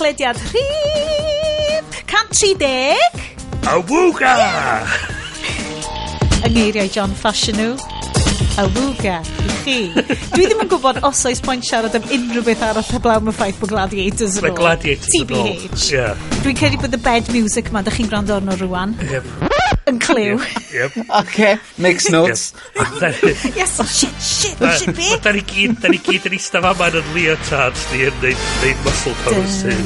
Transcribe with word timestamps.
podlediad 0.00 0.36
rhif 0.52 1.84
130. 2.08 2.96
Awooga! 3.68 4.32
Yng 6.46 6.54
ngeiriau 6.54 6.88
John 6.88 7.12
Fashionw. 7.12 7.76
Awooga 8.62 9.18
i 9.20 9.50
chi. 9.60 9.76
Dwi 10.32 10.46
ddim 10.46 10.64
yn 10.64 10.72
gwybod 10.72 11.02
os 11.04 11.20
oes 11.28 11.44
pwynt 11.44 11.68
siarad 11.68 12.00
am 12.00 12.08
unrhyw 12.16 12.46
beth 12.48 12.64
arall 12.70 12.88
heblaw 12.94 13.20
am 13.20 13.28
y 13.28 13.36
ffaith 13.36 13.60
bod 13.60 13.74
Gladiators 13.76 14.40
yn 14.40 14.48
ôl. 14.48 14.56
Gladiators 14.62 15.20
yn 15.20 15.36
ôl. 15.36 15.52
TBH. 15.68 15.86
Yeah. 15.92 16.26
Dwi'n 16.40 16.60
credu 16.64 16.80
bod 16.80 16.96
y 16.96 17.04
bed 17.04 17.32
music 17.36 17.68
yma, 17.68 17.84
da 17.84 17.92
chi'n 17.92 18.08
gwrando 18.08 18.40
arno 18.40 18.56
rwan. 18.64 18.96
Yep 19.04 19.49
yn 19.88 19.98
cliw. 20.02 20.40
Yep. 20.72 20.96
Oce, 21.08 21.58
makes 21.78 22.10
notes. 22.10 22.52
Yes, 23.56 23.80
oh 23.80 23.84
shit, 23.84 24.14
shit, 24.20 24.56
shit 24.78 24.94
be. 24.96 25.08
Da 25.22 25.32
ni 25.32 25.42
gyd, 25.46 25.78
da 25.80 25.90
ni 25.92 25.98
gyd 26.02 26.28
yn 26.28 26.36
eistedd 26.36 26.64
fama 26.66 26.90
yn 26.92 27.10
leotards 27.16 27.86
ni 27.92 28.04
yn 28.08 28.20
neud 28.22 28.84
muscle 28.84 29.14
poses. 29.24 29.80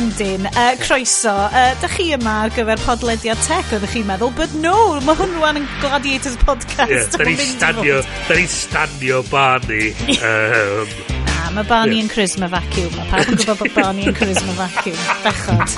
Yndyn, 0.00 0.50
croeso. 0.84 1.36
da 1.80 1.92
chi 1.94 2.10
yma 2.16 2.36
ar 2.44 2.54
gyfer 2.56 2.84
podlediad 2.84 3.40
tech, 3.46 3.72
oeddech 3.76 3.96
chi'n 3.96 4.08
meddwl, 4.10 4.34
but 4.38 4.54
no, 4.60 4.76
mae 5.06 5.18
hwn 5.18 5.38
rwan 5.38 5.62
yn 5.62 5.68
Gladiators 5.80 6.38
podcast. 6.44 7.16
Da 7.16 7.26
ni 7.26 7.36
stadio, 7.40 8.02
da 8.28 8.38
ni 8.38 8.46
stadio 8.50 9.24
bar 9.30 9.66
ni. 9.70 9.90
mae 11.54 11.66
Bonnie 11.68 12.02
yn 12.04 12.10
charisma 12.10 12.48
vacuum. 12.50 12.90
Mae 12.96 13.08
pawb 13.10 13.32
yn 13.32 13.38
gwybod 13.40 13.60
bod 13.60 13.74
Barney 13.76 14.08
yn 14.10 14.16
charisma 14.16 14.54
vacuum. 14.58 14.98
Bechod. 15.24 15.74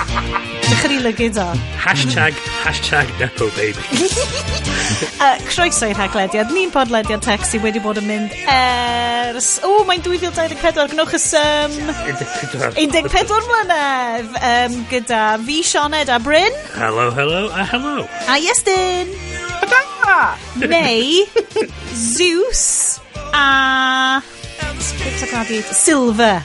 Dych 0.67 0.83
chi'n 0.83 1.03
lygyd 1.05 1.39
o. 1.41 1.47
Hashtag, 1.83 2.37
hashtag 2.63 3.11
Nepo 3.19 3.49
Baby. 3.57 3.83
uh, 5.23 5.37
croeso 5.49 5.89
i'r 5.91 5.99
haglediad. 5.99 6.53
Ni'n 6.55 6.73
podlediad 6.73 7.23
tech 7.25 7.45
sydd 7.47 7.65
wedi 7.65 7.81
bod 7.83 8.01
yn 8.01 8.09
mynd 8.09 8.37
ers... 8.53 9.55
O, 9.65 9.83
mae'n 9.87 10.03
2024. 10.05 10.93
Gnwch 10.93 11.17
y 11.17 11.21
sym... 11.23 11.77
14. 12.05 13.09
14 13.09 13.51
mlynedd. 13.51 14.33
Um, 14.39 14.81
gyda 14.91 15.23
fi, 15.45 15.61
Sioned 15.67 16.13
a 16.13 16.19
Bryn. 16.23 16.61
Hello, 16.77 17.09
hello, 17.15 17.47
a 17.51 17.65
hello. 17.73 18.03
A 18.27 18.37
Iestyn. 18.41 19.13
Neu 20.59 21.25
Zeus 21.95 22.99
a 23.33 24.21
Crypto 24.81 25.25
Gladiator. 25.29 25.73
Silver. 25.73 26.43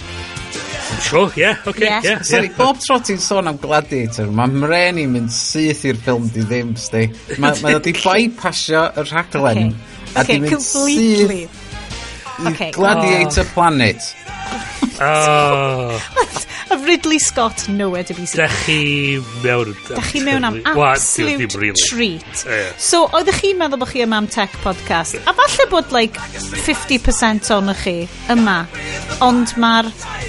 Sure, 1.02 1.30
yeah, 1.36 1.56
oce, 1.66 1.78
Ie. 1.78 1.84
okay, 1.86 2.00
yeah, 2.02 2.22
Sorry, 2.22 2.46
yeah. 2.48 2.56
bob 2.56 2.78
tro 2.80 2.96
ti'n 3.04 3.18
sôn 3.20 3.46
am 3.50 3.58
Gladiator, 3.60 4.30
mae 4.34 4.48
mren 4.50 4.98
i'n 4.98 5.10
mynd 5.12 5.30
syth 5.34 5.84
i'r 5.86 5.98
ffilm 6.00 6.30
di 6.32 6.42
ddim, 6.48 6.72
sti. 6.80 7.02
Mae 7.38 7.60
ma 7.62 7.74
wedi 7.76 7.92
bypassio 8.04 8.86
y 8.96 9.04
rhaglen. 9.10 9.74
A 10.16 10.24
di 10.24 10.38
Okay, 10.38 10.38
completely. 10.48 11.42
syth 11.46 11.66
i 12.38 12.52
Okay. 12.52 12.70
Gladiator 12.70 13.44
Planet. 13.52 13.98
Oh. 15.02 15.98
What? 16.14 16.46
Ridley 16.76 17.18
Scott 17.18 17.68
nowhere 17.68 18.04
to 18.04 18.14
be 18.14 18.26
seen. 18.26 18.40
Dach 18.44 18.56
chi 18.64 19.18
mewn... 19.42 19.74
Dach 19.88 20.10
chi 20.12 20.20
mewn 20.20 20.44
am 20.44 20.60
absolute 20.64 21.54
well, 21.54 21.62
really. 21.62 21.82
treat. 21.88 22.44
Yeah. 22.44 22.72
So, 22.76 23.06
oeddech 23.08 23.40
chi'n 23.42 23.58
meddwl 23.60 23.80
bod 23.80 23.92
chi 23.92 24.02
yma 24.04 24.18
am 24.20 24.28
tech 24.28 24.52
podcast, 24.64 25.16
a 25.24 25.34
falle 25.36 25.68
bod 25.72 25.92
like 25.94 26.18
50% 26.18 27.48
o'n 27.56 27.72
chi 27.80 27.96
yma, 28.34 28.58
ond 29.24 29.54
mae'r 29.60 29.88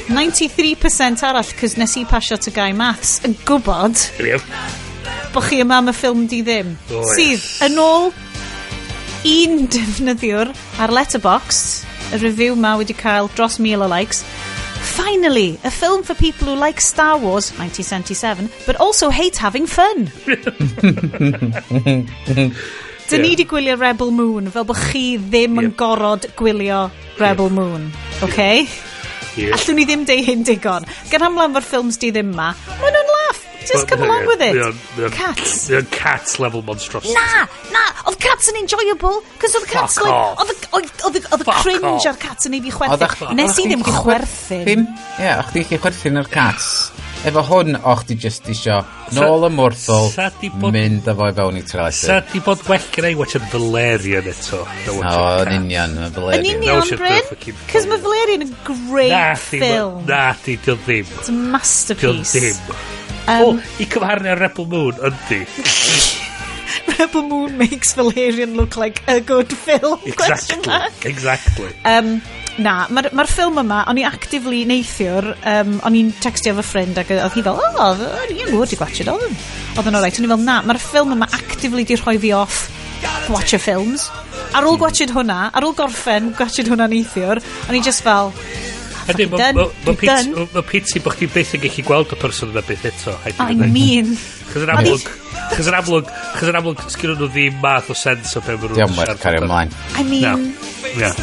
93% 0.09 1.25
arall, 1.27 1.51
cys 1.59 1.77
nes 1.79 1.97
i 1.99 2.05
pasio 2.09 2.39
to 2.39 2.53
Guy 2.55 2.71
maths, 2.77 3.19
yn 3.27 3.35
gwybod 3.47 3.99
yeah. 4.23 4.43
bod 5.35 5.49
chi 5.49 5.59
yma 5.63 5.81
am 5.83 5.91
y 5.91 5.95
ffilm 5.97 6.25
di 6.31 6.41
ddim. 6.45 6.75
Oh, 6.93 7.03
Sydd, 7.15 7.35
yes. 7.35 7.51
yn 7.67 7.79
ôl 7.83 8.11
un 9.29 9.65
defnyddiwr 9.75 10.53
ar 10.79 10.95
Letterboxd, 10.95 11.83
y 12.15 12.23
review 12.23 12.55
ma 12.57 12.77
wedi 12.79 12.95
cael 12.97 13.27
dros 13.35 13.59
mil 13.61 13.83
o 13.85 13.89
likes, 13.91 14.23
Finally, 14.99 15.57
a 15.63 15.71
film 15.71 16.03
for 16.03 16.13
people 16.13 16.47
who 16.47 16.55
like 16.55 16.81
Star 16.81 17.17
Wars 17.17 17.51
1977, 17.57 18.49
but 18.65 18.75
also 18.75 19.09
hate 19.09 19.37
having 19.37 19.65
fun. 19.65 20.11
Dyn 23.09 23.21
ni 23.23 23.35
di 23.39 23.45
gwylio 23.47 23.79
Rebel 23.79 24.11
Moon, 24.11 24.51
fel 24.51 24.67
bod 24.67 24.77
chi 24.77 25.15
ddim 25.17 25.55
yn 25.63 25.71
gorod 25.79 26.27
gwylio 26.37 26.81
Rebel 27.17 27.49
Moon. 27.49 27.87
Okay? 28.27 28.67
Yeah. 29.39 29.55
Allwn 29.55 29.79
ni 29.79 29.87
ddim 29.87 30.03
deu 30.09 30.19
hyn 30.27 30.43
digon. 30.43 30.83
Gan 31.09 31.25
amlan 31.29 31.55
fo'r 31.55 31.65
ffilms 31.71 31.97
di 32.03 32.11
ddim 32.11 32.35
ma, 32.35 32.51
maen 32.83 32.93
nhw'n 32.99 33.09
just 33.71 33.87
come 33.87 34.03
along 34.03 34.25
with 34.27 34.41
it. 34.41 35.11
Cats. 35.15 35.69
Mae 35.69 35.79
o'n 35.81 35.89
level 36.43 36.61
monstrosity. 36.67 37.13
Na, 37.15 37.45
na, 37.73 37.83
oedd 38.09 38.19
cats 38.23 38.49
yn 38.51 38.59
enjoyable. 38.63 39.21
Cos 39.41 39.55
oedd 39.59 39.67
cats, 39.71 39.99
Fuck 39.99 40.05
like, 40.07 40.13
off. 40.15 40.39
oedd 40.73 40.93
oedd 41.09 41.19
oedd 41.19 41.19
y 41.19 41.45
Fuck 41.45 41.53
off. 41.55 41.63
cringe 41.65 42.07
ar 42.11 42.17
cats 42.21 42.49
yn 42.49 42.57
ei 42.59 42.63
fi 42.67 42.71
chwerthu. 42.75 43.33
Nes 43.37 43.59
i 43.61 43.67
ddim 43.69 43.83
chwerthu. 43.87 44.63
Ddim, 44.65 44.87
ie, 45.19 45.29
o'ch 45.39 45.53
di 45.55 45.63
chi 45.69 45.77
chwerthu'n 45.81 46.19
yr 46.23 46.29
cats. 46.33 46.71
Efo 47.27 47.41
hwn, 47.43 47.75
o'ch 47.83 48.05
di 48.07 48.15
just 48.15 48.45
isio 48.47 48.77
nôl 49.11 49.43
y 49.43 49.49
mwrthol, 49.51 50.05
Sa- 50.13 50.29
di 50.39 50.47
bod- 50.53 50.71
mynd 50.71 51.03
â 51.11 51.15
fo 51.19 51.25
i 51.27 51.33
fewn 51.35 51.57
i 51.59 51.63
Sa 51.65 51.73
trelaethu. 51.73 52.31
di 52.31 52.39
bod 52.45 52.61
well 52.69 52.85
gen 52.95 53.09
i 53.09 53.15
watch 53.19 53.35
yn 53.35 53.43
Valerian 53.51 54.23
eto? 54.31 54.61
na 55.01 55.11
O, 55.17 55.25
yn 55.43 55.51
union, 55.65 55.97
Yn 56.05 56.13
Valerian. 56.15 56.45
That 56.45 56.53
union, 56.55 56.97
Bryn. 57.01 57.21
fucking 57.27 57.55
Cos 57.73 57.85
mae 57.91 57.99
Valerian 58.05 58.45
yn 58.47 58.55
great 58.63 59.11
Na, 59.11 59.33
di, 59.33 59.59
film. 59.59 60.05
na, 60.07 60.33
di, 60.45 60.55
di 60.63 60.71
o 60.71 60.77
ddim. 60.77 61.11
It's 61.19 61.27
a 61.27 61.31
Di 61.33 61.37
o 61.37 61.41
masterpiece. 61.51 62.39
ddim. 62.39 62.75
Um, 63.29 63.43
o, 63.45 63.53
i 63.77 63.85
cyfharnu 63.89 64.31
ar 64.33 64.41
Rebel 64.41 64.67
Moon, 64.71 64.99
yndi. 65.09 65.43
Rebel 66.97 67.23
Moon 67.29 67.57
makes 67.57 67.93
Valerian 67.93 68.55
look 68.55 68.77
like 68.77 69.03
a 69.07 69.19
good 69.21 69.51
film. 69.53 69.99
Exactly, 70.05 71.09
exactly. 71.09 71.71
Um, 71.85 72.21
na, 72.59 72.73
mae'r 72.91 73.11
ma 73.15 73.23
ffilm 73.29 73.61
yma, 73.61 73.83
o'n 73.89 73.99
i 74.01 74.05
actively 74.07 74.63
neithiwr, 74.67 75.29
um, 75.53 75.77
o'n 75.87 75.95
i'n 75.95 76.09
textio 76.23 76.55
fy 76.57 76.65
ffrind 76.65 76.99
ac 76.99 77.13
oedd 77.15 77.37
hi 77.37 77.45
fel, 77.45 77.61
o, 77.61 77.69
oh, 77.85 78.03
o'n 78.23 78.33
i'n 78.33 78.49
gwybod 78.49 78.75
i 78.75 78.79
gwachod, 78.79 79.13
oedd 79.13 79.29
yn 79.29 79.37
oedd 79.77 79.91
yn 79.91 79.99
oreit. 80.01 80.19
O'n 80.19 80.27
i 80.27 80.31
fel, 80.33 80.43
na, 80.43 80.59
mae'r 80.67 80.81
ffilm 80.83 81.15
yma 81.15 81.29
actively 81.37 81.85
di 81.87 81.99
rhoi 81.99 82.17
fi 82.19 82.33
off 82.35 82.65
watch 82.99 83.29
watcher 83.29 83.61
films. 83.63 84.09
Ar 84.57 84.65
ôl 84.67 84.79
gwachod 84.81 85.13
hwnna, 85.13 85.39
ar 85.53 85.65
ôl 85.67 85.75
gorffen 85.77 86.33
gwachod 86.37 86.71
hwnna 86.71 86.89
neithiwr, 86.91 87.41
o'n 87.69 87.77
i 87.77 87.83
just 87.85 88.03
fel, 88.03 88.33
Ydy, 89.09 89.25
ma' 89.31 89.51
ma' 89.57 89.67
ma' 89.85 89.93
pit- 89.97 90.53
ma' 90.53 90.61
piti 90.65 90.99
bo' 91.03 91.13
chdi 91.15 91.29
byth 91.33 91.55
yn 91.57 91.63
gallu 91.65 91.85
gweld 91.87 92.13
y 92.13 92.19
person 92.21 92.51
yna 92.53 92.61
byth 92.67 92.85
eto. 92.91 93.15
I 93.25 93.53
mean. 93.55 94.13
Chos 94.49 94.65
yn 94.65 94.71
amlwg... 94.73 95.05
Chos 95.53 95.69
yn 95.69 95.77
amlwg... 95.77 96.09
Chos 96.35 96.49
yn 96.49 96.57
amlwg 96.57 96.81
sgyn 96.89 97.13
nhw 97.13 97.29
ddim 97.29 97.59
math 97.61 97.91
o 97.93 97.97
sens 97.97 98.35
o 98.37 98.41
be 98.45 98.55
maen 98.55 98.73
nhw'n 98.73 98.95
siarad. 98.95 99.13
Diolch 99.13 99.23
cario 99.23 99.45
ymlaen. 99.45 99.73
I 99.99 100.05
mean... 100.07 100.25
No. 100.25 100.67
Yeah. 100.97 101.13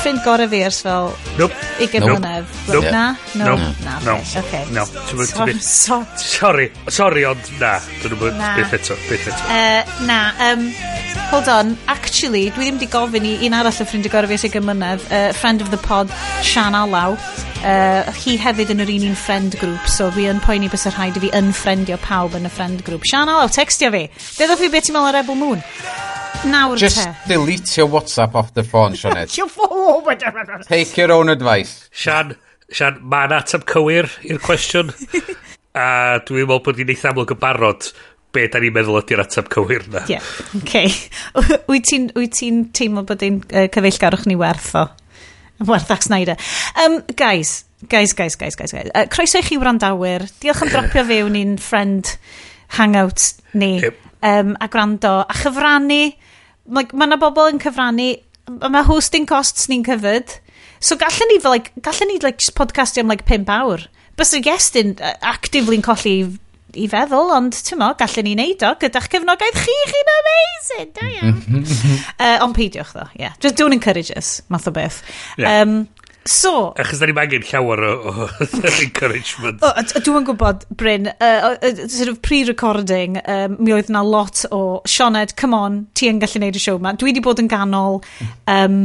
Ffrind 0.00 0.24
gorau 0.24 0.48
fi 0.50 0.62
ers 0.66 0.80
fel... 0.82 1.12
Nope. 1.38 1.54
20 1.78 2.02
mlynedd. 2.08 2.56
Nope. 2.72 2.90
Na? 2.90 3.04
No. 3.38 3.54
Na. 3.84 3.98
No. 4.06 4.16
Okay. 4.42 4.64
No. 4.74 4.86
Sorry. 5.62 6.70
Sorry, 6.88 7.24
ond 7.30 7.52
na. 7.60 7.76
Dyn 8.02 8.16
nhw'n 8.16 8.42
byth 8.58 8.76
eto. 8.80 8.98
Byth 9.06 9.30
eto. 9.30 9.40
Uh, 9.46 10.06
na. 10.08 10.20
Um, 10.48 10.66
hold 11.30 11.50
on. 11.52 11.76
Actually, 11.86 12.48
dwi 12.56 12.70
ddim 12.72 12.82
di 12.82 12.90
gofyn 12.90 13.28
i 13.28 13.36
un 13.46 13.58
arall 13.60 13.74
o 13.74 13.86
ffrindiau 13.86 14.16
gorau 14.16 14.32
fi 14.32 14.38
ers 14.40 14.48
20 14.50 14.66
mlynedd. 14.66 15.08
Uh, 15.10 15.30
friend 15.36 15.62
of 15.62 15.70
the 15.70 15.80
pod, 15.86 16.10
Sian 16.42 16.74
Alaw. 16.78 17.18
Uh, 17.64 18.04
hi 18.20 18.34
hefyd 18.36 18.74
yn 18.74 18.84
yr 18.84 18.90
un 18.92 19.06
un 19.08 19.14
friend 19.16 19.54
group, 19.56 19.86
so 19.88 20.10
fi 20.12 20.26
yn 20.28 20.42
poeni 20.44 20.68
bys 20.68 20.84
y 20.84 20.90
rhaid 20.92 21.16
i 21.16 21.22
fi 21.22 21.30
unfriendio 21.38 21.96
pawb 22.04 22.34
yn 22.36 22.44
y 22.44 22.50
friend 22.52 22.63
friend 22.64 22.82
group 22.84 23.02
channel 23.04 23.44
o 23.44 23.48
textio 23.48 23.90
fi. 23.92 24.06
Dedwch 24.38 24.62
fi 24.62 24.70
beth 24.72 24.86
ti'n 24.88 24.96
meddwl 24.96 25.10
o 25.10 25.14
Rebel 25.18 25.36
Moon. 25.36 25.60
Nawr 26.48 26.80
Just 26.80 27.00
te. 27.00 27.10
delete 27.28 27.76
your 27.76 27.90
WhatsApp 27.92 28.34
off 28.34 28.52
the 28.54 28.64
phone, 28.64 28.96
Sionet. 29.00 29.32
Take 30.68 30.96
your 30.96 31.12
own 31.12 31.28
advice. 31.28 31.88
Sian, 31.92 32.34
Sian, 32.70 33.00
mae'n 33.02 33.36
atab 33.36 33.66
cywir 33.68 34.08
i'r 34.24 34.40
cwestiwn. 34.44 34.92
a 35.74 35.86
dwi'n 36.24 36.46
meddwl 36.46 36.64
bod 36.64 36.80
ni'n 36.80 36.92
eitha 36.94 37.12
amlwg 37.12 37.34
yn 37.34 37.40
barod 37.42 37.88
be 38.34 38.46
da 38.50 38.60
ni'n 38.62 38.74
meddwl 38.74 39.00
ydy'r 39.02 39.24
atab 39.24 39.50
cywir 39.52 39.88
na. 39.92 40.06
Ie, 40.08 40.16
yeah. 40.16 40.32
okay. 40.62 40.92
wyt 41.68 41.90
ti'n 41.90 42.10
ti 42.14 42.52
teimlo 42.76 43.04
bod 43.08 43.24
ein 43.26 43.42
uh, 43.50 43.68
cyfeillgarwch 43.74 44.28
ni 44.30 44.38
werth 44.40 44.72
o? 44.80 44.88
Werth 45.64 45.92
ac 45.94 46.08
Snyder. 46.08 46.36
Um, 46.82 47.02
guys, 47.16 47.64
guys, 47.88 48.12
guys, 48.12 48.36
guys, 48.36 48.56
guys, 48.56 48.72
guys. 48.72 48.90
Uh, 48.94 49.06
croeso 49.10 49.38
i 49.38 49.46
chi 49.46 49.58
wrandawyr. 49.60 50.26
Diolch 50.42 50.64
am 50.64 50.72
dropio 50.72 51.04
fewn 51.06 51.38
i'n 51.38 51.56
friend 51.62 52.16
hangout 52.78 53.32
ni 53.54 53.78
yep. 53.82 53.98
um, 54.22 54.54
a 54.60 54.68
gwrando 54.68 55.16
a 55.22 55.40
chyfrannu. 55.42 56.02
Mae 56.74 57.08
yna 57.08 57.18
bobl 57.20 57.50
yn 57.52 57.60
cyfrannu. 57.62 58.12
Mae 58.60 58.86
hosting 58.88 59.26
costs 59.28 59.68
ni'n 59.70 59.84
cyfyd. 59.86 60.38
So 60.84 60.98
gallen 61.00 61.30
ni, 61.32 61.40
like, 61.44 61.72
gallen 61.80 62.10
ni 62.12 62.18
like, 62.20 62.38
just 62.38 62.56
podcastio 62.58 63.04
am 63.04 63.12
like, 63.12 63.24
5 63.28 63.48
awr. 63.48 63.86
Bys 64.18 64.34
y 64.36 64.42
gestyn 64.44 64.94
actively'n 65.24 65.82
colli 65.82 66.18
i 66.74 66.86
feddwl, 66.90 67.32
ond 67.34 67.54
ti'n 67.54 67.80
mo, 67.80 67.90
gallen 67.98 68.26
ni 68.26 68.34
neud 68.38 68.62
o 68.66 68.72
gyda'ch 68.80 69.08
cefnogaeth 69.12 69.60
chi, 69.64 69.74
chi'n 69.90 70.12
amazing, 70.14 70.92
da 70.96 71.08
iawn. 71.08 71.66
uh, 72.24 72.38
ond 72.44 72.56
peidiwch 72.56 72.94
ddo, 72.94 73.06
ie. 73.14 73.24
Yeah. 73.24 73.36
Just 73.42 73.58
don't 73.60 73.76
encourage 73.76 74.12
us, 74.14 74.40
math 74.52 74.68
o 74.68 74.74
beth. 74.74 75.00
Yeah. 75.38 75.62
Um, 75.62 75.86
So... 76.26 76.72
Achos 76.80 77.02
da 77.02 77.08
ni'n 77.08 77.18
angen 77.20 77.44
llawer 77.44 77.82
o, 77.84 77.92
o 78.08 78.28
encouragement. 78.86 79.60
O, 79.60 79.72
dwi'n 79.98 80.24
gwybod, 80.28 80.64
Bryn, 80.72 81.10
uh, 81.12 81.52
uh, 81.52 81.82
sort 81.84 82.08
of 82.08 82.22
pre-recording, 82.24 83.18
um, 83.28 83.58
mi 83.60 83.74
oedd 83.76 83.92
na 83.92 84.00
lot 84.06 84.46
o, 84.48 84.80
Sioned, 84.88 85.36
come 85.40 85.58
on, 85.58 85.82
ti 85.92 86.08
yn 86.08 86.22
gallu 86.22 86.40
neud 86.40 86.56
y 86.56 86.62
siow 86.64 86.80
ma. 86.80 86.94
Dwi 86.96 87.12
wedi 87.12 87.24
bod 87.24 87.42
yn 87.44 87.50
ganol, 87.52 88.00
um, 88.48 88.80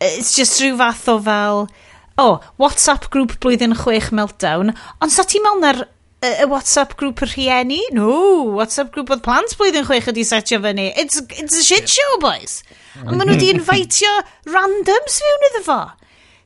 it's 0.00 0.32
just 0.32 0.62
rhyw 0.62 0.80
fath 0.80 1.04
o 1.12 1.18
fel, 1.28 1.68
o, 2.16 2.24
oh, 2.24 2.48
WhatsApp 2.62 3.10
grŵp 3.12 3.36
blwyddyn 3.44 3.76
chwech 3.84 4.08
meltdown, 4.16 4.72
ond 5.04 5.12
sa 5.14 5.28
ti'n 5.28 5.44
mewn 5.44 5.64
na'r 5.66 5.84
y 6.24 6.48
WhatsApp 6.50 6.96
grŵp 6.98 7.20
y 7.22 7.30
rhieni? 7.30 7.78
No, 7.94 8.10
WhatsApp 8.56 8.90
grŵp 8.96 9.12
oedd 9.14 9.22
plant 9.22 9.52
blwyddyn 9.60 9.86
chwech 9.86 10.08
ydi 10.10 10.24
setio 10.26 10.58
fyny. 10.64 10.88
It's, 10.98 11.20
it's 11.36 11.60
a 11.60 11.62
shit 11.62 11.86
show, 11.86 12.18
boys. 12.24 12.62
A 12.96 13.04
maen 13.04 13.20
nhw 13.20 13.28
mm-hmm. 13.28 13.36
wedi 13.36 13.52
invitio 13.54 14.16
randoms 14.50 15.20
fewn 15.22 15.48
iddo 15.52 15.62
fo 15.68 15.80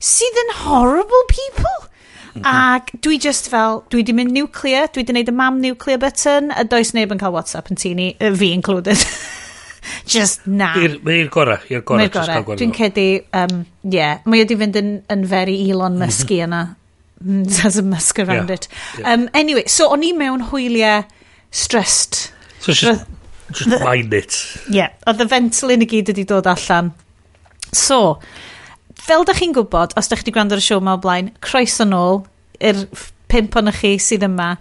sydd 0.03 0.41
yn 0.45 0.55
horrible 0.65 1.25
people. 1.31 1.79
Mhm. 2.33 2.47
Ac 2.49 2.91
dwi 3.05 3.19
just 3.21 3.51
fel, 3.53 3.83
dwi 3.93 4.03
di 4.09 4.15
mynd 4.17 4.33
nuclear, 4.33 4.89
dwi 4.89 5.05
di 5.05 5.13
wneud 5.15 5.29
y 5.29 5.37
mam 5.37 5.61
nuclear 5.61 6.01
button, 6.01 6.51
a 6.57 6.65
does 6.65 6.95
neb 6.97 7.13
yn 7.13 7.21
cael 7.21 7.35
WhatsApp 7.35 7.71
yn 7.71 7.79
tini, 7.79 8.13
fi 8.19 8.53
included. 8.57 9.05
just 10.15 10.47
na. 10.47 10.73
Mae'n 10.79 11.25
i'r 11.27 11.33
gorau, 11.33 11.61
i'r 11.69 11.85
gorau. 11.85 12.01
Mae'n 12.01 12.15
gorau. 12.15 12.57
Dwi'n 12.59 12.75
cedi, 12.77 13.09
um, 13.37 13.65
yeah, 13.85 14.23
mae 14.25 14.43
wedi 14.43 14.57
fynd 14.59 14.79
yn, 14.81 14.95
yn 15.13 15.27
very 15.29 15.59
Elon 15.69 15.99
mhm. 15.99 16.07
Musky 16.07 16.41
yna. 16.47 16.63
Mm, 17.23 17.45
there's 17.57 17.77
a 17.77 17.83
musk 17.83 18.19
around 18.19 18.49
yeah. 18.49 18.55
it. 18.55 18.69
Yeah. 18.99 19.13
Um, 19.13 19.29
anyway, 19.35 19.67
so 19.67 19.91
o'n 19.93 20.07
i 20.07 20.13
mewn 20.17 20.49
hwyliau 20.51 21.05
stressed. 21.53 22.33
So 22.61 22.73
just, 22.73 23.05
the, 23.05 23.53
just 23.53 23.85
mind 23.85 24.15
it. 24.15 24.41
Yeah, 24.73 24.97
oedd 25.07 25.23
y 25.23 25.29
fentolin 25.31 25.85
i 25.85 25.91
gyd 25.91 26.11
wedi 26.15 26.27
dod 26.29 26.49
allan. 26.51 26.95
So, 27.73 28.19
fel 29.03 29.25
da 29.27 29.35
chi'n 29.35 29.55
gwybod, 29.57 29.97
os 29.99 30.09
da 30.09 30.17
chi 30.17 30.23
wedi 30.23 30.35
gwrando 30.37 30.57
ar 30.57 30.63
y 30.63 30.65
siw 30.65 30.79
yma 30.81 30.95
o 30.97 31.01
blaen, 31.03 31.33
croeso 31.43 31.87
nôl 31.89 32.23
i'r 32.63 32.85
pimp 33.33 33.57
o'n 33.59 33.71
chi 33.75 33.97
sydd 34.03 34.27
yma. 34.29 34.53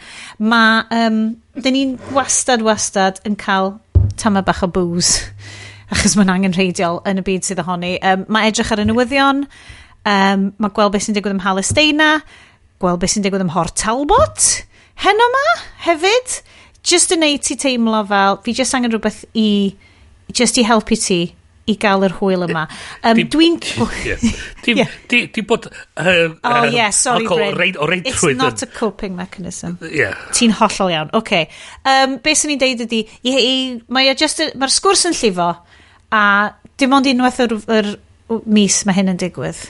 Mae, 0.42 0.86
um, 0.96 1.20
dyn 1.60 1.76
ni'n 1.78 1.98
wastad, 2.16 2.64
wastad 2.66 3.20
yn 3.28 3.38
cael 3.40 3.76
tama 4.20 4.44
bach 4.48 4.64
o 4.66 4.70
bŵs, 4.72 5.14
achos 5.92 6.16
mae'n 6.16 6.32
angen 6.32 6.50
angenrheidiol 6.50 7.02
yn 7.10 7.22
y 7.22 7.26
byd 7.28 7.48
sydd 7.48 7.62
ohoni. 7.64 7.98
Um, 8.00 8.26
mae 8.32 8.50
edrych 8.50 8.72
ar 8.74 8.82
y 8.82 8.88
newyddion, 8.88 9.44
um, 10.10 10.48
mae 10.58 10.74
gweld 10.78 10.96
beth 10.96 11.06
sy'n 11.08 11.18
digwydd 11.18 11.36
ym 11.36 11.44
Halesteina, 11.46 12.14
gweld 12.82 13.04
beth 13.04 13.14
sy'n 13.14 13.28
digwydd 13.28 13.46
ym 13.46 13.54
Hort 13.54 13.78
Talbot, 13.82 14.48
heno 15.06 15.28
ma, 15.36 15.46
hefyd. 15.86 16.42
Just 16.88 17.14
yn 17.14 17.22
neud 17.22 17.44
ti 17.46 17.60
teimlo 17.62 18.02
fel, 18.10 18.40
fi 18.42 18.56
just 18.58 18.74
angen 18.74 18.90
rhywbeth 18.96 19.22
i, 19.38 19.76
just 20.34 20.58
i 20.58 20.66
helpu 20.66 20.98
ti 20.98 21.22
i 21.70 21.76
gael 21.82 22.06
yr 22.08 22.16
hwyl 22.18 22.46
yma. 22.48 22.66
Um, 23.06 23.20
Dwi'n... 23.34 23.60
Dim, 24.66 24.82
dim 25.10 25.48
bod... 25.50 25.68
Uh, 25.98 26.34
oh, 26.44 26.64
yeah, 26.70 26.90
sorry, 26.90 27.28
Bryn. 27.28 27.56
Reid, 27.58 27.78
o 27.78 27.88
reid 27.90 28.08
It's 28.08 28.24
not 28.38 28.62
a 28.62 28.68
coping 28.68 29.16
mechanism. 29.16 29.78
Yeah. 29.82 30.18
Ti'n 30.38 30.56
hollol 30.60 30.94
iawn. 30.94 31.12
Oce. 31.14 31.22
Okay. 31.22 31.50
Um, 31.86 32.18
be 32.24 32.34
sy'n 32.38 32.54
ni'n 32.54 32.62
deud 32.62 32.86
ydi, 32.88 33.04
mae'r 33.92 34.26
mae 34.62 34.74
sgwrs 34.74 35.06
yn 35.10 35.18
llifo, 35.18 35.52
a 36.12 36.24
dim 36.82 36.98
ond 36.98 37.10
unwaith 37.12 37.44
yr, 37.46 37.56
yr 37.78 37.94
mis 38.50 38.82
mae 38.88 38.98
hyn 38.98 39.14
yn 39.14 39.22
digwydd 39.22 39.62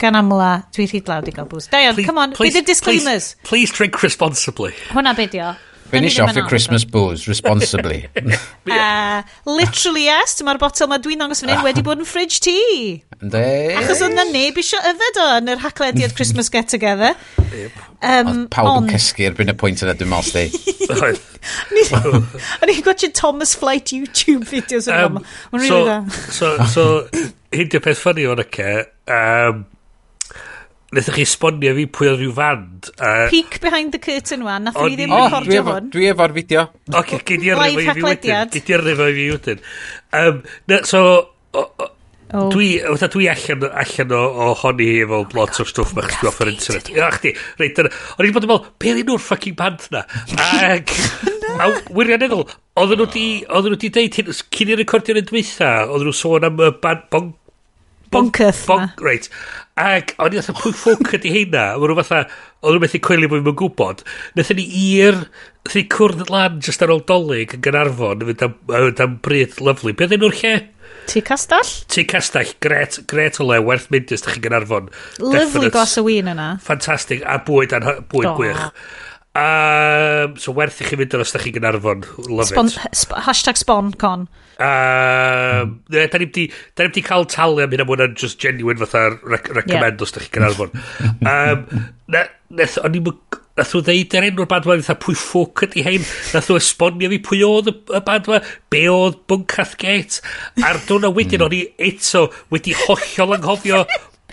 gan 0.00 0.16
amla, 0.16 0.52
dwi 0.72 0.86
rhyd 0.88 1.10
lawd 1.10 1.28
i 1.28 1.34
gael 1.36 1.48
bwys. 1.50 1.68
Da 1.72 1.82
iawn, 1.84 1.98
come 2.06 2.22
on, 2.22 2.32
please, 2.32 2.54
with 2.54 2.64
the 2.64 2.72
disclaimers. 2.72 3.34
Please, 3.42 3.48
please 3.50 3.74
drink 3.76 4.00
responsibly. 4.02 4.72
Hwna 4.94 5.12
bedio. 5.18 5.50
Finish 5.90 6.18
off 6.20 6.36
your 6.36 6.46
Christmas 6.46 6.84
booze 6.84 7.26
responsibly. 7.26 8.06
uh, 8.70 9.22
literally 9.44 10.04
yes, 10.04 10.36
dyma'r 10.38 10.60
botel 10.62 10.90
mae 10.90 11.02
dwi'n 11.02 11.24
dangos 11.24 11.42
fan 11.42 11.50
hyn 11.52 11.64
wedi 11.66 11.82
bod 11.86 12.00
yn 12.02 12.08
fridge 12.08 12.38
tea. 12.44 13.00
Ynddi. 13.20 13.42
Achos 13.80 14.02
oedd 14.06 14.14
na 14.16 14.24
neb 14.30 14.60
eisiau 14.60 14.80
yfed 14.92 15.18
o 15.20 15.26
yn 15.40 15.50
yr 15.54 15.64
haclediad 15.64 16.14
Christmas 16.16 16.48
get 16.54 16.70
together. 16.72 17.16
Um, 18.00 18.30
oedd 18.30 18.46
pawb 18.54 18.70
on... 18.70 18.86
yn 18.86 18.94
cysgu 18.94 19.26
erbyn 19.28 19.52
y 19.52 19.56
pwynt 19.58 19.82
yna 19.84 19.96
dwi'n 19.98 20.12
mos. 20.12 20.30
O'n 22.60 22.70
i'n 22.70 22.82
gwachio 22.86 23.10
Thomas 23.16 23.56
Flight 23.58 23.92
YouTube 23.96 24.46
videos 24.48 24.88
yn 24.88 24.96
um, 25.10 25.20
yma. 25.20 25.66
So, 25.66 25.82
so, 26.30 26.54
so, 26.70 26.86
hyn 27.54 27.70
di'r 27.72 27.84
peth 27.84 28.00
ffynnu 28.00 28.30
o'n 28.30 28.44
y 28.44 28.48
ce. 28.54 28.72
Um, 29.10 29.64
Nethon 30.90 31.14
chi 31.14 31.22
esbonio 31.22 31.70
fi 31.76 31.84
pwy 31.86 32.08
oedd 32.10 32.18
rhyw 32.18 32.32
fand. 32.34 32.88
Uh, 32.98 33.28
Peek 33.30 33.60
behind 33.62 33.94
the 33.94 34.00
curtain 34.02 34.42
wan, 34.42 34.64
nath 34.66 34.78
ni 34.82 34.96
ddim 34.98 35.12
recordio 35.14 35.62
hwn. 35.68 35.92
Dwi 35.94 36.08
efo'r 36.10 36.34
fideo. 36.34 36.64
Ok, 36.98 37.14
gyd 37.28 37.46
i'r 37.46 37.60
rifo 37.60 37.84
i 37.84 37.94
fi 37.94 38.04
wedyn. 38.08 38.50
Gyd 38.56 38.72
i'r 38.74 38.84
rifo 38.88 39.06
i 39.06 39.14
fi 39.14 39.28
wedyn. 39.30 39.62
Um, 40.18 40.42
na, 40.72 40.80
so, 40.90 41.04
o, 41.54 41.62
o, 41.62 41.86
oh. 41.86 42.50
dwi, 42.50 42.72
fatha 42.88 43.10
dwi 43.14 43.30
allan, 43.30 43.68
allan 43.84 44.16
o, 44.18 44.24
o 44.26 44.50
honni 44.64 44.90
efo 45.04 45.22
oh 45.22 45.38
lot 45.38 45.62
o'r 45.62 45.70
stwff 45.70 45.94
bach 45.94 46.10
sgwff 46.16 46.42
ar 46.42 46.50
internet. 46.56 46.90
Ia, 46.96 47.14
chdi, 47.20 47.36
reit, 47.62 47.78
dyna. 47.78 47.94
O'n 48.18 48.26
i'n 48.26 48.34
bod 48.34 48.48
yn 48.48 48.54
meddwl, 48.56 48.70
beth 48.82 48.98
yw'n 48.98 49.10
nhw'r 49.12 49.26
ffucking 49.28 49.58
band 49.62 49.86
na? 49.94 50.02
Ac, 50.42 50.96
a 51.54 51.70
wirioneddol, 51.94 52.48
oedden 52.82 53.04
nhw 53.04 53.12
di, 53.14 53.28
oedden 53.46 53.76
nhw 53.76 53.84
di 53.86 53.94
deud 53.94 54.18
hyn, 54.24 54.34
cyn 54.42 54.74
i'r 54.74 54.82
recordio'n 54.82 55.22
dweitha, 55.30 55.76
oedden 55.86 56.10
nhw 56.10 56.22
sôn 56.24 56.50
am 56.50 56.66
y 56.66 56.74
band, 56.82 57.06
bong, 57.14 57.36
Bonketh 58.10 58.66
bon, 58.66 58.88
Reit. 58.98 59.28
Ac 59.80 60.12
o'n 60.20 60.34
i 60.34 60.40
fatha, 60.40 60.56
pwy 60.58 60.74
ffwc 60.76 61.14
ydi 61.20 61.32
heina, 61.34 61.64
Mae 61.80 61.88
nhw 61.88 61.96
fatha, 62.02 62.24
o'n 62.60 62.76
nhw 62.76 62.82
methu 62.82 63.00
coelio 63.04 63.30
bod 63.30 63.46
fi'n 63.46 63.56
gwybod. 63.60 64.02
Nethon 64.36 64.58
ni 64.58 64.66
i'r, 64.80 65.22
nethon 65.64 65.80
ni 65.80 65.86
cwrdd 65.94 66.32
lan 66.32 66.58
jyst 66.64 66.84
ar 66.84 66.92
ôl 66.92 67.04
dolyg 67.08 67.56
yn 67.56 67.64
Gynarfon 67.64 68.24
yn 68.24 68.32
fynd 68.32 68.44
am, 68.48 68.58
am, 68.76 68.90
am 69.06 69.16
bryd 69.24 69.56
lyflu. 69.64 69.94
Be 69.96 70.10
ddyn 70.10 70.22
nhw'r 70.24 70.38
lle? 70.42 70.54
Ti 71.10 71.22
Castell? 71.26 71.70
Ti 71.90 72.04
Castell, 72.10 72.52
gret, 72.62 73.00
gret 73.10 73.40
o 73.40 73.46
le, 73.48 73.60
werth 73.66 73.88
mynd 73.94 74.12
ys 74.12 74.24
ydych 74.24 74.36
chi'n 74.36 74.46
Gynarfon. 74.48 74.90
Lyflu 75.22 75.70
gos 75.74 75.96
o 75.98 76.04
wyn 76.06 76.28
yna. 76.34 76.50
Fantastic, 76.66 77.24
a 77.24 77.40
bwyd, 77.46 77.74
an, 77.78 77.88
bwyd 78.12 78.30
oh. 78.30 78.36
gwych. 78.38 78.66
Um, 79.30 80.34
so 80.42 80.50
werth 80.56 80.80
i 80.82 80.86
chi 80.88 80.96
fynd 80.98 81.12
yn 81.14 81.22
os 81.22 81.30
da 81.30 81.38
chi 81.38 81.52
gynarfon. 81.54 82.02
Love 82.26 82.48
Spon, 82.50 82.70
it. 82.70 82.96
Sp 82.98 83.14
hashtag 83.28 83.60
SponCon. 83.60 84.26
Um, 84.60 85.76
ne, 85.88 86.06
da 86.10 86.18
ni 86.18 86.26
ni'n 86.26 86.94
di 86.96 87.04
cael 87.06 87.28
talu 87.30 87.62
am 87.62 87.70
hynna 87.70 87.86
mwyn 87.86 88.02
yn 88.08 88.16
just 88.18 88.42
genuine 88.42 88.82
fatha 88.82 89.06
rec 89.22 89.46
recommend 89.54 90.02
yeah. 90.02 90.08
os 90.08 90.16
da 90.16 90.24
chi 90.24 90.32
gynarfon. 90.34 90.74
um, 91.30 91.86
na, 92.10 92.26
nath, 92.50 92.80
o'n 92.82 92.98
i'n 92.98 93.06
nath 93.60 93.72
nhw 93.76 93.84
ddeud 93.86 94.18
yr 94.18 94.26
enw'r 94.32 94.50
band 94.50 94.66
fan, 94.66 94.98
pwy 95.04 95.16
ffwc 95.18 95.64
ydi 95.68 95.86
hein, 95.86 96.10
nath 96.34 96.50
nhw 96.50 96.58
esbonio 96.58 97.10
fi 97.12 97.22
pwy 97.30 97.42
oedd 97.46 97.70
y 97.70 98.02
band 98.06 98.30
fan, 98.30 98.52
be 98.72 98.84
oedd 98.90 99.22
Bunkath 99.30 99.76
Gate, 99.80 100.24
a'r 100.64 100.82
dwrna 100.88 101.14
wedyn 101.14 101.38
hmm. 101.38 101.46
o'n 101.46 101.58
i 101.58 101.90
eto 101.90 102.26
wedi 102.50 102.74
hollol 102.82 103.38
anghofio 103.38 103.84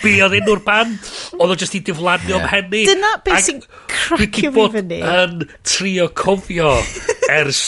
be 0.03 0.15
oedd 0.25 0.38
enw'r 0.39 0.63
band, 0.65 1.11
oedd 1.38 1.53
o 1.53 1.57
jyst 1.59 1.77
i 1.77 1.81
diflannu 1.88 2.31
yeah. 2.31 2.39
o'm 2.39 2.49
henni. 2.51 2.83
Dyna 2.89 3.13
beth 3.25 3.45
sy'n 3.47 3.61
cracio 3.91 4.51
fi 4.55 4.67
fyny. 4.77 5.01
yn 5.01 5.45
trio 5.67 6.07
cofio 6.17 6.73
ers 7.33 7.63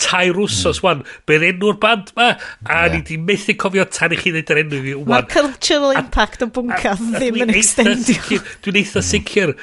tair 0.00 0.38
wsos, 0.38 0.80
mm. 0.80 0.86
wan, 0.86 1.02
be'r 1.28 1.46
enw'r 1.50 1.80
band 1.82 2.14
ma, 2.18 2.30
a 2.66 2.78
yeah. 2.84 2.94
ni 2.94 3.02
di 3.06 3.18
methu 3.20 3.56
cofio 3.60 3.86
tan 3.90 4.14
i 4.14 4.20
chi 4.20 4.32
ddeud 4.34 4.54
yr 4.54 4.62
enw 4.64 4.80
fi, 4.86 4.96
wan. 5.10 5.28
Cultural 5.32 5.98
impact 6.00 6.46
o 6.46 6.50
bwncath 6.54 7.04
ddim 7.16 7.42
yn 7.46 7.54
extendio. 7.54 8.40
Dwi'n 8.64 8.80
eitha 8.82 9.02
mm. 9.02 9.08
sicr, 9.10 9.54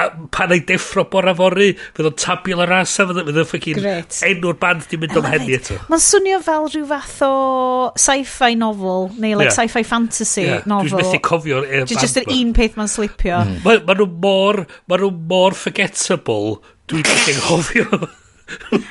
a 0.00 0.08
pan 0.32 0.54
ei 0.54 0.62
deffro 0.66 1.04
bora 1.12 1.34
fory, 1.36 1.70
fydd 1.96 2.10
o'n 2.10 2.16
tabio 2.20 2.60
ar 2.64 2.72
rasa, 2.72 3.06
fydd 3.08 3.20
o'n 3.22 3.48
ffocin 3.48 3.82
enw'r 4.30 4.58
band 4.60 4.86
di 4.90 5.00
mynd 5.00 5.18
o'n 5.20 5.28
heddi 5.30 5.56
eto. 5.58 5.78
Mae'n 5.90 6.04
swnio 6.04 6.40
fel 6.46 6.68
rhyw 6.70 6.86
fath 6.90 7.18
o 7.26 7.32
sci-fi 8.00 8.56
novel, 8.60 9.10
neu 9.16 9.36
like 9.36 9.50
yeah. 9.50 9.58
sci-fi 9.58 9.84
fantasy 9.86 10.46
yeah. 10.46 10.64
novel. 10.70 10.94
Dwi'n 10.94 11.04
methu 11.04 11.22
cofio. 11.30 11.64
E 11.64 11.84
Just, 11.84 12.00
just 12.04 12.22
yr 12.22 12.32
un 12.36 12.54
peth 12.56 12.78
mae'n 12.80 12.90
slipio. 12.90 13.42
Mm. 13.44 13.60
Mae 13.66 13.84
ma 13.86 13.98
nhw 13.98 14.08
mor, 14.24 14.64
ma 14.90 15.00
nhw 15.00 15.12
mor 15.32 15.58
forgettable, 15.58 16.58
dwi'n 16.90 17.06
methu 17.06 17.38
cofio. 17.44 18.02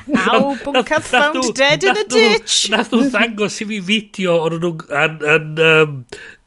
Now 0.06 0.56
Bunker 0.64 1.00
found 1.00 1.54
dead 1.54 1.84
in 1.84 1.96
a 1.96 2.04
ditch. 2.08 2.70
Nath 2.72 2.92
nhw 2.94 3.10
ddangos 3.12 3.60
i 3.60 3.66
fi 3.68 3.80
fideo 3.90 4.38
o'n 4.46 4.60
nhw 4.62 4.76
yn 5.04 6.04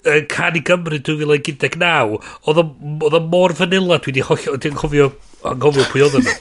yn 0.10 0.28
Can 0.32 0.58
i 0.60 0.64
Gymru 0.66 1.00
2019, 1.00 2.18
oedd 2.50 2.62
o 2.64 3.22
mor 3.32 3.56
fanila, 3.58 4.00
dwi 4.04 4.12
wedi 4.12 4.26
hollio, 4.28 4.58
dwi'n 4.60 4.78
cofio, 4.80 5.12
anghofio 5.48 5.88
pwy 5.92 6.06
oedd 6.08 6.20
yna. 6.22 6.38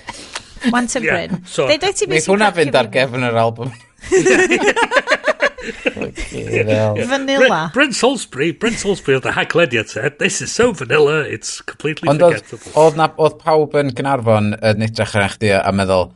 Want 0.72 0.94
and 0.96 1.06
Bryn. 1.06 1.40
So, 1.44 1.64
so, 1.64 1.68
Deudai 1.70 1.92
ti 1.98 2.06
beth 2.10 2.28
hwnna 2.30 2.52
fynd 2.54 2.76
ar 2.78 2.90
gefn 2.92 3.26
yr 3.26 3.38
album. 3.42 3.72
vanilla. 7.06 7.70
Brent 7.74 7.94
Salisbury, 7.94 8.52
Brent 8.52 8.78
Salisbury 8.78 9.18
oedd 9.18 9.28
y 9.30 9.34
haglediad 9.36 9.90
said, 9.90 10.18
this 10.18 10.40
is 10.42 10.52
so 10.52 10.72
vanilla, 10.72 11.22
it's 11.22 11.60
completely 11.60 12.10
Ond 12.10 12.22
forgettable. 12.22 12.72
Ond 12.82 13.02
oedd 13.22 13.38
pawb 13.42 13.76
yn 13.78 13.92
Gynarfon 13.96 14.52
yn 14.58 14.86
edrych 14.86 15.14
yn 15.18 15.26
eich 15.26 15.38
a 15.58 15.72
meddwl, 15.74 16.10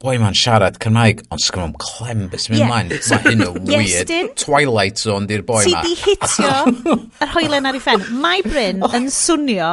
boi 0.00 0.16
ma'n 0.16 0.36
siarad 0.36 0.78
Cymraeg, 0.80 1.18
ond 1.28 1.42
sgwm 1.44 1.66
o'n 1.66 1.74
clem 1.80 2.22
beth 2.32 2.46
sy'n 2.46 2.54
mynd 2.54 2.70
mlaen. 2.70 2.92
Yeah. 2.94 3.08
Mae 3.10 3.34
hyn 3.34 3.42
o 3.44 3.50
weird 3.58 4.12
yes, 4.14 4.30
twilight 4.40 5.02
zone 5.02 5.28
di'r 5.28 5.42
boi 5.44 5.60
ma. 5.66 5.82
Ti 5.84 5.90
di 5.90 5.96
hitio 6.00 6.94
yr 7.26 7.32
hoelen 7.34 7.68
ar 7.68 7.76
ei 7.76 7.82
ffen. 7.84 8.06
Mae 8.22 8.40
Bryn 8.46 8.80
yn 8.86 9.10
swnio 9.12 9.72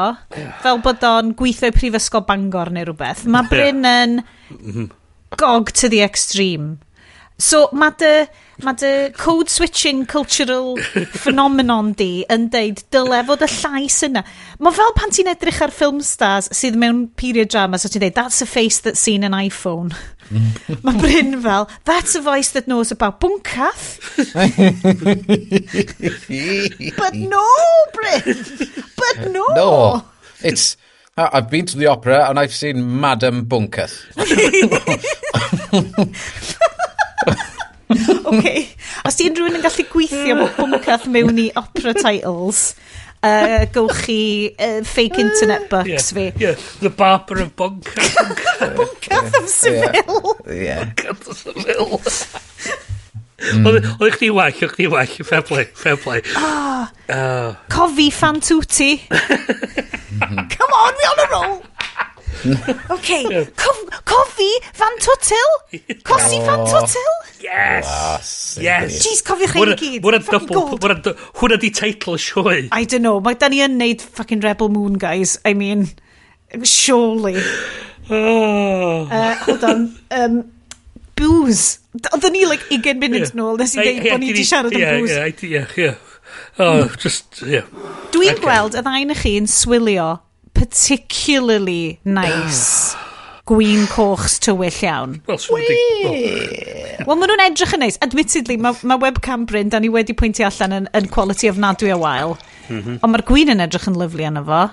fel 0.64 0.82
bod 0.84 1.06
o'n 1.08 1.32
gweithio 1.40 1.72
i 1.72 1.76
prifysgol 1.76 2.26
Bangor 2.28 2.74
neu 2.76 2.90
rhywbeth. 2.90 3.24
Mae 3.32 3.48
Bryn 3.48 3.88
yn 3.88 4.18
mhm. 4.58 4.90
gog 5.40 5.72
to 5.80 5.88
the 5.94 6.04
extreme. 6.04 6.76
So 7.40 7.70
mae 7.72 7.96
dy 8.02 8.12
mae 8.66 8.74
dy 8.80 8.92
code 9.18 9.50
switching 9.52 10.06
cultural 10.10 10.78
phenomenon 11.14 11.92
di 11.98 12.26
yn 12.34 12.48
deud 12.54 12.82
dyle 12.94 13.20
fod 13.28 13.44
y 13.46 13.48
llais 13.52 13.98
yna. 14.08 14.24
Mae 14.64 14.78
fel 14.78 14.94
pan 14.98 15.14
ti'n 15.14 15.30
edrych 15.32 15.62
ar 15.66 15.74
film 15.76 16.00
stars 16.06 16.50
sydd 16.58 16.78
mewn 16.80 17.00
period 17.20 17.50
drama, 17.54 17.78
so 17.78 17.88
ti'n 17.92 18.04
deud, 18.08 18.16
that's 18.18 18.42
a 18.42 18.48
face 18.50 18.80
that's 18.86 19.04
seen 19.04 19.24
an 19.28 19.38
iPhone. 19.38 19.94
mae 20.84 21.00
Bryn 21.00 21.42
fel, 21.44 21.70
that's 21.86 22.16
a 22.16 22.22
voice 22.22 22.52
that 22.58 22.68
knows 22.68 22.92
about 22.92 23.22
bunkath. 23.22 24.00
but 26.98 27.14
no, 27.14 27.46
Bryn! 27.94 28.22
But 28.98 29.32
no! 29.32 29.46
No, 29.56 30.04
it's... 30.42 30.78
I've 31.18 31.50
been 31.50 31.66
to 31.66 31.78
the 31.78 31.88
opera 31.88 32.30
and 32.30 32.40
I've 32.40 32.54
seen 32.54 33.00
Madame 33.00 33.48
Bunketh. 33.48 34.06
okay. 38.32 38.67
Os 39.08 39.15
di 39.15 39.29
unrhyw 39.29 39.51
yn 39.51 39.63
gallu 39.63 39.86
gweithio 39.91 40.38
bod 40.41 40.56
bwmcath 40.58 41.08
mewn 41.12 41.39
i 41.39 41.48
opera 41.60 41.94
titles, 41.96 42.74
uh, 43.24 43.63
gowch 43.75 44.01
chi 44.06 44.20
uh, 44.60 44.82
fake 44.84 45.22
internet 45.24 45.70
bucks 45.72 46.12
yeah, 46.12 46.17
fi. 46.17 46.25
Yeah, 46.44 46.67
the 46.82 46.89
barber 46.89 47.41
of 47.46 47.56
Boncath. 47.56 48.20
Boncath 48.75 49.38
of 49.41 49.50
Seville. 49.50 50.36
Yeah. 50.46 50.86
Boncath 50.86 51.27
of 51.27 51.38
Seville. 51.38 52.01
Oedd 53.38 54.15
chdi 54.17 54.32
wach, 54.34 54.62
oedd 54.65 54.74
chdi 54.74 54.88
wach, 54.89 55.15
fair 55.24 55.44
play, 55.46 55.67
fair 55.77 55.98
play. 56.01 56.24
Oh, 56.36 56.89
uh. 57.13 57.53
Cofi 57.70 58.10
fan 58.12 58.41
tuti. 58.41 58.98
Come 60.58 60.74
on, 60.74 60.94
we 60.98 61.10
on 61.12 61.20
a 61.22 61.27
roll. 61.32 61.63
OK, 62.96 63.10
cofi 64.06 64.50
fan 64.74 65.00
twytyl? 65.01 65.53
Cosi 66.06 66.39
fan 66.46 66.63
twytyl? 66.67 67.13
Yes! 67.41 68.58
Yes! 68.62 69.00
Jeez, 69.03 69.24
cofiwch 69.25 69.56
chi 69.79 69.98
gyd. 70.00 71.10
Hwna 71.39 71.60
di 71.62 71.72
teitl 71.74 72.17
sioe. 72.22 72.67
I 72.72 72.86
don't 72.86 73.01
know, 73.06 73.22
mae 73.24 73.39
da 73.39 73.50
ni 73.51 73.63
yn 73.65 73.77
neud 73.79 74.03
fucking 74.03 74.44
Rebel 74.46 74.70
Moon, 74.74 74.98
guys. 75.01 75.38
I 75.46 75.53
mean, 75.58 75.88
surely. 76.63 77.38
Oh. 78.10 79.08
Uh, 79.12 79.36
hold 79.46 79.63
on. 79.63 79.88
Um, 80.12 80.44
booze. 81.15 81.79
Oedden 82.13 82.38
ni, 82.38 82.46
like, 82.46 82.70
20 82.70 83.01
minutes 83.01 83.34
nôl, 83.38 83.58
nes 83.58 83.74
i 83.75 83.82
ddeud 83.82 84.06
bod 84.12 84.22
ni 84.22 84.32
wedi 84.34 84.46
siarad 84.46 84.75
am 84.75 84.84
yeah, 84.84 85.00
booze. 85.00 85.17
Yeah, 85.17 85.34
ie, 85.34 85.51
yeah. 85.56 85.75
Yeah. 85.77 85.98
Oh, 86.62 86.86
just. 87.01 87.41
Yeah. 87.41 87.65
Dwi'n 88.13 88.38
okay. 88.38 88.44
gweld 88.46 88.77
y 88.77 88.86
ddain 88.86 89.13
y 89.13 89.17
chi 89.17 89.38
yn 89.41 89.50
swilio 89.50 90.15
particularly 90.58 92.00
nice 92.04 92.96
gwyn 93.48 93.86
cochs 93.88 94.40
tywyll 94.44 94.82
iawn. 94.84 95.22
Wel, 95.28 95.40
Wel, 97.08 97.16
maen 97.16 97.30
nhw'n 97.30 97.44
edrych 97.46 97.76
yn 97.78 97.84
neis. 97.86 98.00
Admittedly, 98.04 98.58
mae 98.60 98.76
ma 98.90 98.98
webcam 99.00 99.46
Bryn, 99.48 99.72
da 99.72 99.80
ni 99.80 99.92
wedi 99.94 100.16
pwyntio 100.18 100.50
allan 100.50 100.76
yn, 100.82 100.90
yn 100.98 101.08
quality 101.14 101.48
of 101.52 101.60
nadwy 101.62 101.94
a 101.94 102.00
wael. 102.02 102.36
Mm 102.68 102.82
-hmm. 102.82 103.00
Ond 103.00 103.14
mae'r 103.14 103.26
gwyn 103.30 103.54
yn 103.54 103.64
edrych 103.64 103.88
yn 103.88 104.00
lyflu 104.00 104.28
yna 104.28 104.44
fo. 104.48 104.66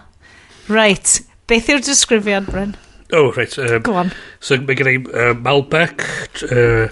Right, 0.73 1.21
beth 1.47 1.71
yw'r 1.71 1.85
disgrifiad, 1.85 2.51
Bryn? 2.51 2.75
Oh, 3.13 3.31
right. 3.37 3.59
Um, 3.59 3.83
Go 3.87 3.95
on. 4.01 4.11
So, 4.41 4.57
mae 4.59 4.75
gen 4.79 4.91
i 4.91 4.97
uh, 4.99 5.35
Malbec, 5.39 6.03
uh, 6.49 6.89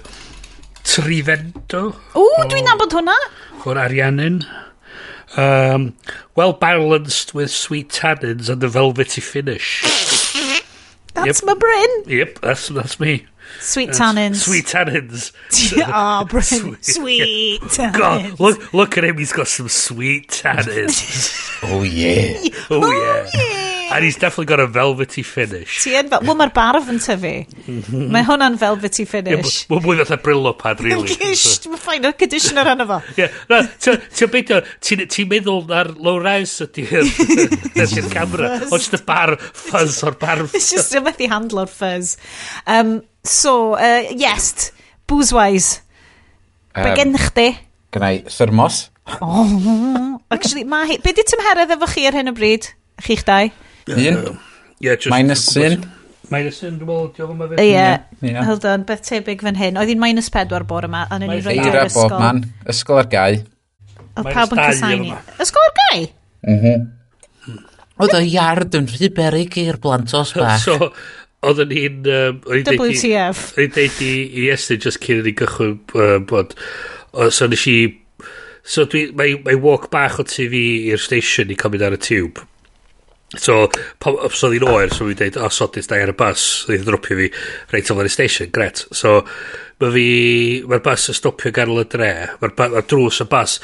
Trivento. 0.86 1.86
O, 2.14 2.26
dwi'n 2.46 2.68
nabod 2.68 2.94
hwnna. 2.94 3.16
O'r 3.64 3.80
Ariannin. 3.88 4.42
Um, 5.36 5.94
well 6.34 6.52
balanced 6.52 7.34
with 7.34 7.50
sweet 7.50 7.88
tannins 7.88 8.48
and 8.48 8.62
a 8.62 8.68
velvety 8.68 9.20
finish. 9.20 9.82
That's 11.14 11.42
Yep. 11.42 11.46
my 11.46 11.54
Bryn. 11.54 11.90
Yep, 12.06 12.38
that's 12.40 12.68
that's 12.68 12.98
me. 13.00 13.26
Sweet 13.60 13.86
That's 13.86 13.98
tannins. 14.00 14.36
Sweet 14.36 14.64
tannins. 14.64 15.32
Ah, 15.86 16.24
Bryn. 16.28 16.42
Sweet. 16.44 16.84
Sweet 16.84 17.60
tannins. 17.64 17.92
God, 17.98 18.40
look 18.40 18.72
look 18.72 18.98
at 18.98 19.04
him. 19.04 19.18
He's 19.18 19.32
got 19.32 19.46
some 19.48 19.68
sweet 19.68 20.28
tannins. 20.28 21.60
Oh, 21.62 21.82
yeah. 21.82 22.38
oh 22.70 22.90
yeah. 22.90 23.28
yeah. 23.34 23.61
And 23.92 24.04
he's 24.04 24.16
definitely 24.16 24.46
got 24.46 24.60
a 24.60 24.66
velvety 24.66 25.22
finish. 25.22 25.82
Ti 25.84 25.94
yn 26.00 26.08
fel... 26.08 26.22
Wel, 26.24 26.36
mae'r 26.38 26.52
barf 26.56 26.88
yn 26.88 27.00
tyfu. 27.02 27.32
Mae 28.12 28.24
hwnna'n 28.24 28.56
velvety 28.60 29.04
finish. 29.12 29.58
Mae'n 29.68 29.84
mwy 29.84 29.98
fatha 30.00 30.18
brillo 30.22 30.52
pad, 30.58 30.80
really. 30.84 31.16
Gisht, 31.20 31.68
mae'n 31.68 31.82
ffain 31.82 32.08
o'r 32.08 32.16
conditioner 32.18 32.70
arno 32.72 32.86
fo. 32.88 33.00
Ti'n 33.12 34.32
beidio, 34.32 34.62
ti'n 34.80 35.28
meddwl 35.30 35.66
na'r 35.68 35.92
low 36.00 36.16
res 36.24 36.54
ydy'r 36.64 38.08
camera. 38.12 38.54
O, 38.70 38.78
just 38.78 38.96
y 38.96 39.02
barf, 39.06 39.50
fuzz 39.68 40.00
o'r 40.08 40.16
barf. 40.20 40.54
It's 40.56 40.70
just 40.72 40.94
a 40.96 41.02
methu 41.04 41.28
handlo'r 41.30 41.70
fuzz. 41.70 42.16
Um, 42.66 43.02
so, 43.24 43.74
uh, 43.74 44.08
yes, 44.16 44.70
booze-wise. 45.06 45.82
Um, 46.74 46.86
Be 46.88 46.94
gen 46.96 47.18
chdi? 47.20 47.50
Gynnau 47.92 48.24
thermos. 48.32 48.86
Oh, 49.20 50.20
actually, 50.30 50.62
mae 50.64 50.86
hi... 50.86 50.96
Be 51.02 51.10
di 51.12 51.24
tymheredd 51.26 51.72
efo 51.74 51.88
chi 51.90 52.06
ar 52.06 52.14
hyn 52.14 52.30
o 52.30 52.32
bryd? 52.36 52.68
Chi'ch 53.02 53.24
dau? 53.26 53.50
Un? 53.90 54.38
Minus 55.10 55.44
un? 55.56 55.84
Minus 56.32 56.62
un, 56.64 56.76
dwi'n 56.78 56.88
meddwl, 56.88 57.08
diolch 57.16 57.32
yn 57.34 57.38
meddwl. 57.40 57.62
Ie, 57.62 58.34
hold 58.46 58.66
on, 58.70 58.84
beth 58.88 59.02
tebyg 59.08 59.42
fan 59.44 59.58
hyn. 59.58 59.78
Oedd 59.80 59.90
hi'n 59.92 60.00
minus 60.00 60.30
pedwar 60.32 60.64
bore 60.68 60.88
yma, 60.88 61.04
a 61.10 61.18
ni'n 61.20 61.32
rhaid 61.34 61.60
i'r 61.66 61.80
ysgol. 61.84 62.08
bob 62.08 62.22
man, 62.22 62.42
ysgol 62.72 63.02
ar 63.02 63.08
gau. 63.12 63.38
Oedd 64.12 64.28
pawb 64.36 64.54
yn 64.56 64.62
cysaini. 64.62 65.16
Ysgol 65.42 65.66
ar 65.68 65.74
gau? 65.80 66.04
Mhm. 66.52 66.86
Oedd 68.02 68.14
o 68.16 68.22
iard 68.24 68.78
yn 68.78 68.88
rhy 68.90 69.10
berig 69.14 69.58
i'r 69.62 69.80
blantos 69.82 70.32
bach. 70.38 70.62
So, 70.66 70.92
oedd 71.42 71.64
yn 71.64 71.74
un... 71.82 72.12
WTF. 72.46 73.42
Oedd 73.58 73.66
yn 73.66 73.74
deud 73.74 74.00
i 74.06 74.46
Estyn 74.54 74.80
just 74.82 75.02
cyn 75.02 75.20
i 75.20 75.26
ni 75.26 75.34
gychwyn 75.38 75.76
bod... 76.30 76.54
So 77.34 77.50
nes 77.50 77.66
i... 77.68 77.76
So 78.62 78.86
dwi... 78.86 79.08
Mae 79.18 79.58
walk 79.60 79.90
bach 79.92 80.20
o 80.22 80.26
tu 80.28 80.46
fi 80.52 80.64
i'r 80.92 81.02
station 81.02 81.50
i 81.52 81.58
cymryd 81.58 81.84
ar 81.88 81.98
y 81.98 82.00
tube. 82.00 82.46
So, 83.32 83.68
pam, 84.02 84.18
so 84.34 84.50
ddyn 84.52 84.66
oer, 84.68 84.90
so 84.92 85.06
fi'n 85.08 85.18
deud, 85.18 85.38
o, 85.40 85.46
oh, 85.46 85.52
sodus, 85.52 85.88
da 85.88 85.96
i 85.96 86.04
ar 86.04 86.12
y 86.12 86.16
bus, 86.18 86.46
ddyn 86.68 86.84
dropio 86.84 87.16
fi, 87.16 87.28
reit 87.72 87.92
o'n 87.92 88.10
station, 88.12 88.50
gret. 88.52 88.84
So, 88.92 89.20
mae 89.80 89.94
fi, 89.94 90.08
mae'r 90.68 90.82
bus 90.84 91.08
yn 91.10 91.16
stopio 91.16 91.52
gan 91.54 91.72
y 91.72 91.86
dre, 91.92 92.12
mae'r 92.42 92.56
ma 92.60 92.82
drws 92.84 93.22
y 93.24 93.28
bus, 93.32 93.58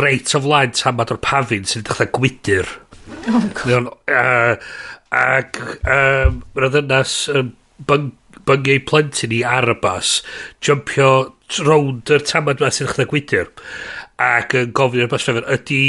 reit 0.00 0.34
o 0.34 0.42
flaen 0.42 0.74
tamad 0.76 1.14
o'r 1.14 1.22
pafin 1.22 1.68
sy'n 1.68 1.86
dechrau 1.86 2.10
gwydyr. 2.18 2.72
Oh, 3.30 3.44
God. 3.62 3.92
Ac, 5.12 5.60
um, 5.84 6.42
mae'r 6.56 6.72
ddynas 6.72 7.16
yn 7.36 7.54
byngu 7.86 8.78
plentyn 8.88 9.36
i 9.36 9.42
ar 9.46 9.70
y 9.70 9.78
bus, 9.82 10.16
jumpio 10.64 11.12
rownd 11.62 12.10
yr 12.10 12.26
tamad 12.26 12.62
yma 12.62 12.72
sy'n 12.74 12.90
dechrau 12.90 13.10
gwydyr 13.12 13.52
ac 14.22 14.56
yn 14.58 14.72
gofyn 14.76 15.04
i'r 15.04 15.10
bus 15.12 15.26
driver, 15.26 15.46
ydy 15.54 15.82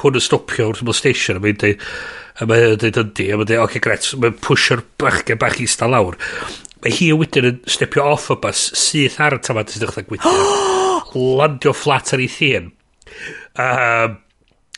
hwn 0.00 0.18
yn 0.20 0.24
stopio 0.24 0.70
wrth 0.70 0.82
ymwyl 0.84 0.96
station? 0.96 1.40
A 1.40 1.44
mae'n 1.44 1.60
dweud, 1.60 1.84
a 2.36 2.48
mae'n 2.50 2.78
dweud 2.80 3.00
ydy, 3.04 3.28
a 3.28 3.38
mae'n 3.38 3.50
dweud, 3.50 3.62
oce 3.64 3.68
okay, 3.68 3.84
gret, 3.86 4.08
mae'n 4.22 4.38
pwysio'r 4.46 4.84
bachgen 5.00 5.40
bach 5.40 5.58
i 5.60 5.68
sta 5.70 5.90
lawr. 5.90 6.18
Mae 6.80 6.94
hi 6.96 7.10
wedyn 7.12 7.50
yn 7.50 7.60
stepio 7.68 8.06
off 8.14 8.30
y 8.32 8.38
bus 8.40 8.64
syth 8.78 9.20
ar 9.20 9.36
y 9.36 9.42
tamad 9.44 9.72
sydd 9.72 9.84
ddechrau 9.84 10.08
gwydio. 10.08 10.34
landio 11.40 11.74
flat 11.76 12.14
ar 12.14 12.24
ei 12.24 12.30
thyn. 12.32 12.72
Um, 13.60 14.18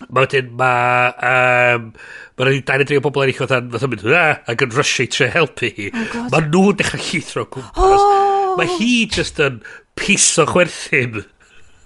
mae 0.09 0.27
wedyn, 0.27 0.53
mae... 0.59 1.15
Um, 1.33 1.89
Mae'n 2.33 2.49
rhaid 2.49 2.63
i 2.63 2.65
dain 2.65 2.83
edrych 2.83 2.99
o 2.99 3.05
bobl 3.05 3.27
eraill 3.27 3.43
oedd 3.45 3.53
yn 3.85 3.91
mynd, 3.93 4.05
ac 4.09 4.63
yn 4.65 4.71
rysio 4.73 5.05
i 5.05 5.09
tre 5.13 5.27
helpu 5.35 5.69
hi. 5.77 5.91
Oh 5.93 6.23
mae 6.33 6.47
nhw'n 6.47 6.79
dechrau 6.79 7.03
llithro 7.05 7.45
gwmpas. 7.53 8.05
Oh! 8.07 8.55
Mae 8.57 8.71
hi 8.79 8.93
just 9.13 9.41
yn 9.45 9.61
piso 10.01 10.47
chwerthin 10.49 11.21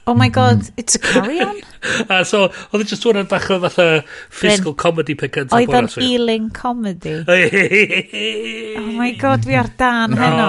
Oh 0.08 0.14
my 0.14 0.28
mm-hmm. 0.28 0.34
god, 0.34 0.58
mm. 0.58 0.72
it's 0.76 0.94
a 0.94 0.98
carry-on? 1.00 1.60
a 2.10 2.24
so, 2.24 2.44
oedd 2.46 2.78
e 2.78 2.84
yn 2.84 2.90
just 2.92 3.02
hwnna'n 3.02 3.26
bach 3.26 3.48
o 3.50 3.56
fatha 3.64 3.86
physical 4.30 4.76
comedy 4.78 5.16
pe 5.18 5.26
gyntaf. 5.34 5.56
Oedd 5.58 5.74
o'n 5.74 5.88
healing 5.98 6.46
comedy. 6.54 7.16
oh 8.78 8.92
my 9.00 9.10
god, 9.18 9.42
fi 9.48 9.58
ar 9.58 9.72
dan 9.80 10.14
no. 10.14 10.20
heno. 10.20 10.46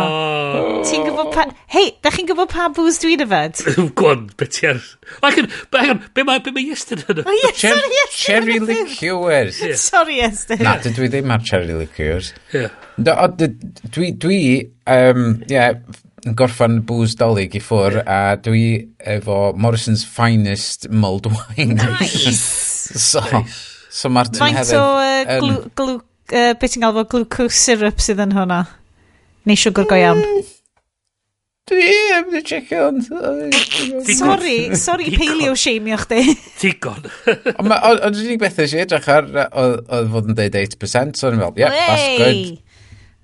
Ti'n 0.85 1.07
gwybod 1.07 1.33
pa... 1.33 1.47
Hei, 1.73 1.87
da 2.05 2.13
chi'n 2.13 2.29
gwybod 2.29 2.53
pa 2.53 2.69
bws 2.77 3.01
dwi'n 3.01 3.25
yfed? 3.25 3.65
Gwan, 3.97 4.29
be 4.37 4.45
ti 4.45 4.69
ar... 4.69 4.81
Hang 5.25 5.41
on, 5.47 6.03
be 6.13 6.27
mae 6.27 6.53
ma 6.53 6.61
Iestyn 6.67 7.01
hynny? 7.07 7.25
Oh, 7.25 7.37
yes, 7.41 7.57
Cher 7.57 7.73
sorry, 7.73 7.93
yes, 7.97 8.17
Cherry 8.27 8.59
liqueurs. 8.61 9.61
Sorry, 9.81 10.21
Iestyn. 10.27 10.61
Na, 10.69 10.77
dydw 10.85 11.09
i 11.09 11.15
ddim 11.15 11.33
ar 11.33 11.41
cherry 11.49 11.73
liqueurs. 11.73 12.35
Yeah. 12.53 12.69
Do, 13.01 13.49
dwi, 13.89 14.13
dwi, 14.21 14.43
um, 14.85 15.41
yeah, 15.49 15.81
yn 16.27 16.35
gorffan 16.37 16.81
booze 16.87 17.17
dolyg 17.19 17.55
i 17.57 17.61
ffwr 17.63 18.01
a 18.03 18.19
dwi 18.43 18.65
efo 19.15 19.53
Morrison's 19.55 20.03
Finest 20.05 20.89
Mulled 20.91 21.29
Wine. 21.31 21.77
Nice! 21.77 22.35
so, 23.09 23.23
nice. 23.31 23.63
so 23.89 24.11
mae'r 24.11 24.31
tyn 24.33 24.43
hefyd... 24.57 24.73
Faint 24.73 24.75
o 24.81 24.83
uh, 24.99 25.39
glw, 25.43 25.55
glw, 25.79 25.95
uh, 26.33 26.51
beth 26.59 26.75
ti'n 26.75 26.85
galw 26.85 27.07
glucose 27.07 27.55
syrup 27.55 28.03
sydd 28.03 28.21
yn 28.27 28.35
hwnna? 28.37 28.61
Neu 29.47 29.59
siwgr 29.59 29.87
go 29.87 29.99
iawn? 29.99 30.19
Mm, 30.19 30.53
dwi 31.71 31.95
am 32.17 32.29
ni 32.35 32.43
checio 32.51 32.83
ond... 32.89 33.07
Sorry, 34.19 34.57
sorry 34.75 35.11
paleo 35.15 35.55
shamio 35.55 35.99
chdi. 36.03 36.37
Digon. 36.61 37.07
Ond 37.63 38.21
unig 38.23 38.39
beth 38.43 38.59
eisiau 38.63 38.83
edrych 38.83 39.11
ar 39.11 39.27
oedd 39.47 40.13
fod 40.13 40.31
yn 40.31 40.39
deud 40.39 40.59
8%, 40.63 41.19
so 41.19 41.31
o'n 41.31 41.39
i'n 41.39 41.45
fel, 41.45 41.59
yeah, 41.63 41.77
that's 41.87 42.09
good. 42.19 42.66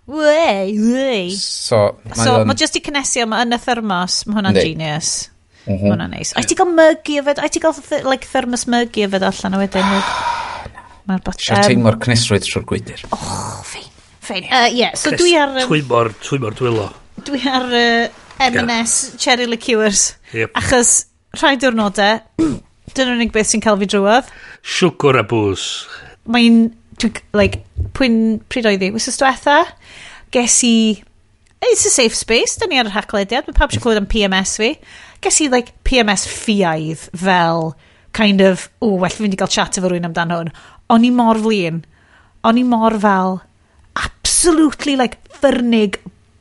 Wei, 0.05 0.73
wei. 0.79 1.29
So, 1.37 1.95
mae 2.09 2.17
so, 2.19 2.39
on... 2.41 2.47
Mae 2.49 2.59
jyst 2.59 2.75
i 2.75 2.83
cynnesu 2.83 3.23
yma 3.23 3.43
yn 3.45 3.55
y 3.55 3.59
thermos, 3.63 4.23
mae 4.27 4.39
hwnna'n 4.39 4.57
genius. 4.59 5.13
Mm 5.63 5.77
-hmm. 5.77 5.93
Hwna'n 5.93 6.11
neis. 6.11 6.33
A'i 6.35 6.47
ti 6.47 6.57
gael 6.59 6.73
mygu 6.75 7.19
yfed? 7.21 7.39
A'i 7.39 7.51
ti 7.53 7.61
gael 7.63 7.75
th 7.77 8.03
like, 8.03 8.27
thermos 8.27 8.65
mygu 8.67 9.05
yfed 9.07 9.23
allan 9.23 9.55
o 9.55 9.61
wedyn? 9.61 9.93
Ah, 9.95 10.43
Mae'r 11.07 11.23
bot... 11.23 11.39
Sia'r 11.39 11.67
teimlo'r 11.67 11.99
cnesrwydd 12.03 12.45
trwy'r 12.47 12.67
gwydr. 12.67 13.05
Oh, 13.15 13.63
fein. 13.67 13.87
Fein. 14.23 14.45
Uh, 14.47 14.67
yeah, 14.71 14.93
so 14.95 15.11
Cres 15.11 15.23
dwi 15.23 15.33
ar... 15.39 15.55
Um, 15.55 15.65
twymor, 15.67 16.11
twymor 16.23 16.55
dwylo. 16.59 16.89
Dwi 17.27 17.41
ar 17.47 17.65
uh, 17.67 18.21
M&S 18.43 18.93
yeah. 19.07 19.17
Cherry 19.23 19.47
Liqueurs. 19.47 20.05
Yep. 20.35 20.55
Achos 20.59 20.93
rhai 21.39 21.55
diwrnodau, 21.59 22.21
dyn 22.93 23.09
nhw'n 23.09 23.17
unig 23.17 23.33
beth 23.35 23.51
sy'n 23.51 23.63
cael 23.63 23.79
fi 23.81 23.89
drwodd. 23.91 24.31
Siwgr 24.63 25.19
a 25.19 25.25
bws. 25.27 25.67
Mae'n 26.31 26.63
like, 27.33 27.63
pwy'n 27.97 28.17
pryd 28.51 28.67
oedd 28.69 28.85
i, 28.85 28.91
wrth 28.93 29.09
ystwetha, 29.11 29.57
ges 30.33 30.59
i, 30.67 30.75
it's 31.63 31.85
a 31.85 31.93
safe 31.93 32.15
space, 32.17 32.57
dyn 32.59 32.73
ni 32.73 32.81
ar 32.81 32.89
y 32.89 32.93
rhaglediad, 32.93 33.47
mae 33.47 33.57
pawb 33.57 33.71
eisiau 33.71 33.85
clywed 33.85 34.01
am 34.01 34.09
PMS 34.11 34.57
fi, 34.61 34.73
ges 35.23 35.39
i, 35.43 35.49
like, 35.53 35.73
PMS 35.87 36.27
ffiaidd 36.29 37.07
fel, 37.23 37.73
kind 38.13 38.43
of, 38.45 38.67
o, 38.81 38.93
well, 39.01 39.13
fi'n 39.13 39.33
di 39.33 39.39
gael 39.39 39.51
chat 39.51 39.79
efo 39.79 39.91
rwy'n 39.91 40.07
amdano 40.09 40.41
hwn. 40.41 40.53
O'n 40.93 41.07
i 41.07 41.11
mor 41.15 41.39
flin, 41.41 41.81
o'n 42.45 42.59
i 42.59 42.65
mor 42.67 42.95
fel, 43.01 43.39
absolutely, 43.99 44.97
like, 44.99 45.19
ffyrnig 45.39 45.99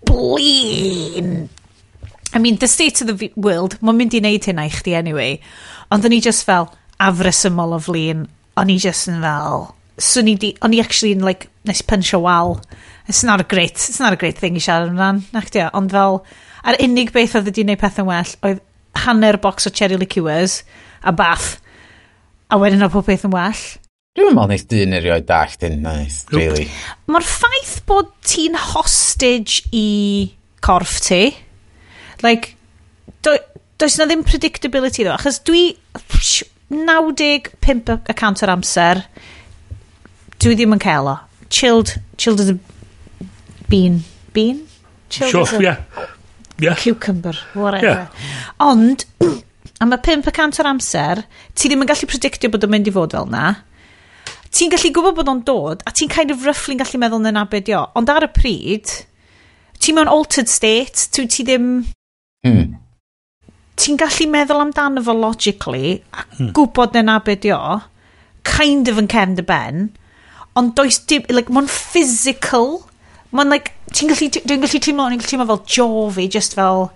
blin. 0.09 1.49
I 2.35 2.39
mean, 2.39 2.57
the 2.57 2.69
state 2.69 3.01
of 3.03 3.09
the 3.09 3.33
world, 3.37 3.77
mae'n 3.81 3.99
mynd 3.99 4.17
i 4.17 4.23
wneud 4.23 4.49
hynna 4.49 4.67
i 4.69 4.73
chdi 4.73 4.97
anyway, 4.97 5.37
ond 5.93 6.09
o'n 6.09 6.17
i 6.17 6.21
just 6.25 6.47
fel, 6.49 6.71
afresymol 7.03 7.77
o 7.77 7.81
flin, 7.83 8.27
o'n 8.57 8.73
i 8.73 8.79
just 8.81 9.11
yn 9.13 9.21
fel, 9.25 9.71
swn 10.01 10.33
i 10.33 10.37
di, 10.41 10.53
o'n 10.65 10.75
i 10.77 10.81
actually 10.83 11.13
yn 11.17 11.25
like, 11.27 11.49
nes 11.69 11.83
punch 11.83 12.13
a 12.17 12.21
wal. 12.21 12.61
It's 13.09 13.25
not 13.25 13.41
a 13.41 13.45
great, 13.45 13.75
it's 13.75 14.01
not 14.01 14.13
a 14.13 14.21
great 14.21 14.39
thing 14.39 14.57
i 14.57 14.63
siarad 14.63 14.93
amdan, 14.93 15.23
nac 15.35 15.51
ond 15.75 15.93
fel, 15.93 16.23
a'r 16.63 16.79
unig 16.85 17.13
beth 17.13 17.37
oedd 17.37 17.51
wedi 17.51 17.65
gwneud 17.67 17.81
pethau'n 17.83 18.09
well, 18.09 18.35
oedd 18.47 18.63
hanner 19.05 19.39
box 19.43 19.67
o 19.67 19.71
cherry 19.75 19.99
liqueurs 19.99 20.63
a 21.03 21.13
bath, 21.13 21.57
a 22.51 22.59
wedyn 22.61 22.85
o 22.85 22.91
pob 22.93 23.07
peth 23.09 23.27
yn 23.29 23.35
well. 23.35 23.63
Dwi'n 24.13 24.35
meddwl 24.37 24.51
wneud 24.51 24.67
dyn 24.69 24.97
erioed 24.99 25.27
dallt 25.29 25.63
yn 25.67 25.79
nice, 25.85 26.27
really. 26.35 26.67
Mae'r 27.09 27.25
ffaith 27.25 27.79
bod 27.89 28.11
ti'n 28.29 28.59
hostage 28.73 29.63
i 29.73 29.87
corff 30.63 30.99
ti, 31.03 31.33
like, 32.23 32.55
do, 33.25 33.39
does 33.81 33.97
na 33.99 34.07
ddim 34.07 34.23
predictability 34.29 35.07
ddo, 35.07 35.17
achos 35.17 35.41
dwi 35.49 35.73
95% 36.73 38.45
o'r 38.45 38.53
amser, 38.53 39.03
dwi 40.43 40.57
ddim 40.59 40.75
yn 40.77 40.83
cael 40.83 41.09
o. 41.11 41.17
Chilled, 41.53 41.97
chilled 42.19 42.41
as 42.43 42.51
a 42.51 42.59
bean. 43.69 44.03
Bean? 44.33 44.67
Chilled 45.11 45.49
sure. 45.49 45.63
Yeah. 45.63 45.83
Yeah. 46.59 46.77
Cucumber, 46.77 47.35
whatever. 47.55 47.87
Yeah. 47.87 48.09
Ond, 48.61 49.05
a 49.83 49.87
y 49.87 49.99
5% 49.99 50.61
o'r 50.63 50.71
amser, 50.71 51.23
ti 51.55 51.69
ddim 51.69 51.85
yn 51.85 51.91
gallu 51.91 52.09
predictio 52.11 52.53
bod 52.53 52.67
o'n 52.67 52.73
mynd 52.75 52.91
i 52.91 52.95
fod 52.95 53.17
fel 53.17 53.31
na. 53.31 53.47
Ti'n 54.53 54.71
gallu 54.73 54.93
gwybod 54.95 55.17
bod 55.17 55.33
o'n 55.33 55.41
dod, 55.49 55.83
a 55.89 55.95
ti'n 55.97 56.13
kind 56.13 56.35
of 56.35 56.45
roughly'n 56.47 56.83
gallu 56.83 57.01
meddwl 57.01 57.25
na 57.25 57.33
na 57.35 57.47
beth 57.49 57.73
o. 57.75 57.87
Ond 57.99 58.13
ar 58.13 58.27
y 58.27 58.31
pryd, 58.37 58.93
ti'n 59.81 59.99
mewn 59.99 60.13
altered 60.13 60.51
state, 60.53 61.09
ti, 61.11 61.27
ti 61.27 61.47
ddim... 61.49 61.73
Mm. 62.47 62.77
Ti'n 63.81 63.99
gallu 63.99 64.29
meddwl 64.31 64.63
amdano 64.67 65.03
fo 65.03 65.17
logically, 65.17 65.97
a 66.13 66.27
mm. 66.37 66.53
gwybod 66.55 67.01
na 67.03 67.19
beth 67.25 67.49
o, 67.57 67.81
kind 68.47 68.93
of 68.93 69.01
yn 69.01 69.11
cefn 69.11 69.35
dy 69.39 69.47
ben, 69.49 69.89
ond 70.59 70.75
does 70.77 70.99
dim, 71.09 71.25
like, 71.33 71.53
mae'n 71.53 71.71
physical. 71.71 72.83
Mae'n, 73.33 73.53
like, 73.53 73.73
ti'n 73.93 74.13
gallu, 74.13 74.29
dwi'n 74.35 74.65
gallu 74.67 74.83
teimlo, 74.85 75.09
dwi'n 75.09 75.23
gallu 75.23 75.31
teimlo 75.31 75.49
fel 75.53 75.63
jo 75.77 75.89
fi, 76.17 76.29
just 76.33 76.57
fel... 76.59 76.91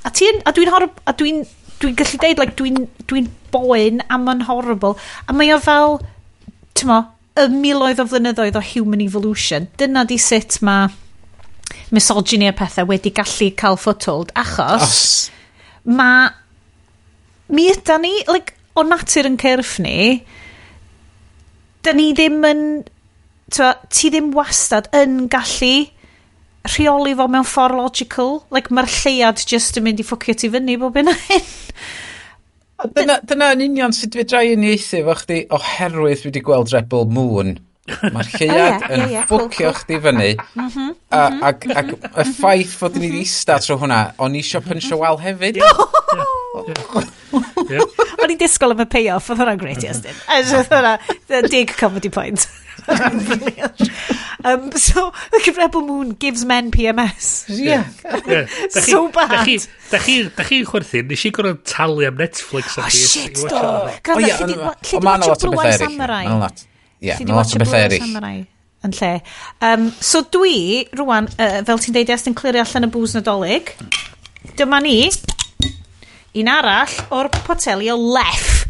A 0.00 0.10
ti'n, 0.16 0.40
a 0.48 0.54
dwi'n 0.56 0.72
horrible, 0.72 1.04
a 1.06 1.14
dwi'n, 1.14 1.44
dwi'n 1.82 1.98
gallu 1.98 2.20
deud, 2.22 2.40
like, 2.40 2.56
dwi'n 2.58 2.86
dwi'n 3.10 3.28
boen 3.52 4.02
a 4.08 4.18
mae'n 4.18 4.46
horrible. 4.48 4.96
A 5.28 5.36
mae 5.36 5.52
o 5.54 5.60
fel, 5.62 6.00
ti'n 6.78 6.90
mo, 6.90 7.02
y 7.38 7.46
miloedd 7.52 8.02
o 8.02 8.08
flynyddoedd 8.10 8.58
o 8.58 8.64
human 8.64 9.02
evolution. 9.04 9.68
Dyna 9.80 10.04
di 10.08 10.18
sut 10.20 10.58
mae 10.66 10.90
misogyny 11.94 12.48
a 12.50 12.54
pethau 12.56 12.88
wedi 12.90 13.12
gallu 13.14 13.50
cael 13.58 13.78
foothold, 13.78 14.32
achos 14.38 14.86
Os. 14.86 15.02
mae 15.86 16.30
mi 17.50 17.68
yda 17.70 17.98
ni, 18.02 18.12
like, 18.30 18.54
o 18.78 18.84
natur 18.86 19.28
yn 19.30 19.38
cyrff 19.40 19.78
ni, 19.82 20.22
da 21.84 21.94
ni 21.96 22.10
ddim 22.16 22.42
yn... 22.46 22.64
Twa, 23.50 23.72
ti 23.90 24.12
ddim 24.12 24.30
wastad 24.36 24.86
yn 24.94 25.24
gallu 25.30 25.88
rheoli 26.68 27.16
fo 27.18 27.26
mewn 27.26 27.46
ffordd 27.48 27.78
logical. 27.80 28.36
Like, 28.54 28.70
mae'r 28.74 28.90
lleiad 29.00 29.42
just 29.48 29.80
yn 29.80 29.88
mynd 29.88 30.02
i 30.02 30.06
ffwcio 30.06 30.36
ti 30.38 30.50
fyny 30.52 30.76
bob 30.80 30.98
yna 31.00 31.16
hyn. 31.26 31.48
Dyna, 32.96 33.18
dyna 33.28 33.50
yn 33.56 33.64
union 33.66 33.92
sydd 33.92 34.14
dwi 34.14 34.24
drau 34.28 34.52
uniaethu 34.54 35.02
fo 35.08 35.16
chdi 35.18 35.40
oherwydd 35.56 36.22
wedi 36.28 36.44
gweld 36.44 36.72
Rebel 36.72 37.10
Moon. 37.12 37.56
Mae'r 37.90 38.30
oh, 38.30 38.36
lleiad 38.38 38.86
yn 38.94 39.16
bwcio 39.28 39.72
chdi 39.80 39.98
fyny. 40.04 40.30
Mm-hmm, 40.38 40.92
Ac 41.10 41.66
mm-hmm, 41.66 41.74
y 41.74 41.96
mm-hmm, 41.96 42.36
ffaith 42.36 42.76
fod 42.78 43.00
ni 43.00 43.08
wedi 43.08 43.24
eista 43.26 43.58
tro 43.64 43.80
hwnna, 43.82 44.04
o'n 44.22 44.38
i 44.38 44.44
eisiau 44.44 44.64
punch 44.64 44.92
o 44.94 45.02
wal 45.02 45.20
hefyd. 45.24 45.60
Yeah. 45.64 45.86
Oh! 46.10 46.39
O'n 48.20 48.32
i'n 48.32 48.38
disgwyl 48.40 48.74
am 48.74 48.82
y 48.82 48.88
payoff, 48.90 49.28
oedd 49.30 49.42
hwnna'n 49.42 49.60
great, 49.60 49.84
Iestyn. 49.86 50.16
Oedd 50.34 50.72
hwnna, 50.72 50.96
dig 51.46 51.74
comedy 51.78 52.10
point. 52.10 52.46
um, 54.44 54.72
so, 54.72 55.12
the 55.30 55.54
Rebel 55.56 55.82
Moon 55.82 56.10
gives 56.10 56.44
men 56.44 56.70
PMS. 56.70 57.44
Yeah. 57.48 57.86
yeah. 58.26 58.46
so 58.70 59.08
bad. 59.12 59.30
Da 59.90 59.98
chi'n 60.02 60.30
da 60.34 60.46
chi 60.46 60.62
chwerthin, 60.66 61.10
nes 61.10 61.24
i 61.28 61.32
gorau 61.34 61.58
talu 61.66 62.06
am 62.08 62.18
Netflix. 62.18 62.78
Oh, 62.80 62.88
shit, 62.88 63.36
do. 63.36 63.62
Gwrdd, 64.06 64.26
lle 64.26 64.48
di 64.50 64.58
watch 64.58 64.94
Blue 65.44 65.60
Eye 65.60 65.76
Samurai? 65.78 66.24
Ie, 67.00 67.14
mae'n 67.20 67.36
lot 67.36 67.54
o 67.54 67.62
beth 67.62 67.76
eraill. 67.78 68.46
Yn 68.80 68.96
lle. 68.96 69.12
Um, 69.60 69.90
so 70.00 70.24
dwi, 70.32 70.86
rwan, 70.96 71.28
uh, 71.36 71.60
fel 71.68 71.82
ti'n 71.84 71.96
deud, 71.96 72.08
e, 72.08 72.16
Iestyn, 72.16 72.36
clirio 72.36 72.64
allan 72.64 72.88
y 72.88 72.92
bws 72.94 73.18
nadolig. 73.18 73.74
Dyma 74.56 74.80
ni. 74.84 74.96
Un 76.38 76.46
arall 76.46 76.92
o'r 77.10 77.26
potelio 77.42 77.96
leff. 77.98 78.68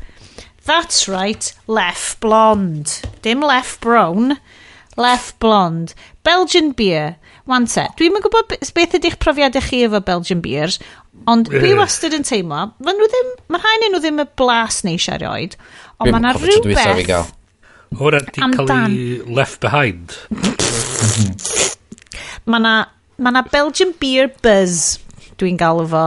That's 0.64 1.09
right, 1.09 1.53
leff 1.68 2.14
blond. 2.20 3.03
Dim 3.20 3.42
leff 3.44 3.79
brown, 3.81 4.38
leff 4.96 5.35
blond. 5.38 5.92
Belgian 6.25 6.73
beer. 6.73 7.18
Wan 7.51 7.66
te, 7.68 7.85
dwi'n 7.99 8.14
mynd 8.14 8.25
gwybod 8.25 8.55
beth 8.77 8.96
ydych 8.96 9.18
profiadau 9.20 9.64
chi 9.66 9.83
efo 9.85 10.01
Belgian 10.07 10.40
beers, 10.44 10.79
ond 11.29 11.51
dwi 11.51 11.75
wastad 11.77 12.14
yn 12.16 12.25
teimlo, 12.25 12.62
mae 12.79 12.96
nhw 12.96 13.09
ddim, 13.11 13.31
mae 13.51 13.61
rhain 13.64 13.87
nhw 13.90 14.01
ddim 14.05 14.23
y 14.23 14.27
blas 14.38 14.81
neis 14.87 15.09
erioed, 15.11 15.59
ond 15.99 16.14
mae 16.14 16.20
yna 16.23 16.33
rhywbeth... 16.38 17.37
Hwna 17.99 18.20
di 18.23 18.38
cael 18.55 18.70
ei 18.70 19.35
left 19.35 19.59
behind. 19.64 20.14
mae 22.46 22.61
yna 22.62 22.75
ma 23.35 23.44
Belgian 23.51 23.92
beer 24.01 24.31
buzz, 24.44 25.01
dwi'n 25.42 25.59
galw 25.61 25.88
fo 25.90 26.07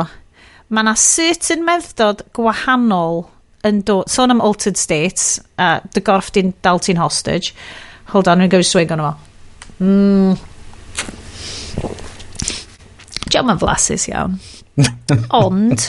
mae 0.73 0.86
yna 0.86 0.95
certain 0.97 1.62
meddod 1.67 2.23
gwahanol 2.33 3.27
yn 3.67 3.83
dod, 3.88 4.09
sôn 4.12 4.33
am 4.33 4.41
altered 4.43 4.79
states, 4.79 5.38
a 5.62 5.77
uh, 5.77 5.91
dy 5.93 6.01
gorff 6.03 6.31
di'n 6.36 6.51
dal 6.65 6.81
ti'n 6.83 6.99
hostage. 6.99 7.53
Hold 8.12 8.27
on, 8.31 8.41
rwy'n 8.41 8.51
gofio 8.51 8.67
swig 8.67 8.91
o'n 8.91 9.03
fo. 9.03 9.13
Mm. 9.83 10.33
Diolch 13.29 13.53
yn 13.53 13.62
flasus 13.62 14.07
iawn. 14.09 14.39
Ond, 15.43 15.86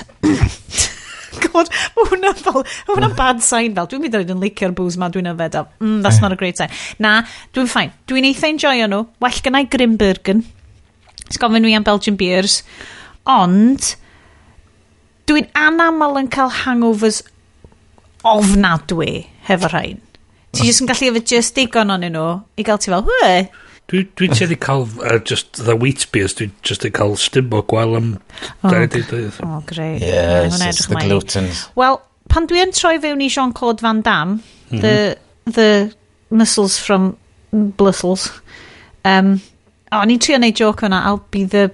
God, 1.45 1.71
mae 1.97 2.09
hwnna'n 2.11 2.39
fel, 2.39 2.61
mae 2.61 2.93
hwnna'n 2.93 3.17
bad 3.19 3.43
sign 3.45 3.75
fel, 3.77 3.89
dwi'n 3.91 4.05
mynd 4.05 4.19
oed 4.21 4.33
yn 4.37 4.45
licio'r 4.45 4.77
booze 4.77 5.01
ma, 5.01 5.09
dwi'n 5.13 5.33
yfed 5.33 5.59
o, 5.59 5.65
mm, 5.81 5.99
that's 6.05 6.21
not 6.23 6.37
a 6.37 6.39
great 6.39 6.61
sign. 6.61 6.73
Na, 7.03 7.17
dwi'n 7.57 7.71
ffain, 7.71 7.95
dwi'n 8.11 8.29
eitha 8.29 8.53
enjoyo 8.53 8.87
nhw, 8.93 9.03
well 9.25 9.43
gynnau 9.45 9.67
Grimbergen, 9.73 10.45
sgofyn 11.33 11.65
nhw 11.65 11.75
am 11.81 11.87
Belgian 11.89 12.21
beers, 12.21 12.61
ond, 13.35 13.95
Dwi'n 15.29 15.47
anaml 15.57 16.19
yn 16.21 16.31
cael 16.33 16.53
hangovers 16.63 17.23
ofnadwy 18.29 19.27
hefo 19.49 19.71
rhain. 19.73 20.01
Ti 20.55 20.69
jyst 20.69 20.85
yn 20.85 20.89
gallu 20.91 21.11
efo 21.11 21.23
just 21.35 21.55
digon 21.57 21.93
o'n 21.95 22.05
nhw 22.07 22.27
i 22.61 22.67
gael 22.67 22.81
ti 22.81 22.93
fel, 22.93 23.07
hwy. 23.09 23.47
Dwi'n 23.91 24.11
dwi 24.17 24.29
tueddu 24.33 24.59
cael 24.61 24.87
uh, 25.05 25.19
just 25.29 25.61
the 25.65 25.77
wheat 25.77 26.07
beers, 26.13 26.37
dwi'n 26.39 26.53
just 26.65 26.87
yn 26.89 26.95
cael 26.97 27.17
stymo 27.21 27.63
gwael 27.69 27.97
am... 27.99 28.11
Oh, 28.63 28.71
oh, 28.71 29.63
greu. 29.69 29.91
Yeah, 30.01 30.47
it's 30.49 30.87
the 30.87 31.01
gluten. 31.01 31.51
Wel, 31.77 32.01
pan 32.33 32.49
dwi'n 32.49 32.73
troi 32.77 32.97
fewn 33.03 33.25
i 33.25 33.29
Jean-Claude 33.33 33.85
Van 33.85 34.01
Damme, 34.05 34.39
mm 34.39 34.79
-hmm. 34.79 34.81
the, 34.81 35.53
the 35.53 35.71
muscles 36.31 36.79
from 36.79 37.17
Blissels, 37.53 38.31
um, 39.05 39.41
o, 39.93 39.99
oh, 39.99 40.05
ni'n 40.05 40.19
trio 40.19 40.39
neud 40.39 40.57
joke 40.59 40.87
o'na, 40.87 41.05
I'll 41.05 41.25
be 41.31 41.45
the 41.45 41.71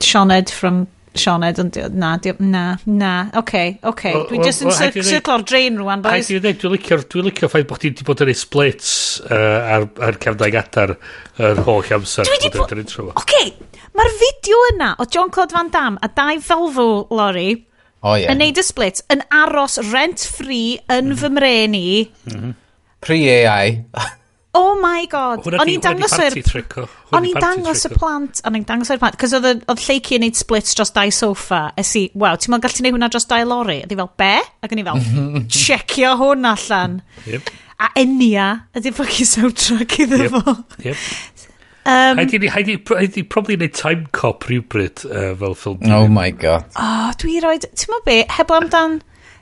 Seaned 0.00 0.50
from 0.50 0.86
Sioned, 1.16 1.58
ond 1.62 1.78
na, 1.96 2.10
di, 2.20 2.32
na, 2.44 2.64
na, 2.84 3.12
oce, 3.32 3.38
okay, 3.40 3.78
oce. 3.82 4.12
Okay. 4.12 4.26
Dwi 4.28 4.42
just 4.44 4.64
yn 4.64 4.74
sirclo'r 4.74 5.44
drain 5.48 5.78
rwan, 5.80 6.02
boys. 6.04 6.28
Haid 6.28 6.38
i 6.38 6.42
ddeg, 6.44 6.58
dwi'n 6.60 7.28
licio 7.28 7.48
ffaith 7.48 7.68
bod 7.70 7.82
ti 7.82 7.90
wedi 7.92 8.06
bod 8.08 8.24
yn 8.24 8.32
ei 8.32 8.38
splits 8.38 8.90
uh, 9.24 9.76
ar, 9.76 9.88
ar 10.04 10.20
cefnau 10.22 10.52
gadar 10.54 10.94
yr 11.38 11.62
holl 11.66 11.94
amser. 11.98 12.28
Dwi 12.28 12.36
wedi 12.36 12.52
bod... 12.58 13.14
Oce, 13.22 13.42
mae'r 13.96 14.14
fideo 14.20 14.60
yna 14.74 14.92
o 15.00 15.08
John 15.08 15.32
Claude 15.34 15.56
Van 15.56 15.72
Damme 15.74 16.02
a 16.04 16.12
dau 16.12 16.44
Volvo 16.50 16.90
lorry 17.14 17.50
oh, 18.02 18.14
yeah. 18.14 18.30
yn 18.32 18.42
neud 18.42 18.60
y 18.60 18.66
split 18.66 19.02
yn 19.12 19.24
aros 19.34 19.80
rent-free 19.90 20.78
yn 20.86 21.12
mm 21.12 21.20
fy 21.22 21.32
mre 21.34 21.56
ni. 21.72 21.88
Mm 22.28 22.38
-hmm. 22.38 22.56
Pre-AI. 23.00 23.84
Oh 24.56 24.78
my 24.80 25.04
god. 25.10 25.44
O'n 25.44 25.68
i'n 25.68 25.82
dangos 25.84 26.14
yr... 26.16 26.36
O'n 27.12 27.26
i'n 27.28 27.36
dangos 27.36 27.84
y 27.84 27.90
plant. 27.92 28.40
O'n 28.48 28.56
i'n 28.56 28.64
dangos 28.68 28.90
yr 28.94 29.00
plant. 29.00 29.18
Cos 29.20 29.34
oedd 29.36 29.64
lleici 29.68 30.16
yn 30.16 30.24
neud 30.24 30.38
splits 30.38 30.76
dros 30.78 30.94
dau 30.96 31.12
sofa. 31.12 31.66
Es 31.78 31.92
i, 32.00 32.06
waw, 32.16 32.38
ti'n 32.40 32.54
meddwl 32.54 32.64
gallu 32.64 32.86
neud 32.86 32.96
hwnna 32.96 33.10
dros 33.12 33.28
dau 33.28 33.44
lori? 33.48 33.82
Ydy 33.84 33.98
fel, 34.00 34.10
be? 34.18 34.30
Ac 34.64 34.72
o'n 34.72 34.80
i 34.80 34.86
fel, 34.86 35.02
checio 35.58 36.14
hwn 36.22 36.48
allan. 36.48 37.00
Yep. 37.28 37.52
A 37.78 37.90
enia 38.00 38.48
ydy 38.78 38.94
ffocin 38.96 39.28
soundtrack 39.34 39.98
iddo 40.06 40.22
yep. 40.24 40.38
fo. 40.38 40.56
Yep. 40.86 41.04
Um, 41.88 42.18
Haid 42.20 42.72
i 42.72 43.22
probably 43.22 43.56
neud 43.60 43.76
time 43.76 44.08
cop 44.16 44.48
rhywbryd 44.48 45.04
uh, 45.08 45.34
fel 45.38 45.54
ffilm. 45.60 45.92
Oh 45.92 46.08
my 46.08 46.32
god. 46.32 46.66
Oh, 46.76 47.12
dwi 47.20 47.38
roed... 47.44 47.68
Ti'n 47.68 47.92
meddwl 47.92 48.08
be? 48.08 48.18
Heb 48.32 48.56
amdan... 48.56 48.98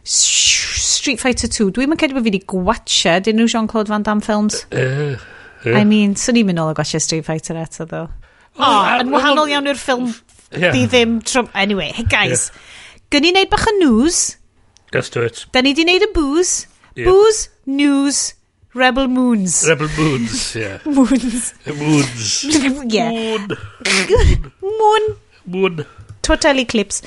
Street 0.07 1.19
Fighter 1.19 1.49
2. 1.51 1.73
Dwi'n 1.75 1.90
mynd 1.90 2.01
credu 2.01 2.14
bod 2.14 2.27
fi 2.27 2.31
wedi 2.31 2.42
gwatcha 2.47 3.19
dyn 3.27 3.40
nhw 3.40 3.49
Jean-Claude 3.51 3.90
Van 3.90 4.07
Damme 4.07 4.23
films. 4.23 4.62
Uh, 4.71 5.16
uh, 5.66 5.75
I 5.75 5.83
mean, 5.83 6.14
swn 6.14 6.31
so 6.31 6.40
i'n 6.42 6.49
mynd 6.51 6.62
ôl 6.62 6.71
o 6.71 6.77
gwatcha 6.79 7.03
Street 7.03 7.27
Fighter 7.27 7.59
eto, 7.59 7.88
ddo. 7.90 8.07
O, 8.57 8.71
yn 9.03 9.11
wahanol 9.12 9.51
iawn 9.51 9.69
i'r 9.73 9.81
ffilm 9.81 10.09
yeah. 10.55 10.71
di 10.71 10.87
ddim... 10.87 11.19
Anyway, 11.55 11.90
hey 11.97 12.07
guys. 12.07 12.49
Yeah. 12.49 13.03
Gyn 13.16 13.27
ni 13.27 13.35
wneud 13.35 13.51
bach 13.51 13.66
o 13.66 13.75
news. 13.81 14.23
Let's 14.95 15.11
do 15.11 15.27
it. 15.27 15.45
Da 15.53 15.62
ni 15.66 15.75
di 15.75 15.85
wneud 15.85 16.07
y 16.07 16.11
booze. 16.14 16.71
Yeah. 16.95 17.11
Booze, 17.11 17.51
news, 17.66 18.23
Rebel 18.77 19.09
Moons. 19.09 19.69
Rebel 19.69 19.88
Moons, 19.99 20.55
yeah. 20.55 20.79
moons. 20.85 21.55
Moons. 21.66 22.45
yeah. 22.95 23.11
Moon. 23.11 23.57
Moon. 24.62 25.16
Moon. 25.47 25.87
Total 26.27 26.59
Eclipse. 26.59 27.03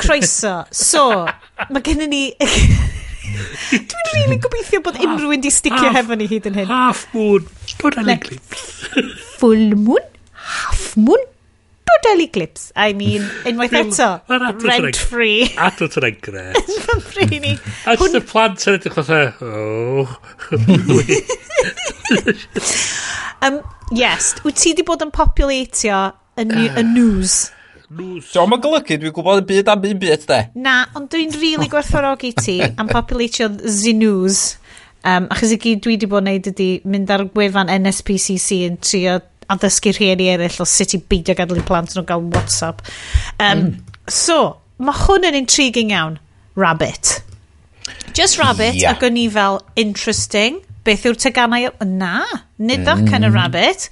Croeso. 0.00 0.56
So, 0.72 1.26
mae 1.68 1.84
gennym 1.84 2.08
ni... 2.12 2.22
Dwi'n 3.34 4.08
really 4.12 4.36
gobeithio 4.38 4.80
bod 4.84 4.98
unrhyw 5.00 5.32
un 5.36 5.42
di 5.42 5.50
sticio 5.52 5.90
hefo 5.94 6.16
ni 6.18 6.26
hyd 6.30 6.46
yn 6.50 6.58
hyn. 6.60 6.66
Half 6.70 7.06
moon, 7.16 7.46
total 7.80 8.10
eclipse. 8.14 8.90
Full 9.40 9.72
moon, 9.80 10.04
half 10.48 10.82
moon, 11.00 11.22
total 11.90 12.22
eclipse. 12.24 12.68
I 12.76 12.92
mean, 12.92 13.24
unwaith 13.48 13.74
eto, 13.80 14.10
rent 14.28 15.00
free. 15.00 15.48
Adl 15.66 15.90
tyn 15.94 16.08
e'n 16.10 16.20
gret. 16.24 16.60
Fy 16.84 16.98
ffri 17.08 17.40
ni. 17.42 17.54
A 17.88 17.96
just 18.00 18.18
y 18.20 18.22
plant 18.28 18.68
yn 18.68 18.78
edrych 18.78 18.98
fatha, 19.00 19.20
oh. 19.40 20.06
um, 23.42 23.60
yes, 23.96 24.34
wyt 24.44 24.62
ti 24.62 24.76
di 24.78 24.86
bod 24.86 25.02
yn 25.04 25.12
populatio 25.14 26.06
y 26.38 26.44
news? 26.92 27.48
Dwi'n 27.94 28.50
ma'n 28.50 28.62
golygu, 28.62 28.98
dwi'n 29.00 29.14
gwybod 29.14 29.42
y 29.42 29.46
byd 29.50 29.70
am 29.70 29.84
un 29.86 30.00
byd, 30.02 30.26
de. 30.30 30.40
Na, 30.64 30.74
ond 30.98 31.08
dwi'n 31.12 31.32
rili 31.34 31.54
really 31.54 31.70
gwerthfawrogi 31.72 32.32
ti 32.40 32.58
am 32.64 32.90
populatio 32.90 33.50
Zinws. 33.62 34.42
Um, 35.04 35.28
achos 35.32 35.52
i 35.52 35.58
gyd 35.60 35.82
dwi 35.84 35.98
wedi 35.98 36.08
bod 36.08 36.24
yn 36.24 36.30
neud 36.32 36.46
ydy 36.48 36.68
mynd 36.88 37.10
ar 37.12 37.26
gwefan 37.34 37.68
NSPCC 37.68 38.62
yn 38.70 38.78
trio 38.80 39.18
addysgu 39.52 39.92
rhieni 39.92 40.30
eraill 40.32 40.62
o 40.64 40.66
sut 40.68 40.94
i 40.96 41.00
beidio 41.12 41.36
gadw 41.36 41.58
i 41.60 41.64
plant 41.68 41.92
nhw 41.92 42.06
gael 42.08 42.24
WhatsApp. 42.32 42.80
Um, 43.36 43.66
mm. 43.66 43.98
So, 44.08 44.38
mae 44.80 44.96
hwn 45.04 45.28
yn 45.28 45.38
intriguing 45.42 45.92
iawn. 45.92 46.18
Rabbit. 46.56 47.20
Just 48.14 48.38
Rabbit, 48.38 48.78
yeah. 48.78 48.94
ac 48.94 49.04
o'n 49.04 49.18
i 49.18 49.26
fel, 49.32 49.60
interesting. 49.76 50.60
Beth 50.86 51.04
yw'r 51.08 51.18
teganau? 51.18 51.72
Na, 51.84 52.22
nid 52.58 52.86
mm. 52.86 53.08
kind 53.10 53.26
of 53.26 53.34
Rabbit. 53.34 53.88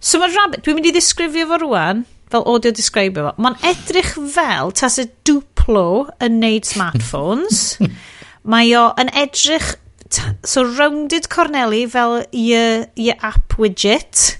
So 0.00 0.20
mae 0.22 0.32
Rabbit, 0.34 0.64
dwi'n 0.64 0.78
mynd 0.78 0.88
i 0.90 0.94
ddisgrifio 0.96 1.48
fo 1.50 1.60
rwan, 1.62 2.04
fel 2.32 2.46
audio 2.48 2.72
describer 2.74 3.28
fo, 3.28 3.34
mae'n 3.42 3.58
edrych 3.72 4.14
fel 4.34 4.72
tas 4.76 4.98
y 5.02 5.06
duplo 5.28 6.08
yn 6.24 6.40
neud 6.42 6.68
smartphones. 6.68 7.76
mae 8.52 8.72
o 8.78 8.88
yn 9.00 9.12
edrych 9.14 9.76
so 10.44 10.64
rounded 10.64 11.28
Corneli 11.32 11.86
fel 11.90 12.22
i 12.32 13.10
app 13.18 13.58
widget. 13.58 14.38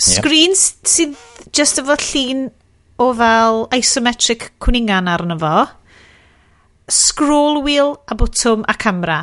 Screen 0.00 0.54
yep. 0.54 0.88
sydd 0.88 1.16
just 1.54 1.78
efo 1.82 1.96
llun 2.10 2.48
o 2.98 3.10
fel 3.18 3.64
isometric 3.74 4.50
cwningan 4.62 5.10
arno 5.10 5.38
fo. 5.40 5.54
Scroll 6.90 7.62
wheel 7.64 7.96
a 8.08 8.16
bwtwm 8.18 8.64
a 8.68 8.76
camera. 8.78 9.20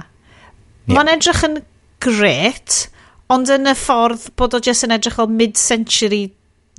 Yep. 0.88 0.95
Mae'n 0.95 1.12
edrych 1.15 1.43
yn 1.47 1.60
gret, 2.02 2.86
ond 3.32 3.52
yn 3.54 3.69
y 3.69 3.76
ffordd 3.78 4.32
bod 4.39 4.58
o 4.58 4.62
just 4.63 4.88
yn 4.88 4.95
edrych 4.95 5.19
fel 5.19 5.30
mid-century 5.32 6.26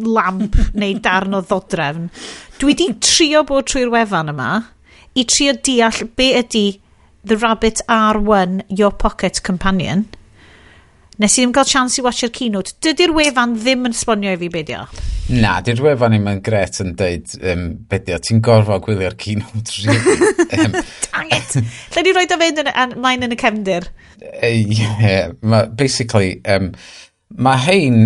lamp 0.05 0.57
neu 0.75 0.99
darn 1.03 1.39
o 1.39 1.43
ddodrefn. 1.47 2.09
Dwi 2.61 2.77
di 2.79 2.89
trio 3.03 3.45
bod 3.49 3.69
trwy'r 3.71 3.93
wefan 3.93 4.33
yma 4.33 4.51
i 5.19 5.27
trio 5.29 5.55
deall 5.65 6.07
be 6.17 6.33
ydy 6.41 6.67
The 7.25 7.39
Rabbit 7.39 7.85
R1 7.89 8.63
Your 8.79 8.93
Pocket 8.99 9.43
Companion. 9.47 10.09
Nes 11.23 11.37
i 11.37 11.43
ddim 11.43 11.53
cael 11.55 11.69
chance 11.69 12.01
i 12.01 12.03
watch'r 12.03 12.33
keynote. 12.35 12.73
Dydy'r 12.83 13.13
wefan 13.15 13.53
ddim 13.61 13.87
yn 13.87 13.95
sbonio 13.95 14.33
i 14.35 14.39
fi 14.41 14.49
beidio. 14.51 14.87
Na, 15.31 15.59
dy'r 15.63 15.83
wefan 15.85 16.17
i'n 16.17 16.41
gret 16.43 16.81
yn 16.83 16.97
dweud 16.99 17.37
um, 17.53 17.63
beidio. 17.91 18.19
Ti'n 18.19 18.41
gorfod 18.43 18.83
gwylio'r 18.89 19.15
keynote 19.21 19.77
Really. 19.85 20.33
um, 20.57 20.75
Dang 21.13 21.31
it! 21.37 21.55
Lle 21.95 22.05
ni 22.07 22.17
roi 22.17 22.25
da 22.27 22.41
fynd 22.41 22.65
yn, 22.65 22.73
an, 22.73 22.97
mlaen 22.99 23.29
yn 23.29 23.37
y 23.37 23.39
cefndir? 23.39 23.87
Uh, 24.19 24.51
yeah, 24.51 25.31
ma, 25.47 25.63
basically, 25.67 26.41
um, 26.49 26.73
mae 27.39 27.61
hein 27.69 28.03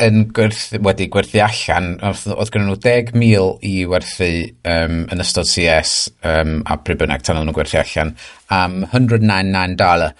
yn 0.00 0.24
gwerth, 0.34 0.70
wedi 0.84 1.08
gwerthu 1.12 1.40
allan, 1.44 1.92
oedd 2.02 2.52
gen 2.54 2.66
nhw 2.66 2.76
10,000 2.80 3.66
i 3.66 3.74
werthu 3.90 4.30
um, 4.68 5.02
yn 5.12 5.22
ystod 5.24 5.48
CS 5.50 5.94
um, 6.26 6.60
a 6.64 6.78
pryd 6.80 7.00
bynnag 7.02 7.24
tan 7.26 7.38
nhw'n 7.38 7.54
gwerthu 7.56 7.80
allan 7.80 8.14
am 8.54 8.80
199 8.88 9.76
dollar. 9.80 10.14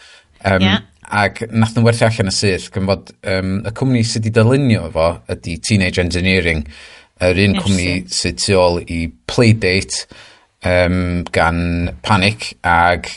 Um, 0.44 0.66
yeah. 0.66 0.82
Ac 1.10 1.42
nath 1.50 1.74
nhw'n 1.74 1.86
werthu 1.88 2.06
allan 2.08 2.32
y 2.32 2.34
syth, 2.36 2.68
gan 2.74 2.88
fod 2.90 3.14
um, 3.32 3.56
y 3.64 3.74
cwmni 3.76 4.04
sydd 4.06 4.28
wedi 4.28 4.34
dylunio 4.36 4.90
fo 4.94 5.08
ydy 5.32 5.56
Teenage 5.66 6.02
Engineering, 6.02 6.66
yr 7.20 7.40
un 7.46 7.56
Merci. 7.56 7.64
cwmni 7.64 7.96
sydd 8.20 8.44
tu 8.44 8.58
ôl 8.60 8.82
i 8.84 9.00
Playdate 9.30 10.04
um, 10.66 11.24
gan 11.32 11.64
Panic 12.06 12.52
ag 12.66 13.08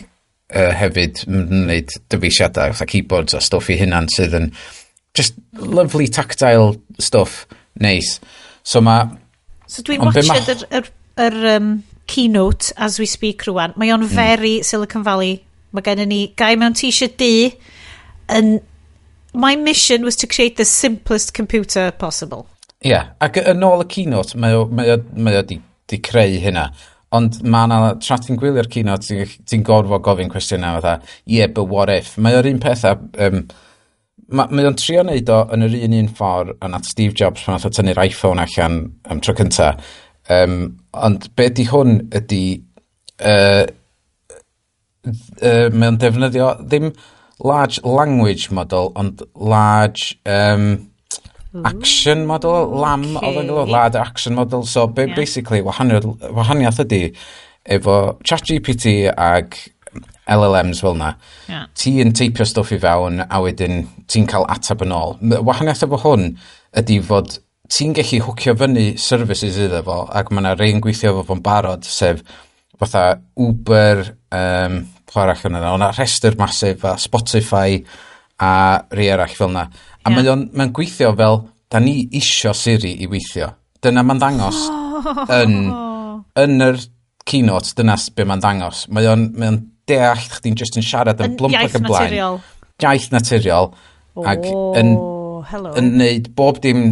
uh, 0.54 0.72
hefyd 0.80 1.26
yn 1.28 1.46
gwneud 1.50 1.98
dyfeisiadau, 2.14 2.74
fatha 2.74 2.90
keyboards 2.90 3.36
a 3.38 3.44
stwff 3.44 3.72
i 3.74 3.78
hunan 3.82 4.10
sydd 4.14 4.38
yn 4.40 4.50
just 5.14 5.36
lovely 5.54 6.08
tactile 6.08 6.76
stuff 7.00 7.46
nice 7.80 8.20
So 8.64 8.82
mae... 8.82 9.08
So 9.68 9.84
dwi'n 9.84 10.04
watched 10.04 10.52
yr, 10.52 10.62
yr, 10.72 10.90
yr 11.20 11.40
um, 11.58 11.72
keynote 12.08 12.72
as 12.78 13.00
we 13.00 13.08
speak 13.10 13.44
rwan. 13.50 13.76
Mae 13.80 13.92
o'n 13.94 14.06
mm. 14.06 14.14
very 14.16 14.54
Silicon 14.64 15.04
Valley. 15.04 15.42
Mae 15.76 15.84
gennym 15.86 16.12
ni 16.12 16.22
gai 16.40 16.56
mewn 16.60 16.78
t-shirt 16.78 17.18
du 17.20 17.34
yn... 18.32 18.56
My 19.34 19.56
mission 19.58 20.04
was 20.06 20.16
to 20.18 20.28
create 20.28 20.58
the 20.58 20.66
simplest 20.66 21.34
computer 21.34 21.92
possible. 21.92 22.46
Ie, 22.86 22.92
yeah. 22.92 23.08
ac 23.24 23.40
yn 23.42 23.64
ôl 23.66 23.82
y 23.82 23.88
keynote, 23.90 24.38
mae 24.38 24.54
o, 24.54 24.68
mae 24.70 24.92
o, 24.94 24.98
mae 25.18 25.40
o 25.40 25.42
di, 25.50 25.58
di 25.90 25.98
creu 26.06 26.38
hynna. 26.44 26.68
Ond 27.18 27.40
mae 27.42 27.66
yna, 27.66 27.96
tra 28.04 28.20
ti'n 28.22 28.38
gwylio'r 28.38 28.70
keynote, 28.70 29.10
ti'n 29.10 29.32
ti 29.50 29.60
gorfod 29.66 30.06
gofyn 30.06 30.30
cwestiynau 30.30 30.78
fatha, 30.78 31.16
yeah, 31.26 31.50
but 31.50 31.66
what 31.66 31.90
if? 31.90 32.14
Mae 32.22 32.38
o'r 32.38 32.52
un 32.52 32.62
peth 32.62 32.86
a 32.86 32.94
um, 33.26 33.42
ma, 34.36 34.48
mae 34.50 34.68
o'n 34.68 34.78
trio 34.80 35.04
neud 35.06 35.30
o 35.32 35.40
yn 35.56 35.68
yr 35.68 35.78
un 35.88 35.98
un 36.02 36.12
ffordd 36.18 36.56
yn 36.66 36.78
at 36.78 36.90
Steve 36.90 37.16
Jobs 37.20 37.46
pan 37.46 37.58
nath 37.58 37.70
o 37.70 37.72
tynnu'r 37.74 38.02
iPhone 38.08 38.44
allan 38.44 38.82
am 39.10 39.22
tro 39.24 39.36
cynta. 39.38 39.74
Um, 40.34 40.60
ond 40.94 41.30
be 41.38 41.50
di 41.54 41.68
hwn 41.70 42.00
ydy... 42.20 42.44
Uh, 43.24 43.66
uh, 45.06 45.68
mae 45.74 45.92
o'n 45.92 46.00
defnyddio 46.02 46.54
ddim 46.64 46.92
large 47.44 47.82
language 47.84 48.52
model, 48.56 48.92
ond 49.00 49.22
large 49.36 50.16
um, 50.26 50.90
action 51.66 52.26
model, 52.26 52.72
lam 52.82 53.06
okay. 53.14 53.28
oedd 53.28 53.42
yn 53.44 53.52
gwybod, 53.52 53.72
large 53.74 54.00
action 54.00 54.38
model. 54.38 54.66
So 54.70 54.88
be, 54.88 55.08
yeah. 55.08 55.16
basically, 55.18 55.62
wahaniaeth, 55.66 56.08
wahaniaeth 56.34 56.82
ydy 56.86 57.04
efo 57.78 57.98
ChatGPT 58.28 58.96
ag 59.14 59.58
LLMs 60.32 60.82
fel 60.84 60.96
na, 60.96 61.14
yeah. 61.50 61.66
ti 61.76 61.98
yn 62.04 62.14
teipio 62.16 62.46
stwff 62.48 62.72
i 62.76 62.80
fewn 62.80 63.24
a 63.26 63.42
wedyn 63.44 63.84
ti'n 64.12 64.28
cael 64.30 64.48
atab 64.52 64.86
yn 64.86 64.96
ôl. 64.96 65.18
Wahaniaeth 65.44 65.84
efo 65.88 66.00
hwn 66.06 66.30
ydy 66.80 67.00
fod 67.04 67.38
ti'n 67.74 67.96
gallu 67.98 68.22
hwcio 68.28 68.56
fyny 68.60 68.94
services 69.02 69.60
iddo 69.60 69.82
fo 69.86 70.00
ac 70.16 70.32
mae 70.32 70.44
yna 70.44 70.56
rei 70.60 70.74
yn 70.76 70.82
gweithio 70.84 71.14
efo 71.14 71.26
fo'n 71.32 71.44
barod 71.44 71.88
sef 71.88 72.24
fatha 72.80 73.18
Uber, 73.40 74.04
um, 74.36 74.80
pwy 75.10 75.24
arall 75.24 75.48
yna, 75.50 75.64
ond 75.72 75.88
rhestr 75.92 76.38
masif 76.40 76.86
a 76.88 76.96
Spotify 77.02 77.80
a 78.42 78.54
rei 78.96 79.12
arall 79.14 79.36
fel 79.38 79.52
na. 79.54 79.68
A 80.04 80.12
yeah. 80.12 80.24
mae'n 80.24 80.48
mae 80.58 80.72
gweithio 80.76 81.14
fel, 81.20 81.44
da 81.72 81.82
ni 81.82 82.00
isio 82.20 82.54
Siri 82.58 82.96
i 83.04 83.10
weithio. 83.10 83.52
Dyna 83.84 84.04
mae'n 84.06 84.22
dangos 84.22 84.60
yn, 85.40 85.56
yn 86.40 86.68
yr 86.68 86.82
keynote, 87.28 87.76
dyna 87.78 87.98
be 88.16 88.28
mae'n 88.28 88.44
dangos. 88.44 88.88
Mae 88.94 89.08
o'n, 89.12 89.30
mae 89.38 89.52
on 89.54 89.62
deall 89.90 90.28
chdi'n 90.38 90.60
just 90.60 90.78
yn 90.80 90.86
siarad 90.86 91.22
yn 91.24 91.38
blwmp 91.40 91.60
ac 91.60 91.80
yn 91.80 91.88
blaen. 91.88 92.06
Naturiol. 92.06 92.38
Iaith 92.84 93.10
naturiol. 93.14 93.74
Oh, 94.14 94.28
ac 94.30 94.46
yn, 94.46 94.94
hello. 95.50 95.74
yn 95.80 95.90
neud 95.98 96.30
bob 96.38 96.62
dim 96.64 96.84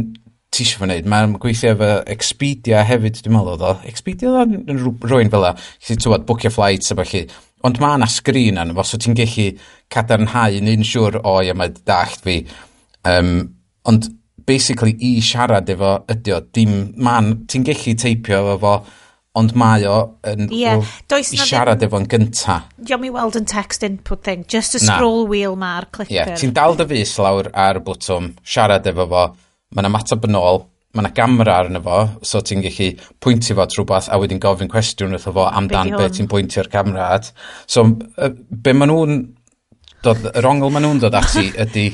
ti 0.51 0.65
eisiau 0.65 0.82
fy 0.82 0.88
wneud. 0.88 1.08
Mae'n 1.12 1.36
gweithio 1.41 1.75
efo 1.75 1.89
Expedia 2.12 2.82
hefyd, 2.88 3.21
dwi'n 3.23 3.38
meddwl 3.38 3.65
o. 3.69 3.75
Expedia 3.88 4.32
ddo 4.34 4.43
yn 4.73 4.82
rwy'n 5.08 5.32
fel 5.32 5.45
la. 5.45 5.54
Ti'n 5.88 6.01
tywed, 6.01 6.25
bookio 6.27 6.51
flights 6.51 6.91
a 6.91 6.97
falle. 6.99 7.23
Ond 7.67 7.77
mae 7.80 7.99
yna 7.99 8.10
sgrin 8.10 8.60
anno 8.60 8.75
fo, 8.75 8.86
so 8.88 8.99
ti'n 8.99 9.15
gallu 9.17 9.51
cadarnhau 9.93 10.58
yn 10.58 10.71
un 10.71 10.88
siwr 10.88 11.21
o, 11.21 11.38
ia, 11.45 11.56
mae 11.58 11.71
dallt 11.88 12.25
fi. 12.25 12.41
Um, 13.08 13.36
ond 13.88 14.10
basically 14.49 14.97
i 15.06 15.13
siarad 15.23 15.69
efo 15.71 15.93
ydi 16.12 16.36
o, 16.36 16.41
dim 16.58 16.75
man, 16.99 17.36
ti'n 17.47 17.63
gallu 17.69 17.95
teipio 18.01 18.41
efo 18.41 18.58
fo, 18.65 18.73
fo 18.82 19.00
ond 19.39 19.54
mae 19.56 19.86
o 19.88 19.98
yn 20.28 20.50
yeah. 20.52 20.82
Does 21.12 21.32
i 21.32 21.39
siarad 21.39 21.84
efo'n 21.86 22.08
gynta. 22.12 22.58
Diolch 22.76 23.04
mi 23.04 23.12
weld 23.13 23.38
yn 23.39 23.48
text 23.48 23.86
input 23.88 24.26
thing, 24.28 24.44
just 24.52 24.76
a 24.76 24.82
scroll 24.84 25.24
wheel 25.30 25.56
ma'r 25.60 25.88
clicker. 25.96 26.17
Yeah. 26.17 26.36
Ti'n 26.39 26.56
dal 26.58 26.76
dy 26.80 26.88
fus 26.89 27.15
lawr 27.24 27.52
ar 27.56 27.80
y 27.80 27.86
bwtwm, 27.88 28.34
siarad 28.44 28.89
efo 28.91 29.08
fo, 29.12 29.24
mae'n 29.72 29.89
ymateb 29.91 30.28
yn 30.28 30.39
ôl, 30.39 30.65
mae 30.91 31.06
yna 31.06 31.13
gamera 31.15 31.58
arno 31.62 31.80
fo, 31.86 32.00
so 32.28 32.41
ti'n 32.44 32.65
gallu 32.65 32.89
pwyntio 33.24 33.56
fo 33.56 33.67
trwbeth 33.72 34.12
a 34.12 34.20
wedyn 34.20 34.41
gofyn 34.44 34.72
cwestiwn 34.72 35.15
wrtho 35.15 35.32
fo 35.38 35.48
amdan 35.48 35.94
beth 35.96 36.17
ti'n 36.17 36.28
pwyntio'r 36.32 36.72
camera 36.74 37.13
at. 37.15 37.32
So, 37.72 37.88
be 37.88 38.76
maen 38.76 38.91
nhw'n 38.91 39.20
dod, 40.04 40.28
yr 40.36 40.50
ongl 40.52 40.74
maen 40.74 40.89
nhw'n 40.89 41.04
dod 41.06 41.15
ati 41.22 41.48
ydy 41.63 41.88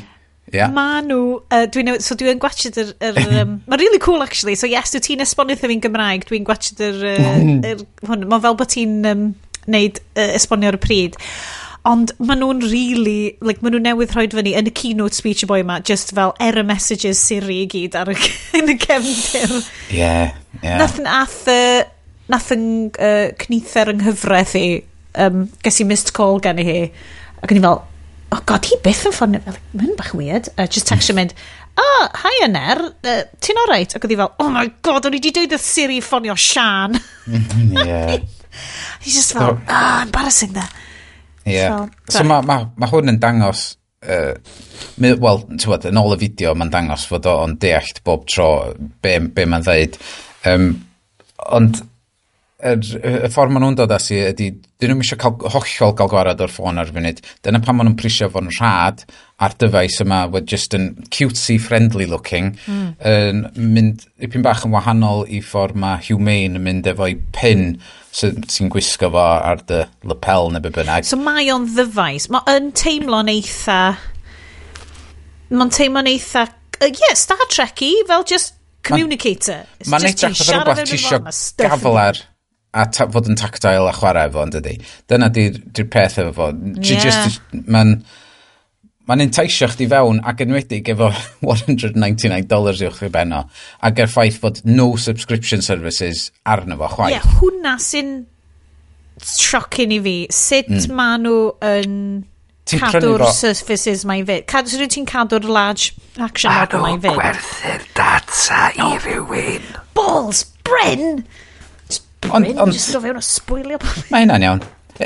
Yeah. 0.54 0.72
Ma 0.72 1.02
nhw, 1.04 1.20
uh, 1.52 1.66
dwi'n 1.74 1.98
so 2.04 2.16
dwi'n 2.20 2.40
gwachod 2.40 2.78
yr... 2.80 2.94
yr 3.04 3.18
um, 3.42 3.58
Mae'n 3.68 3.82
really 3.82 4.00
cool 4.04 4.24
actually, 4.24 4.56
so 4.56 4.70
yes, 4.70 4.94
dwi 4.94 5.04
ti'n 5.04 5.26
esbonio 5.26 5.58
wrtho 5.58 5.70
fi'n 5.72 5.84
Gymraeg, 5.84 6.28
dwi'n 6.30 6.48
gwachod 6.48 6.84
yr... 6.88 7.04
Uh, 7.14 7.40
yr 7.74 7.86
hwn, 8.08 8.28
mae'n 8.32 8.44
fel 8.46 8.60
bod 8.60 8.72
ti'n 8.72 9.00
um, 9.12 9.30
neud 9.68 10.00
uh, 10.16 10.30
esbonio 10.38 10.72
ar 10.72 10.80
y 10.80 10.84
pryd. 10.84 11.18
Ond 11.88 12.12
maen 12.20 12.42
nhw'n 12.44 12.64
really, 12.68 13.38
like, 13.44 13.64
maen 13.64 13.76
nhw 13.76 13.84
newydd 13.84 14.16
rhoi 14.16 14.28
fyny 14.32 14.56
yn 14.60 14.68
y 14.68 14.74
keynote 14.76 15.16
speech 15.16 15.44
y 15.46 15.50
boi 15.52 15.62
yma, 15.64 15.80
just 15.88 16.12
fel 16.16 16.34
error 16.44 16.66
messages 16.68 17.22
Siri 17.24 17.62
i 17.64 17.68
gyd 17.72 17.96
ar 18.00 18.12
y, 18.12 18.18
yn 18.60 18.74
y 18.74 18.78
cefndir. 18.84 19.54
Yeah, 19.92 20.34
yeah. 20.62 20.80
Nath, 20.82 21.00
nath, 21.04 21.44
uh, 21.52 21.84
nath 22.32 22.50
yng 22.56 22.68
uh, 22.96 23.30
cnither 23.44 23.94
yng 23.94 24.02
nghyfraith 24.04 24.56
i, 24.60 24.66
um, 25.28 25.46
ges 25.64 25.80
i 25.84 25.88
missed 25.88 26.16
call 26.18 26.42
gen 26.44 26.64
i 26.64 26.68
hi, 26.68 26.82
ac 27.44 27.56
yn 27.56 27.62
i 27.62 27.64
fel, 27.68 27.84
oh 28.36 28.42
god, 28.50 28.68
hi 28.68 28.80
byth 28.86 29.06
yn 29.10 29.16
ffordd... 29.16 29.62
Mae'n 29.78 29.96
bach 30.00 30.14
weird. 30.18 30.50
Uh, 30.56 30.68
just 30.68 30.90
text 30.90 31.14
mynd, 31.16 31.36
oh, 31.80 32.08
hi 32.24 32.34
Aner, 32.46 32.88
uh, 32.92 33.22
ti'n 33.44 33.62
oreit? 33.66 33.96
Ac 33.96 34.04
oedd 34.04 34.16
hi 34.16 34.20
fel, 34.24 34.34
oh 34.44 34.50
my 34.54 34.68
god, 34.86 35.08
o'n 35.08 35.16
i 35.16 35.22
wedi 35.22 35.34
dweud 35.36 35.56
y 35.56 35.62
Siri 35.62 36.02
ffonio 36.04 36.38
Sian. 36.40 37.00
yeah. 37.74 38.18
He's 39.02 39.16
just 39.16 39.34
fel, 39.34 39.60
ah, 39.68 40.00
oh, 40.00 40.04
embarrassing 40.04 40.54
there. 40.54 40.70
Yeah. 41.46 41.86
So, 42.10 42.20
so 42.20 42.24
mae 42.28 42.44
ma, 42.44 42.58
ma 42.76 42.90
hwn 42.92 43.14
yn 43.14 43.20
dangos 43.24 43.78
uh, 44.04 44.34
wel, 44.98 45.44
ti'n 45.54 45.70
bod, 45.72 45.86
yn 45.90 46.00
ôl 46.02 46.16
y 46.16 46.20
fideo 46.26 46.54
mae'n 46.58 46.74
dangos 46.74 47.06
fod 47.10 47.30
o'n 47.32 47.56
deallt 47.62 48.02
bob 48.08 48.26
tro 48.30 48.50
be, 49.04 49.18
be 49.34 49.46
mae'n 49.48 49.66
ddeud. 49.68 50.00
Um, 50.50 50.68
ond 51.54 51.82
er, 52.58 52.80
y 52.82 53.30
ffordd 53.30 53.54
maen 53.54 53.64
nhw'n 53.64 53.78
dod 53.78 53.92
ati 53.94 54.18
ydy, 54.32 54.48
dyn 54.82 54.92
nhw'n 54.92 55.04
eisiau 55.04 55.20
cael, 55.22 55.36
hollol 55.54 55.94
gael 55.98 56.10
gwarad 56.10 56.42
o'r 56.42 56.54
ffôn 56.54 56.82
ar 56.82 56.90
y 56.90 56.96
funud. 56.96 57.22
Dyna 57.46 57.62
pan 57.64 57.78
maen 57.78 57.90
nhw'n 57.90 57.98
prisio 58.00 58.30
fo'n 58.34 58.50
rhad 58.56 59.04
a'r 59.44 59.54
dyfais 59.62 60.00
yma, 60.02 60.24
wed 60.34 60.48
just 60.50 60.74
yn 60.74 60.90
cutesy, 61.14 61.60
friendly 61.62 62.08
looking, 62.10 62.56
mm. 62.66 62.88
yn 63.06 63.44
mynd 63.62 64.08
ipyn 64.26 64.46
bach 64.46 64.66
yn 64.66 64.74
wahanol 64.74 65.26
i 65.30 65.42
ffordd 65.46 65.78
mae 65.78 66.02
humane 66.08 66.58
yn 66.58 66.64
mynd 66.66 66.90
efo'i 66.90 67.20
pin 67.38 67.76
sy'n 68.18 68.72
gwisgo 68.74 69.12
fo 69.14 69.26
ar 69.38 69.62
dy 69.70 69.84
lapel 70.10 70.50
neu 70.54 70.64
be 70.64 70.74
bynnag. 70.74 71.06
So 71.06 71.20
mae 71.22 71.52
o'n 71.54 71.68
ddyfais. 71.70 72.32
Mae 72.34 72.58
yn 72.58 72.72
teimlo'n 72.78 73.30
eitha... 73.36 73.82
Mae'n 75.54 75.74
teimlo'n 75.78 76.10
eitha... 76.10 76.48
Uh, 76.78 76.90
yeah, 76.90 77.14
Star 77.18 77.46
Trek-y, 77.50 77.92
fel 78.10 78.26
just 78.26 78.58
communicator. 78.86 79.68
Mae'n 79.86 79.94
ma, 79.94 80.02
ma 80.02 80.10
edrych 80.10 80.42
rhywbeth 80.48 80.84
ti 80.88 80.98
eisiau 80.98 81.22
gafel 81.62 82.02
ar 82.02 82.24
a 82.76 82.86
ta, 82.92 83.08
fod 83.12 83.30
yn 83.32 83.38
tactile 83.40 83.90
a 83.90 83.96
chwarae 83.96 84.30
efo, 84.30 84.46
yn 84.46 84.54
dydy. 84.58 84.78
Dyna 85.10 85.30
di'r 85.34 85.60
di 85.74 85.86
peth 85.88 86.20
efo 86.24 86.34
fo. 86.36 86.54
Yeah. 86.84 87.38
mae'n 87.68 88.00
mae'n 89.08 89.24
enteisio 89.24 89.70
chdi 89.72 89.88
fewn 89.88 90.18
ac 90.28 90.42
enwedig 90.44 90.90
efo 90.92 91.08
$199 91.48 92.82
i'w 92.84 92.96
chi 92.98 93.12
benno 93.12 93.46
ac 93.88 94.02
yr 94.04 94.12
ffaith 94.12 94.42
fod 94.42 94.60
no 94.68 94.90
subscription 95.00 95.64
services 95.64 96.28
arno 96.44 96.76
fo 96.82 96.90
chwaith. 96.98 97.14
Ie, 97.14 97.20
yeah, 97.22 97.38
hwnna 97.40 97.78
sy'n 97.80 98.18
siocin 99.24 99.96
i 99.96 100.02
fi. 100.04 100.18
Sut 100.34 100.74
mm. 100.74 100.98
maen 100.98 101.24
nhw 101.24 101.40
yn 101.72 101.96
cadw'r 102.68 103.24
services 103.32 104.04
mae'n 104.08 104.28
fyd. 104.28 104.46
Cadw, 104.52 104.76
so 104.76 104.92
ti'n 104.92 105.08
cadw'r 105.08 105.48
large 105.48 105.96
action 106.20 106.52
model 106.52 106.84
mae 106.84 107.00
fyd. 107.00 107.16
Maen 107.16 107.16
nhw 107.16 107.24
gwerthu'r 107.24 107.90
data 107.98 108.64
i 108.76 108.94
rywun. 109.06 109.76
Balls, 109.98 110.44
Bryn! 110.68 111.22
Ond... 112.32 112.52
Ond... 112.58 112.76
Just 112.76 112.96
o 112.98 113.02
fewn 113.04 113.20
o 113.20 113.24
spoilio 113.26 113.80
pob... 113.82 113.98
Mae 114.14 114.26
hynna'n 114.26 114.46
iawn. 114.48 114.64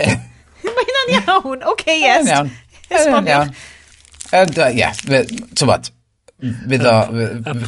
Mae 0.66 0.86
hynna'n 0.90 1.16
iawn. 1.20 1.66
Oce, 1.72 1.98
yes. 1.98 2.30
Mae 2.30 3.02
hynna'n 3.06 3.32
iawn. 3.34 3.56
And, 4.32 4.62
uh, 4.62 4.70
yeah, 4.72 4.96
Ie, 5.12 5.26
tywad, 5.60 5.90
fydd 6.40 6.86
o... 6.88 6.96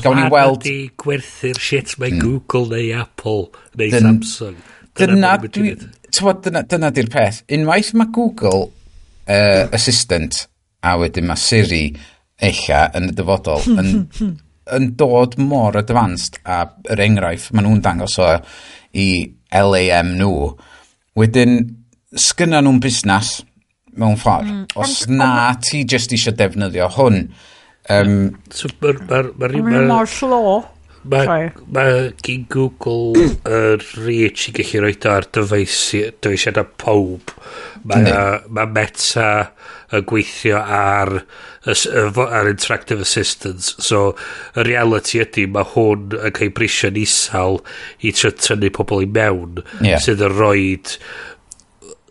Gawn 0.04 0.22
ni 0.22 0.30
weld... 0.32 0.70
Y 0.70 0.78
gwerthu'r 1.02 1.60
shit 1.60 1.98
mae 2.00 2.14
hmm. 2.14 2.24
Google 2.24 2.70
neu 2.72 2.94
Apple 3.02 3.50
neu 3.80 3.92
Samsung. 3.98 4.56
Dyna... 5.00 5.36
Dyna... 5.44 6.64
dyna 6.70 6.94
di'r 6.96 7.12
peth. 7.12 7.44
Unwaith 7.52 7.92
mae 8.00 8.12
Google 8.16 8.68
uh, 9.28 9.68
Assistant 9.76 10.46
a 10.84 10.96
wedyn 11.00 11.28
mae 11.28 11.40
Siri 11.40 11.86
eilla 12.44 12.88
yn 12.98 13.12
y 13.12 13.16
dyfodol 13.18 13.64
yn, 13.82 13.92
yn 14.78 14.90
dod 15.00 15.38
mor 15.42 15.78
advanced 15.80 16.40
a 16.44 16.64
yr 16.94 17.04
enghraifft 17.06 17.54
maen 17.54 17.68
nhw'n 17.70 17.84
dangos 17.86 18.18
o 18.22 18.30
i 19.00 19.08
LAM 19.54 20.14
nhw. 20.20 20.52
Wedyn, 21.20 21.58
sgynna 22.18 22.62
nhw'n 22.64 22.82
busnes 22.84 23.40
mewn 24.00 24.18
ffordd. 24.20 24.50
Mm. 24.50 24.64
Os 24.82 25.04
na 25.10 25.54
ti 25.62 25.84
just 25.86 26.14
eisiau 26.16 26.36
defnyddio 26.38 26.90
hwn. 26.98 27.28
Um, 27.92 28.16
so, 28.54 28.70
Mae'r 28.82 29.04
ma, 29.10 29.24
ma, 29.36 29.50
ma, 29.52 29.74
ma, 29.74 29.84
mor 29.90 30.10
llo. 30.10 30.62
Mae 31.04 31.50
ma 31.76 31.84
gyn 32.24 32.46
Google 32.48 33.26
y 33.44 33.58
reach 34.06 34.48
i 34.48 34.54
gallu 34.56 34.86
rhoi 34.86 34.96
ar 35.12 35.28
dyfeisiad 35.36 36.60
y 36.62 36.66
pob. 36.80 37.34
Mae 37.92 38.14
ma 38.48 38.66
meta 38.72 39.28
yn 39.94 40.06
gweithio 40.08 40.62
ar 40.64 41.12
ar 41.66 42.50
interactive 42.50 43.02
assistance. 43.02 43.76
So, 43.80 44.16
y 44.56 44.66
reality 44.68 45.22
ydy, 45.24 45.46
mae 45.52 45.68
hwn 45.74 46.18
yn 46.20 46.36
cael 46.36 46.52
brisio 46.56 46.92
isal 47.00 47.62
i 48.04 48.12
tynnu 48.12 48.72
pobl 48.76 49.06
i 49.06 49.08
mewn 49.08 49.62
yeah. 49.80 50.02
sydd 50.04 50.24
yn 50.28 50.36
rhoi 50.36 50.66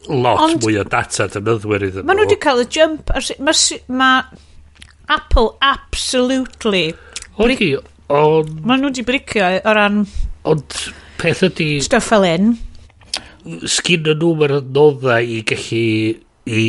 lot 0.08 0.40
Ond, 0.42 0.64
mwy 0.64 0.80
o 0.80 0.86
data 0.88 1.28
defnyddwyr 1.30 1.86
iddyn 1.88 2.02
nhw. 2.02 2.08
Mae 2.08 2.18
nhw 2.18 2.26
wedi 2.26 2.40
cael 2.42 2.64
y 2.64 2.66
jump. 2.72 3.12
Mae 3.12 3.78
ma 3.92 4.10
Apple 5.12 5.52
absolutely... 5.60 6.90
Oeddi, 7.36 7.74
on... 8.08 8.58
Mae 8.64 8.80
nhw 8.80 8.90
wedi 8.90 9.06
bricio 9.06 9.52
o 9.60 9.76
ran... 9.76 10.02
Ond 10.48 10.80
peth 11.20 11.44
ydy... 11.46 11.70
Stuff 11.84 12.10
fel 12.10 12.26
un. 12.32 12.52
Sgyn 13.68 14.10
y 14.10 14.16
nhw 14.16 14.34
mae'r 14.40 14.58
noddau 14.64 15.32
i 15.36 15.42
gallu... 15.46 15.86
i 16.48 16.66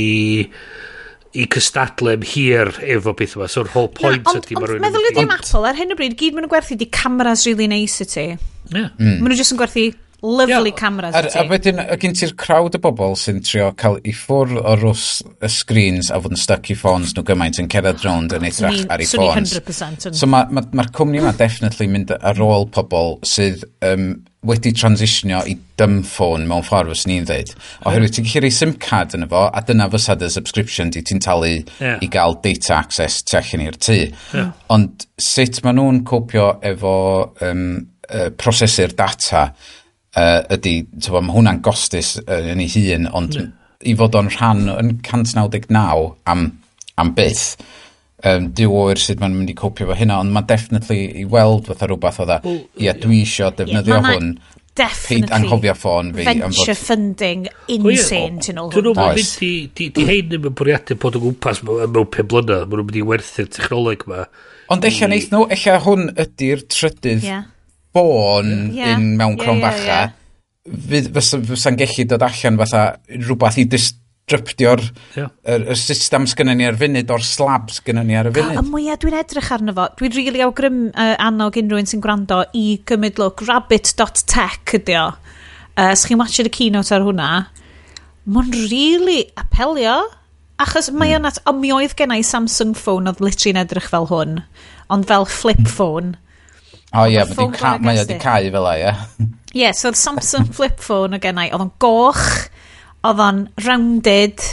i 1.34 1.48
cystadlu 1.50 2.13
am 2.13 2.26
hir 2.28 2.72
efo 2.96 3.15
beth 3.17 3.36
yma. 3.38 3.50
E. 3.50 3.54
So'r 3.56 3.72
whole 3.74 3.89
point 3.89 4.24
Na, 4.24 4.38
ydy. 4.38 4.58
Ond 4.60 4.80
meddwl 4.84 5.10
ydy 5.12 5.26
am 5.26 5.36
Apple 5.36 5.65
ar 5.69 5.80
hyn 5.80 5.96
o 5.96 6.00
bryd, 6.00 6.15
gyd 6.19 6.38
maen 6.38 6.46
nhw'n 6.46 6.54
gwerthu 6.54 6.78
di 6.80 6.89
cameras 6.93 7.48
really 7.50 7.67
nice 7.72 8.06
i 8.06 8.10
ti. 8.10 8.26
Yeah. 8.72 8.93
Mm. 9.00 9.19
Maen 9.19 9.32
nhw 9.32 9.39
jyst 9.41 9.56
yn 9.56 9.62
gwerthu 9.62 9.89
lovely 10.24 10.72
yeah. 10.72 10.80
cameras 10.80 11.15
ar, 11.19 11.28
A 11.36 11.43
wedyn, 11.50 11.82
gyn 12.00 12.15
ti'r 12.15 12.32
crowd 12.39 12.78
o 12.78 12.82
bobl 12.82 13.17
sy'n 13.19 13.41
trio 13.43 13.72
cael 13.80 13.98
i 14.08 14.13
ffwrdd 14.15 14.62
o 14.62 14.76
rws 14.80 15.08
y 15.43 15.50
screens 15.52 16.12
a 16.13 16.19
fod 16.24 16.38
yn 16.38 16.39
stuck 16.39 16.69
i 16.72 16.78
ffons 16.80 17.12
nhw 17.17 17.26
gymaint 17.28 17.60
yn 17.60 17.67
cerdded 17.72 18.06
rownd 18.06 18.36
yn 18.38 18.48
eithaf 18.48 18.86
ar 18.93 19.04
ei 19.04 19.10
ffons. 19.10 19.58
So 20.06 20.30
mae'r 20.32 20.54
ma, 20.54 20.62
ma, 20.62 20.65
ma 20.80 20.88
cwmni 20.96 21.19
yma 21.19 21.36
definitely 21.39 21.89
mynd 21.91 22.15
ar 22.15 22.39
ôl 22.46 22.69
pobl 22.72 23.17
sydd 23.28 23.65
um, 23.84 24.13
wedi 24.47 24.73
transitionio 24.75 25.41
i 25.47 25.56
dumb 25.79 26.01
phone 26.08 26.47
mewn 26.49 26.65
ffordd 26.65 26.91
fyswn 26.91 27.13
ni'n 27.13 27.27
dweud. 27.27 27.53
Oherwydd 27.88 28.15
ti'n 28.17 28.27
gallu 28.27 28.43
rhoi 28.43 28.51
SIM 28.53 28.73
card 28.82 29.15
yn 29.17 29.25
efo, 29.27 29.45
a 29.47 29.63
dyna 29.65 29.88
fysa 29.93 30.17
dy 30.19 30.29
subscription 30.34 30.91
di 30.93 31.03
ti'n 31.06 31.21
talu 31.23 31.53
yeah. 31.53 32.01
i 32.03 32.10
gael 32.12 32.36
data 32.43 32.75
access 32.77 33.23
tu 33.23 33.38
allan 33.39 33.65
i'r 33.67 33.79
tŷ. 33.79 33.99
Yeah. 34.36 34.51
Ond 34.73 35.08
sut 35.19 35.62
maen 35.63 35.79
nhw'n 35.79 36.03
copio 36.10 36.49
efo 36.73 36.95
um, 37.47 37.65
uh, 38.10 38.29
prosesu'r 38.39 38.95
data 38.99 39.45
uh, 39.49 40.41
ydy, 40.58 40.75
tyfo, 40.97 41.21
mae 41.21 41.38
hwnna'n 41.38 41.63
gostus 41.65 42.17
uh, 42.23 42.41
yn 42.53 42.63
ei 42.63 42.71
hun, 42.75 43.08
ond 43.15 43.39
yeah. 43.39 43.51
i 43.88 43.95
fod 43.99 44.19
o'n 44.19 44.32
rhan 44.34 44.67
yn 44.75 44.97
199 44.99 46.12
am, 46.34 46.49
am 46.99 47.15
byth, 47.17 47.56
um, 48.29 48.49
dywwyr 48.55 49.01
sut 49.01 49.21
maen 49.21 49.36
mynd 49.38 49.51
i 49.51 49.57
copio 49.57 49.89
fo 49.89 49.97
hynna, 49.97 50.19
ond 50.23 50.33
mae 50.33 50.47
definitely 50.49 51.03
i 51.21 51.27
weld 51.29 51.69
fatha 51.71 51.89
rhywbeth 51.89 52.21
o 52.23 52.27
dda, 52.29 52.39
e. 52.47 52.57
ia, 52.86 52.95
dwi 52.97 53.23
eisiau 53.23 53.53
defnyddio 53.57 53.97
yeah, 53.97 54.09
hwn, 54.09 54.33
definitely 54.73 55.27
Peid 55.27 55.36
anghofio 55.38 55.75
ffôn 55.77 56.12
fi. 56.15 56.25
Venture 56.29 56.75
funding 56.77 57.45
insane 57.73 58.41
ti'n 58.41 58.62
ôl. 58.62 58.71
Dwi'n 58.73 58.89
meddwl 58.89 59.19
mynd 59.19 59.45
i, 59.45 59.51
di, 59.77 59.89
di 59.93 60.07
hein 60.09 60.31
ddim 60.31 60.49
yn 60.49 60.57
bwriadu 60.57 60.97
bod 61.01 61.19
o 61.19 61.23
gwmpas 61.27 61.62
mewn 61.67 62.09
pe 62.13 62.25
blynedd, 62.25 62.65
maen 62.65 62.79
nhw'n 62.79 62.89
mynd 62.89 62.99
i 62.99 63.05
werthu'r 63.12 63.51
technoleg 63.53 64.07
yma. 64.07 64.25
Ond 64.73 64.88
eich 64.88 65.01
neith 65.12 65.29
nhw, 65.33 65.45
eich 65.53 65.67
hwn 65.86 66.09
ydy'r 66.23 66.65
trydydd 66.71 67.27
yeah. 67.27 67.47
bôn 67.93 68.53
yeah. 68.73 68.95
in 68.95 69.13
mewn 69.19 69.38
cron 69.41 69.62
yeah, 69.62 69.79
yeah, 69.86 69.88
yeah. 69.91 70.19
Fysa'n 71.43 71.77
gallu 71.77 72.07
dod 72.07 72.23
allan 72.23 72.57
fatha 72.62 72.86
rhywbeth 73.12 73.59
i 73.59 73.67
dryptio'r 74.31 74.81
yeah. 75.17 75.31
er, 75.43 75.65
er 75.73 75.79
system 75.79 76.25
sgynny 76.29 76.55
ni 76.55 76.67
ar 76.67 76.77
funud 76.79 77.09
o'r 77.12 77.25
slab 77.27 77.71
sgynny 77.75 78.05
ni 78.07 78.15
ar 78.15 78.29
y 78.29 78.33
funud. 78.38 78.59
A, 78.62 78.63
mwyaf 78.63 79.01
dwi'n 79.01 79.17
edrych 79.19 79.51
arno 79.51 79.75
fo, 79.75 79.89
dwi'n 79.99 80.13
rili 80.13 80.29
really 80.29 80.45
awgrym 80.45 80.79
uh, 80.93 81.15
annog 81.23 81.59
unrhywun 81.59 81.89
sy'n 81.89 82.03
gwrando 82.03 82.39
i 82.55 82.79
gymryd 82.88 83.19
look 83.19 83.43
rabbit.tech 83.49 84.77
ydi 84.79 84.97
o. 85.01 85.09
Uh, 85.73 85.91
Os 85.91 86.05
chi'n 86.07 86.21
watchio'r 86.21 86.51
keynote 86.53 86.95
ar 86.95 87.03
hwnna, 87.03 87.29
mae'n 88.23 88.51
rili 88.55 88.71
really 88.71 89.21
apelio. 89.39 89.99
Achos 90.63 90.91
mm. 90.91 90.99
mae 91.01 91.15
o'n 91.17 91.27
at, 91.27 91.41
o 91.49 91.55
mi 91.57 91.73
oedd 91.75 91.95
gennau 91.99 92.23
Samsung 92.23 92.75
phone 92.79 93.12
oedd 93.12 93.23
literally 93.23 93.59
edrych 93.59 93.89
fel 93.91 94.07
hwn, 94.07 94.39
ond 94.93 95.09
fel 95.09 95.27
flip 95.27 95.65
mm. 95.65 95.71
phone. 95.73 96.15
O 96.93 97.07
ie, 97.09 97.23
mae 97.81 97.99
o 97.99 98.07
di 98.07 98.19
cau 98.21 98.51
fel 98.53 98.67
e, 98.69 98.75
ie. 98.79 99.29
Ie, 99.57 99.71
so 99.75 99.89
oedd 99.89 99.99
Samsung 99.99 100.47
flip 100.57 100.79
phone 100.79 101.17
o 101.17 101.21
gennau, 101.21 101.49
oedd 101.49 101.65
o'n 101.65 101.73
goch, 101.83 102.27
oedd 103.03 103.21
o'n 103.23 103.45
rounded, 103.65 104.43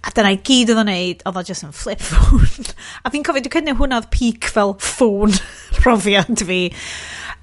a 0.00 0.12
dyna 0.16 0.32
i 0.32 0.40
gyd 0.44 0.72
oedd 0.72 0.82
o'n 0.82 0.90
neud, 0.90 1.22
oedd 1.28 1.38
o 1.40 1.44
just 1.46 1.66
yn 1.66 1.76
flip 1.76 2.02
phone. 2.10 2.74
a 3.04 3.12
fi'n 3.12 3.24
cofio, 3.26 3.44
dwi'n 3.44 3.56
cynnig 3.58 3.80
hwnna 3.80 4.00
oedd 4.00 4.10
peak 4.14 4.50
fel 4.54 4.76
ffôn 4.80 5.36
profiad 5.80 6.44
fi. 6.48 6.66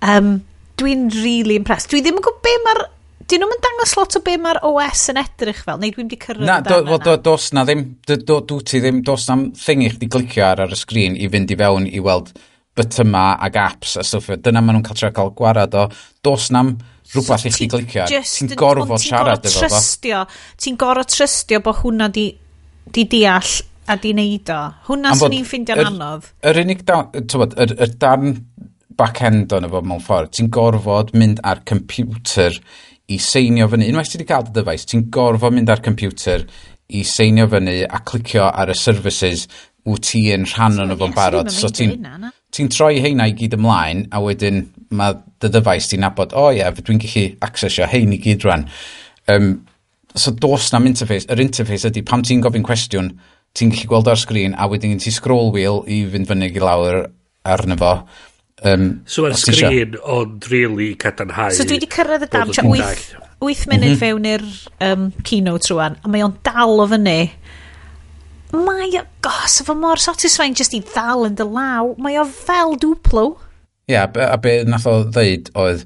Um, 0.01 0.39
dwi'n 0.77 1.09
really 1.23 1.57
impressed. 1.59 1.91
Dwi 1.93 2.03
ddim 2.05 2.21
yn 2.21 2.25
gwybod 2.25 2.45
be 2.45 2.55
mae'r... 2.65 2.85
Dyn 3.27 3.41
nhw'n 3.43 3.59
dangos 3.59 3.91
lot 3.97 4.15
o 4.15 4.21
be 4.23 4.37
mae'r 4.39 4.61
OS 4.63 5.09
yn 5.11 5.17
edrych 5.19 5.57
fel, 5.65 5.81
neu 5.81 5.91
dwi'n 5.91 6.07
di 6.07 6.15
cyrraedd 6.21 6.47
na, 6.47 6.61
do, 6.63 6.77
do, 6.87 6.95
do, 7.03 7.15
dos 7.25 7.49
na 7.51 7.65
ddim, 7.67 7.81
do, 8.07 8.15
do, 8.23 8.37
do 8.47 8.59
ti 8.63 8.79
ddim, 8.79 9.01
dos 9.03 9.25
na 9.27 9.35
thing 9.59 9.83
i 9.83 9.89
chdi 9.91 10.07
glicio 10.13 10.45
ar 10.47 10.61
ar 10.63 10.71
y 10.71 10.77
sgrin 10.79 11.17
i 11.19 11.27
fynd 11.33 11.51
i 11.51 11.57
fewn 11.59 11.89
i 11.91 11.99
weld 12.05 12.31
bytyma 12.77 13.25
ag 13.43 13.57
apps 13.59 13.97
a 13.99 14.05
stwff. 14.07 14.37
Dyna 14.39 14.61
maen 14.63 14.77
nhw'n 14.77 14.85
cael 14.87 14.99
trio 15.01 15.11
cael 15.17 15.33
gwarad 15.35 15.75
o. 15.75 15.89
Dos 16.23 16.47
na'm 16.55 16.77
rhywbeth 17.13 17.45
so, 17.45 17.49
i 17.49 17.55
chi 17.55 17.69
glicio. 17.71 18.05
Ti'n 18.09 18.53
gorfod 18.59 19.03
siarad 19.03 19.47
efo 19.47 19.63
fo. 19.63 19.65
trystio 19.67 20.23
Ti'n 20.59 20.77
gorfod 20.79 21.13
trystio 21.13 21.61
bod 21.65 21.81
hwnna 21.81 22.09
di, 22.13 22.29
di 22.93 23.07
deall 23.11 23.53
a 23.87 23.95
di 24.01 24.13
neud 24.17 24.51
o. 24.51 24.61
Hwnna 24.89 25.13
sy'n 25.15 25.33
ni'n 25.33 25.47
ffeindio'n 25.47 25.79
ffindio'n 25.79 25.93
anodd. 25.93 26.31
Yr 26.49 26.61
unig 26.63 26.83
dan, 26.87 27.11
tywod, 27.15 27.55
yr, 27.63 27.75
yr 27.85 27.93
dan 28.01 28.33
back-end 28.97 29.53
o'n 29.55 29.67
efo 29.67 29.83
mewn 29.85 30.03
ffordd, 30.03 30.33
ti'n 30.35 30.49
gorfod 30.53 31.13
mynd 31.17 31.39
ar 31.47 31.63
computer 31.67 32.55
i 33.07 33.19
seinio 33.23 33.69
fyny. 33.71 33.87
Unwaith 33.91 34.11
ti 34.11 34.19
wedi 34.19 34.27
cael 34.31 34.47
dy 34.47 34.57
dyfais, 34.57 34.87
ti'n 34.89 35.07
gorfod 35.13 35.55
mynd 35.55 35.71
ar 35.71 35.83
computer 35.85 36.43
i 36.87 37.03
seinio 37.07 37.47
fyny 37.51 37.81
a 37.85 38.01
clicio 38.07 38.47
ar 38.49 38.71
y 38.73 38.77
services 38.77 39.47
wyt 39.87 40.09
ti 40.09 40.25
yn 40.35 40.47
rhan 40.49 40.81
o'n 40.83 40.95
efo'n 40.97 41.15
barod. 41.15 41.51
So 41.53 41.71
ti'n 41.71 41.95
ti'n 42.55 42.69
troi 42.71 42.99
heina 43.03 43.27
i 43.27 43.35
gyd 43.37 43.57
ymlaen, 43.57 44.05
a 44.15 44.21
wedyn 44.23 44.65
mae 44.95 45.17
dy 45.41 45.51
ddyfais 45.51 45.89
ti'n 45.91 46.03
nabod, 46.05 46.33
o 46.33 46.47
oh, 46.47 46.53
ie, 46.53 46.61
yeah, 46.61 46.71
dwi'n 46.73 47.01
gallu 47.03 47.25
accessio 47.45 47.87
hein 47.91 48.15
i 48.15 48.21
gyd 48.23 48.45
rwan. 48.47 48.67
Um, 49.31 49.51
so 50.15 50.31
dos 50.31 50.71
na'm 50.73 50.87
interface, 50.89 51.27
yr 51.33 51.43
interface 51.43 51.89
ydy 51.91 52.05
pam 52.07 52.23
ti'n 52.25 52.41
gofyn 52.45 52.65
cwestiwn, 52.67 53.11
ti'n 53.57 53.73
gallu 53.73 53.91
gweld 53.91 54.09
ar 54.13 54.21
sgrin, 54.21 54.55
a 54.57 54.69
wedyn 54.71 55.01
ti 55.03 55.13
scroll 55.13 55.51
wheel 55.55 55.83
i 55.91 56.01
fynd 56.09 56.29
fyny 56.31 56.49
i 56.49 56.63
lawr 56.63 57.05
arno 57.47 57.77
fo. 57.79 57.93
Um, 58.65 58.89
so 59.05 59.27
ar 59.27 59.37
sgrin, 59.37 59.99
ond 60.01 60.47
really 60.53 60.93
cadarnhau. 60.99 61.53
So 61.53 61.67
dwi 61.67 61.81
wedi 61.81 61.91
cyrraedd 61.93 62.25
y 62.25 62.31
dam, 62.33 62.53
8 63.37 63.67
munud 63.69 63.83
mm 63.83 63.93
-hmm. 63.93 63.97
fewn 64.01 64.25
i'r 64.25 64.45
um, 64.81 65.11
keynote 65.23 65.69
rwan, 65.69 65.99
a 66.01 66.09
mae 66.09 66.23
o'n 66.25 66.39
dal 66.41 66.79
o 66.81 66.87
fyny 66.89 67.19
mae 68.55 68.89
o, 68.99 69.03
gos, 69.25 69.59
efo 69.63 69.75
mor 69.77 69.99
satisfying 70.01 70.55
just 70.57 70.75
i 70.77 70.81
ddal 70.85 71.27
yn 71.27 71.37
dy 71.37 71.47
law, 71.47 71.93
mae 72.01 72.17
o 72.21 72.25
fel 72.29 72.77
dwplo. 72.81 73.29
Ie, 73.87 73.95
yeah, 73.95 74.07
a 74.07 74.37
be 74.41 74.59
nath 74.67 74.87
o 74.89 74.99
ddeud 75.07 75.51
oedd 75.59 75.85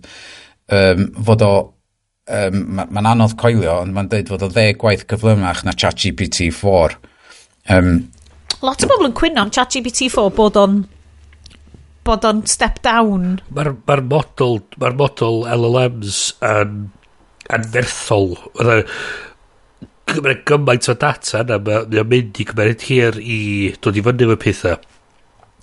um, 0.74 1.08
fod 1.26 1.46
o, 1.46 1.52
um, 2.30 2.64
mae'n 2.78 2.96
ma 2.98 3.06
anodd 3.14 3.38
coelio, 3.42 3.82
ond 3.84 3.96
mae'n 3.96 4.10
deud 4.12 4.32
fod 4.32 4.48
o 4.48 4.50
ddeg 4.52 4.80
gwaith 4.82 5.06
cyflymach 5.10 5.66
na 5.66 5.76
ChatGPT-4. 5.78 6.98
Um, 7.74 7.94
Lot 8.62 8.84
o 8.86 8.90
bobl 8.90 9.10
yn 9.10 9.18
cwyno 9.18 9.46
am 9.46 9.54
ChatGPT-4 9.54 10.34
bod 10.38 10.58
o'n 10.62 10.82
bod 12.06 12.26
o'n 12.26 12.42
step 12.50 12.82
down. 12.86 13.40
Mae'r 13.54 13.74
ma 13.88 13.98
model, 14.02 14.60
ma 14.82 14.90
model 14.98 15.44
LLMs 15.50 16.22
yn, 16.46 16.88
yn 17.54 17.68
ferthol 17.74 18.36
gymryd 20.18 20.44
gymaint 20.48 20.90
o 20.92 20.96
data 21.00 21.44
yna, 21.44 21.60
mae 21.66 22.02
o'n 22.02 22.10
mynd 22.12 22.42
i 22.42 22.48
gymryd 22.50 22.88
hir 22.88 23.20
i 23.22 23.40
dod 23.82 24.00
i 24.00 24.04
fyny 24.06 24.28
efo 24.28 24.40
pethau. 24.42 24.82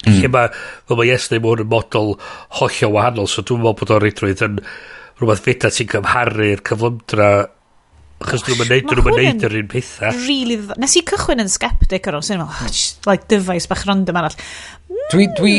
Mm. 0.07 0.21
Lle 0.23 0.31
mae, 0.31 0.51
fel 0.89 1.01
mae 1.01 1.11
yes 1.11 1.29
neu 1.33 1.43
mae 1.45 1.59
yn 1.65 1.71
model 1.71 2.15
hollio 2.61 2.91
wahanol, 2.95 3.31
so 3.31 3.43
dwi'n 3.43 3.63
meddwl 3.65 3.79
bod 3.81 3.95
o'r 3.97 4.05
reidrwydd 4.07 4.45
yn 4.47 4.59
rhywbeth 5.19 5.45
feta 5.45 5.71
sy'n 5.75 5.91
cymharu'r 5.95 6.65
cyflymdra 6.67 7.31
Achos 8.19 8.43
dwi'n 8.43 8.59
mynd 8.59 8.89
dwi'n 8.91 9.05
mynd 9.07 9.21
neud 9.21 9.45
yr 9.47 9.53
un 9.61 9.69
pethau. 9.71 10.15
Really, 10.27 10.57
nes 10.83 10.95
i 10.99 11.05
cychwyn 11.07 11.39
yn 11.45 11.51
sceptic 11.53 12.09
ar 12.11 12.17
ôl, 12.19 12.25
sy'n 12.27 12.41
meddwl, 12.41 12.65
oh, 12.67 12.87
like, 13.07 13.29
dyfais 13.31 13.69
bach 13.71 13.85
random 13.87 14.19
arall. 14.19 14.35
Dwi'n 15.13 15.37
dwi, 15.39 15.53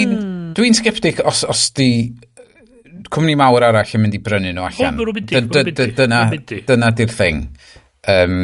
dwi 0.57 0.67
hmm. 0.67 0.75
sceptic 0.75 1.21
os, 1.23 1.45
os 1.47 1.69
di 1.77 1.87
cwmni 3.07 3.37
mawr 3.39 3.63
arall 3.69 3.95
yn 3.95 4.03
mynd 4.03 4.17
i 4.17 4.21
brynu 4.25 4.51
nhw 4.57 4.67
allan. 4.67 4.99
Dyna 6.67 6.91
di'r 6.97 7.15
thing. 7.15 7.45
Um, 8.11 8.35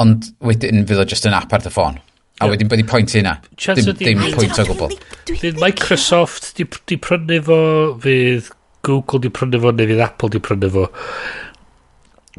ond 0.00 0.32
wedyn 0.44 0.84
fydd 0.88 1.02
o 1.02 1.06
just 1.08 1.26
yn 1.28 1.36
app 1.36 1.54
ar 1.54 1.64
dy 1.64 1.72
ffôn. 1.72 2.00
A 2.42 2.48
wedyn 2.50 2.70
bydd 2.70 2.82
i 2.82 2.86
pwynt 2.90 3.14
i 3.14 3.20
hynna. 3.20 3.36
Dim, 3.54 3.92
dim 4.00 4.22
pwynt 4.34 4.58
o 4.58 4.66
gwbl. 4.66 4.94
Fydd 5.30 5.60
Microsoft 5.62 6.50
di, 6.58 6.66
di 6.90 6.98
prynu 6.98 7.38
fo, 7.46 7.58
fydd 8.02 8.50
Google 8.86 9.22
di 9.22 9.30
prynu 9.30 9.60
fo, 9.62 9.70
neu 9.70 9.90
fydd 9.92 10.02
Apple 10.02 10.32
di 10.34 10.40
prynu 10.42 10.70
fo. 10.74 10.88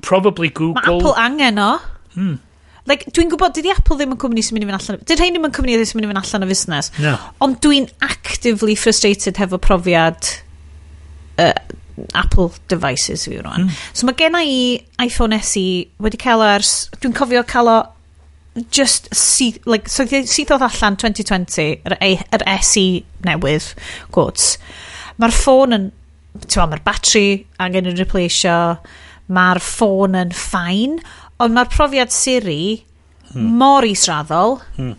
Probably 0.04 0.52
Google... 0.52 0.82
Mae 0.82 0.98
Apple 1.00 1.15
angen 1.24 1.62
o. 1.63 1.70
Hmm. 2.18 2.36
Like, 2.86 3.08
dwi'n 3.15 3.32
gwybod, 3.32 3.56
dydy 3.56 3.72
Apple 3.74 3.98
ddim 3.98 4.12
yn 4.13 4.20
cwmni 4.22 4.44
sy'n 4.46 4.58
mynd 4.58 4.68
i 4.68 4.70
fynd 4.70 4.78
allan... 4.78 5.00
Dydy 5.08 5.18
rhain 5.22 5.38
ddim 5.38 5.48
yn 5.48 5.56
cwmni 5.56 5.78
sy'n 5.80 5.98
mynd 5.98 6.06
i 6.06 6.12
fynd 6.12 6.22
allan 6.22 6.46
o 6.46 6.50
fusnes. 6.52 6.91
No. 7.02 7.15
Ond 7.48 7.58
dwi'n 7.63 7.88
actively 8.06 8.76
frustrated 8.78 9.39
hefo 9.41 9.58
profiad 9.63 10.28
uh, 11.41 11.56
Apple 12.13 12.51
devices 12.67 13.25
fi 13.27 13.39
rwan. 13.39 13.65
Mm. 13.65 13.84
So 13.93 14.08
mae 14.08 14.17
gen 14.19 14.38
i 14.39 14.55
iPhone 15.03 15.38
SE 15.41 15.65
wedi 16.03 16.19
cael 16.21 16.43
o 16.43 16.49
ers, 16.55 16.73
dwi'n 16.99 17.15
cofio 17.15 17.43
cael 17.47 17.71
o 17.71 17.77
just 18.71 19.13
syth, 19.15 19.60
like, 19.67 19.89
so 19.91 20.05
syth 20.08 20.53
oedd 20.55 20.63
allan 20.63 20.97
2020, 20.99 21.81
yr, 21.88 21.97
yr 21.99 22.45
SE 22.63 22.86
newydd, 23.27 23.71
quotes. 24.15 24.55
Mae'r 25.19 25.36
ffôn 25.36 25.75
yn, 25.75 25.89
ti'n 26.45 26.71
mae'r 26.71 26.84
batri 26.86 27.25
angen 27.63 27.89
yn 27.91 27.99
replaceio, 27.99 28.77
mae'r 29.36 29.62
ffôn 29.63 30.15
yn 30.19 30.31
ffain, 30.36 30.99
ond 31.43 31.55
mae'r 31.55 31.71
profiad 31.73 32.15
Siri 32.15 32.86
hmm. 33.34 33.51
mor 33.60 33.88
israddol, 33.88 34.60
hmm. 34.77 34.95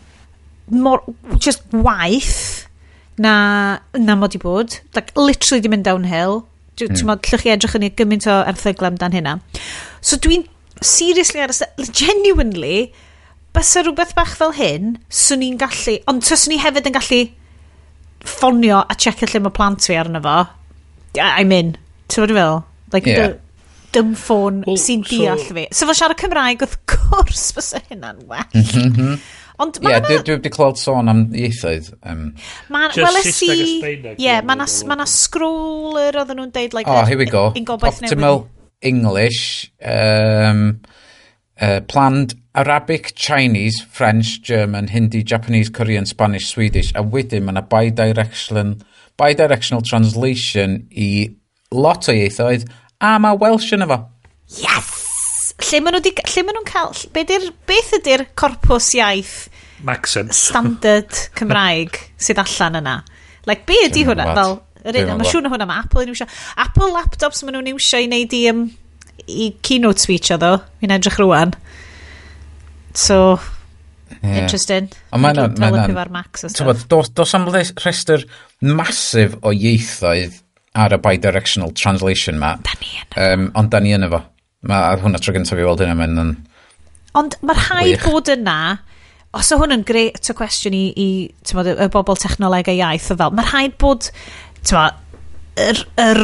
mor, 0.77 1.05
just 1.41 1.65
waith, 1.73 2.67
na, 3.17 3.37
na 3.97 4.19
mod 4.21 4.37
i 4.37 4.41
bod. 4.43 4.81
Like, 4.97 5.17
literally 5.17 5.65
di 5.65 5.73
mynd 5.73 5.89
downhill 5.89 6.43
Ti'n 6.77 6.93
mm. 6.93 7.09
llwch 7.09 7.43
chi 7.43 7.53
edrych 7.55 7.77
yn 7.79 7.87
ei 7.89 7.95
gymaint 7.97 8.29
o 8.29 8.37
erthyglam 8.51 8.95
amdan 8.95 9.17
hynna. 9.17 9.39
So 10.05 10.19
dwi'n 10.21 10.45
seriously 10.85 11.41
ar 11.41 11.55
y 11.55 11.89
genuinely, 11.89 12.77
bys 13.57 13.73
rhywbeth 13.81 14.15
bach 14.19 14.35
fel 14.37 14.53
hyn, 14.59 14.97
swn 15.09 15.45
i'n 15.47 15.59
gallu, 15.61 15.97
ond 16.11 16.27
swn 16.27 16.59
i 16.59 16.61
hefyd 16.61 16.91
yn 16.91 16.97
gallu 16.99 17.23
ffonio 18.27 18.83
a 18.85 18.97
checio 18.99 19.29
lle 19.31 19.43
mae 19.45 19.57
plant 19.57 19.89
fi 19.89 19.97
arno 19.97 20.21
fo. 20.25 20.37
I'm 21.17 21.53
in. 21.57 21.77
Ti'n 22.13 22.23
fawr 22.23 22.35
i 22.35 22.37
fel? 22.37 22.63
Like, 22.93 23.09
yeah. 23.11 23.35
dym 23.97 24.13
ffôn 24.19 24.61
well, 24.67 24.79
sy'n 24.81 25.05
so, 25.07 25.17
deall 25.17 25.43
fi. 25.49 25.67
So 25.75 25.89
fo 25.89 25.97
siarad 25.97 26.21
Cymraeg, 26.21 26.63
wrth 26.67 26.77
gwrs, 26.93 27.49
fysa 27.57 27.81
hynna'n 27.89 28.21
well. 28.29 28.45
Mm-hmm. 28.53 29.17
Ond 29.63 29.79
Ie, 29.81 29.89
yeah, 29.89 30.03
dwi 30.05 30.35
wedi 30.37 30.51
clywed 30.53 30.81
sôn 30.81 31.09
am 31.09 31.23
ieithoedd. 31.33 31.93
Um, 32.05 32.27
Ma'n, 32.73 32.93
wel 33.01 33.21
y 33.23 33.33
si... 33.33 33.49
Ie, 34.21 34.35
ma' 34.45 34.57
na 34.59 35.07
scroller 35.09 36.19
oedden 36.21 36.43
nhw'n 36.43 36.53
deud, 36.53 36.77
like, 36.77 36.91
oh, 36.91 37.05
here 37.09 37.17
we 37.17 37.29
go. 37.31 37.49
Gobaith 37.57 38.03
Optimal 38.05 38.45
English, 38.85 39.73
um, 39.81 40.83
uh, 41.61 41.81
planned 41.89 42.37
Arabic, 42.55 43.15
Chinese, 43.15 43.81
French, 43.81 44.43
German, 44.43 44.89
Hindi, 44.89 45.23
Japanese, 45.23 45.71
Korean, 45.71 46.07
Spanish, 46.07 46.49
Swedish, 46.49 46.93
a 46.95 47.03
wedyn 47.05 47.45
mae 47.45 47.57
yna 47.57 47.65
bi-directional 47.69 48.77
bi 49.17 49.33
translation 49.89 50.83
i 50.91 51.11
lot 51.73 52.09
o 52.09 52.17
ieithoedd, 52.17 52.69
a 53.01 53.17
mae 53.21 53.41
Welsh 53.41 53.73
yn 53.77 53.89
efo. 53.89 54.03
Yes! 54.61 54.96
lle 55.65 55.81
maen 55.81 55.97
nhw 55.97 56.03
di, 56.05 56.13
lle 56.13 56.45
maen 56.45 56.59
nhw'n 56.59 56.69
cael, 56.69 56.93
be 57.15 57.25
dir, 57.29 57.49
beth 57.69 57.95
ydy'r 58.01 58.27
corpus 58.39 58.93
iaith 58.99 59.37
Maxim. 59.87 60.31
standard 60.35 61.13
Cymraeg 61.39 61.99
sydd 62.21 62.41
allan 62.43 62.81
yna? 62.83 62.97
Like, 63.49 63.65
be 63.69 63.79
ydy 63.87 64.05
hwnna? 64.09 64.29
Fel, 64.37 64.57
yr 64.83 65.01
un, 65.03 65.13
mae'n 65.15 65.31
siŵr 65.31 65.45
na 65.47 65.53
hwnna, 65.53 65.69
mae 65.71 65.85
Apple 65.85 66.05
yn 66.05 66.13
iwsio. 66.13 66.29
Apple 66.67 66.91
laptops 66.95 67.45
maen 67.47 67.57
nhw'n 67.59 67.73
iwsio 67.75 68.03
i 68.03 68.09
wneud 68.09 68.37
i, 68.37 68.43
um, 68.53 68.65
i 69.27 69.51
keynote 69.65 70.03
speech 70.03 70.33
o 70.35 70.41
ddo, 70.43 70.57
fi'n 70.83 70.97
edrych 70.97 71.21
rwan. 71.23 71.55
So, 72.97 73.37
yeah. 74.19 74.43
interesting. 74.43 74.91
Ond 75.15 75.25
mae'n... 75.25 75.43
Mae'n 75.57 75.79
helpu 75.83 75.99
fo'r 76.01 76.13
Max. 76.15 76.49
Dos, 76.91 77.13
dos 77.17 77.37
am 77.39 77.49
rhestr 77.53 78.27
masif 78.67 79.39
o 79.43 79.55
ieithoedd 79.55 80.43
ar 80.77 80.93
y 80.93 81.01
bi-directional 81.01 81.73
translation 81.77 82.41
ma. 82.41 82.57
Da 82.65 82.75
ni 82.81 82.99
yn. 83.01 83.13
Um, 83.17 83.47
ond 83.57 83.73
da 83.73 83.81
ni 83.81 83.95
yn 83.97 84.07
efo. 84.09 84.21
Mae 84.67 84.99
hwnna 85.03 85.23
tro 85.23 85.35
gyntaf 85.37 85.61
i 85.61 85.67
weld 85.67 85.85
hynna 85.85 85.97
mewn 85.99 86.23
yn... 86.23 86.35
Ond 87.17 87.39
mae'r 87.47 87.63
rhaid 87.63 88.05
bod 88.05 88.29
yna, 88.35 88.59
os 89.37 89.53
o 89.55 89.61
hwn 89.61 89.79
yn 89.79 89.87
greu 89.89 90.11
to 90.21 90.35
cwestiwn 90.37 90.77
i, 90.77 90.85
i 90.93 91.09
tymod, 91.49 91.71
y 91.73 91.89
bobl 91.95 92.19
technoleg 92.21 92.69
a 92.73 92.77
iaith 92.77 93.09
o 93.15 93.19
fel, 93.21 93.33
mae'r 93.37 93.51
rhaid 93.53 93.79
bod, 93.81 94.11
tymod, 94.67 95.01
yr, 95.65 95.83
yr, 96.03 96.23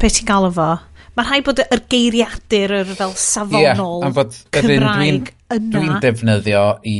beth 0.00 0.18
ti'n 0.18 0.30
galw 0.32 0.50
fo? 0.56 0.70
mae'r 1.16 1.30
rhaid 1.30 1.46
bod 1.46 1.60
yr 1.64 1.82
geiriadur, 1.92 2.74
yr 2.82 2.90
fel 2.98 3.14
safonol 3.16 4.02
yeah, 4.04 4.12
bod, 4.16 4.34
Cymraeg 4.52 5.30
dwi'n, 5.30 5.54
yna. 5.54 5.70
Dwi'n 5.72 6.02
defnyddio 6.04 6.64
i 6.84 6.98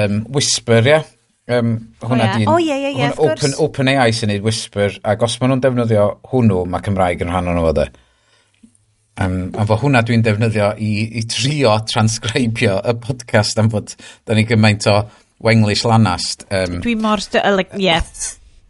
um, 0.00 0.22
Whisper, 0.32 0.88
ia? 0.88 1.02
Yeah? 1.02 1.10
Um, 1.58 1.74
hwna 2.00 2.22
oh, 2.22 2.38
yeah. 2.38 2.48
oh, 2.48 2.60
yeah, 2.62 2.78
yeah, 2.78 2.94
yeah, 2.96 3.12
hwnna, 3.18 3.34
open, 3.34 3.54
open 3.60 3.90
AI 3.92 4.14
sy'n 4.16 4.30
neud 4.32 4.46
Whisper, 4.46 4.96
ac 5.04 5.26
os 5.26 5.36
maen 5.40 5.52
nhw'n 5.52 5.64
defnyddio 5.66 6.06
hwnnw, 6.30 6.62
mae 6.70 6.86
Cymraeg 6.86 7.26
yn 7.26 7.32
rhan 7.34 7.50
o'n 7.52 7.60
nhw. 7.60 7.84
Um, 9.20 9.50
a 9.60 9.66
fo 9.68 9.76
hwnna 9.76 10.00
dwi'n 10.08 10.22
defnyddio 10.24 10.70
i, 10.80 10.92
i 11.20 11.22
trio 11.28 11.74
transcribio 11.84 12.78
y 12.80 12.94
podcast 13.02 13.58
am 13.60 13.68
fod 13.72 13.92
da 14.24 14.36
ni 14.36 14.46
gymaint 14.48 14.86
o 14.88 15.02
wenglish 15.44 15.84
lanast. 15.84 16.46
Um, 16.48 16.78
dwi 16.80 16.94
mor... 16.96 17.20
Like, 17.52 17.76
yeah. 17.76 18.06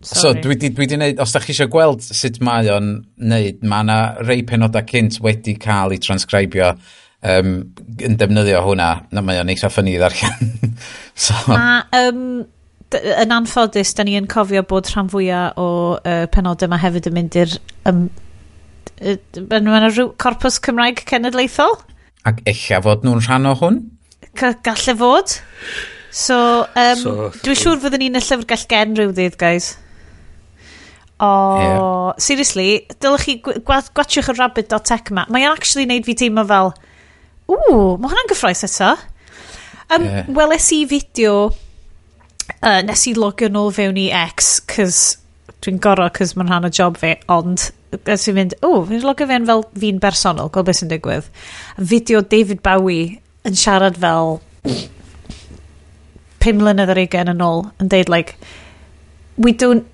Sorry. 0.02 0.20
So 0.20 0.32
dwi 0.34 0.56
di, 0.58 0.72
dwi 0.74 0.88
di 0.90 0.98
neud, 0.98 1.20
os 1.22 1.34
da 1.34 1.42
chi 1.44 1.52
eisiau 1.54 1.70
gweld 1.70 2.02
sut 2.02 2.40
mae 2.42 2.66
o'n 2.74 2.88
neud, 3.22 3.60
mae 3.62 3.86
yna 3.86 3.98
rei 4.26 4.42
penodau 4.48 4.82
cynt 4.88 5.20
wedi 5.22 5.54
cael 5.62 5.94
ei 5.94 6.02
transcribio 6.02 6.72
um, 6.72 7.52
yn 8.02 8.18
defnyddio 8.18 8.64
hwnna. 8.66 8.88
Na, 9.14 9.22
mae 9.22 9.38
o'n 9.44 9.52
eitha 9.54 9.70
ffynnu 9.70 9.94
i 9.94 10.00
ddarllen. 10.02 10.74
so. 11.28 11.38
Ma, 11.46 11.84
um, 12.00 12.42
yn 12.98 13.38
anffodus, 13.38 13.94
da 13.94 14.08
ni 14.08 14.18
yn 14.18 14.26
cofio 14.30 14.66
bod 14.66 14.90
rhan 14.90 15.12
fwyaf 15.12 15.62
o 15.62 15.68
uh, 16.00 16.26
penodau 16.34 16.66
yma 16.66 16.82
hefyd 16.82 17.08
yn 17.12 17.18
mynd 17.20 17.38
i'r 17.44 17.56
um, 17.88 18.08
Mae 19.02 19.58
yna 19.58 19.88
rhyw 19.88 20.12
corpus 20.22 20.60
Cymraeg 20.62 21.02
cenedlaethol. 21.08 21.78
Ac 22.28 22.42
eich 22.46 22.68
fod 22.84 23.02
nhw'n 23.06 23.24
rhan 23.24 23.48
o 23.50 23.56
hwn? 23.58 23.80
Ca 24.38 24.52
Galle 24.62 24.94
fod. 24.98 25.34
So, 26.12 26.36
um, 26.76 27.00
so 27.00 27.30
dwi'n 27.42 27.58
siŵr 27.58 27.80
fyddwn 27.82 28.04
ni'n 28.04 28.20
y 28.20 28.22
llyfrgell 28.22 28.68
gen 28.70 28.94
rhyw 28.98 29.14
ddydd, 29.16 29.38
guys. 29.40 29.72
O, 31.22 31.26
oh, 31.26 31.58
yeah. 31.62 32.22
seriously, 32.22 32.68
dylech 33.02 33.26
chi 33.26 33.36
gwatiwch 33.42 34.30
y 34.32 34.36
rabbit.tech 34.36 35.12
yma. 35.12 35.26
Mae'n 35.32 35.50
actually 35.50 35.86
wneud 35.88 36.06
fi 36.06 36.16
teimlo 36.18 36.44
fel, 36.50 36.72
ww, 37.50 37.76
mae 37.98 38.12
hwnna'n 38.12 38.30
gyffroes 38.30 38.64
eto. 38.68 38.94
Um, 39.92 40.06
yeah. 40.06 40.30
Weles 40.34 40.70
i 40.74 40.82
fideo, 40.90 41.36
uh, 42.58 42.80
nes 42.86 43.06
i 43.08 43.14
logio 43.18 43.50
nôl 43.52 43.72
fewn 43.74 44.00
i 44.02 44.08
X, 44.14 44.56
cys 44.70 45.02
dwi'n 45.62 45.78
gorau, 45.82 46.10
cys 46.14 46.36
mae'n 46.36 46.50
rhan 46.50 46.68
o 46.68 46.72
job 46.74 46.98
fi, 47.00 47.16
ond 47.32 47.70
a 47.92 48.16
sy'n 48.16 48.36
mynd, 48.36 48.56
o, 48.64 48.82
fi'n 48.88 49.04
logio 49.04 49.28
fe'n 49.28 49.46
fel 49.48 49.64
fi'n 49.78 50.00
bersonol, 50.02 50.50
gweld 50.52 50.68
beth 50.68 50.80
sy'n 50.80 50.90
digwydd. 50.92 51.28
Fideo 51.76 52.22
David 52.24 52.62
Bowie 52.64 53.18
yn 53.48 53.58
siarad 53.58 53.98
fel 54.00 54.38
pum 56.42 56.58
mlynedd 56.58 56.92
ar 56.92 57.00
ugen 57.02 57.32
yn 57.34 57.42
ôl 57.44 57.66
yn 57.82 57.90
deud, 57.92 58.10
like, 58.12 58.36
we 59.36 59.52
don't, 59.52 59.86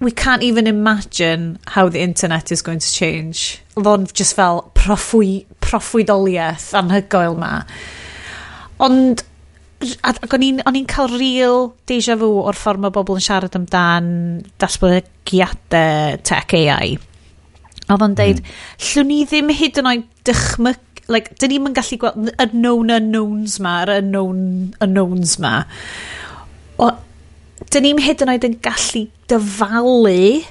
we 0.00 0.10
can't 0.10 0.42
even 0.42 0.66
imagine 0.66 1.58
how 1.76 1.88
the 1.88 2.00
internet 2.00 2.50
is 2.50 2.62
going 2.62 2.80
to 2.80 2.92
change. 2.92 3.60
Lo'n 3.76 4.08
just 4.12 4.34
fel 4.38 4.64
proffwy, 4.74 5.44
proffwydoliaeth 5.62 6.72
anhygoel 6.78 7.38
ma. 7.38 7.52
Ond, 8.82 9.22
ac 10.02 10.34
o'n 10.34 10.48
i'n 10.48 10.90
cael 10.90 11.12
real 11.18 11.72
deja 11.90 12.16
vu 12.18 12.34
o'r 12.42 12.58
ffordd 12.58 12.82
mae 12.82 12.94
bobl 12.94 13.18
yn 13.18 13.24
siarad 13.28 13.56
amdan 13.58 14.10
datblygiadau 14.62 16.20
tech 16.26 16.54
AI 16.58 16.98
Oedd 17.92 18.06
o'n 18.06 18.16
deud, 18.18 18.40
mm. 18.40 18.56
llwn 18.88 19.08
ni 19.10 19.20
ddim 19.28 19.52
hyd 19.58 19.78
yn 19.82 19.90
oed 19.90 20.08
dychmyg, 20.28 21.02
like, 21.12 21.34
dyn 21.42 21.52
ni'n 21.52 21.76
gallu 21.76 21.98
gweld 22.00 22.32
y 22.32 22.48
known 22.54 22.92
unknowns 22.96 23.58
ma, 23.62 23.78
yr 23.84 23.96
unknown 23.98 24.42
unknowns 24.84 25.36
ma. 25.42 25.54
O, 26.80 26.90
dyn 27.68 27.86
ni'n 27.88 28.02
hyd 28.02 28.24
yn 28.24 28.32
oed 28.32 28.48
yn 28.48 28.58
gallu 28.64 29.06
dyfalu 29.30 30.42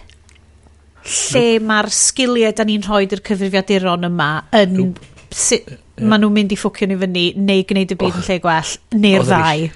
lle 1.02 1.46
nope. 1.58 1.66
mae'r 1.66 1.90
sgiliau 1.96 2.54
da 2.58 2.66
ni'n 2.68 2.84
rhoi 2.86 3.06
i'r 3.08 3.24
cyfrifiaduron 3.26 4.10
yma 4.12 4.34
yn 4.58 4.76
nope. 4.78 5.08
Si, 5.32 5.62
yeah. 5.64 5.80
maen 6.04 6.26
nhw'n 6.26 6.34
mynd 6.36 6.52
i 6.52 6.58
ffwcio 6.60 6.90
ni 6.92 6.98
fyny 7.00 7.22
neu 7.40 7.64
gwneud 7.70 7.94
y 7.94 7.98
byd 7.98 8.12
oh. 8.12 8.20
yn 8.20 8.28
lle 8.28 8.38
gwell 8.44 8.74
neu'r 9.00 9.26
ddau. 9.30 9.70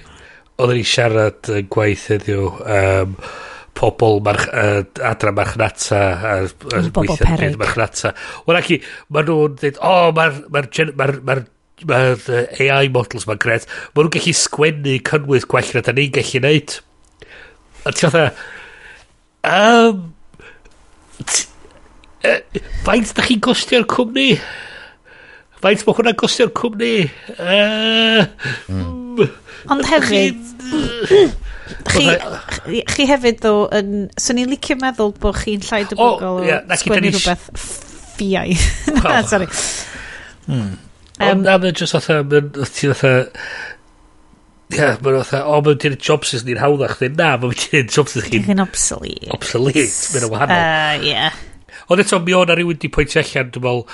Oedden 0.56 0.78
ni 0.78 0.84
siarad 0.88 1.50
yn 1.52 1.70
gwaith 1.72 2.06
heddiw 2.12 2.50
um, 2.60 3.16
pobl 3.76 4.20
march, 4.24 4.48
uh, 4.52 4.82
adra 5.10 5.32
marchnata 5.36 6.00
a, 6.00 6.32
a 6.46 6.80
bobl 6.88 7.18
peryg. 7.20 7.58
marchnata. 7.60 8.14
Wel 8.48 8.60
ac 8.60 8.72
i 8.74 8.80
maen 9.12 9.28
nhw'n 9.28 9.60
dweud 9.60 9.80
o 9.80 9.92
oh, 9.92 10.10
mae'r 10.16 10.42
ma 10.50 10.64
ma 10.96 11.10
ma 11.28 11.38
ma 11.84 12.00
AI 12.64 12.88
models 12.88 13.26
ma'n 13.28 13.40
gret 13.42 13.66
maen 13.68 14.06
nhw'n 14.06 14.14
gallu 14.16 14.36
sgwennu 14.40 14.98
cynnwydd 15.10 15.48
gwell 15.52 15.72
na 15.76 15.84
da 15.84 15.96
ni'n 15.96 16.14
gallu 16.16 16.44
neud. 16.44 16.78
A 17.86 17.94
ti 17.94 18.06
otha 18.08 18.26
um, 19.46 20.06
uh, 22.24 22.40
faint 22.86 23.12
da 23.16 23.26
chi'n 23.26 23.42
gostio'r 23.44 23.86
cwmni? 23.92 24.30
Faint 25.62 25.84
mae 25.86 25.98
hwnna'n 25.98 26.18
gostio'r 26.20 26.52
cwmni? 26.56 26.94
Uh, 27.36 28.24
mm. 28.72 29.26
ond 29.72 29.86
hefyd 29.92 30.40
Chi, 31.90 32.08
chi, 32.86 33.06
hefyd 33.10 33.40
ddo, 33.42 33.54
yn, 33.74 34.08
So 34.20 34.36
ni'n 34.36 34.50
licio 34.52 34.78
meddwl 34.80 35.14
bod 35.22 35.38
chi'n 35.40 35.64
llai 35.66 35.84
debygol 35.86 36.18
o, 36.22 36.32
oh, 36.40 36.46
yeah, 36.46 36.62
sgwennu 36.78 37.14
rhywbeth 37.14 37.48
ffiau. 37.54 38.56
Hmm. 38.86 39.00
Na, 39.02 39.22
Sorry. 39.26 39.48
Hmm. 40.46 40.76
Um, 41.16 41.30
Ond 41.30 41.48
am 41.50 41.64
jyst 41.72 41.96
fatha, 41.96 42.20
ti 42.70 42.92
fatha, 42.92 43.14
Ie, 44.66 44.86
mae'n 44.98 45.20
fatha, 45.20 45.44
o, 45.46 45.60
mae'n 45.62 45.78
ti'n 45.82 45.94
jobs 46.02 46.32
sys 46.32 46.42
ni'n 46.46 46.58
hawddach, 46.58 46.96
chdi, 46.98 47.12
na, 47.14 47.34
mae'n 47.38 47.58
ti'n 47.60 47.90
jobs 47.92 48.16
sys 48.16 48.26
chi'n... 48.26 48.46
Chi'n 48.48 48.62
obsolete. 48.64 49.30
Obsolete, 49.34 49.84
mae'n 50.10 50.26
wahanol. 50.32 50.58
Uh, 50.58 51.04
yeah. 51.06 51.36
Ond 51.86 52.02
eto, 52.02 52.18
mi 52.24 52.34
o'na 52.34 52.56
rhywun 52.58 52.80
di 52.82 52.90
pwynt 52.90 53.14
allan, 53.20 53.52
dwi'n 53.54 53.62
meddwl, 53.62 53.84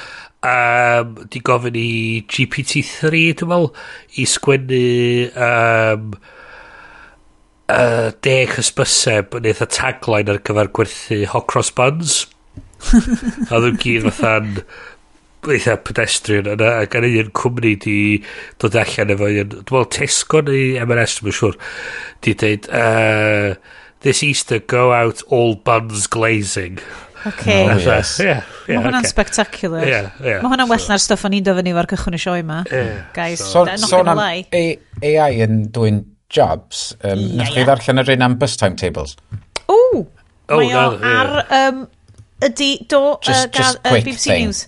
um, 0.48 1.18
di 1.28 1.42
gofyn 1.44 1.76
i 1.76 1.90
GPT-3, 2.24 3.20
dwi'n 3.42 3.52
meddwl, 3.52 3.68
i 4.16 4.24
sgwennu 4.32 4.80
um, 5.36 6.14
uh, 7.72 8.10
deg 8.24 8.54
hysbyseb 8.58 9.36
yn 9.38 9.50
eitha 9.50 9.68
tagline 9.72 10.32
ar 10.32 10.40
gyfer 10.46 10.70
gwerthu 10.78 11.22
hot 11.32 11.48
cross 11.50 11.72
buns. 11.74 12.22
a 13.52 13.60
ddwn 13.60 13.78
gyd 13.82 14.08
fatha'n 14.08 14.56
eitha 15.50 15.76
pedestrian 15.82 16.50
yna 16.54 16.72
ac 16.84 16.96
yn 16.98 17.06
un 17.08 17.30
cwmni 17.38 17.74
di 17.82 17.96
dod 18.62 18.76
allan 18.78 19.14
efo 19.14 19.30
un 19.30 19.38
dwi'n 19.38 19.62
meddwl 19.62 19.88
Tesco 19.96 20.42
neu 20.46 20.76
M&S 20.84 21.16
dwi'n 21.20 21.38
siŵr 21.38 21.56
di 22.22 22.34
dweud 22.38 22.68
uh, 22.70 23.54
this 24.06 24.22
Easter 24.26 24.60
go 24.60 24.90
out 24.94 25.24
all 25.30 25.56
buns 25.56 26.06
glazing 26.06 26.78
Okay. 27.22 27.70
Oh, 27.70 27.76
yes. 27.78 28.18
yeah, 28.18 28.42
yeah, 28.66 28.80
Mae 28.80 28.88
hwnna'n 28.88 29.04
okay. 29.04 29.10
spectacular. 29.12 29.84
Yeah, 29.86 30.08
yeah. 30.18 30.40
Mae 30.42 30.50
hwnna'n 30.50 30.66
so, 30.66 30.72
well 30.72 30.86
na'r 30.90 31.02
stuff 31.04 31.22
o'n 31.28 31.36
i'n 31.38 31.44
dofyn 31.46 31.68
i 31.70 31.74
fo'r 31.76 31.88
cychwyn 31.92 32.16
y 32.18 32.18
sioe 32.18 32.40
yma. 32.42 32.56
Yeah, 32.66 32.96
Guys, 33.14 33.44
so, 33.44 33.62
so, 33.62 33.66
not 33.70 33.84
so, 33.86 34.00
so, 34.02 34.64
AI 35.06 35.28
yn 35.46 35.60
dwi'n 35.70 36.00
Jobs, 36.32 36.96
um, 37.04 37.18
yeah, 37.18 37.42
Nes 37.42 37.50
chi 37.52 37.64
ddarllen 37.68 38.00
yr 38.00 38.14
un 38.14 38.24
am 38.24 38.38
bus 38.40 38.56
timetables? 38.60 39.18
O! 39.68 39.80
Oh, 40.48 40.56
mae 40.56 40.72
o 40.72 40.86
ar... 41.04 41.34
Um, 41.52 41.84
ydy, 42.42 42.72
do, 42.88 43.02
just, 43.22 43.44
uh, 43.44 43.52
gael, 43.52 43.76
uh, 43.84 44.00
BBC 44.00 44.24
thing. 44.30 44.48
News. 44.48 44.64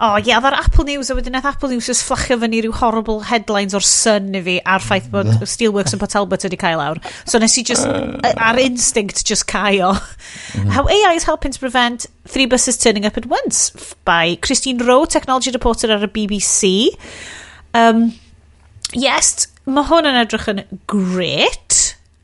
O, 0.00 0.14
oh, 0.14 0.16
ie, 0.16 0.30
yeah, 0.30 0.40
ar 0.40 0.54
Apple 0.56 0.86
News, 0.88 1.10
a 1.10 1.16
wedyn 1.18 1.34
eith 1.36 1.48
Apple 1.50 1.68
News 1.68 1.90
just 1.90 2.06
fflachio 2.06 2.38
fyny 2.40 2.62
rhyw 2.64 2.72
horrible 2.78 3.18
headlines 3.28 3.74
o'r 3.76 3.84
sun 3.84 4.30
i 4.38 4.40
fi 4.46 4.54
a'r 4.62 4.80
ffaith 4.80 5.10
bod 5.12 5.28
Steelworks 5.42 5.92
yn 5.92 6.00
Patelbert 6.00 6.46
wedi 6.46 6.56
cael 6.62 6.80
awr. 6.80 7.02
So 7.28 7.42
nes 7.42 7.58
i 7.60 7.66
just, 7.68 7.84
uh, 7.84 8.32
ar 8.46 8.62
instinct, 8.62 9.20
just 9.28 9.44
cael. 9.50 9.98
Mm. 10.54 10.72
How 10.78 10.86
AI 10.88 11.12
is 11.18 11.28
helping 11.28 11.52
to 11.52 11.60
prevent 11.60 12.06
three 12.24 12.46
buses 12.46 12.78
turning 12.78 13.04
up 13.04 13.20
at 13.20 13.26
once 13.26 13.68
by 14.08 14.38
Christine 14.40 14.80
Rowe, 14.86 15.04
technology 15.04 15.52
reporter 15.52 15.92
ar 15.92 16.06
y 16.06 16.12
BBC. 16.16 16.94
Um, 17.74 18.14
yes, 18.94 19.49
mae 19.68 19.88
hwn 19.90 20.08
yn 20.10 20.20
edrych 20.22 20.48
yn 20.52 20.62
great. 20.90 21.76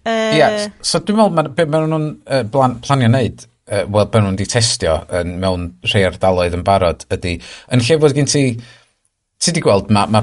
Ie, 0.06 0.12
uh, 0.12 0.32
yeah, 0.38 0.56
so 0.86 1.02
dwi'n 1.02 1.18
meddwl, 1.18 1.34
ma, 1.34 1.44
be 1.50 1.66
maen 1.66 1.90
nhw'n 1.90 2.08
uh, 2.30 2.72
planio 2.84 3.10
wneud, 3.10 3.44
uh, 3.72 3.84
wel, 3.90 4.08
be 4.12 4.22
nhw'n 4.22 4.38
di 4.38 4.46
testio 4.50 5.00
yn, 5.20 5.36
mewn 5.42 5.68
rhai 5.90 6.06
ardaloedd 6.06 6.54
yn 6.56 6.64
barod, 6.66 7.06
ydy, 7.16 7.36
yn 7.74 7.82
lle 7.82 8.00
fod 8.02 8.14
gen 8.16 8.30
ti, 8.30 8.44
ti 9.42 9.54
di 9.56 9.64
gweld, 9.64 9.90
mae 9.90 10.12
ma, 10.14 10.22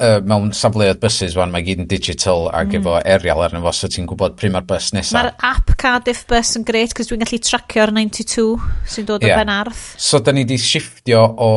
uh, 0.00 0.18
mewn 0.26 0.50
safleoedd 0.56 1.00
buses 1.02 1.36
wan, 1.38 1.52
mae 1.54 1.64
gyd 1.66 1.84
yn 1.84 1.90
digital 1.90 2.48
ac 2.50 2.72
mm. 2.72 2.80
efo 2.80 2.96
aerial 3.00 3.44
arno 3.46 3.62
fo, 3.64 3.74
so 3.76 3.90
ti'n 3.92 4.08
gwybod 4.10 4.36
pryd 4.40 4.54
mae'r 4.54 4.66
bus 4.68 4.90
nesaf. 4.96 5.16
Mae'r 5.16 5.30
app 5.52 5.74
Cardiff 5.80 6.24
Bus 6.30 6.54
yn 6.58 6.66
greit, 6.68 6.94
cos 6.96 7.10
dwi'n 7.10 7.22
gallu 7.24 7.40
tracio'r 7.46 7.94
92 7.96 8.48
sy'n 8.94 9.08
dod 9.08 9.26
yeah. 9.26 9.36
o 9.36 9.42
ben 9.42 9.54
arth. 9.54 9.84
So, 10.00 10.22
da 10.24 10.34
ni 10.34 10.46
di 10.48 10.58
shiftio 10.60 11.22
o 11.38 11.52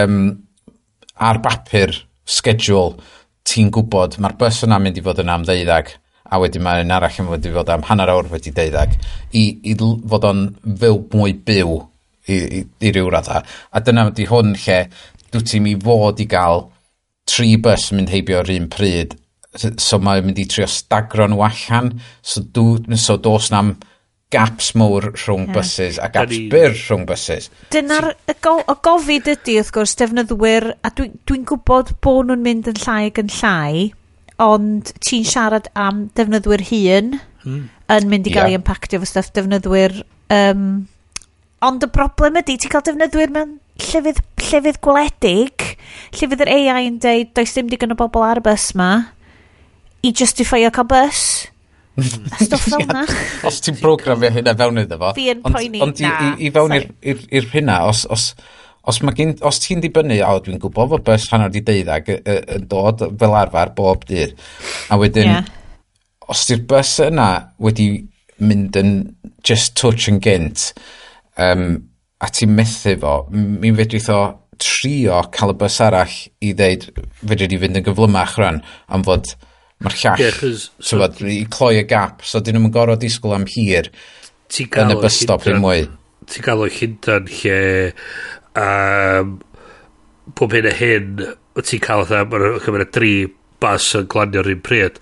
um, 0.00 0.18
ar 1.16 1.40
bapur 1.44 1.94
schedule 2.26 2.96
ti'n 3.46 3.70
gwybod 3.74 4.18
mae'r 4.20 4.36
bus 4.40 4.62
yna 4.66 4.78
mynd 4.82 4.98
i 5.00 5.04
fod 5.06 5.22
yn 5.22 5.32
am 5.32 5.46
ddeuddag 5.46 5.92
a 6.26 6.40
wedyn 6.42 6.64
mae 6.66 6.82
un 6.82 6.94
arall 6.94 7.20
yn 7.22 7.28
mynd 7.30 7.46
i 7.46 7.52
fod 7.54 7.72
am 7.72 7.84
hanner 7.88 8.10
awr 8.12 8.30
wedi 8.32 8.52
ddeuddag 8.54 8.96
i, 9.32 9.44
i 9.62 9.74
fod 9.76 10.26
o'n 10.30 10.46
fyw 10.82 11.02
mwy 11.14 11.36
byw 11.46 11.76
i, 12.26 12.36
i, 12.36 12.62
i 12.82 12.90
ryw 12.94 13.10
radda. 13.12 13.42
A 13.70 13.82
dyna 13.84 14.08
ydy 14.10 14.26
hwn 14.30 14.56
lle 14.64 14.80
dwi 15.30 15.44
ti'n 15.46 15.64
mi 15.66 15.76
fod 15.82 16.22
i 16.22 16.26
gael 16.30 16.66
tri 17.26 17.54
bus 17.62 17.90
mynd 17.94 18.10
heibio 18.12 18.42
yr 18.42 18.52
un 18.56 18.68
pryd 18.72 19.16
so 19.56 19.98
mae'n 20.02 20.26
mynd 20.26 20.40
i 20.42 20.46
trio 20.50 20.66
stagro 20.70 21.26
nhw 21.30 21.44
allan 21.46 21.94
so, 22.20 22.42
dw, 22.42 22.82
so 23.00 23.16
dos 23.22 23.50
na'm 23.54 23.74
gaps 24.34 24.72
mowr 24.74 25.12
rhwng 25.12 25.46
yeah. 25.46 25.54
buses 25.54 26.00
a 26.02 26.08
gaps 26.10 26.34
Dyni... 26.34 26.48
byr 26.50 26.74
rhwng 26.74 27.06
buses. 27.06 27.50
Dyna'r 27.74 28.10
y, 28.26 28.34
go, 28.42 28.56
y 28.66 28.74
gofid 28.86 29.30
ydy 29.36 29.60
wrth 29.60 29.70
gwrs 29.76 29.94
defnyddwyr 30.00 30.72
a 30.82 30.90
dwi'n 30.90 31.14
dwi, 31.28 31.42
gwybod 31.46 31.94
bod 32.02 32.30
nhw'n 32.30 32.42
mynd 32.42 32.72
yn 32.72 32.82
llai 32.82 33.12
ac 33.12 33.22
yn 33.22 33.30
llai 33.38 33.86
ond 34.42 34.92
ti'n 35.06 35.24
siarad 35.26 35.70
am 35.78 36.06
defnyddwyr 36.18 36.66
hun 36.72 37.14
hmm. 37.44 37.62
yn 37.94 38.10
mynd 38.10 38.26
i 38.26 38.34
gael 38.34 38.50
yeah. 38.50 38.56
ei 38.56 38.60
impactio 38.60 39.00
fy 39.00 39.08
stuff 39.08 39.30
defnyddwyr 39.36 39.94
um, 40.34 40.66
ond 41.64 41.86
y 41.86 41.90
broblem 41.92 42.42
ydy 42.42 42.58
ti'n 42.60 42.74
cael 42.74 42.84
defnyddwyr 42.90 43.32
mewn 43.32 43.56
llefydd, 43.80 44.20
llefydd 44.42 44.82
gwledig 44.84 45.70
llefydd 46.18 46.44
yr 46.44 46.52
AI 46.52 46.88
yn 46.90 46.98
deud 47.02 47.32
does 47.38 47.54
dim 47.54 47.70
digon 47.70 47.94
o 47.94 47.98
bobl 47.98 48.26
ar 48.26 48.42
y 48.42 48.44
bus 48.50 48.72
ma 48.78 48.90
i 50.02 50.12
justifio 50.12 50.72
cael 50.74 50.90
bus 50.90 51.22
Hmm. 51.96 52.28
Stwff 52.42 52.66
fel 52.68 52.84
na. 52.90 53.06
os 53.48 53.62
ti'n 53.64 53.78
programio 53.80 54.28
hynna 54.34 54.52
fewn 54.58 54.82
iddo 54.82 54.98
fo. 55.00 55.14
Fi 55.16 55.30
yn 55.32 55.40
poeni, 55.44 55.80
ond, 55.84 56.02
i, 56.02 56.10
i, 56.10 56.32
i 56.44 56.52
fewn 56.52 56.74
i'r 56.76 57.48
hynna, 57.54 57.78
os, 57.88 58.02
os, 58.12 58.26
os, 58.84 59.00
gyn, 59.16 59.32
os 59.48 59.60
ti'n 59.64 59.80
dibynnu, 59.84 60.18
o, 60.26 60.34
dwi'n 60.44 60.60
gwybod 60.60 60.92
fod 60.92 61.06
bus 61.06 61.28
hanner 61.32 61.52
di 61.54 61.64
deuddag 61.64 62.10
yn 62.18 62.68
dod 62.68 63.06
fel 63.16 63.38
arfer 63.40 63.72
bob 63.78 64.04
dydd, 64.10 64.36
a 64.92 65.00
wedyn, 65.00 65.32
yeah. 65.38 65.48
os 66.28 66.44
ti'r 66.50 66.66
bus 66.68 66.92
yna 67.06 67.30
wedi 67.64 67.88
mynd 68.44 68.76
yn 68.76 68.94
just 69.46 69.78
touch 69.80 70.10
and 70.12 70.20
gynt, 70.24 70.68
um, 71.40 71.70
a 72.20 72.28
ti'n 72.28 72.52
methu 72.60 72.98
fo, 73.00 73.18
mi 73.32 73.72
fedrith 73.76 74.12
o 74.12 74.20
trio 74.60 75.24
cael 75.32 75.56
y 75.56 75.60
bus 75.64 75.80
arall 75.84 76.20
i 76.44 76.52
ddeud, 76.56 76.90
fedrith 77.24 77.54
di 77.54 77.64
fynd 77.64 77.80
yn 77.80 77.88
gyflymach 77.88 78.36
rhan, 78.36 78.60
am 78.92 79.04
fod 79.08 79.32
Mae'r 79.84 79.96
llall, 80.00 80.22
yeah, 80.22 80.60
so, 80.80 80.98
bod, 81.00 81.18
i 81.20 81.42
cloi 81.52 81.74
y 81.82 81.86
gap, 81.88 82.24
so 82.24 82.40
dyn 82.40 82.56
nhw'n 82.56 82.72
gorfod 82.72 83.02
disgwyl 83.02 83.36
am 83.36 83.44
hir 83.50 83.90
yn 84.56 84.94
y 84.94 84.96
bus 85.02 85.18
stop 85.20 85.44
ddim 85.44 85.60
mwy. 85.60 85.84
Ti'n 86.32 86.46
gael 86.46 86.62
o'i 86.64 86.72
hyndan 86.72 87.28
lle 87.28 87.58
um, 88.56 89.34
pob 90.38 90.56
hyn 90.56 90.70
a 90.70 90.72
hyn, 90.74 91.20
ti'n 91.60 91.84
cael 91.84 92.06
oedd 92.06 92.32
mae'r 92.32 92.72
ma 92.72 92.88
dri 92.96 93.14
bus 93.60 93.92
yn 93.98 94.08
glanio'r 94.12 94.50
un 94.54 94.62
pryd. 94.64 95.00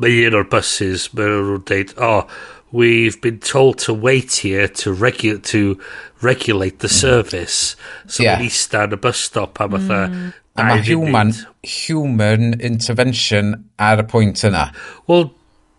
Mae 0.00 0.26
un 0.28 0.36
o'r 0.38 0.48
buses, 0.52 1.08
mae 1.16 1.32
nhw'n 1.32 1.64
dweud, 1.70 1.94
oh, 1.96 2.26
we've 2.72 3.20
been 3.20 3.38
told 3.40 3.78
to 3.78 3.94
wait 3.94 4.32
here 4.44 4.68
to, 4.68 4.94
regu 4.94 5.42
to 5.42 5.78
regulate 6.22 6.78
the 6.78 6.88
mm. 6.88 7.00
service. 7.00 7.76
So 8.06 8.22
yeah. 8.22 8.36
mae'n 8.36 8.50
eista 8.50 8.84
yn 8.86 8.96
y 8.96 9.00
bus 9.00 9.24
stop 9.30 9.58
a 9.60 9.68
fatha, 9.72 10.02
mm. 10.06 10.32
A 10.60 10.68
mae 10.68 10.84
human, 10.86 11.34
human 11.64 12.54
intervention 12.60 13.54
ar 13.80 14.04
y 14.04 14.08
pwynt 14.10 14.44
yna. 14.48 14.68
Wel, 15.10 15.28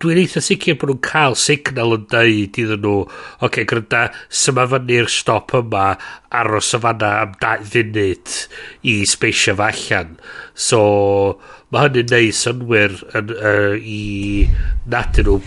dwi'n 0.01 0.21
eitha 0.23 0.41
sicr 0.41 0.77
bod 0.81 0.89
nhw'n 0.89 1.01
cael 1.05 1.35
signal 1.37 1.95
yn 1.97 2.05
dweud 2.09 2.59
iddyn 2.63 2.81
nhw, 2.81 2.95
oce, 3.05 3.45
okay, 3.47 3.67
gryda, 3.69 4.07
syma 4.41 4.65
fyny'r 4.71 5.09
stop 5.11 5.53
yma, 5.59 5.91
aros 6.41 6.71
y 6.77 6.81
fanna 6.81 7.11
am 7.25 7.35
2 7.43 7.67
funud 7.73 8.37
i 8.89 8.95
speisio 9.09 9.55
fy 9.59 9.69
allan. 9.69 10.15
So, 10.69 10.81
mae 11.71 11.87
hynny'n 11.87 12.09
neud 12.15 12.39
synwyr 12.39 12.97
yn, 13.19 13.35
uh, 13.37 13.75
i 13.77 14.47
nad 14.91 15.21
nhw 15.21 15.37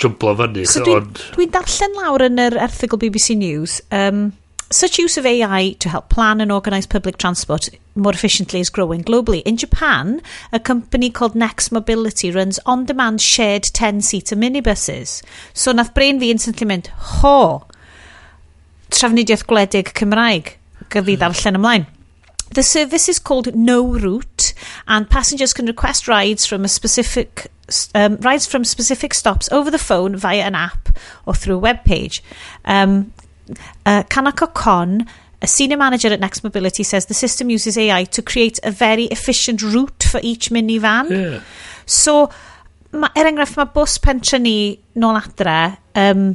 jwmplo 0.00 0.36
fyny. 0.40 0.64
So, 0.70 0.84
dwi'n 0.86 1.10
dwi 1.36 1.48
darllen 1.52 1.98
lawr 2.00 2.28
yn 2.30 2.40
yr 2.46 2.56
erthigol 2.68 3.02
BBC 3.02 3.36
News, 3.40 3.80
um, 3.92 4.30
Such 4.72 4.98
use 4.98 5.16
of 5.16 5.26
AI 5.26 5.72
to 5.80 5.88
help 5.88 6.08
plan 6.10 6.40
and 6.40 6.52
organise 6.52 6.86
public 6.86 7.18
transport 7.18 7.70
more 7.96 8.12
efficiently 8.12 8.60
is 8.60 8.70
growing 8.70 9.02
globally. 9.02 9.42
In 9.42 9.56
Japan, 9.56 10.22
a 10.52 10.60
company 10.60 11.10
called 11.10 11.34
Next 11.34 11.72
Mobility 11.72 12.30
runs 12.30 12.60
on-demand 12.64 13.20
shared 13.20 13.64
10-seater 13.64 14.36
minibuses. 14.36 15.24
So 15.54 15.72
nath 15.72 15.92
brain 15.92 16.20
fi 16.20 16.30
instantly 16.30 16.68
mynd, 16.68 16.86
ho, 16.86 17.66
trafnidiaeth 18.94 19.42
gwledig 19.50 19.90
Cymraeg, 19.90 20.54
gyda 20.86 21.16
ddarllen 21.18 21.58
ymlaen. 21.58 21.88
The 22.54 22.62
service 22.62 23.08
is 23.08 23.18
called 23.18 23.54
No 23.56 23.82
Route, 23.82 24.54
and 24.86 25.10
passengers 25.10 25.52
can 25.52 25.66
request 25.66 26.06
rides 26.06 26.46
from 26.46 26.64
a 26.64 26.68
specific 26.68 27.48
um, 27.94 28.16
rides 28.16 28.46
from 28.46 28.64
specific 28.64 29.14
stops 29.14 29.48
over 29.52 29.70
the 29.70 29.78
phone 29.78 30.16
via 30.16 30.42
an 30.42 30.56
app 30.56 30.88
or 31.26 31.34
through 31.34 31.54
a 31.54 31.58
web 31.58 31.84
page. 31.84 32.22
Um, 32.64 33.12
Uh, 33.86 34.02
Kanako 34.04 34.52
Kon, 34.54 35.06
a 35.42 35.46
senior 35.46 35.78
manager 35.78 36.12
at 36.12 36.20
Next 36.20 36.44
Mobility, 36.44 36.82
says 36.82 37.06
the 37.06 37.14
system 37.14 37.50
uses 37.50 37.78
AI 37.78 38.04
to 38.04 38.22
create 38.22 38.60
a 38.62 38.70
very 38.70 39.04
efficient 39.04 39.62
route 39.62 40.02
for 40.02 40.20
each 40.22 40.50
minivan. 40.50 41.10
Yeah. 41.10 41.40
So, 41.86 42.30
ma, 42.92 43.08
er 43.16 43.30
enghraifft, 43.30 43.56
mae 43.58 43.72
bus 43.74 43.98
pentra 44.02 44.40
ni 44.40 44.78
nôl 45.00 45.18
adre 45.20 45.78
um, 45.98 46.30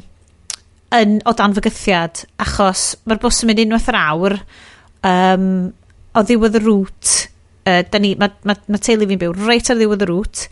yn, 0.95 1.20
o 1.26 1.34
dan 1.38 1.55
fygythiad, 1.55 2.26
achos 2.41 2.95
mae'r 3.05 3.22
bus 3.24 3.43
yn 3.43 3.51
mynd 3.51 3.63
unwaith 3.66 3.89
yr 3.91 3.99
awr 4.01 4.38
um, 5.05 5.47
o 6.16 6.26
ddiwedd 6.26 6.59
y 6.59 6.63
rŵt. 6.66 7.16
Uh, 7.66 7.82
ni, 8.01 8.13
mae 8.22 8.34
ma, 8.45 8.55
ma 8.70 8.82
teulu 8.82 9.07
fi'n 9.09 9.22
byw 9.22 9.38
reit 9.45 9.72
ar 9.72 9.80
ddiwedd 9.80 10.05
y 10.05 10.09
rŵt, 10.09 10.45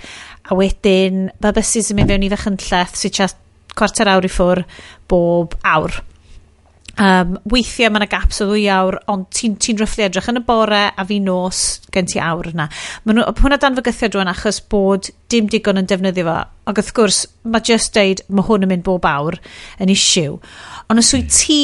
a 0.50 0.58
wedyn 0.60 1.28
mae 1.42 1.56
buses 1.56 1.92
yn 1.94 2.00
mynd 2.00 2.14
fewn 2.14 2.26
i 2.28 2.32
fechynlleth 2.34 2.98
sy'n 3.00 3.18
just 3.22 3.40
cwarter 3.78 4.10
awr 4.12 4.28
i 4.28 4.32
ffwr 4.32 4.64
bob 5.10 5.56
awr. 5.66 6.02
Um, 6.94 7.40
weithiau 7.50 7.90
mae 7.90 8.04
yna 8.04 8.08
gaps 8.12 8.44
o 8.44 8.46
ddwy 8.46 8.68
awr, 8.70 9.00
ond 9.10 9.26
ti'n 9.34 9.56
ti, 9.58 9.74
ti 9.74 9.78
ryfflu 9.80 10.04
edrych 10.06 10.28
yn 10.30 10.38
y 10.38 10.44
bore 10.46 10.82
a 10.94 11.06
fi 11.10 11.18
nos 11.26 11.62
gen 11.94 12.06
ti 12.10 12.20
awr 12.22 12.52
yna. 12.52 12.68
Mae 13.10 13.26
hwnna 13.40 13.58
dan 13.62 13.80
fygythiad 13.80 14.14
dwi'n 14.14 14.30
achos 14.30 14.60
bod 14.70 15.10
dim 15.34 15.50
digon 15.50 15.82
yn 15.82 15.90
defnyddio 15.90 16.28
fo. 16.28 16.36
Ac 16.70 16.84
wrth 16.84 16.94
gwrs, 17.00 17.24
mae 17.50 17.66
just 17.66 17.98
deud, 17.98 18.22
mae 18.30 18.46
hwn 18.46 18.68
yn 18.68 18.74
mynd 18.76 18.86
bob 18.86 19.10
awr 19.10 19.40
yn 19.82 19.94
isiw. 19.96 20.38
Ond 20.86 21.02
os 21.02 21.10
wyt 21.18 21.34
ti 21.34 21.60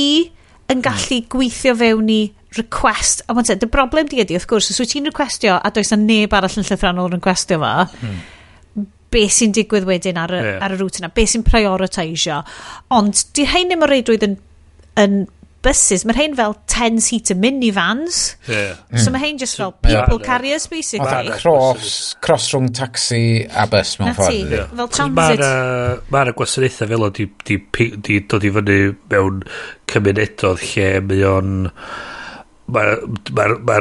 yn 0.73 0.81
gallu 0.85 1.21
gweithio 1.29 1.77
fewn 1.77 2.09
i 2.09 2.19
request, 2.57 3.21
a 3.29 3.37
mae'n 3.37 3.61
dy 3.61 3.69
broblem 3.69 4.09
di 4.09 4.23
ydi, 4.25 4.39
wrth 4.39 4.49
gwrs, 4.49 4.73
os 4.73 4.81
wyt 4.81 4.95
ti'n 4.95 5.11
requestio 5.11 5.61
a 5.61 5.73
does 5.75 5.93
na 5.93 6.01
neb 6.01 6.33
arall 6.33 6.57
yn 6.57 6.65
llythranol 6.65 7.13
yn 7.13 7.21
requestio 7.21 7.61
fo, 7.61 7.77
hmm 8.01 8.19
be 9.09 9.23
sy'n 9.33 9.53
digwydd 9.55 9.87
wedyn 9.89 10.19
ar 10.21 10.33
y, 10.33 10.41
yeah. 10.43 10.59
ar 10.61 10.75
y 10.75 10.77
rŵt 10.77 10.99
yna, 11.01 11.09
be 11.13 11.23
sy'n 11.25 11.41
prioritisio. 11.41 12.43
Ond 12.93 13.23
di 13.33 13.47
hein 13.49 13.71
ddim 13.71 13.81
o 13.81 13.89
reidrwydd 13.89 14.25
yn 14.27 14.35
yn 14.99 15.21
buses, 15.65 16.05
mae 16.07 16.15
rhain 16.15 16.35
fel 16.37 16.55
10-seater 16.71 17.37
minivans. 17.39 18.19
Yeah. 18.47 18.79
So 18.93 19.09
mm. 19.09 19.15
mae 19.15 19.23
rhain 19.23 19.39
just 19.41 19.59
fel 19.59 19.73
people 19.83 20.19
carriers, 20.23 20.67
basically. 20.71 21.29
Oedd 21.29 21.41
cross, 21.41 21.95
cross 22.23 22.49
rhwng 22.53 22.69
taxi 22.75 23.21
a 23.49 23.67
bus 23.71 23.95
mewn 23.99 24.15
ffordd. 24.17 24.55
Yeah. 24.55 24.73
Fel 24.81 24.91
transit. 24.95 25.45
Mae 26.09 26.27
yna 26.27 26.35
gwasanaethau 26.39 26.91
fel 26.93 27.07
o 27.07 27.11
di, 27.19 27.29
di, 27.47 27.59
di 28.07 28.19
dod 28.31 28.47
i 28.47 28.53
fyny 28.59 28.79
mewn 29.13 29.41
cymunedodd 29.91 30.67
lle 30.71 30.91
mae 31.09 31.25
o'n... 31.35 31.55
Mae'r 32.69 32.99
ma, 33.33 33.47
ma, 33.49 33.49
ma 33.65 33.79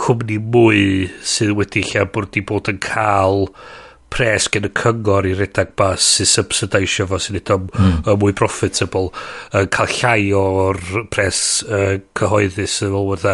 cwmni 0.00 0.40
mwy 0.40 0.80
sydd 1.28 1.52
wedi 1.58 1.84
lle 1.92 2.08
bod 2.12 2.32
di 2.36 2.44
bod 2.46 2.72
yn 2.72 2.82
cael... 2.84 3.48
Uh, 3.48 3.79
pres 4.10 4.48
gen 4.52 4.66
y 4.66 4.70
cyngor 4.76 5.28
i 5.28 5.34
redag 5.38 5.72
bas 5.78 6.04
sy'n 6.16 6.28
subsidisio 6.28 7.06
fo 7.10 7.20
sy'n 7.22 7.38
edo 7.40 7.58
mm. 7.62 7.70
Hmm. 7.76 8.18
mwy 8.20 8.34
profitable 8.36 9.12
yn 9.56 9.70
cael 9.74 9.94
llai 9.96 10.32
o'r 10.36 10.80
pres 11.12 11.40
uh, 11.68 11.94
cyhoeddus 12.18 12.80
yn 12.86 12.94
fel 12.96 13.10
wrth 13.14 13.28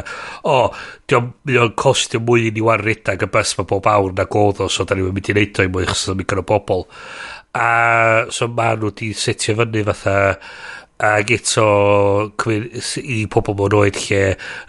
o, 0.52 0.58
diolch 1.08 1.76
costio 1.80 2.20
mwy 2.20 2.50
i 2.50 2.54
ni 2.54 2.64
war 2.64 2.84
redag 2.84 3.24
y 3.24 3.30
bas 3.32 3.56
mae 3.58 3.68
bob 3.72 3.88
awr 3.90 4.14
na 4.16 4.28
godd 4.30 4.62
o 4.64 4.70
so 4.72 4.84
da 4.84 4.98
ni'n 4.98 5.12
mynd 5.16 5.32
i 5.32 5.38
neud 5.40 5.62
o'i 5.64 5.72
mwy 5.72 5.88
chos 5.88 6.06
o'n 6.12 6.20
mynd 6.20 6.38
o 6.44 6.46
bobl 6.52 6.86
a 7.56 7.68
so 8.30 8.48
ma 8.52 8.72
nhw 8.76 8.92
di 9.00 9.12
setio 9.16 9.56
fyny 9.56 9.84
fatha 9.88 10.16
ac 11.06 11.30
eto 11.36 11.66
i 13.02 13.24
pobl 13.32 13.56
mewn 13.56 13.76
oed 13.80 14.00
lle 14.06 14.22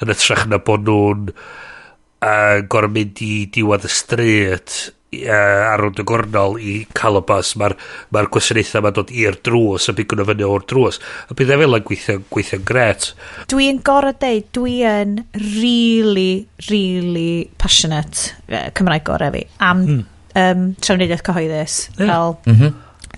yn 0.04 0.12
y 0.12 0.16
trach 0.20 0.46
na 0.48 0.60
bod 0.60 0.88
nhw'n 0.88 1.32
uh, 1.32 2.58
gorau 2.68 2.92
mynd 2.92 3.22
i 3.24 3.34
diwedd 3.54 3.88
y 3.88 3.92
stryd 3.92 4.78
uh, 5.26 5.74
ar 5.74 5.84
y 5.88 6.06
gornol 6.08 6.58
i 6.62 6.76
cael 6.98 7.20
y 7.20 7.24
bus 7.28 7.54
mae'r 7.60 7.76
ma, 8.14 8.24
gwasanaethau 8.34 8.86
ma'n 8.86 8.96
dod 8.98 9.14
i'r 9.14 9.40
drws 9.46 9.90
a 9.90 9.96
bydd 9.98 10.10
gwneud 10.14 10.30
fyny 10.32 10.46
o'r 10.48 10.66
drws 10.70 11.00
a 11.28 11.38
bydd 11.38 11.54
e 11.54 11.60
fel 11.62 11.80
yn 11.80 11.86
gweithio, 11.90 12.18
gweithio'n 12.34 12.66
gret 12.68 13.12
Dwi'n 13.52 13.82
gorau 13.88 14.16
deud 14.22 14.50
dwi 14.58 14.78
yn 14.88 15.18
really 15.58 16.48
really 16.70 17.50
passionate 17.62 18.34
uh, 18.52 18.70
Cymraeg 18.78 19.06
gorau 19.08 19.34
fi 19.36 19.44
am 19.58 19.84
mm. 19.86 20.02
um, 20.44 20.66
trefnidiaeth 20.82 21.26
cyhoeddus 21.28 21.78
yeah. 21.98 22.08
fel 22.08 22.38
mm 22.46 22.58
-hmm. 22.58 22.74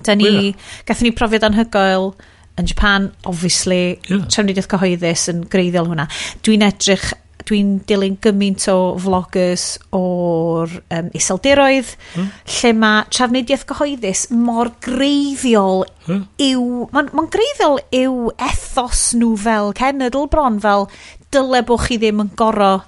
da 0.06 0.16
ni 0.16 0.30
yeah. 0.30 0.68
gatho 0.86 1.08
ni 1.08 1.16
profiad 1.16 1.48
anhygoel 1.50 2.14
yn 2.60 2.68
Japan 2.68 3.12
obviously 3.24 4.00
yeah. 4.10 4.28
trefnidiaeth 4.28 4.70
cyhoeddus 4.72 5.30
yn 5.34 5.48
greiddiol 5.50 5.90
hwnna 5.92 6.10
dwi'n 6.44 6.68
edrych 6.68 7.12
dwi'n 7.48 7.78
dilyn 7.88 8.18
gymaint 8.24 8.66
o 8.72 8.78
vloggers 9.00 9.78
o'r 9.96 10.74
um, 10.82 11.10
iseldiroedd 11.16 11.94
hmm. 12.16 12.32
lle 12.56 12.74
mae 12.82 13.06
trafnidiaeth 13.14 13.66
gyhoeddus 13.70 14.26
mor 14.36 14.74
greiddiol 14.84 15.86
hmm. 16.08 16.26
yw 16.50 16.90
mae'n 16.94 17.14
ma 17.16 17.26
greiddiol 17.32 17.80
yw 17.96 18.30
ethos 18.50 19.10
nhw 19.20 19.36
fel 19.40 19.74
cenedl 19.80 20.28
bron 20.32 20.60
fel 20.64 20.90
dyle 21.34 21.64
bod 21.66 21.86
chi 21.86 22.00
ddim 22.02 22.26
yn 22.26 22.34
goro 22.40 22.80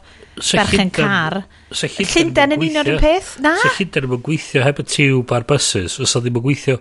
berchen 0.41 0.91
car 0.95 1.41
Llundain 1.71 2.55
yn 2.57 2.65
un 2.67 2.79
o'r 2.81 2.91
peth 2.99 3.37
na? 3.43 3.55
Se 3.61 3.71
Llundain 3.77 4.07
yn 4.09 4.23
gweithio 4.25 4.63
heb 4.65 4.81
y 4.83 4.87
tiwb 4.87 5.33
ar 5.35 5.47
buses 5.47 5.97
os 6.01 6.15
oedd 6.17 6.27
ddim 6.27 6.39
yn 6.41 6.45
gweithio 6.47 6.79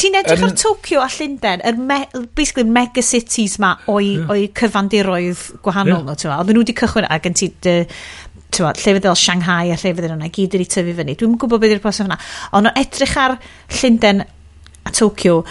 Ti'n 0.00 0.18
edrych 0.20 0.44
ar 0.46 0.54
Tokyo 0.58 1.02
a 1.04 1.08
Llundain, 1.12 1.62
yr 1.66 1.78
me, 1.78 1.98
basically 2.38 2.64
mega 2.68 3.02
cities 3.04 3.58
ma 3.62 3.74
o'i, 3.92 4.14
yeah. 4.16 4.30
o'i 4.32 4.46
cyfandiroedd 4.56 5.42
gwahanol. 5.64 6.02
Yeah. 6.02 6.06
No, 6.06 6.36
Oedden 6.36 6.56
nhw 6.56 6.64
wedi 6.64 6.76
cychwyn 6.78 7.08
ag 7.10 7.28
yn 7.30 7.36
ti 7.36 7.50
Llefydd 8.56 9.04
fel 9.04 9.18
Shanghai 9.18 9.72
a 9.74 9.76
llefydd 9.76 10.06
yna 10.08 10.30
gyd 10.32 10.54
wedi 10.56 10.68
tyfu 10.70 10.94
fyny. 10.96 11.16
Dwi'n 11.18 11.34
gwybod 11.40 11.60
beth 11.60 11.74
yw'r 11.74 11.82
posib 11.84 12.06
yna. 12.06 12.16
Ond 12.56 12.70
o 12.70 12.72
edrych 12.80 13.16
ar 13.20 13.36
Llundain 13.80 14.22
a 14.24 14.92
Tokyo, 14.94 15.42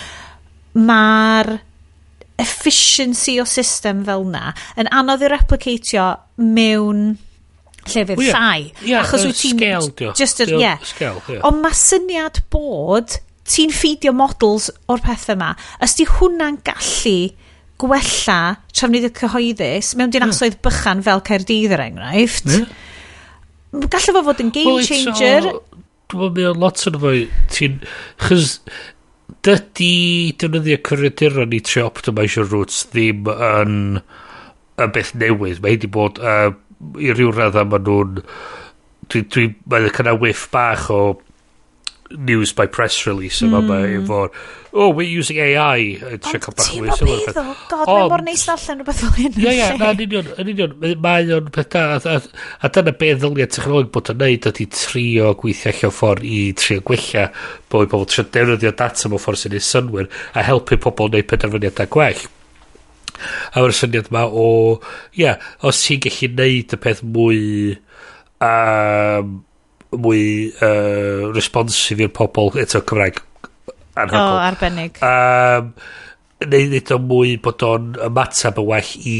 mae'r 0.79 1.51
efficiency 2.41 3.37
o 3.39 3.45
system 3.47 4.01
fel 4.07 4.25
yna 4.27 4.49
yn 4.81 4.89
anodd 4.91 5.23
i 5.23 5.29
replicatio 5.31 6.07
mewn 6.41 7.13
llefydd 7.85 8.17
well, 8.17 8.27
yeah, 8.27 8.39
llai. 8.39 8.73
Yeah, 8.81 9.05
achos 9.05 9.27
wyt 9.27 9.39
ti'n... 9.39 9.59
Scale, 9.59 9.91
dio. 10.01 10.15
Just 10.17 10.41
a, 10.41 10.49
yeah. 10.49 10.81
Scale, 10.83 11.21
yeah. 11.29 11.43
Ond 11.47 11.61
mae 11.63 11.77
syniad 11.77 12.41
bod 12.53 13.19
ti'n 13.45 13.73
ffidio 13.73 14.13
models 14.15 14.71
o'r 14.91 15.03
pethau 15.05 15.35
yma, 15.37 15.51
ys 15.85 15.97
di 15.99 16.07
hwnna'n 16.09 16.61
gallu 16.65 17.17
gwella 17.81 18.39
trafnidiau 18.71 19.13
cyhoeddus 19.19 19.93
mewn 19.95 20.07
hmm. 20.07 20.15
dinasoedd 20.15 20.57
mm. 20.57 20.63
bychan 20.65 21.03
fel 21.05 21.23
Caerdydd 21.27 21.75
er 21.75 21.83
enghraifft, 21.85 22.49
yeah. 22.53 22.67
gallai 23.91 24.15
fo 24.15 24.25
fod 24.29 24.43
yn 24.45 24.51
game 24.55 24.77
well, 24.77 24.87
changer. 24.87 25.49
Dwi'n 26.05 26.21
meddwl 26.21 26.35
mi 26.37 26.45
o'n 26.49 26.61
lot 26.61 26.83
yn 26.89 26.99
fwy, 27.01 27.23
ti'n, 27.51 27.79
chys 28.25 28.59
dydy 29.45 30.33
defnyddio 30.41 30.79
cyfrifiaduron 30.85 31.55
i 31.55 31.61
trio 31.65 31.87
optimisio 31.89 32.45
routes 32.47 32.85
ddim 32.93 33.27
yn 33.33 33.75
y 34.81 34.87
beth 34.95 35.13
newydd. 35.19 35.61
Mae 35.61 35.75
wedi 35.75 35.89
bod 35.91 36.21
uh, 36.21 36.51
i 37.01 37.11
ryw 37.13 37.33
raddau 37.35 37.67
maen 37.69 37.85
nhw'n... 37.89 38.21
Dwi'n 39.05 39.27
dwi, 39.29 39.43
dwi, 39.69 39.89
dwi 39.93 40.13
whiff 40.17 40.47
bach 40.49 40.87
o 40.89 41.01
news 42.11 42.53
by 42.53 42.67
press 42.67 43.07
release 43.07 43.41
yma 43.41 43.61
mm. 43.61 43.69
mae 43.71 43.95
efo'r 43.97 44.29
oh 44.75 44.89
we're 44.89 45.07
using 45.09 45.39
AI 45.41 45.95
yn 45.95 46.21
trio 46.21 46.41
cael 46.43 46.55
bach 46.59 46.69
mwy 46.75 46.91
sylw 46.99 47.23
god 47.71 47.89
mae'n 47.89 48.11
mor 48.11 48.23
neis 48.25 48.43
allan 48.51 48.81
rhywbeth 48.81 49.01
fel 49.01 49.13
hyn 49.17 49.39
ie 49.41 49.53
ie 49.55 49.69
na 49.79 49.91
yn 49.95 50.03
union 50.05 50.29
yn 50.41 50.51
union. 50.53 50.75
Mae 51.01 51.31
o'n 51.37 51.49
peth 51.55 51.77
a, 51.79 51.85
a, 51.97 52.17
a 52.61 52.71
dyna 52.75 52.93
be 52.99 53.11
ddylia 53.17 53.47
technolog 53.49 53.89
bod 53.95 54.11
yn 54.13 54.21
neud 54.21 54.49
ydy 54.51 54.67
trio 54.75 55.31
gweithio 55.41 55.73
allan 55.73 55.95
ffordd 55.99 56.27
i 56.29 56.39
trio 56.59 56.83
gwella 56.85 57.25
bod 57.71 57.89
pobl 57.93 58.07
trio 58.11 58.27
defnyddio 58.37 58.75
data 58.83 59.11
mewn 59.11 59.23
ffordd 59.23 59.41
sy'n 59.41 59.57
ei 59.57 59.65
synwyr 59.69 60.11
a 60.33 60.45
helpu 60.45 60.79
pobl 60.85 61.09
wneud 61.09 61.29
penderfyniadau 61.31 61.91
gwell. 61.95 62.21
A 63.55 63.63
mae'r 63.63 63.75
syniad 63.75 64.11
yma 64.11 64.25
o 64.27 64.47
ie 65.15 65.25
yeah, 65.25 65.51
os 65.65 65.81
ti'n 65.85 66.03
gallu 66.05 66.31
neud 66.35 66.75
y 66.75 66.81
peth 66.85 67.03
mwy 67.07 67.43
um, 68.43 69.37
mwy 70.01 70.23
uh, 70.63 71.31
responsive 71.35 72.05
i'r 72.05 72.13
pobl 72.15 72.55
eto 72.61 72.81
Cymraeg 72.87 73.21
anhygol. 73.95 74.33
O, 74.35 74.39
arbennig. 74.43 74.99
Um, 75.05 75.71
neu 76.45 76.69
nid 76.71 76.91
o 76.91 76.97
mwy 77.01 77.35
bod 77.43 77.63
o'n 77.65 77.93
ymateb 78.05 78.59
y 78.59 78.65
well 78.69 78.93
i 79.07 79.17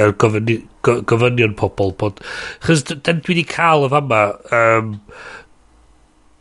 er, 0.00 0.14
gofynion 0.18 1.56
pobl. 1.58 1.92
Bod, 2.00 2.22
chys, 2.64 2.86
dyn 2.88 3.22
dwi 3.22 3.36
wedi 3.36 3.46
cael 3.48 3.86
y 3.86 3.90
fama, 3.92 4.22
um, 4.56 4.94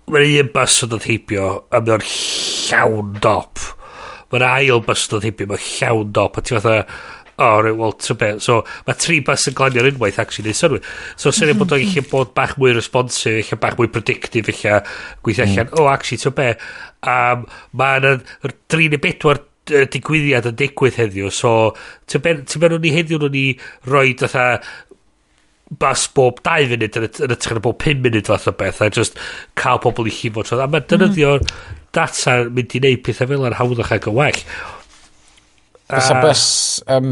mae'n 0.08 0.38
un 0.46 0.54
bus 0.54 0.78
oedd 0.88 1.10
heibio, 1.10 1.50
a 1.72 1.84
mae'n 1.84 2.08
llawn 2.08 3.18
dop. 3.24 3.66
Mae'n 4.32 4.48
ail 4.48 4.84
bus 4.88 5.08
oedd 5.12 5.28
heibio, 5.28 5.52
mae'n 5.52 5.68
llawn 5.68 6.16
dop. 6.16 6.40
A 6.40 6.46
ti 6.46 6.56
fatha, 6.56 6.80
o, 7.38 7.44
oh, 7.44 7.62
right, 7.62 7.78
well, 7.78 7.92
to 7.94 8.16
be. 8.18 8.32
So, 8.42 8.64
mae 8.88 8.98
tri 8.98 9.20
bus 9.26 9.46
yn 9.52 9.58
glanio'r 9.58 9.92
unwaith, 9.92 10.18
actually, 10.24 10.50
neu 10.50 10.58
sylwi. 10.58 10.80
So, 11.22 11.30
sy'n 11.36 11.54
bod 11.60 11.76
o'n 11.76 11.84
eich 11.84 12.00
bod 12.10 12.32
bach 12.38 12.56
mwy 12.58 12.74
responsive, 12.74 13.44
eich 13.44 13.52
bach 13.62 13.78
mwy 13.78 13.92
predictive, 13.94 14.50
eich 14.50 14.64
gweithio 15.22 15.46
mm. 15.46 15.52
allan, 15.54 15.70
mm. 15.70 15.76
o, 15.78 15.84
oh, 15.84 15.92
actually, 15.92 16.24
to 16.24 16.34
be. 16.34 16.50
Um, 17.06 17.46
Mae'n 17.78 18.26
dri 18.74 18.90
neu 18.90 19.02
bedwar 19.04 19.44
digwyddiad 19.68 20.50
yn 20.50 20.58
digwydd 20.58 20.98
heddiw, 20.98 21.30
so, 21.30 21.54
ti'n 22.10 22.26
meddwl 22.26 22.82
ni 22.82 22.96
heddiw 22.96 23.22
nhw'n 23.22 23.36
ni 23.38 23.46
roi, 23.86 24.10
fatha, 24.18 24.50
bus 25.70 26.08
bob 26.16 26.40
2 26.48 26.70
funud 26.72 26.98
yn 26.98 27.08
ytrach 27.36 27.58
na 27.58 27.62
bob 27.64 27.82
5 27.84 28.04
munud 28.06 28.30
fath 28.30 28.48
o 28.48 28.54
beth 28.56 28.80
a 28.86 28.88
just 28.90 29.18
cael 29.60 29.82
pobl 29.84 30.08
i 30.08 30.14
chi 30.16 30.32
fod 30.32 30.54
a 30.56 30.68
mae 30.72 30.86
dynyddio 30.88 31.34
mm. 31.42 31.56
data 31.96 32.38
mynd 32.48 32.76
i 32.78 32.82
wneud 32.82 33.04
pethau 33.04 33.28
fel 33.34 33.48
ar 33.50 33.58
hawddach 33.60 33.92
ac 33.98 34.08
yn 34.08 34.16
well 34.16 34.40
Fysa 35.88 36.18
uh, 36.18 36.22
bus 36.26 36.44
um, 36.92 37.12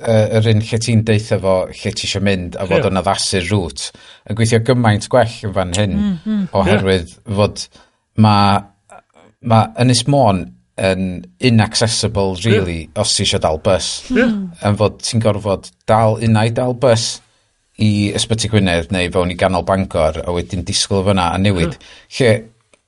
uh, 0.00 0.26
yr 0.38 0.50
un 0.52 0.62
lle 0.62 0.80
ti'n 0.82 1.04
deitha 1.06 1.38
fo 1.42 1.56
lle 1.70 1.92
ti 1.92 2.06
eisiau 2.06 2.24
mynd 2.26 2.58
a 2.58 2.66
fod 2.68 2.78
yeah. 2.78 2.90
yn 2.90 3.00
addasu'r 3.02 3.48
rŵt 3.50 3.86
yn 4.30 4.38
gweithio 4.38 4.62
gymaint 4.66 5.08
gwell 5.12 5.38
yn 5.48 5.54
fan 5.56 5.74
hyn 5.78 5.96
mm, 5.96 6.16
mm. 6.24 6.44
oherwydd 6.60 7.10
yeah. 7.12 7.36
fod 7.40 7.66
mae 8.22 8.60
ma 9.46 9.62
Ynys 9.82 10.06
Môn 10.10 10.46
yn 10.76 11.04
inaccessible 11.40 12.36
really 12.44 12.82
yeah. 12.84 13.02
os 13.02 13.14
ti 13.16 13.24
eisiau 13.24 13.42
dal 13.42 13.60
bus 13.64 13.90
yeah. 14.12 14.34
yn 14.66 14.80
fod 14.80 15.00
ti'n 15.04 15.22
gorfod 15.24 15.70
dal 15.88 16.20
unau 16.22 16.52
dal 16.54 16.76
bus 16.80 17.14
i 17.82 18.12
Ysbyty 18.16 18.48
Gwynedd 18.52 18.92
neu 18.94 19.08
fewn 19.12 19.32
i 19.32 19.38
ganol 19.38 19.64
Bangor 19.68 20.22
a 20.24 20.32
wedyn 20.32 20.64
disgwyl 20.68 21.04
fyna 21.08 21.30
a 21.34 21.40
newid 21.40 21.74
yeah. 21.74 21.96
lle 22.18 22.36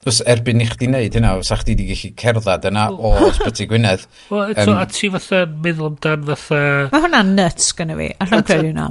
Os 0.06 0.20
erbyn 0.30 0.62
i 0.62 0.66
chdi 0.68 0.86
wneud 0.86 1.16
hynna, 1.18 1.32
os 1.40 1.48
chdi 1.58 1.74
wedi 1.74 1.88
gallu 1.88 2.08
cerdded 2.20 2.66
yna 2.68 2.84
o 2.94 3.10
Sbyty 3.34 3.64
Gwynedd. 3.66 4.04
Wel, 4.30 4.52
eto, 4.52 4.68
um, 4.70 4.76
a 4.78 4.84
ti 4.86 5.08
fatha 5.10 5.40
meddwl 5.50 5.88
amdan 5.88 6.26
fatha... 6.28 6.60
Mae 6.92 7.02
hwnna'n 7.02 7.32
nuts 7.34 7.72
gynnu 7.74 7.96
fi, 7.98 8.06
a 8.14 8.28
rhan 8.28 8.44
credu 8.46 8.68
hwnna. 8.70 8.84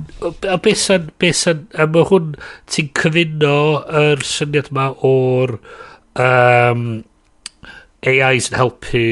A 0.51 0.57
beth 0.65 0.81
sy'n, 0.81 1.05
beth 1.23 1.37
sy'n, 1.39 1.61
a 1.79 1.85
mae 1.93 2.09
hwn, 2.09 2.33
ti'n 2.73 2.89
cyfuno 2.99 3.53
yr 4.01 4.25
syniad 4.27 4.67
yma 4.73 4.89
o'r 5.07 5.53
um, 6.25 6.83
AIs 8.11 8.49
yn 8.51 8.57
helpu 8.59 9.03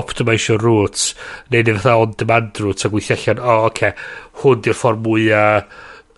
optimisio 0.00 0.56
routes, 0.62 1.10
neu 1.52 1.66
neu 1.68 1.76
fatha 1.82 1.98
on-demand 2.06 2.62
routes, 2.64 2.88
a 2.88 2.92
gweithio 2.94 3.18
allan, 3.18 3.44
o, 3.44 3.50
oh, 3.50 3.66
oce, 3.68 3.74
okay, 3.74 3.92
hwn 4.40 4.64
di'r 4.64 4.80
ffordd 4.80 5.04
mwyaf 5.04 5.68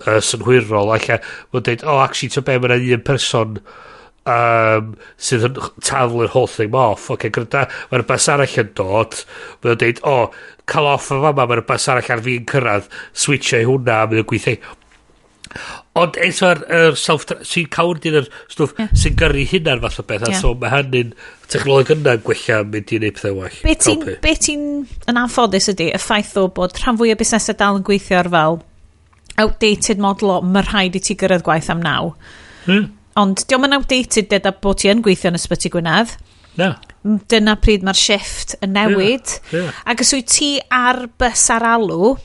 uh, 0.06 0.22
synhwyrol, 0.30 0.94
allan 0.94 1.26
mae'n 1.50 1.66
dweud, 1.66 1.82
o, 1.82 1.90
oh, 1.90 2.04
actually, 2.06 2.30
to 2.38 2.46
be, 2.46 2.56
mae'n 2.62 2.86
un 3.00 3.04
person 3.10 3.58
um, 4.30 4.94
sydd 5.28 5.46
yn 5.48 5.60
taflu'r 5.84 6.32
holl 6.34 6.50
thing 6.50 6.74
off. 6.76 7.10
Oce, 7.10 7.18
okay, 7.18 7.34
gwrda, 7.34 7.66
mae'r 7.92 8.06
bus 8.08 8.30
arall 8.32 8.58
yn 8.62 8.72
dod, 8.78 9.20
mae'n 9.64 9.78
dweud, 9.82 10.02
o, 10.02 10.16
oh, 10.16 10.56
cael 10.68 10.90
off 10.94 11.12
yn 11.14 11.22
fama, 11.24 11.46
mae'r 11.46 11.66
bus 11.68 11.86
arall 11.92 12.10
ar 12.16 12.24
fi'n 12.26 12.50
cyrraedd, 12.50 12.90
switchio 13.26 13.62
i 13.62 13.70
hwnna, 13.70 14.02
mae'n 14.10 14.28
gweithio. 14.28 14.74
Ond 15.96 16.18
eto 16.20 16.50
ar 16.50 16.62
er 16.68 16.96
self... 17.00 17.24
Sy'n 17.46 17.68
cawr 17.72 18.00
dyn 18.02 18.18
yr 18.20 18.26
stwff 18.52 18.74
yeah. 18.76 18.90
sy'n 18.98 19.14
gyrru 19.16 19.44
hynna'n 19.48 19.80
fath 19.84 20.02
o 20.02 20.04
beth, 20.08 20.26
yeah. 20.28 20.40
so 20.42 20.52
mae 20.58 20.72
hynny'n 20.74 21.14
technolog 21.48 21.92
yna 21.94 22.16
gwella 22.26 22.58
mynd 22.68 22.92
i 22.92 22.98
wneud 23.00 23.16
pethau 23.16 23.38
well. 23.38 23.60
Be 23.64 23.76
ti'n 23.80 24.04
be 24.24 24.34
ti 24.36 24.56
yn 24.58 25.20
anffodus 25.22 25.70
ydy, 25.72 25.88
y 25.96 26.00
ffaith 26.02 26.34
o 26.42 26.48
bod 26.52 26.76
rhan 26.82 26.98
fwy 27.00 27.14
o 27.14 27.18
busnesau 27.20 27.56
dal 27.56 27.80
yn 27.80 27.86
gweithio 27.86 28.20
ar 28.20 28.32
fel 28.34 28.60
outdated 29.40 30.02
model 30.02 30.34
o 30.34 30.36
mae 30.44 30.64
rhaid 30.66 30.96
i 30.96 31.02
ti 31.06 31.16
gyrraedd 31.18 31.44
gwaith 31.46 31.72
am 31.72 31.82
naw. 31.84 32.12
Hmm. 32.66 32.90
Ond 33.16 33.46
diolch 33.48 33.64
yn 33.64 33.76
outdated 33.78 34.28
deda 34.28 34.52
bod 34.52 34.82
ti 34.82 34.90
yn 34.92 35.00
gweithio 35.04 35.30
yn 35.32 35.38
ysbyty 35.38 35.70
Gwynedd. 35.72 36.16
Na. 36.56 36.74
No. 37.06 37.16
Dyna 37.30 37.54
pryd 37.62 37.84
mae'r 37.86 37.98
shift 37.98 38.56
yn 38.64 38.74
newid. 38.74 39.36
Yeah, 39.52 39.68
yeah. 39.68 39.78
Ac 39.88 40.02
os 40.04 40.12
wyt 40.16 40.28
ti 40.32 40.50
ar 40.74 41.04
bus 41.20 41.44
ar 41.54 41.64
alw, 41.76 42.16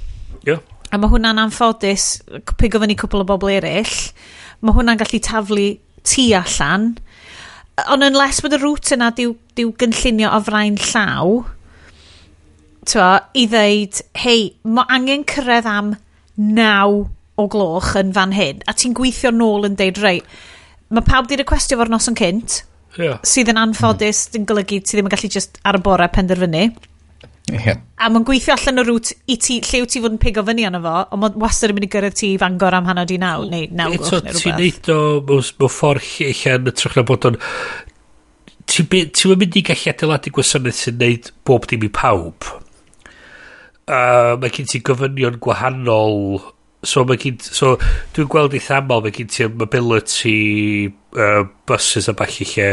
yeah. 0.48 0.60
a 0.90 1.00
mae 1.00 1.12
hwnna'n 1.12 1.40
anffodus, 1.44 2.10
pigo 2.58 2.82
fyny 2.82 2.98
cwpl 3.00 3.24
o 3.24 3.28
bobl 3.30 3.54
eraill, 3.54 3.96
mae 4.66 4.76
hwnna'n 4.76 5.00
gallu 5.00 5.22
taflu 5.24 5.70
tu 6.08 6.28
allan. 6.36 6.92
Ond 7.88 8.10
unless 8.10 8.42
bod 8.44 8.58
y 8.58 8.62
route 8.62 8.96
yna 8.98 9.12
diw, 9.16 9.36
diw 9.56 9.72
gynllunio 9.80 10.34
o 10.34 10.42
frain 10.44 10.80
llaw, 10.90 11.42
twa, 12.90 13.10
i 13.38 13.46
ddeud, 13.52 14.04
hei, 14.26 14.48
mae 14.66 14.90
angen 14.92 15.28
cyrraedd 15.30 15.70
am 15.70 15.96
naw 16.42 17.04
o 17.40 17.46
gloch 17.52 17.94
yn 18.02 18.12
fan 18.18 18.34
hyn, 18.36 18.66
a 18.68 18.74
ti'n 18.76 18.98
gweithio 18.98 19.32
nôl 19.36 19.70
yn 19.70 19.78
deud, 19.80 20.02
rei, 20.02 20.20
right, 20.20 20.50
mae 20.92 21.08
pawb 21.08 21.30
di 21.30 21.40
requestio 21.40 21.80
fo'r 21.80 21.92
noson 21.92 22.18
cynt, 22.20 22.62
yeah. 23.00 23.20
sydd 23.28 23.52
yn 23.54 23.60
anffodus, 23.62 24.28
mm. 24.30 24.40
yn 24.42 24.48
golygu 24.50 24.82
ti 24.84 24.98
ddim 24.98 25.08
yn 25.10 25.14
gallu 25.14 25.32
just 25.32 25.62
ar 25.68 25.80
y 25.80 25.84
bore 25.84 26.08
penderfynu. 26.14 26.70
Yeah. 27.52 27.82
A 28.00 28.08
mae'n 28.12 28.24
gweithio 28.28 28.54
allan 28.54 28.80
o 28.80 28.84
rŵt 28.88 29.12
i 29.32 29.36
ti, 29.42 29.58
lle 29.66 29.82
wyt 29.84 29.92
ti 29.92 30.02
fod 30.04 30.14
yn 30.16 30.22
pigo 30.22 30.44
fyny 30.48 30.64
arno 30.68 30.80
fo, 30.84 30.96
ond 31.12 31.24
mae'n 31.24 31.40
wastad 31.42 31.74
yn 31.74 31.80
mynd 31.80 31.88
i 31.88 31.92
gyrraedd 31.92 32.18
ti 32.20 32.34
i 32.36 32.40
fangor 32.40 32.78
am 32.78 32.88
hanod 32.88 33.12
i 33.12 33.18
naw, 33.22 33.46
neu 33.50 33.68
naw 33.76 33.96
gwrch 33.96 34.12
neu 34.14 34.36
rhywbeth. 34.36 34.44
Ti'n 34.46 34.60
neud 34.62 34.92
o 34.94 35.00
mewn 35.28 35.74
ffordd 35.74 36.12
eich 36.28 36.46
yn 36.52 36.72
y 36.72 36.76
trwch 36.78 37.00
na 37.00 37.06
bod 37.08 37.28
o'n... 37.32 37.40
Ti'n 38.72 38.88
mynd 39.42 39.58
i 39.60 39.66
gallu 39.68 39.92
adeiladu 39.92 40.32
gwasanaeth 40.38 40.84
sy'n 40.86 41.00
neud 41.02 41.32
bob 41.48 41.68
dim 41.68 41.84
i 41.84 41.92
pawb. 41.92 42.48
Uh, 43.92 44.38
mae 44.40 44.54
gen 44.54 44.70
ti 44.72 44.80
gofynion 44.88 45.42
gwahanol 45.44 46.40
so 46.84 47.04
mae 47.06 47.20
gyd, 47.22 47.44
so 47.46 47.76
dwi'n 48.16 48.30
gweld 48.32 48.56
eitha 48.58 48.80
aml 48.82 49.04
mae 49.06 49.14
gyd 49.14 49.30
ti 49.34 49.46
mobility 49.48 50.38
uh, 51.14 51.44
buses 51.70 52.10
a 52.10 52.16
bach 52.18 52.40
i 52.42 52.48
lle 52.54 52.72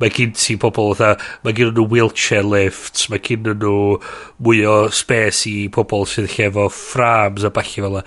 mae 0.00 0.12
gyd 0.16 0.32
ti 0.40 0.56
pobl 0.60 0.94
otha 0.94 1.12
mae 1.44 1.56
gyd 1.56 1.74
nhw 1.76 1.84
wheelchair 1.92 2.46
lifts 2.46 3.10
mae 3.12 3.20
gyd 3.26 3.52
nhw 3.52 3.76
mwy 4.40 4.64
o 4.64 4.78
space 4.94 5.44
i 5.50 5.68
pobl 5.72 6.08
sydd 6.08 6.32
lle 6.32 6.48
efo 6.48 6.70
frams 6.72 7.44
a 7.44 7.52
bach 7.52 7.76
i 7.76 7.84
fel 7.84 7.98
la 7.98 8.04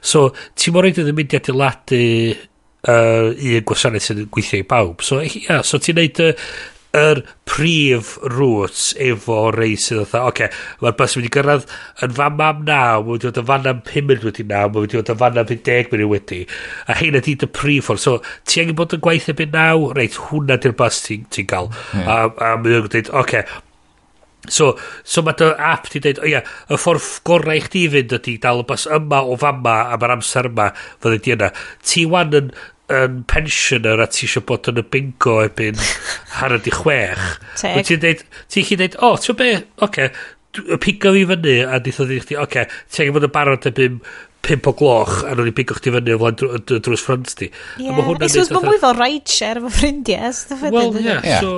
so 0.00 0.28
ti 0.54 0.74
mor 0.74 0.86
reid 0.86 1.02
yn 1.02 1.14
mynd 1.18 1.34
i 1.34 1.40
adeiladu 1.40 2.02
uh, 2.88 3.30
un 3.32 3.66
gwasanaeth 3.66 4.08
sy'n 4.08 4.24
gweithio 4.32 4.62
i 4.62 4.66
bawb. 4.68 5.02
So 5.06 5.20
ia 5.22 5.30
yeah, 5.48 5.62
so 5.66 5.80
ti'n 5.82 5.98
neud 5.98 6.22
uh, 6.22 6.32
yr 6.96 7.22
prif 7.48 8.14
rŵts 8.28 8.90
efo 9.00 9.38
rei 9.54 9.78
sydd 9.80 10.02
oedd 10.02 10.12
oce, 10.18 10.28
okay, 10.28 10.50
mae'r 10.82 10.96
bus 10.98 11.16
yn 11.16 11.22
mynd 11.22 11.30
i 11.30 11.32
gyrraedd 11.36 11.66
yn 12.04 12.14
fan 12.18 12.44
am 12.44 12.62
naw, 12.68 13.00
mae 13.00 13.14
wedi 13.14 13.30
bod 13.30 13.40
yn 13.40 13.48
fan 13.48 13.68
am 13.70 13.82
5 13.88 14.08
munud 14.10 14.28
wedi 14.28 14.46
naw, 14.50 14.68
mae 14.68 14.84
wedi 14.84 15.00
bod 15.00 15.12
yn 15.14 15.20
fan 15.24 15.40
am 15.40 15.50
10 15.52 15.90
munud 15.94 16.12
wedi, 16.12 16.40
a 16.84 17.00
hyn 17.00 17.18
ydy 17.22 17.36
dy 17.40 17.50
prif 17.60 17.88
ffordd, 17.88 18.04
so 18.04 18.16
ti 18.44 18.62
angen 18.62 18.78
bod 18.78 18.92
yn 18.96 19.04
gwaith 19.04 19.30
ebyn 19.32 19.52
naw, 19.56 19.88
reit, 19.96 20.20
hwnna 20.28 20.60
di'r 20.60 20.76
bus 20.76 21.02
ti'n 21.06 21.28
ti 21.32 21.46
gael, 21.48 21.70
yeah. 21.96 22.08
a, 22.12 22.18
a 22.28 22.56
mae'n 22.60 22.88
dweud, 22.88 23.08
oce, 23.08 23.20
okay, 23.24 23.60
So, 24.50 24.72
so 25.06 25.22
mae 25.22 25.36
dy 25.38 25.52
app 25.54 25.84
di 25.92 26.00
dweud, 26.02 26.18
o 26.18 26.26
ia, 26.26 26.40
y 26.66 26.78
ffordd 26.80 27.04
gorau 27.28 27.54
i 27.54 27.62
chdi 27.62 27.84
fynd 27.92 28.14
ydy 28.18 28.32
dal 28.42 28.64
y 28.64 28.66
bus 28.66 28.88
yma 28.90 29.20
o 29.22 29.36
fama 29.38 29.76
am 29.94 30.02
yr 30.02 30.16
amser 30.16 30.48
yma 30.48 30.72
fydde 30.74 31.20
di 31.22 31.34
yna. 31.36 31.50
Ti 31.86 32.02
wan 32.10 32.34
yn 32.34 32.48
yn 32.96 33.22
pensioner 33.30 34.02
a 34.02 34.08
ti 34.10 34.26
eisiau 34.26 34.44
bod 34.48 34.70
yn 34.72 34.82
y 34.82 34.86
bingo 34.94 35.38
ebyn 35.44 35.80
hanner 36.38 36.62
di 36.66 36.74
chwech. 36.74 37.24
Teg. 37.60 37.80
Ti'n 37.88 38.04
deud, 38.04 38.26
ti'n 38.52 38.68
chi 38.68 38.78
deud, 38.80 38.98
o, 39.00 39.12
oh, 39.12 39.22
ti'n 39.22 39.38
be, 39.38 39.54
oce, 39.56 40.10
okay, 40.10 40.76
pigo 40.82 41.14
fi 41.16 41.24
fyny 41.30 41.62
a 41.64 41.80
ddeitho 41.80 42.08
ddeud 42.08 42.26
chdi, 42.26 42.36
oce, 42.36 42.66
okay, 42.66 42.84
ti'n 42.92 43.16
bod 43.16 43.28
yn 43.28 43.34
barod 43.34 43.70
ebyn 43.72 44.02
pimp 44.42 44.66
o 44.66 44.74
gloch 44.74 45.20
a 45.22 45.36
nhw'n 45.36 45.52
i 45.52 45.54
bigo 45.54 45.76
chdi 45.78 45.92
fyny 45.94 46.16
o 46.16 46.18
flaen 46.20 46.38
drws 46.66 47.04
ffrant 47.04 47.34
di. 47.38 47.48
Ie, 47.78 47.94
it's 48.18 48.34
just 48.34 48.52
bod 48.54 48.66
mwy 48.66 48.80
fel 48.82 48.96
rideshare 48.98 49.62
efo 49.62 49.70
ffrindiau. 49.70 50.32
Wel, 50.74 50.96
ie, 51.04 51.18
so... 51.38 51.52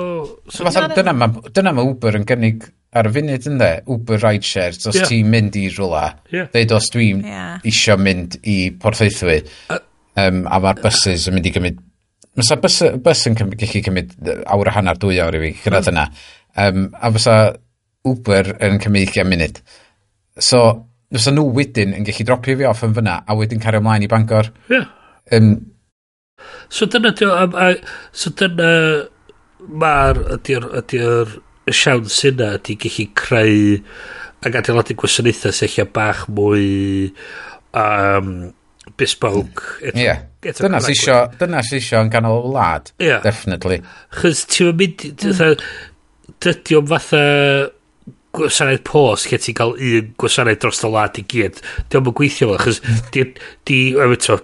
so 0.53 0.87
dyna 0.93 1.73
mae 1.73 1.87
Uber 1.89 2.19
yn 2.19 2.27
gynnig 2.29 2.67
ar 2.95 3.09
y 3.09 3.11
funud 3.17 3.49
ynddo, 3.49 3.71
Uber 3.91 4.21
rideshare, 4.21 4.77
os 4.77 4.95
yeah. 4.95 5.09
ti'n 5.09 5.33
mynd 5.33 5.57
i 5.59 5.65
rhywle, 5.67 6.05
yeah. 6.31 6.47
dweud 6.53 6.75
os 6.77 6.87
dwi'n 6.93 7.25
yeah. 7.27 7.57
isio 7.67 7.97
mynd 7.99 8.37
i 8.47 8.59
porthaethwy, 8.79 9.41
Um, 10.15 10.45
a 10.47 10.61
mae'r 10.63 10.81
buses 10.83 11.27
yn 11.29 11.37
mynd 11.37 11.49
i 11.49 11.53
gymryd... 11.55 11.83
Mae'r 12.35 12.61
bus, 12.63 12.81
bus 13.03 13.21
yn 13.29 13.37
gallu 13.39 13.83
cymryd 13.85 14.15
awr 14.51 14.71
a 14.71 14.75
hanner, 14.75 14.99
dwy 14.99 15.21
awr 15.23 15.37
i 15.37 15.43
fi, 15.45 15.53
gyda'r 15.63 15.91
yna. 15.91 16.05
Um, 16.65 16.89
a 16.95 17.11
fysa 17.15 17.37
Uber 18.07 18.51
yn 18.63 18.81
cymryd 18.83 19.13
20 19.15 19.31
munud. 19.31 19.61
So, 20.39 20.65
fysa 21.15 21.33
nhw 21.35 21.47
wedyn 21.55 21.95
yn 21.97 22.07
gallu 22.07 22.27
dropio 22.27 22.57
fi 22.59 22.67
off 22.69 22.83
yn 22.87 22.95
fyna, 22.97 23.21
a 23.27 23.37
wedyn 23.39 23.63
cario 23.63 23.83
ymlaen 23.83 24.07
i 24.07 24.11
Bangor. 24.11 24.51
Yeah. 24.71 24.87
Um, 25.35 25.53
so 26.69 26.87
dyna 26.91 27.11
dio, 27.15 27.31
a, 27.31 27.47
a, 27.47 27.73
so 28.15 28.31
dyna 28.35 28.69
mae'r 29.65 30.19
ydy'r 30.35 30.67
ydy 30.81 31.01
siawns 31.73 32.19
yna 32.29 32.51
ydy 32.59 32.75
gallu 32.83 33.07
creu 33.17 33.79
ac 34.45 34.59
adeiladu 34.59 34.97
gwasanaethau 34.99 35.55
sy'n 35.55 35.89
bach 35.95 36.25
mwy 36.29 36.67
um, 37.73 38.29
bespoke. 38.97 39.63
Hmm. 39.81 39.99
Ie. 39.99 40.15
Dyna 40.45 40.81
sy'n 40.83 40.93
isio, 40.93 41.21
dyna 41.39 41.63
sy'n 41.65 41.81
isio 41.81 42.03
yn 42.05 42.11
ganol 42.13 42.43
y 42.43 42.51
wlad. 42.51 42.91
Ie. 43.01 43.15
Definitely. 43.23 43.81
Chys 44.19 44.45
ti'n 44.51 44.75
mynd, 44.79 45.07
hmm. 45.25 45.65
dydy 46.45 46.79
o'n 46.79 46.91
fatha 46.91 47.23
gwasanaeth 48.35 48.83
pos 48.83 49.25
lle 49.29 49.39
ti'n 49.39 49.55
cael 49.55 49.75
un 49.79 50.09
gwasanaeth 50.19 50.61
dros 50.63 50.81
y 50.83 50.91
lad 50.91 51.19
i 51.19 51.25
gyd. 51.33 51.61
Di 51.89 51.99
o'n 51.99 52.09
gweithio 52.11 52.51
fel, 52.51 52.61
chys 52.63 52.81
hmm. 52.83 53.03
di, 53.15 53.25
di 53.67 53.81
eto, 54.05 54.39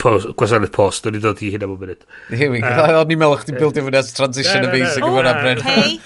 pos, 0.00 0.28
gwasanaeth 0.32 0.74
pos, 0.74 1.02
dwi'n 1.04 1.22
dod 1.22 1.42
i 1.44 1.52
hynna 1.54 1.70
mewn 1.70 1.82
munud. 1.82 2.04
Here 2.30 2.50
we 2.52 2.62
go. 2.64 2.70
Uh, 2.70 3.00
O'n 3.02 3.14
i'n 3.14 3.20
meddwl 3.20 3.40
chdi'n 3.42 3.60
bildio 3.60 3.86
fyny 3.88 4.00
as 4.00 4.12
transition 4.16 4.68
amazing 4.68 5.06
yn 5.06 5.18
fyna, 5.18 5.38
Bryn. 5.40 5.64
Oh, 5.64 5.70
hey, 5.70 5.96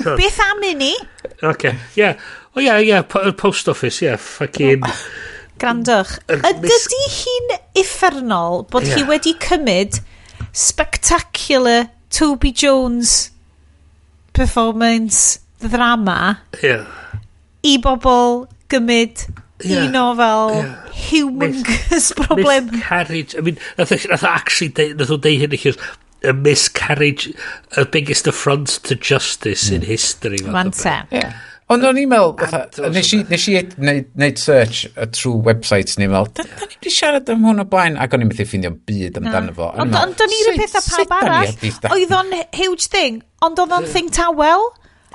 so, 0.00 0.16
beth 0.18 0.40
am 0.44 0.64
i 0.66 0.76
ni? 0.76 0.94
Oce, 1.48 1.76
ie. 2.00 2.14
O 2.56 2.64
ie, 2.64 2.78
ie, 2.90 3.02
post 3.38 3.70
office, 3.70 4.00
ie, 4.02 4.10
yeah, 4.10 4.20
fucking... 4.20 4.88
Oh. 4.88 5.04
Grandwch. 5.60 6.16
Ydy 6.30 7.02
hi'n 7.16 7.52
effernol 7.80 8.64
bod 8.72 8.88
yeah. 8.88 9.00
hi 9.00 9.06
wedi 9.10 9.34
cymryd 9.42 10.00
spectacular 10.56 11.90
Toby 12.10 12.52
Jones 12.52 13.30
performance 14.32 15.38
ddrama 15.60 16.40
yeah. 16.62 16.86
i 17.66 17.76
bobl 17.82 18.46
gymryd 18.72 19.26
yeah. 19.62 19.84
un 19.84 19.98
o 20.00 20.06
fel 20.18 20.54
yeah. 20.56 20.76
humongous 21.10 22.12
problem. 22.16 22.70
Miscarriage. 22.72 23.36
I 23.36 23.40
mean, 23.40 23.58
nath, 23.78 23.92
nath 24.08 24.24
actually, 24.24 24.94
nath 24.94 25.12
o 25.12 25.18
deud 25.20 25.44
hyn 25.44 25.58
i 25.58 25.74
a 26.22 26.32
miscarriage, 26.32 27.32
a 27.76 27.84
biggest 27.84 28.26
affront 28.26 28.68
to 28.84 28.94
justice 28.94 29.70
mm. 29.70 29.76
in 29.76 29.82
history. 29.82 30.42
Mae'n 30.44 30.72
te. 30.76 30.96
Yeah. 31.16 31.38
Ond 31.70 31.86
o'n 31.86 31.98
i'n 32.02 32.10
meddwl, 32.10 32.90
nes 32.90 33.12
i, 33.14 33.20
nes 33.30 33.44
i 33.46 33.52
neud, 33.78 34.08
neud 34.18 34.40
search 34.42 34.88
uh, 34.90 35.06
trwy 35.14 35.36
websites 35.46 36.00
ni'n 36.00 36.10
meddwl, 36.10 36.32
da, 36.34 36.46
da 36.58 36.66
ni 36.66 36.74
wedi 36.74 36.90
siarad 36.90 37.30
am 37.30 37.46
hwn 37.46 37.62
o 37.62 37.66
blaen, 37.70 37.98
ac 38.02 38.16
o'n 38.16 38.24
i'n 38.24 38.30
methu 38.32 38.46
ffindio'n 38.48 38.80
byd 38.90 39.20
amdano 39.20 39.54
fo. 39.54 39.70
Ond 39.84 39.94
o'n 39.94 40.34
i'r 40.34 40.58
pethau 40.58 40.82
pawb 40.88 41.16
arall, 41.20 41.54
oedd 41.94 42.14
o'n 42.18 42.34
huge 42.58 42.90
thing, 42.90 43.22
ond 43.46 43.62
oedd 43.62 43.76
o'n 43.78 43.88
thing 43.94 44.10
tawel. 44.18 44.66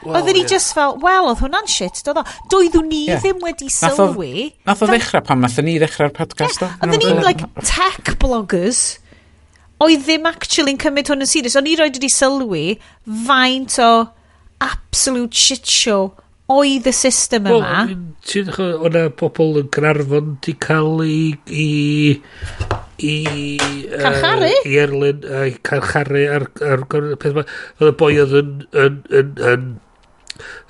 Well, 0.03 0.20
Oedden 0.20 0.36
ni 0.36 0.41
yeah. 0.43 0.49
just 0.56 0.74
fel, 0.76 0.97
wel, 1.03 1.30
oedd 1.32 1.39
hwnna'n 1.43 1.70
shit, 1.72 2.01
doedd 2.08 2.20
o. 2.20 2.26
Doeddwn 2.51 2.89
ni 2.91 3.06
yeah. 3.10 3.20
ddim 3.24 3.39
wedi 3.43 3.70
sylwi. 3.72 4.49
Nath 4.68 4.84
o 4.84 4.89
ddechrau 4.91 5.24
pan, 5.28 5.39
nath 5.43 5.56
ni 5.64 5.78
ddechrau'r 5.82 6.12
podcast 6.16 6.64
o. 6.64 6.72
Oedden 6.84 7.03
ni'n 7.03 7.24
like 7.24 7.47
tech 7.64 8.16
bloggers, 8.22 8.84
oedd 9.84 10.03
ddim 10.03 10.28
actually'n 10.30 10.80
cymryd 10.84 11.12
hwn 11.12 11.24
yn 11.24 11.32
serious. 11.32 11.56
O'n 11.60 11.72
i 11.72 11.78
roed 11.80 11.95
wedi 11.99 12.12
sylwi 12.12 12.68
faint 13.28 13.80
o 13.84 13.91
absolute 14.64 15.36
shit 15.36 15.68
show 15.68 16.14
oedd 16.54 16.89
y 16.89 16.93
system 16.93 17.48
yma... 17.50 17.56
Well, 17.58 17.93
mm, 17.96 18.08
ti'n 18.26 18.50
dweud, 18.52 18.84
o'na 18.89 19.06
pobl 19.18 19.62
yn 19.62 19.70
Garnarfon 19.74 20.36
di 20.46 20.56
cael 20.62 21.06
i... 21.06 21.20
i 21.50 21.70
i... 22.96 23.16
Carcharu? 24.00 24.48
Uh, 24.48 24.68
I 24.70 24.78
Erlyn, 24.80 25.26
a 25.28 25.41
uh, 25.41 25.58
carcharu 25.68 26.22
ar, 26.32 26.46
ar, 26.64 26.86
ar 26.86 27.10
peth 27.20 27.34
yma. 27.34 27.43
Oedd 27.82 27.91
y 27.91 27.96
boi 28.00 28.14
oedd 28.22 28.38
yn, 28.39 28.54
yn, 28.86 29.02
yn, 29.20 29.34
yn 29.52 29.66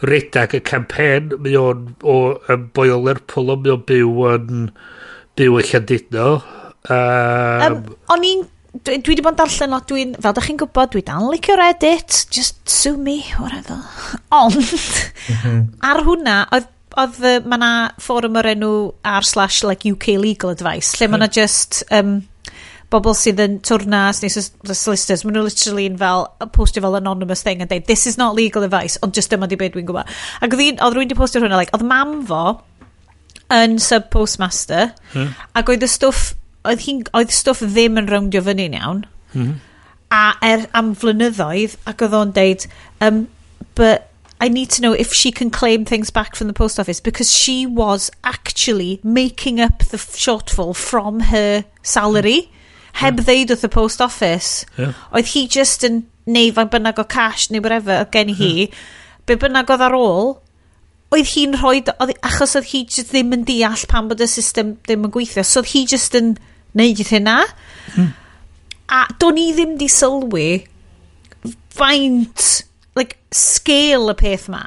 redag 0.05 0.55
y 0.57 0.61
campen, 0.65 1.35
mae 1.41 1.57
o'n 1.59 1.85
o, 2.01 2.17
yn 2.53 2.67
boi 2.75 2.89
o 2.93 2.99
Lerpwl, 3.03 3.53
mae 3.59 3.75
o'n 3.75 3.85
byw 3.89 4.27
yn 4.33 4.67
byw 5.37 5.59
yn 5.61 5.69
Llandudno. 5.69 6.27
Um, 6.85 7.65
um, 7.67 7.79
o'n 8.13 8.25
i'n 8.25 8.43
dwi, 8.85 8.99
dwi 9.01 9.15
wedi 9.15 9.25
bod 9.25 9.35
yn 9.35 9.39
darllen 9.41 9.73
lot, 9.73 9.87
dwi'n, 9.89 10.13
fel 10.21 10.35
da 10.35 10.43
chi'n 10.45 10.59
gwybod, 10.61 10.93
dwi 10.93 11.03
dal 11.07 11.25
yn 11.25 11.33
licio 11.33 11.57
Reddit, 11.59 12.21
just 12.33 12.61
sue 12.69 12.95
me, 12.97 13.17
whatever. 13.39 13.81
Ond, 14.41 14.59
mhm. 14.59 15.59
ar 15.85 16.03
hwnna, 16.05 16.37
oedd, 16.55 16.69
oedd 17.01 17.49
ma 17.49 17.59
na 17.59 17.73
fforwm 18.01 18.39
o'r 18.39 18.53
enw 18.53 18.71
r 19.09 19.27
slash 19.27 19.63
like 19.67 19.89
UK 19.89 20.15
Legal 20.21 20.53
Advice, 20.55 20.95
lle 20.99 21.09
ma 21.11 21.19
na 21.19 21.29
just 21.31 21.81
um, 21.95 22.19
bobl 22.93 23.15
sydd 23.17 23.41
yn 23.43 23.57
twrnas 23.65 24.21
neu 24.21 24.31
the 24.69 24.77
solicitors, 24.77 25.25
maen 25.25 25.39
nhw 25.39 25.47
literally 25.47 25.89
yn 25.89 25.97
fel 25.99 26.27
postio 26.55 26.85
fel 26.85 26.99
anonymous 26.99 27.43
thing 27.45 27.63
and 27.63 27.71
dweud, 27.71 27.87
this 27.89 28.05
is 28.07 28.19
not 28.21 28.37
legal 28.37 28.63
advice, 28.67 28.99
ond 29.03 29.17
just 29.17 29.33
dyma 29.33 29.49
di 29.49 29.59
beth 29.59 29.75
dwi'n 29.75 29.89
gwybod. 29.89 30.15
Ac 30.45 30.55
oedd 30.55 30.95
rwy'n 30.95 31.11
di 31.11 31.17
postio 31.17 31.41
hwnna, 31.43 31.59
like, 31.59 31.73
oedd 31.75 31.85
mam 31.87 32.19
fo 32.29 32.43
yn 33.53 33.77
sub 33.81 34.09
postmaster, 34.13 34.93
hmm. 35.13 35.33
ac 35.57 35.73
oedd 35.73 35.85
y 35.85 35.91
stwff 35.91 36.33
oedd, 36.67 36.83
hi, 36.87 36.97
oedd 37.17 37.33
stwff 37.33 37.63
ddim 37.63 38.01
yn 38.01 38.09
rowndio 38.11 38.43
fyny'n 38.45 38.75
iawn. 38.79 39.05
Mm. 39.35 39.55
A 40.13 40.25
er 40.45 40.67
am 40.77 40.93
flynyddoedd, 40.97 41.77
ac 41.89 42.03
oedd 42.05 42.17
o'n 42.17 42.35
deud, 42.35 42.67
um, 43.05 43.25
but 43.75 44.11
I 44.39 44.49
need 44.49 44.69
to 44.71 44.81
know 44.81 44.93
if 44.93 45.13
she 45.13 45.31
can 45.31 45.49
claim 45.49 45.85
things 45.85 46.09
back 46.09 46.35
from 46.35 46.47
the 46.47 46.53
post 46.53 46.79
office 46.79 46.99
because 46.99 47.31
she 47.31 47.65
was 47.65 48.11
actually 48.23 48.99
making 49.01 49.61
up 49.61 49.79
the 49.79 49.97
shortfall 49.97 50.75
from 50.75 51.19
her 51.21 51.63
salary 51.81 52.41
hmm. 52.41 53.05
heb 53.05 53.19
yeah. 53.19 53.25
ddeud 53.25 53.53
wrth 53.55 53.63
y 53.63 53.71
post 53.71 54.01
office. 54.01 54.65
Yeah. 54.77 54.93
Oedd 55.11 55.31
hi 55.33 55.45
just 55.47 55.87
yn 55.87 56.03
neu 56.25 56.51
fa'n 56.55 56.71
bynnag 56.73 56.99
o 56.99 57.05
cash 57.07 57.47
neu 57.49 57.63
whatever 57.63 58.01
oedd 58.01 58.11
gen 58.15 58.33
hi. 58.35 58.51
Yeah. 58.65 58.81
Be 59.25 59.39
bynnag 59.39 59.71
oedd 59.71 59.85
ar 59.87 59.95
ôl, 59.97 60.35
oedd 61.15 61.31
hi'n 61.31 61.55
rhoi, 61.61 61.79
oedd, 61.95 62.17
achos 62.27 62.57
oedd 62.59 62.69
hi 62.73 62.83
just 62.85 63.13
ddim 63.13 63.33
yn 63.35 63.47
deall 63.47 63.87
pan 63.91 64.11
bod 64.11 64.23
y 64.23 64.27
system 64.29 64.75
ddim 64.83 65.07
yn 65.07 65.15
gweithio. 65.15 65.47
So 65.47 65.63
oedd 65.63 65.71
hi 65.71 65.85
just 65.95 66.19
yn... 66.19 66.35
In, 66.35 66.54
wneud 66.75 67.01
i 67.01 67.07
hynna. 67.09 67.39
Mm. 67.95 68.11
A 68.93 69.05
do'n 69.19 69.39
i 69.41 69.49
ddim 69.55 69.75
di 69.79 69.87
sylwi 69.89 70.49
faint, 71.75 72.65
like, 72.95 73.17
scale 73.33 74.13
y 74.13 74.17
peth 74.19 74.49
ma. 74.51 74.63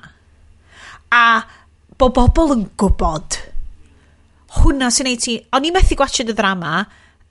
A 1.15 1.45
bod 1.99 2.17
bobl 2.17 2.57
yn 2.57 2.67
gwybod. 2.81 3.45
hwnna 4.59 4.89
sy'n 4.93 5.11
ei 5.11 5.19
ti... 5.21 5.37
O'n 5.55 5.67
i 5.69 5.73
methu 5.75 5.97
gwachod 5.99 6.31
y 6.33 6.35
ddrama, 6.37 6.83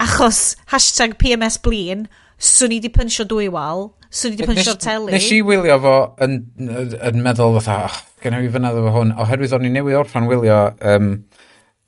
achos 0.03 0.55
hashtag 0.71 1.17
PMS 1.21 1.57
blin, 1.63 2.05
swn 2.37 2.75
i 2.75 2.81
di 2.83 2.91
pynsio 2.93 3.25
dwy 3.27 3.47
wal, 3.53 3.87
swn 4.13 4.35
i 4.35 4.39
di 4.39 4.47
pynsio 4.47 4.75
teli. 4.81 5.15
Nes 5.15 5.29
i 5.33 5.41
wylio 5.45 5.79
fo 5.83 5.95
yn, 6.23 6.39
yn 6.61 7.23
meddwl 7.25 7.57
fatha, 7.57 7.87
oh, 7.89 7.97
gen 8.23 8.37
i 8.37 8.51
fyna 8.53 8.73
ddefo 8.75 8.93
hwn, 8.99 9.15
oherwydd 9.23 9.55
o'n 9.57 9.67
i 9.67 9.73
newy 9.73 9.97
orffan 9.97 10.29
wylio 10.29 10.59
um, 10.93 11.11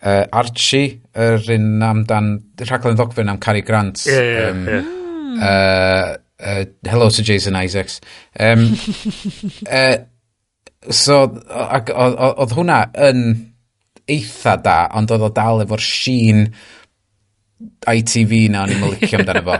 uh, 0.03 0.25
Archie, 0.31 0.99
yr 1.15 1.37
er 1.39 1.51
un 1.57 1.83
amdan, 1.83 2.31
rhaglen 2.63 2.97
ddogfen 2.99 3.31
am 3.31 3.41
Cary 3.43 3.63
Grant. 3.65 4.05
Ie, 4.07 4.13
yeah, 4.13 4.23
ie, 4.23 4.33
yeah, 4.33 4.49
um, 4.53 4.65
yeah. 4.67 5.43
uh, 5.49 6.17
uh, 6.39 6.65
hello 6.87 7.09
to 7.09 7.23
Jason 7.23 7.55
Isaacs. 7.55 7.99
Um, 8.39 8.71
uh, 9.69 9.97
so, 11.03 11.21
oedd 11.27 12.55
hwnna 12.55 12.81
yn 13.09 13.23
eitha 14.09 14.57
da, 14.63 14.81
ond 14.97 15.11
oedd 15.13 15.27
o 15.27 15.31
dal 15.35 15.63
efo'r 15.65 15.83
sheen 15.83 16.47
ITV 17.89 18.45
na 18.53 18.63
o'n 18.63 18.73
i'n 18.73 18.81
mylicio 18.85 19.19
amdano 19.19 19.43
fo. 19.45 19.57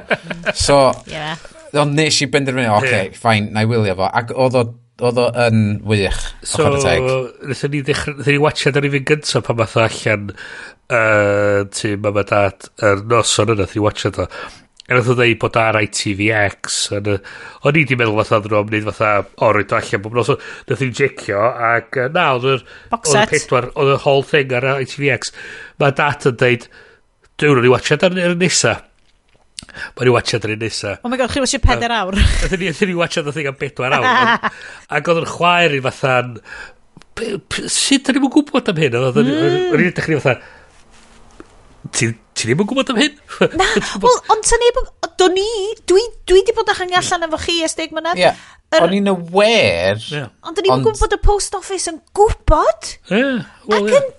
So, 0.55 0.81
yeah. 1.11 1.35
ond 1.77 1.97
nes 1.99 2.21
i 2.23 2.29
benderfynu, 2.31 2.69
oce, 2.71 2.85
okay, 2.87 3.09
yeah. 3.11 3.19
fine, 3.19 3.51
na 3.53 3.65
i 3.65 3.69
wylio 3.69 3.97
fo. 3.99 4.07
Ac 4.07 4.31
oedd 4.35 4.57
o 4.57 4.63
Oedd 4.99 5.19
o 5.21 5.27
yn 5.47 5.59
wych. 5.87 6.21
So, 6.43 6.69
nethon 6.75 7.71
ni, 7.73 7.83
ddechrau, 7.87 8.17
nethon 8.19 8.35
ni 8.35 8.41
watchad 8.43 8.79
ar 8.79 8.87
un 8.89 8.97
gyntaf 9.11 9.45
pan 9.47 9.59
math 9.59 9.77
o 9.79 9.85
allan 9.85 10.31
uh, 10.33 11.67
tu 11.75 11.93
mam 12.03 12.19
a 12.19 12.25
dad 12.27 12.71
yr 12.81 12.97
er 12.97 13.05
noson 13.13 13.53
yna, 13.53 13.63
nethon 13.63 13.79
ni 13.79 13.85
watchad 13.85 14.19
o 14.25 14.27
A 14.89 14.95
nath 14.97 15.09
o 15.11 15.13
ddeud 15.13 15.37
bod 15.37 15.57
ar 15.61 15.77
ITVX. 15.83 16.77
O'n 16.97 17.75
i 17.77 17.83
di 17.85 17.93
meddwl 17.97 18.15
fatha 18.23 18.39
ddyn 18.41 18.55
nhw'n 18.55 18.71
wneud 18.71 18.87
fatha 18.87 19.09
o 19.45 19.51
roed 19.53 19.69
o 19.69 19.77
allan 19.77 20.01
bob 20.01 20.15
nos 20.17 20.31
Nath 20.33 20.81
ni'n 20.81 20.95
jecio 20.97 21.43
ac 21.45 21.99
uh, 22.01 22.07
na, 22.15 22.23
oedd 22.39 22.47
yr... 22.55 22.63
Box 22.89 23.13
set. 23.13 23.35
Oedd 23.53 23.91
y 23.93 23.99
whole 24.01 24.25
thing 24.25 24.55
ar 24.57 24.65
ITVX. 24.79 25.29
Mae 25.77 25.93
dad 25.99 26.25
yn 26.31 26.39
deud, 26.41 26.65
dwi'n 27.37 27.59
rwy'n 27.59 27.73
watchad 27.75 28.07
ar 28.07 28.17
yr 28.17 28.33
nesaf. 28.41 28.88
Mae 29.68 30.07
ni 30.07 30.14
watchad 30.14 30.45
ar 30.47 30.53
un 30.53 30.62
nesa. 30.64 30.95
Oh 31.03 31.12
my 31.12 31.18
god, 31.20 31.32
chi 31.34 31.41
watsiad 31.43 31.64
peder 31.64 31.93
awr. 31.93 32.18
Ydyn 32.47 32.62
ni, 32.62 32.70
ydyn 32.72 32.91
ni 32.91 32.95
watchad 32.99 33.28
o 33.28 33.34
thing 33.36 33.49
am 33.49 33.57
bedwar 33.60 33.95
awr. 33.97 34.51
Ac 34.95 35.07
oedd 35.12 35.24
yn 35.24 35.28
chwaer 35.30 35.76
i 35.76 35.82
fathan, 35.84 36.38
sut 37.68 38.07
da 38.07 38.16
ni'n 38.16 38.32
gwybod 38.32 38.72
am 38.72 38.80
hyn? 38.80 38.97
Oedd 39.01 39.20
yn 39.24 39.84
edrych 39.89 40.10
ni 40.10 40.20
fatha... 40.24 40.39
ti 41.99 42.14
ddim 42.39 42.64
yn 42.64 42.70
gwybod 42.70 42.93
am 42.93 43.01
hyn? 43.01 43.18
Na, 43.60 43.68
wel, 44.05 44.22
ond 44.32 44.47
ta 44.47 44.60
neb, 44.62 44.80
do 45.20 45.28
ni, 45.34 45.49
dwi, 45.89 46.05
dwi 46.30 46.45
di 46.47 46.55
bod 46.55 46.72
yn 46.72 46.80
hangi 46.80 46.99
allan 47.01 47.28
efo 47.28 47.41
chi 47.43 47.57
ys 47.68 47.76
deg 47.80 47.91
mynedd. 47.95 48.22
Ie, 48.22 48.32
o'n 48.80 48.95
i'n 48.95 49.12
aware. 49.12 50.24
Ond 50.47 50.55
da 50.55 50.64
ni'n 50.64 50.86
gwybod 50.86 51.03
bod 51.03 51.18
y 51.18 51.22
post 51.26 51.60
office 51.60 51.91
yn 51.91 51.99
gwybod. 52.16 52.95
Ie, 53.12 53.20
wel, 53.68 53.76
ie. 53.76 53.76
Ac 53.76 53.99
yn 53.99 54.10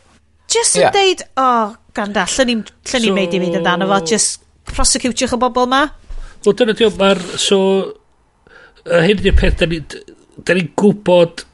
just 0.53 0.77
yn 0.77 0.93
deud, 0.93 1.25
o, 1.41 1.49
ganda, 1.97 2.29
llyn 2.37 2.61
ni'n 2.61 3.17
meid 3.17 3.37
i 3.37 3.43
fynd 3.47 3.61
amdano 3.63 3.89
fo, 3.89 4.03
just 4.13 4.45
prosecutiwch 4.69 5.37
y 5.37 5.41
bobl 5.41 5.69
ma. 5.71 5.85
Wel, 6.45 6.57
dyna 6.57 6.75
diolch, 6.77 6.99
mae'r... 7.01 7.21
So, 7.41 7.61
hyn 8.89 9.21
ydy'r 9.21 9.39
peth, 9.39 9.59
da 9.61 9.69
ni'n 9.71 9.87
ni, 9.87 10.57
ni 10.57 10.67
gwybod 10.81 11.45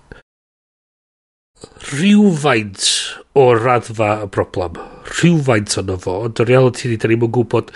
rhywfaint 1.90 2.90
o'r 3.38 3.62
raddfa 3.64 4.10
y 4.24 4.28
broblem. 4.34 4.80
Rhywfaint 5.16 5.78
o'n 5.80 5.96
fo, 6.02 6.20
ond 6.28 6.42
y 6.42 6.48
reality 6.48 6.92
ni, 6.92 7.00
da 7.00 7.10
ni'n 7.10 7.24
gwybod... 7.26 7.72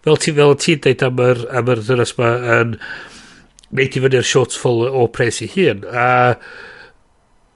Fel 0.00 0.16
ti, 0.16 0.32
fel 0.32 0.54
ti'n 0.56 0.80
dweud 0.84 1.02
am 1.04 1.18
yr, 1.20 1.40
am 1.58 1.72
yr 1.74 1.82
ddynas 1.84 2.14
ma 2.16 2.28
yn 2.56 2.76
neud 3.76 3.96
i 3.96 4.02
fyny'r 4.02 4.26
shortfall 4.26 4.86
o 4.88 5.04
pres 5.12 5.42
i 5.44 5.48
hun. 5.52 5.84
A 5.92 6.06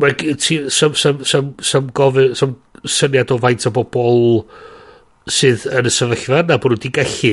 mae 0.03 0.17
ti 0.19 0.59
sam, 0.73 0.95
sam, 0.99 1.23
sam, 1.25 1.55
sam, 1.65 1.89
gofyn, 1.97 2.35
sam 2.39 2.57
syniad 2.85 3.33
o 3.33 3.39
faint 3.41 3.67
o 3.69 3.73
bobl 3.75 4.45
sydd 5.31 5.65
yn 5.73 5.89
y 5.89 5.93
sefyllfa 5.95 6.43
yna 6.43 6.59
bod 6.61 6.75
nhw 6.75 6.77
wedi 6.77 6.91
gallu 6.99 7.33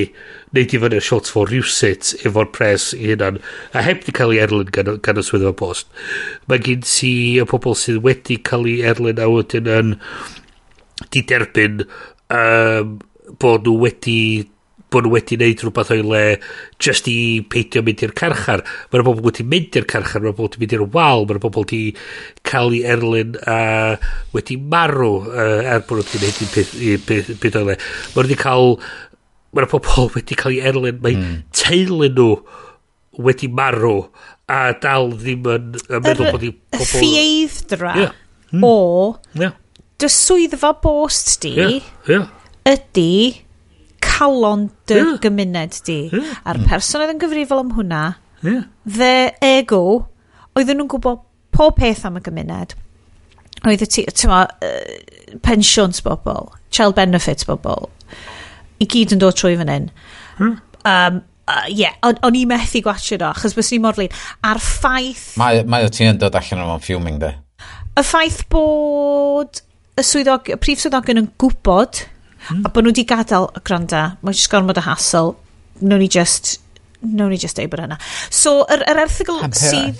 neud 0.56 0.72
i 0.72 0.80
fyny'r 0.84 1.04
shot 1.04 1.28
for 1.28 1.50
rhywsit 1.50 2.14
efo'r 2.24 2.48
pres 2.54 2.86
i 2.96 3.10
hynna'n 3.10 3.40
a 3.76 3.82
heb 3.84 4.06
di 4.06 4.14
cael 4.16 4.32
ei 4.32 4.40
erlyn 4.46 4.70
gan, 4.72 4.94
gan 5.04 5.20
y 5.20 5.24
swyddfa 5.26 5.52
post. 5.58 5.90
Mae 6.48 6.62
gen 6.64 6.86
ti 6.88 7.12
y 7.42 7.44
pobl 7.48 7.76
sydd 7.76 8.00
wedi 8.06 8.38
cael 8.48 8.64
ei 8.70 8.80
erlyn 8.92 9.20
a 9.20 9.28
wedyn 9.28 9.68
yn 9.76 9.92
di 11.12 11.24
derbyn 11.28 11.84
um, 12.32 12.96
bod 13.42 13.68
nhw 13.68 13.76
wedi 13.84 14.18
bod 14.92 15.06
nhw 15.06 15.14
wedi 15.16 15.38
wneud 15.38 15.64
rhywbeth 15.64 15.92
o'i 15.94 16.04
le 16.06 16.22
just 16.82 17.08
i 17.10 17.16
peidio 17.52 17.82
mynd 17.84 18.04
i'r 18.06 18.14
carchar. 18.18 18.64
Mae'r 18.92 19.06
bobl 19.06 19.26
wedi 19.28 19.46
mynd 19.48 19.78
i'r 19.80 19.88
carchar, 19.90 20.24
mae'r 20.24 20.36
bobl 20.36 20.50
wedi 20.50 20.62
mynd 20.62 20.76
i'r 20.78 20.86
wal, 20.96 21.26
mae'r 21.28 21.42
bobl 21.42 21.64
wedi 21.66 21.82
cael 22.48 22.76
ei 22.76 22.82
erlyn 22.94 23.38
a 23.48 23.60
wedi 24.36 24.58
marw 24.60 25.14
uh, 25.30 25.62
er 25.74 25.86
bod 25.88 26.02
nhw 26.02 26.06
wedi 26.06 26.22
wneud 26.22 26.42
i'n 26.44 26.52
peth, 26.56 26.74
peth, 27.08 27.32
peth 27.42 27.62
o'i 27.62 27.70
le. 27.70 27.78
Mae'r 28.16 28.28
wedi 28.28 28.42
cael... 28.42 28.76
Mae'r 29.52 29.68
bobl 29.68 30.10
wedi 30.16 30.36
cael 30.38 30.56
ei 30.56 30.66
erlyn, 30.72 31.00
mae 31.04 31.16
mm. 31.18 31.40
teulu 31.56 32.08
nhw 32.08 32.28
wedi 33.22 33.48
marw 33.52 33.96
a 34.52 34.72
dal 34.80 35.12
ddim 35.16 35.46
yn, 35.52 35.72
yn 35.88 36.04
meddwl 36.04 36.32
bod 36.32 36.44
i 36.46 36.50
pobl... 36.52 36.82
Y 36.82 36.88
ffieddra 36.88 37.94
yeah. 37.98 38.14
mm. 38.52 38.64
o 38.66 38.76
yeah. 39.38 39.54
dy 40.00 40.10
swyddfa 40.12 40.72
bost 40.82 41.34
di 41.44 41.54
yeah. 41.58 41.90
Yeah. 42.08 42.28
ydy 42.68 43.12
calon 44.22 44.68
dy 44.86 45.00
yeah. 45.00 45.18
gymuned 45.22 45.80
di. 45.86 45.98
Yeah. 46.12 46.38
A'r 46.46 46.62
person 46.68 47.02
oedd 47.02 47.14
yn 47.16 47.20
gyfrifol 47.22 47.62
am 47.64 47.74
hwnna, 47.76 48.02
yeah. 48.44 48.64
dde 48.86 49.14
ego, 49.46 49.82
oedden 50.54 50.80
nhw'n 50.80 50.90
gwybod 50.92 51.24
pob 51.54 51.76
peth 51.80 52.06
am 52.08 52.20
y 52.20 52.24
gymuned. 52.24 52.76
Oedd 53.62 53.84
y 53.84 53.88
ti, 53.90 54.06
tyma, 54.18 54.44
uh, 54.64 55.34
pensions 55.44 56.02
bobl, 56.04 56.50
child 56.74 56.96
benefits 56.98 57.46
bobl, 57.48 57.90
i 58.82 58.88
gyd 58.90 59.14
yn 59.14 59.22
dod 59.22 59.38
trwy 59.38 59.54
fan 59.60 59.70
hyn. 59.70 59.90
Hmm. 60.38 60.56
Um, 60.88 61.20
uh, 61.46 61.66
yeah, 61.68 61.94
o'n, 62.06 62.18
on 62.26 62.38
i 62.38 62.44
methu 62.48 62.82
gwachio 62.82 63.20
do, 63.22 63.28
achos 63.30 63.54
bys 63.58 63.70
ni 63.74 63.78
mor 63.82 63.98
flin. 63.98 64.14
A'r 64.46 64.62
ffaith... 64.62 65.32
Mae, 65.40 65.62
mae 65.68 65.86
o 65.86 65.92
ti'n 65.92 66.14
yn 66.14 66.22
dod 66.22 66.38
allan 66.38 66.64
o'n 66.64 66.82
fuming 66.82 67.20
de. 67.22 67.34
Y 67.92 68.06
ffaith 68.06 68.42
bod 68.50 69.60
y, 69.60 70.02
swyddog, 70.06 70.50
y 70.50 70.58
prif 70.58 70.82
swyddogion 70.82 71.22
yn 71.22 71.30
gwybod 71.38 72.06
Mm. 72.48 72.66
A 72.66 72.72
bod 72.72 72.84
nhw 72.84 72.92
wedi 72.94 73.06
gadael, 73.08 73.48
gwranda, 73.62 74.02
mae'n 74.22 74.36
just 74.36 74.50
gormod 74.52 74.80
o 74.80 74.84
hassle. 74.88 75.36
nhw 75.82 75.98
ni 75.98 76.08
just 76.08 76.58
no 77.02 77.28
ni 77.28 77.36
just 77.36 77.58
deud 77.58 77.70
bod 77.72 77.82
hynna. 77.82 77.98
So, 78.30 78.62
yr, 78.70 78.84
yr 78.90 79.00
erthigol 79.04 79.42
sydd, 79.58 79.98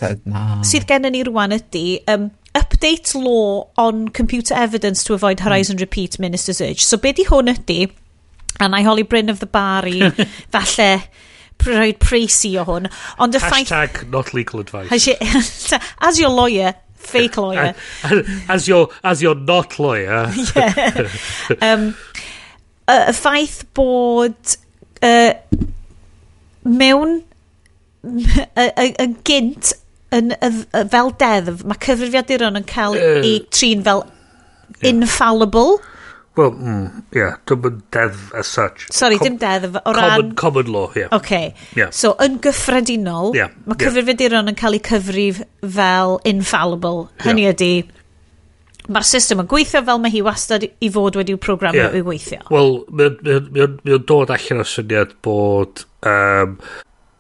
sydd 0.67 0.87
gen 0.89 1.09
ni 1.11 1.25
rwan 1.27 1.55
ydy, 1.57 1.99
um, 2.13 2.31
update 2.59 3.15
law 3.19 3.67
on 3.81 4.07
computer 4.09 4.55
evidence 4.55 5.03
to 5.05 5.15
avoid 5.15 5.41
Horizon 5.41 5.77
mm. 5.77 5.81
Repeat 5.87 6.19
Minister's 6.23 6.61
Urge. 6.61 6.85
So, 6.85 7.01
be 7.03 7.13
di 7.17 7.27
hwn 7.27 7.51
ydy, 7.57 7.81
a 8.61 8.69
na 8.69 8.83
i 8.83 8.87
holi 8.87 9.03
Bryn 9.03 9.33
of 9.33 9.41
the 9.41 9.51
Bar 9.51 9.89
i 9.89 10.13
falle 10.55 10.93
rhoi 11.63 11.93
preisi 11.99 12.55
o 12.59 12.67
hwn. 12.69 12.89
Ond 13.23 13.39
y 13.39 13.43
ffaith... 13.43 13.71
Hashtag 13.71 14.07
not 14.11 14.33
legal 14.35 14.63
advice. 14.63 15.11
As 16.01 16.19
your 16.23 16.31
lawyer, 16.31 16.75
fake 16.95 17.37
lawyer. 17.37 17.75
as 18.49 18.69
your, 18.69 18.89
as 19.03 19.23
your 19.23 19.35
not 19.35 19.79
lawyer. 19.79 20.31
yeah. 20.55 21.09
Um, 21.61 21.95
y 22.91 22.97
y 23.11 23.15
ffaith 23.17 23.61
bod 23.77 24.57
uh, 25.05 25.33
mewn 26.67 27.21
yn 28.03 29.15
gynt 29.27 29.73
yn, 30.13 30.35
y, 30.35 30.51
y, 30.51 30.83
fel 30.93 31.15
deddf, 31.21 31.63
mae 31.69 31.81
cyfrifiaduron 31.83 32.59
yn 32.61 32.69
cael 32.69 32.99
uh, 32.99 33.23
ei 33.23 33.39
trin 33.55 33.85
fel 33.87 34.05
yeah. 34.05 34.91
infallible. 34.91 35.79
Wel, 36.37 36.53
mm, 36.57 37.03
yeah, 37.17 37.39
dim 37.49 37.67
yn 37.69 37.81
deddf 37.93 38.31
as 38.39 38.51
such. 38.51 38.87
Sorry, 38.93 39.19
Com 39.21 39.31
dim 39.31 39.39
deddf. 39.41 39.79
O 39.85 39.95
ran... 39.95 40.11
Common, 40.11 40.35
common 40.43 40.73
law, 40.73 40.87
yeah. 40.97 41.13
Okay. 41.13 41.55
Yeah. 41.77 41.93
So, 41.95 42.15
yn 42.25 42.39
gyffredinol, 42.45 43.35
yeah. 43.37 43.53
mae 43.69 43.81
cyfrifiaduron 43.81 44.53
yn 44.53 44.59
cael 44.59 44.79
ei 44.79 44.85
cyfrif 44.89 45.43
fel 45.63 46.19
infallible. 46.29 47.07
Hynny 47.25 47.47
yeah. 47.47 47.57
ydy, 47.57 48.02
Mae'r 48.91 49.07
system 49.07 49.45
yn 49.45 49.51
gweithio 49.51 49.83
fel 49.87 50.01
mae 50.03 50.11
hi 50.11 50.23
wastad 50.27 50.65
i 50.67 50.89
fod 50.91 51.19
wedi'w 51.21 51.39
programio 51.43 51.85
yeah. 51.85 51.99
i 51.99 52.07
weithio. 52.07 52.41
Wel, 52.51 52.81
mae'n 52.91 54.07
dod 54.09 54.33
allan 54.35 54.65
o 54.65 54.69
syniad 54.69 55.15
bod... 55.23 55.85
Um, 56.03 56.57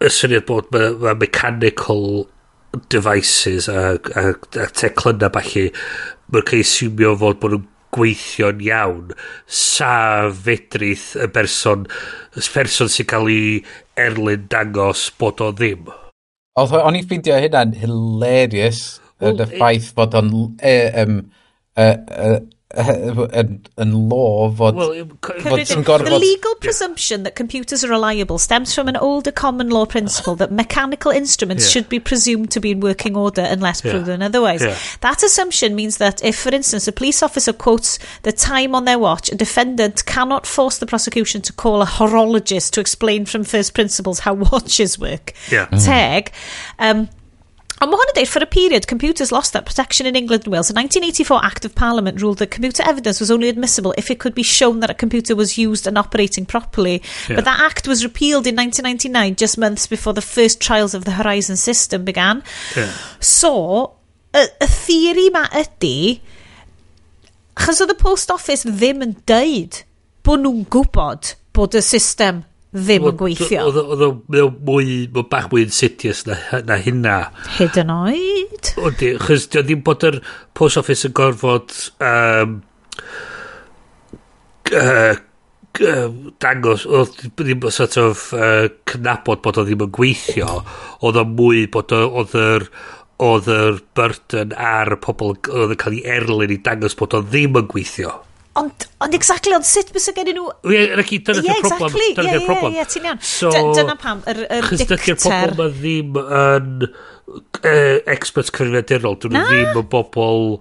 y 0.02 0.10
syniad 0.10 0.46
bod 0.48 0.70
mae, 0.74 0.94
ma 0.98 1.14
mechanical 1.14 2.24
devices 2.90 3.68
a, 3.68 3.98
a, 4.16 4.32
a 4.32 4.66
teclynna 4.74 5.30
falle 5.34 5.68
mae'n 6.32 6.48
cael 6.48 6.64
siwmio 6.66 7.12
fod 7.20 7.38
bod 7.42 7.54
nhw'n 7.56 7.68
gweithio'n 7.92 8.62
iawn 8.64 9.12
sa 9.52 9.92
fedrith 10.32 11.10
y 11.20 11.28
person 11.34 11.84
y 12.40 12.44
person 12.54 12.88
sy'n 12.92 13.08
cael 13.10 13.28
ei 13.28 13.58
erlyn 14.00 14.48
dangos 14.52 15.10
bod 15.20 15.44
o 15.44 15.50
ddim 15.52 15.90
Oedd 16.60 16.72
o'n 16.78 16.96
i 16.96 17.04
ffeindio 17.04 17.36
hynna'n 17.40 17.76
hilarious 17.82 18.82
well, 19.20 19.36
y 19.44 19.48
ffaith 19.52 19.92
bod 19.98 20.16
o'n 20.16 20.32
e, 20.56 20.74
um, 21.04 21.20
y, 21.76 21.88
y, 22.08 22.40
yn, 22.74 23.50
yn 23.76 23.90
law 24.08 24.48
fod, 24.56 24.74
Well, 24.78 24.92
fod 25.20 25.60
sy'n 25.68 25.82
The 25.82 25.88
gorfod... 25.90 26.20
legal 26.20 26.54
presumption 26.54 27.22
that 27.24 27.34
computers 27.36 27.84
are 27.84 27.88
reliable 27.90 28.38
stems 28.38 28.74
from 28.74 28.88
an 28.88 28.96
older 28.96 29.30
common 29.30 29.68
law 29.68 29.84
principle 29.84 30.34
that 30.36 30.50
mechanical 30.50 31.10
instruments 31.10 31.64
Yeah. 31.66 31.70
should 31.72 31.88
be 31.90 32.00
presumed 32.00 32.50
to 32.52 32.60
be 32.60 32.70
in 32.70 32.80
working 32.80 33.14
order 33.14 33.42
unless 33.42 33.84
Yeah. 33.84 33.92
proven 33.92 34.22
otherwise. 34.22 34.62
Yeah. 34.62 34.76
That 35.02 35.22
assumption 35.22 35.74
means 35.74 35.98
that 35.98 36.24
if, 36.24 36.38
for 36.38 36.48
instance, 36.54 36.88
a 36.88 36.92
police 36.92 37.22
officer 37.22 37.52
quotes 37.52 37.98
the 38.22 38.32
time 38.32 38.74
on 38.74 38.86
their 38.86 38.98
watch, 38.98 39.30
a 39.30 39.34
defendant 39.34 40.06
cannot 40.06 40.46
force 40.46 40.78
the 40.78 40.86
prosecution 40.86 41.42
to 41.42 41.52
call 41.52 41.82
a 41.82 41.86
horologist 41.86 42.70
to 42.72 42.80
explain 42.80 43.26
from 43.26 43.44
first 43.44 43.74
principles 43.74 44.20
how 44.20 44.32
watches 44.52 44.98
work. 44.98 45.34
Yeah. 45.50 45.66
Teg. 45.66 46.32
Um, 46.78 47.10
on 47.82 47.90
one 47.90 48.06
date, 48.14 48.28
for 48.28 48.40
a 48.40 48.46
period, 48.46 48.86
computers 48.86 49.32
lost 49.32 49.52
that 49.52 49.66
protection 49.66 50.06
in 50.06 50.14
England 50.14 50.44
and 50.44 50.52
Wales. 50.52 50.70
A 50.70 50.74
1984 50.74 51.44
Act 51.44 51.64
of 51.64 51.74
Parliament 51.74 52.22
ruled 52.22 52.38
that 52.38 52.52
computer 52.52 52.84
evidence 52.86 53.18
was 53.18 53.28
only 53.28 53.48
admissible 53.48 53.92
if 53.98 54.08
it 54.08 54.20
could 54.20 54.36
be 54.36 54.44
shown 54.44 54.78
that 54.80 54.90
a 54.90 54.94
computer 54.94 55.34
was 55.34 55.58
used 55.58 55.88
and 55.88 55.98
operating 55.98 56.46
properly. 56.46 57.02
Yeah. 57.28 57.36
But 57.36 57.44
that 57.44 57.58
act 57.58 57.88
was 57.88 58.04
repealed 58.04 58.46
in 58.46 58.54
1999, 58.54 59.34
just 59.34 59.58
months 59.58 59.88
before 59.88 60.12
the 60.12 60.22
first 60.22 60.60
trials 60.60 60.94
of 60.94 61.04
the 61.04 61.10
Horizon 61.10 61.56
system 61.56 62.04
began. 62.04 62.44
Yeah. 62.76 62.92
So, 63.18 63.96
y, 64.32 64.46
y 64.60 64.66
theori 64.66 65.26
ma 65.34 65.48
ydy, 65.50 66.20
achos 67.58 67.82
oedd 67.82 67.96
y 67.96 67.98
post 67.98 68.30
office 68.30 68.62
ddim 68.62 69.02
yn 69.08 69.18
deud 69.26 69.82
bod 70.22 70.46
nhw'n 70.46 70.62
gwybod 70.70 71.34
bod 71.52 71.74
y 71.74 71.82
system 71.82 72.44
ddim 72.72 73.08
yn 73.10 73.18
gweithio. 73.20 73.66
Oedd 73.68 74.04
o 74.06 74.10
mwy, 74.64 74.94
mae 75.12 75.26
bach 75.32 75.50
mwy 75.52 75.66
insidious 75.66 76.24
na, 76.28 76.38
na 76.68 76.78
hynna. 76.80 77.16
Hyd 77.58 77.76
yn 77.82 77.92
oed? 77.92 78.72
Oeddi, 78.80 79.12
chys 79.22 79.48
di 79.52 79.64
ddim 79.66 79.84
bod 79.86 80.06
yr 80.08 80.22
post 80.56 80.80
office 80.80 81.08
yn 81.08 81.16
gorfod 81.16 81.74
um, 82.00 82.56
uh, 84.72 85.12
dangos, 86.42 86.86
oedd 86.88 87.20
ddim 87.36 87.68
sort 87.72 88.00
of 88.00 88.26
uh, 88.36 88.66
cnabod 88.88 89.44
bod 89.44 89.60
o 89.60 89.68
ddim 89.68 89.86
yn 89.86 89.94
gweithio, 89.94 90.58
oedd 91.04 91.20
o 91.20 91.28
mwy 91.28 91.66
bod 91.72 91.92
oedd 91.96 92.36
yr 92.40 92.68
oedd 93.22 93.46
yr 93.52 93.76
burden 93.94 94.54
ar 94.58 94.96
y 94.96 94.98
pobl 94.98 95.36
oedd 95.36 95.74
yn 95.76 95.78
cael 95.78 95.94
ei 96.00 96.04
erlyn 96.16 96.54
i 96.56 96.58
dangos 96.64 96.96
bod 96.98 97.14
o 97.14 97.22
ddim 97.22 97.60
yn 97.60 97.68
gweithio. 97.70 98.16
Ond, 98.60 98.84
ond 99.00 99.14
exactly, 99.16 99.54
ond 99.56 99.64
sut 99.64 99.94
bys 99.94 100.10
y 100.10 100.12
gen 100.16 100.28
i 100.28 100.34
nhw... 100.36 100.50
Ie, 100.68 100.82
yna 100.92 101.04
chi, 101.08 101.22
dyna 101.24 101.40
yeah, 101.40 101.60
problem. 101.64 101.88
Exactly. 101.88 102.08
Dyna 102.18 102.34
ie, 102.36 102.44
problem. 102.44 102.74
Ie, 102.76 102.84
ti'n 102.92 103.08
iawn. 103.08 103.20
So, 103.24 103.52
dyna 103.72 103.94
pam, 104.00 104.20
yr, 104.28 104.42
er, 104.44 104.58
yr 104.58 104.66
er 104.68 104.82
dicter... 104.82 105.00
Chos 105.00 105.24
pobl 105.24 105.54
ma 105.56 105.68
ddim 105.72 106.18
yn 106.20 106.84
uh, 106.84 107.96
experts 108.12 108.52
cyfrifiadurol. 108.52 109.16
Dyn 109.24 109.38
nhw 109.38 109.46
ddim 109.48 109.80
yn 109.80 109.88
bobl... 109.94 110.58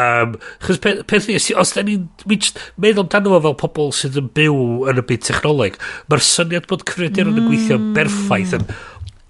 Um, 0.00 0.36
chos 0.62 0.78
peth 0.84 1.00
pe, 1.08 1.38
os 1.58 1.72
da 1.74 1.82
ni'n 1.82 2.04
meddwl 2.28 3.06
amdano 3.06 3.32
fo 3.32 3.40
fel 3.48 3.56
pobl 3.64 3.90
sydd 3.96 4.20
yn 4.20 4.28
byw 4.36 4.60
yn 4.92 5.00
y 5.00 5.06
byd 5.08 5.24
technoleg, 5.26 5.80
mae'r 6.12 6.22
syniad 6.28 6.68
bod 6.70 6.84
cyfrifiadurol 6.86 7.32
mm. 7.32 7.40
yn 7.40 7.48
gweithio 7.48 7.80
berffaith 7.96 8.54
yn 8.60 8.68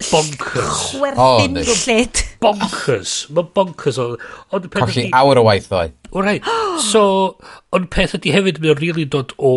bonkers. 0.08 0.82
Chwerthin 0.94 1.60
oh, 1.60 1.64
gwllid. 1.68 2.22
Bonkers. 2.40 3.14
Mae'n 3.36 3.48
bonkers. 3.56 4.00
Ond 4.00 4.68
peth 4.72 4.82
Colli 4.82 5.06
ydi... 5.06 5.14
awr 5.16 5.40
o 5.40 5.46
waith 5.46 5.68
ddoe. 5.70 5.90
Alright. 6.10 6.46
So, 6.82 7.02
ond 7.76 7.90
peth 7.94 8.16
ydy 8.18 8.32
hefyd, 8.34 8.60
mae'n 8.62 8.78
rili 8.80 8.90
really 8.90 9.08
dod 9.12 9.34
o 9.38 9.54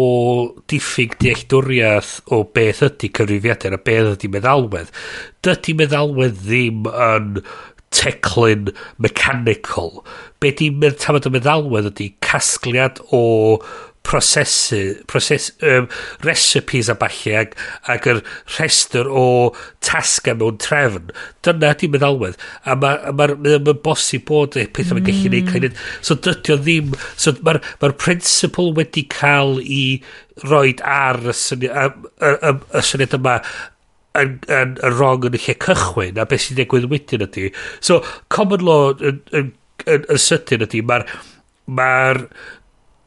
diffyg 0.71 1.17
dealltwriaeth 1.23 2.15
o 2.33 2.43
beth 2.55 2.83
ydy 2.89 3.11
cyfrifiadau 3.17 3.77
a 3.77 3.81
beth 3.81 4.11
ydy 4.17 4.31
meddalwedd. 4.35 4.91
Dydy 5.45 5.77
meddalwedd 5.79 6.43
ddim 6.43 6.89
yn 6.91 7.39
teclyn 7.93 8.71
mechanical. 9.01 10.03
Be 10.41 10.51
di 10.57 10.69
meddalwedd 10.73 11.91
ydy 11.93 12.13
casgliad 12.25 13.01
o 13.13 13.23
prosesu, 14.03 15.03
proses, 15.07 15.51
um, 15.63 15.87
recipes 16.23 16.89
a 16.89 16.95
balli 16.99 17.33
ag, 17.39 17.55
ag 17.89 18.07
yr 18.11 18.19
rhestr 18.57 19.07
o 19.07 19.25
tasga 19.83 20.35
e 20.35 20.39
mewn 20.39 20.59
trefn. 20.61 21.09
Dyna 21.45 21.71
di 21.79 21.89
meddalwedd. 21.91 22.37
A 22.67 22.75
mae'r 22.79 23.07
ma, 23.15 23.27
ma, 23.31 23.57
ma 23.63 23.75
bosib 23.87 24.27
bod 24.29 24.59
e 24.59 24.67
pethau 24.67 24.99
mm. 24.99 25.01
mae'n 25.01 25.09
gallu 25.09 25.33
neud 25.33 25.47
mm. 25.47 25.51
cael 25.53 26.05
So 26.05 26.19
dydy 26.19 26.55
o 26.55 26.59
ddim... 26.61 26.93
So 27.15 27.35
mae'r 27.39 27.61
ma 27.81 27.93
principle 28.05 28.75
wedi 28.77 29.07
cael 29.11 29.57
i 29.63 29.83
roed 30.49 30.83
ar 30.83 31.21
y 31.23 31.37
syniad, 31.37 31.99
y, 32.03 32.31
y, 32.31 32.33
y, 32.51 32.55
y 32.79 32.85
syniad 32.85 33.17
yma 33.17 33.39
yn, 34.19 34.39
yn, 34.51 34.77
yn 34.77 34.97
wrong 34.97 35.27
yn 35.29 35.37
y 35.37 35.41
lle 35.41 35.57
cychwyn 35.63 36.19
a 36.21 36.27
beth 36.29 36.47
sy'n 36.47 36.59
digwydd 36.59 36.89
wedyn 36.91 37.25
ydy. 37.27 37.49
So, 37.79 38.01
common 38.33 38.65
law 38.65 38.91
yn, 38.99 39.21
yn, 39.33 39.53
yn, 39.87 40.09
yn 40.11 40.21
sydyn 40.21 40.65
ydy, 40.67 40.83
mae'r 40.85 41.07
mae'r 41.65 42.25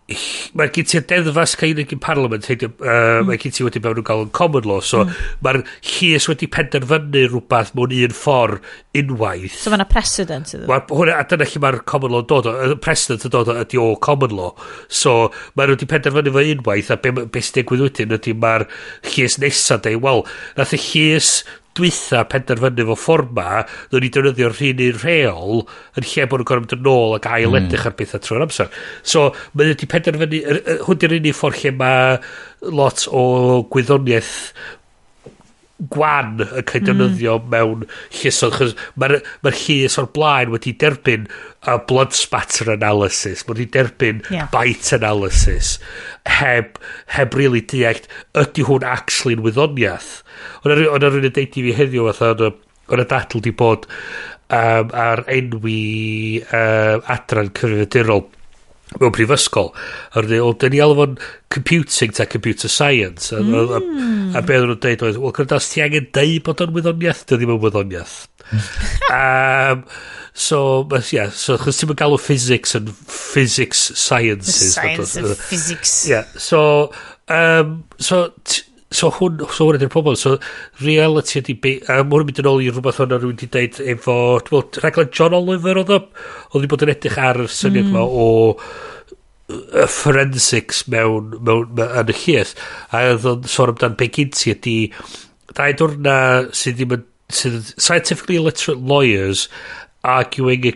Mae 0.06 0.70
gen 0.70 0.86
ti'r 0.86 1.02
deddfa 1.10 1.42
Skyrig 1.50 1.90
yn 1.96 1.98
Parliament, 2.02 2.44
hei, 2.46 2.54
uh, 2.62 2.68
hmm. 2.70 3.26
mae 3.26 3.40
gen 3.42 3.54
ti 3.56 3.64
wedi 3.66 3.80
mewn 3.82 3.98
yn 3.98 4.06
cael 4.06 4.22
yn 4.22 4.30
common 4.36 4.68
law, 4.68 4.78
so 4.78 5.00
mm. 5.02 5.16
mae'r 5.42 5.58
llys 5.64 6.28
wedi 6.30 6.46
penderfynu 6.54 7.24
rhywbeth 7.32 7.72
mewn 7.74 7.96
un 7.96 8.14
ffordd 8.14 8.68
unwaith. 9.02 9.58
So 9.64 9.74
mae'na 9.74 9.88
precedent 9.90 10.54
iddo. 10.54 10.68
Ma, 10.70 10.78
hwnna, 10.92 11.18
a 11.18 11.26
dyna 11.26 11.50
lle 11.50 11.64
mae'r 11.64 11.80
common 11.90 12.14
law 12.14 12.22
dod 12.30 12.46
o, 12.46 12.54
y 12.70 12.78
precedent 12.86 13.26
yn 13.26 13.34
dod 13.34 13.50
o 13.50 13.58
ydi 13.64 13.82
o 13.82 13.88
common 14.06 14.38
law. 14.38 14.54
So 14.86 15.16
mae 15.58 15.66
nhw 15.66 15.74
wedi 15.74 15.90
penderfynu 15.90 16.36
fo 16.38 16.46
unwaith, 16.54 16.94
a 16.94 17.00
be, 17.02 17.14
be 17.26 17.42
sy'n 17.42 17.58
digwydd 17.58 17.86
wedyn 17.88 18.18
ydy 18.20 18.38
mae'r 18.46 18.68
llys 19.10 19.40
nesaf 19.42 19.82
dweud, 19.88 20.04
wel, 20.06 20.26
nath 20.54 20.78
y 20.78 20.82
llys 20.86 21.32
dwytha 21.76 22.24
penderfynu 22.32 22.86
fo 22.90 22.96
fforma, 23.00 23.62
ddwn 23.90 24.06
ni 24.06 24.12
defnyddio'r 24.14 24.56
rhan 24.56 24.82
i'r 24.86 25.00
rheol 25.02 25.62
yn 25.96 26.08
lle 26.10 26.26
bod 26.30 26.42
nhw'n 26.42 26.50
gorfod 26.52 26.76
yn 26.78 26.90
ôl 26.92 27.16
ac 27.18 27.28
ail 27.32 27.58
edrych 27.60 27.84
mm. 27.84 27.90
ar 27.90 27.98
bethau 28.00 28.24
trwy'r 28.24 28.46
amser. 28.46 28.72
So, 29.02 29.28
mae 29.54 29.72
wedi 29.72 29.90
penderfynu, 29.92 30.42
hwn 30.86 31.02
di'r 31.02 31.18
unig 31.20 31.36
ffordd 31.36 31.62
lle 31.62 31.76
mae 31.82 32.18
lot 32.80 33.06
o 33.12 33.26
gwyddoniaeth 33.72 34.34
gwan 35.92 36.38
yn 36.40 36.64
cael 36.64 36.80
mm. 36.80 36.86
defnyddio 36.88 37.34
hmm. 37.36 37.50
mewn 37.52 37.82
llusodd 38.16 38.54
chos 38.56 38.74
mae'r 38.96 39.18
ma 39.44 39.52
llys 39.52 39.98
o'r 40.00 40.08
blaen 40.16 40.52
wedi 40.54 40.72
derbyn 40.80 41.26
a 41.68 41.76
blood 41.90 42.14
spatter 42.16 42.70
analysis 42.72 43.44
mae 43.44 43.52
wedi 43.52 43.66
derbyn 43.76 44.22
yeah. 44.32 44.48
bite 44.52 44.96
analysis 44.96 45.76
heb 46.38 46.80
heb 47.16 47.36
really 47.36 47.60
deallt, 47.60 48.08
ydy 48.40 48.64
hwn 48.68 48.86
actually'n 48.88 49.44
wyddoniaeth 49.44 50.12
ond 50.62 50.72
ar 50.72 50.80
rhywun 50.80 51.20
yn 51.20 51.28
deud 51.28 51.60
i 51.60 51.66
fi 51.68 51.76
heddiw 51.82 52.08
fatha 52.12 52.50
o'n 52.86 53.02
y 53.02 53.08
datl 53.10 53.44
di 53.44 53.52
bod 53.52 53.84
um, 54.48 54.92
ar 54.96 55.24
enwi 55.32 55.80
uh, 56.46 57.02
adran 57.12 57.52
cyfrifiadurol 57.52 58.26
mewn 58.94 59.14
prifysgol. 59.14 59.72
A 60.14 60.22
rydyn 60.22 60.42
ni, 60.42 60.52
dyn 60.62 60.74
ni 60.74 60.82
alw 60.82 60.96
fo'n 60.98 61.16
computing 61.52 62.14
ta 62.14 62.26
computer 62.30 62.70
science. 62.72 63.32
A, 63.32 63.40
mm. 63.42 63.54
a, 63.54 63.62
a, 63.62 63.80
hmm. 63.80 64.36
a 64.38 64.42
beth 64.46 64.66
nhw'n 64.66 64.82
dweud 64.82 65.06
oedd, 65.08 65.18
wel, 65.22 65.34
gwrdd 65.36 65.56
os 65.56 65.70
ti 65.72 65.82
angen 65.84 66.10
dweud 66.14 66.44
bod 66.46 66.62
o'n 66.64 66.76
wyddoniaeth, 66.76 67.24
dyn 67.30 67.46
yn 67.46 67.60
wyddoniaeth. 67.64 68.16
um, 69.16 69.82
so, 70.32 70.60
mas, 70.90 71.10
yeah, 71.16 71.34
so, 71.34 71.58
chos 71.60 71.82
ti'n 71.82 71.96
galw 71.98 72.20
physics 72.20 72.76
and 72.78 72.92
physics 72.94 73.90
sciences. 73.98 74.76
The 74.76 74.80
science 74.80 75.16
of 75.18 75.36
physics. 75.50 75.98
Yeah, 76.08 76.30
so, 76.38 76.92
um, 77.28 77.84
so, 77.98 78.30
so 78.94 79.10
hwn, 79.10 79.40
so 79.50 79.66
hwn 79.66 79.78
ydy'r 79.80 79.92
pobl, 79.92 80.16
so 80.18 80.36
reality 80.82 81.40
ydy, 81.40 81.56
be, 81.62 81.72
a 81.90 82.02
mae 82.02 82.20
hwn 82.20 82.28
mynd 82.28 82.42
yn 82.42 82.50
ôl 82.50 82.62
i 82.62 82.68
rhywbeth 82.70 83.00
hwnna 83.02 83.18
rwy'n 83.20 83.32
wedi 83.34 83.48
deud 83.56 83.80
efo, 83.94 84.18
dwi'n 84.46 84.60
meddwl, 84.60 84.82
rhaglen 84.84 85.10
John 85.16 85.36
Oliver 85.38 85.82
oedd 85.82 85.94
o, 85.96 85.98
oedd 86.52 86.60
wedi 86.60 86.70
bod 86.72 86.86
yn 86.86 86.92
edrych 86.94 87.18
ar 87.18 87.42
y 87.42 87.48
syniad 87.50 87.90
mm. 87.90 87.98
o 88.04 88.28
y 89.46 89.86
forensics 89.90 90.84
mewn, 90.90 91.34
mewn, 91.38 91.74
mewn 91.78 91.98
yn 92.02 92.14
y 92.14 92.18
llys, 92.22 92.54
a 92.94 93.02
oedd 93.10 93.28
o'n 93.30 93.50
sôn 93.50 93.74
amdan 93.74 93.98
be 93.98 94.10
gynti 94.12 94.54
ydy, 94.54 94.78
dau 95.56 95.76
dwrna 95.82 96.16
sydd 96.54 96.80
ddim 96.80 96.96
yn, 96.98 97.06
sydd 97.32 97.74
scientifically 97.74 98.38
illiterate 98.38 98.82
lawyers 98.86 99.48
arguing 100.06 100.70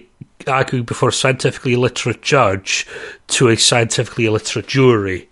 arguing 0.49 0.85
before 0.85 1.11
a 1.11 1.13
scientifically 1.13 1.75
illiterate 1.75 2.23
judge 2.23 2.87
to 3.29 3.49
a 3.49 3.57
scientifically 3.57 4.27
illiterate 4.27 4.67
jury. 4.67 5.29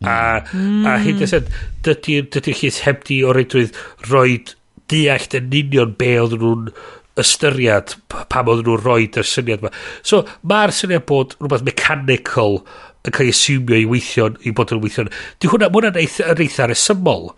A, 0.00 0.40
mm. 0.40 0.86
a 0.86 0.94
hmm. 0.96 1.02
hyn 1.04 1.18
ddysyn, 1.20 1.50
dydy'r 1.84 2.30
dydy 2.32 2.54
llys 2.56 2.80
heb 2.86 3.02
di 3.08 3.20
o 3.20 3.34
reidrwydd 3.36 3.76
roed 4.08 4.54
deallt 4.90 5.36
yn 5.36 5.52
union 5.52 5.92
be 6.00 6.14
oedd 6.22 6.38
nhw'n 6.40 6.70
ystyried 7.20 7.94
pam 8.32 8.48
oedd 8.48 8.64
nhw'n 8.64 8.84
roed 8.84 9.18
y 9.20 9.24
syniad 9.26 9.60
yma. 9.60 9.72
So, 10.00 10.22
mae'r 10.48 10.72
syniad 10.74 11.04
bod 11.10 11.36
rhywbeth 11.38 11.66
mechanical 11.68 12.62
yn 13.04 13.16
cael 13.16 13.28
ei 13.28 13.34
asumio 13.34 13.76
i 13.76 13.88
weithio 13.88 14.30
i 14.44 14.54
bod 14.56 14.72
yn 14.74 14.80
weithio. 14.82 15.06
Di 15.40 15.50
hwnna, 15.52 15.68
mae 15.68 15.82
hwnna'n 15.82 16.00
eitha, 16.00 16.32
eitha 16.32 16.68
resymol, 16.70 17.30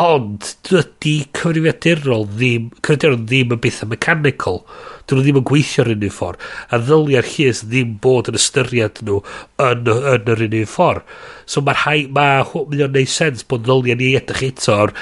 ond 0.00 0.52
dydy 0.68 1.16
cyfrifiadurol 1.36 2.26
ddim, 2.30 2.70
cyfrifiadurol 2.78 3.24
ddim 3.24 3.56
yn 3.56 3.62
bethau 3.62 3.90
mechanical 3.90 4.62
dyn 5.10 5.20
nhw 5.20 5.26
ddim 5.26 5.40
yn 5.42 5.48
gweithio 5.50 5.84
yr 5.84 5.92
unig 5.96 6.14
ffordd. 6.14 6.46
A 6.70 6.78
ddyliau'r 6.78 7.28
llys 7.34 7.64
ddim 7.66 7.96
bod 8.04 8.30
yn 8.30 8.38
ystyried 8.38 9.02
nhw 9.06 9.18
yn, 9.66 9.90
yn 10.14 10.32
yr 10.34 10.46
unig 10.46 10.70
ffordd. 10.70 11.18
So 11.50 11.64
mae'r 11.66 11.82
hai, 11.84 11.98
mae 12.14 12.46
hwn 12.52 12.78
yn 12.78 12.96
neud 12.96 13.12
sens 13.12 13.44
bod 13.50 13.66
ddyliau 13.66 13.98
ni 13.98 14.14
edrych 14.20 14.46
eto 14.52 14.78
o'r 14.86 14.94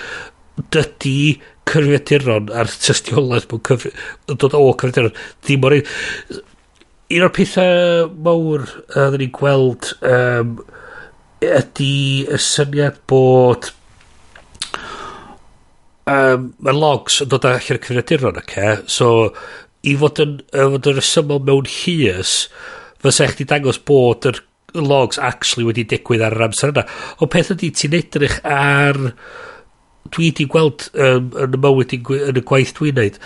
dydy 0.74 1.38
cyfrifiaduron 1.68 2.52
a'r 2.56 2.70
tystiolaeth 2.72 3.48
mewn 3.50 3.64
cyfri, 3.68 3.92
dod 4.30 4.56
o 4.56 4.64
cyfrifiaduron 4.80 5.16
ddim 5.44 5.66
o'r 5.68 5.78
un. 5.78 5.90
Un 7.08 7.24
o'r 7.24 7.32
pethau 7.32 8.08
mawr 8.24 8.66
a 8.68 9.06
uh, 9.06 9.16
ni'n 9.16 9.32
gweld 9.36 9.92
um, 10.04 10.58
ydy 11.44 11.94
y 12.28 12.40
syniad 12.42 12.98
bod 13.08 13.70
um, 16.08 16.50
mae 16.64 16.76
logs 16.76 17.22
yn 17.24 17.30
dod 17.32 17.46
allan 17.48 17.78
y 17.78 17.82
cyfrifiaduron, 17.84 18.42
oce? 18.42 18.44
Okay? 18.44 18.76
So, 18.90 19.08
i 19.88 19.94
fod 20.00 20.22
yn, 20.24 20.38
i 20.52 20.68
fod 20.74 20.90
yn 20.92 20.98
resymol 20.98 21.42
mewn 21.46 21.68
hias, 21.72 22.36
fysa 23.02 23.26
eich 23.26 23.36
di 23.38 23.48
dangos 23.48 23.80
bod 23.88 24.28
yr 24.30 24.42
logs 24.78 25.18
actually 25.18 25.66
wedi 25.66 25.86
digwydd 25.88 26.24
ar 26.24 26.36
yr 26.36 26.48
amser 26.48 26.74
yna. 26.74 26.84
O 27.22 27.30
peth 27.30 27.54
ydy, 27.56 27.72
ti'n 27.74 28.00
edrych 28.02 28.40
ar... 28.44 29.00
Dwi 30.08 30.30
wedi 30.30 30.46
gweld 30.48 30.86
um, 30.96 31.26
yn 31.36 31.52
y 31.52 31.58
mywyd, 31.60 31.92
yn 31.92 32.38
y 32.40 32.42
gwaith 32.48 32.70
dwi'n 32.78 32.94
neud, 32.96 33.18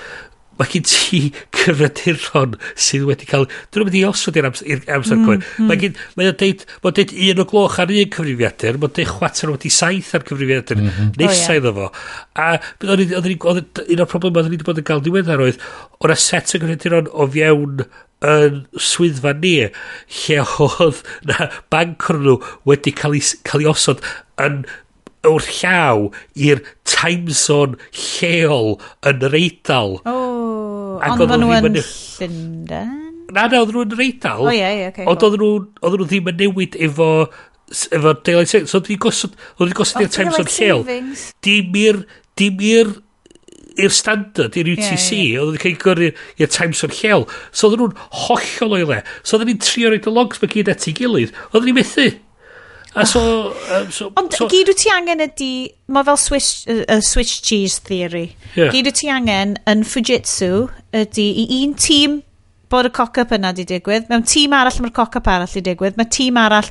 mae 0.61 0.71
gen 0.73 0.85
ti 0.89 1.21
cyfraniron 1.57 2.57
sydd 2.75 3.07
wedi 3.09 3.29
cael... 3.31 3.49
Dwi'n 3.73 3.89
mynd 3.89 3.99
i 3.99 4.05
osod 4.09 4.39
i'r 4.39 4.49
amser, 4.51 4.85
amser 4.97 5.19
mm, 5.19 5.25
cywir. 5.27 5.41
Mm. 5.57 5.71
Mae 5.71 5.81
gen... 5.81 5.99
Mae'n 6.19 6.39
deud... 6.43 6.65
Mae'n 6.85 6.99
deud 6.99 7.17
un 7.27 7.43
o 7.43 7.49
gloch 7.53 7.81
ar 7.83 7.95
un 7.95 8.13
cyfrifiadur. 8.17 8.79
Mae'n 8.83 8.95
deud 8.99 9.11
chwater 9.15 9.55
wedi 9.55 9.73
saith 9.73 10.13
ar 10.19 10.27
cyfrifiadur. 10.29 10.81
Mm 10.83 10.93
-hmm. 10.93 11.11
Nesa 11.23 11.59
iddo 11.59 11.75
fo. 11.79 11.91
A 12.37 12.53
oedd 12.87 13.17
un 13.19 14.05
o'r 14.05 14.11
problem 14.11 14.39
oedd 14.39 14.51
ni 14.51 14.57
wedi 14.57 14.69
bod 14.69 14.81
yn 14.83 14.89
cael 14.89 15.05
diweddar 15.05 15.45
oedd 15.45 15.61
o'r 16.01 16.17
set 16.17 16.49
o 16.49 16.59
cyfrifiaduron 16.59 17.13
o 17.13 17.29
fiewn 17.33 17.85
yn 18.23 18.63
swyddfa 18.79 19.35
ni 19.43 19.57
lle 19.67 20.39
oedd 20.63 21.03
na 21.29 21.49
banc 21.73 22.09
nhw 22.15 22.39
wedi 22.69 22.95
cael 22.95 23.19
ei, 23.19 23.25
cael 23.47 23.65
ei 23.65 23.71
osod 23.73 24.05
yn 24.43 24.63
o'r 25.29 25.47
llaw 25.61 26.09
i'r 26.47 26.63
time 26.89 27.35
zone 27.39 27.79
lleol 27.95 28.75
yn 29.07 29.23
yr 29.29 29.39
eidl. 29.39 29.99
Oh. 30.03 30.32
Ond 31.11 31.25
maen 31.27 31.43
nhw 31.43 31.55
yn 31.59 31.81
Llundain? 31.81 32.99
Na, 33.33 33.47
na, 33.49 33.63
oedd 33.63 33.73
nhw'n 33.73 33.95
reidal. 33.97 34.45
O 34.45 34.53
ie, 34.53 34.61
ie, 34.61 34.91
oce. 34.91 35.07
Ond 35.09 35.25
oedd 35.25 35.39
nhw 35.41 36.09
ddim 36.09 36.29
yn 36.33 36.39
newid 36.43 36.77
efo 36.89 37.09
efo 37.73 38.13
daylight 38.27 38.51
savings. 38.51 38.75
So 38.75 38.83
dwi'n 38.85 39.01
gosod, 39.01 39.39
dwi'n 39.61 39.79
gosod 39.79 40.03
oh, 40.03 40.05
i'r 40.05 40.13
time 40.13 40.35
zone 40.37 40.53
lleol. 40.53 40.85
Dim 41.45 41.81
i'r, 41.83 42.03
dim 42.39 42.61
i'r 42.69 42.93
i'r 43.81 43.95
standard, 43.95 44.57
i'r 44.59 44.69
UTC, 44.75 45.07
yeah, 45.17 45.23
yeah. 45.23 45.41
oedd 45.41 45.55
wedi 45.55 45.63
cael 45.63 45.79
gyrru 45.81 46.11
i'r 46.13 46.51
Times 46.53 46.83
o'r 46.85 46.93
lleol. 46.99 47.25
So 47.57 47.71
oedd 47.71 47.81
nhw'n 47.81 47.95
hollol 48.27 48.77
o'i 48.77 48.89
le. 48.91 48.99
So 49.23 49.39
oedd 49.39 49.49
ni'n 49.49 49.63
trio 49.65 49.93
roed 49.93 50.09
y 50.09 50.13
logs 50.13 50.43
mae 50.43 50.53
gyd 50.53 50.73
at 50.73 50.85
ei 50.89 50.97
gilydd. 50.99 51.33
Oedd 51.53 51.69
ni'n 51.69 51.79
methu. 51.79 52.09
A 52.95 53.07
so... 53.07 53.55
Um, 53.73 53.91
so 53.91 54.11
Ond 54.21 54.35
so, 54.37 54.49
gyd 54.53 54.69
wyt 54.69 54.83
ti 54.83 54.91
angen 54.93 55.25
ydy, 55.25 55.53
Mae 55.93 56.05
fel 56.09 56.19
Swiss, 56.21 56.67
uh, 56.69 56.99
Swiss 57.05 57.41
cheese 57.45 57.81
theory. 57.87 58.27
Yeah. 58.57 58.73
Gyd 58.75 58.91
wyt 58.91 59.01
ti 59.01 59.11
angen 59.13 59.57
yn 59.71 59.87
Fujitsu 59.89 60.67
ydy 60.97 61.29
i 61.45 61.47
un 61.63 61.77
tîm 61.81 62.21
bod 62.73 62.89
y 62.89 62.93
cock-up 62.97 63.33
yna 63.37 63.53
di 63.57 63.65
digwydd. 63.69 64.09
Mewn 64.13 64.27
tîm 64.29 64.57
arall 64.57 64.81
mae'r 64.85 64.97
cock-up 64.97 65.29
arall 65.29 65.57
di 65.57 65.65
digwydd. 65.71 65.99
Mae 66.01 66.13
tîm 66.13 66.41
arall... 66.41 66.69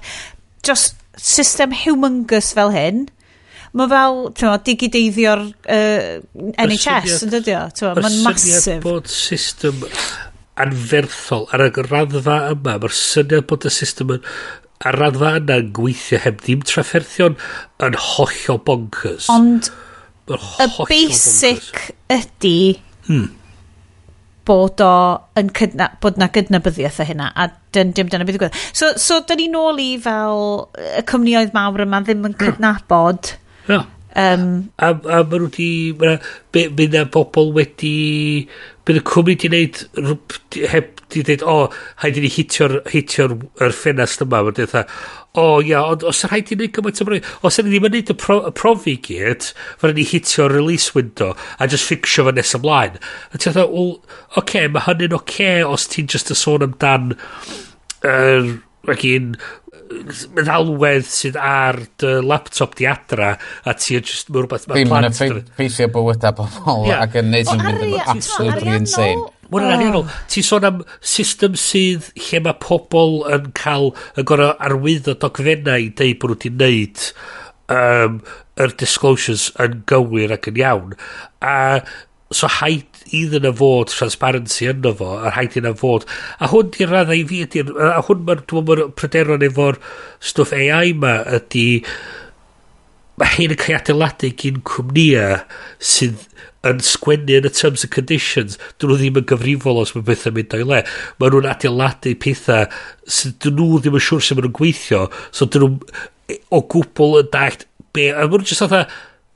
Just 0.61 0.99
system 1.17 1.73
humongous 1.73 2.51
fel 2.53 2.69
hyn. 2.73 3.05
Mae 3.77 3.89
fel, 3.89 4.17
ti'n 4.37 4.49
mo, 4.49 4.57
digideiddio'r 4.67 5.45
uh, 5.47 6.19
NHS 6.67 7.23
yn 7.25 7.31
dydio. 7.33 7.63
Mae'n 7.97 8.19
masif. 8.25 8.81
bod 8.83 9.09
system 9.09 9.85
anferthol 10.61 11.47
ar 11.55 11.63
y 11.65 11.71
raddfa 11.87 12.37
yma, 12.51 12.75
mae'r 12.75 12.93
syniad 12.93 13.47
bod 13.49 13.65
y 13.65 13.71
system 13.73 14.17
yn 14.17 14.27
a 14.81 14.93
raddfa 14.95 15.35
yna 15.39 15.59
yn 15.61 15.69
gweithio 15.77 16.21
heb 16.23 16.41
ddim 16.41 16.63
trafferthion 16.67 17.37
yn 17.85 17.97
hollio 18.07 18.57
bonkers. 18.65 19.29
Ond 19.33 19.69
y 20.31 20.67
basic 20.89 21.93
ydy 22.11 22.79
hmm. 23.07 23.29
bod 24.47 24.81
o 24.85 24.93
yn 25.39 25.51
cydna, 25.57 25.91
bod 26.03 26.19
na 26.21 26.29
gydnabyddiaeth 26.33 27.01
o 27.03 27.07
hynna 27.07 27.31
a 27.35 27.49
dyn, 27.75 27.93
dim 27.97 28.09
dyna 28.11 28.27
beth 28.27 28.39
gwybod. 28.41 28.59
So, 28.73 28.93
so 29.01 29.21
dyn 29.27 29.43
ni 29.43 29.49
nôl 29.53 29.81
i 29.83 29.89
fel 30.01 30.45
y 30.77 31.05
cwmnioedd 31.09 31.55
mawr 31.57 31.85
yma 31.85 32.03
ddim 32.05 32.25
yn 32.25 32.35
hmm. 32.35 32.41
cydnabod 32.45 33.35
yeah. 33.69 33.85
Um, 34.15 34.71
a, 34.77 34.91
a 34.91 35.21
maen 35.23 35.47
nhw 35.47 35.49
wedi... 35.49 36.31
Bydd 36.51 36.95
na 36.95 37.05
bobl 37.11 37.53
wedi... 37.55 37.95
Bydd 38.87 38.99
y 38.99 39.05
cwmni 39.07 39.35
wedi 39.35 39.51
gwneud... 39.51 39.83
Heb 40.71 40.91
wedi 41.11 41.23
dweud, 41.27 41.43
o, 41.43 41.55
oh, 41.65 41.81
haid 42.03 42.17
i 42.19 42.23
ni 42.23 42.31
hitio'r 42.31 42.77
hitio 42.91 43.27
er 43.61 43.75
ffenast 43.75 44.23
yma. 44.23 44.41
Mae'n 44.47 44.57
dweud, 44.57 44.95
o 45.31 45.43
oh, 45.43 45.59
ia, 45.63 45.83
ond 45.93 46.05
os 46.07 46.23
rhaid 46.27 46.51
i 46.51 46.57
ni 46.59 46.69
gymaint 46.73 47.03
o 47.03 47.07
broi... 47.07 47.21
Os 47.47 47.59
ydyn 47.59 47.71
ni 47.71 47.77
ddim 47.77 47.89
yn 47.89 47.95
wneud 47.95 48.13
y, 48.13 48.17
pro, 48.23 48.39
y 48.47 48.53
profi 48.57 48.97
gyd, 49.07 49.51
fydden 49.81 49.99
ni 49.99 50.07
hitio'r 50.07 50.55
release 50.55 50.95
window 50.95 51.35
a 51.59 51.69
just 51.71 51.87
fixio 51.87 52.27
fo 52.27 52.35
nes 52.35 52.55
ymlaen. 52.57 52.99
A 53.31 53.37
ti'n 53.37 53.55
dweud, 53.55 53.71
o, 53.71 53.85
oce, 54.01 54.41
okay, 54.43 54.71
mae 54.71 54.87
hynny'n 54.87 55.15
oce 55.15 55.23
okay 55.23 55.63
os 55.67 55.87
ti'n 55.91 56.11
just 56.11 56.33
y 56.33 56.39
sôn 56.39 56.67
amdan... 56.67 57.15
Er, 58.07 58.57
ac 58.89 59.03
un 59.11 59.33
meddalwedd 60.37 61.05
sydd 61.11 61.35
ar 61.35 61.81
dy 61.99 62.13
laptop 62.23 62.77
di 62.79 62.87
adra 62.87 63.33
a 63.67 63.73
ti 63.75 63.97
yn 63.99 64.07
just 64.07 64.31
mwy 64.31 64.45
rhywbeth 64.45 64.69
mae 64.71 64.85
plant 64.87 65.17
ddim 65.17 65.35
yn 65.35 65.43
effeithio 65.43 65.89
bywyda 65.91 66.31
pobol 66.37 66.87
yeah. 66.87 67.03
ac 67.03 67.19
yn 67.21 67.31
neud 67.33 67.51
yn 67.51 67.63
mynd 67.65 67.85
yn 67.89 67.95
absolutely 68.15 68.75
insane 68.79 69.29
Mae'n 69.51 69.65
oh. 69.67 69.71
ariannol. 69.75 70.03
Ti'n 70.31 70.45
sôn 70.47 70.63
am 70.63 70.77
system 71.03 71.57
sydd 71.59 72.05
lle 72.15 72.39
mae 72.45 72.55
pobl 72.63 73.17
yn 73.35 73.49
cael 73.57 73.89
yn 74.15 74.27
gorau 74.29 74.53
arwyddo 74.63 75.17
dogfennau 75.19 75.75
i 75.75 75.89
deud 75.91 76.21
bod 76.21 76.31
nhw 76.31 76.37
wedi 76.37 76.51
wneud 76.53 77.01
um, 77.75 78.21
yr 78.63 78.75
disclosures 78.79 79.49
yn 79.59 79.81
gywir 79.91 80.31
ac 80.37 80.47
yn 80.53 80.61
iawn. 80.61 80.95
A 81.43 81.57
so 82.31 82.47
haid 82.59 83.01
iddyn 83.11 83.47
y 83.49 83.51
fod 83.59 83.91
transparency 83.91 84.69
yno 84.71 84.93
fo, 84.97 85.11
a 85.19 85.33
haid 85.35 85.51
iddyn 85.51 85.69
nhw 85.69 85.79
fod. 85.81 86.07
A 86.39 86.49
hwn 86.51 86.71
di'r 86.75 86.91
raddau 86.93 87.19
i 87.19 87.27
fi, 87.27 87.43
ydy, 87.45 87.65
a 87.67 87.99
hwn 88.07 88.25
mae'r 88.27 88.43
ma 88.55 88.87
pryderon 88.97 89.45
efo'r 89.47 89.79
stwff 90.31 90.55
AI 90.55 90.93
ma 90.97 91.17
ydy, 91.37 91.67
mae 93.19 93.35
hyn 93.35 93.53
yn 93.53 93.59
cael 93.61 93.79
adeiladu 93.81 94.31
gyn 94.39 94.61
cwmnïau 94.67 95.41
sydd 95.91 96.27
yn 96.67 96.81
sgwennu 96.85 97.39
yn 97.39 97.49
y 97.49 97.51
terms 97.57 97.83
and 97.85 97.93
conditions, 97.93 98.57
dyn 98.79 98.91
nhw 98.91 98.99
ddim 99.01 99.19
yn 99.21 99.27
gyfrifol 99.29 99.81
os 99.81 99.93
mae 99.95 100.05
bethau 100.07 100.33
mynd 100.35 100.55
o'i 100.57 100.65
le. 100.69 100.81
Mae 101.19 101.33
nhw'n 101.33 101.49
adeiladu 101.51 102.15
pethau 102.21 102.67
sydd 103.05 103.39
dyn 103.45 103.57
nhw 103.57 103.81
ddim 103.81 103.97
yn 103.97 104.05
siŵr 104.07 104.25
sef 104.25 104.37
maen 104.37 104.47
nhw'n 104.47 104.57
gweithio, 104.59 105.05
so 105.33 105.49
dyn 105.49 105.65
nhw 105.65 106.41
o 106.53 106.61
gwbl 106.71 107.17
yn 107.23 107.31
dallt 107.33 107.65
be, 107.95 108.11
a 108.13 108.23
maen 108.23 108.37
nhw'n 108.37 108.49
jyst 108.51 108.63
fatha, 108.63 108.85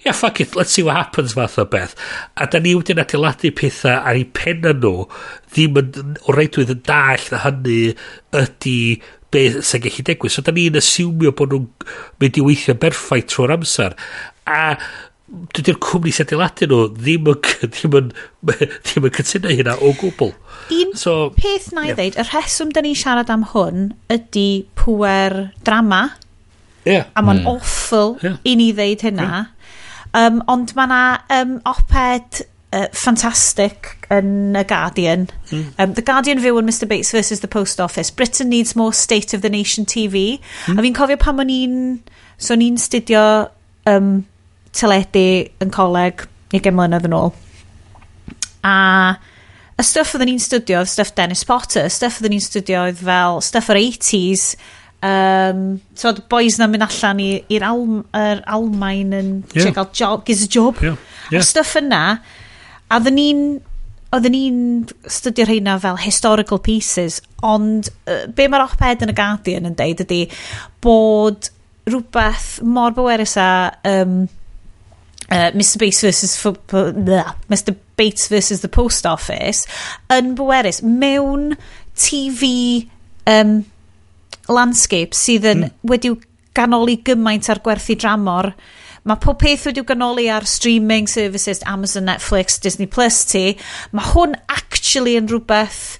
yeah, 0.05 0.11
fuck 0.11 0.39
it, 0.39 0.55
let's 0.55 0.71
see 0.71 0.83
what 0.83 0.95
happens 0.95 1.33
fath 1.33 1.57
o 1.57 1.65
beth. 1.65 1.95
A 2.37 2.45
da 2.45 2.59
ni 2.61 2.75
wedi'n 2.77 3.01
adeiladu 3.01 3.49
pethau 3.57 3.97
ar 3.97 4.19
ei 4.19 4.27
penna 4.37 4.75
nhw 4.77 5.07
ddim 5.55 5.79
yn 5.81 6.11
o 6.21 6.35
reidwydd 6.35 6.75
yn 6.75 6.83
dall 6.85 7.25
na 7.31 7.39
hynny 7.41 7.79
ydy 8.37 8.77
beth 9.33 9.57
sy'n 9.65 9.81
gallu 9.87 10.05
digwydd. 10.05 10.35
So 10.35 10.45
da 10.45 10.53
ni'n 10.53 10.77
asiwmio 10.77 11.33
bod 11.33 11.55
nhw'n 11.55 11.65
mynd 12.21 12.37
i 12.37 12.45
weithio 12.45 12.77
berffaith 12.83 13.31
trwy'r 13.33 13.55
amser. 13.57 13.97
A 14.45 14.77
dydy'r 15.57 15.81
cwmni 15.81 16.13
sy'n 16.13 16.29
adeiladu 16.29 16.69
nhw 16.69 16.83
ddim 16.99 17.31
yn, 17.33 17.41
ddim 17.73 17.97
yn, 18.03 18.13
ddim 18.45 19.09
yn 19.09 19.17
cytuno 19.17 19.57
hynna 19.57 19.75
o 19.81 19.91
gwbl. 20.03 20.35
Un 20.75 20.93
so, 21.01 21.15
peth 21.39 21.71
na 21.73 21.87
i 21.87 21.89
yeah. 21.89 21.97
ddeud, 21.97 22.21
y 22.21 22.27
rheswm 22.29 22.77
da 22.77 22.85
ni 22.85 22.93
siarad 22.93 23.33
am 23.33 23.49
hwn 23.55 23.89
ydy 24.13 24.47
pwer 24.77 25.47
drama. 25.65 26.05
Yeah. 26.85 27.09
A 27.17 27.25
mae'n 27.25 27.41
mm. 27.41 27.49
awful 27.49 28.19
yeah. 28.21 28.37
i 28.45 28.53
ni 28.53 28.69
ddeud 28.77 29.09
hynna. 29.09 29.29
Yeah 29.33 29.51
Um, 30.15 30.41
ond 30.51 30.71
mae 30.77 30.87
yna 30.87 30.99
um, 31.35 31.57
oped 31.67 32.45
uh, 32.75 32.87
fantastic 32.95 33.95
yn 34.13 34.55
y 34.55 34.63
Guardian. 34.67 35.27
Mm. 35.49 35.65
Um, 35.77 35.95
the 35.97 36.05
Guardian 36.05 36.39
fyw 36.43 36.59
yn 36.61 36.69
Mr 36.69 36.87
Bates 36.87 37.11
versus 37.15 37.43
the 37.43 37.51
Post 37.51 37.81
Office. 37.83 38.11
Britain 38.11 38.49
needs 38.49 38.75
more 38.75 38.93
State 38.93 39.33
of 39.33 39.43
the 39.43 39.51
Nation 39.51 39.85
TV. 39.85 40.39
Mm. 40.67 40.79
A 40.79 40.85
fi'n 40.85 40.97
cofio 40.97 41.19
pan 41.19 41.43
o'n 41.43 41.51
i'n... 41.51 41.77
So 42.37 42.55
o'n 42.55 42.63
i'n 42.63 42.79
studio 42.79 43.21
um, 43.87 44.25
teledu 44.75 45.27
yn 45.63 45.71
coleg 45.71 46.25
i 46.55 46.59
gemlynedd 46.63 47.07
yn 47.07 47.15
ôl. 47.15 47.31
A 48.65 48.75
y 49.75 49.83
stuff 49.83 50.13
oedden 50.15 50.29
ni'n 50.31 50.39
studio 50.39 50.79
oedd 50.79 50.91
stuff 50.91 51.11
Dennis 51.17 51.43
Potter, 51.47 51.89
stuff 51.91 52.21
oedden 52.21 52.31
ni'n 52.35 52.43
studio 52.43 52.85
oedd 52.87 53.01
fel 53.03 53.41
stuff 53.43 53.67
o'r 53.71 53.79
80s, 53.81 54.53
um, 55.05 55.61
tywed, 55.99 56.23
boys 56.31 56.57
na 56.59 56.67
mynd 56.71 56.85
allan 56.85 57.21
i'r 57.21 57.67
Alm, 57.67 58.01
er 58.15 58.41
Almain 58.57 59.13
yn 59.15 59.31
yeah. 59.53 59.67
check 59.67 59.79
out 59.81 59.93
job, 59.93 60.25
giz 60.27 60.43
a 60.45 60.49
job. 60.49 60.81
Yeah. 60.81 60.97
Yeah. 61.31 61.41
A 61.41 61.45
stuff 61.45 61.75
yna, 61.79 62.03
a 62.89 63.01
ddyn 63.01 63.17
ni'n 63.19 63.47
oedden 64.15 64.35
ni'n 64.35 64.59
studio 65.11 65.45
rheina 65.47 65.75
fel 65.81 65.97
historical 65.99 66.61
pieces, 66.63 67.19
ond 67.43 67.89
uh, 68.07 68.25
be 68.31 68.47
mae'r 68.47 68.65
op-ed 68.67 69.03
yn 69.03 69.11
y 69.11 69.17
Guardian 69.17 69.69
yn 69.69 69.77
deud 69.77 70.03
ydy 70.05 70.21
bod 70.83 71.49
rhywbeth 71.89 72.61
mor 72.65 72.95
bywerus 72.95 73.35
a 73.41 73.49
um, 73.89 74.23
uh, 75.29 75.51
Mr 75.53 75.81
Bates 75.81 76.01
versus 76.05 76.37
bleh, 76.71 77.33
Mr 77.51 77.75
Bates 77.97 78.29
versus 78.31 78.61
the 78.61 78.71
Post 78.71 79.05
Office 79.09 79.67
yn 80.13 80.33
bywerus 80.39 80.81
mewn 80.85 81.53
TV 81.95 82.87
um, 83.29 83.59
landscape 84.51 85.17
sydd 85.17 85.47
yn 85.51 85.65
mm. 85.67 85.75
wedi'w 85.89 86.17
ganoli 86.55 86.99
gymaint 87.05 87.49
ar 87.51 87.61
gwerthu 87.65 87.97
dramor. 87.99 88.53
Mae 89.05 89.21
pob 89.21 89.37
peth 89.43 89.67
wedi'w 89.69 89.85
ganoli 89.85 90.29
ar 90.33 90.47
streaming 90.49 91.09
services, 91.11 91.61
Amazon, 91.69 92.07
Netflix, 92.09 92.57
Disney 92.61 92.87
Plus 92.89 93.21
ti. 93.29 93.53
Mae 93.93 94.13
hwn 94.13 94.33
actually 94.49 95.17
yn 95.19 95.29
rhywbeth 95.29 95.99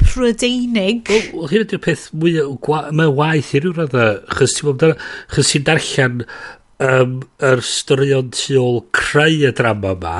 prydeinig. 0.00 1.08
Wel, 1.08 1.48
hyn 1.50 1.64
ydy'r 1.64 1.82
peth 1.84 2.06
mwy 2.16 2.36
mae 2.96 3.12
waith 3.18 3.54
i 3.56 3.62
ryw 3.64 3.74
radda, 3.76 4.06
chys 4.36 4.58
ti'n 4.60 4.96
chys 5.32 5.52
ti'n 5.52 5.66
darllen 5.66 6.24
um, 6.82 7.20
yr 7.44 7.62
storion 7.64 8.32
tu 8.34 8.58
ôl 8.60 8.82
creu 8.96 9.46
y 9.48 9.52
drama 9.56 9.94
yma, 9.96 10.16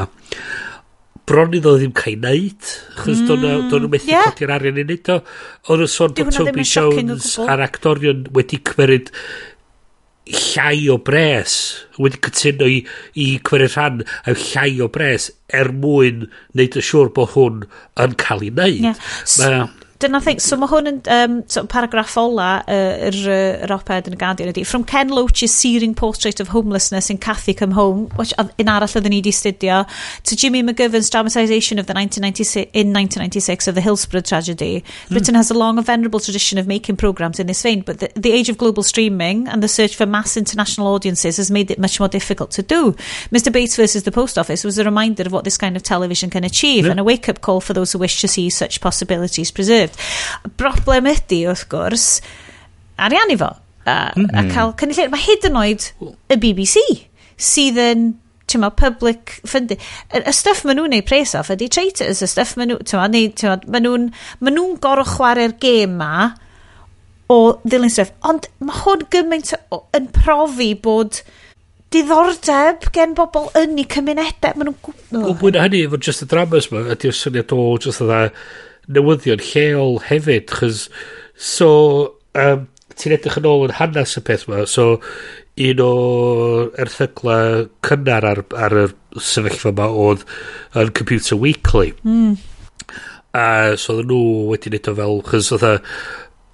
bron 1.26 1.56
iddo 1.58 1.74
ddim 1.76 1.94
cael 1.96 2.14
ei 2.14 2.20
wneud, 2.20 2.70
chos 3.00 3.22
mm, 3.24 3.26
do'n 3.70 3.82
nhw 3.82 3.90
methu 3.90 4.12
yeah. 4.12 4.30
codi'r 4.30 4.54
arian 4.56 4.78
i 4.78 4.86
wneud 4.86 5.12
o. 5.14 5.18
O'n 5.66 5.82
nhw'n 5.82 5.92
sôn 5.92 6.14
bod 6.16 6.32
Toby 6.36 6.66
Jones 6.66 7.32
a'r 7.42 7.64
actorion 7.66 8.24
wedi 8.36 8.60
cymeryd 8.70 9.10
llai 10.26 10.88
o 10.90 10.98
bres, 11.06 11.56
wedi 12.02 12.20
cytuno 12.26 12.68
i, 12.70 12.78
i 13.22 13.26
cymryd 13.46 13.74
rhan 13.74 14.04
a 14.26 14.34
llai 14.34 14.70
o 14.82 14.88
bres 14.92 15.30
er 15.54 15.70
mwyn 15.74 16.26
wneud 16.54 16.78
y 16.78 16.84
siŵr 16.90 17.12
bod 17.14 17.34
hwn 17.34 17.66
yn 18.02 18.16
cael 18.22 18.46
ei 18.46 18.54
wneud. 18.54 18.86
Yeah. 18.86 19.02
Ma, 19.42 19.85
Dyna 19.98 20.20
thing, 20.20 20.38
so 20.44 20.58
mae 20.60 20.68
hwn 20.68 20.90
yn 20.90 20.96
um, 21.08 21.36
so 21.48 21.62
paragraff 21.72 22.18
ola 22.20 22.58
yr 22.68 23.16
uh, 23.16 23.36
yr 23.64 23.70
oped 23.72 24.10
yn 24.10 24.16
y 24.16 24.18
Guardian 24.20 24.50
ydy. 24.50 24.64
From 24.68 24.82
Ken 24.84 25.08
Loach's 25.08 25.54
searing 25.56 25.94
portrait 25.96 26.38
of 26.38 26.50
homelessness 26.52 27.08
in 27.08 27.16
Cathy 27.16 27.54
Come 27.56 27.72
Home, 27.72 28.10
which 28.20 28.34
un 28.36 28.68
arall 28.68 28.92
oedden 28.92 29.14
ni 29.14 29.22
di 29.24 29.32
studio, 29.32 29.86
to 30.24 30.36
Jimmy 30.36 30.62
McGovern's 30.62 31.08
dramatisation 31.08 31.80
of 31.80 31.86
the 31.88 31.94
1996, 31.96 32.76
in 32.76 32.92
1996 32.92 33.68
of 33.68 33.74
the 33.74 33.80
Hillsborough 33.80 34.20
tragedy. 34.20 34.84
Mm. 35.06 35.16
Britain 35.16 35.34
has 35.34 35.50
a 35.50 35.56
long 35.56 35.78
and 35.78 35.86
venerable 35.86 36.20
tradition 36.20 36.58
of 36.58 36.66
making 36.66 36.98
programmes 36.98 37.40
in 37.40 37.46
this 37.46 37.62
vein, 37.62 37.80
but 37.80 38.00
the, 38.00 38.12
the 38.14 38.32
age 38.32 38.50
of 38.50 38.58
global 38.58 38.82
streaming 38.82 39.48
and 39.48 39.62
the 39.62 39.68
search 39.68 39.96
for 39.96 40.04
mass 40.04 40.36
international 40.36 40.88
audiences 40.88 41.38
has 41.38 41.50
made 41.50 41.70
it 41.70 41.78
much 41.78 41.98
more 41.98 42.08
difficult 42.10 42.50
to 42.50 42.62
do. 42.62 42.92
Mr 43.32 43.50
Bates 43.50 43.76
versus 43.76 44.02
the 44.02 44.12
Post 44.12 44.36
Office 44.36 44.62
was 44.62 44.76
a 44.76 44.84
reminder 44.84 45.22
of 45.22 45.32
what 45.32 45.44
this 45.44 45.56
kind 45.56 45.74
of 45.74 45.82
television 45.82 46.28
can 46.28 46.44
achieve 46.44 46.84
yeah. 46.84 46.90
and 46.90 47.00
a 47.00 47.04
wake-up 47.04 47.40
call 47.40 47.62
for 47.62 47.72
those 47.72 47.92
who 47.92 47.98
wish 47.98 48.20
to 48.20 48.28
see 48.28 48.50
such 48.50 48.82
possibilities 48.82 49.50
preserved 49.50 49.86
post. 49.96 50.52
Broblem 50.60 51.08
ydy, 51.10 51.42
wrth 51.50 51.66
gwrs, 51.72 52.06
ariannu 53.02 53.38
fo. 53.40 53.54
A, 53.86 54.12
mm 54.16 54.24
-hmm. 54.24 54.38
a 54.38 54.42
mhm. 54.42 54.52
cael 54.54 54.72
cynulleid. 54.80 55.10
Mae 55.12 55.26
hyd 55.26 55.50
yn 55.50 55.58
oed 55.60 55.90
y 56.32 56.38
BBC 56.42 56.82
sydd 57.36 57.78
yn 57.78 58.06
ti'n 58.46 58.62
ma, 58.62 58.70
public 58.70 59.40
funding. 59.46 59.80
Y 60.14 60.32
stuff 60.34 60.64
maen 60.66 60.78
nhw'n 60.78 60.92
neud 60.94 61.06
pres 61.08 61.34
off 61.38 61.50
ydy 61.52 61.68
traitors, 61.72 62.22
y 62.22 62.28
stuff 62.30 62.54
maen 62.58 62.72
nhw, 62.72 62.82
ti'n 62.86 63.00
ma, 63.00 63.08
ti'n 63.10 63.50
ma, 63.50 63.56
maen 63.74 63.86
nhw'n, 63.86 64.10
ma 64.40 64.52
nhw 64.54 64.66
gorau 64.82 65.06
chwarae'r 65.16 65.56
gêm 65.62 65.96
ma 66.00 66.12
o 67.32 67.40
ddilyn 67.64 67.92
stuff. 67.92 68.12
Ond 68.26 68.46
mae 68.62 68.84
hwn 68.84 69.06
gymaint 69.14 69.52
yn 69.96 70.10
profi 70.14 70.72
bod 70.82 71.22
diddordeb 71.94 72.86
gen 72.94 73.16
bobl 73.18 73.50
yn 73.58 73.74
ei 73.80 73.88
cymunedau. 73.90 74.54
Maen 74.54 74.70
nhw'n... 74.70 75.02
Oh. 75.16 75.34
Mwy 75.42 75.54
hynny, 75.58 75.82
efo 75.88 76.00
just 76.02 76.22
y 76.22 76.30
dramas 76.30 76.70
ma, 76.70 76.84
ydy'r 76.94 77.18
syniad 77.18 77.54
o 77.56 77.66
just 77.82 78.04
y 78.04 78.08
dda, 78.08 78.22
newyddion 78.92 79.42
lleol 79.52 79.98
hefyd, 80.06 80.52
chys, 80.60 80.86
so, 81.36 81.70
um, 82.38 82.66
ti'n 82.96 83.16
edrych 83.16 83.40
yn 83.40 83.48
ôl 83.50 83.66
yn 83.68 83.76
hanes 83.80 84.16
y 84.18 84.24
peth 84.26 84.46
yma, 84.48 84.64
so, 84.70 85.00
un 85.66 85.80
o 85.80 85.92
erthygla 86.82 87.38
cynnar 87.86 88.28
ar, 88.28 88.42
ar 88.56 88.76
y 88.76 88.86
sefyllfa 89.16 89.72
yma 89.72 89.88
oedd 90.04 90.26
yn 90.76 90.92
Computer 90.96 91.40
Weekly. 91.40 91.94
Mm. 92.04 92.36
A 93.36 93.48
so 93.80 93.98
oedd 93.98 94.10
nhw 94.10 94.20
wedi 94.52 94.72
wneud 94.72 94.92
o 94.92 94.96
fel, 95.00 95.18
chys 95.30 95.50
oedd 95.56 95.66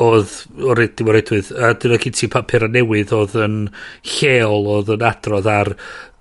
oedd 0.03 0.33
o'r 0.67 0.81
dim 0.97 1.11
o'r 1.11 1.19
edwydd 1.21 1.51
a 1.53 1.73
dyna 1.79 1.99
gyd 2.01 2.17
ti 2.19 2.29
papur 2.33 2.65
a 2.67 2.69
newydd 2.71 3.13
oedd 3.15 3.37
yn 3.45 3.59
lleol 4.15 4.71
oedd 4.77 4.91
yn 4.97 5.05
adrodd 5.07 5.49
ar 5.51 5.75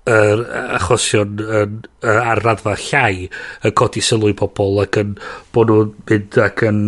yr 0.10 0.45
achosion 0.80 1.41
yn, 1.41 1.82
ar 2.02 2.41
raddfa 2.41 2.73
llai 2.88 3.28
yn 3.68 3.76
codi 3.78 4.02
sylw 4.02 4.32
i 4.32 4.38
pobl 4.38 4.82
ac 4.82 4.98
yn 5.02 5.18
bod 5.53 5.69
nhw'n 5.69 5.91
mynd 6.10 6.40
ac 6.41 6.64
yn 6.69 6.82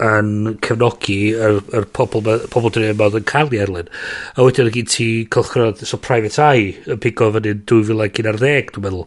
yn 0.00 0.56
cefnogi 0.64 1.18
yr, 1.36 1.58
yr 1.76 1.86
pobl, 1.96 2.24
pobl 2.52 2.72
dyn 2.72 2.86
nhw'n 2.96 3.18
yn 3.20 3.26
cael 3.28 3.52
ei 3.52 3.60
erlyn. 3.66 3.90
A 4.34 4.46
wedyn 4.46 4.70
yn 4.70 4.74
gyd 4.78 4.90
ti 4.94 5.08
cylchgronod, 5.34 5.82
so 5.84 6.00
Private 6.00 6.40
Eye 6.40 6.72
yn 6.90 7.02
pigo 7.04 7.28
fan 7.34 7.48
hyn 7.48 7.62
2011, 7.68 8.72
dwi'n 8.74 8.86
meddwl, 8.86 9.04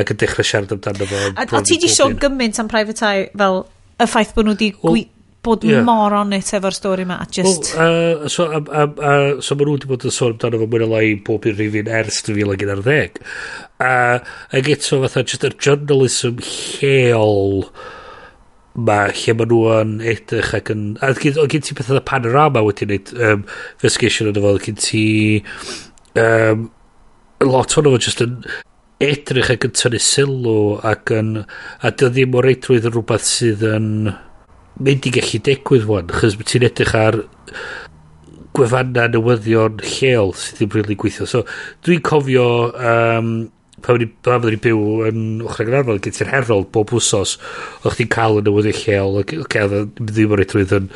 ac 0.00 0.14
yn 0.14 0.20
dechrau 0.22 0.48
siarad 0.48 0.72
amdano 0.76 1.08
fo. 1.10 1.22
A, 1.34 1.44
a 1.44 1.62
ti 1.66 1.76
di 1.82 1.92
sôn 1.92 2.16
gymaint 2.20 2.60
am 2.62 2.72
Private 2.72 3.04
Eye 3.06 3.26
fel 3.36 3.62
y 4.00 4.08
ffaith 4.08 4.32
bod 4.36 4.48
nhw 4.48 4.56
wedi... 4.56 4.72
Well, 4.80 5.02
bod 5.42 5.64
yeah. 5.64 5.84
mor 5.84 6.14
on 6.14 6.34
it 6.36 6.50
efo'r 6.58 6.76
stori 6.76 7.06
ma 7.08 7.18
just 7.30 7.74
well, 7.76 8.24
uh, 8.24 8.28
so, 8.28 8.46
um, 8.52 8.66
um, 8.70 8.94
uh, 8.98 9.40
so 9.40 9.56
ma 9.56 9.66
nhw 9.66 9.76
wedi 9.76 9.90
bod 9.90 10.04
yn 10.08 10.14
sôn 10.16 10.34
amdano 10.34 10.60
fo 10.62 10.68
mwyn 10.72 10.86
lai 10.90 11.06
bob 11.26 11.48
i'r 11.48 11.56
rhywun 11.58 11.88
ers 12.00 12.20
2011 12.28 13.22
uh, 13.80 14.18
ac 14.58 14.74
eto 14.76 15.00
fatha 15.04 15.24
just 15.32 15.46
yr 15.48 15.56
journalism 15.66 16.42
lleol 16.44 17.70
ma 18.88 19.00
lle 19.10 19.36
ma 19.36 19.46
nhw 19.48 19.62
yn 19.80 19.94
edrych 20.14 20.52
ac 20.60 20.72
yn 20.74 20.84
a 21.02 21.12
gyd 21.16 21.66
ti 21.66 21.76
pethau 21.78 22.02
panorama 22.12 22.62
wedi 22.66 22.88
wneud 22.88 23.14
um, 23.18 23.46
investigation 23.78 24.30
yn 24.30 24.42
efo 24.42 24.56
gyd 24.66 24.82
ti 24.84 25.04
um, 26.20 26.68
lot 27.44 27.78
o'n 27.80 27.90
efo 27.90 28.02
just 28.08 28.22
yn 28.26 28.42
edrych 29.00 29.50
ac 29.56 29.64
yn 29.64 29.76
tynnu 29.76 30.00
sylw 30.04 30.56
ac 30.86 31.12
yn 31.16 31.38
a 31.40 31.90
dy 31.90 32.10
ddim 32.12 32.36
o 32.36 32.44
reidrwydd 32.44 32.90
yn 32.90 32.94
rhywbeth 32.94 33.24
sydd 33.26 33.64
yn 33.64 33.88
mynd 34.80 35.06
i 35.06 35.14
gallu 35.14 35.40
digwydd 35.44 35.86
wan, 35.88 36.10
chys 36.20 36.36
ti'n 36.40 36.66
edrych 36.70 36.96
ar 36.96 37.20
gwefanna 38.56 39.06
newyddion 39.12 39.80
lleol 39.84 40.32
sydd 40.36 40.58
ddim 40.58 40.76
rili 40.78 40.96
gweithio. 40.98 41.26
So, 41.28 41.42
dwi'n 41.86 42.02
cofio 42.06 42.46
um, 42.72 43.32
pan 43.84 44.00
fydden 44.00 44.46
ni'n 44.46 44.62
byw 44.64 44.80
yn 45.10 45.20
ochr 45.46 45.64
ag 45.64 45.72
anarfod, 45.72 46.00
gen 46.04 46.16
ti'r 46.16 46.32
herold 46.32 46.70
bob 46.74 46.94
wsos, 46.96 47.36
o'ch 47.84 48.00
ti'n 48.00 48.10
cael 48.12 48.40
y 48.40 48.46
newyddion 48.46 48.80
lleol, 48.80 49.20
ac 49.22 49.36
oedd 49.62 49.76
ddim 50.00 50.34
yn 50.36 50.44
edrych 50.46 50.74
yn 50.80 50.90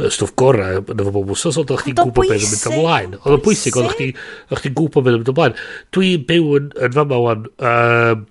stwff 0.00 0.34
gorau 0.40 0.80
yn 0.80 1.00
efo 1.04 1.14
bob 1.14 1.32
wsos, 1.36 1.60
ond 1.60 1.72
o'ch 1.76 1.86
ti'n 1.86 1.98
gwybod 2.00 2.30
beth 2.32 2.44
yn 2.48 2.52
mynd 2.54 2.68
ymlaen. 2.72 3.16
Oedd 3.20 3.36
o'n 3.36 3.46
bwysig, 3.46 3.76
oedd 3.76 3.90
o'ch 3.92 4.64
ti'n 4.64 4.76
gwybod 4.80 5.06
beth 5.06 5.16
yn 5.16 5.22
mynd 5.22 5.32
ymlaen. 5.34 5.58
Dwi'n 5.94 6.28
byw 6.28 6.52
yn, 6.58 6.70
yn 6.88 6.96
fama 6.96 7.24
wan, 7.26 7.48
um, 7.60 8.28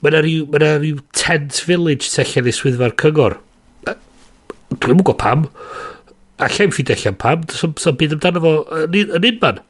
mae 0.00 0.12
yna 0.12 0.76
rhyw 0.80 1.02
tent 1.16 1.60
village 1.68 2.08
tu 2.12 2.24
i 2.24 2.54
swyddfa'r 2.54 2.96
cyngor 3.00 3.40
dwi'n 4.72 4.96
mwyn 4.96 5.04
gwybod 5.04 5.20
pam. 5.22 5.46
a 6.36 6.50
i'n 6.52 6.72
ffeindio 6.74 6.96
allan 6.98 7.16
pam, 7.16 7.46
sy'n 7.48 7.72
so, 7.80 7.94
byd 7.96 8.18
amdano 8.18 8.42
fo 8.44 8.52
yn 8.82 9.16
un 9.16 9.38
man. 9.40 9.62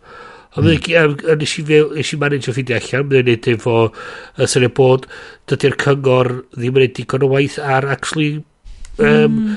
mm. 0.56 1.38
nes 1.38 1.54
i 1.60 1.64
nes 1.68 2.12
i 2.12 2.18
manage 2.18 2.50
o 2.50 2.56
ffeindio 2.56 2.80
allan, 2.80 3.06
mae'n 3.12 3.30
neud 3.30 3.48
efo 3.52 3.76
y 4.40 4.50
syniad 4.50 4.74
bod 4.78 5.06
dydy'r 5.50 5.78
cyngor 5.84 6.32
ddim 6.56 6.74
yn 6.80 6.86
neud 6.86 6.96
digon 6.96 7.26
o 7.26 7.30
waith 7.34 7.58
ar 7.62 7.86
actually 7.94 8.42
um, 8.98 9.56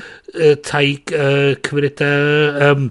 tai 0.66 0.86
uh, 1.16 1.54
cymunedau 1.66 2.70
um, 2.70 2.90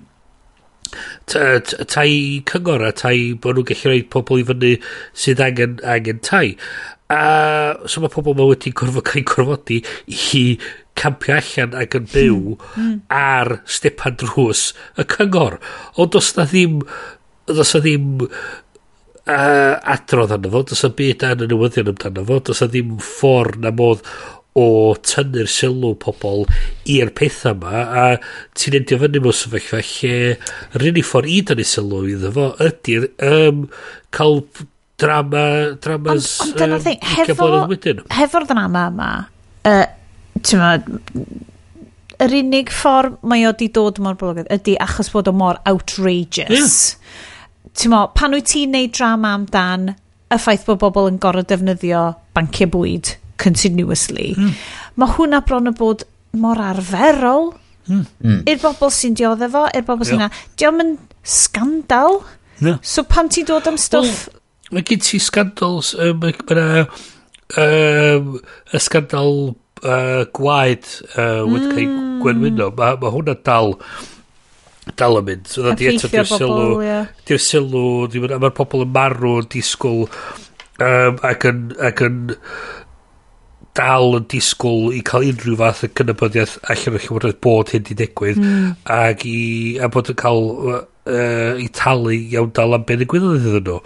tai 1.29 2.11
cyngor 2.49 2.85
a 2.87 2.93
tai 2.97 3.33
bod 3.41 3.59
nhw'n 3.59 3.67
gallu 3.71 3.91
rhoi 3.91 4.05
pobl 4.15 4.41
i 4.41 4.47
fyny 4.47 4.71
sydd 5.13 5.43
angen, 5.45 5.77
angen 5.85 6.21
tai 6.25 6.57
a 7.09 7.21
so 7.89 8.01
mae 8.01 8.13
pobl 8.13 8.35
mae 8.37 8.51
wedi 8.51 8.73
gorfod 8.73 9.05
cael 9.05 9.25
gorfodi 9.29 9.79
i 10.33 10.43
campio 10.99 11.37
allan 11.39 11.75
ac 11.79 11.99
yn 11.99 12.09
byw 12.13 12.39
mm. 12.55 12.95
ar 13.15 13.59
stepan 13.69 14.17
drws 14.19 14.69
y 14.99 15.05
cyngor. 15.15 15.59
Ond 15.99 16.17
os 16.19 16.33
na 16.37 16.47
ddim, 16.49 16.79
os 17.49 17.75
na 17.75 17.83
ddim 17.83 18.25
uh, 19.29 19.75
adrodd 19.95 20.35
arno 20.35 20.51
fo, 20.55 20.65
os 20.75 20.83
na 20.85 20.91
byd 20.99 21.29
yn 21.29 21.45
y 21.45 21.51
newyddion 21.53 21.93
amdano 21.93 22.25
fo, 22.27 22.41
os 22.55 22.63
na 22.63 22.69
ddim 22.71 22.97
ffordd 23.03 23.63
na 23.63 23.73
modd 23.75 24.03
o 24.59 24.95
tynnu'r 25.05 25.49
sylw 25.51 25.93
pobl 26.01 26.47
i'r 26.89 27.11
pethau 27.15 27.53
yma 27.55 27.83
a 28.01 28.05
ti'n 28.57 28.79
endio 28.79 28.97
fyny 29.03 29.21
mewn 29.21 29.37
sefyllfa 29.37 29.81
lle 29.85 30.15
yr 30.33 30.85
unig 30.89 31.05
ffordd 31.05 31.31
i 31.31 31.37
dynnu 31.45 31.67
sylw 31.69 32.01
iddo 32.15 32.33
fo 32.35 32.47
ydy'r 32.65 33.07
um, 33.29 33.63
cael 34.15 34.41
drama 34.99 35.43
dramas 35.83 36.31
ond, 36.43 36.49
ond 36.49 36.59
dyna 36.59 36.79
uh, 36.79 36.83
thing 36.83 37.05
hefo'r 37.13 38.03
hefo 38.17 38.43
drama 38.49 38.87
yma 38.89 39.11
uh, 39.69 39.85
yr 42.19 42.35
unig 42.41 42.71
ffordd 42.75 43.19
mae 43.31 43.45
o 43.47 43.53
di 43.55 43.69
dod 43.75 43.99
mor 44.03 44.17
blygodd 44.19 44.49
ydy 44.53 44.75
achos 44.83 45.11
bod 45.13 45.29
o 45.31 45.33
mor 45.35 45.59
outrageous. 45.69 46.77
Yeah. 46.95 47.25
Ti'n 47.79 47.93
mo, 47.93 48.03
pan 48.15 48.35
wyt 48.35 48.49
ti'n 48.51 48.73
neud 48.75 48.95
drama 48.97 49.33
amdan 49.37 49.93
y 50.29 50.37
ffaith 50.37 50.65
bod 50.67 50.81
bobl 50.83 51.09
yn 51.09 51.19
gorau 51.21 51.45
defnyddio 51.47 52.03
banciau 52.35 52.71
bwyd 52.73 53.13
continuously, 53.39 54.33
mm. 54.35 54.55
mae 54.99 55.15
hwnna 55.15 55.39
bron 55.47 55.71
o 55.71 55.73
bod 55.75 56.03
mor 56.35 56.59
arferol 56.61 57.53
mm. 57.87 58.03
mm. 58.19 58.41
i'r 58.51 58.59
bobl 58.61 58.91
sy'n 58.93 59.15
dioddef 59.17 59.53
efo, 59.53 59.63
i'r 59.71 59.87
bobl 59.87 60.07
sy'n 60.09 60.25
yeah. 60.25 60.27
na. 60.27 60.49
Diolch 60.59 60.83
yn 60.83 60.91
scandal. 61.23 62.19
No. 62.65 62.75
So 62.83 63.05
pan 63.07 63.31
ti'n 63.31 63.47
dod 63.47 63.69
am 63.71 63.79
stwff... 63.79 64.27
Well, 64.27 64.75
mae 64.75 64.85
gen 64.85 65.01
ti 65.01 65.21
scandals, 65.23 65.95
um, 65.95 66.19
mae 66.21 66.35
yna 66.35 66.67
um, 66.83 68.35
y 68.75 68.83
scandal 68.83 69.33
uh, 69.83 70.23
gwaed 70.35 70.87
uh, 71.15 71.43
wedi 71.49 71.73
cael 71.73 71.99
gwenwyno. 72.23 72.71
Mae 72.77 72.97
ma 73.01 73.13
hwnna 73.13 73.37
dal 73.45 73.75
dal 74.97 75.19
yn 75.19 75.27
mynd. 75.27 75.47
So, 75.51 75.69
di 75.77 75.89
eto 75.91 76.09
di'r 76.11 76.27
sylw, 76.27 76.81
yeah. 76.83 77.07
di'r 77.29 77.41
sylw, 77.43 77.85
di, 78.11 78.23
mae'r 78.25 78.55
pobl 78.57 78.85
yn 78.85 78.93
marw 78.95 79.37
yn 79.43 79.49
disgwyl 79.53 80.05
um, 80.07 81.19
ac 81.29 81.47
yn, 81.49 81.65
ac 81.85 82.03
yn 82.07 82.21
dal 83.77 84.17
yn 84.17 84.27
disgwyl 84.31 84.95
i 84.97 85.01
cael 85.05 85.27
unrhyw 85.29 85.57
fath 85.59 85.83
y 85.85 85.91
cynnybydiaeth 85.99 86.55
allan 86.73 86.97
o'r 86.97 87.03
llywodraeth 87.05 87.41
bod 87.45 87.73
hyn 87.75 87.85
di 87.87 87.97
digwydd 87.99 88.39
mm. 88.41 88.71
ac 88.95 89.25
i, 89.29 89.41
a 89.79 89.91
bod 89.93 90.09
yn 90.11 90.19
cael 90.19 90.41
uh, 90.73 91.53
i 91.61 91.69
talu 91.75 92.15
iawn 92.17 92.51
dal 92.55 92.75
am 92.75 92.85
beth 92.87 93.05
y 93.05 93.09
gwyddoedd 93.09 93.47
iddyn 93.51 93.65
nhw. 93.69 93.79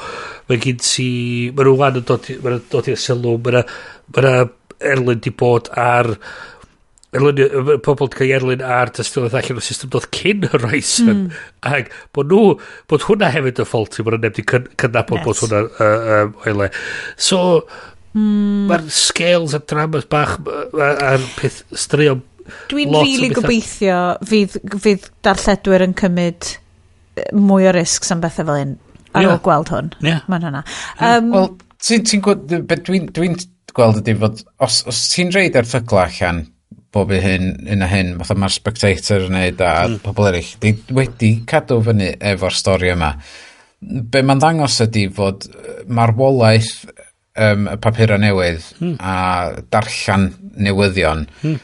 Mae 0.50 0.62
gen 0.64 0.82
ti, 0.82 1.08
mae 1.54 1.68
nhw 1.68 1.78
wan 1.80 2.00
yn 2.00 2.08
dod, 2.10 2.32
mae 2.44 2.60
dod 2.72 2.90
i'r 2.92 3.00
sylw, 3.00 3.38
mae 3.44 3.60
nhw, 3.60 4.48
erlyn 4.92 5.22
di 5.24 5.34
bod 5.44 5.70
ar 5.80 6.14
erlyn, 7.14 7.80
pobl 7.86 8.08
wedi 8.08 8.20
cael 8.20 8.36
erlyn 8.40 8.66
ar 8.66 8.92
dystiolaeth 8.96 9.38
allan 9.40 9.62
o'r 9.62 9.68
system 9.68 9.94
dod 9.94 10.10
cyn 10.16 10.48
Horizon 10.52 11.14
mm. 11.14 11.40
ac 11.70 11.92
bod 12.16 12.32
nhw 12.34 12.58
bod 12.90 13.08
hwnna 13.08 13.32
hefyd 13.36 13.64
y 13.64 13.68
faulty 13.70 14.06
bod 14.06 14.20
neb 14.20 14.34
wedi 14.34 14.46
cydnabod 14.50 15.22
yes. 15.22 15.26
bod 15.28 15.42
hwnna 15.44 15.64
uh, 15.70 16.06
um, 16.20 16.36
oile 16.48 16.70
so 17.16 17.42
mm. 18.18 18.70
mae'r 18.72 18.88
scales 18.94 19.56
a 19.58 19.62
dramas 19.62 20.10
bach 20.10 20.40
a'r 20.42 21.28
peth 21.40 21.64
straeon 21.86 22.24
Dwi'n 22.72 22.92
rili 22.92 23.14
really 23.22 23.30
gobeithio 23.32 24.00
fydd, 24.28 24.58
fydd 24.84 25.06
darlledwyr 25.24 25.86
yn 25.86 25.94
cymryd 25.96 26.50
mwy 27.38 27.70
o 27.70 27.72
risg 27.76 28.10
am 28.12 28.24
bethau 28.24 28.50
fel 28.50 28.66
un 28.66 28.74
ar 29.14 29.24
yeah. 29.24 29.36
ôl 29.36 29.42
gweld 29.46 29.72
hwn. 29.72 29.92
Yeah. 30.04 30.24
Mae'n 30.32 30.48
hynna. 30.48 30.64
Um, 30.98 31.30
Wel, 31.34 31.50
ti'n 31.86 32.06
ti 32.10 32.20
gwybod, 32.26 32.50
dwi'n 32.50 32.88
dwi, 32.88 33.02
dwi, 33.16 33.30
gweld 33.76 34.02
ydy 34.02 34.18
fod, 34.22 34.44
os, 34.64 34.82
os 34.90 35.06
ti'n 35.14 35.32
reid 35.36 35.58
erthygla 35.60 36.08
allan, 36.08 36.44
bob 36.94 37.14
i 37.14 37.22
hyn, 37.24 37.50
hyn 37.68 37.86
a 37.86 37.90
hyn, 37.90 38.14
fatha 38.20 38.38
mae'r 38.38 38.54
spectator 38.54 39.28
yn 39.28 39.36
neud 39.38 39.64
a 39.66 39.74
mm. 39.88 40.00
pobl 40.06 40.30
eraill, 40.30 40.52
di 40.62 40.76
wedi 40.94 41.34
cadw 41.50 41.80
fyny 41.86 42.14
efo'r 42.34 42.58
stori 42.58 42.94
yma. 42.94 43.14
Be 43.84 44.22
mae'n 44.24 44.42
dangos 44.44 44.80
ydy 44.86 45.08
fod 45.14 45.48
marwolaeth 45.92 46.86
um, 47.36 47.68
y 47.74 47.78
papurau 47.82 48.22
newydd 48.22 48.68
mm. 48.80 48.98
a 49.02 49.64
darllan 49.74 50.30
newyddion 50.54 51.26
mm. 51.42 51.58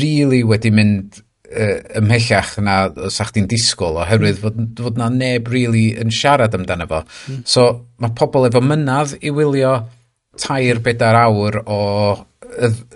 really 0.00 0.42
wedi 0.46 0.72
mynd 0.74 1.20
uh, 1.50 1.76
ymhellach 2.00 2.56
na 2.64 2.80
os 3.08 3.20
a'ch 3.22 3.34
ti'n 3.36 3.48
disgwyl 3.50 4.00
oherwydd 4.02 4.40
hmm. 4.40 4.44
fod, 4.44 4.82
fod 4.86 5.00
na 5.00 5.10
neb 5.12 5.48
really 5.50 5.90
yn 6.00 6.12
siarad 6.14 6.54
amdano 6.56 6.86
fo. 6.90 7.02
Mm. 7.28 7.40
So 7.48 7.70
mae 8.02 8.14
pobl 8.16 8.48
efo 8.48 8.62
mynadd 8.64 9.18
i 9.20 9.32
wylio 9.34 9.74
tair 10.40 10.80
bedair 10.84 11.18
awr 11.24 11.60
o 11.66 11.80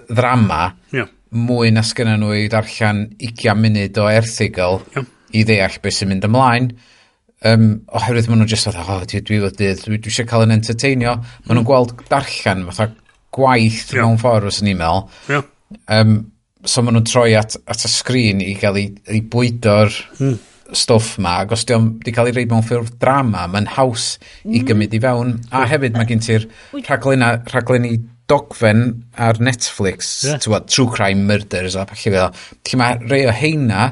ddrama 0.09 0.63
yeah. 0.95 1.11
mwy 1.35 1.73
na 1.75 1.85
sgynna 1.87 2.17
nhw 2.21 2.35
i 2.39 2.49
darllen 2.53 3.07
20 3.21 3.61
munud 3.61 4.01
o 4.03 4.09
erthigol 4.11 4.83
yeah. 4.97 5.07
i 5.35 5.45
ddeall 5.47 5.79
beth 5.83 5.99
sy'n 5.99 6.11
mynd 6.13 6.27
ymlaen 6.29 6.71
um, 7.51 7.67
oherwydd 7.95 8.31
maen 8.31 8.43
nhw'n 8.43 8.51
just 8.51 8.69
fatha 8.71 8.85
oh, 8.97 9.05
dwi, 9.07 9.23
dwi, 9.27 9.41
dwi, 9.45 9.73
dwi, 9.81 9.99
dwi 9.99 10.13
eisiau 10.13 10.31
cael 10.31 10.47
yn 10.47 10.57
entertainio 10.57 11.17
maen 11.21 11.59
nhw'n 11.59 11.69
gweld 11.69 11.97
darllen 12.11 12.65
fatha 12.71 12.91
gwaith 13.35 13.93
yeah. 13.93 14.01
mewn 14.03 14.21
ffordd 14.23 14.51
os 14.51 14.63
yn 14.65 14.73
e-mail 14.75 15.07
yeah. 15.31 15.47
um, 15.99 16.19
so 16.65 16.83
maen 16.83 16.99
nhw'n 16.99 17.11
troi 17.11 17.31
at, 17.39 17.59
at 17.71 17.87
y 17.87 17.93
sgrin 17.93 18.43
i 18.45 18.57
gael 18.59 18.81
ei, 18.81 18.91
ei 19.11 19.23
bwydo'r 19.31 20.03
mm 20.19 20.43
stwff 20.79 21.19
ma, 21.23 21.39
ac 21.45 21.55
os 21.57 21.67
diom 21.69 21.93
di 22.05 22.15
cael 22.15 22.31
ei 22.31 22.37
reid 22.39 22.53
mewn 22.53 22.65
ffurf 22.67 22.93
drama, 23.03 23.47
mae'n 23.51 23.71
haws 23.77 24.15
i 24.45 24.65
gymryd 24.67 24.97
i 24.97 25.01
fewn. 25.05 25.37
A 25.55 25.65
hefyd 25.71 25.97
mae 25.99 26.09
gen 26.11 26.25
ti'r 26.25 26.49
rhaglen 26.75 27.89
i 27.89 27.95
dogfen 28.31 28.85
ar 29.21 29.41
Netflix, 29.41 30.25
yeah. 30.25 30.41
what, 30.49 30.69
true 30.69 30.89
crime 30.91 31.27
murders 31.29 31.77
a 31.77 31.85
falle 31.91 32.15
fel. 32.15 32.31
Felly 32.65 32.81
mae 32.81 33.01
rei 33.05 33.25
o 33.29 33.35
heina 33.35 33.89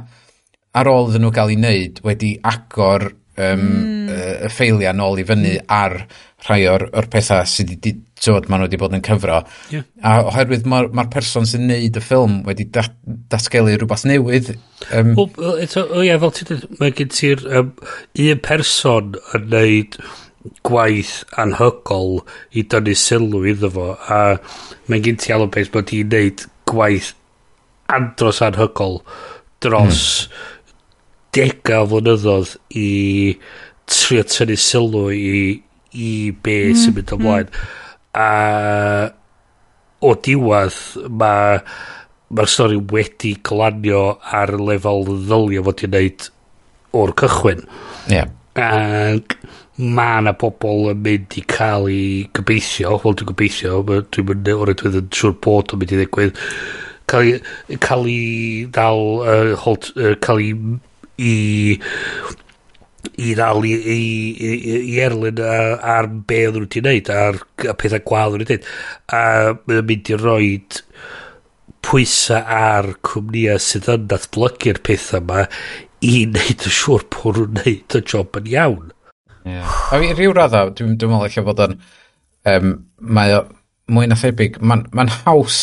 ar 0.72 0.88
ôl 0.88 1.10
iddyn 1.10 1.26
nhw 1.26 1.32
gael 1.36 1.52
ei 1.52 1.58
wneud 1.60 2.00
wedi 2.06 2.32
agor 2.48 3.10
um, 3.36 3.62
mm. 3.62 4.08
y 4.46 4.50
ffeiliau 4.52 4.94
nôl 4.96 5.20
i 5.22 5.26
fyny 5.28 5.56
mm. 5.56 5.68
ar 5.72 5.96
rhai 6.46 6.64
o'r, 6.70 6.88
or 6.96 7.06
pethau 7.10 7.46
sydd 7.46 7.70
wedi 7.76 7.94
dod 8.22 8.48
maen 8.50 8.62
nhw 8.62 8.68
wedi 8.68 8.80
bod 8.80 8.96
yn 8.96 9.04
cyfro. 9.06 9.38
Yeah. 9.72 9.86
A 10.06 10.16
oherwydd 10.28 10.66
mae'r 10.68 10.90
ma, 10.94 11.06
person 11.10 11.46
sy'n 11.48 11.68
neud 11.70 11.98
y 11.98 12.02
ffilm 12.02 12.40
wedi 12.46 12.66
dat, 12.74 12.94
datgelu 13.32 13.76
rhywbeth 13.76 14.06
newydd. 14.08 14.52
Um, 14.90 15.14
o, 15.18 15.28
o, 15.38 15.54
eto, 15.62 15.86
o 15.90 16.04
ia, 16.06 16.18
fel 16.22 16.34
ti'n 16.36 16.50
dweud, 16.50 16.68
mae 16.80 16.94
gen 16.98 17.14
ti'r 17.14 17.46
um, 17.60 17.72
un 18.26 18.44
person 18.44 19.16
yn 19.38 19.48
neud 19.54 19.98
gwaith 20.66 21.20
anhygol 21.38 22.22
i 22.58 22.64
dynnu 22.66 22.94
sylw 22.98 23.44
iddo 23.46 23.70
fo 23.70 23.92
a 24.10 24.22
mae 24.90 25.02
gen 25.04 25.20
ti 25.22 25.34
Alan 25.34 25.52
Pace 25.54 25.70
bod 25.70 25.92
i'n 25.94 26.10
neud 26.10 26.42
gwaith 26.66 27.12
andros 27.92 28.42
anhygol 28.42 28.98
dros 29.62 30.02
mm 30.26 30.50
dega 31.36 31.82
o 31.82 31.88
flynyddoedd 31.90 32.56
i 32.78 32.90
trio 33.92 34.24
tynnu 34.28 34.58
sylw 34.60 35.06
i, 35.14 35.40
i 35.92 36.12
be 36.44 36.58
mm, 36.68 36.78
sy'n 36.82 36.96
mynd 36.98 37.16
ymlaen. 37.16 37.50
Mm. 37.50 37.80
A 38.22 38.28
o 40.02 40.12
diwedd 40.18 40.78
mae 41.08 41.58
mae'r 42.32 42.48
stori 42.48 42.78
wedi 42.92 43.34
glanio 43.44 44.04
ar 44.38 44.54
lefel 44.56 45.04
ddylio 45.08 45.64
fod 45.66 45.82
i'n 45.84 45.92
neud 45.92 46.28
o'r 46.96 47.12
cychwyn. 47.20 47.66
Yeah. 48.12 48.30
Ac 48.56 49.36
mae 49.76 50.20
yna 50.20 50.32
pobl 50.40 50.90
yn 50.92 51.02
mynd 51.04 51.36
i 51.40 51.42
cael 51.48 51.88
ei 51.92 52.06
gobeithio, 52.36 52.96
wel 53.02 53.18
dwi'n 53.18 53.30
gobeithio, 53.32 53.82
dwi'n 53.88 54.28
mynd 54.30 54.50
o'r 54.54 54.72
edrych 54.72 55.00
yn 55.02 55.12
siŵr 55.16 55.36
bod 55.44 55.72
o'n 55.72 55.82
mynd 55.82 55.92
i 55.92 56.00
ddigwydd, 56.00 56.40
cael 57.12 58.08
ei 58.08 58.64
dal, 58.72 59.04
uh, 59.20 59.52
hold, 59.64 59.92
uh, 59.96 60.14
cael 60.24 60.42
ei 60.44 60.56
i 61.22 61.34
i 63.22 63.34
ddal 63.36 63.66
i, 63.66 63.72
i, 63.72 63.96
i, 64.48 64.76
i 64.94 65.00
erlyn 65.04 65.40
ar 65.42 66.08
be 66.28 66.38
oedd 66.48 66.56
nhw 66.56 66.66
wedi 66.66 66.82
wneud 66.82 67.10
a'r 67.12 67.40
pethau 67.80 68.04
gwael 68.08 68.38
oedden 68.38 68.62
nhw 68.62 68.62
wedi 68.62 69.18
a 69.18 69.22
mae'n 69.68 69.88
mynd 69.90 70.12
i 70.12 70.18
roi 70.20 70.50
pwysau 71.82 72.42
ar 72.56 72.92
cwmnïau 73.08 73.62
sydd 73.62 73.90
yn 73.92 74.06
datblygu'r 74.10 74.80
pethau 74.86 75.22
yma 75.22 75.46
i 76.02 76.14
wneud 76.26 76.66
y 76.68 76.74
siŵr 76.78 77.06
bod 77.14 77.40
nhw'n 77.40 77.58
wneud 77.58 77.98
y 77.98 78.02
job 78.12 78.38
yn 78.40 78.52
iawn. 78.54 78.92
Yeah. 79.46 79.66
A 79.90 79.98
fi 79.98 80.12
rhyw 80.14 80.34
radda, 80.38 80.68
dwi'n 80.70 80.96
dwi 80.98 81.10
meddwl 81.10 81.28
eich 81.28 81.42
bod 81.46 81.62
yn 81.66 81.76
um, 82.52 82.72
mae 83.18 83.34
o 83.36 83.42
mwy 83.92 84.08
na 84.08 84.18
thebyg, 84.18 84.60
mae'n 84.62 84.86
ma 84.94 85.06
haws 85.24 85.58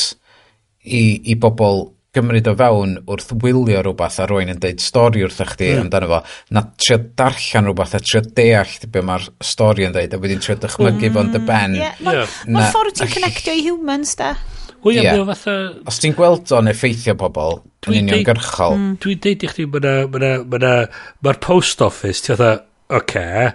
i, 0.84 1.02
i 1.32 1.36
bobl 1.40 1.88
gymryd 2.16 2.48
o 2.50 2.54
fewn 2.58 2.96
wrth 3.06 3.34
wylio 3.44 3.82
rhywbeth 3.86 4.20
a 4.24 4.26
rwy'n 4.30 4.54
yn 4.56 4.62
deud 4.62 4.82
stori 4.82 5.22
wrtha 5.26 5.46
chdi 5.52 5.68
mm. 5.76 5.82
amdano 5.84 6.08
fo, 6.10 6.20
na 6.56 6.64
trio 6.82 6.98
darllen 7.20 7.68
rhywbeth 7.70 7.98
a 7.98 8.02
trio 8.02 8.22
deall 8.40 8.88
be 8.94 9.04
mae'r 9.06 9.28
stori 9.46 9.86
yn 9.86 9.94
deud 9.94 10.16
a 10.16 10.22
wedyn 10.22 10.42
trio 10.42 10.56
dychmygu 10.64 11.10
mm. 11.10 11.18
fo'n 11.18 11.34
dy 11.36 11.42
ben. 11.46 11.76
Yeah. 11.78 12.00
Mae'n 12.06 12.22
yeah. 12.22 12.38
ma 12.56 12.64
ffordd 12.74 12.98
ti'n 12.98 13.12
connectio 13.14 13.58
i 13.58 13.66
humans 13.68 14.16
da. 14.20 14.32
Wel, 14.80 15.02
yeah. 15.04 15.20
mae 15.20 15.36
fatha... 15.36 15.58
Os 15.92 16.00
ti'n 16.02 16.16
gweld 16.18 16.54
o'n 16.56 16.72
effeithio 16.72 17.14
pobl, 17.20 17.60
yn 17.92 18.00
uniongyrchol. 18.06 18.78
Mm. 18.78 18.96
Dwi'n 19.04 19.22
deud 19.26 19.46
i 19.46 19.52
chdi, 19.52 19.68
mae'r 19.70 21.42
post 21.44 21.84
office, 21.86 22.24
ti'n 22.26 22.40
fatha, 22.40 22.56
oce, 22.90 23.04
okay, 23.04 23.52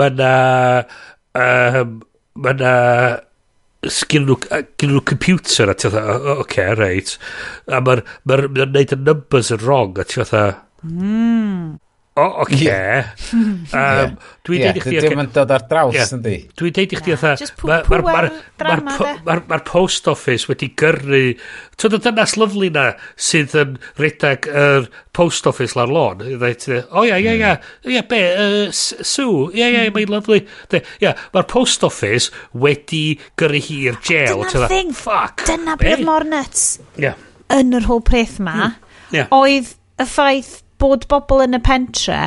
mae'na... 0.00 0.32
Um, 1.34 1.94
mae'na 2.34 2.74
gen 4.10 4.28
nhw, 4.28 4.38
nhw 4.90 5.04
computer 5.08 5.70
a 5.70 5.76
ti 5.76 5.90
fatha, 5.90 6.18
oce, 6.18 6.36
okay, 6.44 6.74
reit. 6.78 7.16
A 7.68 7.80
mae'r 7.84 8.04
ma, 8.24 8.36
ma, 8.36 8.50
ma 8.58 8.68
neud 8.70 8.94
y 8.96 9.00
numbers 9.00 9.52
yn 9.54 9.64
wrong 9.64 9.98
a 10.00 10.06
ti 10.08 10.20
fatha... 10.22 10.44
Mm 10.84 11.80
o, 12.14 12.22
oh, 12.22 12.44
oce. 12.44 12.74
Dwi'n 14.46 14.60
deud 14.62 14.76
i 14.78 14.82
chdi... 14.84 15.00
Dwi'n 15.02 15.18
mynd 15.18 15.32
dod 15.34 15.50
ar 15.50 15.64
draws, 15.66 16.12
yndi. 16.14 16.36
Dwi'n 16.54 16.74
deud 16.76 16.92
i 16.94 16.98
chdi 17.00 17.14
otha... 17.16 17.32
Mae'r 19.26 19.64
post 19.66 20.06
office 20.12 20.46
wedi 20.46 20.68
gyrru... 20.78 21.22
Twyd 21.74 21.98
o 21.98 22.00
dynas 22.04 22.36
lyflu 22.38 22.70
na 22.70 22.84
sydd 23.18 23.56
yn 23.58 23.74
redag 23.98 24.46
yr 24.46 24.86
post 25.16 25.50
office 25.50 25.74
la'r 25.74 25.90
lôn. 25.90 26.22
O 26.22 27.02
ia, 27.02 27.18
ia, 27.18 27.34
ia. 27.34 27.52
Ia, 27.90 28.06
be, 28.06 28.22
Sue. 28.70 29.50
Ia, 29.58 29.72
ia, 29.74 29.90
mae'n 29.94 30.14
lyflu. 30.14 30.38
Ia, 31.02 31.16
mae'r 31.34 31.50
post 31.50 31.82
office 31.86 32.30
wedi 32.54 33.06
gyrru 33.40 33.58
hi 33.58 33.80
i'r 33.90 33.98
jail. 34.06 34.44
Dyna'r 34.46 34.70
thing. 34.70 34.94
Fuck. 34.94 35.48
Dyna 35.50 35.74
bryd 35.82 36.06
mor 36.06 36.30
nuts. 36.30 36.76
Ia. 37.02 37.16
Yn 37.58 37.74
yr 37.74 37.90
whole 37.90 38.06
peth 38.06 38.38
ma. 38.38 38.76
Hmm. 39.10 39.26
Oedd 39.34 39.74
y 39.98 40.06
ffaith 40.06 40.60
bod 40.84 41.08
bobl 41.10 41.44
yn 41.46 41.58
y 41.58 41.62
pentre 41.64 42.20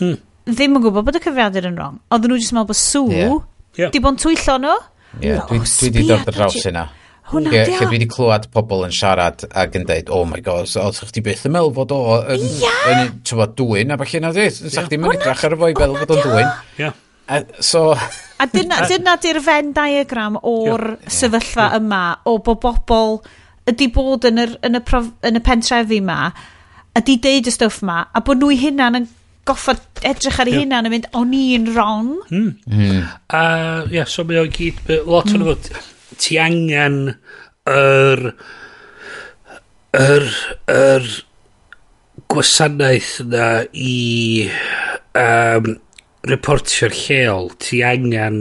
hmm. 0.00 0.18
ddim 0.50 0.78
yn 0.78 0.84
gwybod 0.84 1.06
bod 1.06 1.18
y 1.18 1.22
cyfriadur 1.24 1.70
yn 1.70 1.78
wrong. 1.78 2.02
Oedden 2.10 2.34
nhw 2.34 2.40
jyst 2.40 2.54
yn 2.54 2.58
meddwl 2.58 2.72
bod 2.72 2.80
sŵ 2.80 3.06
yeah. 3.14 3.38
yeah. 3.78 3.94
di 3.94 4.02
bod 4.02 4.16
yn 4.16 4.20
twyllo 4.24 4.58
nhw. 4.64 4.74
Yeah. 5.22 5.44
Oh, 5.44 5.54
dwi 5.54 5.62
wedi 5.62 6.06
dod 6.08 6.30
ar 6.30 6.38
draws 6.38 6.68
yna. 6.70 6.88
Hwna 7.30 7.54
yeah, 7.54 7.70
lle 7.70 7.78
fi 7.80 7.86
wedi 7.88 8.06
clywed 8.10 8.50
pobl 8.52 8.82
yn 8.84 8.92
siarad 8.92 9.46
ac 9.48 9.78
yn 9.78 9.86
dweud, 9.88 10.10
oh 10.12 10.26
my 10.28 10.42
god, 10.44 10.68
oedd 10.68 10.98
chdi 11.08 11.22
beth 11.24 11.46
yn 11.48 11.54
meddwl 11.54 11.72
fod 11.78 11.94
o 11.96 12.00
yn, 12.34 12.44
yeah. 12.60 12.82
yn, 12.92 13.14
yn 13.14 13.54
dwy'n 13.60 13.94
a 13.94 13.98
falle 14.02 14.20
na 14.20 14.32
dweud. 14.34 14.58
Yeah. 14.60 14.90
ddim 14.90 15.06
yn 15.08 15.16
edrach 15.16 15.46
ar 15.48 15.56
y 15.56 15.60
fwy 15.62 15.72
i 15.72 15.78
feddwl 15.78 16.02
fod 16.02 16.12
o'n 16.18 16.22
dwy'n. 16.26 16.50
Yeah. 16.82 16.98
Uh, 17.24 17.40
so... 17.64 17.86
A 17.94 18.48
dyna, 18.52 18.82
dyna 18.90 19.16
di'r 19.22 19.40
Venn 19.46 19.72
diagram 19.76 20.36
o'r 20.42 20.84
yeah, 20.90 20.98
yeah, 20.98 21.14
sefyllfa 21.22 21.70
yeah. 21.70 21.78
yma, 21.80 22.02
o 22.28 22.36
bod 22.44 22.60
bobl 22.60 23.16
ydy 23.72 23.88
bod 23.94 24.28
yn, 24.28 24.42
yr, 24.44 24.52
yn, 24.66 24.76
y 24.76 24.82
prof, 24.84 25.08
yn 25.24 25.40
y 25.40 25.42
pentrefi 25.44 26.02
yma, 26.02 26.18
ydy 26.98 27.18
deud 27.22 27.50
y 27.50 27.54
stwff 27.54 27.82
ma, 27.86 28.04
a 28.14 28.22
bod 28.24 28.42
nhw 28.42 28.54
hunan 28.60 29.00
yn 29.00 29.08
goffa 29.48 29.74
edrych 30.06 30.38
ar 30.40 30.48
ei 30.48 30.56
yeah. 30.56 30.64
hunan 30.64 30.88
yn 30.88 30.94
mynd, 30.94 31.08
o'n 31.18 31.34
i'n 31.36 31.68
wrong. 31.74 32.12
Mm. 32.30 32.50
Mm. 32.70 33.00
A, 33.28 33.42
uh, 33.42 33.92
yeah, 33.92 34.08
so 34.08 34.24
mae 34.24 34.40
o'n 34.40 34.52
gyd, 34.54 34.80
lot 35.08 35.32
o'n 35.34 35.46
fod, 35.50 35.70
ti 36.20 36.38
angen 36.40 37.00
yr, 37.70 38.24
yr, 40.00 40.28
yr 40.72 41.10
gwasanaeth 42.30 43.18
na 43.28 43.48
i 43.72 44.48
um, 45.18 45.74
reportio'r 46.30 46.94
lleol, 46.96 47.52
ti 47.60 47.82
angen 47.86 48.40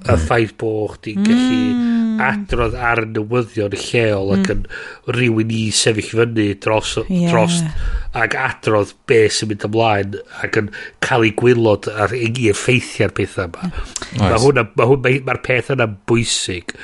y 0.00 0.16
ffaith 0.24 0.54
bod 0.60 0.96
chdi'n 0.96 1.24
gallu 1.26 1.56
mm. 1.74 2.20
adrodd 2.24 2.76
ar 2.76 3.02
y 3.04 3.08
newyddion 3.14 3.74
lleol 3.76 4.30
mm. 4.32 4.38
ac 4.38 4.52
yn 4.54 4.62
rhywun 5.12 5.52
i 5.52 5.64
sefyll 5.76 6.22
fyny 6.22 6.46
dros, 6.62 6.94
yeah. 7.08 7.28
dros 7.32 7.58
ac 8.16 8.34
adrodd 8.40 8.94
be 9.08 9.20
sy'n 9.30 9.50
mynd 9.50 9.66
ymlaen 9.68 10.16
ac 10.44 10.56
yn 10.62 10.70
cael 11.04 11.26
ei 11.28 11.34
gwylod 11.38 11.90
ar 11.92 12.14
i'r 12.16 12.56
ffeithiau'r 12.58 13.14
pethau 13.16 13.50
yma. 13.50 13.68
Nice. 13.70 14.22
Mae 14.22 14.40
hwnna, 14.42 14.64
mae 14.74 14.90
hwnna, 14.90 15.04
mae'r 15.04 15.28
ma 15.28 15.36
peth 15.44 15.70
yna 15.76 15.86
bwysig. 16.10 16.74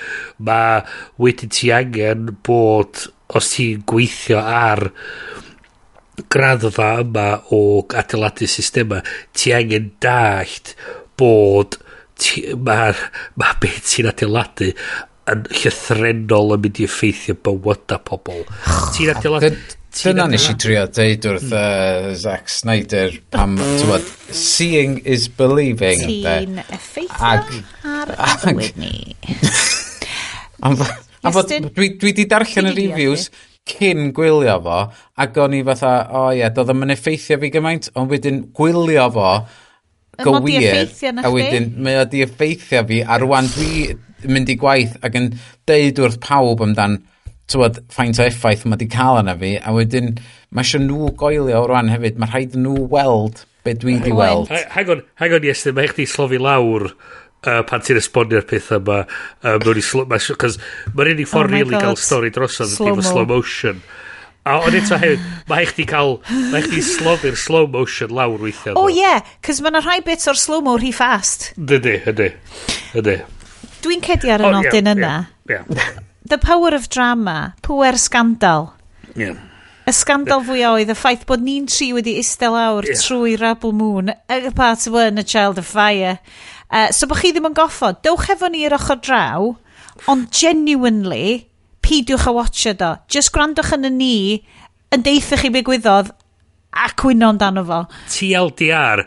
Mae 0.47 0.85
wedyn 1.23 1.55
ti 1.57 1.73
angen 1.75 2.31
bod, 2.47 3.09
os 3.35 3.51
ti'n 3.55 3.83
gweithio 3.89 4.39
ar 4.39 4.87
graddfa 6.33 6.93
yma 7.03 7.27
o 7.55 7.63
adeiladu 7.97 8.49
systema, 8.51 9.03
ti 9.37 9.57
angen 9.57 9.91
dallt 10.05 10.77
bod 11.19 11.81
mae 12.57 12.95
ma 13.41 13.53
beth 13.63 13.93
sy'n 13.93 14.11
adeiladu 14.13 14.73
yn 15.33 15.43
llythrenol 15.51 16.55
yn 16.55 16.63
mynd 16.65 16.79
i 16.81 16.87
effeithio 16.87 17.37
bywyda 17.49 18.01
pobl. 18.07 18.47
Ti'n 18.97 19.13
adeiladu... 19.15 19.57
Dyna 19.97 20.27
nes 20.29 20.45
i 20.51 20.53
trio 20.61 20.83
deud 20.93 21.25
wrth 21.31 21.53
uh, 21.57 22.11
Zack 22.21 22.51
Snyder 22.53 23.15
pam, 23.33 23.55
tywod, 23.81 24.05
seeing 24.29 24.99
is 25.09 25.25
believing. 25.33 26.03
Ti'n 26.05 26.61
effeithio 26.67 27.31
ar 27.97 28.13
y 28.13 28.35
bywyd 28.45 28.81
ni. 28.83 28.93
A 31.27 31.33
fod, 31.33 31.51
dwi, 31.75 31.95
dwi 31.99 32.13
di 32.15 32.27
darllen 32.29 32.71
y 32.71 32.75
reviews 32.77 33.31
cyn 33.67 34.13
gwylio 34.15 34.59
fo, 34.63 34.83
ac 35.23 35.39
o'n 35.43 35.57
i 35.59 35.63
fatha, 35.67 35.95
o 36.07 36.21
oh, 36.21 36.29
ie, 36.31 36.41
yeah, 36.43 36.53
doedd 36.55 36.71
yn 36.75 36.95
effeithio 36.95 37.41
fi 37.43 37.51
gymaint, 37.55 37.89
ond 37.99 38.13
wedyn 38.13 38.45
gwylio 38.55 39.09
fo, 39.17 39.31
go 40.23 40.39
wir. 40.45 40.87
A 41.23 41.33
wedyn, 41.33 41.73
mae 41.83 42.01
o 42.01 42.07
di 42.11 42.23
effeithio 42.25 42.85
fi. 42.89 43.03
A 43.03 43.19
rwan 43.23 43.51
dwi 43.53 43.97
mynd 44.27 44.53
i 44.53 44.57
gwaith 44.61 44.97
ac 45.05 45.19
yn 45.19 45.29
deud 45.69 46.01
wrth 46.03 46.21
pawb 46.25 46.65
amdan, 46.65 47.01
tywod, 47.51 47.83
ffaint 47.93 48.21
o 48.21 48.27
effaith 48.27 48.65
mae 48.67 48.81
di 48.81 48.89
cael 48.93 49.21
yna 49.23 49.37
fi. 49.41 49.57
A 49.61 49.75
wedyn, 49.77 50.15
mae 50.51 50.67
eisiau 50.67 50.85
nhw 50.87 51.13
goelio 51.19 51.67
rwan 51.69 51.93
hefyd. 51.93 52.19
Mae 52.23 52.33
rhaid 52.33 52.57
nhw 52.59 52.89
weld 52.93 53.45
be 53.67 53.77
dwi 53.77 53.99
di 54.03 54.15
weld. 54.15 54.51
Hang 54.75 54.91
on, 54.95 55.05
hang 55.21 55.37
on, 55.37 55.47
yes, 55.47 55.67
mae 55.75 55.91
chdi 55.91 56.07
slofi 56.11 56.41
lawr 56.43 56.89
uh, 56.91 57.63
pan 57.67 57.85
ti'n 57.85 58.01
esbonio'r 58.01 58.47
pethau 58.49 58.81
yma. 58.83 59.03
Um, 59.43 59.63
Mae'n 60.97 61.13
unig 61.13 61.31
ffordd 61.31 61.55
rili 61.55 61.79
cael 61.79 61.99
stori 62.01 62.33
drosodd 62.35 62.75
ydy 62.75 63.05
slow 63.07 63.27
motion. 63.29 63.83
A 64.47 64.61
ond 64.63 64.77
eto 64.79 64.95
hefyd, 65.03 65.23
mae 65.51 65.65
eich 65.65 65.73
di 65.75 65.85
cael, 65.91 66.21
mae 66.53 66.61
eich 66.61 66.69
di 66.71 66.83
slofi'r 66.87 67.35
slow 67.41 67.67
motion 67.67 68.13
lawr 68.15 68.39
weithiau. 68.39 68.77
O 68.79 68.85
oh, 68.85 68.91
ie, 68.93 69.01
yeah, 69.03 69.25
cos 69.43 69.59
mae 69.59 69.73
yna 69.73 69.83
rhai 69.83 69.99
bits 70.07 70.31
o'r 70.31 70.39
slow 70.39 70.63
mo 70.63 70.77
rhy 70.79 70.93
fast. 70.95 71.49
Dydy, 71.59 71.97
ydy, 72.13 72.29
ydy. 73.01 73.17
Dwi'n 73.83 74.05
cedi 74.07 74.31
ar 74.31 74.45
y 74.45 74.47
oh, 74.47 74.55
nodyn 74.55 74.87
yeah, 74.87 74.95
yna. 74.95 75.11
Yeah, 75.51 75.67
yeah. 75.81 75.99
The 76.31 76.39
power 76.39 76.77
of 76.79 76.87
drama, 76.95 77.57
pwer 77.67 77.99
scandal. 77.99 78.71
Yeah. 79.19 79.35
Y 79.87 79.95
scandal 79.95 80.47
fwyaf 80.47 80.79
oedd 80.79 80.95
y 80.95 80.99
ffaith 80.99 81.27
bod 81.27 81.43
ni'n 81.47 81.67
tri 81.71 81.91
wedi 81.95 82.17
eistedd 82.21 82.55
lawr 82.55 82.87
yeah. 82.87 83.03
trwy 83.03 83.35
Rabble 83.43 83.75
Moon, 83.75 84.15
y 84.31 84.55
part 84.55 84.87
of 84.87 84.95
one, 84.95 85.19
a 85.19 85.27
Child 85.27 85.59
of 85.63 85.67
Fire. 85.67 86.21
Uh, 86.71 86.93
so 86.95 87.11
bod 87.11 87.19
chi 87.19 87.35
ddim 87.35 87.51
yn 87.51 87.59
goffod, 87.59 87.99
dewch 88.07 88.31
efo 88.35 88.51
ni 88.51 88.63
i'r 88.67 88.79
ochr 88.79 89.03
draw, 89.03 89.53
ond 90.11 90.31
genuinely, 90.35 91.49
peidiwch 91.87 92.27
a 92.27 92.33
watcha 92.35 92.75
do. 92.77 92.93
Just 93.09 93.33
gwrandwch 93.35 93.73
yn 93.77 93.87
y 93.87 93.93
ni 93.95 94.15
yn 94.95 95.03
deithio 95.07 95.39
chi 95.41 95.51
be 95.55 95.63
gwyddodd 95.67 96.11
a 96.77 96.89
cwyno 96.99 97.31
amdano 97.33 97.63
fo. 97.67 97.81
TLDR, 98.13 99.07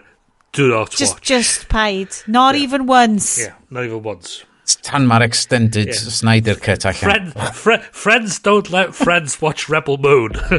do 0.54 0.70
not 0.70 0.92
just, 0.92 1.16
watch. 1.16 1.28
Just 1.28 1.70
paid. 1.70 2.10
Not 2.28 2.56
yeah. 2.56 2.62
even 2.64 2.86
once. 2.88 3.40
Yeah, 3.40 3.54
not 3.70 3.84
even 3.86 4.04
once. 4.04 4.46
Tan 4.86 5.08
mae'r 5.10 5.26
extended 5.26 5.88
yeah. 5.88 5.94
Snyder 5.94 6.56
cut 6.56 6.86
allan. 6.86 7.32
Friend, 7.32 7.34
fr 7.56 7.72
friends 7.92 8.40
don't 8.40 8.70
let 8.70 8.94
friends 8.96 9.42
watch 9.42 9.68
Rebel 9.68 9.98
Moon. 9.98 10.32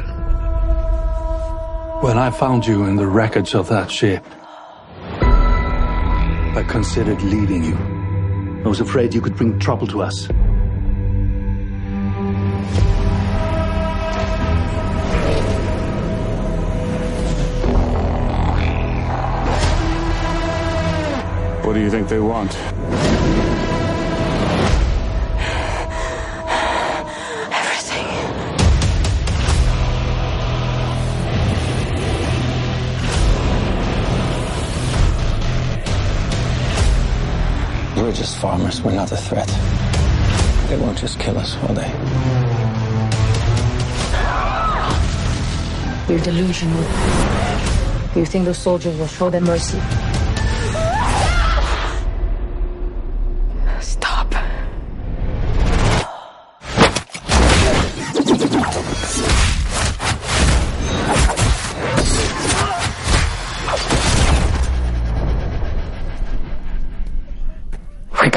when 2.02 2.18
I 2.18 2.30
found 2.30 2.66
you 2.66 2.84
in 2.84 2.97
the 2.97 3.06
wreckage 3.06 3.55
of 3.55 3.68
that 3.68 3.90
ship, 3.90 4.24
I 6.59 6.64
considered 6.68 7.22
leaving 7.22 7.62
you. 7.64 7.76
I 8.64 8.68
was 8.68 8.80
afraid 8.80 9.14
you 9.14 9.20
could 9.20 9.36
bring 9.36 9.59
trouble 9.60 9.86
to 9.86 10.02
us. 10.02 10.28
What 21.70 21.74
do 21.74 21.82
you 21.82 21.90
think 21.90 22.09
they 22.09 22.18
want? 22.18 22.52
Everything. 27.52 28.06
We're 38.02 38.10
just 38.10 38.36
farmers. 38.38 38.82
We're 38.82 38.90
not 38.90 39.12
a 39.12 39.16
threat. 39.16 39.47
They 40.68 40.76
won't 40.76 40.98
just 40.98 41.20
kill 41.20 41.38
us, 41.38 41.55
will 41.62 41.74
they? 41.74 41.88
You're 46.12 46.18
delusional. 46.18 46.82
You 48.16 48.26
think 48.26 48.44
those 48.47 48.59
soldiers 48.59 48.98
will 48.98 49.06
show 49.06 49.30
them 49.30 49.44
mercy? 49.44 50.10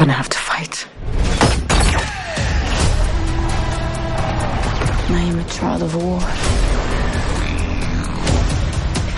Gonna 0.04 0.12
have 0.12 0.28
to 0.28 0.38
fight. 0.38 0.86
I 5.10 5.22
am 5.22 5.40
a 5.40 5.46
child 5.46 5.82
of 5.82 5.96
war. 5.96 6.20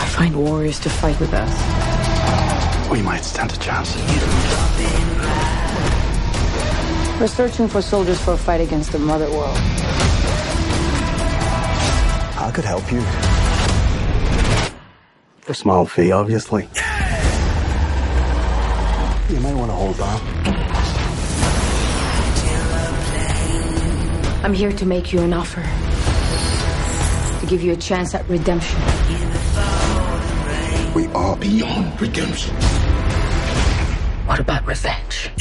I 0.03 0.05
find 0.15 0.35
warriors 0.35 0.79
to 0.81 0.89
fight 0.91 1.19
with 1.19 1.33
us. 1.33 1.51
We 2.91 3.01
might 3.01 3.23
stand 3.23 3.51
a 3.51 3.57
chance. 3.57 3.95
We're 7.19 7.29
searching 7.29 7.67
for 7.67 7.81
soldiers 7.81 8.21
for 8.21 8.33
a 8.33 8.37
fight 8.37 8.61
against 8.61 8.91
the 8.91 8.99
Mother 8.99 9.27
World. 9.31 9.57
I 12.37 12.51
could 12.53 12.65
help 12.65 12.91
you. 12.91 13.01
For 15.41 15.53
a 15.53 15.55
small 15.55 15.87
fee, 15.87 16.11
obviously. 16.11 16.69
You 19.27 19.39
might 19.39 19.55
want 19.55 19.71
to 19.71 19.75
hold 19.75 19.99
on. 19.99 20.54
I'm 24.45 24.53
here 24.53 24.71
to 24.71 24.85
make 24.85 25.11
you 25.11 25.21
an 25.21 25.33
offer. 25.33 25.63
To 27.39 27.45
give 27.47 27.63
you 27.63 27.73
a 27.73 27.75
chance 27.75 28.13
at 28.13 28.29
redemption. 28.29 28.79
We 30.93 31.07
are 31.15 31.35
beyond 31.35 31.99
redemption. 31.99 32.53
What 34.27 34.39
about 34.39 34.63
revenge? 34.67 35.31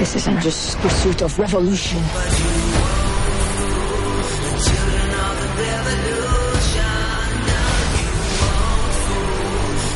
This 0.00 0.16
isn't 0.16 0.40
just 0.40 0.76
pursuit 0.78 1.22
of 1.22 1.38
revolution. 1.38 1.98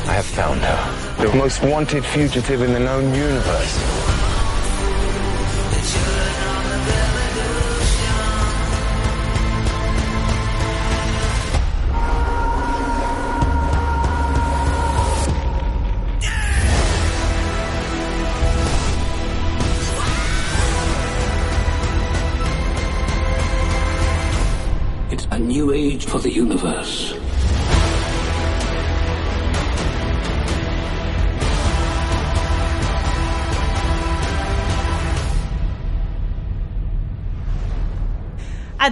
I 0.06 0.14
have 0.14 0.24
found 0.24 0.60
her. 0.60 1.24
The 1.26 1.36
most 1.36 1.64
wanted 1.64 2.04
fugitive 2.04 2.62
in 2.62 2.72
the 2.72 2.78
known 2.78 3.12
universe. 3.12 4.01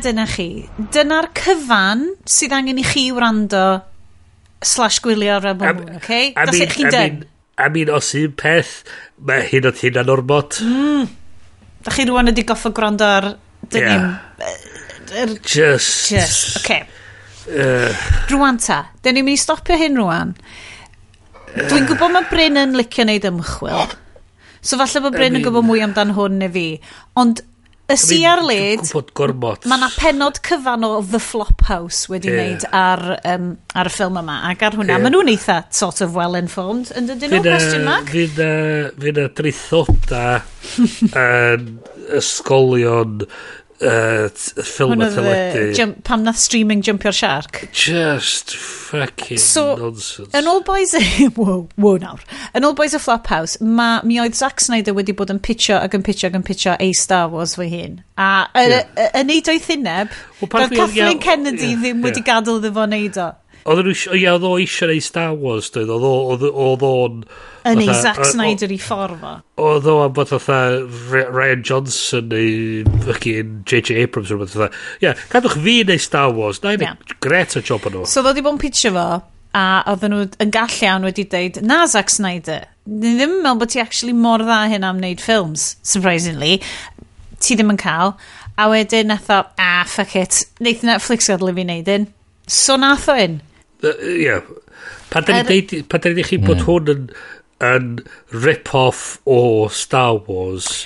dyna 0.04 0.26
chi. 0.30 0.48
Dyna'r 0.94 1.30
cyfan 1.36 2.06
sydd 2.28 2.54
angen 2.56 2.80
i 2.80 2.84
chi 2.86 3.08
wrando 3.14 3.64
slash 4.62 5.00
gwylio 5.04 5.38
Rebel 5.42 5.74
Moon, 5.74 5.88
oce? 5.88 6.00
Okay? 6.02 6.32
That's 6.36 6.60
it, 6.60 6.74
chi'n 6.76 6.92
dyn. 6.92 7.22
I 7.60 7.68
mean, 7.68 7.90
os 7.92 8.12
un 8.16 8.32
peth, 8.40 8.80
mae 9.20 9.44
hyn 9.48 9.68
o'n 9.68 9.78
hyn 9.80 10.00
anormod. 10.00 10.60
Mm. 10.64 11.08
Da 11.84 11.94
chi 11.96 12.06
rwan 12.08 12.30
wedi 12.32 12.44
goffo 12.48 12.72
gwrando 12.76 13.08
ar 13.08 13.30
dynim. 13.72 14.08
Yeah. 14.08 15.20
Er, 15.20 15.34
just. 15.42 16.10
Just, 16.12 16.56
oce. 16.56 16.64
Okay. 16.64 16.82
Uh. 17.50 17.90
Rwan 18.30 18.60
ta, 18.62 18.84
dyn 19.02 19.18
ni'n 19.18 19.26
mynd 19.26 19.40
i 19.40 19.42
stopio 19.42 19.76
hyn 19.80 19.98
rwan. 19.98 20.36
Dwi'n 21.56 21.88
gwybod 21.88 22.12
mae 22.14 22.28
Bryn 22.30 22.60
yn 22.60 22.76
licio 22.78 23.04
neud 23.08 23.26
ymchwil. 23.26 23.96
So 24.60 24.76
falle 24.78 25.02
bod 25.02 25.16
Bryn 25.16 25.38
yn 25.38 25.44
gwybod 25.44 25.66
mwy 25.66 25.82
amdan 25.82 26.12
hwn 26.14 26.36
neu 26.42 26.52
fi. 26.54 26.66
Ond 27.18 27.42
y 27.90 27.98
CR 27.98 28.42
Led... 28.46 28.84
Gwybod 28.84 29.12
gormod. 29.18 29.68
Mae 29.70 29.80
yna 29.80 29.90
penod 29.96 30.40
cyfan 30.46 30.86
o 30.86 30.92
The 31.02 31.20
Flophouse 31.22 32.10
wedi 32.12 32.30
yeah. 32.30 32.40
wneud 32.40 32.66
ar, 32.76 33.04
um, 33.32 33.52
ar 33.74 33.90
y 33.90 33.94
ffilm 33.94 34.20
yma. 34.22 34.40
Ac 34.50 34.64
ar 34.68 34.78
hwnna, 34.78 34.96
yeah. 34.96 35.04
maen 35.04 35.16
nhw'n 35.16 35.32
eitha 35.34 35.60
sort 35.74 36.02
of 36.04 36.18
well-informed. 36.18 36.92
Yn 36.98 37.10
dydyn 37.10 37.36
nhw, 37.36 37.44
question 37.46 37.86
mark? 37.88 38.10
Fy'n 38.12 38.42
uh, 38.46 39.24
uh, 39.26 39.30
dreithoda 39.40 40.26
yn 41.26 41.72
ysgolion... 42.20 43.24
Uh, 43.26 43.48
uh, 43.80 44.28
ffilm 44.62 45.00
a 45.00 45.08
teledu. 45.10 45.86
Pam 46.04 46.24
nath 46.24 46.38
streaming 46.38 46.82
jumpio'r 46.82 47.14
shark? 47.16 47.68
Just 47.72 48.54
fucking 48.56 49.38
so, 49.38 49.76
nonsense. 49.76 50.32
Yn 50.36 50.48
All 50.50 50.62
boys... 50.62 50.94
wow, 51.36 51.66
wow 51.76 51.96
nawr. 52.02 52.22
Yn 52.54 52.66
All 52.66 52.76
boys 52.78 52.94
y 52.96 53.02
Flophouse, 53.02 53.60
ma, 53.60 53.90
mi 54.04 54.20
oedd 54.22 54.36
Zack 54.38 54.60
Snyder 54.64 54.96
wedi 54.96 55.16
bod 55.16 55.32
yn 55.32 55.40
pitcho 55.42 55.78
ac 55.80 55.96
yn 55.96 56.06
pitcho 56.06 56.30
ac 56.30 56.38
yn 56.38 56.46
pitcho 56.46 56.76
a 56.78 56.90
Star 56.96 57.28
Wars 57.32 57.56
fy 57.58 57.68
hun. 57.72 58.00
A 58.20 58.46
yn 58.60 58.76
yeah. 58.76 59.22
neud 59.26 59.52
o'i 59.52 59.60
thineb, 59.64 60.14
well, 60.40 60.50
doedd 60.52 60.76
Kathleen 60.76 61.16
yeah, 61.16 61.24
Kennedy 61.24 61.72
yeah, 61.72 61.78
ddim 61.80 62.00
yeah. 62.00 62.08
wedi 62.08 62.24
gadael 62.26 62.60
iddo 62.60 62.74
fo 62.76 62.88
neud 62.90 63.20
o. 63.20 63.30
Oedd 63.68 63.82
nhw 63.84 63.92
eisiau, 63.92 64.16
ia, 64.16 64.34
oedd 64.36 64.46
o 64.48 64.52
eisiau 64.60 64.88
neud 64.88 65.04
Star 65.04 65.34
Wars, 65.36 65.70
dweud, 65.74 65.90
oedd 65.92 66.44
oedd 66.48 66.84
o'n... 66.86 67.24
Yn 67.68 67.82
ei 67.84 67.92
Zack 67.92 68.24
Snyder 68.24 68.72
i 68.72 68.78
ffordd 68.80 69.24
o. 69.26 69.32
Oedd 69.60 69.88
o 69.90 69.96
am 70.06 70.14
bod 70.16 70.32
oedd 70.32 70.46
Ryan 71.12 71.64
Johnson 71.66 72.30
neu 72.32 72.86
fucking 73.04 73.58
J.J. 73.68 73.98
Abrams 74.04 74.32
rhywbeth 74.32 74.56
oedd 74.56 74.78
Ie, 75.04 75.12
gadwch 75.32 75.58
fi 75.60 75.76
neu 75.84 76.00
Star 76.00 76.32
Wars, 76.36 76.62
na 76.64 76.72
i 76.76 76.80
neud 76.80 77.16
gret 77.20 77.58
o 77.58 77.64
job 77.64 77.84
o'n 77.84 77.98
nhw. 77.98 78.06
So 78.08 78.24
ddod 78.24 78.40
i 78.40 78.46
bod 78.46 78.56
yn 78.56 78.62
pitio 78.62 78.94
fo, 78.96 79.06
a 79.60 79.66
oedd 79.92 80.08
nhw 80.08 80.22
yn 80.40 80.54
gall 80.54 80.78
iawn 80.86 81.04
wedi 81.10 81.26
dweud, 81.28 81.60
na 81.66 81.82
Zack 81.90 82.12
Snyder, 82.14 82.64
ni 82.88 83.12
ddim 83.18 83.36
yn 83.36 83.44
meddwl 83.44 83.60
bod 83.60 83.74
ti 83.74 83.82
actually 83.82 84.16
mor 84.16 84.40
dda 84.40 84.62
hyn 84.72 84.86
am 84.88 85.02
wneud 85.02 85.20
ffilms, 85.20 85.74
surprisingly, 85.84 86.56
ti 87.40 87.58
ddim 87.58 87.74
yn 87.74 87.80
cael. 87.80 88.16
A 88.60 88.66
wedyn 88.72 89.08
nath 89.08 89.30
o, 89.32 89.42
ah, 89.60 89.84
fuck 89.88 90.16
it, 90.20 90.42
wneith 90.60 90.82
Netflix 90.84 91.28
gadael 91.28 91.52
i 91.52 91.56
fi 91.60 91.68
wneud 91.68 91.94
un. 91.94 92.10
So 92.50 92.80
nath 92.80 93.08
o 93.12 93.20
un. 93.20 93.38
Ie. 93.84 94.40
Pan 95.10 95.26
da 95.26 95.42
ni'n 95.42 96.20
i 96.20 96.26
chi 96.26 96.40
bod 96.40 96.60
hmm. 96.60 96.66
hwn 96.66 96.90
yn, 96.94 97.06
yn 97.66 97.92
rip-off 98.46 99.20
o 99.26 99.68
Star 99.68 100.20
Wars... 100.26 100.84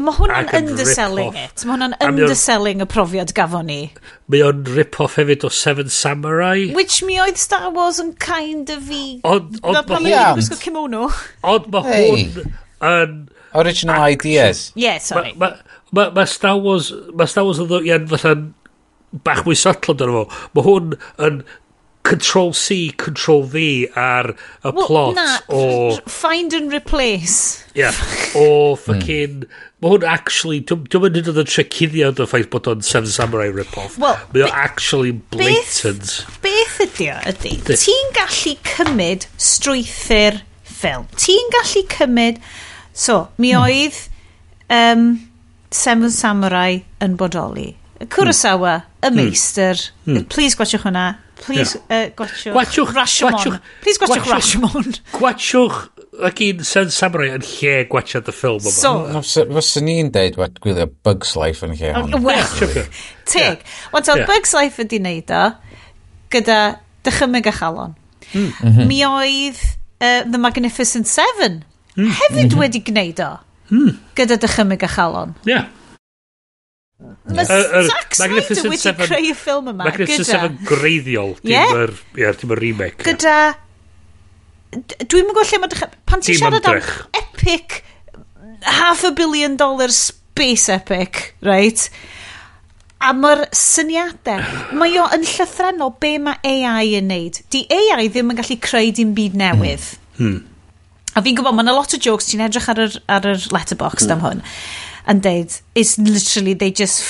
Mae 0.00 0.14
hwnna'n 0.16 0.46
underselling 0.54 1.34
it. 1.34 1.64
Mae 1.66 1.74
hwnna'n 1.74 1.96
underselling 2.06 2.80
y 2.80 2.86
profiad 2.88 3.32
gafon 3.36 3.66
ni. 3.68 3.78
Mae 4.30 4.44
o'n 4.46 4.62
rip-off 4.70 5.18
hefyd 5.18 5.44
o 5.44 5.50
Seven 5.52 5.90
Samurai. 5.92 6.70
Which 6.76 7.00
mi 7.04 7.18
oedd 7.20 7.40
Star 7.42 7.68
Wars 7.74 7.98
yn 8.02 8.14
kind 8.22 8.70
of 8.72 8.86
i... 8.94 9.18
Ond 9.26 9.58
ma 9.66 9.82
hwn... 9.90 10.08
Ond 10.30 10.62
kimono. 10.62 11.08
Ond 11.42 11.68
ma 11.74 11.82
hwn 11.84 12.38
yn... 12.86 13.18
Original 13.60 14.06
ideas. 14.06 14.70
Yeah, 14.78 15.02
sorry. 15.02 15.34
Mae 15.34 15.58
ma, 15.90 16.06
ma 16.14 16.24
Star 16.30 16.56
Wars... 16.62 16.92
Mae 17.10 17.28
Star 17.28 17.44
Wars 17.48 17.60
yn 17.60 17.68
ddo... 17.68 17.82
Ia'n 17.90 18.06
fatha'n 18.14 18.46
bach 19.26 19.42
mwy 19.42 19.58
subtle 19.58 19.98
dyna 19.98 20.20
fo. 20.20 20.44
Mae 20.54 20.68
hwn 20.68 20.94
yn 21.26 21.42
control 22.10 22.52
C, 22.52 22.90
control 22.98 23.44
V 23.44 23.88
ar 23.94 24.32
y 24.64 24.70
well, 24.70 24.86
plot 24.86 25.14
na, 25.14 25.38
o... 25.48 25.96
Find 26.06 26.52
and 26.52 26.72
replace. 26.72 27.64
Yeah, 27.74 27.94
o 28.34 28.74
hmm. 28.74 28.82
fucking... 28.82 29.44
Mae 29.80 29.94
hwn 29.94 30.04
actually... 30.04 30.58
Dwi'n 30.66 31.04
mynd 31.06 31.20
yn 31.20 31.30
oedd 31.30 31.38
yn 31.44 31.48
trecuddio 31.48 32.10
ffaith 32.18 32.50
bod 32.52 32.66
o'n 32.68 32.82
Seven 32.84 33.08
Samurai 33.08 33.48
rip-off. 33.54 33.96
Well, 34.02 34.18
Mae 34.34 34.44
o'n 34.48 34.58
actually 34.58 35.14
blatant. 35.32 36.18
Beth, 36.42 36.76
ydy 36.84 37.08
o 37.14 37.16
ydy? 37.30 37.54
Ti'n 37.70 38.12
gallu 38.18 38.56
cymryd 38.74 39.28
strwythyr 39.38 40.42
ffilm. 40.66 41.08
Ti'n 41.14 41.54
gallu 41.56 41.86
cymryd... 41.94 42.42
So, 42.90 43.22
mi 43.38 43.54
hmm. 43.54 43.62
oedd 43.62 44.00
um, 44.74 45.10
Seven 45.70 46.10
Samurai 46.10 46.82
yn 47.00 47.14
bodoli. 47.20 47.70
Hmm. 47.70 48.10
Kurosawa, 48.10 48.80
y 49.04 49.14
meistr. 49.14 49.90
Mm. 50.08 50.24
Please 50.32 50.56
gwachwch 50.56 50.86
hwnna 50.86 51.10
Please 51.40 51.76
uh, 51.88 52.10
gwachwch. 52.16 52.52
Gwachwch. 52.52 52.92
Rashomon. 52.96 53.32
Gwachwch, 53.32 53.60
Please 53.82 53.98
gwachwch, 53.98 54.26
gwachwch 54.26 54.34
Rashomon. 54.34 55.00
Gwachwch 55.16 55.80
ac 56.26 56.40
un 56.44 56.64
Sun 56.66 56.90
Samurai 56.92 57.30
yn 57.36 57.44
lle 57.44 57.74
gwachad 57.90 58.28
y 58.28 58.34
ffilm 58.34 58.60
yma. 58.60 58.74
So, 58.74 58.92
no, 59.48 59.62
ni'n 59.86 60.10
deud 60.14 60.36
wat 60.40 60.60
gwylio 60.62 60.88
Bugs 61.06 61.34
Life 61.38 61.66
yn 61.66 61.74
lle 61.78 61.92
hon. 61.96 62.16
Wel, 62.24 62.84
teg. 63.30 63.64
Ond 63.96 64.10
yeah. 64.10 64.26
Bugs 64.28 64.54
Life 64.56 64.84
ydi 64.84 65.00
wneud 65.00 65.32
o 65.34 65.42
gyda 66.34 66.60
dychymig 67.06 67.48
a 67.48 67.54
chalon. 67.56 67.96
Hmm. 68.30 68.52
Mhm. 68.60 68.86
Mi 68.90 69.00
oedd 69.06 69.60
uh, 70.00 70.22
The 70.30 70.38
Magnificent 70.38 71.08
Seven 71.10 71.62
hmm. 71.96 72.12
hefyd 72.20 72.52
mhm. 72.52 72.60
wedi 72.60 72.84
gwneud 72.86 73.22
o 73.24 73.32
hmm. 73.72 73.98
gyda 74.18 74.38
dychymig 74.42 74.84
a 74.86 74.90
chalon. 74.90 75.36
Yeah. 75.48 75.70
Mae 77.30 77.46
Zack 77.46 78.16
Snyder 78.16 78.44
wedi 78.68 78.92
creu 78.98 79.30
y 79.30 79.34
ffilm 79.36 79.70
yma. 79.72 79.86
Magnificent 79.86 80.28
Seven 80.28 80.58
greiddiol, 80.68 81.36
dim 81.44 81.84
yr 81.84 82.60
remake. 82.60 83.04
Gyda... 83.06 83.36
Dwi'n 84.70 85.26
mynd 85.26 85.40
lle 85.40 85.60
mae... 85.62 85.88
Pan 86.06 86.22
ti'n 86.22 86.38
siarad 86.38 86.68
am 86.70 86.82
epic 87.18 87.80
half 88.62 89.04
a 89.04 89.10
billion 89.10 89.56
dollar 89.56 89.88
space 89.88 90.68
epic, 90.68 91.34
right? 91.42 91.88
A 93.00 93.14
mae'r 93.16 93.46
syniadau, 93.56 94.44
mae 94.76 94.98
o 95.00 95.06
yn 95.16 95.24
llythrenol 95.24 95.94
be 96.02 96.18
mae 96.20 96.36
AI 96.44 96.98
yn 96.98 97.08
neud. 97.08 97.40
Di 97.52 97.64
AI 97.72 98.10
ddim 98.12 98.34
yn 98.34 98.40
gallu 98.42 98.58
creu 98.60 98.92
dim 98.96 99.14
byd 99.16 99.38
hmm. 99.38 99.44
newydd. 99.46 99.88
Hmm. 100.20 100.38
A 101.16 101.24
fi'n 101.24 101.38
gwybod, 101.38 101.56
mae'n 101.56 101.72
a 101.72 101.74
lot 101.74 101.96
o 101.96 101.98
jokes, 101.98 102.28
ti'n 102.30 102.44
edrych 102.44 102.68
ar 102.70 102.84
yr, 102.84 103.00
ar 103.10 103.24
yr 103.32 103.46
letterbox 103.50 104.04
mm. 104.06 104.12
am 104.14 104.20
hwn 104.22 104.42
yn 105.10 105.20
deud, 105.24 105.60
it's 105.74 105.98
literally, 105.98 106.54
they 106.54 106.70
just 106.70 107.02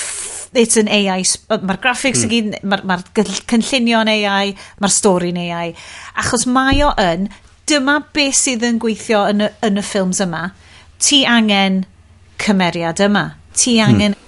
it's 0.53 0.77
an 0.77 0.89
AI, 0.91 1.21
mae'r 1.23 1.79
graphics 1.79 2.25
mm. 2.25 2.31
gyd, 2.31 2.55
mae'r 2.67 2.83
ma, 2.87 2.97
cynllunio 3.15 4.01
yn 4.03 4.11
AI, 4.11 4.51
mae'r 4.83 4.93
stori'n 4.93 5.39
AI. 5.45 5.71
Achos 6.19 6.47
mae 6.49 6.81
o 6.83 6.91
yn, 6.99 7.29
dyma 7.69 8.01
beth 8.13 8.39
sydd 8.39 8.65
yn 8.67 8.81
gweithio 8.81 9.23
yn 9.31 9.45
y, 9.47 9.51
yn 9.67 9.79
y 9.79 9.85
ffilms 9.85 10.19
yma. 10.25 10.49
Ti 11.01 11.23
angen 11.29 11.85
cymeriad 12.41 13.03
yma. 13.07 13.25
Ti 13.55 13.77
hmm. 13.77 13.87
angen... 13.87 14.17
Mm. 14.17 14.27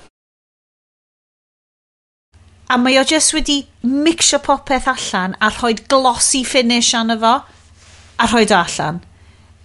A 2.74 2.78
mae 2.80 2.96
o 2.98 3.04
just 3.06 3.36
wedi 3.36 3.60
mixio 3.86 4.40
popeth 4.42 4.88
allan 4.90 5.36
a 5.44 5.52
rhoi 5.52 5.76
glossy 5.92 6.42
finish 6.48 6.96
arno 6.98 7.20
fo 7.22 7.34
a 7.44 8.30
rhoi 8.32 8.48
o 8.48 8.56
allan 8.58 9.04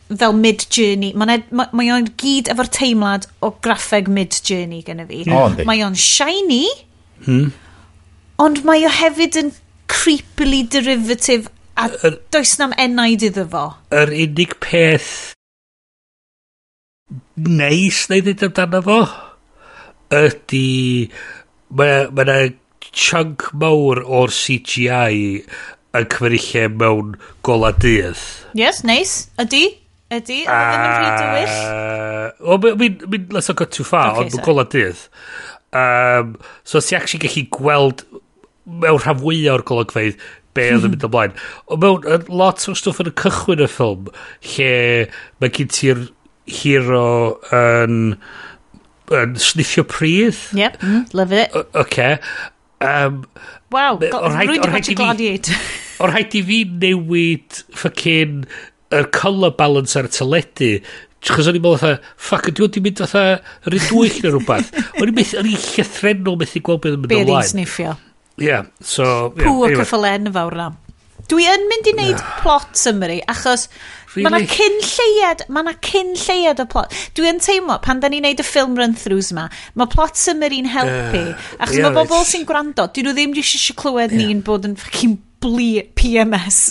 fel 0.08 0.36
mid-journey. 0.36 1.12
Mae 1.18 1.38
o'n 1.38 1.46
ma, 1.50 1.68
ma 1.72 1.86
gyd 2.20 2.50
efo'r 2.52 2.70
teimlad 2.78 3.28
o 3.44 3.52
graffeg 3.64 4.10
mid-journey 4.12 4.82
gyda 4.86 5.06
i 5.06 5.08
fi. 5.10 5.22
Oh, 5.34 5.52
mae 5.68 5.84
o'n 5.84 5.96
shiny, 5.98 6.64
hmm. 7.26 7.50
ond 8.40 8.62
mae 8.68 8.86
o 8.88 8.92
hefyd 9.00 9.40
yn 9.42 9.54
creepily 9.88 10.64
derivative 10.68 11.52
a 11.78 11.88
er, 12.04 12.18
does 12.34 12.56
na'm 12.58 12.74
enaid 12.80 13.24
iddo 13.28 13.46
fo. 13.52 13.66
Yr 13.94 14.08
er 14.08 14.14
unig 14.26 14.56
peth 14.64 15.12
neis 17.38 18.04
neu 18.10 18.24
ddweud 18.24 18.44
amdano 18.48 18.80
fo 18.84 19.00
ydy 20.18 21.10
mae 21.78 22.06
yna 22.08 22.38
ma 22.38 22.38
chunk 22.92 23.48
mawr 23.62 24.00
o'r 24.02 24.32
CGI 24.34 25.42
yn 25.98 26.08
cymryd 26.14 26.46
lle 26.48 26.64
mewn 26.80 27.12
gola 27.46 27.70
dydd. 27.84 28.22
Yes, 28.56 28.82
neis. 28.84 29.28
Nice. 29.38 29.44
Ydy. 29.44 29.62
Ydy, 30.08 30.38
a 30.48 30.56
ddim 30.64 30.84
yn 30.86 30.94
rhy 30.94 31.08
dywyll? 31.20 31.56
Wel, 32.64 32.76
mi'n, 32.80 32.98
mi'n, 33.12 33.26
let's 33.34 33.50
not 33.50 33.58
go 33.60 33.66
too 33.68 33.84
far, 33.84 34.14
okay, 34.14 34.24
ond 34.24 34.36
mae'n 34.36 34.46
gola 34.46 34.64
dydd. 34.72 35.02
Um, 35.76 36.30
so, 36.64 36.80
ti 36.80 36.96
actually 36.96 37.20
gallu 37.26 37.44
gweld 37.52 38.04
mewn 38.64 39.00
rhan 39.02 39.20
fwyaf 39.20 39.58
o'r 39.58 39.64
golygfeidd 39.68 40.16
be 40.56 40.68
oedd 40.72 40.86
yn 40.88 40.92
mynd 40.94 41.08
ymlaen. 41.10 41.36
Ond 41.68 41.84
mewn 41.84 42.28
lot 42.40 42.64
o 42.64 42.76
stwff 42.78 43.02
yn 43.04 43.12
y 43.12 43.14
cychwyn 43.20 43.64
y 43.66 43.68
ffilm, 43.68 44.08
lle 44.54 44.72
mae 45.42 45.52
gen 45.58 45.74
ti'r 45.76 46.04
hero 46.48 47.04
yn, 47.52 48.16
yn 49.20 49.36
sniffio 49.44 49.84
pryd. 49.92 50.40
Yep, 50.56 50.80
mm, 50.80 51.04
love 51.20 51.36
it. 51.36 51.52
O, 51.52 51.66
okay. 51.84 52.16
Um, 52.80 53.26
Wow, 53.68 53.98
rwy'n 54.00 54.62
di 54.64 54.70
watch 54.72 54.94
Gladiator. 54.96 55.58
O'r 56.00 56.12
rhaid 56.14 56.32
i 56.38 56.40
fi 56.46 56.62
newid 56.64 57.58
ffocin 57.76 58.46
y 58.94 59.04
colour 59.12 59.52
balance 59.58 59.98
ar 59.98 60.08
y 60.08 60.14
teledu 60.14 60.72
Chos 61.18 61.48
o'n 61.50 61.56
i'n 61.58 61.62
meddwl 61.62 61.80
fatha, 61.80 62.10
ffac, 62.14 62.50
ydy 62.52 62.62
o'n 62.62 62.82
mynd 62.84 63.00
fatha 63.02 63.22
rhy 63.66 63.78
neu 63.82 64.34
rhywbeth. 64.36 64.68
O'n 65.00 65.10
i'n 65.10 65.16
mynd, 65.16 65.32
o'n 65.40 65.48
i'n 65.50 65.64
llythrenol 65.64 66.36
methu 66.38 66.62
gweld 66.62 66.84
beth 66.84 66.94
yn 66.94 67.00
mynd 67.02 67.14
ymlaen. 67.14 67.26
Be 67.26 67.34
oedd 67.34 67.48
sniffio. 67.50 67.94
Ie, 68.38 68.60
so... 68.78 69.06
Yeah, 69.34 69.40
Pw 69.40 69.48
anyway. 69.50 69.74
o 69.74 69.80
cyffylen 69.80 70.30
fawr 70.36 70.56
na. 70.60 70.68
Dwi 71.28 71.48
yn 71.50 71.66
mynd 71.68 71.90
i 71.90 71.94
wneud 71.96 72.22
plot 72.44 72.78
summary, 72.78 73.18
achos 73.28 73.66
really? 74.14 74.28
mae 74.28 74.38
yna 74.38 74.52
cyn 74.54 74.78
lleiad, 74.86 75.42
mae 75.50 75.66
yna 75.66 75.74
cyn 75.90 76.14
lleiad 76.22 76.62
o 76.62 76.68
plot. 76.70 76.94
Dwi 77.18 77.32
yn 77.34 77.42
teimlo, 77.42 77.80
pan 77.84 77.98
da 78.00 78.08
ni'n 78.12 78.24
neud 78.24 78.40
y 78.40 78.46
ffilm 78.46 78.78
run-throughs 78.78 79.34
yma, 79.34 79.50
mae 79.74 79.90
plot 79.92 80.22
summary'n 80.22 80.70
helpu, 80.70 81.24
uh, 81.34 81.52
achos 81.58 81.80
yeah, 81.80 81.90
mae 81.90 81.98
bobl 81.98 82.24
sy'n 82.30 82.46
gwrando, 82.48 82.86
dyn 82.94 83.10
nhw 83.10 83.18
ddim 83.18 83.36
eisiau 83.42 83.76
clywed 83.82 84.14
ni'n 84.14 84.46
bod 84.46 84.70
yn 84.70 84.78
ffucking 84.78 85.18
BMS 85.42 86.62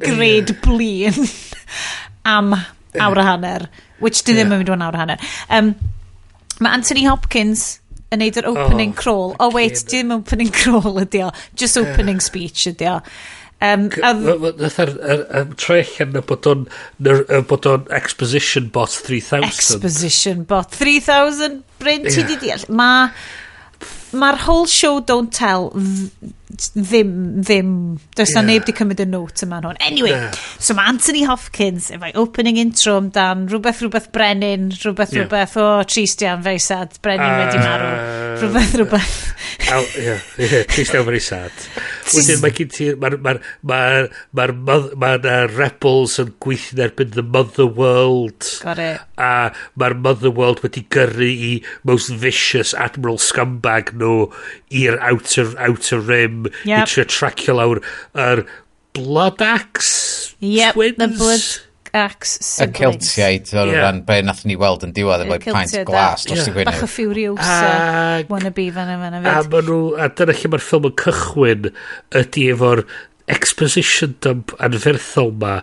gred 0.00 0.56
blin 0.62 1.28
am 2.24 2.54
awr 2.54 3.20
a 3.20 3.26
hanner, 3.30 3.68
which 3.98 4.22
di 4.24 4.34
ddim 4.34 4.52
yn 4.52 4.62
mynd 4.62 4.74
o'n 4.74 4.84
awr 4.86 4.98
a 4.98 5.02
hanner. 5.04 5.30
Um, 5.50 5.74
mae 6.60 6.78
Anthony 6.78 7.06
Hopkins 7.08 7.66
yn 8.14 8.22
neud 8.22 8.38
yr 8.40 8.50
opening 8.50 8.92
oh, 8.94 9.00
crawl. 9.00 9.32
Oh 9.42 9.50
wait, 9.54 9.80
di 9.84 10.00
dim 10.00 10.12
opening 10.14 10.52
crawl 10.60 11.00
ydi 11.02 11.24
o, 11.26 11.30
just 11.58 11.80
opening 11.80 12.22
speech 12.24 12.68
ydi 12.70 12.90
o. 12.90 13.00
Um, 13.64 13.86
Nath 13.88 14.80
yr 14.82 14.90
trech 14.92 15.30
yn 15.40 15.52
trellian 15.60 16.10
na 16.12 16.20
bod 16.26 16.48
o'n 16.50 16.66
bod 17.48 17.68
o'n 17.70 17.86
Exposition 17.96 18.66
Bot 18.74 18.92
3000. 19.06 19.46
Exposition 19.46 20.42
Bot 20.48 20.74
3000, 20.74 21.62
Bryn, 21.80 22.04
ti 22.10 22.26
di 22.28 22.36
deall. 22.42 22.66
Mae'r 22.68 24.42
whole 24.44 24.68
show 24.70 24.98
don't 25.00 25.32
tell 25.32 25.70
ddim, 26.52 27.40
ddim, 27.40 27.98
does 28.14 28.30
yeah. 28.30 28.42
na 28.42 28.52
neb 28.52 28.66
di 28.68 28.74
cymryd 28.76 29.00
y 29.00 29.06
note 29.08 29.46
yma 29.46 29.60
hwn. 29.64 29.78
Anyway, 29.84 30.12
yeah. 30.12 30.34
so 30.60 30.76
mae 30.76 30.90
Anthony 30.92 31.24
Hopkins 31.24 31.88
efo'i 31.94 32.12
opening 32.20 32.58
intro 32.60 32.98
amdan 33.00 33.46
rhywbeth 33.50 33.80
rhywbeth 33.82 34.10
brenin, 34.14 34.68
rhywbeth 34.76 35.14
yeah. 35.14 35.24
rhywbeth 35.24 35.56
o 35.60 35.64
oh, 35.64 35.84
Tristian 35.88 36.44
fe 36.44 36.58
sad, 36.62 36.98
brenin 37.04 37.24
uh, 37.24 37.38
wedi 37.40 37.62
marw, 37.64 37.88
rhywbeth 38.42 38.76
rhywbeth. 38.80 39.16
Ie, 39.64 40.18
Tristian 40.68 41.08
fe 41.08 41.22
sad. 41.24 41.64
Wedyn 42.12 42.44
mae 42.44 42.54
gen 42.60 42.72
ti, 42.74 42.90
mae'r 43.00 43.18
ma, 43.24 43.36
ma, 43.64 43.80
ma, 44.36 44.46
ma, 44.52 44.78
ma, 44.92 45.14
uh, 45.16 45.18
ma 45.24 45.38
rebels 45.54 46.18
yn 46.22 46.34
gweithio 46.44 46.84
erbyn 46.90 47.14
the 47.16 47.24
mother 47.24 47.66
world. 47.66 48.44
Got 48.62 48.82
it. 48.84 49.00
A 49.16 49.54
mae'r 49.80 49.96
mother 50.04 50.34
world 50.34 50.60
wedi 50.66 50.84
gyrru 50.92 51.32
i 51.32 51.52
most 51.88 52.12
vicious 52.12 52.76
admiral 52.76 53.16
scumbag 53.22 53.94
nhw 53.96 54.28
i'r 54.74 55.00
outer, 55.08 55.54
outer 55.62 56.02
rim 56.04 56.33
him 56.34 56.50
yep. 56.68 56.84
i 56.84 56.90
trio 56.90 57.06
tracio 57.10 57.56
lawr 57.58 57.82
yr 58.26 58.44
Blood 58.94 59.42
Axe 59.42 60.34
yep, 60.40 60.74
twins. 60.74 60.98
the 60.98 61.08
Blood 61.08 61.46
Axe 61.94 62.38
siblings. 62.42 62.74
Y 62.74 62.80
Celtiaid 62.80 63.54
o'r 63.54 63.70
yeah. 63.70 63.86
ran 63.86 64.02
be 64.06 64.18
nath 64.26 64.42
ni 64.48 64.58
weld 64.58 64.82
yn 64.86 64.94
diwedd 64.96 65.24
efo'i 65.24 65.40
pint 65.46 65.74
glas 65.86 66.26
dros 66.26 66.48
yeah. 66.50 66.66
Bach 66.66 66.82
o 66.82 66.90
Furiosa 66.90 68.24
wannabe 68.30 68.68
fan 68.74 68.94
yma 68.96 69.10
na 69.14 69.22
fyd. 69.22 69.54
A, 69.54 69.64
nhw, 69.68 69.80
a 70.02 70.10
dyna 70.10 70.34
lle 70.34 70.52
mae'r 70.52 70.64
ffilm 70.68 70.88
yn 70.90 70.96
cychwyn 71.04 71.68
ydy 72.22 72.48
efo'r 72.54 72.84
exposition 73.30 74.16
dump 74.24 74.52
anferthol 74.62 75.32
ma 75.40 75.60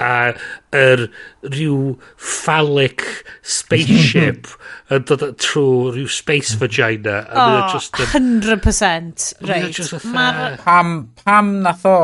a 0.00 0.32
yr 0.76 1.06
rhyw 1.44 1.94
phallic 2.16 3.04
spaceship 3.42 4.48
yn 4.94 5.06
dod 5.08 5.24
trwy 5.42 5.94
rhyw 5.96 6.10
space 6.10 6.56
vagina. 6.60 7.22
Oh, 7.30 7.68
just, 7.72 7.92
100%. 7.94 9.48
Right. 9.48 9.70
Just 9.72 10.04
Mar... 10.04 10.56
Pam, 10.64 11.10
pam 11.24 11.58
nath 11.66 11.84
o 11.88 11.98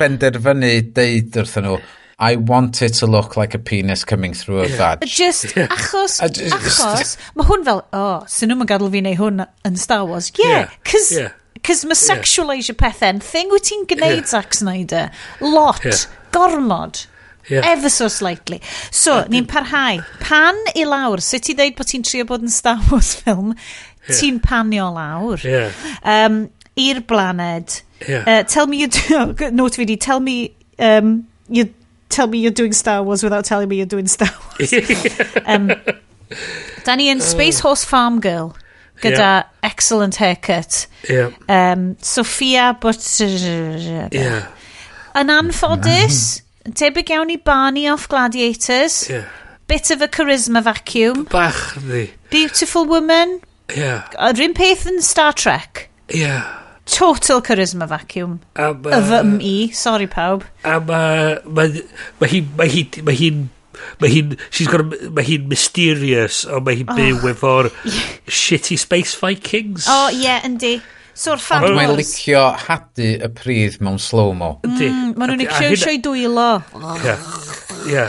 benderfynu 0.00 0.76
deud 0.96 1.40
wrthyn 1.42 1.66
nhw, 1.66 1.80
I 2.20 2.36
want 2.36 2.82
it 2.82 2.94
to 3.00 3.06
look 3.06 3.36
like 3.36 3.54
a 3.54 3.58
penis 3.58 4.04
coming 4.04 4.34
through 4.34 4.60
a 4.60 4.68
yeah. 4.68 4.76
vag. 4.76 5.04
Just 5.06 5.56
yeah. 5.56 5.68
achos, 5.68 6.20
just, 6.36 6.54
achos, 6.54 7.16
mae 7.34 7.48
hwn 7.48 7.64
fel, 7.64 7.84
oh, 7.96 8.16
sy'n 8.28 8.52
nhw'n 8.52 8.68
gadw 8.68 8.90
fi 8.92 9.00
neu 9.04 9.16
hwn 9.18 9.44
yn 9.66 9.78
Star 9.80 10.06
Wars. 10.06 10.32
Yeah, 10.38 10.70
cos... 10.84 11.12
Yeah. 11.16 11.36
Cos 11.60 11.82
mae 11.84 11.98
sexualisio 11.98 12.72
yeah. 12.72 13.18
thing 13.20 13.50
wyt 13.52 13.66
ti'n 13.68 13.82
gwneud 13.88 14.22
yeah. 14.22 14.28
Zack 14.28 14.54
Snyder. 14.56 15.10
Lot. 15.44 15.84
Yeah 15.84 16.19
gormod. 16.32 17.06
Yeah. 17.48 17.62
Ever 17.64 17.88
so 17.88 18.06
slightly. 18.08 18.60
So, 18.90 19.24
ni'n 19.26 19.46
parhau. 19.50 20.04
Pan 20.20 20.58
i 20.76 20.84
lawr, 20.86 21.22
sut 21.24 21.48
ti 21.48 21.56
ddeud 21.58 21.74
bod 21.78 21.88
ti'n 21.90 22.04
trio 22.06 22.26
bod 22.28 22.44
yn 22.46 22.52
Star 22.52 22.78
Wars 22.90 23.16
film, 23.18 23.56
yeah. 23.56 24.14
ti'n 24.20 24.38
panio 24.44 24.90
lawr. 24.94 25.42
Yeah. 25.42 25.72
Um, 26.04 26.44
I'r 26.78 27.00
blaned. 27.06 27.80
Yeah. 28.06 28.24
Uh, 28.26 28.42
tell 28.44 28.66
me 28.66 28.78
you 28.78 28.88
do... 28.88 29.50
Note 29.50 29.74
fi 29.74 29.84
di, 29.84 29.96
tell 29.96 30.20
me... 30.20 30.54
Um, 30.78 31.26
you 31.48 31.74
tell 32.08 32.26
me 32.26 32.38
you're 32.38 32.50
doing 32.52 32.72
Star 32.72 33.02
Wars 33.02 33.22
without 33.22 33.44
telling 33.44 33.68
me 33.68 33.76
you're 33.76 33.86
doing 33.86 34.06
Star 34.06 34.30
Wars. 34.60 34.72
um, 35.44 35.72
da 36.84 36.94
ni 36.94 37.10
yn 37.10 37.20
Space 37.20 37.60
Horse 37.60 37.84
Farm 37.84 38.20
Girl 38.20 38.54
gyda 39.02 39.18
yeah. 39.18 39.44
excellent 39.62 40.16
haircut. 40.16 40.86
Yeah. 41.08 41.30
Um, 41.48 41.96
Sophia 42.00 42.76
Butter... 42.80 43.26
Yeah. 43.26 44.48
Yn 45.18 45.30
anffodus, 45.34 46.18
mm-hmm. 46.38 46.70
yn 46.70 46.78
tebyg 46.78 47.12
iawn 47.14 47.32
i 47.34 47.38
Barney 47.42 47.88
off 47.90 48.08
Gladiators. 48.10 49.02
Yeah. 49.10 49.28
Bit 49.70 49.90
of 49.90 50.02
a 50.02 50.08
charisma 50.08 50.62
vacuum. 50.62 51.24
Bach, 51.30 51.76
ddi. 51.78 52.08
Beautiful 52.30 52.86
Woman. 52.90 53.40
Yeah. 53.74 54.06
Yr 54.18 54.42
un 54.46 54.54
peth 54.54 54.86
yn 54.90 55.00
Star 55.02 55.34
Trek. 55.34 55.88
Yeah. 56.14 56.46
Total 56.90 57.42
charisma 57.42 57.86
vacuum. 57.90 58.40
A 58.56 58.72
ma, 58.74 58.96
of 58.98 59.12
um, 59.14 59.38
e, 59.40 59.70
sorry 59.70 60.06
pawb. 60.10 60.44
A 60.64 60.80
ma, 60.80 61.38
ma, 61.44 61.66
ma 62.20 62.30
hi, 62.30 62.44
ma 62.58 62.66
hi, 62.66 62.86
ma 63.06 63.14
hi'n 63.14 63.48
ma 64.00 64.08
hi'n, 64.08 64.36
she's 64.50 64.68
got, 64.68 64.84
ma 65.14 65.22
hi'n 65.24 65.46
mysterious, 65.48 66.44
o 66.44 66.60
mae 66.64 66.80
hi'n 66.80 66.90
oh. 66.90 66.98
byw 66.98 67.30
efo'r 67.32 67.70
shitty 68.40 68.78
space 68.80 69.14
vikings. 69.18 69.86
O, 69.88 69.94
oh, 69.94 70.08
ie, 70.14 70.24
yeah, 70.26 70.42
yndi. 70.46 70.78
So'r 71.14 71.40
fan 71.42 71.64
Ond 71.66 71.76
mae'n 71.76 71.94
licio 71.98 72.42
hadu 72.66 73.08
y 73.18 73.30
pridd 73.36 73.78
mewn 73.84 73.98
slow-mo. 74.00 74.52
Mm, 74.66 75.14
maen 75.18 75.32
nhw'n 75.32 75.42
licio 75.42 75.70
eisiau 75.70 76.00
dwylo. 76.04 76.50
Ie. 77.04 77.16
Ie. 77.90 78.04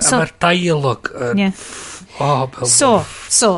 so, 0.00 0.20
Mae'r 0.20 0.34
dialog 0.42 1.10
yn... 1.30 1.50
So, 2.68 2.92
so, 3.32 3.50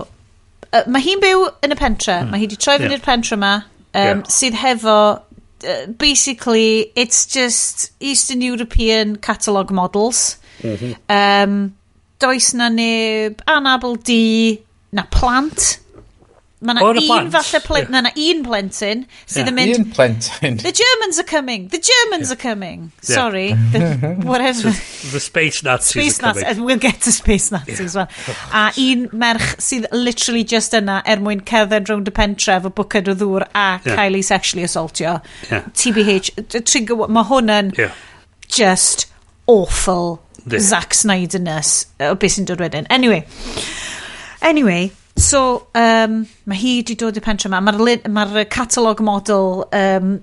uh, 0.71 0.85
mae 0.87 1.03
hi'n 1.03 1.23
byw 1.23 1.49
yn 1.67 1.75
y 1.75 1.79
pentre. 1.79 2.21
Mm. 2.23 2.33
Mae 2.33 2.43
hi 2.43 2.49
wedi 2.49 2.61
troi 2.61 2.79
fyny'r 2.79 2.99
yeah. 2.99 3.07
pentre 3.07 3.39
yma, 3.39 3.53
um, 3.67 4.01
yeah. 4.01 4.25
sydd 4.31 4.59
hefo 4.63 4.97
Uh, 5.63 5.87
basically, 5.87 6.91
it's 6.97 7.25
just 7.25 7.93
Eastern 8.01 8.41
European 8.43 9.15
catalogue 9.15 9.71
models. 9.71 10.39
Mm 10.63 10.77
-hmm. 10.77 10.95
um, 11.07 11.75
does 12.19 12.55
na 12.55 12.69
neb, 12.69 13.43
anabl 13.47 13.97
di 14.03 14.59
na 14.93 15.05
plant. 15.11 15.79
Mae 16.63 16.75
na 16.75 16.83
un 16.87 16.99
plant. 17.01 17.31
falle 17.33 17.61
plen, 17.65 17.83
yeah. 17.83 17.91
na, 17.91 18.01
na 18.07 18.11
un 18.15 18.43
plentyn 18.47 19.01
sydd 19.27 19.41
yeah. 19.41 19.49
yn 19.51 19.57
mynd... 19.57 19.73
Un 19.81 19.87
plentyn. 19.97 20.59
The 20.63 20.71
Germans 20.79 21.19
are 21.19 21.27
coming. 21.27 21.65
The 21.73 21.81
Germans 21.83 22.29
yeah. 22.29 22.35
are 22.35 22.39
coming. 22.39 22.85
Yeah. 23.03 23.15
Sorry. 23.17 23.49
The, 23.73 24.15
whatever. 24.31 24.71
So, 24.71 25.11
the 25.11 25.19
space 25.19 25.65
Nazis 25.67 25.91
space 25.91 26.21
are 26.21 26.29
coming. 26.29 26.45
Nazis. 26.45 26.63
We'll 26.63 26.79
get 26.79 27.01
to 27.03 27.13
space 27.13 27.51
Nazis 27.51 27.81
yeah. 27.81 27.87
as 27.87 27.97
well. 27.97 28.09
A 28.55 28.71
un 28.79 29.09
merch 29.11 29.49
sydd 29.59 29.89
literally 29.91 30.45
just 30.45 30.79
yna 30.79 31.01
er 31.03 31.19
mwyn 31.25 31.43
cerdded 31.51 31.91
rownd 31.91 32.13
y 32.13 32.15
pentref 32.21 32.71
o 32.71 32.75
bwced 32.79 33.11
o 33.11 33.19
ddŵr 33.25 33.49
a 33.49 33.67
yeah. 33.67 33.83
sexually 33.83 34.25
actually 34.39 34.69
assaultio. 34.71 35.19
Yeah. 35.51 35.67
TBH. 35.83 36.35
Trigger, 36.63 37.09
mae 37.11 37.27
hwn 37.33 37.57
yn 37.59 37.75
yeah. 37.81 38.03
just 38.47 39.09
awful 39.51 40.21
This. 40.47 40.71
Zack 40.71 40.95
Snyder-ness 40.95 41.87
o 42.03 42.15
beth 42.19 42.35
sy'n 42.35 42.47
dod 42.47 42.63
wedyn. 42.63 42.87
Anyway. 42.91 43.23
Anyway, 44.43 44.91
so 45.17 45.69
um, 45.79 46.23
mae 46.51 46.59
hi 46.59 46.77
wedi 46.81 46.97
dod 46.99 47.19
i'r 47.19 47.25
pentre 47.25 47.49
yma. 47.51 47.61
Mae'r 47.63 48.09
ma, 48.11 48.27
ma 48.27 48.45
catalog 48.51 49.03
model 49.07 49.65
um, 49.79 50.17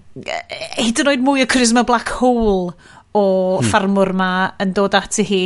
hyd 0.75 1.03
yn 1.03 1.11
oed 1.13 1.23
mwy 1.23 1.45
o 1.45 1.49
charisma 1.49 1.85
black 1.87 2.11
hole 2.19 2.73
o 3.15 3.23
hmm. 3.23 3.69
ffarmwr 3.69 4.11
ma 4.17 4.31
yn 4.61 4.73
dod 4.77 4.97
at 4.99 5.21
i 5.23 5.25
hi. 5.29 5.43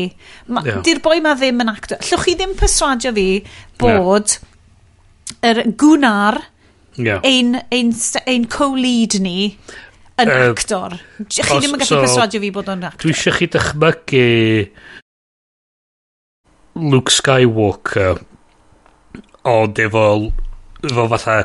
Ma, 0.50 0.64
yeah. 0.66 0.82
Di'r 0.86 1.04
boi 1.06 1.20
ma 1.24 1.36
ddim 1.38 1.62
yn 1.64 1.72
actor. 1.72 2.02
Llwch 2.02 2.26
chi 2.26 2.36
ddim 2.40 2.58
perswadio 2.60 3.14
fi 3.16 3.28
bod 3.82 4.38
yr 5.44 5.62
yeah. 5.62 5.70
er 5.70 5.78
gwnar 5.80 6.42
yeah. 6.98 7.22
ein, 7.24 7.56
ein, 7.72 7.94
ein 8.26 8.50
co-lead 8.52 9.20
ni 9.24 9.54
yn 10.20 10.34
uh, 10.34 10.50
actor. 10.50 10.98
Chi 11.28 11.46
os, 11.46 11.54
ddim 11.54 11.78
yn 11.78 11.80
gallu 11.86 11.94
so, 11.94 12.04
perswadio 12.04 12.44
fi 12.44 12.52
bod 12.58 12.74
o'n 12.74 12.86
actor. 12.90 13.06
Dwi 13.06 13.16
eisiau 13.16 13.38
chi 13.38 13.50
dychmygu 13.54 14.28
Luke 16.90 17.14
Skywalker 17.14 18.24
ond 19.50 19.80
efo 19.84 20.08
efo 20.84 21.08
fatha 21.12 21.44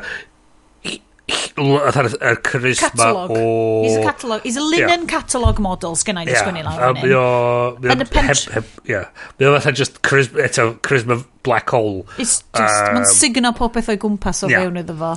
fatha'r 1.29 2.09
y 2.15 2.31
charisma 2.47 3.09
o... 3.29 3.83
He's 3.85 3.97
a 3.97 4.05
catalog. 4.05 4.43
He's 4.43 4.57
a 4.57 4.62
linen 4.62 5.05
yeah. 5.05 5.11
catalog 5.11 5.59
model 5.61 5.97
sgynna 5.99 6.25
i 6.25 6.29
ddysgu 6.29 6.55
ni 6.55 6.62
lawr 6.65 6.97
hynny. 6.97 7.91
Yn 7.93 8.05
y 8.05 8.09
pench... 8.12 8.47
Yeah. 8.89 9.11
Mae 9.37 9.51
o 9.51 9.53
fatha 9.59 9.75
just 9.77 10.01
charisma, 10.07 10.47
eto, 10.47 10.70
charisma 10.87 11.20
black 11.47 11.75
hole. 11.75 12.07
It's 12.16 12.41
just, 12.57 12.81
um, 12.81 12.97
mae'n 12.97 13.11
signo 13.12 13.53
popeth 13.59 13.91
o'i 13.93 14.01
gwmpas 14.01 14.45
o 14.47 14.53
yeah. 14.53 14.65
fewn 14.65 14.81
iddo 14.81 14.97
fo. 15.03 15.12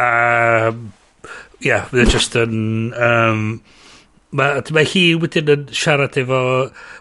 Um, 0.00 0.90
yeah, 1.60 1.86
mae 1.92 2.08
just 2.08 2.38
yn... 2.40 2.58
Um, 2.96 3.46
Mae 4.32 4.62
ma 4.72 4.80
hi 4.88 5.00
wedyn 5.20 5.50
yn 5.52 5.64
siarad 5.76 6.14
efo... 6.16 6.38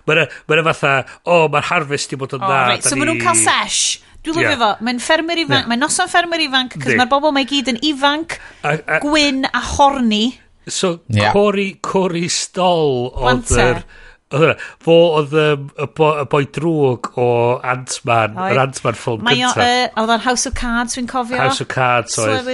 Mae'n 0.10 0.27
ma 0.52 0.73
fatha, 0.76 1.06
o, 1.23 1.45
oh, 1.45 1.45
mae'r 1.53 1.69
harvest 1.69 2.11
i 2.11 2.19
bod 2.19 2.35
yn 2.35 2.43
oh, 2.43 2.49
dda. 2.49 2.57
Right, 2.73 2.84
so 2.84 2.99
maen 2.99 3.14
nhw'n 3.14 3.22
cael 3.23 3.39
sesh 3.39 4.02
Dwi'n 4.22 4.38
lyfio 4.38 4.60
fo. 4.61 4.69
Mae'n 4.85 5.02
ffermer 5.02 5.41
ifanc. 5.41 5.72
Mae'n 5.72 5.81
noson 5.81 6.11
ffermer 6.11 6.43
ifanc, 6.45 6.77
cos 6.77 6.93
mae'r 6.93 7.10
bobl 7.10 7.34
mae 7.35 7.48
gyd 7.49 7.73
yn 7.73 7.81
ifanc, 7.89 8.38
a, 8.61 8.77
a, 8.77 9.02
gwyn 9.02 9.43
a 9.49 9.65
horni. 9.73 10.23
So, 10.69 10.99
yeah. 11.10 11.34
Cory, 11.34 11.73
Cory 11.81 12.30
Stoll 12.30 13.10
oedd 13.18 13.52
yr... 13.57 13.84
Fo 14.31 14.93
oedd 15.19 15.34
y 15.35 15.85
boi 16.31 16.45
drwg 16.56 17.10
o 17.19 17.26
Ant-Man, 17.68 18.38
yr 18.39 18.61
Ant-Man 18.61 18.95
ffilm 18.95 19.26
gyntaf. 19.27 19.91
Oedd 19.99 20.14
o'n 20.15 20.23
House 20.23 20.48
of 20.48 20.56
Cards, 20.56 20.95
fi'n 20.95 21.10
cofio. 21.10 21.35
House 21.35 21.60
of 21.65 21.68
Cards 21.73 22.15
oedd. 22.22 22.48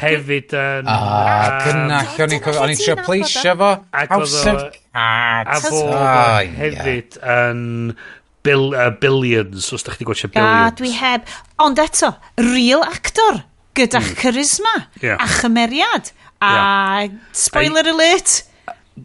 Hefyd 0.00 0.56
yn... 0.58 0.90
Ah, 0.90 1.60
gynnall, 1.68 2.58
o'n 2.64 2.74
i'n 2.74 2.80
trio 2.80 2.98
pleisio 3.04 3.54
fo. 3.60 3.70
House 3.94 4.42
of 4.42 4.66
Cards. 4.74 5.54
A 5.54 5.60
fo 5.68 5.84
hefyd 6.58 7.20
yn 7.22 7.62
bil, 8.44 8.70
uh, 8.76 8.90
billions, 9.00 9.72
os 9.74 9.86
da 9.86 9.94
chdi 9.94 10.06
gwaethe 10.08 10.30
billions. 10.34 10.70
A 10.70 10.76
dwi 10.78 10.92
heb. 10.98 11.28
Ond 11.64 11.80
eto, 11.82 12.14
real 12.40 12.84
actor 12.86 13.42
gyda'ch 13.74 14.10
mm. 14.12 14.18
charisma 14.20 14.74
yeah. 15.02 15.18
a 15.18 15.28
chymeriad. 15.40 16.12
A 16.44 16.50
yeah. 16.52 17.08
spoiler 17.32 17.86
I, 17.86 17.94
alert, 17.94 18.42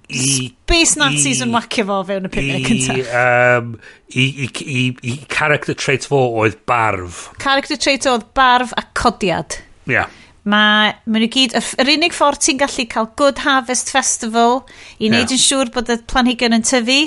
I, 0.09 0.49
Space 0.51 0.99
Nazis 0.99 1.41
yn 1.41 1.53
wacio 1.55 1.85
fo 1.87 2.03
fewn 2.05 2.27
y 2.27 2.33
pum 2.33 2.45
munud 2.45 2.67
cyntaf. 2.69 3.13
Um, 3.23 3.73
i, 4.13 4.25
i, 4.45 4.49
i, 4.61 4.85
I 5.01 5.17
character 5.31 5.77
trait 5.77 6.05
fo 6.09 6.21
oedd 6.43 6.59
barf. 6.69 7.29
Character 7.41 7.79
trait 7.79 8.05
oedd 8.09 8.27
barf 8.37 8.75
a 8.77 8.85
codiad. 8.97 9.61
Ia. 9.89 10.01
Yeah. 10.01 10.15
Mae 10.49 10.93
ma 11.05 11.19
nhw 11.19 11.27
gyd, 11.33 11.53
yr 11.81 11.89
unig 11.91 12.13
ffordd 12.15 12.41
ti'n 12.45 12.59
gallu 12.61 12.85
cael 12.89 13.09
Good 13.19 13.41
Harvest 13.43 13.91
Festival 13.93 14.61
i 14.97 15.09
wneud 15.09 15.27
yeah. 15.27 15.33
yn 15.35 15.41
siŵr 15.41 15.71
bod 15.73 15.91
y 15.91 15.97
planhigion 16.09 16.55
yn 16.55 16.65
tyfu 16.65 17.01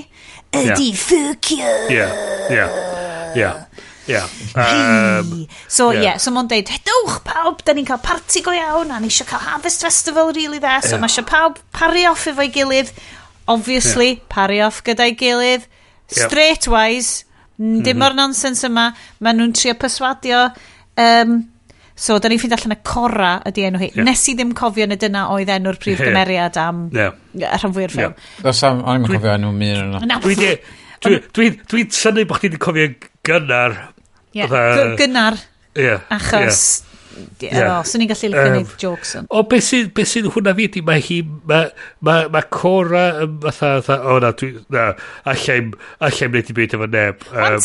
ydy 0.53 0.89
yeah. 0.89 1.03
ffwcio. 1.03 1.75
Ie, 1.91 2.07
ie, 2.53 2.67
ie. 3.41 3.53
Ie. 4.09 4.21
So, 5.69 5.93
ie, 5.93 6.03
yeah. 6.03 6.19
so 6.19 6.33
mae'n 6.35 6.49
deud, 6.51 6.71
hedwch 6.75 7.21
pawb, 7.27 7.63
da 7.67 7.75
ni'n 7.77 7.87
cael 7.89 8.01
parti 8.03 8.43
go 8.45 8.55
iawn, 8.55 8.91
a 8.93 8.99
ni 9.01 9.11
eisiau 9.11 9.29
cael 9.31 9.45
Harvest 9.47 9.85
Festival 9.87 10.33
really 10.35 10.61
dda, 10.61 10.81
so 10.83 10.97
yeah. 10.97 11.03
mae 11.03 11.13
eisiau 11.13 11.29
pawb 11.29 11.61
pari 11.75 12.05
off 12.11 12.27
efo'i 12.31 12.51
gilydd, 12.53 12.91
obviously, 13.53 14.17
yeah. 14.17 14.27
pari 14.33 14.59
off 14.65 14.83
gyda'i 14.87 15.15
gilydd, 15.19 15.69
straight 16.11 16.67
wise, 16.69 17.25
dim 17.57 17.79
mm 17.79 17.87
-hmm. 17.87 18.05
o'r 18.09 18.19
nonsens 18.19 18.65
yma, 18.67 18.91
mae 19.23 19.39
nhw'n 19.39 19.55
trio 19.55 19.75
perswadio 19.79 20.49
um, 20.99 21.39
So, 21.95 22.19
da 22.19 22.31
ni'n 22.31 22.41
ffind 22.41 22.55
allan 22.57 22.75
y 22.75 22.79
Cora 22.89 23.33
ydi 23.49 23.67
enw 23.69 23.81
hi. 23.83 23.91
Yeah. 23.93 24.07
Nes 24.09 24.23
i 24.31 24.37
ddim 24.39 24.55
cofio 24.59 24.87
na 24.89 24.97
dyna 25.01 25.27
oedd 25.35 25.51
enw'r 25.53 25.81
prif 25.81 26.01
yeah. 26.01 26.09
gymeriad 26.09 26.61
am 26.61 26.87
yeah. 26.95 27.19
rhan 27.59 27.75
fwy'r 27.77 27.93
ffilm. 27.93 28.15
Yeah. 28.17 28.53
Os 28.53 28.63
am, 28.69 28.81
o'n 28.85 29.03
i'n 29.03 29.11
cofio 29.11 29.35
enw 29.37 29.53
mi 29.57 29.73
yn 29.75 29.99
yna. 30.01 30.21
Dwi'n 30.25 30.41
dwi, 31.03 31.19
dwi, 31.35 31.51
dwi 31.69 31.85
syni 31.93 32.25
bod 32.29 32.41
chdi'n 32.41 32.63
cofio 32.63 32.89
gynnar. 33.29 33.77
Yeah. 34.37 34.97
Gynnar. 35.01 35.39
Yeah. 35.77 36.09
Achos... 36.13 36.63
Yeah. 36.63 36.89
Yeah, 37.43 37.83
swn 37.85 38.07
i'n 38.07 38.09
gallu 38.09 38.29
gwneud 38.33 38.71
jokes 38.81 39.11
yn. 39.19 39.27
O, 39.29 39.43
beth 39.45 39.67
sy'n 39.67 39.91
be 39.93 40.05
sy 40.09 40.23
hwnna 40.25 40.55
fi, 40.57 40.81
mae 40.87 41.03
hi, 41.05 41.19
mae 41.49 41.67
ma, 42.09 42.15
ma 42.33 42.41
Cora, 42.49 43.03
fatha, 43.53 43.99
o 44.09 44.15
na, 44.23 44.31
dwi, 44.39 44.55
na 44.73 44.87
allai'n 45.29 45.75
wneud 46.01 46.53
i 46.55 46.57
byd 46.57 46.77
efo 46.79 46.89
neb. 46.89 47.27
Um, 47.35 47.59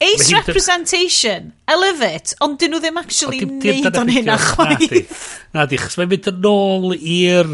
Ace 0.00 0.30
hi, 0.30 0.38
representation. 0.38 1.52
I 1.68 1.76
love 1.76 2.02
it. 2.02 2.34
Ond 2.44 2.58
dyn 2.60 2.74
nhw 2.74 2.82
ddim 2.82 3.00
actually 3.00 3.40
dim, 3.44 3.58
dim 3.62 3.82
neud 3.84 3.98
o'n 4.02 4.12
hynna 4.12 4.38
chwaith. 4.42 5.24
Na 5.54 5.66
di, 5.70 5.78
chos 5.80 5.98
mae'n 6.00 6.10
mynd 6.10 6.30
yn 6.32 6.48
ôl 6.50 6.96
i'r 6.98 7.52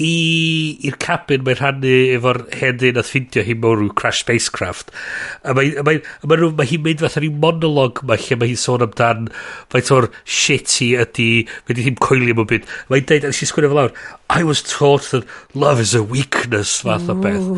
i'r 0.00 0.94
cabin 0.96 1.42
mae'n 1.44 1.58
rhannu 1.58 1.96
efo'r 2.16 2.38
hedyn 2.56 2.96
a 2.96 3.02
ffindio 3.04 3.42
hi 3.44 3.52
mewn 3.60 3.76
rhyw 3.76 3.90
crash 3.98 4.22
spacecraft 4.22 4.88
a 5.44 5.52
mae, 5.52 5.74
a 5.76 5.84
mae, 5.84 5.98
a 6.00 6.30
mae, 6.30 6.48
mae 6.56 6.68
hi'n 6.70 6.80
mynd 6.86 7.02
fatha 7.04 7.20
ni 7.20 7.28
monolog 7.28 8.00
mae 8.08 8.22
lle 8.24 8.38
mae 8.40 8.48
hi'n 8.48 8.62
sôn 8.62 8.86
amdan 8.86 9.28
faint 9.74 9.92
o'r 9.92 10.08
shit 10.24 10.78
hi 10.80 10.94
ydi 11.02 11.28
fe 11.50 11.76
di 11.76 11.84
ddim 11.84 12.00
coelio 12.00 12.38
mewn 12.38 12.48
byd 12.54 12.64
mae'n 12.88 13.04
deud 13.10 13.28
a 13.28 13.34
nes 13.34 13.42
i 13.44 13.50
sgwini 13.50 13.68
fel 13.68 13.80
lawr 13.82 13.92
I 14.32 14.48
was 14.48 14.64
taught 14.64 15.10
that 15.12 15.28
love 15.52 15.84
is 15.84 15.92
a 15.92 16.00
weakness 16.02 16.78
fath 16.80 17.12
o 17.12 17.18
beth 17.20 17.52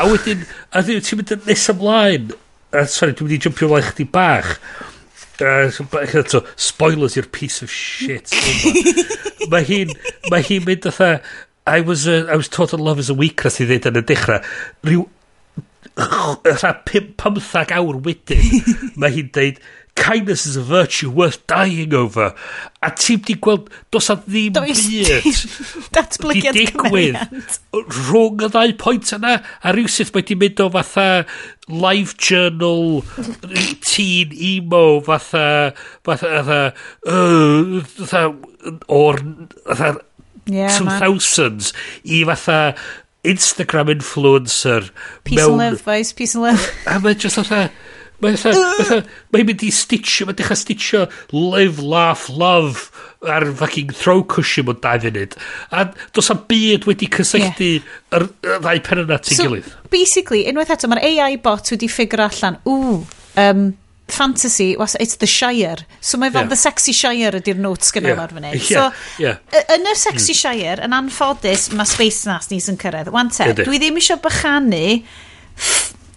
a 0.00 0.08
wedyn 0.08 0.48
a 0.72 0.80
wedyn 0.80 1.04
ti'n 1.04 1.20
mynd 1.20 1.36
yn 1.36 1.44
nes 1.50 1.68
ymlaen 1.74 2.32
Uh, 2.72 2.84
sorry, 2.90 3.14
dwi'n 3.14 3.28
mynd 3.28 3.36
i 3.36 3.40
jympio 3.46 3.68
ymlaen 3.70 3.88
chdi 3.90 4.06
bach. 4.12 4.56
Uh, 5.36 5.68
so, 5.70 6.42
spoilers 6.56 7.16
i'r 7.20 7.28
piece 7.32 7.62
of 7.62 7.70
shit. 7.72 8.32
mae 9.52 9.66
hi'n 9.66 9.92
ma 10.30 10.42
hi 10.44 10.60
mynd 10.64 10.88
atha... 10.92 11.18
I 11.66 11.80
was, 11.80 12.06
uh, 12.06 12.28
I 12.30 12.36
was 12.36 12.46
taught 12.46 12.70
that 12.70 12.78
love 12.78 13.00
is 13.00 13.10
a 13.10 13.14
weakness 13.14 13.56
i 13.58 13.64
ddweud 13.66 13.88
yn 13.90 13.98
y 13.98 14.02
dechrau. 14.06 14.38
Rhyw 14.86 15.08
rha 15.96 16.72
15 16.86 17.74
awr 17.74 17.98
wedyn, 18.04 18.44
mae 19.00 19.14
hi'n 19.16 19.32
deud, 19.34 19.58
kindness 19.96 20.46
is 20.46 20.56
a 20.56 20.62
virtue 20.62 21.10
worth 21.10 21.44
dying 21.46 21.94
over. 21.94 22.34
A 22.84 22.90
ti'n 22.92 23.24
di 23.26 23.34
gweld, 23.42 23.70
dos 23.90 24.10
a 24.12 24.16
ddim 24.20 24.54
Does 24.54 24.86
byd. 24.86 25.40
Datblygiad 25.96 26.54
di 26.54 26.66
digwydd 26.68 27.18
rhwng 27.76 28.44
y 28.46 28.50
ddau 28.52 28.74
pwynt 28.80 29.12
yna, 29.16 29.38
a 29.42 29.74
rhywsyd 29.74 30.12
mae 30.14 30.26
di 30.28 30.36
mynd 30.38 30.62
o 30.62 30.68
fatha 30.76 31.08
live 31.68 32.14
journal 32.20 33.00
teen 33.84 34.34
emo 34.36 35.00
fatha, 35.06 35.72
fatha, 36.06 36.36
fatha, 36.36 36.60
uh, 37.10 37.80
fatha, 37.96 38.22
o'r, 38.92 39.24
fatha, 39.66 39.96
yeah, 40.46 40.70
2000s 40.78 41.72
i 42.04 42.22
fatha 42.28 42.60
Instagram 43.26 43.90
influencer. 43.96 44.92
Peace 45.24 45.40
mewn, 45.40 45.58
and 45.60 45.72
love, 45.72 45.84
boys, 45.84 46.12
peace 46.12 46.36
and 46.36 46.44
love. 46.44 46.70
A 46.86 47.00
mae 47.00 47.14
just 47.14 47.40
fatha, 47.40 47.72
Mae 48.24 48.36
fatha, 48.40 49.02
mae'n 49.34 49.48
mynd 49.48 49.64
i 49.66 49.70
stitio, 49.74 50.26
mae'n 50.28 50.38
dechrau 50.38 50.56
stitio 50.56 51.04
live, 51.36 51.84
laugh, 51.84 52.28
love 52.32 52.88
ar 53.28 53.44
fucking 53.58 53.92
throw 53.92 54.22
cushion 54.24 54.68
mewn 54.68 54.78
dau 54.84 55.00
funud. 55.02 55.36
A 55.70 55.86
dos 56.16 56.30
am 56.32 56.44
byd 56.48 56.86
wedi 56.88 57.10
cysylltu 57.12 57.72
yr, 58.16 58.28
yr 58.46 58.62
ddau 58.64 58.84
pen 58.86 59.02
yna 59.04 59.18
ti'n 59.20 59.40
so, 59.40 59.48
gilydd. 59.48 59.72
basically, 59.92 60.44
unwaith 60.48 60.72
eto, 60.72 60.88
mae'r 60.92 61.04
AI 61.10 61.34
bot 61.44 61.74
wedi 61.74 61.90
ffigur 61.92 62.24
allan, 62.24 62.56
ww, 62.64 63.02
um, 63.42 63.66
fantasy, 64.08 64.76
was, 64.76 64.96
it's 65.00 65.16
the 65.16 65.26
Shire. 65.26 65.84
So 66.00 66.16
mae 66.18 66.30
fel 66.30 66.46
yeah. 66.46 66.48
the 66.48 66.56
sexy 66.56 66.94
Shire 66.96 67.36
ydy'r 67.40 67.60
notes 67.60 67.92
gyda 67.92 68.14
yeah. 68.14 68.22
fan 68.22 68.36
fyny. 68.38 68.54
Yeah. 68.54 68.70
So, 68.70 69.22
yeah. 69.22 69.62
yn 69.76 69.90
y 69.90 69.94
sexy 69.98 70.32
mm. 70.32 70.40
Shire, 70.40 70.80
yn 70.86 70.96
anffodus, 70.96 71.68
mae 71.76 71.90
Space 71.90 72.24
Nas 72.30 72.48
ni'n 72.52 72.80
cyrraedd. 72.80 73.12
Wante, 73.12 73.50
dwi 73.60 73.82
ddim 73.82 74.00
eisiau 74.00 74.22
bychanu 74.24 74.86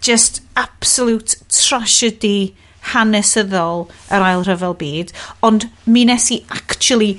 just 0.00 0.42
absolute 0.56 1.36
tragedy 1.52 2.54
hanesyddol 2.92 3.88
yr 4.10 4.24
ail 4.24 4.44
rhyfel 4.46 4.76
byd, 4.80 5.12
ond 5.46 5.68
mi 5.86 6.06
nes 6.08 6.30
i 6.32 6.40
actually 6.56 7.18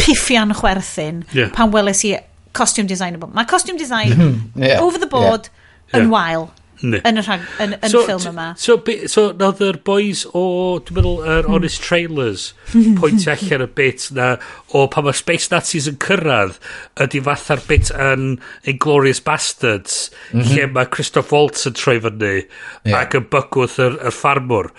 piffian 0.00 0.52
chwerthin 0.56 1.22
yeah. 1.32 1.50
pan 1.54 1.72
weles 1.72 2.04
i 2.08 2.18
costume 2.52 2.86
design. 2.86 3.18
Mae 3.32 3.48
costume 3.48 3.78
design 3.78 4.12
hmm. 4.12 4.62
yeah. 4.62 4.82
over 4.82 4.98
the 4.98 5.06
board 5.06 5.48
yeah. 5.48 6.00
yn 6.00 6.08
yeah. 6.08 6.12
wael. 6.12 6.50
Ne. 6.82 6.98
Yn 7.06 7.20
y, 7.20 7.22
rhag, 7.22 7.44
yn, 7.62 7.76
yn 7.78 7.92
so, 7.92 8.02
y 8.02 8.08
ffilm 8.08 8.32
yma. 8.32 8.46
So, 8.58 8.76
so, 8.82 9.06
so 9.12 9.24
nath 9.38 9.62
yr 9.62 9.78
boys 9.86 10.24
o, 10.28 10.42
dwi'n 10.82 10.98
meddwl, 10.98 11.20
yr 11.22 11.44
er 11.44 11.50
Honest 11.50 11.84
Trailers 11.84 12.48
pwynt 12.98 13.28
allan 13.30 13.66
y 13.66 13.68
bit 13.78 14.08
na, 14.16 14.32
o 14.74 14.84
pan 14.90 15.06
mae 15.06 15.16
Space 15.16 15.52
Nazis 15.52 15.86
yn 15.90 16.00
cyrraedd, 16.02 16.58
ydy 17.04 17.22
fatha'r 17.28 17.62
bit 17.68 17.92
yn 17.94 18.26
Inglorious 18.72 19.22
Bastards, 19.22 20.10
mm 20.32 20.40
-hmm. 20.40 20.50
lle 20.50 20.68
mae 20.74 20.90
Christoph 20.90 21.32
Waltz 21.34 21.70
yn 21.70 21.78
troi 21.78 22.00
fyny, 22.02 22.34
yeah. 22.42 22.98
ac 23.00 23.16
yn 23.20 23.30
bygwth 23.32 23.78
yr, 23.82 23.98
yr 24.02 24.18
ffarmwr. 24.18 24.72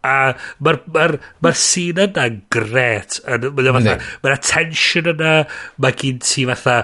A 0.00 0.32
mae'r 0.64 0.80
ma 0.88 1.06
r, 1.10 1.18
ma 1.44 1.52
sîn 1.52 2.00
yna'n 2.00 2.40
gret. 2.52 3.20
Mae'n 3.28 3.72
fatha, 3.76 3.98
mae'r 4.24 4.42
tension 4.48 5.12
yna, 5.12 5.34
mae 5.76 5.96
gyn 6.00 6.22
ti 6.24 6.46
fatha, 6.48 6.80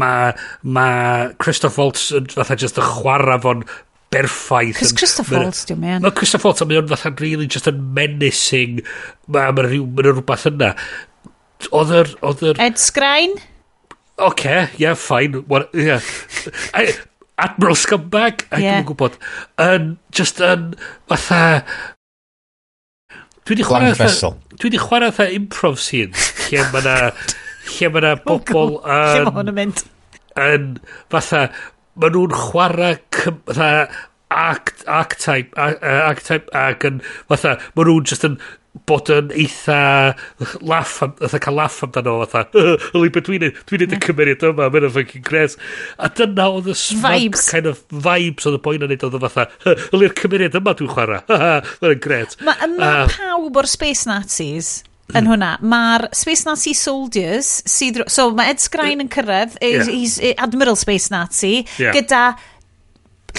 mae 0.00 0.32
ma 0.64 0.86
Christoph 1.42 1.76
Waltz 1.78 2.08
yn 2.16 2.30
fatha 2.32 2.56
just 2.58 2.80
y 2.80 2.86
chwarae 2.86 3.36
fo'n 3.44 3.66
berffaith. 4.14 4.78
Cys 4.80 4.94
Christoph 4.96 5.32
Waltz, 5.34 5.64
diwm 5.68 5.84
e. 5.86 5.96
Mae 6.04 6.14
Christoph 6.16 6.46
Waltz, 6.46 6.62
mae 6.68 6.80
o'n 6.80 6.90
fatha'n 6.90 7.16
really 7.22 7.48
just 7.50 7.68
yn 7.70 7.80
menacing. 7.96 8.78
Mae 9.26 9.54
ma 9.54 9.66
yna 9.66 10.12
rhywbeth 10.12 10.46
yna. 10.50 10.74
Oedd 11.74 11.92
yr... 11.98 12.14
Oedd 12.26 12.46
yr... 12.50 12.62
Ed 12.62 12.78
Sgrain? 12.82 13.36
Oce, 14.14 14.30
okay, 14.30 14.68
yeah, 14.78 14.94
fine. 14.94 15.42
What, 15.50 15.70
yeah. 15.74 16.00
I, 16.74 16.92
Admiral 17.38 17.74
Scumbag? 17.78 18.46
I 18.50 18.62
yeah. 18.62 18.80
Dwi'n 18.80 18.88
gwybod. 18.92 19.18
Yn, 19.62 19.94
just 20.14 20.42
yn, 20.44 20.72
fatha... 21.10 21.64
Dwi 23.44 23.56
wedi 23.56 23.66
chwarae... 23.66 23.94
Dwi 23.94 24.68
wedi 24.68 24.82
chwarae 24.82 25.10
fatha 25.14 25.34
improv 25.34 25.80
scene. 25.82 26.14
Lle 26.50 26.68
mae 26.70 26.84
yna... 26.84 27.10
Lle 27.74 27.90
mae 27.90 28.04
yna 28.04 28.14
bobl... 28.22 28.78
Lle 28.84 29.26
mae 29.26 29.36
hwn 29.40 29.54
yn 29.54 29.58
mynd? 29.58 29.84
Yn, 30.44 30.70
fatha 31.14 31.48
Mae 31.94 32.10
nhw'n 32.10 32.34
chwarae 32.34 32.98
fatha 33.14 33.70
act, 34.34 34.82
act 34.86 35.22
type, 35.22 35.54
act 35.56 36.26
type, 36.26 36.50
ac 36.58 36.84
yn, 36.88 37.00
fatha, 37.30 37.56
ma 37.76 37.86
nhw'n 37.86 38.06
just 38.10 38.26
yn 38.26 38.38
bod 38.90 39.10
yn 39.14 39.28
eitha 39.30 39.78
laff, 40.66 40.96
fatha 40.98 41.38
cael 41.42 41.58
laff 41.60 41.76
amdano, 41.86 42.16
fatha, 42.26 42.64
yli 42.98 43.12
beth 43.14 43.28
dwi'n 43.28 43.44
neud, 43.46 43.60
dwi'n 43.70 43.84
neud 43.84 43.94
y 43.94 44.00
cymeriad 44.02 44.46
yma, 44.50 44.66
mae'n 44.74 44.88
fucking 44.96 45.26
gres. 45.26 45.54
A 46.02 46.10
dyna 46.10 46.48
oedd 46.56 46.72
y 46.72 46.76
smug 46.78 47.38
kind 47.38 47.70
of 47.70 47.84
vibes 47.92 48.48
oedd 48.50 48.58
y 48.58 48.62
boi'n 48.64 48.88
neud 48.90 49.06
oedd 49.06 49.20
fatha, 49.28 49.46
yli'r 49.94 50.16
cymeriad 50.18 50.58
yma 50.58 50.74
dwi'n 50.80 50.90
chwarae, 50.96 51.22
mae'n 51.84 52.02
gret. 52.02 52.34
Mae 52.42 52.72
ma 52.74 52.90
pawb 53.12 53.62
o'r 53.62 53.70
Space 53.70 54.10
Nazis 54.10 54.80
yn 55.12 55.28
hwnna. 55.28 55.54
Mae'r 55.64 56.08
Space 56.16 56.46
Nazi 56.48 56.74
Soldiers, 56.78 57.58
sydd, 57.68 58.02
so 58.10 58.30
mae 58.34 58.54
Ed 58.54 58.62
Sgrain 58.62 59.04
yn 59.04 59.10
cyrraedd, 59.12 59.58
yeah. 59.60 59.84
he's 59.90 60.18
Admiral 60.34 60.78
Space 60.80 61.10
Nazi, 61.12 61.64
yeah. 61.76 61.94
gyda 61.94 62.24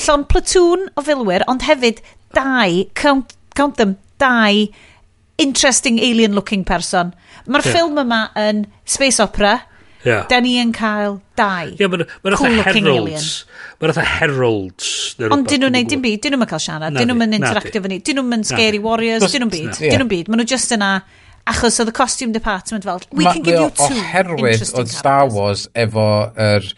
llon 0.05 0.25
platoon 0.29 0.89
o 0.93 1.05
filwyr, 1.05 1.45
ond 1.51 1.65
hefyd 1.65 2.03
dau, 2.35 2.83
count, 2.97 3.37
count 3.57 3.79
them, 3.81 3.95
dau 4.21 4.65
interesting 5.41 5.99
alien-looking 5.99 6.63
person. 6.67 7.15
Mae'r 7.45 7.65
yeah. 7.65 7.73
ffilm 7.73 8.03
yma 8.05 8.27
yn 8.39 8.67
space 8.85 9.23
opera, 9.23 9.61
Yeah. 10.05 10.27
Da 10.29 10.37
ni 10.37 10.51
yn 10.61 10.69
cael 10.69 11.15
dau. 11.33 11.65
Ie, 11.65 11.79
yeah, 11.81 11.89
mae'n 11.89 12.03
ma 12.05 12.37
cool 12.37 12.59
heralds. 12.61 13.29
Mae'n 13.81 13.89
rhaid 13.95 14.11
heralds. 14.19 14.89
Ond 15.33 15.49
dyn 15.49 15.63
nhw'n 15.63 15.73
neud 15.73 15.89
dim 15.89 16.03
byd. 16.03 16.19
Dyn 16.21 16.35
nhw'n 16.35 16.49
cael 16.51 16.61
siarad. 16.61 16.93
Dyn 16.93 17.09
nhw'n 17.09 17.33
interactive 17.39 17.89
yn 17.89 17.95
ni. 17.95 17.97
Dyn 18.05 18.21
nhw'n 18.21 18.45
scary 18.45 18.77
warriors. 18.83 19.25
Dyn 19.33 19.47
nhw'n 19.47 19.53
byd. 19.55 19.79
Dyn 19.81 19.97
nhw'n 20.03 20.11
byd. 20.11 20.29
Mae 20.29 20.43
nhw 20.43 20.45
just 20.53 20.77
yna... 20.77 20.91
Yeah 21.01 21.24
Achos 21.45 21.79
oedd 21.81 21.91
y 21.91 21.95
costume 21.95 22.33
department 22.33 22.85
fel, 22.87 23.01
we 23.13 23.23
Ma, 23.23 23.33
can 23.33 23.43
give 23.45 23.59
you 23.59 23.69
two 23.77 24.01
Oherwydd 24.01 24.65
oedd 24.73 24.91
Star 24.93 25.29
Wars 25.31 25.67
efo 25.77 26.05
yr... 26.33 26.69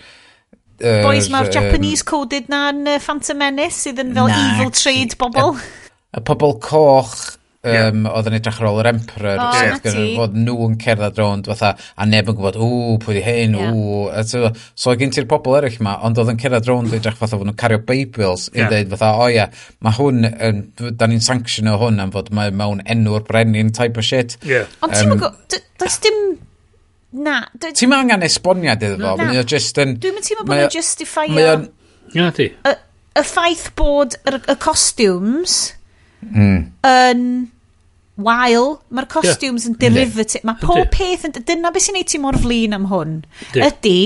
Er, 0.78 1.02
Boys 1.02 1.32
mae'r 1.34 1.48
um, 1.48 1.54
Japanese 1.56 2.06
coded 2.06 2.52
na'n 2.54 2.84
uh, 2.86 3.00
Phantom 3.02 3.40
Menace 3.42 3.88
sydd 3.88 4.04
yn 4.04 4.12
fel 4.14 4.28
na, 4.30 4.42
evil 4.52 4.70
trade 4.76 5.18
bobl. 5.18 5.56
Y, 5.58 6.20
y 6.20 6.22
pobl 6.28 6.54
coch 6.62 7.16
um, 7.68 8.06
yeah. 8.06 8.14
oedd 8.18 8.30
yn 8.32 8.38
edrych 8.38 8.60
ar 8.62 8.70
ôl 8.70 8.80
yr 8.82 8.90
Emperor 8.92 9.42
oh, 9.44 9.58
yeah. 9.58 9.78
gyda 9.84 10.06
fod 10.18 10.38
nhw'n 10.40 10.78
cerdded 10.82 11.22
rownd 11.22 11.50
fatha 11.52 11.74
a 11.78 12.08
neb 12.10 12.32
yn 12.32 12.38
gwybod 12.38 12.60
ww 12.64 12.96
pwy 13.04 13.18
di 13.20 13.24
hyn 13.26 13.58
yeah. 13.58 13.76
ww 13.76 14.26
so, 14.32 14.52
so 14.74 14.96
gen 15.00 15.14
ti'r 15.16 15.28
pobl 15.30 15.58
eraill 15.60 15.80
yma 15.82 15.98
ond 16.08 16.22
oedd 16.22 16.34
yn 16.34 16.42
cerdded 16.42 16.72
rownd 16.72 16.98
edrych 16.98 17.20
fatha 17.20 17.40
fod 17.40 17.50
nhw'n 17.50 17.60
cario 17.60 17.82
Bibles 17.88 18.50
yeah. 18.54 18.66
i 18.66 18.74
ddeud 18.74 18.96
fatha 18.96 19.14
o 19.14 19.24
oh, 19.26 19.30
ia 19.32 19.38
yeah, 19.44 19.64
mae 19.86 19.98
hwn 20.00 20.30
um, 20.32 20.62
da 21.00 21.12
ni'n 21.12 21.24
sanction 21.24 21.72
o 21.72 21.78
hwn 21.84 22.04
am 22.04 22.14
fod 22.16 22.34
mae 22.36 22.54
mewn 22.56 22.84
enw'r 22.86 23.26
brenin 23.28 23.74
type 23.76 24.02
o 24.02 24.06
shit 24.06 24.40
yeah. 24.48 24.70
ond 24.82 24.98
um, 24.98 25.18
ti'n 25.48 25.66
does 25.78 26.00
dim 26.04 26.22
na 27.18 27.40
ti'n 27.62 27.90
ma 27.90 28.02
angen 28.04 28.26
esboniad 28.28 28.84
iddo 28.84 29.00
fo 29.02 29.18
mae 29.22 29.42
o 29.42 29.48
just 29.48 29.80
yn 29.82 29.98
dwi'n 30.02 30.18
mynd 30.18 30.28
ti'n 30.28 30.42
ma 30.42 30.48
bod 30.48 30.64
yn 30.68 30.78
justifio 30.78 31.66
Ia, 32.16 32.32
ti. 32.32 32.48
Y, 32.48 32.74
y 33.18 33.24
ffaith 33.26 33.68
bod 33.78 34.16
y, 34.24 34.38
y 34.38 34.56
costiwms 34.64 35.58
mm. 36.24 36.60
yn 36.88 37.24
wael. 38.18 38.74
Mae'r 38.90 39.10
costumes 39.12 39.66
yeah. 39.66 39.72
yn 39.72 39.78
derivative. 39.82 40.44
Mae 40.48 40.60
pob 40.62 40.90
peth 40.94 41.28
yn... 41.30 41.38
Dyna 41.38 41.72
beth 41.74 41.88
sy'n 41.88 41.98
neud 42.00 42.12
ti 42.12 42.22
mor 42.22 42.38
flin 42.42 42.76
am 42.78 42.90
hwn. 42.92 43.22
Yeah. 43.54 43.72
Ydy, 43.72 43.98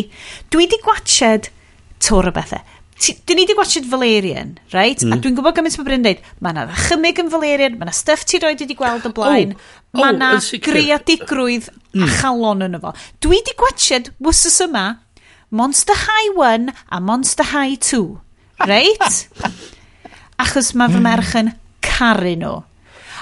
dwi 0.53 0.69
di 0.71 0.79
gwached 0.83 1.51
tor 2.01 2.29
o 2.29 2.35
bethau. 2.35 2.63
Dyn 3.01 3.39
ni 3.39 3.43
wedi 3.47 3.55
gwachod 3.57 3.87
Valerian, 3.89 4.51
right? 4.75 4.99
Mm. 5.01 5.15
A 5.15 5.17
dwi'n 5.17 5.33
gwybod 5.37 5.55
gymaint 5.57 5.77
mae 5.79 5.85
Bryn 5.87 6.03
dweud, 6.05 6.19
mae 6.37 6.53
yna 6.53 6.65
ddechymig 6.69 7.21
yn 7.23 7.31
Valerian, 7.33 7.77
mae 7.79 7.87
yna 7.87 7.95
stuff 7.97 8.27
ti 8.29 8.37
roed 8.41 8.61
wedi 8.61 8.75
gweld 8.77 9.07
o 9.09 9.11
blaen, 9.17 9.55
oh, 9.55 9.63
oh, 9.95 10.03
mae 10.03 10.13
yna 10.13 10.29
greadigrwydd 10.67 11.71
mm. 11.71 12.03
a 12.05 12.09
chalon 12.19 12.61
yn 12.67 12.77
efo. 12.77 12.93
Dwi 13.25 13.39
wedi 13.39 13.55
gwachod 13.57 14.11
wwsys 14.21 14.59
yma 14.67 14.85
Monster 15.49 15.97
High 15.97 16.35
1 16.37 16.69
a 16.69 17.01
Monster 17.01 17.49
High 17.55 17.79
2, 17.81 18.03
right? 18.69 19.17
Achos 20.43 20.75
mae 20.77 20.93
fy 20.93 21.01
merch 21.01 21.33
yn 21.41 21.55
caru 21.81 22.37
nhw. 22.37 22.59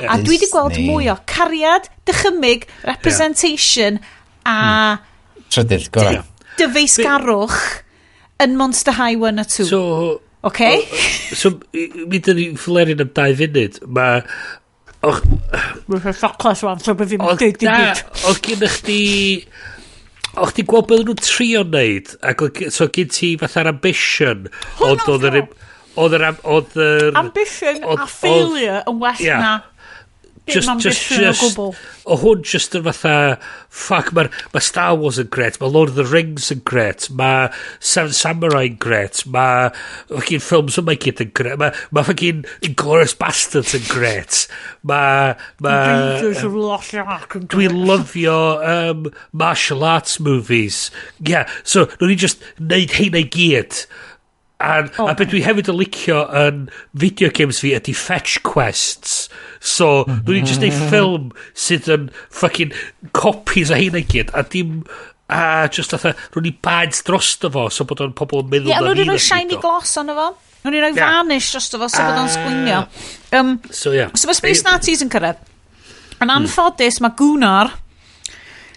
A 0.07 0.19
dwi 0.21 0.37
wedi 0.37 0.49
gweld 0.53 0.79
mwy 0.85 1.09
o 1.11 1.17
cariad, 1.29 1.89
dychymig, 2.07 2.69
representation 2.87 3.99
yeah. 3.99 4.15
a... 4.45 4.57
Hmm. 4.95 5.45
Trydydd, 5.49 5.89
gorau. 5.95 6.23
Dyfeisgarwch 6.59 7.61
yn 8.43 8.57
Monster 8.59 8.95
High 8.99 9.17
1 9.19 9.41
a 9.41 9.47
2. 9.49 9.67
So, 9.67 9.83
Okay? 10.43 10.87
O, 10.87 11.35
so, 11.35 11.51
mi 11.73 12.19
dyn 12.23 12.37
ni'n 12.39 12.59
flerin 12.59 13.03
am 13.03 13.11
dau 13.15 13.35
funud. 13.35 13.79
Mae... 13.95 14.21
Och... 15.07 15.19
Mae'n 15.87 16.03
ffoclas 16.15 16.63
rwan, 16.63 16.79
so 16.83 16.95
bydd 16.99 17.13
fi'n 17.13 17.23
dweud 17.25 17.59
dim 17.59 17.73
byd. 17.73 18.03
O'ch 18.29 18.41
gen 18.45 18.63
chdi... 18.75 19.01
O'ch 20.39 20.53
ti'n 20.55 20.67
gweld 20.69 20.87
beth 20.87 21.03
nhw'n 21.03 21.23
trio 21.25 21.63
wneud, 21.65 22.13
ac 22.29 22.45
so 22.71 22.87
gen 22.95 23.11
ti 23.11 23.33
fatha'r 23.41 23.71
ambition. 23.73 24.47
ond 24.85 25.03
oedd 25.11 25.27
yr... 25.31 25.41
Oedd 25.99 26.15
yr... 26.15 27.09
Ambition 27.19 27.83
a 27.83 28.07
failure 28.07 28.83
yn 28.87 29.01
well 29.03 29.25
na 29.41 29.53
just, 30.49 30.69
just, 30.83 31.09
just, 31.09 31.59
o 31.59 32.17
hwn 32.19 32.43
just 32.45 32.75
yn 32.77 32.85
fatha, 32.87 33.37
fuck, 33.69 34.11
mae 34.15 34.29
ma 34.53 34.61
Star 34.63 34.95
Wars 34.99 35.19
yn 35.21 35.29
gret, 35.33 35.59
mae 35.61 35.71
Lord 35.71 35.93
of 35.93 35.99
the 35.99 36.05
Rings 36.07 36.49
yn 36.53 36.63
gret, 36.67 37.07
mae 37.13 37.49
Seven 37.79 38.15
Samurai 38.15 38.65
yn 38.71 38.79
gret, 38.81 39.21
mae 39.29 39.69
fucking 40.09 40.43
ffilms 40.43 40.79
yma 40.81 40.95
i 40.97 41.01
gyd 41.01 41.23
yn 41.25 41.31
gret, 41.37 41.59
mae 41.61 41.73
ma 41.95 42.05
fucking 42.07 42.43
Inglourious 42.65 43.15
Bastards 43.19 43.75
yn 43.77 43.85
gret, 43.89 44.43
mae... 44.81 45.35
Ma, 45.63 45.75
Rangers 45.89 46.43
of 46.47 46.57
Lost 46.57 46.97
Ark 46.99 47.37
yn 47.39 47.47
Dwi'n 47.51 47.79
lyfio 47.87 48.39
um, 48.65 49.09
martial 49.31 49.85
arts 49.87 50.19
movies. 50.19 50.87
Yeah, 51.19 51.49
so, 51.63 51.87
nhw'n 51.97 52.13
ni 52.13 52.19
just 52.19 52.45
neud 52.59 52.97
heina 52.97 53.23
i 53.23 53.27
gyd. 53.29 53.83
A, 54.59 54.83
oh. 54.99 55.07
A 55.07 55.13
beth 55.15 55.29
dwi 55.31 55.39
hefyd 55.45 55.69
yn 55.71 55.77
licio 55.79 56.23
yn 56.35 56.65
video 56.99 57.29
games 57.31 57.61
fi 57.63 57.71
ydy 57.77 57.93
fetch 57.95 58.41
quests. 58.43 59.29
So, 59.63 60.03
mhm. 60.03 60.25
dwi'n 60.27 60.49
just 60.49 60.59
neud 60.63 60.75
ffilm 60.75 61.29
sydd 61.55 61.87
yn 61.93 62.09
fucking 62.27 62.75
copies 63.15 63.71
o 63.71 63.79
hyn 63.79 63.95
i 63.95 64.03
gyd. 64.03 64.33
A 64.35 64.43
dim 64.43 64.81
a 65.29 65.69
just 65.71 65.93
atha, 65.95 66.11
rwy'n 66.33 66.49
i 66.49 66.53
bads 66.65 67.05
drosto 67.07 67.51
fo, 67.53 67.67
so 67.71 67.85
bod 67.87 68.03
o'n 68.03 68.15
pobl 68.17 68.43
yn 68.43 68.49
meddwl 68.51 68.73
yeah, 68.73 68.83
na 68.83 68.91
ni. 68.91 68.97
Ie, 68.97 69.05
rwy'n 69.05 69.13
rhoi 69.13 69.23
shiny 69.23 69.59
gloss 69.61 69.95
ono 70.01 70.17
fo. 70.17 70.27
Rwy'n 70.65 70.75
rhoi 70.75 70.91
yeah. 70.91 70.99
varnish 71.05 71.53
drosto 71.53 71.79
fo, 71.79 71.87
so 71.93 72.03
bod 72.03 72.17
o'n 72.17 72.25
ah. 72.25 72.33
sgwinio. 72.35 72.81
Um, 73.39 73.55
so, 73.69 73.93
yeah. 73.95 74.11
so 74.17 74.27
mae 74.27 74.39
Space 74.41 74.65
Nazis 74.67 75.05
yn 75.05 75.13
cyrraedd. 75.13 75.39
Yn 76.17 76.25
hmm. 76.25 76.35
anffodus, 76.35 76.99
mae 77.05 77.15
Gunnar, 77.15 77.71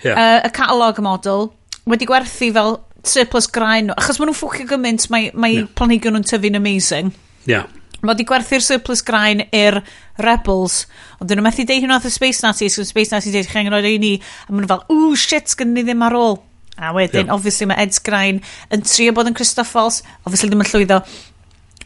yeah. 0.05 0.15
uh, 0.15 0.39
y 0.47 0.55
catalog 0.55 1.03
model, 1.03 1.49
wedi 1.91 2.07
gwerthu 2.07 2.53
fel 2.55 2.79
surplus 3.07 3.49
grain 3.51 3.91
nhw. 3.91 3.97
Achos 3.99 4.20
maen 4.20 4.31
nhw'n 4.31 4.39
ffwcio 4.39 4.66
gymaint, 4.70 5.09
mae, 5.12 5.31
mae 5.35 5.59
yeah. 5.61 5.70
planhigion 5.79 6.16
nhw'n 6.16 6.29
tyfu'n 6.29 6.59
amazing. 6.59 7.12
Ie. 7.47 7.55
Yeah. 7.55 7.66
Mae 8.03 8.16
wedi 8.16 8.27
gwerthu'r 8.27 8.65
surplus 8.66 9.05
grain 9.07 9.45
i'r 9.55 9.79
Rebels, 10.23 10.85
ond 11.20 11.31
dyn 11.31 11.39
nhw 11.39 11.47
methu 11.47 11.66
deud 11.66 11.85
hyn 11.85 11.95
oedd 11.95 12.09
y 12.09 12.15
Space 12.15 12.43
Nazis, 12.43 12.74
so 12.74 12.87
Space 12.87 13.15
Nazis 13.15 13.37
deud 13.37 13.51
chi'n 13.51 13.70
rhoi 13.70 13.99
ni, 14.03 14.16
a 14.19 14.51
maen 14.51 14.65
nhw 14.65 14.73
fel, 14.73 14.87
ww, 14.91 15.19
shit, 15.19 15.55
gynnu 15.59 15.79
ni 15.79 15.87
ddim 15.87 16.03
ar 16.07 16.19
ôl. 16.19 16.41
A 16.83 16.91
wedyn, 16.97 17.29
yeah. 17.29 17.35
obviously, 17.35 17.69
mae 17.69 17.85
Ed 17.85 17.95
Grain 18.03 18.41
yn 18.73 18.83
trio 18.87 19.12
bod 19.15 19.29
yn 19.31 19.37
Christoffels, 19.37 20.01
obviously 20.24 20.51
ddim 20.51 20.65
yn 20.65 20.70
llwyddo, 20.73 21.03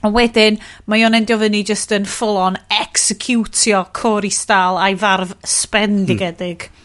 A 0.04 0.10
wedyn, 0.12 0.58
mae 0.86 1.04
o'n 1.06 1.16
endio 1.16 1.38
fyny 1.40 1.62
just 1.66 1.92
yn 1.96 2.04
full-on 2.06 2.58
executio 2.70 3.86
Cory 3.96 4.30
Stahl 4.30 4.78
a'i 4.78 4.96
farf 5.00 5.32
spendigedig. 5.46 6.68
Mm. 6.68 6.82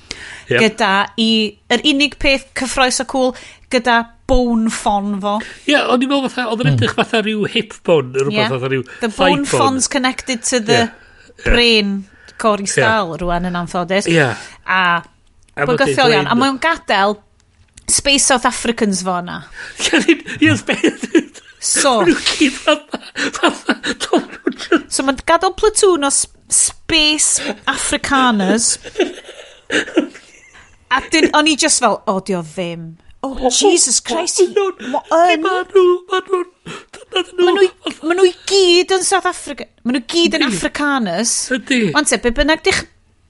Yep. 0.51 0.59
Gyda 0.61 0.93
i, 1.21 1.31
yr 1.71 1.83
unig 1.91 2.17
peth 2.21 2.49
cyffroes 2.57 3.01
o 3.03 3.07
cwl 3.09 3.35
gyda 3.71 3.97
bone 4.29 4.71
ffon 4.71 5.15
fo. 5.23 5.37
Ie, 5.41 5.73
yeah, 5.73 5.89
o'n 5.91 6.03
i'n 6.03 6.11
meddwl 6.11 6.29
fatha, 6.29 6.47
oedd 6.51 6.63
yn 6.63 6.71
hmm. 6.71 6.77
edrych 6.79 6.95
fatha 6.97 7.21
rhyw 7.23 7.47
hip 7.51 7.75
bone, 7.87 8.13
rhywbeth 8.17 8.53
fatha 8.55 8.71
rhyw 8.71 8.85
The 9.01 9.11
bone 9.15 9.47
fon's 9.49 9.89
connected 9.91 10.43
to 10.51 10.59
the 10.59 10.79
yeah. 10.83 10.93
brain 11.43 11.93
yeah. 12.03 12.35
Cory 12.41 12.69
Stahl 12.69 13.13
yeah. 13.13 13.21
rwan 13.21 13.49
yn 13.49 13.57
anffodus. 13.59 14.07
Yeah. 14.09 14.39
A, 14.65 15.01
a 15.55 15.67
bygythiol 15.69 16.15
iawn. 16.15 16.29
A 16.31 16.37
mae'n 16.37 16.59
gadael 16.63 17.19
Space 17.91 18.25
South 18.31 18.47
Africans 18.47 19.03
fo 19.05 19.19
na. 19.25 19.43
Ie, 20.39 20.55
beth... 20.65 21.41
So. 21.61 22.01
so 24.89 25.05
mae'n 25.05 25.19
gadael 25.29 25.53
platoon 25.59 26.07
o 26.07 26.11
Space 26.11 27.53
Africaners. 27.69 28.77
A 30.91 30.99
dyn, 31.07 31.29
o'n 31.37 31.47
i 31.47 31.55
just 31.55 31.79
fel, 31.79 32.01
o, 32.03 32.17
dio 32.27 32.41
ddim. 32.43 32.97
Oh, 33.23 33.49
Jesus 33.49 33.99
Christ. 34.01 34.41
Mae 34.41 34.49
nhw'n... 34.49 34.93
Mae 35.13 35.35
nhw'n... 36.25 36.47
Mae 38.01 38.15
nhw 38.17 38.25
i 38.25 38.31
gyd 38.49 38.95
yn 38.95 39.05
South 39.05 39.27
Africa. 39.29 39.67
Mae 39.85 39.93
nhw 39.97 40.01
gyd 40.09 40.39
yn 40.39 40.47
Africanus. 40.47 41.35
Ydy. 41.53 41.91
Ond 41.97 42.09
te, 42.09 42.17
be 42.23 42.33
bynnag 42.33 42.63
di'ch 42.65 42.81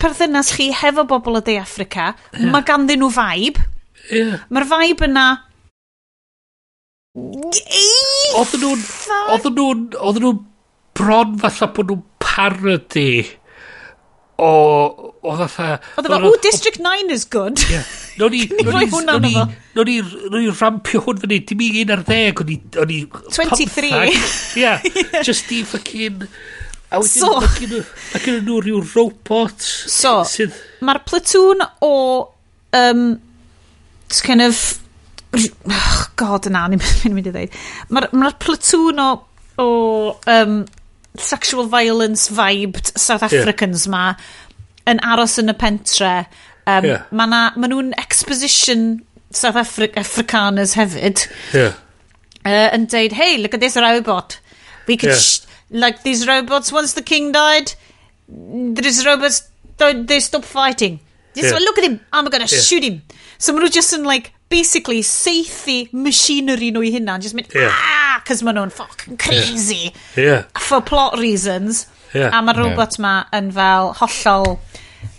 perthynas 0.01 0.53
chi 0.55 0.69
hefo 0.73 1.03
bobl 1.09 1.37
o 1.37 1.43
De 1.45 1.57
Africa, 1.61 2.13
yeah. 2.33 2.47
mae 2.53 2.63
ganddyn 2.65 3.03
nhw 3.03 3.11
vibe. 3.13 3.65
Yeah. 4.09 4.39
Mae'r 4.49 4.69
vibe 4.71 5.09
yna... 5.09 5.25
Oedden 7.19 8.63
nhw'n... 8.63 8.87
Oedden 9.35 9.59
nhw'n... 9.59 9.83
Oedden 9.99 10.25
nhw'n 10.25 10.41
bron 10.97 11.35
fatha 11.43 11.67
bod 11.75 11.91
nhw'n 11.91 12.07
parody 12.23 13.09
o... 14.41 15.13
O 15.21 15.35
fatha... 15.37 15.77
Oedd 15.99 16.07
efo, 16.09 16.29
ooh, 16.31 16.37
District 16.41 16.79
9 16.81 17.13
is 17.13 17.27
good. 17.29 17.61
Yeah. 17.69 17.85
No 18.17 18.29
ni... 18.33 18.47
Ni 18.57 18.65
roi 18.65 18.87
hwnna 18.89 19.19
yn 19.19 19.27
fo? 19.35 19.43
No 19.77 19.85
ni, 19.85 19.99
no 20.01 20.39
ni 20.39 20.49
rampio 20.49 21.03
hwn 21.05 21.21
fyny. 21.21 21.37
Dim 21.51 21.61
i 21.61 21.69
un 21.83 21.93
ar 21.93 22.01
ddeg, 22.07 22.41
o'n 22.41 22.49
i... 22.49 23.03
23. 23.29 23.91
Yeah, 24.61 24.81
just 25.21 25.51
i 25.53 25.61
fucking... 25.67 26.25
A 26.91 26.99
wedyn, 26.99 27.23
so, 27.23 27.37
mae 27.39 28.19
gen 28.19 28.41
nhw 28.43 28.57
rhyw 28.65 28.81
robot 28.91 29.63
so, 29.63 30.25
sydd... 30.27 30.57
Mae'r 30.83 30.99
platoon 31.07 31.61
o... 31.87 31.93
Um, 32.75 33.05
it's 34.09 34.19
kind 34.25 34.43
of... 34.43 34.59
Oh, 35.37 36.01
God, 36.19 36.49
yna, 36.49 36.65
ni'n 36.73 36.81
mynd 37.15 37.29
i 37.29 37.31
ddweud. 37.31 37.55
Mae'r 37.93 38.09
ma 38.17 38.33
platoon 38.41 38.99
o... 39.05 39.09
o 39.61 39.69
um, 40.33 40.63
sexual 41.17 41.65
violence 41.67 42.29
vibed 42.29 42.97
South 42.97 43.21
Yeah. 43.31 43.41
Africans 43.41 43.87
ma 43.87 44.15
yn 44.87 44.99
aros 45.03 45.37
yn 45.37 45.49
y 45.49 45.53
pentre 45.53 46.25
um, 46.67 46.85
Yeah. 46.85 47.03
ma, 47.11 47.25
ma 47.27 47.67
nhw'n 47.67 47.93
exposition 47.97 49.01
South 49.31 49.55
Afri 49.55 49.89
Africaners 49.95 50.73
hefyd 50.75 51.27
Yeah. 51.53 51.73
uh, 52.45 52.69
and 52.73 52.89
said, 52.91 53.13
"Hey, 53.13 53.37
look 53.37 53.53
at 53.53 53.59
this 53.59 53.75
robot. 53.77 54.39
We 54.87 54.97
could 54.97 55.09
Yeah. 55.11 55.79
like 55.79 56.03
these 56.03 56.27
robots. 56.27 56.71
Once 56.71 56.93
the 56.93 57.01
king 57.01 57.31
died, 57.31 57.73
these 58.27 59.05
robots 59.05 59.43
they 59.77 60.19
stop 60.19 60.43
fighting. 60.45 60.99
This 61.33 61.45
Yeah. 61.51 61.59
look 61.59 61.77
at 61.77 61.83
him. 61.85 61.99
I'm 62.11 62.25
gonna 62.25 62.45
Yeah. 62.49 62.59
shoot 62.61 62.83
him. 62.83 63.01
So 63.37 63.53
maen 63.53 63.63
nhw 63.63 63.71
just 63.71 63.93
yn 63.93 64.03
like 64.03 64.31
basically 64.51 65.01
seithi 65.05 65.85
machinery 65.91 66.71
nhw 66.75 66.83
i 66.85 66.93
hynna 66.93 67.17
Just 67.23 67.37
mynd, 67.37 67.51
yeah. 67.55 67.71
ah, 67.71 68.21
cos 68.27 68.43
maen 68.45 68.59
nhw'n 68.59 68.73
fucking 68.75 69.17
crazy. 69.21 69.91
Yeah. 70.15 70.25
yeah. 70.25 70.61
For 70.67 70.81
plot 70.81 71.17
reasons. 71.19 71.85
Yeah. 72.13 72.33
A 72.35 72.43
mae'r 72.43 72.59
robot 72.65 72.97
yeah. 72.97 73.03
ma 73.05 73.13
yn 73.37 73.51
fel 73.55 73.93
hollol 74.01 74.57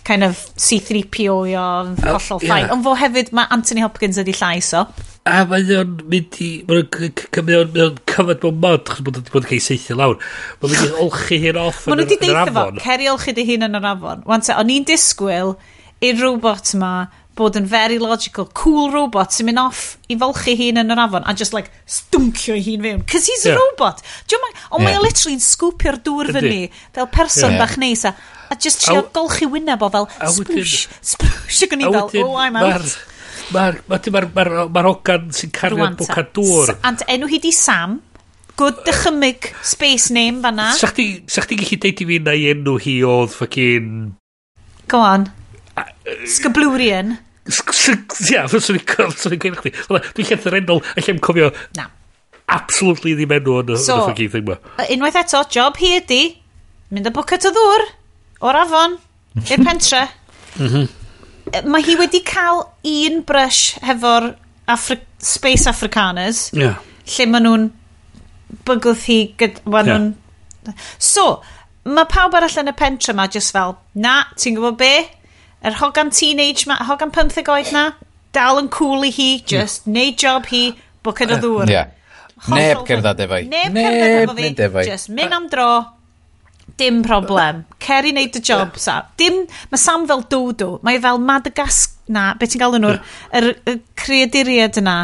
kind 0.03 0.23
of 0.23 0.39
C-3PO 0.59 1.33
o 1.33 1.41
hollol 1.47 2.15
oh, 2.15 2.19
ffain. 2.19 2.65
Yeah. 2.65 2.73
Ond 2.75 2.85
fo 2.85 2.93
hefyd 2.99 3.33
mae 3.35 3.49
Anthony 3.55 3.83
Hopkins 3.85 4.19
ydi 4.21 4.35
llais 4.37 4.69
o. 4.77 4.85
A 5.29 5.43
mae 5.47 5.77
o'n 5.79 5.93
mynd 6.11 6.39
i... 6.43 6.49
Mae 6.67 6.83
o'n 6.83 6.89
cyfod 6.91 8.43
mewn 8.43 8.59
mod 8.63 8.89
chos 8.91 9.03
bod 9.05 9.19
o'n 9.21 9.29
bod 9.31 9.45
yn 9.45 9.49
cael 9.53 9.63
seithi 9.63 9.95
lawr. 9.97 10.19
Mae'n 10.61 10.75
mynd 10.75 10.89
i 10.89 11.05
olchi 11.05 11.39
hyn 11.45 11.59
off 11.61 11.85
yn 11.87 11.95
yr 11.95 11.95
afon. 11.95 11.95
Mae 11.95 12.01
nhw 12.01 12.09
wedi 12.09 12.19
deitha 12.25 12.55
fo, 12.57 12.65
ceri 12.83 13.09
olchi 13.13 13.35
dy 13.37 13.47
hun 13.47 13.67
yn 13.69 13.79
yr 13.79 13.89
afon. 13.93 14.25
Wan 14.27 14.43
te, 14.43 14.55
o'n 14.59 14.73
i'n 14.75 14.87
disgwyl 14.89 15.55
i'r 16.03 16.19
robot 16.19 16.73
ma 16.81 16.93
bod 17.37 17.57
yn 17.57 17.65
very 17.65 17.97
logical, 18.01 18.45
cool 18.53 18.91
robot 18.93 19.33
sy'n 19.33 19.47
mynd 19.49 19.61
off 19.63 19.95
i 20.11 20.17
folchi 20.21 20.53
hun 20.59 20.81
yn 20.83 20.93
yr 20.93 21.01
afon 21.01 21.25
a 21.25 21.33
just 21.37 21.55
like 21.55 21.71
stuncio 21.89 22.57
hun 22.57 22.85
fewn. 22.85 23.01
Cos 23.09 23.29
he's 23.29 23.45
yeah. 23.47 23.57
a 23.57 23.61
robot. 23.61 24.03
Ond 24.69 24.85
yeah. 24.85 24.91
mae 24.91 24.99
o 24.99 25.01
literally'n 25.05 25.41
sgwpio'r 25.41 25.99
dŵr 26.05 26.31
fyny 26.37 26.61
fel 26.93 27.09
person 27.13 27.55
yeah. 27.55 27.63
bach 27.63 27.75
neis 27.81 28.05
a, 28.05 28.13
a 28.53 28.59
just 28.59 28.85
trio 28.85 29.07
golchi 29.15 29.49
wyneb 29.49 29.81
o 29.81 29.89
fel 29.93 30.07
splwsh, 30.37 30.85
splwsh 31.13 31.65
ac 31.65 31.75
yn 31.77 31.87
i 31.87 31.91
fel, 31.97 32.13
oh 32.21 32.37
I'm 32.37 32.59
out. 32.61 32.95
Mae'r 33.53 33.81
ma, 33.89 33.99
ma, 33.99 34.23
ma, 34.23 34.47
ma, 34.47 34.65
ma 34.69 34.87
ogan 34.93 35.29
sy'n 35.35 35.51
cario'r 35.53 35.97
bwca 35.99 36.29
dŵr. 36.37 36.77
Ant 36.85 37.05
enw 37.09 37.29
hi 37.33 37.41
di 37.43 37.53
Sam. 37.55 37.99
Good 38.53 38.83
dychymyg 38.85 39.49
space 39.65 40.13
name 40.13 40.43
fanna. 40.45 40.69
Sa'ch 40.77 40.93
ti, 40.93 41.07
sa 41.25 41.41
chdi 41.41 41.57
gallu 41.57 41.79
deud 41.81 42.03
i 42.03 42.05
fi 42.11 42.19
na 42.21 42.35
i 42.37 42.51
enw 42.53 42.77
hi 42.85 42.99
oedd 43.09 43.33
ffocin... 43.33 43.87
Go 44.91 45.01
on. 45.01 45.31
Sgablwrian. 46.29 47.17
Ia, 47.43 48.45
fyswn 48.51 48.77
i'n 48.79 48.85
cofio 48.87 49.57
chdi. 49.57 49.73
Dwi'n 49.89 50.29
lleth 50.29 50.47
yr 50.49 50.57
enol, 50.61 50.81
a 50.95 51.03
lle'n 51.03 51.19
cofio... 51.23 51.49
Na. 51.77 51.89
Absolutely 52.53 53.15
ddim 53.17 53.33
enw 53.37 53.59
yn 53.63 53.71
y 53.73 53.77
ffogith 53.79 54.35
yma. 54.39 54.57
Unwaith 54.93 55.19
eto, 55.23 55.41
job 55.51 55.79
hi 55.79 55.95
ydi 56.01 56.21
mynd 56.93 57.09
y 57.09 57.13
bwcet 57.15 57.47
o 57.49 57.51
ddŵr 57.55 57.85
o'r 58.45 58.59
afon 58.59 58.97
i'r 59.47 59.63
pentre. 59.67 60.03
Mhm. 60.59 60.89
Mae 61.67 61.83
hi 61.85 61.95
wedi 61.99 62.21
cael 62.25 62.63
un 62.87 63.23
brush 63.27 63.79
hefo'r 63.83 64.33
Afri 64.71 64.99
Space 65.19 65.67
Africaners. 65.67 66.45
Yeah. 66.55 66.77
Lle 67.15 67.27
maen 67.31 67.47
nhw'n 67.47 67.65
bygwth 68.67 69.07
hi 69.09 69.17
gyda... 69.39 69.83
Yeah. 69.89 70.77
So, 71.01 71.41
mae 71.83 72.07
pawb 72.11 72.37
arall 72.37 72.61
yn 72.61 72.71
y 72.71 72.75
pentre 72.79 73.15
ma 73.17 73.27
just 73.27 73.51
fel, 73.55 73.75
na, 73.99 74.21
ti'n 74.39 74.55
gwybod 74.55 74.79
be? 74.79 74.93
Yr 75.63 75.79
hogan 75.79 76.11
teenage 76.11 76.67
ma, 76.67 76.75
hogan 76.83 77.11
15 77.15 77.47
oed 77.53 77.71
na, 77.71 77.83
dal 78.35 78.59
yn 78.59 78.69
cool 78.73 79.05
i 79.07 79.11
hi, 79.13 79.29
hmm. 79.37 79.47
just 79.47 79.87
mm. 79.87 79.95
neud 79.95 80.17
job 80.19 80.47
hi, 80.51 80.63
bwcyn 81.05 81.35
o 81.35 81.39
ddŵr. 81.39 81.67
Uh, 81.67 81.71
yeah. 81.71 81.91
Neb 82.51 82.81
cerdded 82.87 83.21
efo 83.23 83.37
efo'i. 83.37 83.49
Neb 83.51 83.75
neb 83.77 83.99
cerdded 84.01 84.63
efo 84.65 84.81
efo'i. 84.81 84.87
Just 84.89 85.11
mynd 85.15 85.35
am 85.37 85.47
dro, 85.51 85.69
dim 86.79 86.99
problem. 87.05 87.63
Ceri 87.83 88.11
neud 88.15 88.39
y 88.39 88.43
job, 88.43 88.75
Sam. 88.81 89.07
Dim, 89.19 89.43
mae 89.71 89.79
Sam 89.79 90.07
fel 90.09 90.25
dodo. 90.31 90.73
Mae 90.83 90.99
e 90.99 91.03
fel 91.03 91.21
Madagasc 91.23 91.95
na, 92.11 92.31
beth 92.39 92.55
ti'n 92.55 92.63
galw 92.65 92.81
nhw'r 92.83 92.99
er, 93.39 93.53
er, 93.69 93.79
creaduriad 93.99 94.81
yna, 94.81 94.97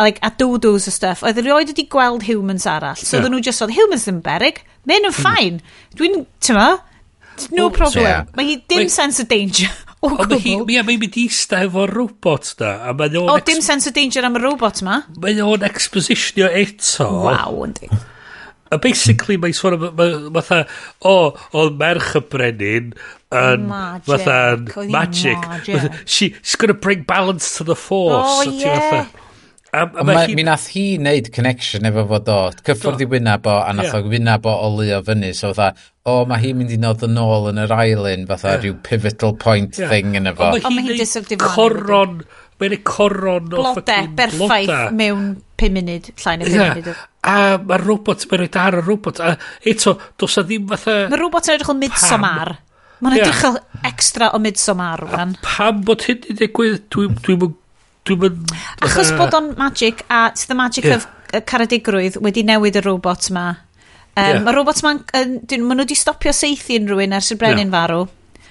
like, 0.00 0.18
a 0.26 0.32
dodos 0.34 0.88
a 0.90 0.94
stuff. 0.94 1.22
Oedd 1.22 1.38
erioed 1.44 1.70
wedi 1.70 1.86
gweld 1.92 2.26
humans 2.26 2.66
arall. 2.66 2.98
So 2.98 3.20
yeah. 3.20 3.30
nhw 3.30 3.44
just 3.44 3.62
oedd 3.62 3.76
humans 3.76 4.08
yn 4.08 4.18
hmm. 4.18 4.26
berig, 4.26 4.64
maen 4.88 5.06
nhw'n 5.06 5.14
ffain. 5.20 5.62
Dwi'n, 5.94 6.24
ti'n 6.42 6.58
ma, 6.58 6.68
no 7.54 7.70
problem. 7.70 8.08
Yeah. 8.08 8.26
Mae 8.34 8.50
hi 8.50 8.60
dim 8.66 8.86
Wait. 8.88 8.96
sense 8.98 9.22
of 9.22 9.30
danger 9.30 9.70
O, 10.02 10.08
Ond 10.10 10.32
mae 10.32 10.40
hi, 10.42 10.56
ia, 10.74 10.82
mae'n 10.82 10.98
mynd 10.98 11.16
i 11.20 11.28
sta 11.30 11.60
efo'r 11.62 11.92
robot 11.94 12.56
na. 12.58 12.72
A 12.90 12.94
mae 12.98 13.12
o'n... 13.20 13.28
O, 13.30 13.36
dim 13.46 13.60
sense 13.62 13.86
of 13.86 13.94
danger 13.94 14.26
am 14.26 14.34
y 14.38 14.42
robot 14.42 14.82
ma. 14.82 14.96
Mae 15.22 15.38
o'n 15.44 15.62
expositionio 15.68 16.48
eto. 16.58 17.06
Waw, 17.28 17.60
yndi. 17.68 17.90
A 18.72 18.78
basically, 18.82 19.36
mae'n 19.38 19.54
sôn 19.54 19.76
am, 19.76 19.84
fatha, 20.40 20.62
o, 21.06 21.16
oedd 21.60 21.78
merch 21.78 22.16
y 22.18 22.22
brenin, 22.32 22.92
yn, 23.36 23.66
fatha, 24.08 24.38
magic. 24.90 25.44
magic. 25.52 26.00
She, 26.06 26.32
she's 26.40 26.56
gonna 26.56 26.74
bring 26.74 27.04
balance 27.04 27.58
to 27.58 27.68
the 27.68 27.76
force. 27.76 28.48
O, 28.48 28.48
Oh, 28.48 28.56
yeah. 28.58 29.06
A, 29.72 29.86
a 29.86 30.04
ma, 30.04 30.18
hi... 30.24 30.34
Mi 30.36 30.42
nath 30.44 30.66
hi 30.74 30.82
wneud 31.00 31.30
connection 31.32 31.86
efo 31.88 32.02
fo 32.10 32.18
do. 32.26 32.40
Cyffwrdd 32.66 33.06
i 33.06 33.06
wynab 33.08 33.46
o, 33.48 33.54
a 33.64 33.72
nath 33.76 33.92
yeah. 33.94 34.02
o 34.04 34.10
wynab 34.12 34.48
o 34.50 34.56
o 34.66 34.72
leo 34.74 34.98
fyny. 35.06 35.30
So, 35.36 35.54
fatha, 35.56 35.80
o, 36.08 36.14
mae 36.26 36.42
hi'n 36.42 36.58
mynd 36.58 36.72
i 36.74 36.78
nod 36.82 37.02
yn 37.06 37.18
ôl 37.22 37.48
yn 37.52 37.60
yr 37.62 37.72
island, 37.76 38.26
fatha 38.30 38.56
yeah. 38.56 38.62
rhyw 38.62 38.78
pivotal 38.86 39.36
point 39.38 39.78
yeah. 39.78 39.92
thing 39.92 40.16
yn 40.18 40.26
efo. 40.32 40.48
Ond 40.50 40.66
mae 40.74 40.86
hi'n 40.88 40.98
disogdifon. 40.98 41.54
Coron, 41.54 42.18
mae'n 42.58 42.76
ei 42.76 42.82
coron 42.86 43.46
o 43.46 43.62
Bloda, 43.62 44.00
berffaith 44.18 44.72
bloda. 44.72 44.82
mewn 44.98 45.30
5 45.62 45.76
munud, 45.76 46.10
llai 46.24 46.36
na 46.40 46.50
5 46.50 46.58
yeah. 46.58 46.74
munud. 46.74 47.06
A 47.22 47.38
mae'r 47.62 47.86
robot, 47.86 48.26
mae'n 48.26 48.42
rhaid 48.42 48.60
ar 48.64 48.80
y 48.80 48.84
robot. 48.88 49.22
A 49.22 49.32
eto, 49.74 49.96
dos 50.18 50.38
a 50.42 50.46
ddim 50.48 50.66
fatha... 50.74 50.98
Mae 51.12 51.22
robot 51.22 51.48
yn 51.48 51.56
edrych 51.56 51.70
o 51.70 51.78
midsomar. 51.78 52.54
Mae'n 53.02 53.18
yeah. 53.20 53.30
edrych 53.30 53.48
yn 53.52 53.88
extra 53.92 54.34
o 54.34 54.42
midsomar. 54.42 55.06
A 55.06 55.26
pam 55.46 55.82
bod 55.86 56.06
hyn 56.08 56.26
i 56.26 56.38
ddigwydd, 56.38 56.86
dwi'n 56.90 57.18
dwi, 57.22 57.38
dwi, 57.38 57.52
dwi, 58.10 58.34
dwi 58.34 58.90
Achos 58.90 59.14
bod 59.18 59.38
o'n 59.38 59.52
magic, 59.54 60.02
a 60.10 60.32
it's 60.32 60.50
the 60.50 60.58
magic 60.58 60.90
yeah. 60.90 60.98
of 60.98 61.06
caradigrwydd 61.46 62.18
wedi 62.22 62.42
newid 62.44 62.76
y 62.76 62.82
robot 62.84 63.30
ma 63.34 63.52
Um, 64.12 64.24
yeah. 64.28 64.44
Mae 64.44 64.54
robot 64.56 64.82
ma'n... 64.84 65.00
Uh, 65.16 65.24
maen 65.56 65.78
nhw 65.78 65.86
wedi 65.86 65.96
stopio 65.96 66.34
seithi 66.36 66.76
unrhywun 66.80 67.16
ers 67.16 67.32
y 67.32 67.38
brenin 67.40 67.68
yeah. 67.68 67.74
farw. 67.74 68.06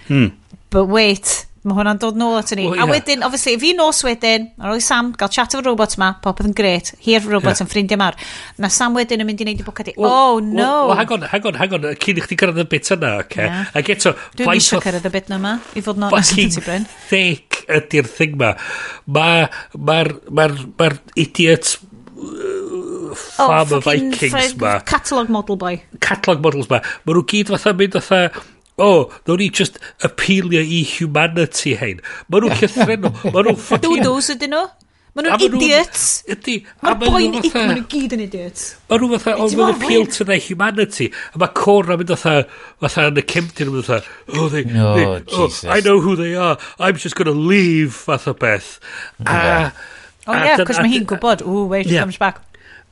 Hmm. 0.08 0.32
But 0.74 0.88
wait, 0.90 1.30
mae 1.62 1.76
hwnna'n 1.78 2.00
dod 2.02 2.18
nôl 2.18 2.40
at 2.40 2.50
ni. 2.58 2.64
Oh, 2.66 2.74
yeah. 2.74 2.88
A 2.88 2.90
wedyn, 2.90 3.22
obviously, 3.28 3.54
fi 3.62 3.76
nos 3.78 4.00
wedyn, 4.08 4.48
ar 4.58 4.72
ôl 4.72 4.82
i 4.82 4.86
Sam 4.86 5.12
gael 5.20 5.30
chat 5.36 5.54
efo'r 5.54 5.68
robot 5.70 5.94
ma, 6.02 6.08
popeth 6.24 6.50
yn 6.50 6.56
gret, 6.58 6.94
hi'r 7.06 7.28
robot 7.30 7.54
yeah. 7.54 7.62
yn 7.62 7.70
ffrindiau 7.70 8.02
ma'r. 8.02 8.18
Na 8.64 8.72
Sam 8.74 8.98
wedyn 8.98 9.22
yn 9.22 9.30
mynd 9.30 9.44
i 9.44 9.46
wneud 9.46 9.62
i 9.62 9.68
bwcad 9.68 9.92
i, 9.92 9.96
well, 10.00 10.16
oh 10.16 10.40
no! 10.42 10.56
Well, 10.56 10.90
well, 10.90 10.98
hang 11.04 11.14
on, 11.14 11.28
hang 11.30 11.46
on, 11.52 11.60
hang 11.62 11.78
on, 11.78 11.86
cyn 12.02 12.24
i 12.24 12.26
chdi 12.26 12.40
gyrraedd 12.42 12.64
y 12.64 12.68
bit 12.74 12.90
yna, 12.98 13.14
oce? 13.20 13.28
Okay? 13.28 13.46
Yeah. 13.52 13.78
Ac 13.78 13.94
eto... 13.94 14.16
Dwi'n 14.40 14.56
eisiau 14.56 14.82
cyrraedd 14.88 15.06
y 15.12 15.14
bit 15.14 15.30
yna, 15.30 15.54
i 15.78 15.86
fod 15.86 16.02
yn 16.02 16.10
onest 16.10 16.34
yn 16.40 16.56
ti, 16.56 16.66
Bryn. 16.66 16.90
Thick 17.12 17.62
ydy'r 17.78 18.10
thing 18.18 18.42
ma. 18.42 18.56
Mae'r 19.06 19.54
ma, 19.78 20.02
ma, 20.02 20.02
ma, 20.34 20.50
ma, 20.50 20.50
ma 20.82 20.92
idiot 21.22 21.76
farmer 23.16 23.80
oh, 23.80 23.86
Vikings 23.86 24.56
ma. 24.62 24.80
Catalog 24.80 25.30
model 25.30 25.60
boy. 25.62 25.82
Catalog 26.00 26.44
models 26.44 26.70
ma. 26.70 26.82
Mae 27.06 27.18
nhw 27.18 27.26
gyd 27.34 27.54
fatha 27.54 27.74
mynd 27.78 27.98
fatha, 28.00 28.44
oh, 28.82 29.12
no 29.28 29.36
ni 29.40 29.50
just 29.50 29.80
appealio 30.04 30.62
i 30.62 30.84
humanity 30.98 31.76
hein. 31.80 32.02
Mae 32.30 32.44
nhw'n 32.44 32.62
llythrenol. 32.62 33.18
Mae 33.28 33.44
nhw'n 33.44 33.60
ffucking... 33.60 34.00
Dodos 34.06 34.32
ydyn 34.36 34.56
nhw? 34.56 34.64
Mae 35.12 35.26
nhw'n 35.28 35.58
idiots. 35.60 36.04
Ydy. 36.32 36.58
Mae'r 36.80 37.00
boi'n 37.02 37.38
idiot. 37.42 37.56
Mae 37.58 37.76
nhw 37.76 37.88
gyd 37.92 38.14
yn 38.16 38.26
idiots. 38.26 38.68
Mae 38.88 39.02
nhw 39.02 39.10
fatha, 39.18 39.34
oh, 39.36 39.48
o, 39.50 39.58
mae'n 39.60 39.74
appeal 39.76 40.06
to 40.16 40.28
their 40.28 40.40
humanity. 40.40 41.10
A 41.36 41.42
mae 41.42 41.52
Cora 41.58 41.98
mynd 42.00 42.14
fatha, 42.14 42.46
fatha 42.86 43.10
yn 43.12 43.20
y 43.20 43.26
cymdyn 43.34 43.74
yn 43.74 43.88
fatha, 43.88 44.16
oh, 44.38 44.48
they, 44.54 44.64
no, 44.72 44.94
they, 44.96 45.08
oh, 45.10 45.18
Jesus. 45.28 45.66
I 45.68 45.82
know 45.84 46.00
who 46.00 46.16
they 46.16 46.32
are. 46.40 46.56
I'm 46.80 46.96
just 46.96 47.20
gonna 47.20 47.36
leave, 47.36 47.92
fatha 47.94 48.34
beth. 48.34 48.78
A, 49.26 49.36
yeah. 49.36 49.72
Oh, 50.30 50.38
yeah, 50.38 50.64
cos 50.64 50.80
mae 50.80 50.94
hi'n 50.94 51.06
gwybod, 51.10 51.42
ooh, 51.44 51.66
wait, 51.68 51.90
yeah. 51.90 52.06
comes 52.06 52.18
back. 52.22 52.40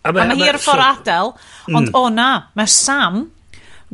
A 0.03 0.13
mae, 0.15 0.23
a 0.23 0.27
mae 0.29 0.39
hi 0.39 0.49
ar 0.49 0.59
y 0.59 0.63
ffordd 0.63 0.85
adael, 0.85 1.33
hmm. 1.65 1.75
ond 1.75 1.89
mm. 1.89 1.97
o 1.99 2.03
na, 2.13 2.29
mae 2.55 2.69
Sam 2.71 3.25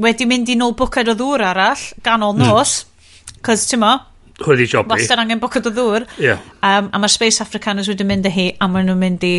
wedi 0.01 0.27
mynd 0.29 0.51
i 0.51 0.57
nôl 0.59 0.75
bwced 0.77 1.09
o 1.09 1.15
ddŵr 1.17 1.45
arall, 1.49 1.87
ganol 2.05 2.35
hmm. 2.35 2.51
nos, 2.51 2.81
mm. 2.83 3.39
cos 3.45 3.65
ti'n 3.71 3.81
mo, 3.81 3.95
Hwyd 4.35 4.65
i 4.65 4.67
jobi. 4.67 4.91
Wastad 4.91 5.21
angen 5.21 5.39
bwced 5.39 5.69
o 5.69 5.71
ddŵr. 5.71 6.05
Yeah. 6.19 6.41
Um, 6.59 6.89
a 6.91 6.99
mae'r 6.99 7.13
Space 7.13 7.39
Africaners 7.43 7.87
wedi 7.87 8.03
mynd 8.07 8.27
â 8.27 8.31
hi, 8.35 8.49
a 8.59 8.67
maen 8.67 8.89
nhw'n 8.89 8.99
mynd 8.99 9.23
i 9.23 9.35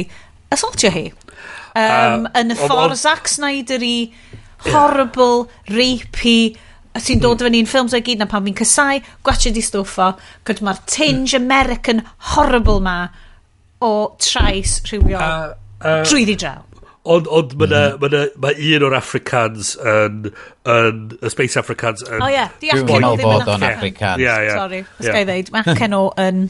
assaultio 0.54 0.88
hi. 0.94 1.10
Um, 1.76 2.24
uh, 2.24 2.30
yn 2.40 2.54
y 2.54 2.56
ffordd 2.56 2.96
Zack 2.96 3.28
Snyder 3.28 3.84
i 3.84 3.96
horrible, 4.70 5.50
yeah. 5.66 5.76
rapey, 5.76 6.56
sy'n 6.96 7.18
hmm. 7.18 7.26
dod 7.26 7.36
mm. 7.36 7.44
fyny'n 7.44 7.68
ffilms 7.68 7.96
o'i 7.96 8.04
gyd 8.06 8.22
na 8.22 8.30
pan 8.30 8.46
fi'n 8.46 8.56
cysau, 8.56 9.02
gwachio 9.26 9.52
di 9.52 9.64
stwffo, 9.64 10.14
cyd 10.48 10.64
mae'r 10.64 10.80
tinge 10.88 11.36
mm. 11.36 11.44
American 11.44 12.00
horrible 12.32 12.80
ma 12.80 12.96
o 13.84 13.92
trais 14.16 14.78
rhywio. 14.88 15.20
Uh, 15.20 15.65
Uh, 15.80 16.02
Drwyddi 16.06 16.36
draw. 16.40 16.62
Ond 17.06 17.28
on, 17.30 17.52
mae 17.60 17.68
mm. 17.70 18.00
ma, 18.02 18.22
ma 18.42 18.50
un 18.50 18.84
o'r 18.88 18.94
Africans 18.98 19.76
yn, 19.78 20.30
yn, 20.72 21.02
y 21.22 21.30
Space 21.30 21.60
Africans 21.60 22.02
yn... 22.02 22.16
O 22.18 22.24
oh, 22.24 22.30
ie, 22.32 22.34
yeah. 22.34 22.56
di 22.58 22.72
Acen 22.74 23.06
o 23.06 23.12
ddim 23.14 23.34
yn 23.36 23.66
Africans. 23.68 24.22
Yeah, 24.22 24.40
yeah, 24.42 24.58
Sorry, 24.58 24.80
os 24.82 25.06
yeah. 25.06 25.14
gai 25.14 25.22
ddeud, 25.28 25.52
mae 25.54 25.68
Acen 25.70 25.94
o 25.94 26.00
yn... 26.18 26.48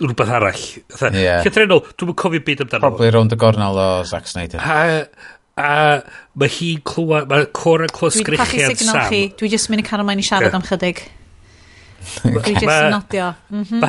Rhywbeth 0.00 0.32
arall. 0.32 0.64
Yeah. 1.14 1.44
Llythrenol, 1.44 1.84
dwi'n 2.00 2.16
cofio 2.18 2.42
byd 2.46 2.64
amdano. 2.64 2.88
Probably 2.88 3.12
rownd 3.14 3.36
y 3.36 3.38
gornal 3.38 3.78
o 3.78 3.88
Zack 4.08 4.26
Snyder. 4.30 4.64
A, 4.64 5.04
a 5.60 5.70
mae 6.40 6.52
hi'n 6.56 6.82
clywed, 6.88 7.30
mae 7.30 7.46
Cora 7.54 7.86
clywed 7.92 8.16
sgrichian 8.16 8.42
Sam. 8.42 8.50
Dwi'n 8.50 8.74
pachu 8.74 8.82
signal 8.82 9.12
chi, 9.12 9.22
dwi'n 9.38 9.54
just 9.54 9.70
mynd 9.70 9.84
i 9.84 9.86
cael 9.86 10.02
ymlaen 10.02 10.24
i 10.24 10.26
siarad 10.26 10.50
yeah. 10.50 10.58
am 10.58 10.66
chydig. 10.66 11.04
Dwi 12.22 12.54
jyst 12.54 12.68
yn 12.68 12.90
nodio. 12.94 13.28
Mhm. 13.52 13.82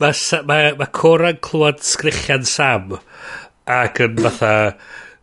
Mae 0.00 0.64
mhm. 0.72 0.88
Cora'n 0.98 1.40
clywed 1.44 1.82
sgrichian 1.86 2.46
Sam 2.48 2.98
ac 3.70 4.00
yn 4.02 4.18
fatha 4.22 4.54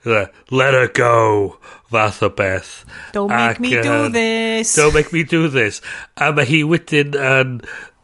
let 0.05 0.73
her 0.73 0.87
go 0.87 1.57
fath 1.91 2.23
o 2.23 2.29
beth. 2.29 2.85
Don't 3.13 3.31
ac, 3.31 3.59
make 3.59 3.75
me 3.75 3.81
do 3.81 4.09
this. 4.09 4.75
Don't 4.75 4.93
make 4.93 5.11
me 5.13 5.23
do 5.23 5.47
this. 5.47 5.81
A 6.17 6.31
mae 6.31 6.47
hi 6.47 6.63
wedyn 6.63 7.17
yn 7.17 7.59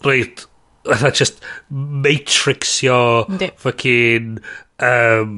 reit 0.06 0.46
fatha 0.86 1.12
just 1.12 1.42
matrixio 1.72 3.00
fucking 3.58 4.40
um, 4.80 5.38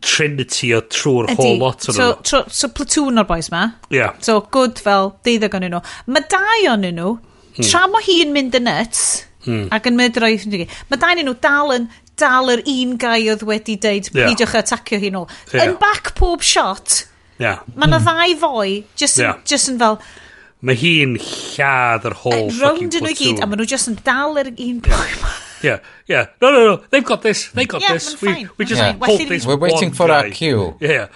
trinity 0.00 0.72
o 0.74 0.80
trwy'r 0.80 1.34
whole 1.36 1.58
lot 1.58 1.88
o'n 1.88 1.96
so, 1.96 2.12
nhw. 2.12 2.26
So, 2.26 2.44
so 2.48 2.70
platoon 2.74 3.20
o'r 3.20 3.28
boys 3.28 3.50
ma. 3.52 3.66
Yeah. 3.90 4.16
So 4.24 4.40
good 4.54 4.80
fel 4.82 5.14
deuddeg 5.26 5.58
o'n 5.58 5.68
nhw. 5.68 5.82
Mae 6.10 6.26
dau 6.30 6.70
o'n 6.74 6.86
nhw 6.88 7.18
Mm. 7.56 7.66
Tra 7.66 7.86
mo 7.90 8.00
hi'n 8.04 8.32
mynd 8.34 8.56
yn 8.58 8.66
nuts, 8.68 9.02
mm. 9.46 9.66
ac 9.74 9.90
yn 9.90 9.98
mynd 9.98 10.20
roi 10.22 10.32
ffrindiau, 10.38 10.78
mae 10.90 11.02
dain 11.02 11.22
nhw 11.24 11.36
dal 11.42 11.74
yn 11.74 11.90
dal 12.20 12.52
yr 12.52 12.62
un 12.68 12.96
gai 13.00 13.20
oedd 13.32 13.44
wedi 13.48 13.76
deud 13.80 14.10
yeah. 14.12 14.28
peidiwch 14.28 14.56
atacio 14.60 15.00
hi 15.00 15.12
nôl. 15.14 15.28
Yeah. 15.52 15.66
Yn 15.66 15.76
back 15.80 16.12
pob 16.18 16.44
shot, 16.44 17.04
yeah. 17.40 17.62
mae 17.74 17.88
yna 17.88 18.00
hmm. 18.00 18.08
ddau 18.08 18.40
fwy, 18.44 18.74
just, 19.00 19.20
yeah. 19.22 19.40
just 19.48 19.72
yn 19.72 19.80
fel... 19.80 20.00
Mae 20.60 20.76
hi'n 20.76 21.14
lladd 21.16 22.04
yr 22.10 22.18
whole 22.20 22.50
fucking 22.52 22.90
platoon. 22.92 23.06
nhw 23.06 23.14
gyd, 23.16 23.38
a 23.40 23.46
maen 23.48 23.62
nhw 23.62 23.68
just 23.70 23.88
yn 23.88 23.96
dal 24.04 24.36
yr 24.42 24.50
un 24.52 24.82
pwy 24.84 24.98
yeah. 24.98 25.30
yeah, 25.64 25.78
yeah. 26.06 26.26
No, 26.42 26.50
no, 26.52 26.64
no, 26.66 26.74
they've 26.92 27.06
got 27.06 27.22
this, 27.24 27.48
they've 27.56 27.68
got 27.68 27.80
yeah, 27.80 27.94
this. 27.96 28.20
We, 28.20 28.46
we 28.58 28.66
just 28.66 28.82
yeah. 28.82 28.92
hold 29.00 29.24
this 29.24 29.46
We're 29.48 29.56
waiting 29.56 29.92
for 29.96 30.08
guy. 30.08 30.18
our 30.18 30.30
cue. 30.30 30.76
Yeah. 30.80 31.08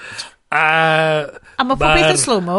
Uh, 0.48 1.28
a 1.58 1.64
mae 1.66 1.76
pob 1.76 1.84
popeth 1.84 2.14
yn 2.14 2.20
slow-mo. 2.24 2.58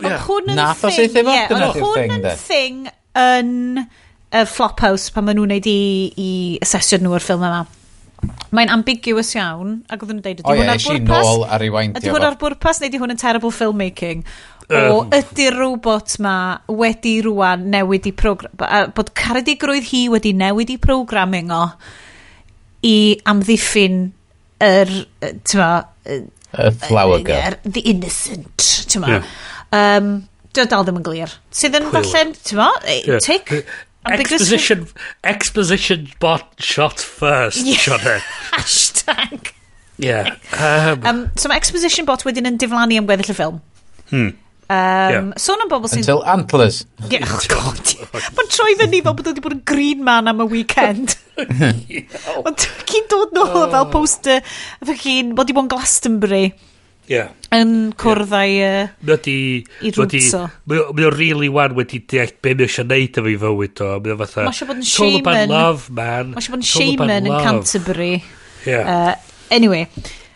Ie. 0.00 0.14
Hwn 0.26 0.48
yn 0.52 0.56
Nath 0.58 0.84
o 0.84 0.88
thing. 0.90 1.10
saethu 1.10 1.26
fo? 1.26 1.34
Ie, 1.36 1.44
Dyna 1.50 1.68
oedd 1.68 1.76
ydy'r 1.76 1.84
hwn 1.84 2.00
thing, 2.00 2.16
yn 2.16 2.24
de. 2.24 2.34
thing 2.46 2.80
yn 3.22 3.86
y 4.32 4.44
Flophouse 4.48 5.12
pan 5.12 5.26
maen 5.28 5.36
nhw'n 5.38 5.52
neud 5.52 5.68
i, 5.70 5.78
i 6.16 6.30
asesio 6.64 6.98
nhw 7.02 7.12
o'r 7.18 7.24
ffilm 7.26 7.44
yma. 7.46 7.62
Mae'n 8.54 8.70
ambiguous 8.70 9.32
iawn, 9.34 9.80
ac 9.90 10.02
oedden 10.04 10.18
nhw'n 10.20 10.24
deud, 10.24 10.40
O 10.46 10.52
ydy 10.54 10.56
ie, 10.56 10.62
hwn 10.62 10.70
ar 10.72 10.78
eisiau 10.80 10.98
bwrpas? 11.02 11.26
nôl 11.28 11.44
a 11.48 11.58
rewindio 11.60 12.00
Ydy 12.00 12.10
hwn 12.12 12.22
fo. 12.22 12.28
ar 12.30 12.36
bwrpas 12.40 12.80
neu 12.80 12.88
ydy 12.90 13.00
hwn 13.02 13.14
yn 13.16 13.20
terrible 13.22 13.50
filmmaking? 13.56 14.24
O, 14.72 15.02
ydy'r 15.12 15.56
robot 15.58 16.14
ma 16.24 16.34
wedi 16.70 17.16
rwan 17.26 17.66
newid 17.74 18.06
i 18.08 18.12
program... 18.16 18.54
Bod 18.96 19.10
caredigrwydd 19.18 19.88
hi 19.90 20.04
wedi 20.14 20.32
newid 20.38 20.70
i 20.72 20.78
programming 20.80 21.50
o 21.52 21.64
i 22.86 22.94
amddiffyn 23.28 23.98
yr, 24.62 24.92
yy, 25.22 25.32
t'mo, 25.50 25.68
yy, 26.08 26.22
Y 26.52 26.70
flower 26.86 27.20
girl. 27.24 27.36
yr- 27.52 27.58
the 27.74 27.80
innocent, 27.90 28.64
ti'n 28.88 29.04
Ie. 29.08 29.20
Um, 29.72 30.12
Dio 30.52 30.66
dal 30.68 30.84
ddim 30.84 30.98
yn 31.00 31.06
glir. 31.06 31.32
Sydd 31.54 31.78
yn 31.78 31.88
falle'n, 31.94 32.34
ti'n 32.44 32.60
mo, 32.60 32.68
tic? 33.24 33.54
Exposition, 34.12 34.84
exposition 35.24 36.08
bot 36.20 36.44
shot 36.60 37.00
first, 37.00 37.64
yeah. 37.64 37.78
Sione. 37.80 38.16
Hashtag. 38.52 39.52
Yeah. 39.96 40.34
Um, 40.58 41.06
um, 41.06 41.20
so 41.38 41.48
mae 41.48 41.60
exposition 41.60 42.08
bot 42.08 42.24
wedyn 42.26 42.50
yn 42.50 42.58
diflannu 42.60 42.98
am 43.00 43.06
gweddill 43.08 43.32
y 43.32 43.36
ffilm. 43.38 43.60
Hmm. 44.10 44.32
Um, 44.72 45.12
yeah. 45.14 45.28
Sôn 45.40 45.62
am 45.62 45.70
bobl 45.70 45.88
sy'n... 45.92 46.02
Until 46.02 46.24
antlers. 46.28 46.82
Yeah, 47.12 47.24
oh 47.30 47.40
god. 47.52 47.94
Mae'n 48.12 48.50
troi 48.52 48.74
fyny 48.80 49.00
fel 49.04 49.16
bod 49.16 49.30
wedi 49.30 49.44
bod 49.44 49.56
yn 49.56 49.62
green 49.68 50.02
man 50.04 50.28
am 50.32 50.42
y 50.44 50.48
weekend. 50.50 51.16
Ond 52.46 52.66
ci'n 52.90 53.08
dod 53.12 53.32
nôl 53.36 53.54
fel 53.54 53.80
oh. 53.84 53.88
poster 53.94 54.42
fucking 54.82 55.32
bod 55.36 55.46
wedi 55.46 55.56
bod 55.56 55.68
yn 55.68 55.72
Glastonbury 55.76 56.44
yeah. 57.10 57.30
yn 57.54 57.92
cwrdd 58.00 58.34
a'i 58.36 58.54
yeah. 58.54 58.92
Mydi, 59.06 59.36
i 59.82 59.92
rwtso. 59.94 60.44
Mae 60.70 60.82
o'n 61.06 61.16
really 61.16 61.50
wan 61.52 61.76
wedi 61.78 62.02
deall 62.10 62.32
be 62.44 62.54
mae 62.58 62.68
eisiau 62.68 62.88
neud 62.88 63.20
efo 63.22 63.32
i 63.32 63.36
fywyd 63.42 63.84
o. 63.84 63.90
Mae 64.04 64.14
o'n 64.14 64.20
fatha... 64.22 64.46
Mae 64.46 64.54
eisiau 64.54 64.70
bod 64.70 64.80
yn 64.80 64.88
shaman. 64.88 65.54
love, 65.54 65.88
man. 65.90 66.34
Mae 66.34 66.42
eisiau 66.42 66.56
bod 66.56 66.64
yn 66.64 66.68
shaman 66.72 67.14
yn 67.18 67.30
Canterbury. 67.32 68.12
Yeah. 68.66 68.92
Uh, 68.94 69.40
anyway. 69.54 69.88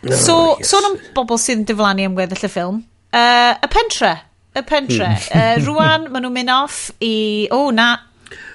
No, 0.03 0.17
so, 0.17 0.57
yes. 0.59 0.71
sôn 0.71 0.85
so 0.87 0.93
am 0.93 0.99
bobl 1.17 1.41
sydd 1.41 1.63
yn 1.63 1.69
diflannu 1.71 2.09
am 2.11 2.19
weddill 2.19 2.49
y 2.49 2.53
ffilm. 2.53 2.83
Uh, 3.15 3.55
y 3.55 3.71
pentre. 3.73 4.17
Y 4.57 4.65
pentre. 4.67 5.15
Hmm. 5.29 5.39
uh, 5.39 5.65
rwan, 5.67 6.11
maen 6.11 6.27
nhw'n 6.27 6.37
mynd 6.41 6.55
off 6.57 6.85
i... 7.01 7.15
O, 7.51 7.67
oh, 7.67 7.73
na, 7.75 7.95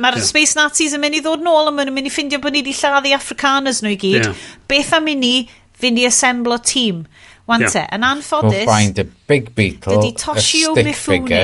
Mae'r 0.02 0.18
yeah. 0.20 0.28
Space 0.28 0.58
Nazis 0.58 0.92
yn 0.96 1.00
mynd 1.00 1.16
i 1.16 1.22
ddod 1.24 1.44
nôl 1.46 1.70
a 1.70 1.72
maen 1.72 1.88
nhw'n 1.88 1.96
mynd 1.96 2.10
i 2.10 2.12
ffindio 2.12 2.42
bod 2.44 2.52
ni 2.52 2.60
wedi 2.60 2.74
lladdu 2.76 3.14
Afrikaners 3.16 3.80
nhw 3.84 3.94
i 3.94 4.00
gyd. 4.02 4.28
Yeah. 4.28 4.46
Beth 4.68 4.92
am 4.98 5.08
i 5.08 5.16
ni 5.16 5.36
fynd 5.82 6.02
i 6.02 6.08
assemblo 6.10 6.58
tîm? 6.60 7.06
Wan 7.52 7.68
te, 7.68 7.84
yn 7.98 8.08
anffodus... 8.08 8.56
We'll 8.56 8.72
find 8.72 9.00
a 9.04 9.06
big 9.28 9.54
beetle, 9.58 9.98
Dydy 9.98 10.16
Toshio 10.20 10.74
Mifune 10.80 11.44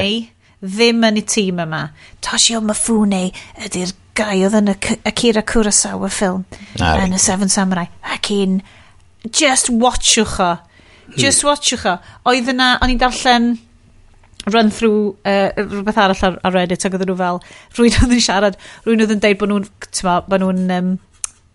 ddim 0.57 1.03
yn 1.05 1.19
y 1.19 1.23
tîm 1.27 1.61
yma. 1.61 1.83
Toshio 2.25 2.61
Mifune 2.65 3.27
ydy'r 3.67 3.93
gai 4.17 4.39
oedd 4.47 4.57
yn 4.57 4.71
y 4.73 4.77
Akira 5.05 5.43
Kurosawa 5.45 6.09
ffilm 6.09 6.45
yn 6.81 7.13
y 7.13 7.21
Seven 7.21 7.51
Samurai. 7.53 7.85
Ac 8.15 8.31
un, 8.33 8.61
just 9.29 9.69
watchwch 9.69 10.39
o. 10.41 10.55
Hmm. 10.57 11.15
Just 11.19 11.45
watchwch 11.45 11.85
o. 11.85 11.97
Oedd 12.31 12.49
yna, 12.53 12.75
o'n 12.81 12.93
i'n 12.93 13.01
darllen 13.01 13.55
run 14.53 14.71
through 14.71 15.17
uh, 15.25 15.51
rhywbeth 15.57 15.99
arall 15.99 16.23
ar, 16.23 16.39
ar 16.47 16.55
Reddit 16.55 16.85
ac 16.87 16.95
oedden 16.95 17.11
nhw 17.11 17.17
fel 17.19 17.41
rwy'n 17.75 17.97
oedd 17.99 18.13
yn 18.15 18.23
siarad 18.23 18.57
rwy'n 18.85 19.03
oedd 19.03 19.13
yn 19.17 19.23
deud 19.23 19.39
bod 19.41 19.51
nhw'n 19.51 19.65
bod 20.31 20.43
nhw'n 20.43 20.61
um, 20.77 20.93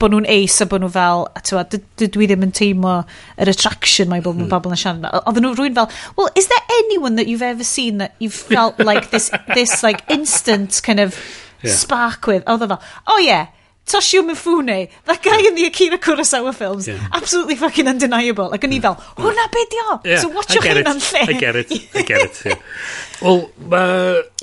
bod 0.02 0.12
nhw'n 0.14 0.28
ace 0.30 0.64
a 0.64 0.68
bod 0.68 0.82
nhw 0.82 0.90
fel, 0.92 1.24
a 1.38 1.42
tywa, 1.46 1.62
dwi 2.02 2.28
ddim 2.28 2.44
yn 2.48 2.54
teimlo 2.56 2.98
yr 3.40 3.52
attraction 3.52 4.10
mae 4.10 4.24
bod 4.24 4.36
nhw'n 4.36 4.48
hmm. 4.48 4.52
bobl 4.52 4.74
yn 4.74 4.82
siarad. 4.82 5.08
Oedden 5.22 5.46
nhw 5.46 5.54
rwy'n 5.58 5.78
fel, 5.78 5.88
well, 6.18 6.30
is 6.38 6.50
there 6.50 6.76
anyone 6.82 7.16
that 7.20 7.30
you've 7.30 7.46
ever 7.46 7.66
seen 7.66 8.02
that 8.02 8.16
you've 8.18 8.36
felt 8.36 8.78
like 8.90 9.10
this, 9.14 9.30
this 9.54 9.82
like 9.86 10.04
instant 10.10 10.82
kind 10.84 11.00
of 11.00 11.18
yeah. 11.62 11.74
spark 11.74 12.26
with? 12.26 12.44
Oedden 12.50 12.74
fel, 12.74 12.82
oh 13.06 13.22
yeah, 13.22 13.48
Toshio 13.86 14.22
Mifune, 14.26 14.90
that 15.04 15.22
guy 15.22 15.38
in 15.46 15.54
the 15.54 15.66
Akira 15.66 15.98
Kurosawa 15.98 16.54
films, 16.54 16.86
yeah. 16.86 16.98
absolutely 17.12 17.56
fucking 17.56 17.88
undeniable. 17.88 18.50
Like, 18.50 18.62
o'n 18.66 18.74
i 18.74 18.82
fel, 18.82 18.94
hwnna 19.18 19.48
be 19.54 19.64
di 19.70 19.80
o? 19.86 19.96
Yeah, 20.04 20.20
so 20.22 20.30
watch 20.34 20.54
your 20.54 20.62
hyn 20.66 20.86
am 20.86 21.00
lle. 21.02 21.24
I 21.26 21.38
get 21.38 21.56
it, 21.56 21.72
I 21.94 22.02
get 22.02 22.28
it, 22.28 22.44
yeah. 22.46 22.60
Well, 23.22 23.50
ma... 23.70 23.82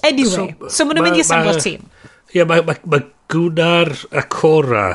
Anyway, 0.04 0.56
so, 0.56 0.72
so 0.72 0.88
maen 0.88 1.00
nhw'n 1.00 1.10
mynd 1.10 1.22
i 1.22 1.24
assemble 1.24 1.56
tîm. 1.60 1.88
Ie, 2.30 2.40
yeah, 2.40 2.48
mae 2.48 2.64
ma, 2.64 2.76
ma, 2.84 3.00
ma 3.00 3.06
Gwnar 3.30 3.92
a 4.12 4.24
Cora 4.26 4.86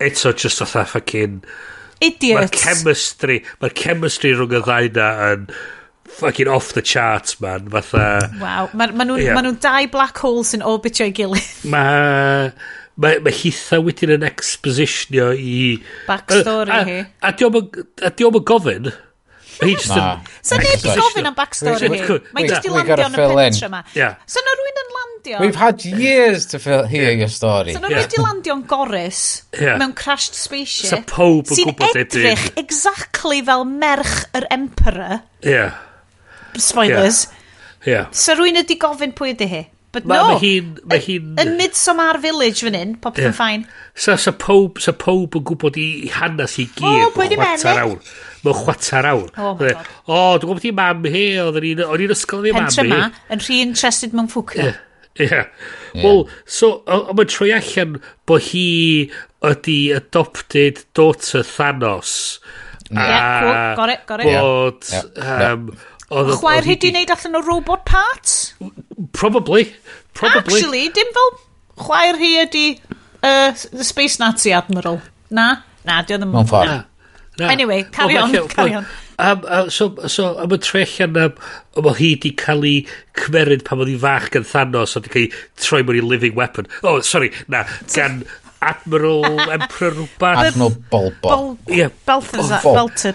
eto 0.00 0.34
just 0.36 0.62
fatha 0.62 0.84
fucking... 0.84 1.42
Idiot. 1.98 2.38
Mae'r 2.38 2.54
chemistry, 2.54 3.40
mae'r 3.58 3.74
chemistry 3.74 4.30
rhwng 4.36 4.54
y 4.54 4.62
ddau 4.62 4.90
na 4.94 5.08
yn 5.32 5.48
fucking 6.18 6.48
off 6.48 6.72
the 6.76 6.82
charts, 6.82 7.40
man. 7.42 7.68
Fatha... 7.72 8.30
Wow. 8.38 8.70
Mae 8.78 8.94
ma 8.94 9.06
nhw'n 9.08 9.24
yeah. 9.24 9.34
ma 9.34 9.42
nhw 9.42 9.56
dau 9.62 9.88
black 9.90 10.22
holes 10.22 10.54
yn 10.56 10.62
orbitio 10.66 11.08
i 11.10 11.14
gilydd. 11.14 11.64
Mae... 11.74 12.52
Mae 12.98 13.20
ma 13.22 13.30
hitha 13.30 13.78
wedyn 13.82 14.16
yn 14.16 14.26
expositionio 14.26 15.30
i... 15.38 15.58
Backstory 16.08 16.74
a, 16.74 16.80
hi. 16.86 16.96
A 17.22 17.34
diolch 17.38 18.40
yn 18.40 18.46
gofyn 18.46 18.90
He 19.58 19.74
just 19.74 19.90
yn... 19.90 20.20
So 20.46 20.58
neb 20.60 20.84
i 20.86 20.92
gofyn 21.00 21.26
am 21.28 21.34
backstory 21.34 21.88
hi. 21.90 22.18
Mae'n 22.36 22.50
just 22.50 22.66
i 22.68 22.72
landio 22.72 22.98
yn 23.08 23.16
y 23.16 23.24
pentre 23.26 23.68
yma. 23.68 23.80
So 24.30 24.42
na 24.46 24.54
rwy'n 24.60 24.80
yn 24.82 24.92
landio... 24.96 25.40
We've 25.42 25.58
had 25.58 25.84
years 25.84 26.46
to 26.52 26.60
fill, 26.62 26.84
hear 26.86 27.10
your 27.10 27.32
story. 27.32 27.74
So 27.74 27.82
na 27.82 27.90
rwy'n 27.90 28.10
di 28.12 28.20
landio'n 28.22 28.62
gorus 28.70 29.22
mewn 29.58 29.96
crashed 29.98 30.38
spaceship. 30.38 30.92
Sa 30.92 31.00
pob 31.10 31.50
yn 31.50 31.72
gwybod 31.72 31.98
edrych 32.04 32.46
exactly 32.60 33.42
fel 33.48 33.66
merch 33.68 34.20
yr 34.38 34.46
emperor. 34.54 35.24
Yeah. 35.42 35.74
Spoilers. 36.54 37.26
Yeah. 37.86 38.08
So 38.14 38.38
rwy'n 38.38 38.62
ydi 38.62 38.78
gofyn 38.78 39.12
pwy 39.18 39.34
ydi 39.34 39.50
hi. 39.50 39.64
But 39.92 40.04
ma, 40.04 40.16
no. 40.18 40.24
Mae 40.28 40.40
hi'n... 40.42 40.72
Ma 40.84 40.98
hi 41.00 41.14
yn 41.16 41.54
Midsommar 41.56 42.18
Village 42.20 42.60
fan 42.66 42.76
hyn, 42.76 42.90
popeth 43.00 43.22
yeah. 43.24 43.30
yn 43.32 43.36
ffain. 43.38 43.62
So, 43.94 44.16
so, 44.20 44.34
pob, 44.36 44.80
so 44.84 44.92
pob 44.92 45.38
yn 45.38 45.46
gwybod 45.48 45.78
i 45.80 45.86
hanes 46.12 46.58
i 46.60 46.66
gyd. 46.74 46.84
O, 46.84 47.12
pwy 47.14 47.30
di 47.32 47.38
meddwl? 47.40 47.80
awr. 47.86 48.10
Mae'n 48.44 48.58
chwatar 48.60 49.08
awr. 49.08 49.30
Oh, 49.40 49.54
my 49.56 49.72
god. 49.72 49.88
O, 50.04 50.20
dwi'n 50.36 50.50
gwybod 50.50 50.68
i 50.68 50.74
mam 50.76 51.08
hi, 51.08 51.24
o'n 51.40 51.58
i'n 51.72 52.14
ysgol 52.14 52.44
i 52.44 52.52
mam 52.52 52.68
hi. 52.68 52.68
Pentre 52.68 52.86
ma, 52.92 53.00
yn 53.32 53.44
rhi 53.46 53.62
interested 53.64 54.16
mewn 54.18 54.28
ffwcio. 54.34 54.68
Yeah. 54.68 54.84
yeah. 55.24 55.48
Wel, 56.04 56.24
so, 56.44 56.74
mae'n 56.86 57.32
troi 57.32 57.50
allan 57.56 57.96
bod 58.28 58.44
hi 58.52 58.68
ydi 59.48 59.80
adopted 59.96 60.84
daughter 60.98 61.40
Thanos. 61.48 62.16
Yeah, 62.90 63.00
a, 63.00 63.40
cool, 63.40 63.76
got 63.76 63.90
it, 63.94 64.06
got 64.08 64.20
it. 64.20 64.34
Bod, 64.36 64.92
yeah. 64.92 65.52
um, 65.52 65.70
yeah. 65.72 65.94
Chwaer 66.08 66.64
hyd 66.64 66.86
i 66.88 66.92
wneud 66.92 67.10
allan 67.12 67.36
o 67.36 67.42
robot 67.44 67.84
parts? 67.88 68.54
Probably. 69.12 69.74
Probably. 70.14 70.40
Actually, 70.40 70.88
dim 70.96 71.10
fel 71.16 71.34
chwaer 71.84 72.16
hi 72.20 72.30
ydi 72.44 72.66
uh, 73.22 73.52
the 73.72 73.84
Space 73.84 74.18
Nazi 74.18 74.52
Admiral. 74.52 75.02
Na, 75.30 75.48
na, 75.84 76.00
di 76.02 76.16
oedd 76.16 76.24
yn... 76.24 76.32
Mewn 76.32 76.48
ffordd. 76.48 76.86
Anyway, 77.38 77.84
carry 77.94 78.16
on, 78.18 78.32
carry 78.56 78.74
on. 78.74 78.88
Um, 79.20 79.44
uh, 79.46 79.68
so, 79.68 79.94
so, 80.06 80.38
am 80.38 80.50
y 80.54 80.58
trellian 80.62 81.16
um, 81.18 81.36
um, 81.76 81.86
o 81.90 81.94
hi 81.94 82.14
di 82.22 82.32
cael 82.38 82.64
ei 82.66 82.80
cymeryd 83.18 83.64
pan 83.66 83.82
oedd 83.82 83.92
hi 83.92 84.00
fach 84.02 84.28
gan 84.34 84.46
Thanos 84.48 84.96
a 84.98 85.02
di 85.04 85.12
cael 85.12 85.28
ei 85.28 85.32
troi 85.60 85.84
mewn 85.84 86.00
i 86.00 86.04
living 86.06 86.38
weapon. 86.38 86.70
Oh, 86.82 87.00
sorry, 87.04 87.32
na, 87.52 87.66
gan 87.92 88.22
Admiral 88.72 89.24
Emperor 89.50 89.92
rhywbeth. 89.92 90.44
Admiral 90.48 90.76
Bolbo. 90.90 91.28
Bol, 91.28 91.58
yeah. 91.68 91.92
Balthazar. 92.06 92.62
Bolter. 92.64 93.14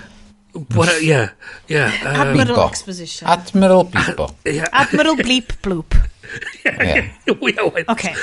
What 0.54 0.90
a, 0.90 1.04
yeah, 1.04 1.30
yeah. 1.68 1.92
Um, 2.06 2.28
Admiral 2.28 2.58
Beepo. 2.58 2.68
Exposition. 2.70 3.28
Admiral 3.28 3.86
Beepo. 3.86 4.36
yeah. 4.46 4.68
Admiral 4.72 5.16
Bleep 5.26 5.48
Bloop. 5.64 5.96
yeah, 6.66 7.10
yeah. 7.28 7.84
okay. 7.90 8.14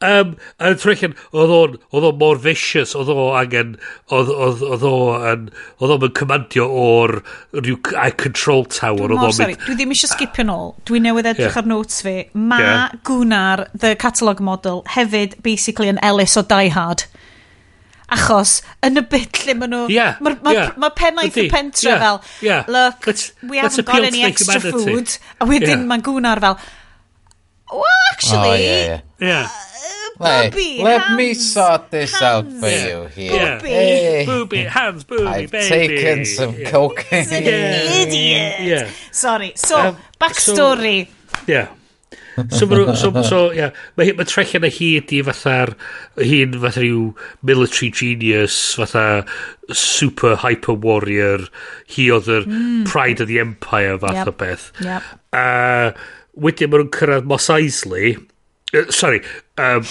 Um, 0.00 0.36
a 0.58 0.72
trecyn, 0.74 1.14
oedd 1.34 1.52
o'n, 1.54 1.76
oedd 1.92 2.06
o'n 2.08 2.18
mor 2.18 2.38
vicious, 2.42 2.94
oedd 2.98 3.10
o 3.12 3.28
angen, 3.38 3.76
oedd 4.10 4.30
o'n, 4.30 5.44
oedd 5.82 5.94
o'n 5.96 6.06
cymandio 6.18 6.66
o'r 6.70 7.16
rhyw 7.58 7.76
control 8.18 8.64
tower. 8.70 9.10
Dwi'n 9.10 9.22
mor 9.22 9.34
sori, 9.36 9.58
dwi 9.66 9.76
ddim 9.78 9.94
eisiau 9.94 10.14
skipio 10.14 10.46
nôl. 10.46 10.74
Dwi 10.88 11.02
newydd 11.04 11.32
edrych 11.34 11.50
yeah. 11.50 11.62
ar 11.62 11.70
notes 11.70 12.02
fi. 12.06 12.16
Ma 12.34 12.60
yeah. 12.62 12.98
Gwnar, 13.06 13.66
the 13.74 13.96
catalog 13.98 14.42
model, 14.42 14.84
hefyd 14.94 15.40
basically 15.46 15.90
yn 15.90 16.02
Ellis 16.06 16.38
o 16.38 16.46
Die 16.46 16.70
Hard. 16.74 17.06
Achos, 18.10 18.56
yn 18.82 18.98
y 18.98 19.02
bit 19.06 19.38
lle 19.44 19.54
maen 19.54 19.70
nhw... 19.70 19.84
Yeah, 19.92 20.16
Mae 20.24 20.34
ma, 20.42 20.54
yeah, 20.56 20.72
ma 20.82 20.88
pennaeth 20.98 21.36
y 21.38 21.46
pentre 21.52 21.92
yeah, 21.92 22.00
fel, 22.02 22.20
yeah. 22.42 22.64
look, 22.66 23.06
let's, 23.06 23.30
we 23.46 23.60
haven't 23.62 23.86
got 23.86 24.02
any 24.08 24.24
extra 24.26 24.58
humanity. 24.58 24.96
food. 24.96 25.16
A 25.38 25.46
wedyn 25.46 25.76
yeah. 25.76 25.88
mae'n 25.92 26.02
gwnar 26.08 26.42
fel, 26.42 26.58
well, 27.70 28.00
actually... 28.10 28.48
Oh, 28.50 28.54
yeah, 28.54 29.00
yeah. 29.20 29.44
Uh, 29.46 29.48
yeah. 29.48 29.48
Wait, 30.20 30.50
booby, 30.50 30.82
let 30.82 31.00
hands, 31.00 31.16
me 31.16 31.34
sort 31.34 31.90
this 31.90 32.20
out 32.20 32.44
for 32.44 32.68
yeah. 32.68 32.88
you 32.88 33.06
here. 33.06 33.32
Yeah. 33.32 33.58
Booby. 33.58 33.70
Hey. 33.70 34.26
booby, 34.26 34.62
hands, 34.64 35.04
booby, 35.04 35.26
I've 35.26 35.50
baby. 35.50 35.64
I've 35.64 35.68
taken 35.70 36.24
some 36.26 36.54
yeah. 36.58 36.70
cocaine. 36.70 37.24
He's 37.24 37.32
idiot. 37.32 38.60
Yeah. 38.60 38.90
Sorry, 39.12 39.52
so, 39.54 39.78
um, 39.80 39.96
backstory. 40.20 41.08
Yeah 41.46 41.68
so, 42.48 42.66
ma, 42.66 42.94
so, 42.94 43.10
so 43.22 43.40
yeah, 43.52 43.74
mae 43.98 44.12
ma 44.16 44.26
trellian 44.28 44.66
y 44.66 44.70
hi 44.76 44.88
ydi 45.00 45.20
fatha'r 45.26 45.74
hi'n 46.20 46.56
fatha 46.62 46.84
rhyw 46.84 47.10
military 47.50 47.90
genius 48.00 48.56
fatha 48.78 49.04
super 49.74 50.36
hyper 50.44 50.78
warrior 50.86 51.46
hi 51.96 52.08
oedd 52.14 52.30
yr 52.30 52.48
mm. 52.48 52.82
pride 52.90 53.22
of 53.22 53.30
the 53.30 53.40
empire 53.42 53.98
fath 54.00 54.22
yep. 54.22 54.32
o 54.32 54.36
beth 54.42 54.66
yep. 54.86 55.12
uh, 55.36 55.94
wedyn 56.46 56.72
maen 56.72 56.86
nhw'n 56.86 56.92
cyrraedd 56.98 57.30
Mos 57.30 57.48
Eisley 57.54 58.14
uh, 58.16 58.86
sorry 58.90 59.24
um, 59.58 59.84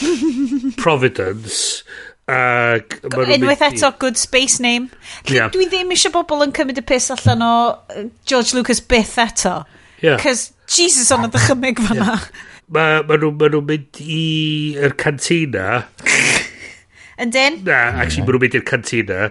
Providence 0.80 1.84
Ac... 2.30 3.00
Unwaith 3.10 3.64
eto, 3.66 3.90
good 3.98 4.18
space 4.18 4.60
name. 4.62 4.92
Yeah. 5.26 5.50
Dwi 5.50 5.66
ddim 5.66 5.90
eisiau 5.96 6.14
bobl 6.14 6.44
yn 6.46 6.54
cymryd 6.54 6.78
y 6.78 6.84
piss 6.86 7.10
allan 7.16 7.42
o 7.42 7.54
George 8.30 8.54
Lucas 8.54 8.84
byth 8.86 9.16
eto. 9.24 9.56
Yeah. 10.04 10.20
Cos 10.22 10.52
Jesus, 10.70 11.10
ond 11.16 11.26
y 11.26 11.32
dychymig 11.34 11.82
fanna. 11.82 12.18
Mae 12.70 13.00
ma 13.10 13.18
nhw'n 13.18 13.38
ma 13.40 13.50
nhw 13.50 13.62
mynd 13.66 14.02
i'r 14.06 14.94
cantina. 15.02 15.80
Yndyn? 17.24 17.64
Na, 17.66 17.80
actually, 18.04 18.26
mae 18.28 18.36
nhw'n 18.36 18.44
mynd 18.46 18.58
i'r 18.60 18.68
cantina. 18.70 19.30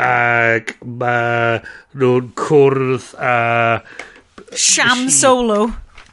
Ac 0.00 0.74
mae 0.82 1.60
nhw'n 1.94 2.32
cwrdd 2.40 3.12
a... 3.22 3.36
Sham 4.50 5.06
nes 5.06 5.14
i, 5.14 5.18
Solo. 5.20 5.60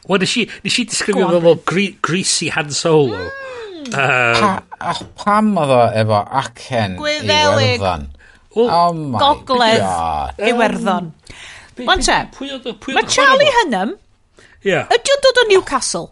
Wel, 0.07 0.21
nes 0.21 0.37
i, 0.37 0.45
nes 0.61 0.77
i 0.77 0.85
disgrifio 0.91 1.31
fo 1.33 1.41
fel 1.47 1.61
gre, 1.73 1.87
greasy 2.05 2.51
Han 2.53 2.69
Solo. 2.75 3.25
Mm. 3.25 3.87
Um, 3.87 4.41
pa, 4.77 4.93
pam 5.17 5.53
oedd 5.61 5.71
o 5.71 5.83
efo 5.95 6.21
acen 6.41 6.97
Gwyddelig. 6.99 7.29
i 7.31 7.79
werddon? 7.79 8.09
Well, 8.57 8.69
oh 8.73 8.93
my 8.93 9.19
Gogledd 9.21 9.81
God. 9.81 10.41
Iwerddon. 10.51 11.09
Um, 11.77 11.89
Ond 11.93 12.03
te, 12.03 12.17
mae 12.93 13.05
Charlie 13.05 13.53
Hunnam 13.59 13.97
Yeah. 14.65 14.87
Ydy 14.93 15.13
o'n 15.15 15.25
dod 15.25 15.41
o 15.43 15.47
Newcastle? 15.51 16.07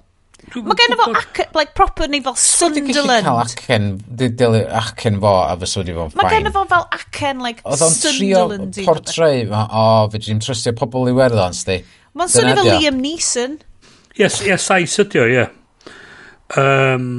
Mae 0.53 0.77
gen 0.77 0.93
i 0.93 0.97
fo 0.99 1.07
like, 1.57 1.71
proper 1.77 2.09
neu 2.11 2.21
fel 2.25 2.35
Sunderland. 2.37 2.93
Dwi'n 2.93 3.25
cael 3.25 3.39
acen, 3.41 3.87
dwi'n 4.19 4.35
delu 4.39 4.61
acen 4.81 5.17
fo 5.23 5.31
a 5.41 5.55
fes 5.61 5.73
wedi 5.79 5.95
fo'n 5.95 6.11
ffain. 6.13 6.21
Mae 6.21 6.35
gen 6.35 6.49
i 6.49 6.53
fo 6.53 6.65
fel 6.69 6.85
acen, 6.95 7.41
like, 7.43 7.63
Oedd 7.65 7.85
o'n 7.87 7.95
trio 8.03 8.43
portray, 8.85 9.45
o, 9.49 9.63
oh, 9.65 10.03
fe 10.13 10.21
dwi'n 10.21 10.43
trystio 10.45 10.75
pobl 10.77 11.09
i 11.09 11.15
werddon, 11.17 11.55
sti. 11.57 11.79
Mae'n 12.15 12.31
swnio 12.31 12.59
fel 12.59 12.69
Liam 12.75 13.01
Neeson. 13.01 13.57
Yes, 14.19 14.37
yes, 14.45 14.69
I 14.71 14.85
ydy 14.85 15.23
o, 15.23 15.25
ie. 15.33 15.47
Um, 16.61 17.09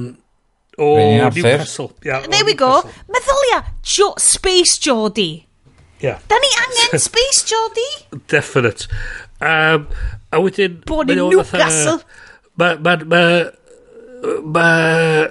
o 0.79 0.93
Newcastle. 1.35 1.91
Yeah, 2.07 2.23
There 2.31 2.47
we 2.47 2.55
go. 2.55 2.79
Meddylia, 3.11 3.65
jo 3.83 4.15
Space 4.23 4.79
Geordie. 4.79 5.43
Yeah. 6.01 6.21
Da 6.29 6.39
ni 6.39 6.53
angen 6.63 7.01
Space 7.09 7.43
Geordie? 7.49 8.07
Definite. 8.29 8.87
Um, 9.41 9.89
a 10.33 10.41
wedyn... 10.43 10.81
Bod 10.89 11.11
ni'n 11.11 11.25
Newcastle! 11.33 11.99
Mae... 12.61 12.79
Mae... 12.85 13.05
Mae... 13.11 13.41
Mae... 14.57 15.27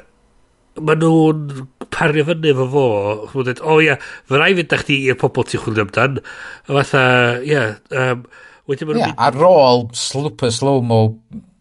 ma 0.75 0.95
nhw'n 0.99 1.67
pario 1.95 2.25
fyny 2.27 2.49
efo 2.51 2.65
fo. 2.73 2.87
Mae'n 3.31 3.47
dweud, 3.47 3.61
o 3.63 3.77
ia, 3.83 3.95
fy 4.27 4.41
rai 4.41 4.53
fynd 4.57 4.75
â 4.75 4.79
chdi 4.81 4.97
i'r 5.07 5.19
pobl 5.21 5.47
ti'n 5.47 5.63
chwilio 5.63 5.85
amdan. 5.87 6.19
A 6.67 6.79
fatha, 6.79 7.03
ia... 7.47 7.67
Um, 7.95 8.25
wedyn 8.69 8.91
yeah, 8.91 9.13
nhw'n... 9.13 9.19
Ar 9.27 9.47
ôl 9.47 9.85
slwper 9.95 10.51
slow-mo 10.53 11.01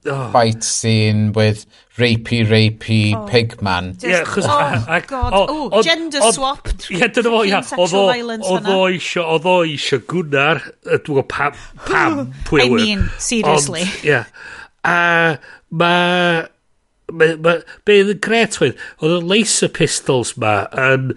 oh. 0.06 0.30
fight 0.32 0.64
scene 0.64 1.32
with 1.32 1.66
rapey, 1.96 2.44
rapey 2.46 3.14
oh. 3.14 3.26
pigman. 3.28 3.92
Just, 3.92 4.06
yeah, 4.06 4.24
chos, 4.24 4.44
oh, 4.48 5.00
god, 5.06 5.32
Oh, 5.34 5.70
o, 5.72 5.82
gender 5.82 6.20
o, 6.22 6.30
swap. 6.30 6.68
Ie, 6.90 7.08
dyna 7.08 7.32
fo, 7.34 7.42
ia. 7.46 7.60
Oedd 7.78 8.70
o 8.72 8.80
isio, 8.94 9.26
oedd 9.36 9.48
o 9.48 9.58
isio 9.68 10.00
gwnar, 10.10 10.62
dwi'n 10.86 11.04
gwybod 11.06 11.30
pam, 11.32 11.60
pam 11.88 12.18
pwy 12.48 12.64
I 12.64 12.66
e? 12.66 12.74
mean, 12.74 13.06
seriously. 13.18 13.86
Ond, 13.86 14.04
yeah. 14.06 14.28
A 14.84 14.98
mae... 15.70 16.44
Ma, 17.14 17.26
ma, 17.36 17.58
be 17.84 17.98
oedd 18.00 18.14
yn 18.14 18.20
gret 18.24 18.56
oedd, 18.64 18.78
oedd 19.04 19.18
y 19.18 19.24
laser 19.28 19.68
pistols 19.76 20.30
ma 20.40 20.62
yn 20.80 21.10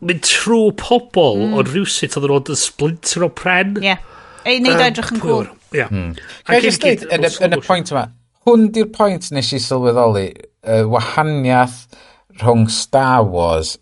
mynd 0.00 0.22
trwy 0.24 0.70
pobl 0.78 1.40
mm. 1.42 1.56
o'n 1.58 1.68
rhywsut 1.68 2.14
oedd 2.16 2.28
yn 2.28 2.34
oed 2.36 2.52
yn 2.54 2.60
splinter 2.60 3.26
o 3.26 3.28
pren. 3.34 3.74
Ie. 3.82 3.90
Yeah. 3.90 4.06
Ei, 4.46 4.60
neud 4.62 4.80
edrych 4.80 5.10
yn 5.12 5.20
cwr. 5.20 5.50
Ia. 5.76 5.86
Hmm. 5.90 6.14
Ac 6.50 6.66
i 6.66 6.72
gyd, 6.82 7.04
yn 7.14 7.26
y, 7.26 7.30
y 7.30 7.60
pwynt 7.62 7.92
yma, 7.94 8.06
hwn 8.46 8.70
di'r 8.74 8.90
pwynt 8.94 9.30
nes 9.34 9.52
i 9.54 9.60
sylweddoli, 9.62 10.26
y 10.60 10.82
wahaniaeth 10.90 11.84
rhwng 12.40 12.66
Star 12.72 13.24
Wars 13.28 13.76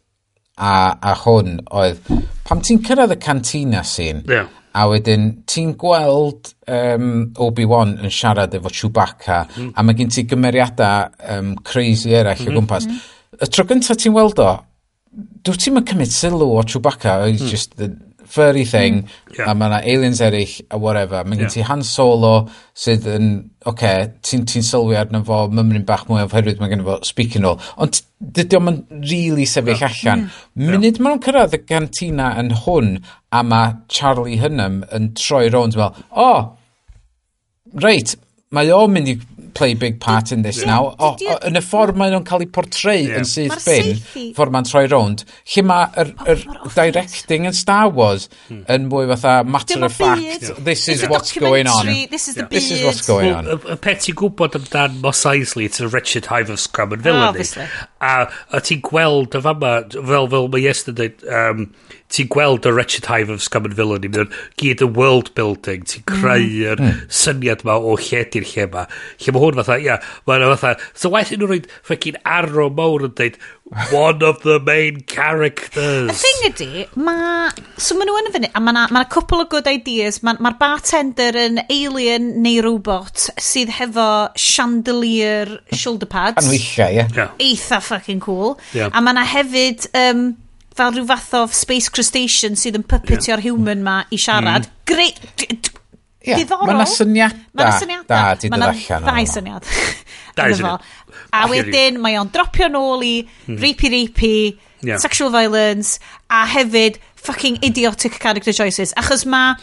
a, 0.58 0.94
a 1.00 1.14
hwn 1.24 1.58
oedd, 1.70 2.00
pam 2.46 2.62
ti'n 2.64 2.82
cyrraedd 2.86 3.14
y 3.14 3.18
cantina 3.22 3.84
sy'n, 3.86 4.24
yeah. 4.28 4.48
a 4.74 4.86
wedyn 4.90 5.30
ti'n 5.48 5.74
gweld 5.80 6.52
um, 6.66 7.10
Obi-Wan 7.48 7.96
yn 8.02 8.14
siarad 8.14 8.56
efo 8.58 8.72
Chewbacca, 8.74 9.44
mm. 9.48 9.72
a 9.74 9.84
mae 9.86 9.98
gen 9.98 10.12
ti 10.12 10.26
gymeriadau 10.28 11.12
um, 11.36 11.54
crazy 11.66 12.16
eraill 12.18 12.44
mm. 12.44 12.50
o 12.52 12.58
gwmpas. 12.58 12.88
Mm. 12.88 13.06
Y 13.38 13.50
tro 13.54 13.66
gyntaf 13.68 14.00
ti'n 14.02 14.16
weld 14.16 14.42
o, 14.42 14.50
dwi 15.46 15.56
ti'n 15.56 15.78
mynd 15.78 15.88
cymryd 15.88 16.14
sylw 16.14 16.52
o 16.58 16.66
Chewbacca, 16.66 17.20
mm. 17.28 17.48
just 17.48 17.78
the, 17.78 17.92
furry 18.28 18.64
thing, 18.64 19.02
mm. 19.02 19.38
yeah. 19.38 19.50
a 19.50 19.54
mae 19.56 19.70
yna 19.70 19.80
aliens 19.92 20.20
eraill, 20.24 20.54
a 20.70 20.80
whatever. 20.80 21.24
Mae 21.24 21.38
gen 21.38 21.46
yeah. 21.46 21.54
ti 21.54 21.64
Han 21.68 21.84
Solo 21.86 22.32
sydd 22.76 23.08
yn, 23.10 23.30
oce, 23.64 23.72
okay, 23.72 24.10
ti'n 24.24 24.44
ti 24.48 24.62
sylwi 24.64 24.98
arno 25.00 25.22
fo 25.26 25.46
mymryn 25.52 25.86
bach 25.88 26.06
mwy 26.10 26.24
oherwydd 26.26 26.62
mae 26.62 26.72
gen 26.72 26.84
fo 26.86 26.98
speaking 27.08 27.48
all. 27.48 27.58
Ond 27.80 28.02
dydy 28.38 28.58
o'n 28.58 28.82
really 29.10 29.48
sefyll 29.48 29.78
yeah. 29.78 29.88
allan. 29.90 30.26
Mm. 30.28 30.38
Yeah. 30.54 30.76
Munud 30.76 31.02
maen 31.02 31.16
nhw'n 31.16 31.24
cyrraedd 31.26 31.58
y 31.58 31.62
gantina 31.68 32.30
yn 32.42 32.54
hwn, 32.64 32.94
a 33.32 33.42
mae 33.46 33.74
Charlie 33.92 34.40
Hunnam 34.42 34.82
yn 34.94 35.12
troi 35.18 35.46
rownd 35.52 35.78
fel, 35.78 35.94
o, 36.10 36.28
oh, 36.28 36.46
reit, 37.84 38.16
mae 38.54 38.72
o'n 38.72 38.94
mynd 38.94 39.12
i 39.12 39.18
play 39.58 39.74
big 39.74 39.98
part 40.00 40.32
in 40.32 40.42
this 40.42 40.60
yeah. 40.62 40.70
now. 40.70 40.94
O, 40.98 41.10
o, 41.18 41.36
yn 41.48 41.58
y 41.58 41.62
ffordd 41.64 41.98
maen 41.98 42.14
nhw'n 42.14 42.26
cael 42.28 42.44
eu 42.46 42.50
portreu 42.54 42.96
yeah. 42.96 43.18
yn 43.20 43.28
syth 43.28 43.66
bin, 43.66 43.98
ffordd 44.36 44.54
maen 44.54 44.68
troi 44.68 44.84
rownd, 44.90 45.24
lle 45.52 45.64
mae 45.66 45.88
yr, 46.04 46.12
yr 46.34 46.44
directing 46.76 47.48
yn 47.48 47.56
Star 47.56 47.90
Wars 47.94 48.28
hmm. 48.48 48.62
yn 48.70 48.88
mwy 48.92 49.08
fatha 49.12 49.42
matter 49.48 49.84
of 49.84 49.94
fact, 49.94 50.22
yeah. 50.22 50.54
this 50.70 50.86
is 50.88 51.02
It's 51.02 51.10
what's 51.12 51.34
going 51.36 51.66
on. 51.70 51.86
This 52.10 52.28
is 52.28 52.36
the 52.36 52.46
yeah. 52.46 52.54
This 52.54 52.70
is 52.70 52.84
what's 52.86 53.06
going 53.06 53.34
on. 53.34 53.50
Y 53.58 53.78
peth 53.82 54.06
ti'n 54.06 54.18
gwybod 54.18 54.58
amdan 54.58 55.00
Mos 55.02 55.24
Eisley, 55.28 55.66
it's 55.68 55.80
a 55.80 55.88
Richard 55.88 56.30
Hive 56.30 56.50
of 56.54 56.60
Scrum 56.60 56.92
and 56.92 57.02
Villainy. 57.02 57.46
A, 58.00 58.28
a 58.52 58.62
ti'n 58.62 58.82
gweld 58.84 59.34
y 59.34 59.42
fama, 59.44 59.74
fel, 59.92 60.30
fel 60.30 60.50
mae 60.54 60.64
Yes 60.64 60.84
dweud, 60.88 61.24
um, 61.28 61.68
ti'n 62.12 62.30
gweld 62.32 62.66
y 62.68 62.72
Wretched 62.72 63.06
Hive 63.10 63.32
of 63.34 63.42
Scum 63.44 63.68
and 63.68 63.76
Villainy, 63.76 64.08
mae 64.08 64.28
gyd 64.60 64.82
y 64.84 64.88
world 64.88 65.34
building, 65.36 65.84
ti'n 65.88 66.04
mm. 66.06 66.22
creu 66.22 66.74
mm. 66.78 67.04
syniad 67.12 67.64
ma 67.68 67.76
o 67.76 67.98
lle 68.00 68.24
di'r 68.32 68.48
lle 68.48 68.66
ma. 68.72 68.86
Lle 69.20 69.34
mae 69.34 69.44
hwn 69.44 69.60
fatha, 69.60 69.76
ia, 69.76 69.98
yeah, 69.98 70.10
mae'n 70.28 70.46
fatha, 70.54 70.74
so 70.96 71.12
waith 71.12 71.34
nhw'n 71.34 71.50
rhoi 71.50 71.60
ffocin 71.76 72.16
arro 72.24 72.70
mawr 72.72 73.04
yn 73.10 73.14
dweud, 73.18 73.36
one 73.92 74.24
of 74.24 74.40
the 74.42 74.58
main 74.64 75.02
characters. 75.02 76.08
Y 76.08 76.16
thing 76.16 76.48
ydy, 76.48 76.86
mae... 76.96 77.52
So 77.76 77.98
maen 77.98 78.08
nhw 78.08 78.16
yn 78.22 78.30
y 78.30 78.34
fyny, 78.38 78.52
a 78.56 78.64
mae 78.64 78.72
yna 78.72 78.86
ma 78.94 79.04
cwpl 79.12 79.44
o 79.44 79.48
good 79.52 79.68
ideas. 79.68 80.22
Mae'r 80.24 80.40
ma, 80.44 80.54
bartender 80.56 81.36
yn 81.36 81.60
alien 81.66 82.32
neu 82.42 82.64
robot 82.64 83.28
sydd 83.36 83.74
hefo 83.76 84.08
chandelier 84.40 85.58
shoulder 85.76 86.08
pads. 86.08 86.40
Anwylla, 86.40 86.88
ie. 86.88 87.04
Yeah. 87.12 87.36
Eitha 87.36 87.82
fucking 87.84 88.24
cool. 88.24 88.56
Yeah. 88.72 88.88
A 88.92 89.04
mae 89.04 89.16
yna 89.16 89.28
hefyd... 89.28 89.90
Um, 89.92 90.28
fel 90.78 90.94
rhyw 90.94 91.08
fath 91.08 91.34
o 91.38 91.42
space 91.54 91.90
crustacean 91.94 92.56
sydd 92.58 92.78
yn 92.78 92.86
puppetio'r 92.88 93.42
yeah. 93.42 93.46
human 93.48 93.82
ma 93.86 93.98
i 94.14 94.20
siarad. 94.20 94.68
Mm. 94.68 94.78
Greit, 94.88 95.72
yeah. 96.24 96.38
diddorol. 96.38 96.68
Mae 96.68 96.78
yna 96.78 96.86
syniadau. 96.92 97.42
Mae 97.52 97.66
yna 97.66 97.74
syniadau. 97.82 98.08
Da, 98.12 98.22
di 98.38 98.52
dod 98.52 98.64
allan. 98.68 99.08
Mae 99.10 99.26
yna 99.26 99.34
syniad. 99.34 99.68
Da, 100.38 100.44
syniad. 100.54 100.88
A 101.34 101.48
wedyn 101.50 101.96
mae 101.98 102.14
o'n 102.20 102.28
dropio 102.30 102.68
nôl 102.70 103.02
i 103.02 103.14
mm. 103.26 103.58
rapey 103.58 103.90
rapey, 103.90 104.42
yeah. 104.86 105.00
sexual 105.02 105.32
violence, 105.34 105.98
a 106.30 106.44
hefyd 106.46 107.00
fucking 107.18 107.58
idiotic 107.66 108.20
character 108.22 108.54
choices. 108.54 108.94
Achos 108.96 109.26
mae 109.26 109.56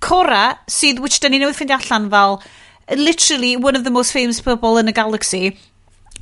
Cora, 0.00 0.58
sydd, 0.68 1.00
which 1.04 1.20
dyn 1.20 1.32
ni 1.34 1.40
newydd 1.40 1.56
ffeindio 1.56 1.78
allan 1.80 2.08
fel, 2.12 2.40
literally 2.96 3.56
one 3.56 3.76
of 3.76 3.84
the 3.84 3.90
most 3.90 4.12
famous 4.12 4.40
people 4.40 4.78
in 4.78 4.86
the 4.86 4.92
galaxy, 4.92 5.56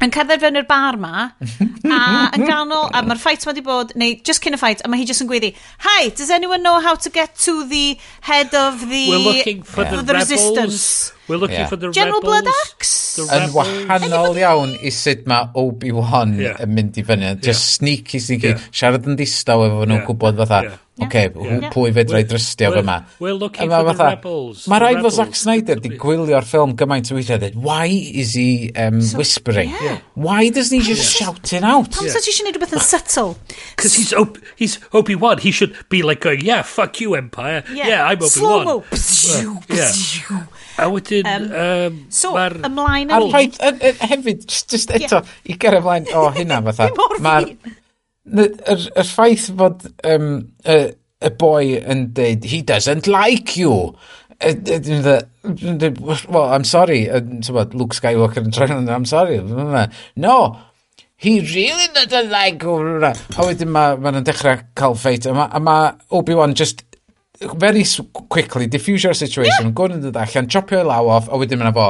yn 0.02 0.12
cerdded 0.14 0.42
fewn 0.42 0.58
i'r 0.58 0.66
bar 0.68 0.98
ma, 1.00 1.28
a 1.38 2.00
yn 2.34 2.46
ganol, 2.48 2.88
a 2.90 3.02
mae'r 3.06 3.20
ffait 3.22 3.46
ma 3.46 3.52
wedi 3.52 3.64
bod, 3.64 3.94
neu 4.00 4.16
just 4.26 4.42
cyn 4.44 4.56
y 4.56 4.60
ffait, 4.60 4.82
a 4.84 4.90
mae 4.90 5.02
hi 5.02 5.08
just 5.08 5.22
yn 5.24 5.30
gweddi, 5.30 5.54
Hi, 5.86 6.08
does 6.10 6.30
anyone 6.34 6.62
know 6.66 6.80
how 6.80 6.94
to 6.94 7.10
get 7.10 7.36
to 7.46 7.64
the 7.70 7.98
head 8.22 8.54
of 8.54 8.80
the, 8.88 9.04
We're 9.10 9.18
looking 9.18 9.62
for 9.62 9.84
the, 9.84 10.02
the, 10.02 10.02
the 10.02 10.14
resistance? 10.14 11.13
We're 11.26 11.38
looking 11.38 11.56
yeah. 11.56 11.66
for 11.66 11.76
the 11.76 11.90
General 11.90 12.20
rebels, 12.20 12.42
Blood 12.42 12.54
Axe. 12.66 13.18
Yn 13.22 13.52
wahanol 13.54 14.36
iawn 14.36 14.72
i 14.84 14.90
sut 14.92 15.22
mae 15.30 15.46
Obi-Wan 15.56 16.34
yeah. 16.36 16.58
yn 16.60 16.72
mynd 16.76 16.98
i 17.00 17.04
fyny. 17.06 17.30
Just 17.40 17.62
yeah. 17.62 17.76
sneaky, 17.78 18.20
sneaky. 18.20 18.50
Yeah. 18.52 18.64
Siarad 18.74 19.06
yn 19.08 19.16
distaw 19.16 19.62
efo 19.64 19.84
nhw'n 19.86 20.00
yeah. 20.00 20.08
gwybod 20.08 20.40
fatha, 20.42 20.58
yeah. 20.66 20.80
oce, 20.98 21.06
okay, 21.06 21.30
yeah. 21.30 21.70
pwy 21.72 21.94
fedra 21.96 22.20
i 22.20 22.26
drystio 22.28 22.74
fy 22.74 22.82
ma. 22.84 22.98
We're 23.22 23.38
looking 23.38 23.72
for 23.72 23.88
the 23.88 23.94
rebels. 24.02 24.66
Mae 24.68 24.82
rhaid 24.84 25.00
fod 25.06 25.16
Zack 25.16 25.38
Snyder 25.38 25.80
di 25.80 25.94
gwylio'r 26.02 26.44
ffilm 26.48 26.74
gymaint 26.80 27.08
o 27.08 27.16
weithiau. 27.16 27.40
dweud, 27.40 27.56
Why 27.70 27.86
is 27.88 28.34
he 28.36 28.72
um, 28.76 29.00
so, 29.00 29.22
whispering? 29.22 29.72
Yeah. 29.80 30.02
Why 30.12 30.50
doesn't 30.50 30.76
he 30.76 30.84
just 30.84 31.08
yeah. 31.08 31.28
shout 31.30 31.52
it 31.54 31.64
out? 31.64 31.88
Pam 31.94 32.10
sa 32.10 32.20
ti 32.20 32.34
eisiau 32.34 32.42
should 32.42 32.58
rhywbeth 32.58 32.76
yn 32.76 32.84
subtle? 32.84 33.38
Because 33.72 33.96
he's, 33.96 34.12
Op 34.12 34.36
he's 34.56 34.76
Obi-Wan. 34.92 35.38
He 35.38 35.52
should 35.56 35.72
be 35.88 36.02
like 36.02 36.20
going, 36.20 36.44
yeah, 36.44 36.60
fuck 36.60 37.00
you, 37.00 37.14
Empire. 37.14 37.64
Yeah, 37.72 38.04
I'm 38.04 38.20
Obi-Wan. 38.20 38.84
Slow-mo. 38.92 39.62
Yeah. 39.72 40.44
A 40.78 40.88
wedyn... 40.90 41.26
Um, 41.28 41.46
um, 41.62 41.98
so, 42.10 42.32
mar... 42.34 42.56
ymlaen 42.66 43.12
a 43.14 43.20
ni. 43.22 43.30
Rhaid, 43.32 43.58
hefyd, 44.02 44.44
just 44.50 44.90
eto, 44.90 45.20
yeah. 45.20 45.32
i 45.46 45.56
ger 45.60 45.78
ymlaen 45.78 46.08
o 46.16 46.26
hynna 46.34 46.60
fatha. 46.66 46.90
Mae'r 47.24 47.54
yr, 48.24 48.90
yr 48.90 49.08
ffaith 49.08 49.48
fod 49.58 49.86
um, 50.10 50.28
y, 50.66 50.78
y 51.24 51.32
boi 51.40 51.64
yn 51.80 52.08
deud, 52.16 52.50
he 52.50 52.62
doesn't 52.66 53.08
like 53.10 53.56
you. 53.60 53.94
Well, 54.44 56.52
I'm 56.52 56.64
sorry. 56.64 57.08
Luke 57.08 57.94
Skywalker 57.94 58.42
yn 58.42 58.52
troi 58.52 58.90
I'm 58.90 59.06
sorry. 59.06 59.38
No, 60.16 60.58
he 61.16 61.40
really 61.40 61.86
doesn't 61.94 62.30
like 62.30 62.62
you. 62.62 63.04
A 63.04 63.14
wedyn 63.46 63.70
mae'n 63.72 64.02
ma 64.02 64.10
dechrau 64.26 64.58
cael 64.76 64.98
ffeit. 64.98 65.30
A 65.30 65.36
mae 65.36 65.62
ma 65.62 65.76
Obi-Wan 66.10 66.54
just 66.58 66.82
very 67.40 67.84
quickly, 68.28 68.66
diffuse 68.66 69.04
your 69.04 69.14
situation, 69.14 69.66
yeah. 69.66 69.74
gwrdd 69.76 69.98
yn 69.98 70.02
dod 70.06 70.18
allan, 70.22 70.48
chopio 70.50 70.82
i 70.82 70.88
law 70.88 71.08
off, 71.16 71.28
a 71.28 71.38
wedyn 71.40 71.60
mynd 71.62 71.74
fo. 71.76 71.88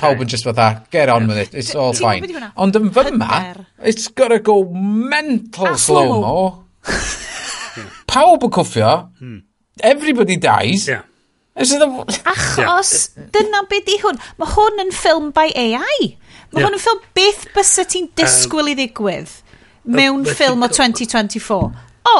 Pawb 0.00 0.22
yn 0.24 0.30
just 0.32 0.46
fatha, 0.48 0.86
get 0.90 1.10
on 1.12 1.28
with 1.28 1.38
it, 1.38 1.54
it's 1.54 1.74
all 1.74 1.92
fine. 1.92 2.24
Ond 2.56 2.78
yn 2.78 2.88
fyma, 2.94 3.66
it's 3.84 4.08
gotta 4.08 4.40
go 4.40 4.64
mental 4.72 5.76
slow-mo. 5.78 6.64
Pawb 8.10 8.48
yn 8.48 8.54
cwffio, 8.56 8.94
everybody 9.84 10.38
dies. 10.40 10.88
Yeah. 10.88 11.06
Achos, 11.60 13.10
dyna 13.34 13.64
beth 13.68 13.84
di 13.86 13.98
hwn. 14.00 14.18
Mae 14.40 14.54
hwn 14.54 14.86
yn 14.86 14.94
ffilm 14.96 15.28
by 15.36 15.50
AI. 15.52 15.82
Mae 15.84 16.62
yeah. 16.62 16.64
hwn 16.64 16.78
yn 16.78 16.82
ffilm 16.82 17.04
beth 17.18 17.46
bys 17.54 17.76
ti'n 17.92 18.08
disgwyl 18.18 18.70
i 18.72 18.76
ddigwydd 18.78 19.36
mewn 19.84 20.24
ffilm 20.28 20.64
o 20.64 20.70
2024. 20.70 21.70
O, 22.10 22.16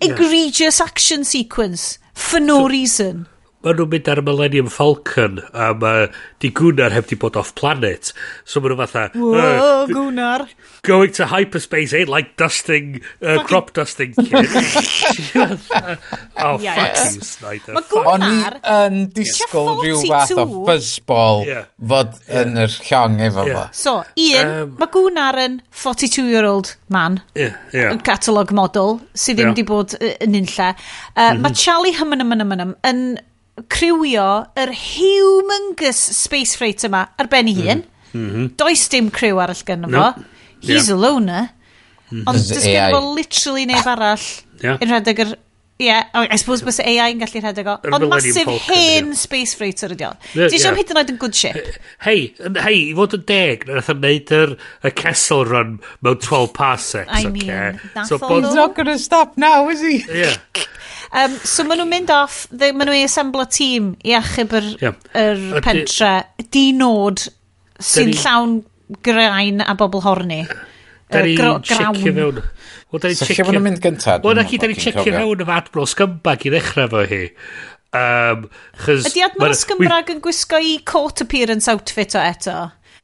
egregious 0.00 0.80
action 0.80 1.24
sequence 1.24 1.98
for 2.14 2.40
no 2.40 2.68
reason. 2.68 3.26
maen 3.64 3.74
nhw'n 3.74 3.90
mynd 3.90 4.08
ar 4.12 4.20
y 4.20 4.22
Millennium 4.22 4.68
Falcon 4.70 5.40
a 5.50 5.72
mae 5.74 6.06
di 6.42 6.50
Gwnar 6.54 6.94
heb 6.94 7.08
di 7.10 7.16
bod 7.18 7.34
off 7.40 7.50
planet 7.58 8.12
so 8.46 8.62
maen 8.62 8.76
nhw 8.76 8.78
fatha 8.84 9.08
Whoa, 9.18 9.34
oh, 9.34 9.82
uh, 9.82 9.88
Gwnar 9.90 10.44
going 10.86 11.10
to 11.18 11.26
hyperspace 11.26 11.92
ain't 11.92 12.12
like 12.12 12.36
dusting 12.38 13.00
uh, 13.18 13.42
crop 13.48 13.72
dusting 13.74 14.14
kid 14.14 14.30
oh 16.38 16.58
yes. 16.62 16.78
fuck 16.78 17.14
you 17.16 17.26
Snyder 17.26 17.74
mae 17.74 17.88
Gwnar 17.90 18.58
yn 18.62 19.00
disgwyl 19.16 19.74
rhyw 19.82 20.04
fath 20.06 20.34
o 20.38 20.46
fuzzball 20.68 21.42
yeah. 21.48 21.66
fod 21.82 22.14
yeah. 22.14 22.44
yn 22.44 22.62
yr 22.62 22.78
llong 22.78 23.18
efo 23.26 23.46
yeah. 23.50 23.72
fo 23.74 23.82
so 23.82 23.96
un 24.06 24.52
um, 24.54 24.76
mae 24.78 24.92
Gwnar 24.94 25.40
yn 25.48 25.62
42 25.74 26.28
year 26.30 26.46
old 26.46 26.76
man 26.94 27.18
yeah, 27.34 27.58
yeah. 27.74 27.90
yn 27.90 28.06
catalog 28.06 28.54
model 28.54 29.00
sydd 29.18 29.42
ddim 29.42 29.50
yeah. 29.50 29.58
di 29.58 29.66
bod 29.66 29.98
yn 29.98 30.38
unlle 30.44 30.70
uh, 30.70 30.78
mm 30.78 30.78
mhm. 30.78 31.26
-hmm. 31.26 31.42
mae 31.42 31.58
Charlie 31.58 31.98
Humanum 31.98 32.38
yn 32.86 33.18
criwio 33.72 34.28
yr 34.58 34.72
humongous 34.76 36.00
space 36.16 36.58
freight 36.58 36.86
yma 36.88 37.06
ar 37.18 37.30
ben 37.30 37.50
ei 37.50 37.56
hun. 37.58 37.84
Mm 38.12 38.30
-hmm. 38.30 38.48
Does 38.56 38.88
dim 38.88 39.10
criw 39.10 39.40
arall 39.42 39.64
gynno 39.66 39.90
no. 39.90 40.12
fo. 40.12 40.22
He's 40.60 40.88
yeah. 40.88 40.96
a 40.96 41.00
loner. 41.00 41.48
Mm 42.10 42.20
-hmm. 42.20 42.28
Ond 42.28 42.48
does 42.48 42.64
gen 42.64 42.94
fo 42.94 43.14
literally 43.14 43.66
neb 43.66 43.86
arall 43.86 44.24
yeah. 44.62 44.80
yn 44.80 44.90
rhedeg 44.90 45.26
yr... 45.26 45.36
Ie, 45.78 45.86
yeah, 45.86 46.10
I 46.34 46.36
suppose 46.36 46.64
bys 46.66 46.80
AI 46.82 47.12
yn 47.12 47.20
gallu 47.20 47.38
rhedeg 47.38 47.68
o. 47.70 47.76
Ond 47.94 48.08
masif 48.10 48.48
hen 48.66 49.12
space 49.14 49.54
freighter 49.54 49.92
ydi 49.94 50.08
o. 50.08 50.10
Di 50.34 50.56
eisiau 50.56 50.74
hyd 50.74 50.90
yn 50.90 50.98
oed 50.98 51.12
yn 51.12 51.20
good 51.22 51.38
ship. 51.38 51.54
Hei, 52.02 52.34
hei, 52.64 52.80
i 52.88 52.96
fod 52.98 53.14
yn 53.14 53.22
deg, 53.28 53.62
nath 53.68 53.92
o'n 53.94 54.00
neud 54.02 54.32
yr 54.34 54.56
y 54.82 54.90
castle 54.90 55.44
run 55.46 55.76
mewn 56.02 56.18
12 56.18 56.50
parsecs. 56.56 57.14
I 57.14 57.30
mean, 57.30 57.46
okay. 57.46 57.78
that's 57.94 58.10
so, 58.10 58.18
all. 58.18 58.42
He's 58.42 58.58
not 58.58 58.74
going 58.74 58.90
to 58.90 58.98
stop 58.98 59.38
now, 59.38 59.68
is 59.70 59.80
he? 59.86 60.02
Yeah. 60.10 60.34
Um, 61.08 61.36
so 61.40 61.64
maen 61.64 61.80
nhw'n 61.80 61.88
mynd 61.92 62.10
off, 62.12 62.42
the, 62.52 62.72
maen 62.76 62.90
nhw'n 62.90 63.06
assemble 63.06 63.46
tîm 63.48 63.94
i 64.04 64.12
achub 64.18 64.52
yr, 64.58 64.66
yeah. 64.82 64.98
yr 65.16 65.44
er 65.56 65.64
pentre, 65.64 66.10
di 66.52 66.66
nod 66.76 67.24
sy'n 67.80 68.12
ni... 68.12 68.18
llawn 68.20 68.58
grain 69.04 69.62
a 69.64 69.74
bobl 69.78 70.04
horni. 70.04 70.42
Da 71.08 71.24
ni 71.24 71.36
checio 71.36 71.94
fewn. 71.96 72.42
Wel, 72.92 73.00
da 73.00 73.08
ni 73.08 73.16
checio. 73.16 73.44
So, 73.44 73.52
lle 73.56 73.64
mynd 73.64 73.80
gyntaf? 73.84 74.22
Wel, 74.24 74.36
da 74.36 74.44
ni 74.44 74.76
checio 74.76 75.04
fewn 75.04 75.44
efo 75.44 75.56
Admiral 75.56 75.88
Scumbag 75.88 76.44
i 76.44 76.52
ddechrau 76.52 76.90
fo 76.92 77.04
hi. 77.08 77.22
Um, 77.96 78.48
Ydy 78.84 79.24
Admiral 79.24 79.56
Scumbag 79.56 80.12
yn 80.12 80.20
gwisgo 80.24 80.60
i 80.60 80.76
court 80.84 81.24
appearance 81.24 81.72
outfit 81.72 82.18
o 82.18 82.24
eto? 82.24 82.58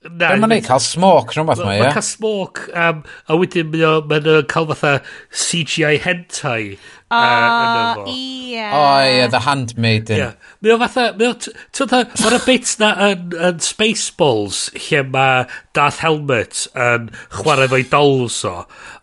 Na, 0.04 0.34
Be 0.34 0.36
mae'n 0.36 0.50
neud 0.52 0.66
cael 0.66 0.82
smoke 0.84 1.32
rhwng 1.32 1.48
fath 1.48 1.62
mae, 1.64 1.78
ie? 1.78 1.80
Mae'n 1.80 1.94
cael 1.96 2.04
smoke, 2.04 2.66
um, 2.76 2.98
a 3.24 3.38
wedyn 3.40 3.70
mae'n 3.72 4.10
ma 4.10 4.34
cael 4.52 4.68
fatha 4.74 4.98
CGI 5.32 5.96
hentai 6.04 6.74
Uh, 7.14 8.00
uh, 8.00 8.04
yeah. 8.06 8.70
Oh, 8.74 8.98
yeah, 9.16 9.26
The 9.28 9.38
Handmaiden. 9.40 10.18
Yeah. 10.18 10.32
Mae 10.64 10.72
o 10.72 10.78
fatha... 10.80 11.10
Mae 11.18 11.28
o... 11.28 11.36
Ti'n 11.36 11.90
fatha... 11.90 12.22
Mae'r 12.24 12.46
bit 12.46 12.74
na 12.80 12.90
yn, 13.10 13.36
yn 13.50 13.60
Spaceballs 13.64 14.64
lle 14.86 15.04
mae 15.12 15.44
Darth 15.76 16.00
Helmet 16.04 16.64
yn 16.72 17.10
chwarae 17.36 17.68
fo'i 17.68 17.84
dolls 17.92 18.40
o. 18.48 18.56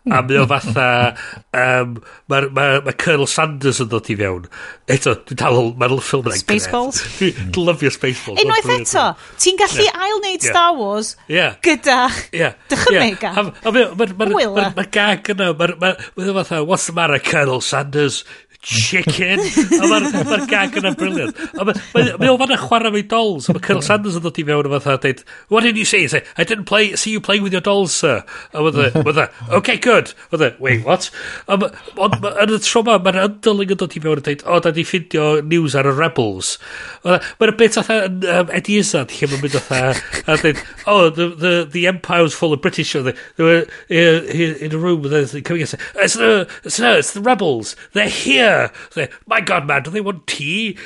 A 0.10 0.24
mae 0.26 0.42
o 0.42 0.48
fatha... 0.50 0.90
Um, 1.54 2.00
Mae 2.32 2.48
ma, 2.56 2.66
ma 2.86 2.94
Colonel 2.96 3.28
Sanders 3.28 3.82
yn 3.84 3.90
dod 3.92 4.08
i 4.12 4.16
fewn. 4.16 4.46
Eto, 4.92 5.14
dwi'n 5.28 5.40
dal... 5.42 5.58
Mae'r 5.80 5.96
ffilm 6.00 6.30
yna'n 6.30 6.40
Spaceballs? 6.40 7.02
Dwi'n 7.20 7.42
mm. 7.50 7.58
lyfio 7.68 7.92
Spaceballs. 7.92 8.40
Unwaith 8.42 8.72
eto, 8.78 9.04
ti'n 9.44 9.60
gallu 9.60 9.84
yeah. 9.84 10.06
ail 10.06 10.16
wneud. 10.20 10.46
Star 10.46 10.78
Wars 10.78 11.12
yeah. 11.28 11.58
gyda 11.66 11.98
yeah. 12.36 12.56
dychymega. 12.72 13.34
Yeah. 13.36 13.52
A, 13.52 13.68
a 13.68 13.76
mae 13.76 14.24
ma 14.24 14.72
e. 14.72 14.88
gag 14.96 15.34
yna. 15.36 15.52
mae'r 15.60 15.76
ma, 15.82 15.92
ma, 16.16 16.32
fatha, 16.40 16.64
what's 16.64 16.88
the 16.88 16.96
matter, 16.96 17.20
Colonel 17.20 17.62
Sanders? 17.62 18.24
Chicken. 18.62 19.40
a 19.42 19.88
mae'r 19.90 20.26
ma 20.28 20.38
gag 20.50 20.76
yna 20.80 20.94
briliant. 20.98 21.38
Mae 21.58 22.30
o 22.30 22.38
fanna 22.40 22.58
chwarae 22.62 22.92
mewn 22.94 23.08
dolls. 23.10 23.50
Mae 23.50 23.64
Colonel 23.64 23.84
Sanders 23.86 24.18
yn 24.20 24.26
dod 24.26 24.38
i 24.38 24.46
fewn 24.46 24.70
a 24.70 24.72
fatha 24.76 24.98
dweud, 25.02 25.24
what 25.50 25.66
did 25.66 25.78
you 25.78 25.86
say? 25.86 26.06
Say, 26.08 26.24
I 26.38 26.44
didn't 26.44 26.66
play, 26.70 26.96
see 26.96 27.12
you 27.12 27.22
playing 27.22 27.44
with 27.44 27.54
your 27.54 27.62
dolls, 27.66 27.94
sir. 27.94 28.24
A 28.54 28.62
mae 28.62 29.28
okay, 29.58 29.78
good. 29.78 30.14
Dda, 30.32 30.54
wait, 30.60 30.86
what? 30.86 31.10
A 31.48 31.58
yn 31.58 32.56
y 32.56 32.62
tro 32.66 32.84
ma, 32.86 33.00
mae'r 33.02 33.22
undling 33.26 33.74
yn 33.74 33.82
dod 33.82 33.98
i 33.98 34.04
fewn 34.04 34.22
a 34.22 34.26
dweud, 34.28 34.46
o, 34.46 34.60
da 34.62 34.74
di 34.76 34.86
ffindio 34.88 35.32
news 35.42 35.76
ar 35.76 35.90
y 35.90 35.96
Rebels. 35.98 36.54
Mae'r 37.06 37.56
bit 37.58 37.80
atha 37.82 38.04
um, 38.12 38.54
Eddie 38.54 38.80
Izzard, 38.84 39.16
lle 39.18 39.32
mae'n 39.32 39.46
mynd 39.48 39.58
atha, 39.62 39.82
a 40.28 40.38
dweud, 40.38 40.64
oh, 40.86 41.10
the, 41.10 41.30
the, 41.34 41.54
the 41.72 41.88
empire 41.90 42.24
was 42.28 42.38
full 42.38 42.54
of 42.54 42.62
British, 42.62 42.94
they 42.94 43.16
they 43.38 43.44
were 43.44 43.66
uh, 43.90 43.96
in 43.96 44.72
a 44.74 44.78
room, 44.78 45.06
and 45.06 45.14
they're 45.14 45.42
coming 45.42 45.64
and 45.64 45.70
say, 45.70 45.80
it's 45.96 46.14
the, 46.16 46.48
it's, 46.64 46.78
the, 46.78 46.98
it's 47.00 47.14
the 47.14 47.22
Rebels, 47.22 47.76
they're 47.94 48.10
here. 48.10 48.51
beer. 48.52 48.72
So, 48.90 49.08
my 49.28 49.42
god 49.42 49.68
man, 49.68 49.84
do 49.84 49.92
they 49.92 50.02
want 50.02 50.28
tea? 50.28 50.78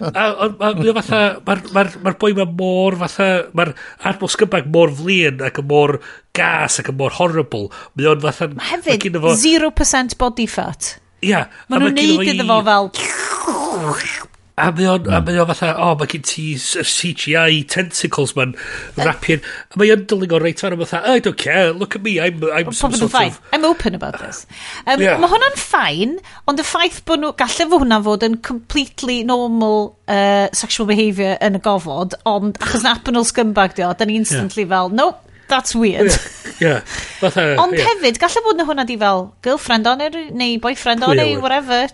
Uh, 0.00 0.32
ond 0.44 0.80
mae 0.80 0.94
fatha, 1.00 1.20
mae'r 1.46 2.18
boi 2.20 2.32
ma 2.36 2.46
mor 2.46 2.98
fatha, 3.00 3.28
mae'r 3.56 3.74
Admiral 4.00 4.32
Scumbag 4.32 4.70
mor 4.72 4.92
flin 5.00 5.42
ac 5.46 5.60
yn 5.62 5.68
mor 5.70 5.98
gas 6.36 6.80
ac 6.82 6.90
yn 6.92 6.98
mor 7.00 7.14
horrible. 7.18 7.68
Mae 7.96 8.10
o'n 8.12 8.24
fatha... 8.24 8.50
Mae 8.56 8.74
hefyd 8.74 9.20
0% 9.20 10.18
body 10.20 10.48
fat. 10.50 10.96
Ia. 11.20 11.30
Yeah, 11.30 11.62
Mae 11.68 11.82
nhw'n 11.84 11.96
neud 11.98 12.34
iddo 12.34 12.48
fo 12.48 12.60
fel... 12.70 14.28
A 14.60 14.70
mae 14.76 14.88
o'n, 14.90 15.06
mm. 15.06 15.26
mae 15.26 15.40
o'n 15.40 15.48
fatha, 15.50 15.70
o, 15.76 15.90
oh, 15.90 15.96
mae 16.00 16.10
gen 16.10 16.24
ti 16.26 16.44
CGI 16.58 17.62
tentacles 17.70 18.34
ma'n 18.36 18.54
rapio'n... 18.98 19.44
A 19.72 19.80
mae 19.80 19.92
o'n 19.94 20.04
dylun 20.10 20.34
o'r 20.36 20.44
reit 20.44 20.62
ar 20.66 20.76
fatha, 20.82 21.00
I 21.08 21.22
don't 21.24 21.38
care, 21.40 21.72
look 21.72 21.96
at 21.96 22.04
me, 22.06 22.18
I'm, 22.20 22.44
I'm 22.44 22.72
some 22.76 22.92
sort 22.96 23.12
fine. 23.14 23.32
of... 23.32 23.40
I'm 23.52 23.64
open 23.64 23.94
about 23.94 24.20
this. 24.20 24.44
Um, 24.86 25.00
yeah. 25.00 25.16
Mae 25.20 25.30
hwnna'n 25.32 25.56
ffain, 25.60 26.18
ond 26.50 26.60
y 26.60 26.66
ffaith 26.66 27.00
bod 27.08 27.24
nhw, 27.24 27.32
gallai 27.40 27.66
fod 27.72 27.84
hwnna 27.84 28.02
fod 28.06 28.28
yn 28.28 28.36
completely 28.46 29.22
normal 29.26 29.90
uh, 30.10 30.46
sexual 30.56 30.88
behaviour 30.90 31.40
yn 31.44 31.58
y 31.58 31.64
gofod, 31.64 32.18
ond 32.28 32.60
achos 32.60 32.86
na 32.86 32.94
apenol 32.98 33.26
scumbag 33.28 33.76
di 33.78 33.86
o, 33.86 33.92
da 33.96 34.08
ni 34.08 34.20
instantly 34.20 34.66
yeah. 34.66 34.72
fel, 34.76 34.94
nope, 34.94 35.26
that's 35.50 35.74
weird. 35.74 36.12
Yeah. 36.60 36.80
yeah. 37.20 37.56
Ond 37.60 37.74
yeah. 37.74 37.84
hefyd, 37.90 38.18
gallai 38.22 38.42
bod 38.46 38.56
na 38.60 38.64
hwnna 38.68 38.86
di 38.88 38.96
fel 39.00 39.26
girlfriend 39.44 39.90
on 39.90 40.00
neu 40.00 40.56
boyfriend 40.62 41.04
on 41.04 41.18
neu 41.18 41.36
whatever, 41.42 41.90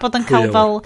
bod 0.00 0.20
yn 0.20 0.26
cael 0.30 0.52
fel... 0.54 0.82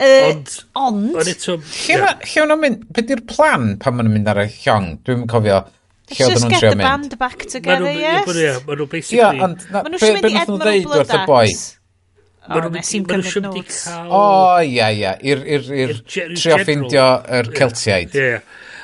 Ond... 0.00 0.50
Ond... 0.74 1.14
Ond 1.14 1.30
eto... 1.30 1.56
Lle 1.60 1.96
yeah. 2.00 2.18
nhw'n 2.48 2.60
mynd... 2.60 2.84
Be 2.94 3.04
di'r 3.06 3.22
plan 3.28 3.74
pan 3.82 3.96
maen 3.96 4.08
nhw'n 4.08 4.18
mynd 4.18 4.32
ar 4.32 4.42
y 4.42 4.48
llong? 4.50 4.90
Dwi'n 5.06 5.24
cofio... 5.30 5.60
Lle 6.10 6.26
oedd 6.26 6.42
nhw'n 6.42 6.50
trio 6.50 6.50
mynd? 6.50 6.50
just 6.50 6.50
get 6.50 6.74
the 6.74 6.82
band 6.82 7.16
back 7.20 7.46
together, 7.46 7.92
yes? 7.92 8.26
Maen 8.26 8.80
nhw'n 8.80 8.90
basically... 8.90 9.22
Yeah, 9.22 9.40
ond... 9.46 9.64
Maen 9.70 9.94
nhw'n 9.94 10.18
mynd 10.18 10.28
i 10.28 10.36
Edmund 10.42 10.66
Blood 10.88 11.14
Axe. 11.20 11.78
Maen 12.48 12.66
nhw'n 12.66 12.76
mynd 12.76 13.56
i 13.62 13.64
cael... 13.70 14.10
O, 14.10 14.24
ia, 14.66 14.90
ia. 14.90 15.14
I'r 15.22 15.96
trio 16.10 16.60
ffeindio 16.60 17.08
yr 17.38 17.54
Celtiaid. 17.54 18.18
Ie, 18.18 18.34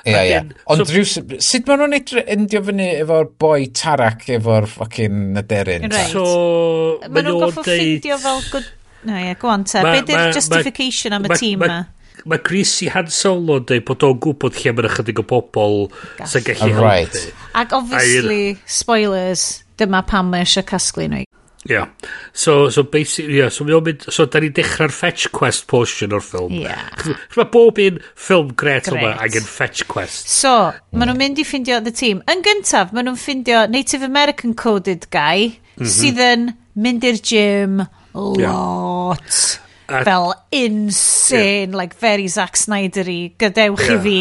ie. 0.07 0.17
Ia. 0.17 0.43
Ond 0.71 0.85
so, 0.87 0.89
rhyw... 0.95 1.39
Sut 1.45 1.69
maen 1.69 1.83
nhw'n 1.85 2.27
endio 2.39 2.63
fyny 2.71 2.91
efo'r 3.03 3.33
boi 3.43 3.67
tarac 3.77 4.29
efo'r 4.39 4.71
ffocin 4.71 5.33
naderyn? 5.35 5.91
Right. 5.91 6.15
So, 6.15 7.01
maen 7.09 7.27
nhw'n 7.27 7.43
goffo 7.49 7.67
ffeindio 7.67 8.21
fel 8.23 8.47
good 8.55 8.77
No, 9.09 9.17
ie, 9.17 9.33
go 9.41 9.49
on 9.49 9.65
te. 9.65 9.81
Be 9.87 10.03
di'r 10.09 10.35
justification 10.37 11.17
am 11.17 11.27
y 11.29 11.39
tîm 11.39 11.65
ma? 11.65 11.81
Mae 12.29 12.43
Chris 12.45 12.75
i 12.85 12.91
Han 12.93 13.09
Solo 13.09 13.57
yn 13.61 13.67
dweud 13.69 13.87
bod 13.89 14.05
o'n 14.05 14.19
gwybod 14.21 14.59
lle 14.61 14.75
mae'n 14.77 14.91
ychydig 14.91 15.23
o 15.23 15.25
bobl 15.31 15.87
sy'n 16.29 16.45
gallu 16.45 16.69
helpu. 16.69 16.85
Right. 16.85 17.21
Ac 17.57 17.73
obviously, 17.77 18.59
spoilers, 18.69 19.47
dyma 19.81 20.03
pam 20.09 20.29
mae 20.33 20.45
eisiau 20.45 20.67
casglu 20.69 21.09
nhw. 21.09 21.25
Yeah. 21.69 21.89
So, 22.33 22.71
so 22.71 22.83
basically, 22.83 23.37
yeah, 23.37 23.51
so, 23.51 23.65
mynd, 23.65 24.07
so 24.13 24.25
da 24.25 24.41
ni'n 24.41 24.53
dechrau'r 24.57 24.93
fetch 24.97 25.29
quest 25.37 25.67
portion 25.69 26.15
o'r 26.17 26.25
ffilm. 26.25 26.55
Yeah. 26.57 26.89
Mae 27.37 27.49
bob 27.53 27.81
un 27.85 28.01
ffilm 28.15 28.55
gret 28.57 28.89
yma 28.93 29.13
angen 29.21 29.45
fetch 29.45 29.85
quest. 29.89 30.29
So, 30.33 30.55
maen 30.93 31.13
nhw'n 31.13 31.21
mynd 31.21 31.41
i 31.43 31.47
ffindio 31.49 31.83
the 31.85 31.93
team. 31.93 32.25
Yn 32.33 32.45
gyntaf, 32.47 32.95
maen 32.97 33.11
nhw'n 33.11 33.21
ffindio 33.21 33.67
Native 33.73 34.09
American 34.09 34.57
coded 34.57 35.09
guy 35.13 35.51
mm 35.51 35.85
-hmm. 35.85 35.93
sydd 35.97 36.23
yn 36.25 36.49
mynd 36.81 37.05
i'r 37.05 37.21
gym, 37.21 37.83
lot. 38.15 39.61
Yeah. 39.91 40.05
Fel 40.05 40.35
insane, 40.53 41.71
yeah. 41.71 41.77
like 41.77 41.95
very 41.95 42.29
Zack 42.29 42.57
Snyder-y. 42.57 43.35
Gadewch 43.39 43.89
yeah. 43.89 43.97
i 43.97 43.99
fi 44.05 44.19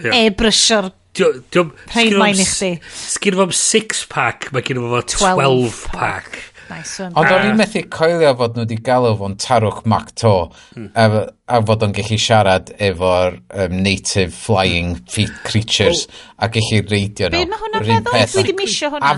yeah. 0.00 0.22
e-brysio'r 0.24 0.92
rhaid 1.18 2.16
mae'n 2.16 2.40
i 2.40 2.46
chdi. 2.46 2.70
Sgyn 2.94 3.36
fo'n 3.40 3.52
six 3.56 4.06
pack, 4.08 4.48
mae 4.54 4.64
gen 4.64 4.80
fo 4.80 5.02
12-pack. 5.16 6.40
Nice 6.70 7.00
one. 7.02 7.12
Ond 7.18 7.32
o'n 7.34 7.48
i'n 7.48 7.56
methu 7.58 7.82
coelio 7.90 8.30
fod 8.38 8.54
nhw 8.54 8.62
wedi 8.62 8.76
galw 8.86 9.16
fo'n 9.18 9.34
tarwch 9.42 9.80
Mac 9.90 10.12
to 10.22 10.34
hmm. 10.76 10.92
a, 10.94 11.24
a 11.50 11.58
fod 11.66 11.82
o'n 11.86 11.94
gallu 11.96 12.18
siarad 12.22 12.70
efo'r 12.78 13.40
um, 13.64 13.74
native 13.82 14.30
flying 14.30 15.00
creatures 15.10 16.06
oh. 16.06 16.20
a 16.46 16.50
gallu 16.54 16.84
reidio 16.86 17.26
nhw. 17.28 17.40
Be, 17.40 17.48
mae 17.50 17.64
hwnna'n 17.64 17.88
meddwl? 17.90 18.20
Dwi 18.36 18.46
ddim 18.46 18.62
isio 18.68 18.92
hwnna 18.94 19.10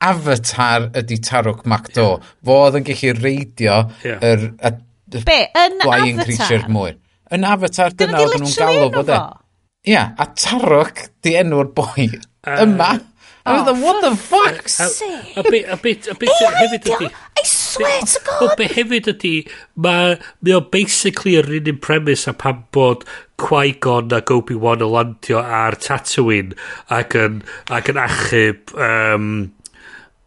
avatar 0.00 0.90
ydy 0.98 1.18
Tarwch 1.24 1.64
MacDo. 1.68 2.08
Yeah. 2.18 2.30
Fo 2.46 2.60
oedd 2.66 2.78
yn 2.80 2.86
gallu 2.88 3.16
reidio 3.18 3.80
yeah. 4.04 4.22
yr... 4.22 4.50
A, 4.62 4.76
Be, 5.08 5.38
yn 5.56 5.78
Flying 5.80 6.18
Creature 6.20 6.68
mwy. 6.68 6.90
Yn 7.32 7.44
Avatar, 7.48 7.94
dyna 7.96 8.18
oedd 8.26 8.34
nhw'n 8.42 8.56
galw 8.60 8.90
fo, 8.92 9.02
de. 9.08 9.20
Ia, 9.88 9.92
yeah, 9.92 10.10
a 10.20 10.26
Tarwg 10.36 11.06
di 11.24 11.32
enw'r 11.40 11.70
boi 11.72 12.10
uh, 12.10 12.58
yma. 12.66 12.90
Oh, 13.48 13.64
the, 13.64 13.72
what 13.80 14.02
the 14.04 14.12
fuck? 14.20 14.68
A, 14.76 14.84
a, 14.84 15.40
a, 15.40 15.72
a 15.72 15.76
bit, 15.80 16.08
a 16.12 16.14
bit 16.20 16.28
hefyd 16.28 16.90
ydy... 16.92 17.08
I 17.08 17.44
swear 17.48 18.02
to 18.04 18.20
God! 18.26 18.52
Be 18.60 18.68
hefyd 18.68 19.08
ydy, 19.14 19.32
mae 19.80 20.18
o 20.52 20.60
basically 20.60 21.38
yr 21.40 21.48
un 21.56 21.70
un 21.72 21.80
premise 21.80 22.28
a 22.28 22.36
pan 22.36 22.66
bod 22.76 23.06
Qui-Gon 23.40 24.12
ac 24.18 24.34
Obi-Wan 24.34 24.84
o 24.84 24.90
landio 24.92 25.40
ar 25.40 25.78
Tatooine 25.80 26.58
ac 26.92 27.16
yn, 27.16 27.40
ac 27.72 27.88
yn 27.94 28.02
achub... 28.04 28.76
Um, 28.76 29.30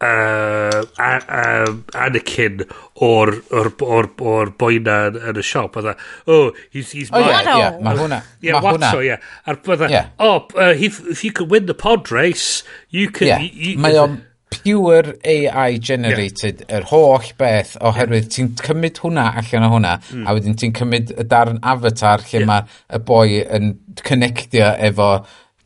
uh, 0.02 0.82
a, 0.98 1.10
a, 1.38 1.66
Anakin 2.06 2.64
o'r, 3.02 3.32
or, 3.52 3.72
or, 3.80 4.10
or 4.18 4.50
boi 4.58 4.78
na 4.82 4.98
yn 5.12 5.38
y 5.38 5.46
siop. 5.46 5.78
Oedd 5.78 5.94
oh, 6.26 6.50
he's, 6.70 6.90
he's 6.90 7.12
oh, 7.12 7.20
mine. 7.20 7.30
Yeah, 7.30 7.60
yeah, 7.62 7.78
mae 7.86 8.00
hwnna. 8.00 8.20
Yeah, 8.42 8.58
ma 8.58 8.74
hwnna. 8.74 8.92
Yeah. 9.06 9.30
Ar 9.46 9.62
bydda, 9.62 9.88
e, 9.88 9.94
yeah. 9.94 10.10
oh, 10.18 10.48
uh, 10.56 10.74
if, 10.74 11.00
if 11.08 11.24
you 11.24 11.32
can 11.32 11.48
win 11.52 11.66
the 11.70 11.78
pod 11.78 12.10
race, 12.12 12.62
you 12.90 13.08
can... 13.10 13.28
Yeah. 13.28 13.48
You, 13.48 13.78
mae 13.82 13.98
o'n 14.00 14.20
pure 14.52 15.14
AI 15.24 15.78
generated, 15.78 16.64
yeah. 16.66 16.80
yr 16.80 16.88
holl 16.90 17.30
beth, 17.38 17.76
oherwydd 17.80 18.26
yeah. 18.26 18.34
ti'n 18.36 18.50
cymryd 18.60 19.00
hwnna 19.02 19.30
allan 19.40 19.68
o 19.68 19.70
hwnna, 19.76 19.94
mm. 20.02 20.26
a 20.26 20.34
wedyn 20.36 20.58
ti'n 20.60 20.74
cymryd 20.76 21.14
y 21.16 21.24
darn 21.30 21.62
avatar 21.62 22.26
lle 22.26 22.42
yeah. 22.42 22.50
mae 22.50 22.66
y 22.92 23.00
boi 23.08 23.40
yn 23.58 23.72
connectio 24.04 24.74
efo 24.90 25.14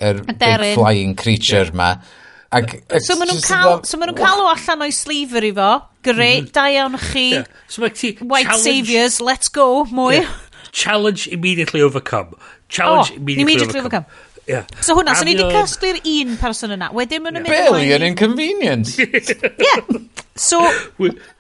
yr 0.07 0.23
big 0.29 0.71
flying 0.77 1.17
creature 1.19 1.67
yeah. 1.67 1.75
ma 1.75 1.91
Ag, 2.57 2.73
so 3.05 3.17
maen 3.19 3.31
nhw'n 3.31 3.43
cael, 3.45 3.81
so 3.89 3.99
ma 4.01 4.09
nhw 4.09 4.17
cael 4.17 4.43
o 4.45 4.49
allan 4.53 4.85
o'i 4.87 4.95
sleever 4.95 5.45
i 5.45 5.53
fo. 5.57 5.71
Great, 6.07 6.45
mm 6.45 6.49
-hmm. 6.49 6.53
da 6.55 6.67
iawn 6.73 6.99
chi. 6.99 7.27
Yeah. 7.35 7.45
So 7.69 7.83
White 7.83 8.47
challenge, 8.47 8.63
saviours, 8.63 9.21
let's 9.21 9.49
go, 9.49 9.85
mwy. 9.85 10.21
Yeah. 10.21 10.31
Challenge 10.73 11.29
immediately 11.29 11.83
overcome. 11.83 12.37
Challenge 12.69 13.11
oh, 13.11 13.17
immediately, 13.17 13.43
immediately 13.43 13.81
overcome. 13.81 14.05
overcome. 14.05 14.35
Yeah. 14.47 14.65
So 14.81 14.95
hwnna, 14.95 15.17
so 15.19 15.25
ni 15.27 15.35
wedi 15.35 15.47
casglu'r 15.51 15.99
un 16.07 16.37
person 16.39 16.71
yna. 16.77 16.93
Wedyn 16.95 17.25
maen 17.25 17.35
nhw'n 17.35 17.49
yeah. 17.51 17.65
mynd 17.65 17.73
Barely 17.73 17.93
an 17.97 18.05
inconvenience. 18.07 18.99
yeah. 19.67 19.81
So... 20.37 20.61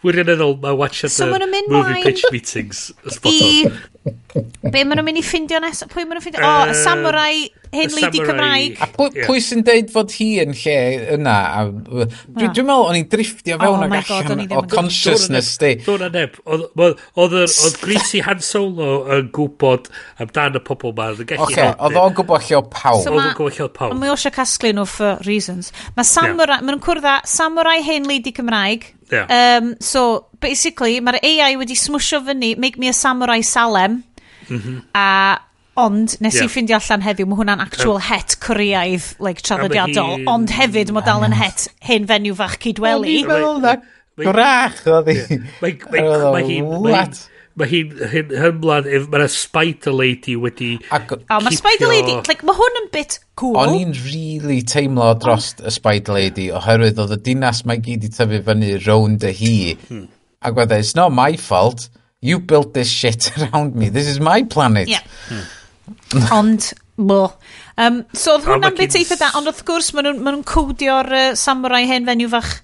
Wirioneddol, 0.02 0.56
mae 0.62 0.74
watching 0.74 1.10
so 1.10 1.30
the 1.30 1.64
movie 1.68 2.02
pitch 2.02 2.24
meetings. 2.32 2.90
Spot 3.06 3.32
on. 3.32 4.18
Be 4.62 4.82
maen 4.82 4.98
nhw'n 4.98 5.06
mynd 5.06 5.20
i 5.20 5.24
ffindio 5.24 5.60
nes? 5.62 5.84
Pwy 5.92 6.04
maen 6.04 6.18
nhw'n 6.18 6.24
ffindio? 6.24 6.42
O, 6.42 6.50
oh, 6.66 6.74
samurai 6.76 7.46
hen 7.76 7.94
lady 7.94 8.20
Cymraeg. 8.20 8.78
A 8.80 8.88
pwy, 8.92 9.10
yeah. 9.14 9.28
pwy 9.28 9.42
sy'n 9.42 9.62
deud 9.66 9.90
fod 9.92 10.12
hi 10.16 10.28
yn 10.42 10.54
lle 10.56 10.76
yna? 11.16 11.36
Dwi'n 11.66 12.10
dwi, 12.36 12.48
dwi 12.54 12.64
meddwl 12.66 12.90
o'n 12.90 12.98
i'n 13.00 13.08
driftio 13.12 13.56
oh 13.58 13.62
fewn 13.64 13.84
oh 13.86 13.96
ac 13.98 14.12
allan 14.16 14.42
o 14.46 14.62
consciousness 14.70 15.52
di. 15.62 15.72
Dwi'n 15.86 16.06
aneb. 16.08 16.40
Oedd 16.46 17.80
Greasy 17.82 18.22
Han 18.26 18.42
Solo 18.44 18.90
yn 19.16 19.30
gwybod 19.36 19.90
amdan 20.22 20.60
y 20.60 20.64
pobl 20.66 20.94
ma. 20.96 21.12
Oce, 21.12 21.68
oedd 21.72 22.00
o'n 22.02 22.18
gwybod 22.18 22.46
lle 22.48 22.60
o 22.60 22.64
pawb. 22.72 23.02
Oedd 23.02 23.12
o'n 23.14 23.32
gwybod 23.38 23.58
lle 23.58 23.68
o 23.68 23.72
pawb. 23.80 23.96
Mae 24.00 24.14
eisiau 24.14 24.34
casglu 24.34 24.74
nhw 24.76 24.86
for 24.90 25.22
reasons. 25.28 25.72
Mae 25.98 26.08
samurai, 26.08 26.58
yeah. 26.58 26.66
maen 26.66 26.76
nhw'n 26.76 26.84
cwrdd 26.86 27.10
samurai 27.30 27.80
hen 27.86 28.08
lady 28.10 28.34
Cymraeg. 28.36 28.92
Yeah. 29.12 29.30
Um, 29.30 29.76
so, 29.80 30.26
basically, 30.42 30.98
mae'r 31.00 31.20
AI 31.22 31.54
wedi 31.60 31.76
smwsio 31.78 32.24
fyny, 32.26 32.56
make 32.58 32.78
me 32.78 32.90
a 32.90 32.96
samurai 32.96 33.40
Salem. 33.46 34.02
Mm 34.48 34.62
-hmm. 34.62 34.80
A 34.94 35.40
Ond 35.76 36.14
nes 36.24 36.32
yeah. 36.38 36.46
i 36.46 36.48
ffeindio 36.48 36.78
allan 36.78 37.02
heddiw, 37.04 37.26
mae 37.28 37.36
hwnna'n 37.36 37.60
actual 37.60 37.98
yeah. 37.98 38.06
het 38.14 38.38
Coreaidd 38.40 39.10
like, 39.20 39.44
traddodiadol, 39.44 40.14
hi... 40.22 40.24
ond 40.32 40.52
hefyd 40.56 40.92
mae 40.96 41.04
dal 41.04 41.26
yn 41.26 41.36
het 41.36 41.66
hen 41.84 42.06
fenyw 42.08 42.36
fach 42.38 42.56
cydweli. 42.62 42.96
O'n 42.96 43.20
i'n 43.20 43.28
meddwl 43.28 43.60
na 43.60 43.74
grach 44.24 44.80
oedd 44.88 45.10
hi. 45.12 45.36
Mae 45.60 46.46
hi'n... 46.48 47.18
Mae 47.56 47.68
hi'n 47.70 47.92
hymlaen, 48.36 48.88
mae 49.08 49.20
yna 49.20 49.26
Spider 49.32 49.94
Lady 49.96 50.34
wedi... 50.40 50.74
O, 50.92 51.38
mae 51.40 51.56
Spider 51.56 51.88
Lady, 51.88 52.16
like, 52.28 52.44
mae 52.44 52.56
hwn 52.56 52.80
yn 52.82 52.90
bit 52.92 53.18
cool. 53.40 53.56
O'n 53.60 53.76
i'n 53.78 53.94
really 54.02 54.58
teimlo 54.60 55.14
dros 55.20 55.54
y 55.60 55.72
Spider 55.72 56.16
Lady, 56.16 56.50
oherwydd 56.52 57.00
oedd 57.00 57.14
y 57.16 57.20
dinas 57.30 57.62
mae 57.68 57.80
gyd 57.84 58.04
i 58.04 58.12
tyfu 58.12 58.42
fyny 58.48 58.74
rownd 58.84 59.24
y 59.24 59.32
hi. 59.36 59.54
Hmm. 59.86 60.04
Ac 60.44 60.60
wedi'n, 60.60 60.84
it's 60.84 60.96
not 60.96 61.16
my 61.16 61.36
fault 61.40 61.88
you 62.22 62.40
built 62.40 62.74
this 62.74 62.88
shit 62.90 63.30
around 63.38 63.74
me. 63.74 63.88
This 63.88 64.06
is 64.06 64.20
my 64.20 64.42
planet. 64.42 64.88
Yeah. 64.88 65.02
Hmm. 65.28 66.32
Ond, 66.32 66.72
bo. 66.96 67.34
Um, 67.76 68.04
so, 68.16 68.34
oedd 68.38 68.46
hwnna'n 68.48 68.76
bit 68.78 68.96
eitha 68.96 69.18
da, 69.20 69.28
ond 69.36 69.50
wrth 69.50 69.60
gwrs, 69.68 69.92
maen 69.94 70.08
nhw'n 70.08 70.22
ma 70.24 70.32
nhw 70.32 70.46
codio'r 70.48 71.10
uh, 71.12 71.24
samurai 71.36 71.84
hen 71.86 72.08
fenyw 72.08 72.30
fach 72.32 72.54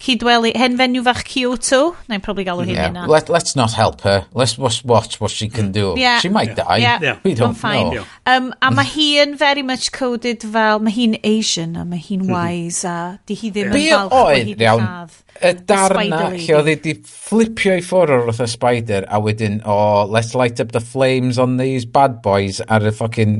Cydweli, 0.00 0.54
henfenyw 0.56 1.02
fach 1.04 1.22
Kyoto. 1.28 1.80
na'n 2.08 2.22
probably 2.24 2.46
galw 2.48 2.64
hi'n 2.64 2.72
yeah. 2.72 2.88
hynna. 2.88 3.06
Let, 3.10 3.28
let's 3.28 3.54
not 3.54 3.74
help 3.76 4.00
her. 4.00 4.24
Let's 4.32 4.56
watch 4.58 5.20
what 5.20 5.30
she 5.30 5.48
can 5.48 5.72
do. 5.72 5.94
Yeah. 5.96 6.20
She 6.20 6.30
might 6.30 6.56
yeah. 6.56 6.64
die. 6.64 6.76
Yeah. 6.78 6.98
yeah. 7.02 7.18
We 7.22 7.34
don't 7.34 7.54
fine. 7.54 7.94
know. 7.94 8.04
Um, 8.24 8.54
a 8.62 8.70
mae 8.72 8.88
hi 8.88 9.08
yn 9.20 9.36
very 9.36 9.62
much 9.62 9.90
coded 9.92 10.40
fel, 10.40 10.80
mae 10.80 10.94
hi'n 10.94 11.18
Asian 11.20 11.76
a 11.76 11.84
mae 11.84 12.00
hi'n 12.00 12.24
hmm. 12.24 12.32
wise 12.32 12.88
a 12.88 13.18
di 13.28 13.36
hi 13.36 13.52
ddim 13.52 13.76
yeah. 13.76 13.82
yn 13.82 13.90
falch 13.92 14.16
bod 14.16 14.48
hi'n 14.48 14.64
cadd. 14.64 15.18
Y 15.40 15.52
darna 15.68 16.22
lle 16.32 16.56
oedd 16.56 16.72
hi 16.72 16.78
wedi 16.78 16.96
flipio 17.04 17.76
i 17.76 17.84
ffwrdd 17.84 18.16
o'r 18.16 18.32
y 18.32 18.48
spider 18.54 19.04
a 19.08 19.20
wedyn, 19.20 19.60
oh, 19.68 20.08
let's 20.08 20.32
light 20.34 20.64
up 20.64 20.72
the 20.72 20.80
flames 20.80 21.38
on 21.40 21.60
these 21.60 21.84
bad 21.84 22.20
boys 22.24 22.64
ar 22.68 22.88
y 22.88 22.96
fucking... 22.96 23.36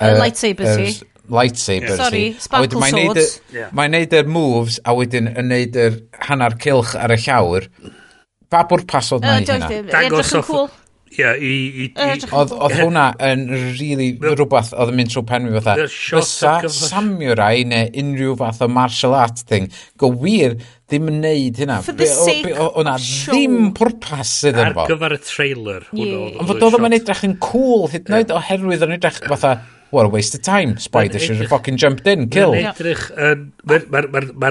Uh, 0.00 0.16
lightsabers 0.20 0.76
hi 0.80 1.13
lightsaber 1.32 1.88
yeah. 1.94 2.00
Sorry, 2.00 2.24
sparkle 2.42 2.80
mae'n 2.82 2.98
neud, 3.00 3.20
yeah. 3.54 3.72
mae'n 3.76 3.94
neud 3.96 4.16
y 4.16 4.22
moves 4.28 4.80
a 4.84 4.94
wedyn 4.96 5.30
yn 5.32 5.52
neud 5.52 5.78
yr 5.80 6.00
hanner 6.28 6.56
cilch 6.60 6.94
ar 7.00 7.14
y 7.14 7.20
llawr 7.26 7.68
pa 8.52 8.64
bwrpas 8.70 9.12
oedd 9.16 9.28
uh, 9.28 9.36
hynna 9.40 9.84
dangos 9.90 10.34
off 10.40 10.50
cool. 10.50 10.72
Yeah, 11.14 11.36
i, 11.38 11.46
i, 11.46 11.84
i, 11.94 12.14
oedd, 12.34 12.50
oedd 12.50 12.72
hwnna 12.74 13.04
yn 13.22 13.44
really 13.76 14.08
rhywbeth 14.18 14.72
oedd 14.74 14.90
yn 14.90 14.96
mynd 14.98 15.12
trwy 15.12 15.22
pen 15.28 15.44
fi 15.46 15.60
fatha. 15.62 15.86
Fysa 15.86 16.54
samurai 16.74 17.62
neu 17.70 17.92
unrhyw 18.02 18.34
fath 18.40 18.64
o 18.64 18.68
martial 18.72 19.14
art 19.14 19.44
thing. 19.46 19.68
Go 20.00 20.10
wir 20.10 20.56
ddim 20.90 21.06
yn 21.12 21.20
neud 21.22 21.60
hynna. 21.62 21.78
For 21.86 21.94
the 21.94 22.08
sake 22.10 22.50
O'na 22.64 22.96
ddim 22.98 23.70
pwrpas 23.78 24.32
sydd 24.40 24.58
yn 24.58 24.74
fo. 24.74 24.88
Ar 24.88 24.90
gyfer 24.90 25.14
y 25.14 25.20
trailer. 25.22 25.86
Ond 25.94 26.50
fod 26.50 26.66
oedd 26.66 26.80
yn 26.80 26.98
edrych 26.98 27.24
yn 27.30 27.38
cool 27.46 27.86
hyd 27.94 28.10
yn 28.10 28.18
oed 28.18 28.34
oherwydd 28.40 28.86
yn 28.88 28.98
edrych 28.98 29.22
fatha 29.30 29.54
what 29.90 30.06
a 30.06 30.08
waste 30.08 30.34
of 30.34 30.42
time. 30.42 30.78
Spider 30.78 31.18
should 31.18 31.36
have 31.36 31.48
fucking 31.48 31.76
jumped 31.76 32.06
in, 32.06 32.28
kill. 32.28 32.54
Mae'n 32.54 32.72
edrych 32.72 33.06
yn... 33.14 33.46
Mae'r 33.68 33.86
ma, 33.92 34.02
ma, 34.08 34.24
ma, 34.24 34.50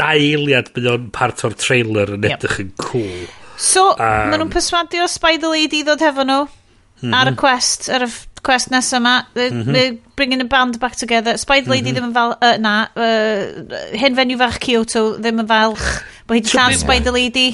dailiad 0.00 0.72
bydd 0.74 0.90
o'n 0.90 1.08
part 1.14 1.44
o'r 1.46 1.54
trailer 1.58 2.16
yn 2.16 2.26
edrych 2.26 2.60
yn 2.64 2.70
cool. 2.82 3.26
So, 3.56 3.92
um, 3.94 4.30
maen 4.30 4.40
nhw'n 4.42 4.52
perswadio 4.52 5.06
Spider 5.10 5.52
Lady 5.52 5.82
i 5.82 5.86
ddod 5.86 6.02
hefo 6.02 6.24
nhw 6.26 6.40
mhm. 6.48 7.14
ar 7.14 7.30
y 7.30 7.34
quest, 7.38 7.86
ar 7.94 8.06
y 8.08 8.10
quest 8.44 8.72
nesaf 8.74 8.98
yma. 8.98 9.14
They're, 9.36 9.54
mhm. 9.54 9.76
they're 9.76 9.98
bringing 10.18 10.42
a 10.42 10.48
band 10.50 10.80
back 10.82 10.98
together. 11.00 11.36
Spider 11.38 11.70
Lady 11.70 11.92
mhm. 11.92 11.98
ddim 11.98 12.10
yn 12.10 12.16
fel... 12.16 12.34
Uh, 12.40 12.56
na, 12.60 12.74
uh, 12.98 13.78
hen 14.00 14.18
fenyw 14.18 14.40
fach 14.42 14.58
Kyoto 14.64 15.06
ddim 15.20 15.44
yn 15.44 15.50
falch. 15.50 15.88
bod 16.26 16.40
hi 16.40 16.44
di 16.44 16.54
llawn 16.56 16.78
Spider 16.80 17.14
Lady. 17.14 17.48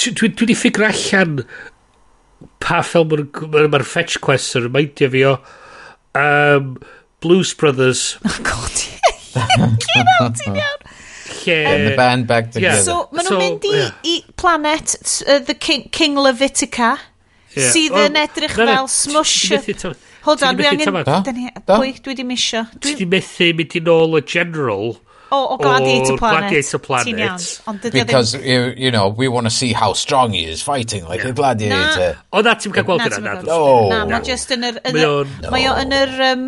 Dwi 0.00 0.32
wedi 0.32 0.56
ffigur 0.56 0.88
allan 0.88 1.40
pa 2.62 2.80
ffilm 2.86 3.28
mae'r 3.52 3.70
ma 3.72 3.80
fetch 3.84 4.20
quest 4.24 4.56
yn 4.58 4.68
rymaidio 4.68 5.12
fi 5.12 5.24
o 5.28 5.36
um, 6.16 6.78
Blues 7.20 7.54
Brothers. 7.54 8.18
Oh, 8.24 8.38
god. 8.42 8.76
Cyn 9.36 10.06
out 10.20 10.38
ti'n 10.40 10.56
iawn. 10.62 10.84
Lle... 11.44 11.56
And 11.66 11.86
the 11.86 11.96
band 11.96 12.26
back 12.26 12.50
together. 12.50 12.76
Yeah. 12.76 12.82
So, 12.82 13.08
maen 13.12 13.26
nhw'n 13.26 13.34
so, 13.34 13.40
mynd 13.42 13.66
i, 13.68 13.74
yeah. 13.76 13.90
i 14.08 14.14
planet, 14.40 14.96
uh, 15.26 15.38
the 15.44 15.54
King, 15.54 15.88
King 15.92 16.16
Levitica, 16.16 16.94
yeah. 17.52 17.70
sydd 17.74 17.96
yn 18.00 18.16
edrych 18.20 18.56
na, 18.56 18.68
fel 18.72 18.88
smush. 18.90 19.52
Hold 20.26 20.42
on, 20.42 20.56
dwi 20.58 20.70
angen... 20.72 21.02
Da? 21.06 21.20
Dwi, 21.76 21.92
dwi 22.02 22.16
di 22.18 22.24
misio. 22.26 22.64
Dwi 22.80 22.96
di 22.98 23.08
methu 23.12 23.52
mynd 23.58 23.76
i 23.78 23.84
nôl 23.84 24.16
y 24.18 24.24
general 24.24 24.96
O, 25.30 25.54
o 25.54 25.56
Gladiator 25.58 26.16
Planet. 26.18 26.50
Gladiator 26.50 26.78
Planet. 26.78 27.62
Ond 27.66 27.82
Because, 27.92 28.34
you, 28.34 28.74
you 28.76 28.90
know, 28.90 29.08
we 29.08 29.28
want 29.28 29.46
to 29.46 29.50
see 29.50 29.72
how 29.72 29.92
strong 29.92 30.32
he 30.32 30.44
is 30.44 30.62
fighting, 30.62 31.04
like 31.04 31.22
yeah. 31.22 31.30
a 31.30 31.32
gladiator. 31.32 32.12
Na. 32.14 32.38
O, 32.38 32.42
na, 32.42 32.54
ti'n 32.54 32.74
cael 32.76 32.86
gweld 32.86 33.02
yna. 33.08 33.40
No. 33.42 33.88
Na, 33.90 34.04
mae 34.06 34.22
just 34.22 34.54
yn 34.54 34.68
yr... 34.68 34.78
Mae 34.86 35.66
o 35.66 35.74
yn 35.82 35.96
yr... 35.96 36.14
Um, 36.30 36.46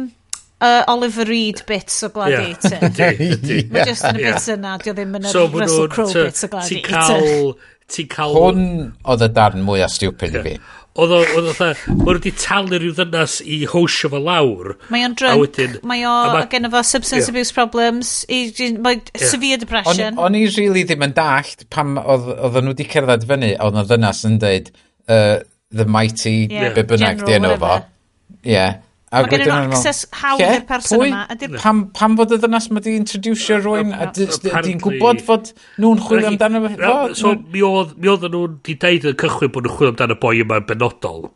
uh, 0.60 0.84
Oliver 0.86 1.26
Reed 1.26 1.64
bits 1.66 2.02
o 2.06 2.12
Gladiator. 2.14 2.78
Yeah. 2.94 3.66
mae 3.70 3.88
just 3.88 4.06
yn 4.06 4.20
y 4.20 4.28
bits 4.28 4.46
yna, 4.54 4.76
dio 4.82 4.94
ddim 4.94 5.18
yn 5.18 5.26
yr 5.26 5.34
so, 5.34 5.48
Russell 5.50 5.90
Crowe 5.90 6.14
bits 6.14 6.46
o 6.46 6.52
Gladiator. 6.54 6.86
Ti'n 6.86 6.94
cael... 6.94 7.74
Ti'n 7.88 8.08
cael... 8.12 8.34
Hwn 8.36 8.64
oedd 9.08 9.22
y 9.24 9.28
darn 9.32 9.62
mwyaf 9.64 9.94
stupid 9.94 10.34
i 10.36 10.42
fi 10.44 10.54
oedd 10.98 11.14
o, 11.14 11.20
oedd 11.38 11.50
o, 11.50 11.68
oedd 11.94 12.08
wedi 12.18 12.32
talu 12.38 12.80
rhyw 12.80 12.94
ddynas 12.96 13.38
i 13.46 13.60
hosio 13.70 14.10
fo 14.12 14.20
lawr. 14.22 14.74
Mae 14.92 15.06
o'n 15.06 15.14
drunk, 15.18 15.42
wedyn, 15.44 15.76
mae 15.88 16.02
o, 16.08 16.14
ma, 16.34 16.42
gen 16.50 16.68
efo 16.68 16.82
substance 16.86 17.26
yeah. 17.26 17.34
abuse 17.34 17.54
problems, 17.54 18.12
i, 18.26 18.40
mae 18.78 18.98
yeah. 18.98 19.28
severe 19.30 19.60
depression. 19.62 20.18
O'n 20.18 20.38
i 20.38 20.46
really 20.56 20.84
ddim 20.88 21.06
yn 21.08 21.14
dallt 21.16 21.68
pam 21.74 21.96
oedd 22.02 22.32
oedd 22.34 22.60
nhw 22.62 22.74
wedi 22.74 22.88
cerdded 22.90 23.28
fyny, 23.30 23.54
oedd 23.62 23.78
o 23.78 23.86
ddynas 23.86 24.24
yn 24.28 24.40
dweud, 24.42 24.72
uh, 25.06 25.38
the 25.70 25.86
mighty, 25.86 26.36
yeah. 26.50 26.74
be 26.74 26.86
bynnag 26.88 27.24
di 27.24 27.38
enw 27.38 27.54
fo. 27.62 27.78
Ie. 28.42 28.52
Yeah. 28.56 28.78
Mae 29.08 29.28
gen 29.32 29.42
nhw 29.46 29.54
access 29.56 30.04
hawdd 30.20 30.42
i'r 30.44 30.66
person 30.68 31.00
pwy? 31.00 31.08
yma. 31.08 31.60
Pam, 31.62 31.80
pam 31.96 32.16
fod 32.18 32.34
y 32.36 32.38
ddynas 32.42 32.68
mae 32.74 32.84
di 32.84 32.92
introducio 32.98 33.56
rwy'n 33.62 33.94
a 33.96 34.10
di'n 34.12 34.82
gwybod 34.84 35.22
fod 35.24 35.52
nhw'n 35.80 36.02
chwilio 36.04 36.32
amdano 36.34 36.60
fo? 36.66 36.98
So, 37.16 37.32
mi 37.54 37.64
oedd 37.64 37.96
nhw'n 38.02 38.58
di 38.68 38.76
deud 38.84 39.08
yn 39.08 39.18
cychwyn 39.24 39.54
bod 39.54 39.64
nhw'n 39.64 39.76
chwilio 39.78 39.94
amdano 39.94 40.18
boi 40.20 40.42
yma'n 40.44 40.68
benodol. 40.68 41.28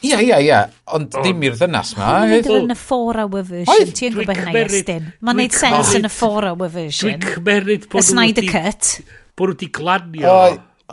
Ia, 0.00 0.16
ia, 0.24 0.38
ia. 0.40 0.62
Ond 0.96 1.12
ddim 1.12 1.42
i'r 1.44 1.58
ddynas 1.60 1.92
ma. 1.98 2.14
Oedd 2.24 2.48
yn 2.56 2.72
y 2.72 2.78
4-hour 2.80 3.44
version. 3.44 3.92
Ti'n 3.98 4.16
gwybod 4.16 4.38
hynna, 4.40 4.64
Iestyn? 4.64 5.10
Mae'n 5.20 5.42
neud 5.42 5.56
sens 5.60 5.92
yn 5.98 6.08
y 6.08 6.12
4-hour 6.14 6.72
version. 6.72 7.20
Dwi'n 7.20 7.36
cymeryd 7.36 7.84
bod 7.92 8.00
nhw 8.00 8.00
wedi... 8.00 8.08
Y 8.08 8.08
Snyder 8.08 8.48
Cut. 8.48 8.92
Bod 9.36 9.52
nhw 9.52 9.58
wedi 9.58 9.68
glanio. 9.76 10.36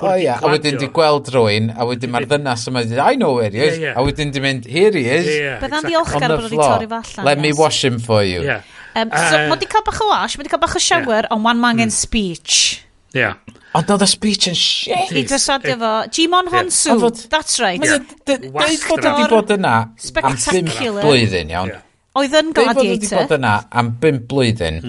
O 0.02 0.14
ia, 0.14 0.38
a 0.38 0.52
wedyn 0.52 0.78
di 0.82 0.90
gweld 0.94 1.30
rwy'n, 1.34 1.72
a 1.74 1.86
wedyn 1.90 2.12
mae'r 2.14 2.28
ddynas 2.30 2.68
yma 2.70 2.84
wedi 2.86 3.00
I 3.02 3.16
know 3.18 3.38
where 3.40 3.50
he 3.50 3.62
is, 3.64 3.78
yeah, 3.78 3.92
yeah. 3.92 4.00
a 4.00 4.06
wedyn 4.06 4.34
di 4.34 4.42
mynd, 4.44 4.68
here 4.70 4.92
he 4.94 5.06
is. 5.10 5.26
Yeah, 5.26 5.44
yeah. 5.44 5.60
Bydda'n 5.64 5.88
ddiolchgar 5.88 6.34
bod 6.34 6.44
wedi 6.46 6.60
torri 6.62 6.90
fallan. 6.92 7.30
Let 7.30 7.42
me 7.42 7.54
wash 7.58 7.84
him 7.86 7.98
for 8.04 8.24
you. 8.24 8.44
Yeah. 8.46 8.66
Um, 8.98 9.10
so, 9.14 9.38
uh, 9.38 9.48
mae 9.52 9.62
di 9.62 9.70
cael 9.70 9.86
bach 9.86 10.02
o 10.02 10.10
wash, 10.10 10.38
mae 10.38 10.46
di 10.46 10.54
cael 10.54 10.62
bach 10.62 10.76
o 10.78 10.82
shower, 10.82 11.30
ond 11.34 11.46
one 11.46 11.62
man 11.62 11.82
mm. 11.82 11.94
speech. 11.94 12.84
Yeah. 13.16 13.38
Oh, 13.48 13.82
ond 13.82 13.92
oedd 13.94 14.06
y 14.06 14.10
speech 14.10 14.48
yn 14.50 14.58
shit. 14.58 15.12
I 15.14 15.24
dysadio 15.28 15.78
fo. 15.82 15.92
Jimon 16.14 16.50
Honsu, 16.54 16.96
oh, 16.96 17.10
yeah. 17.10 17.28
that's 17.34 17.60
right. 17.62 17.82
Dweud 17.82 18.14
Deud 18.26 18.48
bod 18.54 19.06
wedi 19.06 19.28
bod 19.34 19.54
yna 19.58 19.76
am 20.24 20.40
5 20.42 20.74
blwyddyn, 21.02 21.54
iawn. 21.54 21.74
Oedd 22.18 22.38
yn 22.40 22.54
gladiator. 22.58 22.74
Deud 22.74 22.80
bod 22.80 22.92
wedi 22.94 23.12
bod 23.14 23.36
yna 23.38 23.54
am 23.82 23.92
5 24.02 24.22
blwyddyn, 24.32 24.80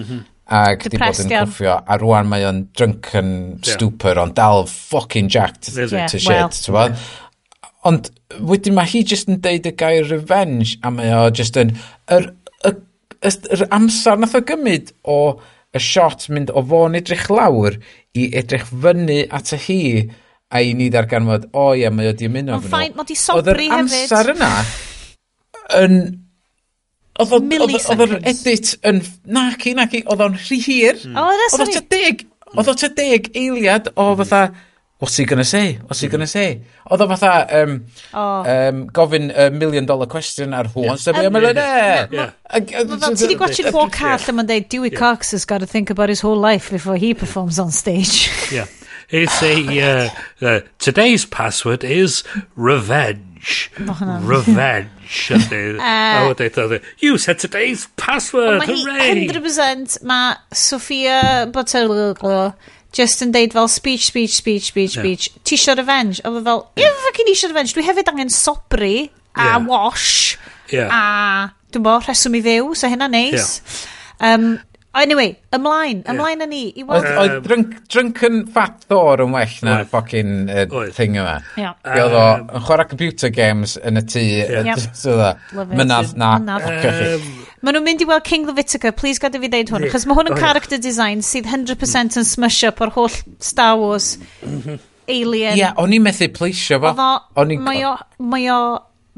ac 0.49 0.87
di 0.89 0.97
bod 0.97 1.19
yn 1.23 1.31
cwffio 1.31 1.75
a 1.85 1.97
rwan 2.01 2.29
mae 2.29 2.45
o'n 2.49 2.63
drunken 2.77 3.31
yeah. 3.35 3.75
stupor 3.75 4.19
ond 4.21 4.35
dal 4.37 4.65
fucking 4.69 5.29
jacked 5.29 5.69
really? 5.75 6.05
to 6.09 6.21
shit 6.21 6.61
well. 6.73 6.95
ond 7.89 8.09
wedyn 8.51 8.75
mae 8.77 8.89
hi 8.89 9.03
just 9.07 9.29
yn 9.29 9.41
deud 9.43 9.69
y 9.69 9.73
gair 9.77 10.09
revenge 10.09 10.77
a 10.81 10.91
mae 10.93 11.13
o 11.15 11.27
just 11.35 11.57
yn 11.59 11.75
yr, 12.15 12.31
y, 12.65 12.73
y, 13.21 13.33
yr 13.55 13.65
amser 13.75 14.19
nath 14.19 14.37
o 14.39 14.43
gymryd 14.49 14.93
o 15.05 15.19
y 15.75 15.81
shot 15.85 16.25
mynd 16.33 16.49
o 16.49 16.63
fo'n 16.65 16.97
edrych 16.97 17.27
lawr 17.29 17.77
i 18.17 18.31
edrych 18.41 18.65
fyny 18.69 19.21
at 19.29 19.53
y 19.53 19.61
hi 19.67 19.81
a 20.49 20.63
i 20.65 20.73
ni 20.73 20.89
ddarganfod 20.89 21.51
o 21.51 21.67
oh, 21.67 21.75
ie 21.77 21.83
yeah, 21.83 21.93
mae 21.93 22.09
o 22.09 22.15
di 22.17 22.25
ymuno 22.25 22.57
o'n 22.57 22.65
ffain, 22.65 22.95
mae 22.97 23.05
o 23.05 23.09
di 23.09 23.17
sobri 23.19 23.69
hefyd 23.69 23.75
oedd 23.75 23.93
yr 23.93 24.01
amser 24.01 24.33
yna 24.33 24.53
yn 25.77 25.99
Oedd 27.19 27.35
o'n 27.35 28.17
edit 28.23 28.73
yn... 28.87 29.03
Naci, 29.27 29.75
naci, 29.75 30.03
oedd 30.07 30.23
o'n 30.23 30.37
rhy 30.39 30.59
hir. 30.63 30.99
Mm. 31.03 31.19
Oedd 31.19 31.59
o'n 31.65 31.87
deg, 31.91 32.25
oedd 32.55 32.71
o'n 32.71 32.95
deg 32.95 33.29
eiliad 33.35 33.91
o 33.95 34.13
hmm. 34.13 34.23
fatha... 34.23 34.65
What's 34.99 35.15
he 35.15 35.23
gonna 35.23 35.45
say? 35.45 35.75
What's 35.85 36.01
he 36.01 36.07
hmm. 36.07 36.11
gonna 36.11 36.27
say? 36.27 36.61
Oedd 36.91 37.03
o 37.03 37.07
fatha 37.11 37.61
um, 37.61 37.75
um, 38.13 38.81
gofyn 38.95 39.29
a 39.35 39.49
million 39.49 39.85
dollar 39.87 40.07
question 40.07 40.53
ar 40.53 40.67
who 40.67 40.87
wants 40.87 41.05
to 41.05 41.13
be 41.13 41.23
a 41.23 41.29
millionaire 41.31 42.09
yeah. 42.11 42.31
Ti 42.51 43.27
di 43.27 43.37
gwachio 43.39 43.71
Gwar 43.71 43.91
Call 43.95 44.19
lle 44.23 44.35
ma'n 44.35 44.49
deud 44.49 44.67
Dewey. 44.71 44.91
Cox 44.91 45.31
has 45.31 45.45
got 45.45 45.63
to 45.63 45.67
think 45.67 45.89
about 45.89 46.09
his 46.09 46.19
whole 46.19 46.39
life 46.39 46.69
before 46.71 46.97
he 46.97 47.13
performs 47.13 47.59
on 47.59 47.71
stage. 47.71 48.29
yeah. 48.51 48.67
It's 49.09 49.41
a, 49.41 49.55
uh, 49.81 50.09
uh, 50.45 50.59
today's 50.77 51.25
password 51.25 51.83
is 51.83 52.23
revenge. 52.55 53.71
revenge. 53.79 54.89
Siadydd. 55.09 55.79
a 55.83 56.25
wedyn 56.27 56.59
oedd 56.63 56.75
e, 56.77 56.81
you 57.01 57.17
said 57.17 57.41
today's 57.41 57.87
password, 57.99 58.61
hooray! 58.67 58.97
Mae 58.99 59.15
hi 59.23 59.29
100% 59.31 60.01
mae 60.07 60.35
Sophia 60.53 61.47
Botelgo 61.53 62.53
just 62.95 63.21
yn 63.25 63.33
deud 63.33 63.53
fel 63.53 63.69
speech, 63.69 64.07
speech, 64.09 64.35
speech, 64.37 64.69
speech, 64.71 64.97
yeah. 64.97 65.03
speech. 65.03 65.29
Ti 65.45 65.57
isio 65.57 65.75
revenge? 65.77 66.21
Oedd 66.25 66.43
fel, 66.45 66.65
yeah. 66.79 66.97
fucking 67.07 67.31
isio 67.33 67.49
revenge, 67.51 67.73
dwi 67.77 67.85
hefyd 67.85 68.11
angen 68.13 68.33
sobri 68.33 69.09
a 69.35 69.51
yeah. 69.51 69.67
wash 69.69 70.37
yeah. 70.73 70.89
a 70.89 71.03
dwi'n 71.73 71.85
bo, 71.85 71.99
rheswm 72.01 72.37
i 72.39 72.43
fyw, 72.45 72.73
so 72.77 72.89
hynna 72.89 73.09
neis. 73.11 73.59
Yeah. 74.19 74.33
Um, 74.33 74.47
Oh, 74.91 75.01
anyway, 75.01 75.35
ymlaen, 75.53 75.99
ymlaen 76.09 76.39
yeah. 76.39 76.47
â 76.47 76.49
ni. 76.49 76.61
Oedd 76.81 77.05
um, 77.05 77.43
drunk, 77.45 77.73
Drunken 77.93 78.39
Fat 78.49 78.87
Thor 78.89 79.21
yn 79.21 79.35
well 79.35 79.59
na 79.67 79.75
ffocin 79.85 80.49
uh, 80.49 80.87
thing 80.95 81.13
yma. 81.21 81.35
Yeah. 81.61 81.75
Oedd 81.85 82.15
o 82.17 82.23
yn 82.41 82.65
chwarae 82.65 82.89
computer 82.89 83.29
games 83.29 83.75
yn 83.85 84.01
y 84.01 84.03
tŷ. 84.09 84.25
Mynadd 85.77 86.17
na. 86.17 86.31
Maen 86.41 87.75
nhw'n 87.75 87.85
mynd 87.85 88.01
i 88.01 88.09
weld 88.09 88.25
King 88.25 88.49
Levitica, 88.49 88.89
please 88.95 89.21
gada 89.21 89.37
fi 89.37 89.53
ddeud 89.53 89.69
hwn, 89.75 89.85
achos 89.91 90.09
mae 90.09 90.17
hwn 90.17 90.33
yn 90.33 90.41
character 90.41 90.81
design 90.81 91.21
sydd 91.21 91.45
100% 91.53 92.17
yn 92.17 92.25
smush 92.25 92.63
up 92.65 92.81
o'r 92.81 92.95
holl 92.97 93.21
Star 93.37 93.77
Wars 93.77 94.15
alien. 94.41 95.53
Ie, 95.53 95.69
o'n 95.77 95.93
i'n 95.93 96.05
methu 96.09 96.33
pleisio 96.33 96.81
fo. 96.81 96.95
Mae 97.61 98.53
o 98.55 98.61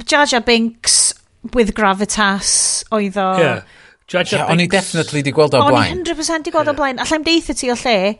Jar 0.04 0.28
Jar 0.28 0.44
Binks 0.44 1.14
with 1.56 1.72
gravitas 1.78 2.82
oedd 2.92 3.16
o. 3.16 3.36
Yeah 3.40 3.70
Yeah, 4.12 4.50
o'n 4.52 4.60
i 4.60 4.68
definitely 4.68 5.24
di 5.24 5.32
gweld 5.36 5.56
o 5.56 5.62
blaen. 5.64 6.02
O'n 6.02 6.04
i 6.04 6.12
100% 6.12 6.48
di 6.48 6.52
gweld 6.52 6.72
o 6.72 6.76
blaen. 6.76 7.00
Allai'm 7.00 7.24
deitha 7.24 7.56
ti 7.56 7.72
o 7.72 7.78
lle, 7.80 8.18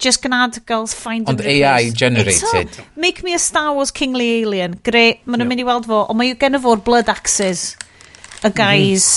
just 0.00 0.22
gnad 0.24 0.58
girls 0.66 0.94
find 0.94 1.28
Ond 1.28 1.40
AI 1.40 1.90
generated. 1.90 2.70
Eto, 2.72 2.84
make 2.96 3.22
me 3.22 3.34
a 3.34 3.38
Star 3.38 3.74
Wars 3.74 3.90
Kingly 3.90 4.42
Alien. 4.42 4.78
Gre, 4.84 5.20
maen 5.24 5.38
nhw'n 5.38 5.44
yep. 5.44 5.52
mynd 5.52 5.64
i 5.64 5.68
weld 5.68 5.88
fo. 5.90 6.04
Ond 6.08 6.20
mae 6.20 6.34
gen 6.40 6.56
fo'r 6.64 6.80
blood 6.86 7.12
axes, 7.12 7.74
y 8.40 8.48
mhm. 8.48 8.56
guys, 8.56 9.08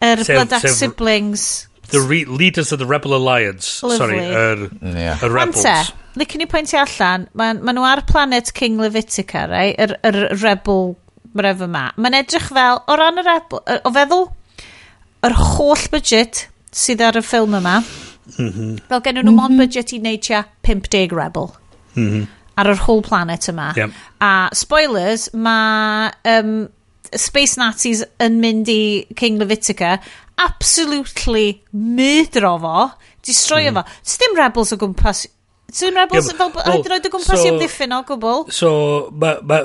yr 0.00 0.18
mm. 0.18 0.26
er 0.26 0.34
blood 0.34 0.56
axe 0.58 0.76
siblings. 0.80 1.48
The 1.88 2.02
leaders 2.02 2.70
of 2.72 2.82
the 2.82 2.86
Rebel 2.86 3.14
Alliance. 3.16 3.82
Lovely. 3.82 3.96
Sorry, 3.96 4.18
yr 4.18 4.66
er, 4.66 4.70
yeah. 4.90 5.22
er 5.22 5.32
rebels. 5.32 5.64
Ante, 5.64 5.94
licen 6.20 6.44
i 6.44 6.48
pwyntio 6.50 6.82
allan, 6.82 7.28
maen 7.38 7.62
ma 7.64 7.72
nhw 7.76 7.86
ar 7.88 8.02
planet 8.10 8.50
King 8.58 8.82
Levitica, 8.82 9.46
right? 9.48 9.78
Yr 9.78 9.94
er, 10.02 10.26
er 10.26 10.42
rebel, 10.42 10.96
whatever 11.32 11.70
ma. 11.70 11.86
Mae'n 11.96 12.18
edrych 12.24 12.50
fel, 12.52 12.82
o 12.84 12.98
ran 12.98 13.22
y 13.22 13.24
rebel, 13.24 13.62
o 13.78 13.94
feddwl 13.94 14.28
yr 15.26 15.34
holl 15.34 15.84
budget 15.92 16.46
sydd 16.74 17.02
ar 17.04 17.18
y 17.18 17.22
ffilm 17.24 17.56
yma, 17.58 17.78
mhm. 18.36 18.74
fel 18.88 19.04
gen 19.04 19.18
nhw 19.18 19.24
mm 19.24 19.28
-hmm. 19.28 19.40
mond 19.40 19.54
mhm. 19.56 19.62
budget 19.64 19.92
i 19.92 20.00
wneud 20.02 20.24
tia 20.24 20.44
50 20.66 21.14
rebel. 21.16 21.52
Mm 21.94 22.10
-hmm. 22.10 22.26
Ar 22.58 22.72
yr 22.72 22.80
whole 22.86 23.02
planet 23.02 23.48
yma. 23.48 23.72
Yep. 23.76 23.90
A 24.20 24.48
spoilers, 24.52 25.28
mae 25.32 26.10
um, 26.24 26.68
Space 27.14 27.56
Nazis 27.56 28.04
yn 28.20 28.40
mynd 28.40 28.68
i 28.68 29.06
King 29.16 29.38
Levitica 29.38 29.98
absolutely 30.38 31.62
mydro 31.72 32.58
fo, 32.58 32.90
distroio 33.24 33.70
mm. 33.70 33.74
fo. 33.74 33.98
Sdim 34.02 34.36
rebels 34.36 34.72
o 34.72 34.76
gwmpas 34.76 35.26
Swn 35.68 35.98
Rebels 36.00 36.30
yn 36.32 36.38
fel 36.38 36.48
bod 36.48 36.64
yn 36.64 36.92
oed 36.94 37.06
o 37.06 37.10
gwmpas 37.12 37.42
so, 37.42 37.44
i 37.44 37.50
amddiffyn 37.50 37.92
o 37.92 37.98
gwbl. 38.08 38.46
So, 38.56 38.68
ma, 39.12 39.34
ma, 39.44 39.58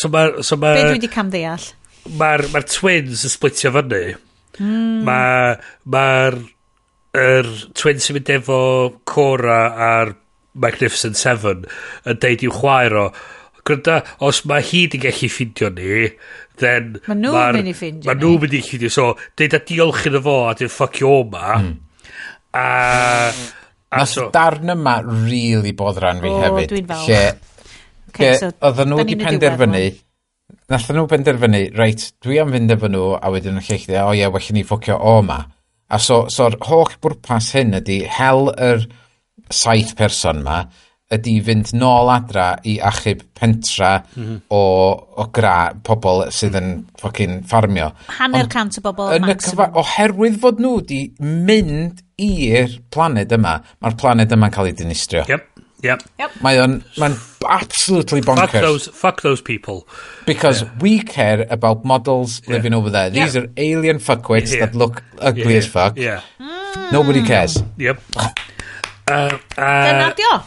so, 0.00 0.08
ma, 0.08 0.22
so 0.40 0.56
ma, 0.56 0.70
Be 0.78 0.86
dwi 0.86 0.94
wedi 0.94 1.10
cam 1.12 1.28
ddeall? 1.28 1.66
Mae'r 2.16 2.46
ma 2.54 2.62
twins 2.64 3.26
yn 3.28 3.32
splitio 3.34 3.74
fyny. 3.74 4.14
Mm. 4.60 5.04
Mae'r 5.08 5.62
ma 5.92 6.06
er 7.12 7.48
twin 7.76 8.00
sy'n 8.00 8.16
mynd 8.18 8.32
efo 8.32 8.58
Cora 9.08 9.62
a'r 9.90 10.14
Magnificent 10.62 11.16
Seven 11.16 11.64
yn 12.08 12.18
deud 12.20 12.44
i'w 12.46 12.54
chwaer 12.56 12.98
o, 13.00 13.06
Gwrda, 13.62 14.00
os 14.26 14.40
mae 14.50 14.64
hi 14.66 14.86
di 14.90 14.98
gallu 14.98 15.28
ffindio 15.30 15.68
ni, 15.70 16.08
then... 16.58 16.96
Mae 17.06 17.18
nhw'n 17.20 17.58
mynd 17.58 17.70
i 17.70 17.74
ffindio 17.78 18.08
Ma' 18.08 18.16
Mae 18.16 18.24
nhw'n 18.24 18.40
mynd 18.42 18.56
i 18.58 18.62
ffindio, 18.66 18.90
so, 18.90 19.04
deud 19.38 19.54
a 19.54 19.60
diolch 19.68 20.08
iddo 20.10 20.22
fo 20.24 20.34
a 20.48 20.54
dyn 20.58 20.72
ffocio 20.72 21.12
oma. 21.20 21.52
Mm. 21.60 21.76
A... 22.58 22.64
a 22.66 24.00
Mae 24.00 24.10
so, 24.10 24.26
darn 24.34 24.74
yma 24.74 24.96
really 25.06 25.76
bodran 25.78 26.24
fi 26.24 26.32
o, 26.32 26.40
hefyd. 26.42 26.72
Dwi'n 26.74 26.90
falch. 26.90 27.12
Lle, 27.12 27.70
okay, 28.10 28.34
so, 28.40 28.50
oedden 28.66 28.90
nhw 28.90 29.00
wedi 29.04 29.18
penderfynu, 29.22 29.84
Nathon 30.72 30.96
nhw 30.96 31.08
benderfynu, 31.10 31.58
reit, 31.76 32.06
dwi 32.24 32.38
am 32.40 32.52
fynd 32.54 32.72
efo 32.72 32.88
nhw, 32.88 33.08
a 33.20 33.28
wedyn 33.34 33.58
yn 33.60 33.64
lleich 33.66 33.82
o 34.00 34.14
ie, 34.16 34.28
well 34.32 34.46
i 34.48 34.54
ni 34.56 34.62
ffocio 34.64 34.96
o 34.96 35.18
ma. 35.26 35.42
A 35.92 35.98
so, 36.00 36.22
so'r 36.32 36.56
holl 36.64 36.94
bwrpas 37.04 37.50
hyn 37.58 37.76
ydy 37.76 37.98
hel 38.08 38.48
yr 38.56 38.86
saith 39.52 39.92
person 39.98 40.40
ma 40.46 40.62
ydy 41.12 41.34
fynd 41.44 41.74
nôl 41.76 42.08
adra 42.08 42.46
i 42.64 42.78
achub 42.80 43.20
pentra 43.36 43.90
mm 44.00 44.22
-hmm. 44.22 44.38
o, 44.48 44.62
o 45.20 45.26
gra 45.34 45.74
pobl 45.84 46.24
sydd 46.32 46.56
yn 46.56 46.68
mm. 46.70 46.84
ffocin 47.00 47.42
ffarmio. 47.48 47.90
Hanner 48.18 48.48
cant 48.52 48.78
o 48.80 48.84
bobl 48.86 49.12
yn 49.12 49.26
y 49.26 49.32
maximum. 49.34 49.76
Oherwydd 49.82 50.40
fod 50.40 50.62
nhw 50.62 50.78
wedi 50.78 51.02
mynd 51.20 52.00
i'r 52.16 52.78
planed 52.94 53.36
yma, 53.36 53.58
mae'r 53.82 53.98
planed 54.00 54.32
yma'n 54.32 54.54
cael 54.54 54.72
ei 54.72 54.78
dinistrio. 54.78 55.26
Yep. 55.28 55.51
Yep. 55.82 56.02
Mae 56.42 56.58
o'n, 56.62 56.78
mae'n 56.96 57.16
absolutely 57.48 58.22
Fuck 58.22 58.38
bonkers. 58.50 58.60
those, 58.60 58.86
fuck 58.88 59.22
those 59.22 59.40
people. 59.42 59.86
Because 60.26 60.64
we 60.80 61.00
care 61.02 61.46
about 61.50 61.84
models 61.84 62.40
living 62.48 62.74
over 62.74 62.90
there. 62.90 63.10
These 63.10 63.36
are 63.36 63.46
alien 63.56 63.98
fuckwits 63.98 64.52
Yeah. 64.54 64.66
that 64.66 64.74
look 64.74 65.02
ugly 65.18 65.52
Yeah, 65.52 65.58
as 65.58 65.66
fuck. 65.66 65.96
Yeah. 65.98 66.20
Nobody 66.92 67.22
cares. 67.22 67.62
Yep. 67.76 68.00
Uh, 69.08 69.38
Dyna 69.56 70.08
uh, 70.08 70.14
dio. 70.14 70.42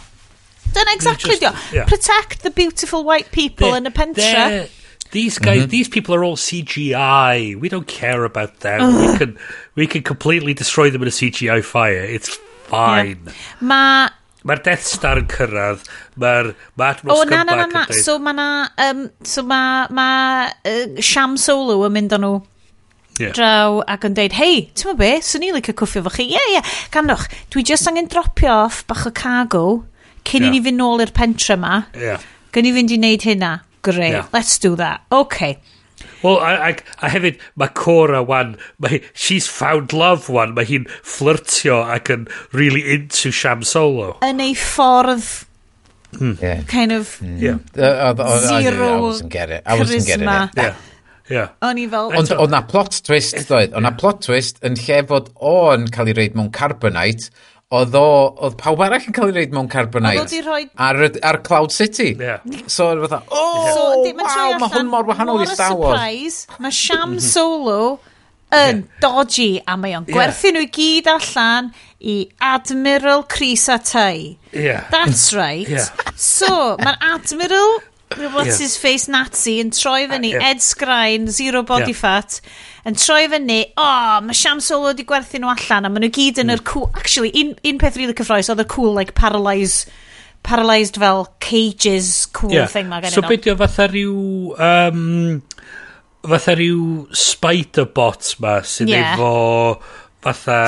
Dyna 0.74 0.92
exactly 0.94 1.38
just- 1.38 1.42
dio. 1.42 1.52
yeah. 1.74 1.86
Protect 1.86 2.44
the 2.44 2.50
beautiful 2.52 3.04
white 3.04 3.32
people 3.32 3.74
in 3.76 3.84
y 3.84 3.90
pentre. 3.92 4.22
they're- 4.22 4.70
These 5.12 5.38
guys, 5.40 5.68
these 5.68 5.88
people 5.88 6.14
are 6.16 6.24
all 6.26 6.36
CGI. 6.36 7.56
We 7.56 7.70
don't 7.70 7.88
care 7.88 8.26
about 8.26 8.60
them. 8.62 8.82
We 9.12 9.18
can, 9.18 9.38
we 9.76 9.88
can 9.88 10.02
completely 10.04 10.54
destroy 10.54 10.90
them 10.90 11.04
in 11.04 11.08
a 11.08 11.12
CGI 11.12 11.64
fire. 11.64 12.04
It's 12.04 12.36
fine. 12.68 13.20
Mae 13.62 14.10
Mae'r 14.46 14.62
Death 14.66 14.86
Star 14.86 15.22
yn 15.22 15.30
cyrraedd, 15.32 15.86
mae'r 16.22 16.52
ma 16.78 16.90
Admiral 16.94 17.24
Scumbag 17.24 17.40
yn 17.42 17.48
dweud... 17.50 17.64
O, 17.64 17.70
na, 17.70 17.70
na, 17.72 17.86
na, 17.90 18.02
so 18.06 18.18
mae 18.22 18.38
na, 18.38 18.50
um, 18.86 19.08
so 19.26 19.44
mae 19.46 19.88
ma, 19.98 20.10
uh, 20.70 20.84
Sham 21.02 21.34
Solo 21.42 21.80
yn 21.88 21.96
mynd 21.96 22.14
o 22.14 22.22
nhw 22.22 22.36
yeah. 23.20 23.34
draw 23.34 23.82
ac 23.92 24.06
yn 24.08 24.18
deud, 24.18 24.36
hei, 24.38 24.66
ti'n 24.76 24.92
mynd 24.92 25.02
be, 25.02 25.12
swn 25.26 25.48
i'n 25.48 25.58
licio 25.58 25.76
cwffio 25.82 26.04
fo 26.06 26.14
chi. 26.14 26.28
Ie, 26.28 26.36
yeah, 26.36 26.50
ie, 26.52 26.58
yeah. 26.60 26.74
gandwch, 26.94 27.28
dwi 27.54 27.66
just 27.68 27.90
angen 27.90 28.10
dropio 28.12 28.54
off 28.66 28.84
bach 28.90 29.06
o 29.08 29.14
cargo 29.16 29.66
cyn 30.26 30.46
yeah. 30.46 30.52
i 30.52 30.56
ni 30.56 30.64
fynd 30.66 30.82
nôl 30.82 31.04
i'r 31.04 31.14
pentre 31.16 31.58
ma. 31.60 31.80
Yeah. 31.98 32.24
Gyn 32.56 32.70
i 32.70 32.76
fynd 32.76 32.94
i 32.94 33.00
wneud 33.00 33.30
hynna. 33.30 33.54
Great, 33.86 34.16
yeah. 34.18 34.30
let's 34.34 34.58
do 34.62 34.76
that. 34.80 35.06
Okay. 35.14 35.60
Well, 36.26 36.40
a, 36.42 36.72
a, 36.72 36.76
a 37.06 37.10
hefyd, 37.14 37.42
mae 37.62 37.70
Cora 37.78 38.24
wan, 38.26 38.56
mae, 38.82 39.04
she's 39.14 39.46
found 39.46 39.94
love 39.94 40.26
wan, 40.34 40.56
mae 40.58 40.66
hi'n 40.66 40.88
flirtio 41.06 41.84
ac 41.86 42.10
yn 42.16 42.26
really 42.56 42.82
into 42.96 43.30
Sham 43.30 43.62
Solo. 43.62 44.16
Yn 44.26 44.42
ei 44.42 44.56
ffordd 44.58 45.28
mm. 46.18 46.42
yeah. 46.42 46.64
kind 46.72 46.96
of 46.96 47.20
mm. 47.22 47.38
yeah. 47.42 47.62
Uh, 47.78 48.10
uh, 48.10 48.16
uh, 48.18 48.40
zero 48.48 48.90
I 48.90 49.00
wasn't 49.00 49.30
getting 49.30 49.58
it. 49.58 49.64
I 49.66 49.78
wasn't 49.78 50.06
getting 50.06 50.28
it. 50.28 50.58
Yeah. 50.58 50.76
Yeah. 51.30 51.50
O'n 51.66 51.80
i 51.82 51.88
fel... 51.90 52.12
Ond 52.14 52.32
o'na 52.38 52.62
plot 52.70 53.00
twist, 53.06 53.40
doedd. 53.50 53.74
O'n 53.78 53.86
na 53.86 53.92
plot 53.98 54.22
twist 54.26 54.62
yn 54.66 54.78
lle 54.78 55.00
fod 55.10 55.32
o'n 55.42 55.88
cael 55.94 56.12
ei 56.12 56.18
reid 56.20 56.38
mewn 56.38 56.52
carbonite, 56.54 57.32
oedd 57.76 57.96
o, 58.00 58.08
oedd 58.48 58.58
pawb 58.60 58.82
arall 58.86 59.06
yn 59.10 59.16
cael 59.16 59.32
ei 59.32 59.38
reid 59.40 59.56
mewn 59.56 59.70
Carbonite 59.72 60.24
oedd 60.24 60.36
rhoi... 60.48 60.64
ar, 60.88 61.00
ar 61.32 61.40
Cloud 61.46 61.74
City. 61.76 62.12
Yeah. 62.20 62.44
So, 62.66 62.92
oedd 62.94 63.06
fatha, 63.06 63.22
o, 63.30 63.46
oh, 63.46 63.70
so, 63.70 63.86
wow, 64.20 64.58
mae 64.62 64.74
hwn 64.76 64.92
mor 64.92 65.08
wahanol 65.10 65.44
i 65.44 65.48
Star 65.52 65.76
Wars. 65.78 66.00
surprise, 66.00 66.60
Mae 66.60 66.76
Sham 66.76 67.16
mhm. 67.16 67.24
Solo 67.24 67.80
yn 68.56 68.84
yeah. 68.84 69.00
dodgy 69.02 69.50
a 69.66 69.76
mae 69.80 69.96
o'n 69.98 70.06
gwerthu 70.08 70.52
yeah. 70.52 70.56
nhw 70.56 70.66
i 70.68 70.72
gyd 70.78 71.10
allan 71.16 71.72
i 72.06 72.16
Admiral 72.40 73.24
Chris 73.24 73.68
a 73.70 73.80
Tai. 73.80 74.38
Yeah. 74.52 74.86
That's 74.92 75.34
right. 75.34 75.68
Yeah. 75.68 75.90
So, 76.16 76.78
mae'r 76.78 76.98
Admiral, 77.02 77.80
what's 78.36 78.48
yeah. 78.48 78.58
his 78.58 78.78
face, 78.78 79.08
Nazi, 79.10 79.58
yn 79.64 79.74
troi 79.76 80.06
fyny, 80.12 80.36
yeah. 80.36 80.52
Ed 80.52 80.62
Sgrain, 80.64 81.28
zero 81.34 81.64
body 81.64 81.92
yeah. 81.92 82.02
fat, 82.04 82.40
yn 82.86 82.98
troi 83.02 83.26
fyny, 83.32 83.62
o, 83.74 83.84
oh, 83.86 84.18
mae 84.26 84.38
Sham 84.38 84.62
Solo 84.64 84.92
wedi 84.92 85.06
gwerthu 85.10 85.42
nhw 85.42 85.54
allan, 85.56 85.88
a 85.88 85.92
maen 85.92 86.06
nhw 86.06 86.14
gyd 86.14 86.42
yn 86.44 86.52
mm. 86.52 86.56
yr 86.56 86.62
hmm. 86.62 86.72
cool... 86.72 86.90
Actually, 87.02 87.32
un, 87.42 87.56
un 87.66 87.80
peth 87.82 87.98
rili 87.98 88.12
really 88.12 88.18
cyffroes 88.20 88.52
oedd 88.54 88.62
y 88.62 88.68
cool, 88.72 88.94
like, 88.94 89.16
paralyzed, 89.18 89.90
paralyzed 90.46 91.00
fel 91.02 91.26
cages 91.40 92.28
cool 92.28 92.54
yeah. 92.54 92.68
thing 92.68 92.90
ma 92.90 93.02
gen 93.02 93.14
i 93.14 93.16
So 93.16 93.26
beth 93.26 93.48
yw 93.50 93.58
fatha 93.60 93.88
rhyw 93.90 94.20
um, 94.68 95.42
fatha 96.26 96.56
rhyw 96.60 96.84
spider 97.26 97.88
bot 97.98 98.36
ma 98.44 98.60
sydd 98.76 98.94
yeah. 98.94 99.16
efo 99.16 99.82
fatha 100.26 100.62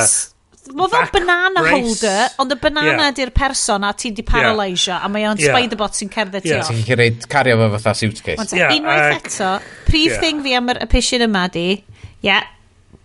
Mae 0.76 0.90
fel 0.92 1.06
banana 1.14 1.62
brace. 1.64 1.78
holder, 1.78 2.34
ond 2.44 2.52
y 2.52 2.56
banana 2.60 2.90
yeah. 3.06 3.12
ydy'r 3.14 3.30
person 3.32 3.86
a 3.88 3.94
ti'n 3.96 4.18
di 4.18 4.24
paralysio, 4.28 4.98
yeah. 4.98 5.06
a 5.06 5.12
mae 5.14 5.24
o'n 5.30 5.40
yeah. 5.40 5.54
spider 5.54 5.80
bot 5.80 5.96
sy'n 5.96 6.12
cerdded 6.12 6.44
ti 6.44 6.52
yeah. 6.52 6.66
off. 6.66 6.82
Ti'n 6.90 7.22
cario 7.32 7.56
fo 7.62 7.70
fatha 7.78 7.94
suitcase. 7.96 8.50
Yeah, 8.52 8.74
Unwaith 8.76 9.06
uh, 9.06 9.22
eto, 9.22 9.52
prif 9.88 10.12
yeah. 10.12 10.26
thing 10.26 10.42
fi 10.44 10.58
am 10.60 10.68
yr 10.74 10.82
episod 10.84 11.24
yma 11.24 11.46
di, 11.54 11.70
yeah, 12.22 12.44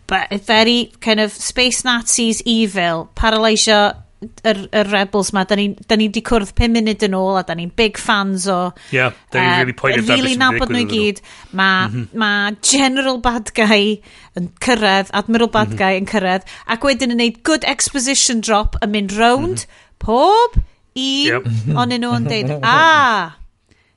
but 0.07 0.31
very 0.47 0.92
kind 1.00 1.20
of 1.20 1.32
space 1.32 1.84
Nazis 1.84 2.42
evil, 2.44 3.10
paralysio 3.15 3.92
yr, 4.23 4.60
yr 4.70 4.91
rebels 4.92 5.32
ma. 5.34 5.44
Da 5.49 5.57
ni, 5.58 5.68
da 5.89 5.97
ni 5.99 6.08
di 6.12 6.23
cwrdd 6.24 6.52
5 6.58 6.70
munud 6.76 7.05
yn 7.07 7.16
ôl 7.18 7.39
a 7.41 7.44
da 7.47 7.57
ni'n 7.58 7.73
big 7.78 7.99
fans 8.00 8.47
o... 8.50 8.58
Yeah, 8.94 9.16
da 9.34 9.41
ni'n 9.41 9.52
uh, 9.52 9.58
really 9.62 9.76
pointed 9.78 10.10
really 10.10 10.36
nabod 10.41 10.73
nhw 10.73 10.84
i 10.84 10.89
gyd. 10.91 11.23
Mae 11.50 11.89
mm 11.89 11.94
-hmm. 11.94 12.23
ma 12.23 12.32
General 12.60 13.20
Bad 13.24 13.52
Guy 13.57 13.99
yn 14.39 14.50
cyrraedd, 14.65 15.12
Admiral 15.12 15.52
Bad 15.52 15.73
mm 15.73 15.76
-hmm. 15.76 15.82
Guy 15.82 16.02
yn 16.02 16.10
cyrraedd, 16.12 16.49
ac 16.66 16.89
wedyn 16.89 17.15
yn 17.16 17.23
neud 17.23 17.42
good 17.49 17.66
exposition 17.68 18.42
drop 18.44 18.78
yn 18.82 18.94
mynd 18.94 19.16
round, 19.18 19.66
mm 19.66 19.68
-hmm. 19.68 20.02
pob 20.07 20.58
un 20.92 21.31
yep. 21.32 21.47
o'n 21.76 21.97
nhw 21.97 22.16
yn 22.20 22.28
deud, 22.31 22.58
a... 22.60 22.60
Ah, 22.73 23.41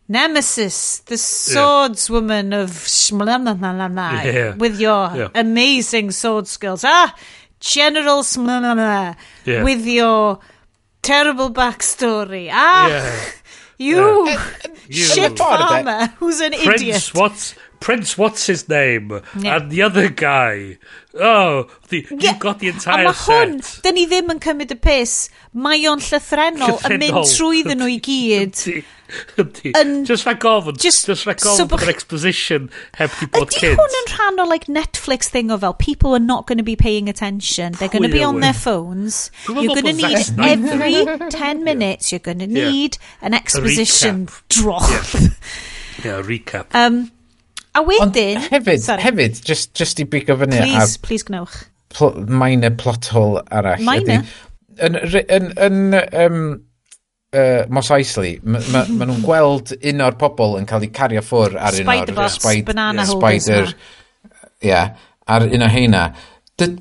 Nemesis, 0.08 1.00
the 1.00 1.16
swordswoman 1.16 2.53
of 2.53 2.69
Shmlamlamlamlamai, 2.72 4.24
Yeah. 4.34 4.56
with 4.56 4.80
your 4.80 5.11
Yeah. 5.16 5.27
amazing 5.34 6.11
sword 6.11 6.48
skills. 6.48 6.84
Ah, 6.85 7.14
General 7.59 8.22
Shmlamlamlamai, 8.22 9.16
Yeah. 9.45 9.64
with 9.64 9.85
your 9.85 10.40
terrible 11.01 11.50
backstory. 11.51 12.50
Ah, 12.53 12.88
Yeah. 12.88 13.16
you, 13.77 14.30
You- 14.88 15.03
shit 15.06 15.35
Part 15.38 15.61
of 15.61 15.66
it. 15.66 15.84
farmer 15.85 16.14
who's 16.19 16.40
an 16.40 16.53
idiot. 16.53 16.77
Prince, 16.77 17.14
what's 17.14 17.56
Prince 17.80 18.18
what's 18.18 18.48
his 18.48 18.68
name? 18.70 19.22
Yeah. 19.38 19.58
and 19.58 19.72
the 19.72 19.82
other 19.82 20.10
guy. 20.10 20.78
Oh 21.14 21.70
the, 21.90 22.06
yeah. 22.12 22.34
you 22.34 22.40
got 22.40 22.60
the 22.60 22.68
entire 22.68 23.14
set 23.14 23.30
a 23.30 23.40
mae 23.40 23.48
hwn 23.48 23.64
set. 23.64 23.84
dyn 23.86 23.95
ni 23.95 24.04
ddim 24.10 24.34
yn 24.34 24.42
cymryd 24.44 24.74
y 24.76 24.78
pus 24.84 25.14
mae 25.56 25.86
o'n 25.88 26.04
llythrenol 26.04 26.76
yn 26.90 27.00
mynd 27.00 27.32
trwy 27.32 27.64
ddyn 27.64 27.80
nhw 27.80 27.88
i 27.94 27.98
gyd. 28.04 28.62
Yn, 29.38 29.92
just 30.10 30.26
rhaid 30.26 30.42
gofyn 30.42 30.80
just, 30.82 31.06
just 31.08 31.28
rhaid 31.30 31.40
gofyn 31.44 31.62
so 31.62 31.68
bod 31.70 31.86
exposition 31.92 32.68
heb 33.00 33.14
di 33.22 33.30
bod 33.30 33.48
ydy 33.54 33.62
kids. 33.62 33.78
ydy 33.78 33.80
hwn 33.80 33.98
yn 34.02 34.12
rhan 34.16 34.44
o 34.44 34.48
like 34.50 34.68
Netflix 34.68 35.32
thing 35.32 35.54
o 35.54 35.60
fel 35.62 35.78
people 35.78 36.18
are 36.18 36.24
not 36.28 36.48
going 36.50 36.58
to 36.60 36.68
be 36.68 36.76
paying 36.76 37.08
attention. 37.08 37.78
They're 37.80 37.94
going 37.94 38.08
to 38.10 38.12
be 38.12 38.24
on 38.24 38.42
their 38.42 38.58
phones. 38.58 39.32
You're 39.48 39.76
going 39.78 39.86
to 39.86 39.94
need 39.94 40.26
every 40.40 41.30
10 41.30 41.64
minutes 41.64 42.12
you're 42.12 42.20
going 42.20 42.40
to 42.40 42.48
need 42.48 42.98
an 43.22 43.34
exposition 43.34 44.28
drop. 44.50 44.90
Yeah, 46.04 46.22
recap. 46.22 46.68
Um 46.76 47.15
A 47.76 47.84
wedyn... 47.84 48.38
Ond 48.40 48.52
hefyd, 48.54 48.84
sorry. 48.84 49.04
hefyd, 49.04 49.42
just, 49.45 49.74
just 49.76 50.00
i 50.00 50.06
bigo 50.08 50.38
fyny... 50.40 50.62
Please, 50.64 50.95
a, 50.95 51.02
please 51.06 51.28
gnewch. 51.30 51.58
Pl 51.95 52.14
minor 52.28 52.72
plot 52.72 53.10
hole 53.12 53.42
arall. 53.52 53.84
Minor? 53.84 54.24
Ydy, 54.76 54.88
yn, 54.88 54.98
yn, 55.36 55.52
yn 55.68 55.98
um, 56.22 56.40
uh, 57.36 57.66
Mos 57.70 57.92
Eisley, 57.95 58.38
ma, 58.44 58.62
ma, 58.74 58.86
ma 58.95 59.10
nhw'n 59.10 59.24
gweld 59.26 59.76
un 59.76 60.06
o'r 60.08 60.18
pobl 60.20 60.58
yn 60.60 60.68
cael 60.70 60.88
ei 60.88 60.94
cario 60.95 61.24
ffwr 61.26 61.60
ar 61.60 61.80
un 61.82 61.92
o'r... 61.92 61.92
Spider-Bots, 61.92 62.64
banana 62.70 63.08
holders. 63.10 63.44
Spider, 63.44 63.76
yeah, 64.64 64.95
ar 65.28 65.48
un 65.50 65.66
o 65.66 65.72
heina. 65.72 66.08
Dyd, 66.60 66.80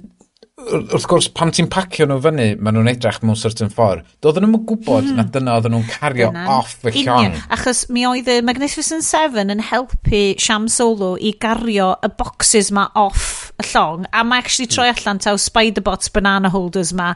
wrth 0.64 1.06
gwrs, 1.08 1.28
pam 1.36 1.50
ti'n 1.54 1.68
pacio 1.72 2.06
nhw 2.08 2.16
fyny, 2.24 2.46
maen 2.58 2.76
nhw'n 2.78 2.90
edrych 2.94 3.20
mewn 3.24 3.38
certain 3.38 3.70
ffordd. 3.72 4.04
Doedden 4.24 4.46
nhw'n 4.46 4.64
gwybod 4.68 5.08
mm. 5.10 5.18
na 5.18 5.24
dyna 5.34 5.56
oedden 5.58 5.74
nhw'n 5.76 5.86
cario 5.90 6.30
dyna. 6.32 6.44
off 6.56 6.76
y 6.86 6.92
llong. 7.02 7.28
Union, 7.28 7.36
achos 7.54 7.84
mi 7.92 8.04
oedd 8.08 8.30
y 8.30 8.38
Magnificent 8.46 9.06
Seven 9.06 9.52
yn 9.54 9.62
helpu 9.68 10.22
Sham 10.40 10.68
Solo 10.72 11.14
i 11.20 11.34
gario 11.40 11.92
y 12.04 12.10
boxes 12.18 12.72
ma 12.74 12.86
off 12.98 13.52
y 13.60 13.68
llong, 13.72 14.08
a 14.10 14.24
mae 14.26 14.44
actually 14.44 14.70
troi 14.70 14.88
hmm. 14.88 15.00
allan 15.00 15.22
taw 15.24 15.36
Spiderbots 15.40 16.12
banana 16.14 16.52
holders 16.54 16.94
ma 16.96 17.12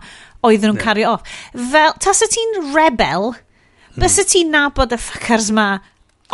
oedden 0.46 0.74
nhw'n 0.74 0.82
cario 0.82 1.16
off. 1.16 1.36
Fel, 1.54 1.96
tas 2.04 2.24
y 2.24 2.30
ti'n 2.34 2.58
rebel, 2.74 3.32
mm. 3.32 4.02
bys 4.02 4.20
y 4.22 4.26
ti'n 4.34 4.52
nabod 4.54 4.92
y 4.94 5.00
fuckers 5.02 5.52
ma 5.54 5.70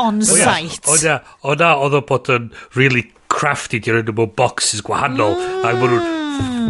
on-site. 0.00 0.82
O 0.90 0.98
na, 1.04 1.20
o 1.46 1.54
na, 1.58 1.74
oedd 1.78 2.00
o 2.00 2.02
bod 2.08 2.32
yn 2.34 2.50
really 2.74 3.06
crafty, 3.32 3.80
di'r 3.82 4.02
enw 4.02 4.14
mewn 4.18 4.34
boxes 4.38 4.82
gwahanol, 4.84 5.38
mm. 5.38 5.62
a 5.62 5.72
maen 5.78 5.96
nhw'n 5.96 6.23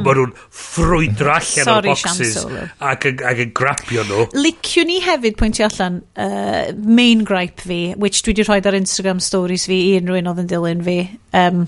maen 0.06 0.20
nhw'n 0.20 0.34
ffrwydro 0.60 1.34
allan 1.34 1.72
o'r 1.74 1.88
boxes 1.90 2.36
ac, 2.78 3.08
ac 3.12 3.42
yn 3.46 3.54
grapio 3.56 4.04
nhw. 4.08 4.26
Liciwn 4.36 4.90
ni 4.92 5.00
hefyd 5.04 5.38
pwyntio 5.40 5.68
allan 5.70 6.02
uh, 6.16 6.72
main 6.84 7.24
gripe 7.28 7.64
fi, 7.64 7.80
which 7.98 8.22
dwi 8.22 8.34
wedi 8.34 8.46
rhoi 8.48 8.60
ar 8.60 8.78
Instagram 8.78 9.22
stories 9.24 9.66
fi 9.70 9.80
i 9.88 9.96
unrhyw 10.00 10.20
un 10.20 10.30
oedd 10.32 10.44
yn 10.44 10.52
dilyn 10.52 10.84
fi. 10.86 10.98
Um, 11.36 11.66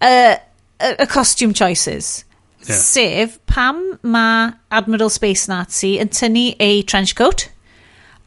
uh, 0.00 0.34
y 0.78 1.06
costume 1.10 1.54
choices. 1.54 2.24
Yeah. 2.66 2.76
Sef, 2.76 3.38
pam 3.46 3.78
mae 4.02 4.52
Admiral 4.74 5.10
Space 5.14 5.48
Nazi 5.48 5.96
yn 6.02 6.10
tynnu 6.12 6.50
ei 6.60 6.82
trench 6.86 7.14
coat 7.18 7.48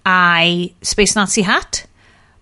a'i 0.07 0.71
Space 0.81 1.15
Nazi 1.17 1.43
hat, 1.45 1.83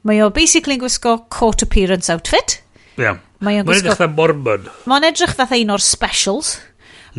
mae 0.08 0.22
o 0.24 0.30
basically 0.32 0.78
yn 0.78 0.84
gwisgo 0.84 1.18
court 1.34 1.66
appearance 1.66 2.10
outfit. 2.14 2.60
Yeah. 2.96 3.20
Mae 3.44 3.60
o'n 3.60 3.68
gwisgo... 3.68 3.72
Mae'n 3.72 3.84
edrych 3.84 3.98
fatha 3.98 4.10
Mormon. 4.16 4.70
Mae'n 4.90 5.08
edrych 5.10 5.36
fatha 5.36 5.60
un 5.60 5.74
o'r 5.76 5.84
specials. 5.84 6.58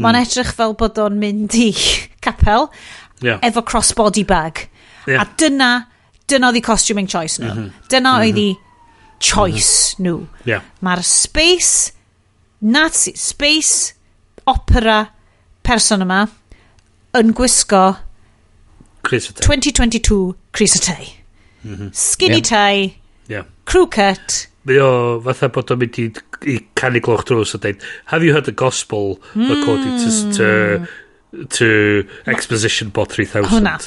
Mm. 0.00 0.06
Mae'n 0.06 0.18
edrych 0.22 0.54
fel 0.56 0.72
bod 0.80 0.98
o'n 0.98 1.18
mynd 1.20 1.54
i 1.60 1.68
capel 2.24 2.70
yeah. 3.20 3.38
efo 3.44 3.62
crossbody 3.68 4.24
bag. 4.24 4.64
Yeah. 5.06 5.20
A 5.20 5.28
dyna, 5.36 5.70
dyna 6.28 6.48
oedd 6.48 6.60
i 6.60 6.64
costuming 6.64 7.08
choice 7.10 7.40
nhw. 7.42 7.52
Mm 7.52 7.58
-hmm. 7.60 7.88
Dyna 7.92 8.16
oedd 8.18 8.34
mm 8.34 8.40
-hmm. 8.40 8.56
i 8.56 9.20
choice 9.20 9.96
mm 9.98 10.06
-hmm. 10.06 10.08
nhw. 10.08 10.26
Yeah. 10.48 10.62
Mae'r 10.80 11.04
space, 11.04 11.92
Nazi, 12.60 13.12
space 13.16 13.94
opera 14.46 15.10
person 15.62 16.02
yma 16.02 16.26
yn 17.16 17.32
gwisgo 17.32 17.96
Crisatei. 19.02 19.46
2022 19.46 20.34
Crisatei. 20.52 21.12
Mm 21.64 21.76
-hmm. 21.76 21.90
Skinny 21.92 22.40
yeah. 22.40 22.48
tie, 22.48 22.94
yeah. 23.28 23.44
crew 23.64 23.86
cut, 23.86 24.48
mae 24.68 24.80
o 24.84 24.90
fatha 25.24 25.48
bod 25.54 25.72
o'n 25.72 25.80
mynd 25.80 26.00
i, 26.02 26.08
i 26.52 26.56
canu 26.78 27.00
gloch 27.04 27.24
drws 27.28 27.54
a 27.56 27.62
dweud, 27.62 27.86
have 28.12 28.26
you 28.26 28.34
heard 28.34 28.48
the 28.48 28.56
gospel 28.56 29.16
mm. 29.32 29.54
according 29.56 29.96
to, 30.02 30.10
to, 30.36 31.48
to 31.56 31.70
Exposition 32.30 32.90
Bot 32.90 33.12
3000? 33.16 33.48
Hwna. 33.50 33.78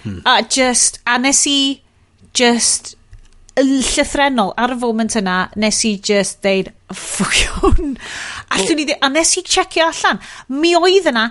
Hmm. 0.00 0.20
A 0.24 0.40
just, 0.42 1.00
a 1.04 1.18
nes 1.20 1.44
i 1.50 1.60
just 2.32 2.94
llythrenol 3.60 4.54
ar 4.56 4.72
y 4.72 4.78
foment 4.80 5.16
yna 5.18 5.36
nes 5.60 5.80
i 5.84 5.96
just 6.00 6.38
deud 6.46 6.70
ffwciwn 6.94 7.96
allwn 8.54 8.78
ni 8.78 8.94
a 8.94 9.10
nes 9.12 9.34
i 9.36 9.42
checio 9.44 9.90
allan 9.90 10.22
mi 10.62 10.72
oedd 10.78 11.10
yna 11.10 11.26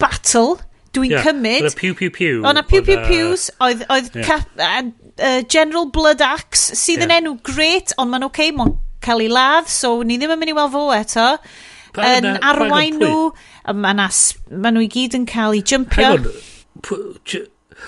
battle 0.00 0.56
dwi'n 0.94 1.10
yeah, 1.10 1.26
cymryd. 1.26 1.64
Oedd 1.64 1.72
yna 1.72 1.80
piw 1.80 1.96
piw 1.98 2.12
piw. 2.14 2.40
Yna 2.46 2.62
piw 2.70 2.84
piw 2.86 3.00
piws, 3.08 3.48
oedd, 3.64 3.82
oedd 3.90 4.14
yeah 4.14 4.44
uh, 5.18 5.42
General 5.48 5.86
Blood 5.90 6.24
Axe, 6.24 6.74
sydd 6.78 7.02
yeah. 7.02 7.08
yn 7.08 7.16
enw 7.18 7.36
great, 7.46 7.94
ond 7.98 8.12
mae'n 8.12 8.26
okay, 8.28 8.52
mae'n 8.56 8.76
cael 9.04 9.24
ei 9.24 9.30
ladd, 9.32 9.70
so 9.70 9.96
ni 10.02 10.18
ddim 10.18 10.34
yn 10.34 10.40
mynd 10.42 10.54
i 10.54 10.58
weld 10.58 10.74
fo 10.74 10.84
eto. 10.96 11.30
Yn 11.94 12.30
arwain 12.42 12.98
nhw, 12.98 13.32
mae 13.70 14.70
nhw 14.74 14.82
i 14.82 14.90
gyd 14.90 15.18
yn 15.20 15.26
cael 15.30 15.54
ei 15.54 15.62
jumpio. 15.62 16.16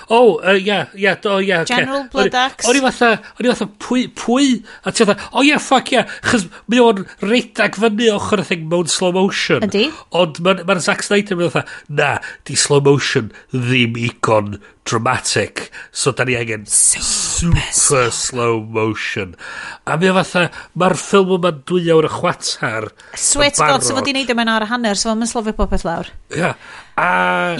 O, 0.08 0.16
oh, 0.16 0.40
uh, 0.44 0.52
yeah, 0.52 0.88
yeah, 0.94 1.16
oh, 1.24 1.38
yeah, 1.38 1.60
okay. 1.62 1.76
General 1.76 2.04
Blood 2.12 2.34
Axe. 2.34 2.66
O'n 2.68 2.78
i 2.78 2.82
fatha, 2.84 3.10
o'n 3.38 3.46
i 3.46 3.50
fatha, 3.52 3.68
pwy, 3.82 4.04
pwy? 4.18 4.48
A 4.84 4.92
ti 4.92 5.06
fatha, 5.06 5.30
oh 5.32 5.44
yeah, 5.46 5.62
fuck 5.62 5.90
yeah, 5.94 6.10
chys 6.26 6.46
mi 6.70 6.80
o'n 6.82 7.04
redag 7.24 7.78
fyny 7.80 8.10
ochr 8.12 8.42
y 8.42 8.46
thing 8.46 8.66
mewn 8.70 8.90
slow 8.92 9.14
motion. 9.16 9.64
Ydy. 9.66 9.88
Ond 10.18 10.42
mae'r 10.44 10.64
ma 10.68 10.78
Zack 10.84 11.06
Snyder 11.06 11.38
yn 11.38 11.54
fatha, 11.54 11.78
na, 11.88 12.16
di 12.46 12.58
slow 12.60 12.82
motion 12.84 13.32
ddim 13.54 13.98
icon 14.08 14.58
dramatic. 14.86 15.66
So, 15.90 16.12
da 16.16 16.24
ni 16.24 16.36
angen 16.38 16.64
super, 16.70 17.60
super 17.72 18.10
slow 18.14 18.62
motion. 18.62 19.34
A 19.84 19.98
mi 20.00 20.08
o 20.10 20.16
fatha, 20.16 20.46
mae'r 20.78 20.96
ffilm 21.00 21.36
yma'n 21.36 21.60
dwy 21.68 21.90
awr 21.94 22.08
y 22.08 22.12
chwatar. 22.14 22.88
Sweet 23.20 23.60
god, 23.60 23.84
so 23.84 23.98
fod 23.98 24.10
i'n 24.10 24.20
neud 24.20 24.34
yma'n 24.36 24.52
ar 24.54 24.66
y 24.66 24.70
hanner, 24.72 24.98
so 24.98 25.12
mae'n 25.12 25.30
slofi 25.30 25.54
popeth 25.58 25.86
lawr. 25.86 26.10
Ia. 26.32 26.38
Yeah. 26.38 26.74
A... 26.96 27.08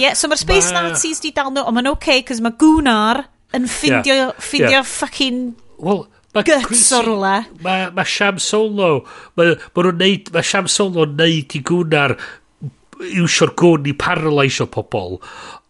Yeah, 0.01 0.17
so 0.17 0.31
mae'r 0.31 0.41
Space 0.41 0.73
ma... 0.73 0.87
Nazis 0.89 1.21
di 1.23 1.33
dal 1.35 1.51
nhw, 1.53 1.67
ond 1.67 1.77
mae'n 1.77 1.91
oce, 1.91 1.99
okay, 1.99 2.25
cos 2.27 2.41
mae 2.43 2.57
Gwnar 2.57 3.25
yn 3.57 3.67
ffindio, 3.71 4.15
yeah. 4.15 4.37
ffindio 4.39 4.79
yeah. 4.79 4.93
fucking... 4.97 5.43
Well, 5.77 6.07
Ma 6.35 6.43
guts 6.45 6.89
o 6.93 6.99
rwle. 7.01 7.37
Mae 7.63 7.87
ma 7.95 8.03
Sham 8.05 8.37
Solo, 8.43 8.89
mae 9.39 9.55
ma 9.57 9.85
nhw'n 9.85 10.01
neud, 10.01 10.27
mae 10.35 10.45
Sham 10.45 10.67
Solo 10.69 11.07
yn 11.07 11.15
neud 11.17 11.55
i 11.57 11.61
gwnar 11.65 12.13
iwsio'r 12.97 13.53
gwn 13.57 13.87
i 13.89 13.93
paralysio 13.97 14.67
pobl. 14.73 15.17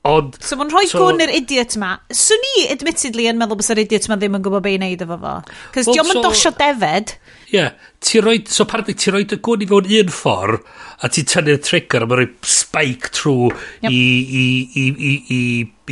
Ond... 0.08 0.38
So 0.44 0.56
mae'n 0.60 0.72
rhoi 0.72 0.86
so, 0.88 1.02
gwn 1.02 1.24
i'r 1.26 1.34
idiot 1.36 1.76
ma. 1.82 1.96
Swn 2.14 2.46
i, 2.54 2.68
admittedly, 2.72 3.28
yn 3.32 3.40
meddwl 3.40 3.60
bys 3.60 3.72
yr 3.74 3.82
idiot 3.84 4.08
ma 4.12 4.18
ddim 4.20 4.38
yn 4.38 4.46
gwybod 4.46 4.64
be 4.66 4.76
i 4.76 4.80
wneud 4.80 5.04
efo 5.04 5.18
fo. 5.24 5.34
Cos 5.76 5.90
well, 5.90 5.98
diolch 5.98 6.14
yn 6.14 6.20
so, 6.20 6.24
dosio 6.26 6.52
defed. 6.58 7.16
Ie. 7.18 7.56
Yeah, 7.58 7.88
ti 8.04 8.22
roi, 8.24 8.38
so 8.48 8.66
apparently, 8.66 8.96
ti 9.00 9.12
roi 9.14 9.24
dy 9.28 9.40
gwn 9.44 9.64
i 9.64 9.70
fewn 9.70 9.90
un 10.00 10.12
ffordd, 10.12 10.68
a 11.04 11.10
ti 11.14 11.24
tynnu'r 11.28 11.62
trigger, 11.64 12.04
a 12.04 12.10
mae'n 12.10 12.22
rhoi 12.22 12.52
spike 12.54 13.12
trwy 13.16 13.50
yep. 13.52 13.92
i, 13.92 14.02
i, 14.42 14.44
i, 14.84 14.84
i, 14.84 15.14
i, 15.38 15.40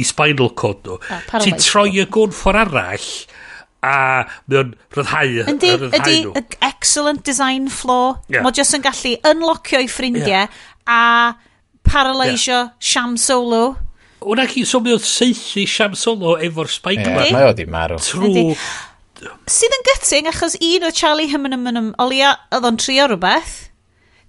i 0.02 0.06
spinal 0.08 0.52
cord 0.60 0.84
nhw. 0.88 1.00
Ah, 1.12 1.40
ti 1.44 1.56
troi 1.60 1.90
y 2.02 2.06
gwn 2.12 2.36
ffordd 2.36 2.62
arall, 2.66 3.10
a 3.86 3.96
mae'n 4.52 4.76
rhyddhau, 4.96 5.40
Yndi, 5.54 5.74
ydy, 5.90 6.20
nhw. 6.26 6.46
excellent 6.66 7.24
design 7.28 7.68
flaw. 7.72 8.18
Yeah. 8.28 8.44
Mae 8.46 8.56
jyst 8.56 8.78
yn 8.78 8.86
gallu 8.86 9.16
unlockio 9.32 9.84
i 9.84 9.90
ffrindiau, 9.92 10.46
yeah. 10.48 10.62
a 10.88 11.36
paralysio 11.86 12.62
yeah. 12.66 12.72
Sham 12.80 13.16
Solo. 13.22 13.76
Wna 14.26 14.48
chi 14.50 14.66
so 14.66 14.80
sôn 14.80 14.90
oedd 14.96 15.06
seithi 15.06 15.68
Sham 15.70 15.96
Solo 15.98 16.36
efo'r 16.42 16.72
Spike 16.72 17.06
Ie, 17.06 17.32
mae 17.36 17.46
oedd 17.52 17.62
i 17.62 17.68
marw. 17.70 18.00
Trw... 18.02 18.56
Sydd 19.50 19.78
yn 19.78 19.86
gytting, 19.88 20.28
achos 20.30 20.58
un 20.60 20.86
o 20.86 20.92
Charlie 20.94 21.30
Hymenum 21.32 21.94
olia 22.02 22.34
oedd 22.54 22.68
o'n 22.68 22.82
trio 22.82 23.08
rhywbeth. 23.10 23.56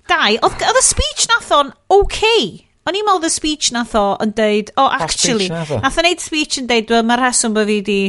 Dau, 0.06 0.38
oedd 0.46 0.62
y 0.68 0.84
speech 0.84 1.26
nath 1.32 1.50
o'n 1.56 1.72
okay. 1.92 2.46
O'n 2.86 2.94
i'n 2.94 3.06
meddwl 3.08 3.26
y 3.26 3.32
speech 3.34 3.72
nath 3.74 3.96
o 3.98 4.06
yn 4.22 4.36
deud, 4.36 4.70
oh 4.78 4.86
actually, 4.94 5.48
nath 5.50 5.98
o'n 5.98 6.06
neud 6.06 6.22
speech 6.22 6.60
yn 6.60 6.68
deud, 6.70 6.92
well, 6.92 7.06
mae'r 7.08 7.24
rheswm 7.26 7.56
bod 7.56 7.66
fi 7.72 7.80
di 7.86 8.00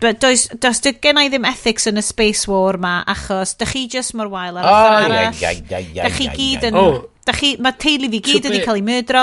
But 0.00 0.20
does, 0.20 0.48
does 0.60 0.82
dy 0.84 0.92
gen 1.00 1.16
i 1.16 1.28
ddim 1.32 1.46
ethics 1.48 1.86
yn 1.88 1.96
y 1.96 2.02
space 2.04 2.48
war 2.50 2.76
ma, 2.82 2.98
achos 3.08 3.54
dych 3.60 3.70
chi 3.72 3.84
just 3.88 4.12
mor 4.18 4.28
wael 4.28 4.58
ar 4.60 4.66
y 4.66 4.68
oh, 4.68 4.96
arall. 4.98 5.38
Yeah, 5.40 5.60
yeah, 5.70 5.78
yeah, 5.94 6.08
dych 6.08 6.18
chi 6.18 6.26
gyd 6.34 6.66
yn... 6.68 6.76
Oh. 6.76 6.98
Dych 7.24 7.38
chi, 7.40 7.50
mae 7.64 7.72
teulu 7.80 8.10
fi 8.12 8.20
gyd 8.26 8.48
wedi 8.50 8.60
cael 8.66 8.82
ei 8.82 8.84
mydro. 8.84 9.22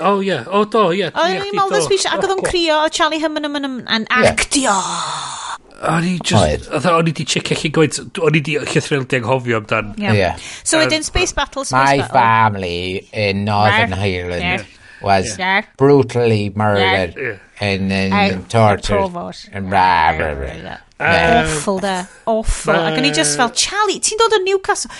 Oh, 0.00 0.06
oh, 0.06 0.16
o 0.16 0.22
ie, 0.24 0.38
o 0.46 0.64
do, 0.64 0.84
ie. 0.92 1.02
Yeah. 1.04 1.16
O'n 1.20 1.36
i'n 1.36 1.56
meddwl 1.56 1.76
dysgu 1.76 1.96
eisiau, 1.96 2.16
ac 2.16 2.24
oedd 2.24 2.34
o'n 2.36 2.42
crio, 2.46 2.80
o 2.84 2.90
Charlie 2.92 3.20
Hyman 3.22 3.48
yn 3.48 3.78
yn 3.84 4.06
actio. 4.16 4.74
O'n 5.90 6.04
i 6.04 6.16
just, 6.24 6.68
o'n 6.76 7.08
i 7.08 7.14
di 7.16 7.24
checio 7.24 7.56
chi 7.56 7.70
gwaith, 7.72 8.00
o'n 8.20 8.36
i 8.36 8.42
di 8.44 8.58
llythryl 8.60 9.06
di 9.08 9.20
anghofio 9.20 9.62
amdan. 9.62 9.94
Ie. 10.00 10.34
So 10.62 10.80
wedyn 10.80 11.04
Space 11.06 11.32
Battle, 11.36 11.64
Space 11.64 11.72
My 11.72 11.96
Battle. 12.02 12.12
My 12.12 12.20
family 12.20 13.08
in 13.12 13.44
Northern 13.44 13.94
Ireland 13.96 14.44
yeah. 14.44 14.64
was 15.00 15.38
yeah. 15.38 15.64
brutally 15.76 16.52
murdered 16.54 17.16
yeah. 17.16 17.38
and, 17.60 17.90
then 17.90 18.12
and 18.12 18.50
tortured. 18.50 19.08
And 19.52 19.70
rah, 19.70 20.16
rah, 20.18 20.36
rah. 20.36 20.78
Um, 21.00 21.46
awful 21.46 21.78
da, 21.78 22.04
awful. 22.26 22.76
Ac 22.76 22.98
o'n 23.00 23.06
i 23.08 23.12
just 23.16 23.40
fel, 23.40 23.48
Charlie, 23.56 24.02
ti'n 24.04 24.20
dod 24.20 24.36
o 24.36 24.42
Newcastle? 24.44 24.92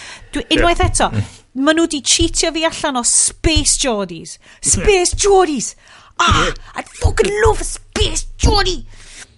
Unwaith 0.48 0.80
eto, 0.80 1.10
maen 1.64 1.78
nhw 1.78 1.86
wedi 1.86 2.00
cheatio 2.12 2.52
fi 2.54 2.64
allan 2.68 3.00
o 3.00 3.04
Space 3.06 3.78
Geordies. 3.80 4.38
Space 4.60 5.16
Geordies! 5.16 5.74
Ah, 6.20 6.50
I'd 6.76 6.88
fucking 7.00 7.30
love 7.44 7.60
a 7.60 7.64
Space 7.64 8.26
Geordie! 8.38 8.84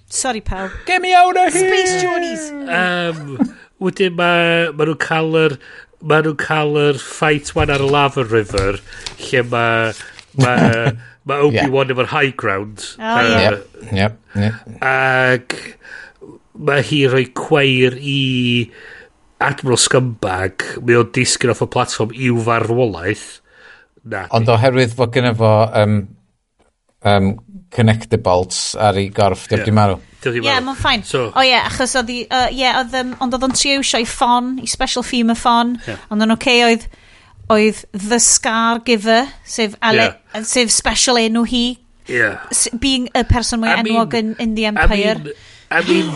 Sorry, 0.09 0.41
pal. 0.41 0.71
Get 0.87 1.01
me 1.03 1.15
out 1.15 1.37
of 1.37 1.53
here! 1.53 1.69
Space 1.69 2.03
Geordies! 2.03 2.43
Um, 2.81 3.55
wedyn 3.83 4.19
mae 4.19 4.73
ma 4.73 4.89
nhw'n 4.89 5.01
cael 5.03 5.39
yr... 5.45 5.57
Mae 6.03 6.25
nhw'n 6.27 6.39
cael 6.41 6.77
yr 6.81 6.99
fight 6.99 7.55
one 7.55 7.71
ar 7.71 7.83
y 7.85 7.89
lava 7.91 8.27
river, 8.27 8.83
lle 9.29 9.47
mae... 9.53 9.95
Mae 10.43 10.97
ma 11.29 11.39
Obi-Wan 11.47 11.87
yeah. 11.87 11.95
efo'r 11.95 12.11
high 12.11 12.31
ground. 12.31 12.85
Oh, 12.99 13.05
uh. 13.05 13.41
Yep, 13.43 13.93
yep, 13.93 14.19
yep. 14.35 14.83
Ac 14.83 15.57
mae 16.53 16.83
hi 16.87 17.05
rhoi 17.09 17.27
cweir 17.39 17.97
i 17.99 18.19
Admiral 19.43 19.81
Scumbag, 19.81 20.67
mae 20.87 20.99
o'n 21.01 21.13
disgyn 21.15 21.53
off 21.53 21.65
y 21.65 21.69
platform 21.73 22.15
i'w 22.17 22.43
farwolaeth. 22.47 23.29
Na. 24.13 24.27
Ond 24.35 24.51
oherwydd 24.51 24.95
fod 24.99 25.13
gen 25.15 25.31
fo 25.39 25.51
um, 25.79 26.01
um, 27.07 27.29
connector 27.73 28.21
bolts 28.23 28.73
ar 28.75 28.99
ei 29.01 29.11
gorff, 29.15 29.47
yeah. 29.51 29.65
di 29.67 29.75
marw. 29.75 30.01
Ie, 30.23 30.39
yeah, 30.39 30.61
mae'n 30.63 30.79
ffain. 30.79 31.05
So, 31.07 31.29
o 31.29 31.33
oh, 31.35 31.43
ie, 31.43 31.51
yeah, 31.51 31.67
achos 31.67 31.97
oedd, 31.99 32.11
ie, 32.15 32.25
uh, 32.31 32.49
yeah, 32.55 32.79
oedd, 32.83 32.95
um, 33.01 33.15
ond 33.25 33.35
oedd 33.35 33.47
o'n 33.49 33.55
trio 33.59 33.81
eisiau 33.83 34.05
i 34.05 34.09
ffon, 34.09 34.53
i 34.63 34.69
special 34.71 35.07
femur 35.07 35.39
ffon, 35.39 35.77
yeah. 35.89 36.03
ond 36.13 36.23
o'n 36.23 36.35
oce 36.37 36.39
okay, 36.39 36.67
oedd, 36.69 36.87
oedd 37.51 37.81
the 37.91 38.21
scar 38.23 38.83
giver, 38.87 39.27
sef, 39.43 39.75
Ale, 39.83 40.13
yeah. 40.13 40.45
sef 40.47 40.71
special 40.75 41.19
enw 41.19 41.43
hi, 41.51 41.65
yeah. 42.07 42.45
being 42.79 43.09
y 43.15 43.25
person 43.31 43.63
mwy 43.63 43.73
I 43.73 43.81
enwog 43.83 44.15
mean, 44.15 44.37
in, 44.37 44.47
in 44.47 44.55
the 44.55 44.69
empire. 44.71 45.17
I 45.19 45.25
mean, 45.25 45.35
I 45.73 45.81
mean, 45.89 46.11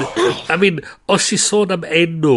I 0.53 0.57
mean 0.61 0.81
os 1.09 1.31
i 1.33 1.39
sôn 1.41 1.73
am 1.73 1.87
enw 1.89 2.37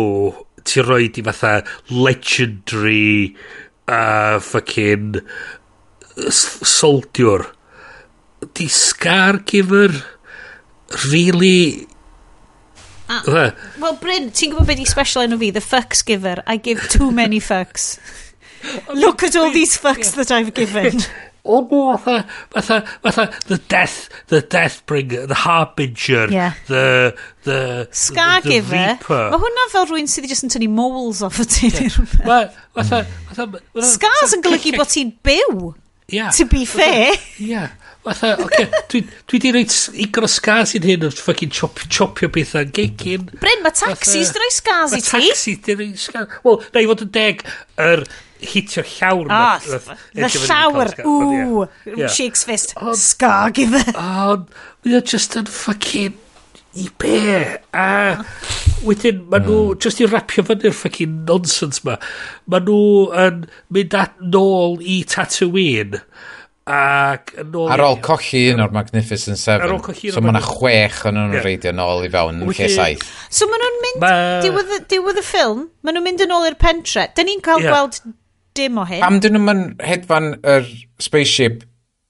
ti 0.63 0.81
roed 0.81 1.13
di 1.15 1.23
fatha 1.25 1.63
legendary 1.89 3.35
uh, 3.87 4.39
fucking 4.39 5.21
soldiwr 6.29 7.45
di 8.53 8.67
Scargiver 8.67 9.91
really 11.11 11.87
ah, 13.07 13.23
uh, 13.25 13.51
Wel 13.79 13.97
Bryn, 14.01 14.31
ti'n 14.31 14.53
gwybod 14.53 14.69
beth 14.69 14.83
i 14.83 14.87
special 14.89 15.25
enw 15.25 15.39
fi? 15.41 15.51
The 15.55 15.63
fucks 15.63 16.03
giver. 16.05 16.43
I 16.45 16.57
give 16.57 16.87
too 16.89 17.11
many 17.11 17.39
fucks. 17.39 17.97
Look 18.93 19.23
at 19.23 19.35
all 19.35 19.51
these 19.51 19.77
fucks 19.77 20.15
that 20.15 20.31
I've 20.31 20.53
given. 20.53 20.99
o 21.43 21.67
oh, 21.71 21.97
fatha, 21.97 22.27
fatha, 22.49 22.81
fatha, 23.01 23.31
the 23.47 23.57
death, 23.57 24.09
the 24.27 24.41
death 24.41 24.85
bringer, 24.85 25.25
the 25.25 25.35
harbinger, 25.35 26.27
yeah. 26.29 26.53
the, 26.67 27.15
the, 27.43 27.87
Scar 27.91 28.41
the, 28.41 28.59
the 28.59 28.61
reaper. 28.61 29.29
Mae 29.31 29.41
hwnna 29.43 29.67
fel 29.71 29.87
rhywun 29.89 30.09
sydd 30.11 30.27
just 30.29 30.45
yn 30.45 30.53
tynnu 30.53 30.69
moles 30.73 31.23
off 31.25 31.39
y 31.39 31.47
ti. 31.49 31.71
Yeah. 31.71 32.49
Fatha, 32.75 33.03
fatha, 33.31 33.63
Scars 33.93 34.35
yn 34.37 34.43
golygu 34.45 34.75
bod 34.77 34.91
ti'n 34.91 35.13
byw. 35.25 35.71
Yeah. 36.09 36.31
To 36.31 36.45
be 36.45 36.65
fair. 36.65 37.15
Yeah. 37.37 37.69
Fatha, 38.09 38.43
okay, 38.43 38.65
dwi, 38.89 39.03
dwi 39.29 39.39
di 39.43 39.51
reit 39.53 39.73
igon 40.01 40.25
o 40.25 40.29
scars 40.31 40.73
i'n 40.77 40.87
hyn 40.87 41.05
o 41.05 41.11
ffucking 41.13 41.51
chop, 41.53 41.81
chopio 41.93 42.29
bethau 42.33 42.65
yn 42.65 42.71
gegin. 42.73 43.27
Bryn, 43.41 43.61
mae 43.65 43.75
taxis 43.77 44.31
di 44.33 44.41
roi 44.41 44.49
scars 44.55 44.95
i 44.97 45.01
ti. 45.03 45.11
Mae 45.13 45.27
taxis 45.27 45.59
di 45.67 45.75
roi 45.77 45.91
scars. 45.99 46.39
Wel, 46.45 46.57
na 46.73 46.81
i 46.81 46.87
fod 46.89 47.03
yn 47.05 47.11
deg, 47.19 47.43
yr 47.85 48.01
hitio 48.39 48.85
llawr. 48.95 49.29
Oh, 49.29 49.91
na 50.17 50.31
llawr, 50.33 50.93
ww, 51.03 51.67
shakes 52.07 52.47
fist. 52.49 52.73
scar 52.97 53.53
iddo. 53.53 53.83
Ond, 53.99 54.49
mae 54.85 54.97
o 54.97 55.03
just 55.13 55.37
yn 55.37 55.45
ffucking 55.51 56.17
i 56.79 56.89
be? 57.01 57.21
A 57.73 58.23
wedyn, 58.85 59.23
maen 59.29 59.45
nhw, 59.45 59.61
mm. 59.73 59.79
just 59.83 60.01
i 60.01 60.09
rapio 60.09 60.45
fyny'r 60.47 60.75
ffucking 60.75 61.23
nonsense 61.29 61.85
ma, 61.85 61.99
maen 62.49 62.65
nhw 62.69 62.81
yn 63.27 63.45
mynd 63.75 63.97
at 64.01 64.17
nôl 64.33 64.79
i 64.81 65.01
Tatooine 65.09 66.01
Ac 66.69 67.31
yn 67.41 67.55
ôl... 67.57 67.69
Ar 67.73 67.81
ôl 67.81 67.97
colli 68.05 68.43
un 68.53 68.61
o'r 68.61 68.73
Magnificent 68.73 69.39
Seven. 69.41 69.65
Ar 69.65 69.73
ôl 69.73 69.81
colli 69.81 70.11
un 70.11 70.15
So 70.15 70.21
mae 70.21 70.35
yna 70.35 70.41
chwech 70.45 70.99
yn 71.09 71.17
nhw'n 71.17 71.33
yeah. 71.33 71.45
reidio 71.47 71.73
nôl 71.73 72.03
i 72.05 72.11
fewn 72.13 72.43
yn 72.43 72.51
lle 72.51 72.67
saith. 72.75 73.05
So 73.33 73.47
mae 73.49 73.61
nhw'n 73.63 73.79
mynd... 73.85 74.03
Ma... 74.03 74.11
Diwedd 74.91 75.21
y 75.21 75.25
ffilm, 75.25 75.63
mae 75.81 75.95
nhw'n 75.95 76.05
mynd 76.05 76.25
yn 76.27 76.35
ôl 76.35 76.45
i'r 76.45 76.59
pentre. 76.61 77.07
Dyn 77.17 77.31
ni'n 77.31 77.41
cael 77.45 77.65
yeah. 77.65 77.73
gweld 77.73 77.97
dim 78.59 78.77
o 78.77 78.85
hyn. 78.85 79.01
Am 79.07 79.17
dyn 79.23 79.39
nhw'n 79.39 79.63
hedfan 79.81 80.35
yr 80.43 80.69
spaceship 81.01 81.63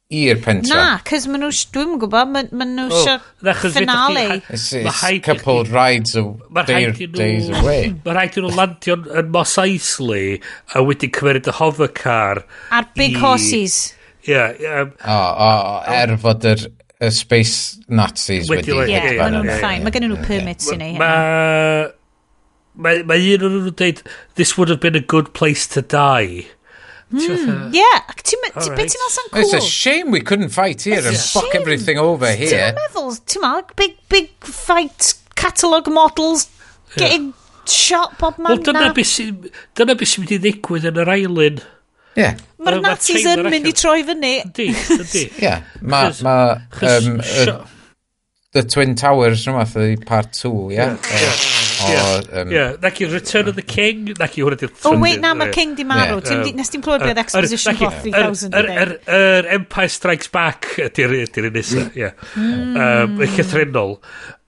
i'r 0.10 0.42
pentre? 0.44 0.74
Na, 0.74 0.98
cys 1.08 1.30
mae 1.32 1.40
nhw... 1.40 1.52
Dwi'n 1.78 1.94
gwybod, 2.02 2.34
mae 2.34 2.50
ma 2.60 2.68
nhw 2.68 2.90
eisiau 2.90 3.72
finale. 3.78 4.42
It's 4.50 4.74
couple 5.24 5.64
rides 5.70 6.18
days 6.18 7.48
away. 7.62 7.94
Mae 8.04 8.18
rhaid 8.18 8.36
i 8.36 8.44
nhw 8.44 8.52
landio 8.58 9.00
yn 9.22 9.32
Mos 9.32 9.56
Eisley 9.64 10.42
a 10.76 10.84
wedi 10.84 11.08
cymryd 11.16 11.48
y 11.48 11.56
hovercar. 11.62 12.44
Ar 12.76 12.92
big 13.00 13.16
horses. 13.24 13.80
Yeah, 14.30 14.83
um, 14.83 14.93
o, 15.01 15.17
o, 15.48 15.49
er 15.95 16.14
fod 16.22 16.45
yr 16.45 16.67
y 16.99 17.09
space 17.16 17.80
Nazis 17.88 18.49
wedi... 18.51 18.75
Ie, 18.75 18.91
yeah, 18.91 19.09
maen 19.17 19.38
nhw'n 19.38 19.51
ffain. 19.56 19.85
Mae 19.85 19.95
gen 19.95 20.06
nhw 20.09 20.19
permits 20.25 20.69
i 20.74 20.77
ni. 20.80 20.91
Mae... 20.99 21.90
Mae 22.80 23.03
ma 23.08 23.17
un 23.17 23.45
o'n 23.48 23.56
nhw'n 23.56 23.75
dweud, 23.80 24.01
this 24.40 24.56
would 24.58 24.72
have 24.72 24.80
been 24.83 24.95
a 24.99 25.03
good 25.03 25.33
place 25.35 25.66
to 25.74 25.82
die. 25.82 26.45
Mm, 27.09 27.74
yeah, 27.74 28.03
ac 28.11 28.22
ti'n 28.22 28.43
meddwl, 28.43 28.69
beth 28.77 28.91
ti'n 28.93 29.01
meddwl 29.01 29.14
sy'n 29.16 29.32
cool? 29.32 29.41
It's 29.41 29.56
a 29.58 29.61
shame 29.66 30.11
we 30.14 30.22
couldn't 30.22 30.53
fight 30.53 30.83
here 30.85 31.01
and 31.01 31.17
fuck 31.17 31.56
everything 31.58 31.98
over 31.98 32.30
here. 32.38 32.51
Ti'n 32.69 32.77
meddwl, 32.77 33.16
ti'n 33.25 33.43
meddwl, 33.43 33.74
big, 33.80 33.98
big 34.14 34.30
fight, 34.45 35.16
catalogue 35.40 35.90
models, 35.90 36.45
getting 36.95 37.33
shot 37.66 38.14
bob 38.19 38.38
man 38.38 38.53
Wel, 38.53 38.64
dyna 38.69 38.93
beth 38.93 39.09
sy'n 39.09 40.22
mynd 40.22 40.35
i 40.38 40.40
ddigwydd 40.45 40.85
yn 40.91 41.01
yr 41.01 41.14
island. 41.16 41.66
Yeah. 42.20 42.40
Mae'r 42.60 42.82
Nazis 42.84 43.28
yn 43.32 43.46
mynd 43.48 43.68
i 43.70 43.76
troi 43.78 44.00
fyny. 44.08 44.36
Ydy, 44.44 44.70
di. 45.14 45.26
Ie. 45.46 45.56
Mae... 45.82 46.16
Ma, 46.26 46.38
um, 46.84 47.20
The 48.50 48.64
Twin 48.66 48.96
Towers 48.98 49.44
rhywbeth 49.46 49.76
ydy 49.78 50.00
part 50.10 50.34
2, 50.34 50.50
ie? 50.72 50.78
Yeah? 50.80 50.96
Yeah. 51.14 51.36
Yeah. 51.86 52.40
Um, 52.42 52.52
yeah. 52.52 52.72
Naci 52.82 53.06
Return 53.12 53.48
of 53.48 53.56
the 53.56 53.62
King, 53.62 54.10
nac 54.18 54.34
i 54.40 54.42
hwnna 54.42 54.58
di'r... 54.60 54.72
Oh 54.90 54.98
wait, 55.00 55.22
na, 55.22 55.36
mae 55.38 55.54
King 55.54 55.76
di 55.78 55.86
marw. 55.88 56.18
Yeah. 56.18 56.42
Um, 56.42 56.58
Nes 56.58 56.74
ti'n 56.74 56.82
clywed 56.84 57.06
beth 57.06 57.22
Exposition 57.22 57.78
Hot 57.84 58.02
3000 58.02 58.58
Yr 59.06 59.52
Empire 59.60 59.94
Strikes 59.94 60.34
Back 60.34 60.74
ydy'r 60.90 61.14
un 61.22 61.54
nesaf, 61.56 61.94
ie. 61.94 62.10
Y 62.10 63.30
llythrenol. 63.36 64.00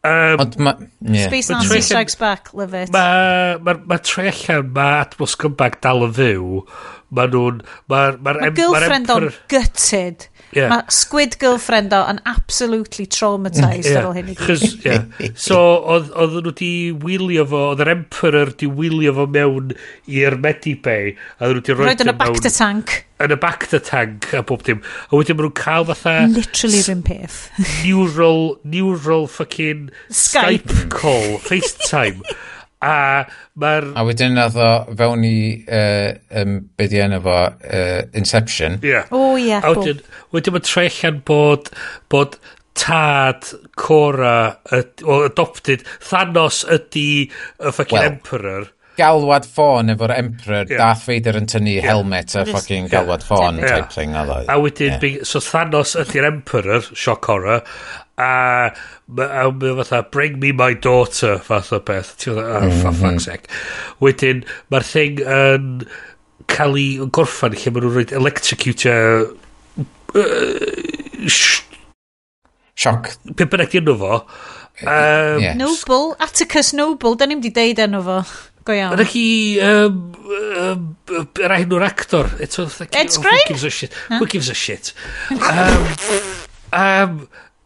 Um, 0.02 0.42
Ond 0.42 0.58
ma... 0.58 0.74
Yeah. 1.06 1.30
Space 1.30 1.54
Nazi 1.54 1.84
Strikes 1.86 2.18
Back, 2.18 2.56
love 2.58 2.74
it. 2.74 2.90
Mae 2.90 3.60
ma, 3.62 3.76
ma, 3.76 3.78
ma 3.94 4.02
tre 4.02 4.32
allan, 4.34 4.74
mae 4.74 4.98
Atmos 5.04 5.38
Cymbag 5.38 5.78
dal 5.86 6.08
yn 6.08 6.18
fyw. 6.18 6.64
Mae 7.12 7.28
nhw'n... 7.28 7.64
Mae'r 7.92 8.20
ma 8.24 8.34
ma 8.40 8.50
girlfriend 8.56 9.10
o'n 9.12 9.28
gutted. 9.52 10.28
Yeah. 10.56 10.68
Mae 10.72 10.92
squid 10.92 11.38
girlfriend 11.40 11.94
o'n 11.96 12.20
absolutely 12.28 13.06
traumatised 13.08 13.88
yeah. 13.88 14.00
ar 14.00 14.10
ôl 14.10 14.16
hyn 14.16 14.32
i 14.32 14.36
gyd. 14.40 14.64
yeah. 14.86 15.06
So, 15.40 15.60
oedd 15.92 16.38
nhw 16.38 16.54
di 16.60 16.72
wylio 17.04 17.46
fo, 17.52 17.66
oedd 17.72 17.84
yr 17.84 17.94
emperor 17.94 18.52
di 18.60 18.68
wylio 18.68 19.16
fo 19.20 19.28
mewn 19.32 19.74
i'r 20.12 20.38
medibay, 20.44 21.14
a 21.40 21.48
oedd 21.48 21.60
nhw 21.60 21.66
di 21.68 21.78
roed 21.78 22.06
yn 22.06 22.14
y 22.14 22.18
back 22.24 22.40
to 22.44 22.52
tank. 22.52 22.96
Yn 23.22 23.36
y 23.36 23.40
back 23.40 23.68
to 23.72 23.80
tank, 23.80 24.32
a 24.36 24.44
bob 24.48 24.64
dim. 24.68 24.80
A 25.10 25.16
wedyn 25.16 25.40
maen 25.40 25.50
nhw'n 25.50 25.58
cael 25.60 25.88
fatha... 25.92 26.16
Literally 26.32 26.80
rhywun 26.84 27.04
peth. 27.08 27.42
neural, 27.84 28.56
neural 28.64 29.28
fucking 29.28 29.90
Skype, 30.08 30.68
Skype 30.68 30.90
call, 30.96 31.40
FaceTime. 31.48 32.24
A 32.82 32.94
mae'r... 33.62 33.92
A 33.94 34.06
wedyn 34.08 34.34
nath 34.38 34.58
o 34.58 34.70
fewn 34.98 35.26
i, 35.28 35.36
uh, 35.70 36.10
um, 36.42 36.58
be 36.78 36.88
di 36.90 37.02
enw 37.04 37.22
fo, 37.26 37.38
uh, 37.52 38.00
Inception. 38.18 38.80
Ie. 38.82 38.96
Yeah. 38.96 39.14
O, 39.14 39.36
ie. 39.38 39.54
A 39.60 39.74
wedyn, 39.76 40.02
wedyn 40.34 40.58
mae'n 40.58 40.66
trellian 40.66 41.22
bod, 41.28 41.70
bod 42.10 42.40
tad 42.74 43.52
Cora, 43.78 44.58
o 45.06 45.22
adopted, 45.28 45.86
Thanos 46.02 46.64
ydy 46.72 47.08
y 47.28 47.74
fucking 47.76 48.00
well, 48.00 48.12
Emperor 48.14 48.70
galwad 49.02 49.48
ffôn 49.50 49.92
efo'r 49.96 50.16
Emperor, 50.16 50.64
yeah. 50.70 50.78
Darth 50.80 51.08
Vader 51.10 51.42
yn 51.42 51.50
tynnu 51.52 51.76
yeah. 51.76 51.90
helmet 51.90 52.36
a 52.38 52.46
fucking 52.48 52.88
galwad 52.94 53.26
ffôn 53.26 53.60
yeah. 53.60 53.82
type 53.82 53.98
thing. 53.98 54.16
Oedd. 54.18 54.48
A 54.48 54.60
wedyn, 54.62 54.96
yeah. 55.02 55.26
so 55.28 55.42
Thanos 55.44 55.98
ydy'r 56.00 56.30
Emperor, 56.30 56.86
shock 56.94 57.28
horror, 57.32 57.66
a 58.22 58.72
mae 59.12 59.76
fatha, 59.82 60.04
bring 60.12 60.40
me 60.40 60.52
my 60.52 60.74
daughter, 60.74 61.38
fath 61.40 61.74
o 61.74 61.80
beth. 61.80 62.16
Ti'n 62.22 62.38
fatha, 62.38 62.62
oh, 62.62 62.72
for 62.82 62.92
mhm. 62.92 63.02
fuck's 63.02 63.28
sake. 63.30 63.52
Wedyn, 64.04 64.46
mae'r 64.72 64.88
thing 64.88 65.22
yn 65.26 65.68
cael 66.52 66.78
ei 66.80 67.10
gorffan 67.16 67.56
lle 67.56 67.74
maen 67.74 67.88
nhw'n 67.88 67.96
rhoi 67.96 68.08
electrocute 68.20 68.96
Sioc. 72.82 73.12
Pe 73.38 73.46
bynnag 73.46 73.72
di 73.72 73.82
enw 73.82 73.98
fo. 74.00 74.22
Um, 74.82 75.42
yeah. 75.44 75.54
Noble, 75.58 76.16
Atticus 76.24 76.74
Noble, 76.74 77.16
da 77.16 77.28
ni'n 77.30 77.44
di 77.44 77.52
deud 77.54 77.82
enw 77.84 78.02
fo. 78.08 78.22
Go 78.68 78.76
iawn. 78.78 78.96
Yna 78.98 79.06
chi... 79.10 79.28
Um, 79.66 80.02
um, 80.62 80.90
yr 81.42 81.56
enw'r 81.58 81.86
actor. 81.88 82.30
Eto, 82.44 82.68
Ed 82.88 83.14
Skrein? 83.14 83.46
Who 83.46 83.54
gives 83.54 83.64
a 83.66 83.72
shit? 83.74 83.96
Huh? 84.08 84.20
Who 84.20 84.28
gives 84.30 84.50
a 84.50 84.58
shit? 84.58 84.94
Um, 85.32 85.88
um, 86.72 87.16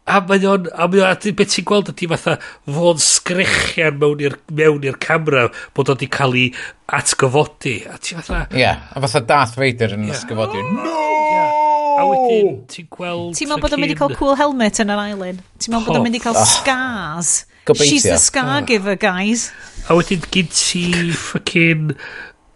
a 0.06 0.20
mae 0.22 0.46
o'n, 0.46 0.68
a 0.72 0.88
mae 0.90 1.02
o'n, 1.02 1.36
beth 1.38 1.52
ti'n 1.52 1.66
gweld 1.68 1.92
ydy 1.92 2.08
fatha 2.14 2.36
fo'n 2.64 3.02
sgrichian 3.02 4.00
mewn 4.02 4.22
i'r 4.24 4.38
mewn 4.54 4.86
i'r 4.86 4.98
camera 5.02 5.48
bod 5.76 5.90
o'n 5.92 6.00
di 6.00 6.08
cael 6.18 6.38
ei 6.38 6.48
atgyfodi. 6.96 7.78
A 7.90 7.98
ti 7.98 8.16
fatha... 8.18 8.46
Ie, 8.54 8.62
yeah, 8.62 8.86
a 8.94 9.02
fatha 9.04 9.24
Darth 9.26 9.58
Vader 9.60 9.98
yn 9.98 10.08
yeah. 10.08 10.16
ysgyfodi. 10.16 10.62
Oh! 10.62 10.78
No! 10.80 11.35
A 11.96 12.06
wedyn, 12.10 12.62
ti'n 12.70 12.88
gweld... 12.92 13.34
Ti'n 13.38 13.50
meddwl 13.50 13.64
bod 13.64 13.76
o'n 13.76 13.82
mynd 13.82 13.94
i 13.94 13.98
cael 13.98 14.16
cool 14.18 14.36
helmet 14.38 14.80
yn 14.82 14.92
yr 14.92 15.02
island? 15.12 15.42
Ti'n 15.62 15.74
meddwl 15.74 15.88
bod 15.88 16.00
o'n 16.00 16.06
mynd 16.06 16.18
i 16.18 16.22
cael 16.22 16.38
scars? 16.46 17.34
Gobeithio. 17.66 17.90
She's 17.90 18.06
the 18.06 18.18
scar 18.22 18.60
ah. 18.60 18.64
giver, 18.66 18.96
guys. 19.00 19.50
A 19.90 19.96
wedyn 19.98 20.22
gyd 20.34 20.52
ti 20.54 20.84
ffocin 21.14 21.94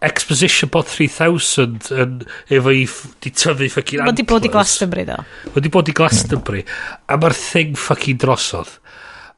Exposition 0.01 0.71
Bot 0.73 0.87
3000 0.89 1.91
yn 1.93 2.13
efo 2.49 2.73
i 2.73 2.85
di 3.21 3.31
tyfu 3.35 3.67
ffocin 3.69 4.05
Mae 4.07 4.15
di 4.17 4.25
bod 4.27 4.47
i 4.47 4.51
Glastonbury, 4.53 5.05
ddo. 5.09 5.19
Mae 5.51 5.65
di 5.65 5.71
bod 5.73 5.91
i 5.91 5.95
Glastonbury. 5.97 6.63
A 7.11 7.19
mae'r 7.19 7.37
thing 7.37 7.75
ffocin 7.79 8.21
drosodd. 8.21 8.77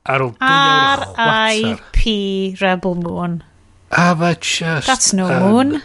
Ar 0.09 0.23
ôl 0.25 0.35
R.I.P. 0.43 2.05
Rebel 2.61 2.99
Moon. 3.01 3.41
A 3.93 4.13
mae 4.19 4.37
just... 4.39 4.87
That's 4.87 5.13
no 5.13 5.29
um, 5.31 5.43
moon. 5.47 5.81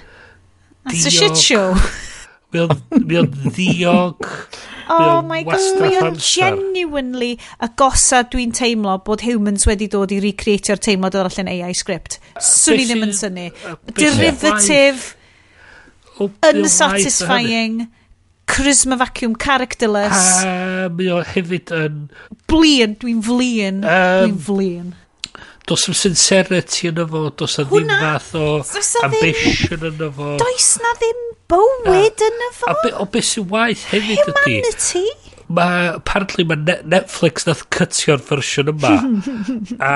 That's 0.85 1.07
a 1.07 1.11
shit 1.11 1.37
show. 1.37 1.73
Mi 2.55 3.19
o'n 3.21 3.31
ddiog. 3.53 4.25
Oh 4.89 5.21
my 5.21 5.43
god, 5.45 5.83
mi 5.83 5.99
oedd 6.01 6.15
genuinely 6.25 7.35
y 7.37 7.67
gosod 7.77 8.31
dwi'n 8.33 8.55
teimlo 8.57 8.95
bod 9.05 9.21
humans 9.21 9.67
wedi 9.69 9.85
dod 9.93 10.15
i 10.17 10.21
recreatio'r 10.25 10.81
teimlad 10.81 11.13
arall 11.19 11.29
allan 11.29 11.51
AI 11.53 11.75
script. 11.77 12.17
Swn 12.41 12.81
i 12.81 12.87
ddim 12.89 13.05
yn 13.05 13.13
syni. 13.19 13.45
Derivative, 13.99 15.11
unsatisfying, 16.25 17.83
charisma 18.49 18.97
vacuum, 19.03 19.37
characterless. 19.37 20.25
A 20.49 20.89
mi 20.89 21.11
oedd 21.13 21.35
hefyd 21.35 21.75
yn... 21.83 22.01
Blin, 22.49 22.97
dwi'n 23.05 23.21
flin. 23.29 23.85
Dwi'n 23.85 24.41
flin. 24.49 24.95
Does 25.69 25.89
am 25.89 25.97
sincerity 26.01 26.89
yn 26.89 27.01
efo, 27.03 27.29
does 27.37 27.59
a 27.61 27.67
ddim 27.69 27.91
fath 27.93 28.35
o 28.41 28.45
ambition 29.05 29.89
yn 29.91 30.05
efo. 30.09 30.35
Does 30.41 30.69
na 30.81 30.93
ddim 30.97 31.25
bywyd 31.53 32.23
yn 32.25 32.45
fo. 32.57 32.71
A 32.73 32.77
be, 32.83 32.93
o 32.97 33.09
beth 33.13 33.33
sy'n 33.35 33.49
waith 33.53 33.89
hefyd 33.93 34.23
ydy. 34.23 34.37
Humanity. 34.45 35.07
Mae, 35.49 35.87
apparently 35.97 36.45
mae 36.45 36.81
Netflix 36.93 37.47
nath 37.49 37.63
cytio'r 37.73 38.21
fersiwn 38.21 38.69
yma. 38.75 38.91
a 39.91 39.93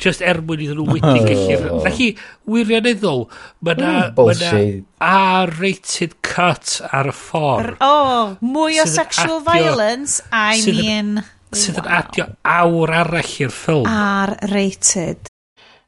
just 0.00 0.20
er 0.20 0.42
mwyn 0.44 0.64
iddyn 0.66 0.80
nhw 0.80 0.88
wedi 0.92 1.22
oh. 1.22 1.28
gallu... 1.28 1.80
Na 1.86 1.92
chi, 1.96 2.10
wirioneddol, 2.48 3.24
mae 3.64 3.80
na... 3.80 3.94
Mm, 4.12 4.84
R-rated 5.00 6.18
cut 6.26 6.78
ar 6.92 7.08
y 7.08 7.16
ffordd. 7.16 7.76
Oh, 7.84 8.36
mwy 8.44 8.80
o 8.84 8.88
sexual 8.88 9.40
violence, 9.44 10.20
I 10.32 10.60
mean 10.68 11.22
sydd 11.56 11.80
yn 11.82 11.90
adio 11.98 12.26
awr 12.46 12.94
arall 13.02 13.34
i'r 13.42 13.54
ffilm. 13.54 13.88
R-rated. 13.90 15.30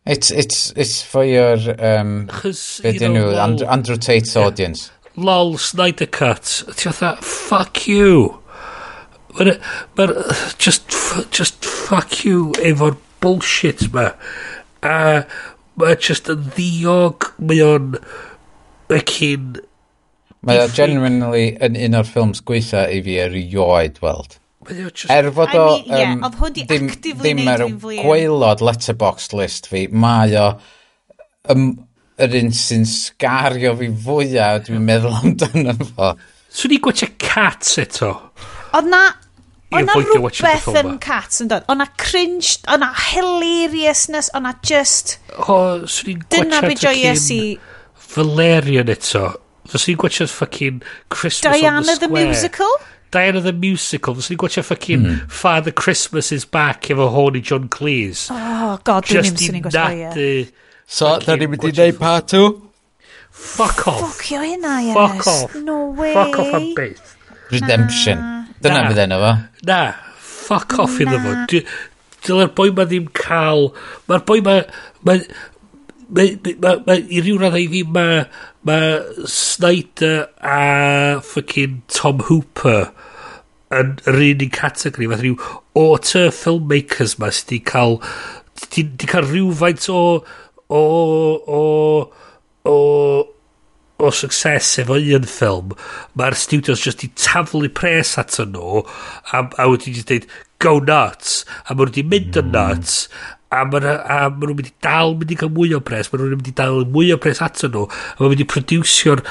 It's, 0.04 0.32
it's, 0.32 0.72
it's 0.74 1.02
for 1.02 1.24
your, 1.24 1.58
um, 1.78 2.26
beth 2.26 2.82
you 2.82 3.08
know, 3.08 3.30
Andrew, 3.38 3.68
Andrew 3.68 3.96
Tate's 3.96 4.34
yeah. 4.34 4.42
audience. 4.46 4.90
Lol, 5.14 5.58
Snyder 5.58 6.06
Cut. 6.06 6.64
Ti 6.74 6.90
fatha, 6.90 7.22
fuck 7.22 7.86
you. 7.86 8.40
But, 9.38 9.60
but 9.94 10.56
just, 10.58 10.90
just 11.30 11.64
fuck 11.64 12.24
you 12.24 12.52
efo'r 12.58 12.98
bullshit 13.20 13.92
ma. 13.94 14.10
A 14.82 15.24
mae 15.78 15.96
just 15.96 16.28
yn 16.32 16.50
ddiog, 16.52 17.30
mae 17.38 17.62
o'n, 17.64 17.94
mae 18.90 19.06
cyn... 19.08 19.54
Mae 20.42 20.64
o 20.64 20.68
genuinely 20.74 21.52
yn 21.62 21.78
un 21.78 22.00
o'r 22.00 22.08
ffilms 22.08 22.42
gweitha 22.42 22.88
i 22.90 22.98
fi 23.06 23.20
erioed 23.22 24.02
weld. 24.02 24.40
Er 25.10 25.30
fod 25.34 25.54
o 25.58 25.64
I 25.76 25.80
mean, 25.80 25.88
yeah, 25.88 26.12
um, 26.14 26.52
ddim, 26.54 26.90
ddim 27.18 27.40
ar 27.50 27.64
gweilod 27.80 28.62
letterbox 28.62 29.32
list 29.34 29.66
fi, 29.72 29.88
mae 29.90 30.36
o 30.38 30.46
um, 31.52 31.72
yr 32.22 32.36
un 32.38 32.52
sy'n 32.54 32.86
sgario 32.88 33.74
fi 33.80 33.90
fwyaf, 34.04 34.62
dwi'n 34.68 34.86
meddwl 34.86 35.18
amdano 35.18 35.74
fo. 35.90 36.12
Swn 36.52 36.76
i'n 36.76 36.84
gwachio 36.84 37.10
Cats 37.22 37.78
eto. 37.82 38.12
Oedd 38.76 38.90
na 38.92 39.04
Oedd 39.72 39.88
na 39.88 39.94
rhywbeth 39.96 40.66
yn 40.76 40.98
cats 41.00 41.40
yn 41.40 41.48
dod. 41.48 41.64
Oedd 41.72 41.80
na 41.80 41.86
cringe, 42.00 42.58
oedd 42.68 42.82
na 42.82 42.90
hilariousness, 43.08 44.28
oedd 44.36 44.44
na 44.44 44.52
just... 44.68 45.14
O, 45.38 45.56
swn 45.88 46.10
i'n 46.12 46.24
gwachad 46.26 46.50
Dyna 46.50 46.60
be 46.66 46.76
joies 46.76 47.28
i... 47.32 47.40
Valerian 48.12 48.92
eto. 48.92 49.30
Swn 49.72 49.94
i'n 49.94 50.00
gwachad 50.02 50.32
fucking 50.32 50.82
Christmas 51.14 51.56
Diana 51.56 51.80
on 51.80 51.88
the 51.88 51.96
Square. 51.96 52.10
Diana 52.10 52.26
the 52.26 52.34
Musical? 52.34 52.76
Diana 53.12 53.40
the 53.44 53.52
Musical. 53.52 54.16
Fos 54.16 54.30
i'n 54.32 54.40
gwachio 54.40 54.64
fucking 54.64 55.04
mm. 55.04 55.30
Father 55.30 55.70
Christmas 55.70 56.32
is 56.32 56.46
Back 56.48 56.88
efo 56.90 57.10
horny 57.12 57.44
John 57.44 57.68
Cleese. 57.68 58.32
Oh, 58.32 58.78
god, 58.82 59.06
dwi'n 59.06 59.28
ni'n 59.28 59.40
sy'n 59.40 59.58
ni'n 59.58 59.66
gwachio. 59.68 60.12
So, 60.88 61.14
da 61.22 61.36
ni'n 61.36 61.52
mynd 61.52 61.68
i 61.68 61.72
neud 61.76 61.98
part 62.00 62.32
2? 62.32 62.46
Fuck 63.32 63.86
off. 63.88 64.00
Ffwcio 64.02 64.42
hynna, 64.44 64.78
yes. 64.84 64.96
Fuck 64.96 65.26
off. 65.26 65.54
No 65.64 65.78
way. 65.96 66.12
Fuck 66.16 66.38
off 66.40 66.54
am 66.56 66.74
beth. 66.76 67.14
Redemption. 67.52 68.20
Dyna 68.64 68.82
fydd 68.90 69.00
enw 69.06 69.20
fo. 69.22 69.32
Na. 69.68 69.80
Fuck 70.32 70.78
off 70.84 71.00
iddo 71.00 71.20
fo. 71.22 71.34
Dyla'r 72.22 72.52
boi 72.56 72.70
ma 72.76 72.86
ddim 72.86 73.08
cael... 73.16 73.70
Mae'r 74.08 74.24
boi 74.28 74.40
ma... 74.44 74.58
Mae... 75.08 75.24
Mae... 76.12 76.36
Mae... 76.44 76.82
Mae... 76.86 77.04
I 77.08 77.24
ryw 77.24 77.40
radd 77.40 77.58
i 77.60 77.66
ddim 77.72 77.92
ma 77.96 78.06
mae 78.68 79.26
Snyder 79.26 80.28
a 80.38 81.20
fucking 81.20 81.82
Tom 81.90 82.22
Hooper 82.28 82.92
yn 83.72 83.96
yr 84.06 84.20
un 84.20 84.44
un 84.46 84.52
categori 84.54 85.08
fath 85.10 85.24
rhyw 85.24 85.36
auteur 85.82 86.30
filmmakers 86.36 87.16
ma 87.18 87.32
sydd 87.32 87.54
wedi 87.54 87.60
cael 87.72 87.98
di, 88.74 88.84
di 88.84 89.08
cael 89.10 89.28
rhywfaint 89.28 89.88
o 89.90 90.02
o 90.72 90.82
o 91.58 91.62
o 92.68 92.76
o 94.02 94.10
success 94.10 94.78
efo 94.82 94.98
un 94.98 95.26
ffilm. 95.30 95.74
Mae'r 96.18 96.38
studios 96.38 96.82
just 96.82 97.04
i 97.06 97.10
taflu 97.18 97.70
pres 97.70 98.16
at 98.18 98.38
nhw 98.42 98.82
a, 98.82 99.42
a 99.42 99.68
wedi 99.70 99.94
just 99.98 100.10
dweud 100.10 100.28
go 100.62 100.78
nuts. 100.78 101.42
A 101.66 101.74
mae 101.74 101.88
wedi 101.88 102.06
mynd 102.06 102.38
yn 102.42 102.52
nuts 102.54 103.06
a 103.52 103.62
maen 103.68 103.86
a 103.86 104.18
ma 104.32 104.46
nhw'n 104.46 104.56
mynd 104.56 104.70
i 104.70 104.74
dal 104.84 105.16
mynd 105.18 105.34
i 105.34 105.38
cael 105.40 105.52
mwy 105.52 105.74
o 105.76 105.82
pres, 105.84 106.08
maen 106.10 106.24
nhw'n 106.24 106.38
mynd 106.38 106.52
i 106.52 106.56
dal 106.62 106.84
mwy 106.94 107.12
o 107.14 107.18
pres 107.20 107.42
ato 107.44 107.68
nhw, 107.68 107.84
a 107.88 108.16
maen 108.16 108.22
nhw'n 108.22 108.34
mynd 108.34 108.44
i 108.44 108.48
producio'r 108.54 109.24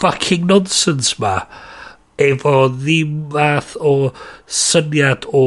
fucking 0.00 0.46
nonsense 0.48 1.18
ma, 1.20 1.34
efo 2.20 2.54
ddim 2.72 3.16
fath 3.34 3.76
o 3.80 3.94
syniad 4.60 5.28
o 5.36 5.44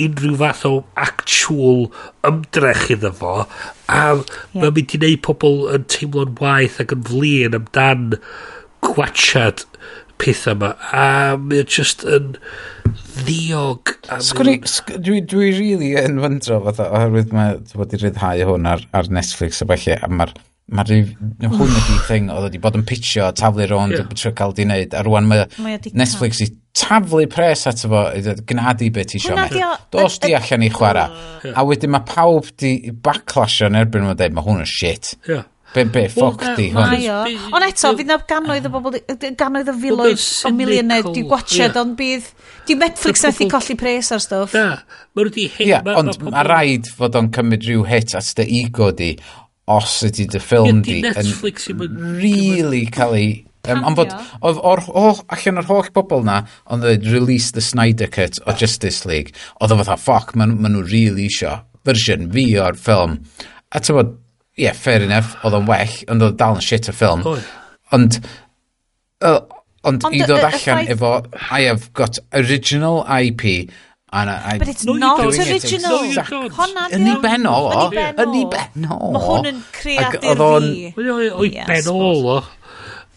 unrhyw 0.00 0.38
fath 0.40 0.64
o 0.68 0.72
actual 0.98 1.84
ymdrech 2.26 2.88
iddo 2.96 3.12
fo, 3.20 3.34
a 3.86 4.00
yeah. 4.00 4.24
mae'n 4.56 4.74
mynd 4.78 4.96
i 4.96 5.02
wneud 5.02 5.22
pobl 5.28 5.60
yn 5.76 5.86
teimlo'n 5.92 6.34
waith 6.40 6.80
ac 6.82 6.96
yn 6.96 7.04
flin 7.10 7.60
amdan 7.60 8.18
gwachad 8.84 9.66
pethau 10.22 10.56
yma. 10.56 10.72
A 10.94 11.04
mae 11.40 11.64
just 11.64 12.06
yn 12.06 12.34
ddiog. 13.24 13.94
Sgwri, 14.24 14.58
dwi, 14.94 15.20
dwi 15.30 15.52
really 15.58 15.92
yn 16.00 16.18
fyndro 16.22 16.62
fatha, 16.68 16.90
oherwydd 16.94 17.34
mae 17.36 17.60
wedi 17.78 18.02
rhyddhau 18.02 18.48
hwn 18.50 18.72
ar, 18.74 18.84
ar 18.96 19.12
Netflix 19.12 19.62
a 19.62 19.70
falle, 19.70 19.98
a 20.00 20.10
mae'r 20.10 20.34
ma 20.72 20.84
hwn 20.88 21.72
ydi 21.76 21.96
thing 22.08 22.30
oedd 22.32 22.46
wedi 22.46 22.60
bod 22.62 22.76
yn 22.78 22.84
pitio 22.88 23.26
a 23.28 23.32
taflu 23.36 23.66
rownd 23.68 23.92
yeah. 23.92 24.06
trwy 24.16 24.32
cael 24.36 24.54
di 24.56 24.64
wneud 24.64 24.94
a 24.96 25.02
rwan 25.04 25.26
mae, 25.28 25.44
mae 25.60 25.76
Netflix 25.92 26.40
i 26.40 26.46
taflu 26.74 27.26
pres 27.30 27.66
ato 27.68 27.90
fo 27.92 28.04
gnadu 28.48 28.88
beth 28.94 29.12
i 29.18 29.20
Sioned 29.20 29.58
dos 29.92 30.16
di 30.24 30.32
allan 30.38 30.64
i 30.64 30.70
chwarae 30.72 31.52
a 31.52 31.66
wedyn 31.68 31.92
mae 31.92 32.08
pawb 32.08 32.48
di 32.60 32.72
backlash 33.04 33.60
yn 33.68 33.76
erbyn 33.82 34.06
nhw'n 34.06 34.16
dweud 34.22 34.38
mae 34.38 34.46
hwn 34.48 34.64
yn 34.64 34.70
shit 34.70 35.12
yeah. 35.28 35.44
Be, 35.74 35.84
be, 35.90 36.04
ffoc 36.12 36.42
di 36.58 36.68
hwn. 36.70 37.06
Ond 37.50 37.66
eto, 37.66 37.92
fydd 37.98 38.10
na 38.10 38.18
ganoedd 38.30 38.68
o 38.68 38.72
bobl, 38.76 38.98
ganoedd 39.38 39.72
o 39.72 39.76
filoedd 39.82 40.26
o 40.46 40.52
miliynau 40.54 41.08
di 41.14 41.24
gwachod, 41.26 41.78
ond 41.80 41.96
bydd, 41.98 42.28
di 42.68 42.76
Netflix 42.78 43.24
nath 43.26 43.40
i 43.42 43.48
colli 43.50 43.78
pres 43.80 44.12
ar 44.14 44.22
stwff. 44.22 44.54
Da, 44.54 44.84
mae 45.14 45.26
rwy'n 45.26 45.34
di 45.34 45.48
hit. 45.48 45.64
Ia, 45.66 45.80
ond 45.98 46.20
mae 46.28 46.44
rhaid 46.46 46.92
fod 46.94 47.18
o'n 47.18 47.32
cymryd 47.34 47.66
rhyw 47.66 47.88
hit 47.90 48.14
at 48.18 48.30
dy 48.38 48.46
ego 48.60 48.92
di, 48.94 49.16
os 49.74 49.96
ydy 50.06 50.28
dy 50.30 50.42
ffilm 50.44 50.84
di, 50.86 51.00
yn 51.02 51.98
really 52.20 52.86
cael 52.92 53.18
ei 53.18 53.34
Um, 53.64 53.80
ond 53.88 53.96
bod, 53.96 54.10
oedd 54.44 54.58
o'r 54.60 54.82
holl, 54.90 55.22
allan 55.32 55.60
o'r 55.62 55.68
holl 55.70 55.86
bobl 55.96 56.24
na, 56.26 56.42
ond 56.68 56.84
dweud, 56.84 57.06
release 57.08 57.54
the 57.56 57.62
Snyder 57.64 58.10
Cut 58.12 58.36
o 58.44 58.52
Justice 58.52 59.08
League, 59.08 59.32
oedd 59.56 59.72
o 59.72 59.78
fatha, 59.80 59.96
ffoc, 59.96 60.34
maen 60.36 60.58
ma 60.60 60.68
nhw 60.68 60.82
really 60.84 61.30
isio 61.30 61.62
fersiwn 61.88 62.28
fi 62.34 62.44
o'r 62.60 62.76
ffilm. 62.76 63.16
A 63.72 63.80
ti'n 63.80 63.96
bod, 63.96 64.12
ie, 64.54 64.66
yeah, 64.66 64.74
fair 64.76 65.02
enough, 65.02 65.34
oedd 65.42 65.56
o'n 65.58 65.66
well, 65.66 65.94
ond 66.12 66.22
oedd 66.22 66.38
dal 66.38 66.60
yn 66.60 66.64
shit 66.64 66.88
o 66.90 66.94
ffilm. 66.94 67.24
Ond, 67.94 68.20
uh, 69.26 69.40
ond 69.82 70.06
ond, 70.06 70.14
i 70.14 70.22
ddod 70.22 70.46
allan 70.46 70.90
efo, 70.94 71.16
I 71.50 71.66
have 71.66 71.90
got 71.98 72.20
original 72.32 73.02
IP, 73.08 73.70
and 74.14 74.30
I... 74.30 74.58
But 74.58 74.68
it's 74.68 74.84
no, 74.86 74.94
not 74.94 75.24
original. 75.26 76.06
Yn 76.94 77.08
i 77.10 77.16
ben 77.22 77.48
o, 77.50 77.56
yn 77.90 78.36
i 78.38 78.44
ben 78.52 78.86
o. 78.86 79.00
Mae 79.16 79.24
hwn 79.26 79.50
yn 79.50 79.64
creadur 79.74 80.38
fi. 80.38 80.92
Oedd 81.02 81.58
ben 81.72 81.90
o, 81.90 82.04
o. 82.36 82.42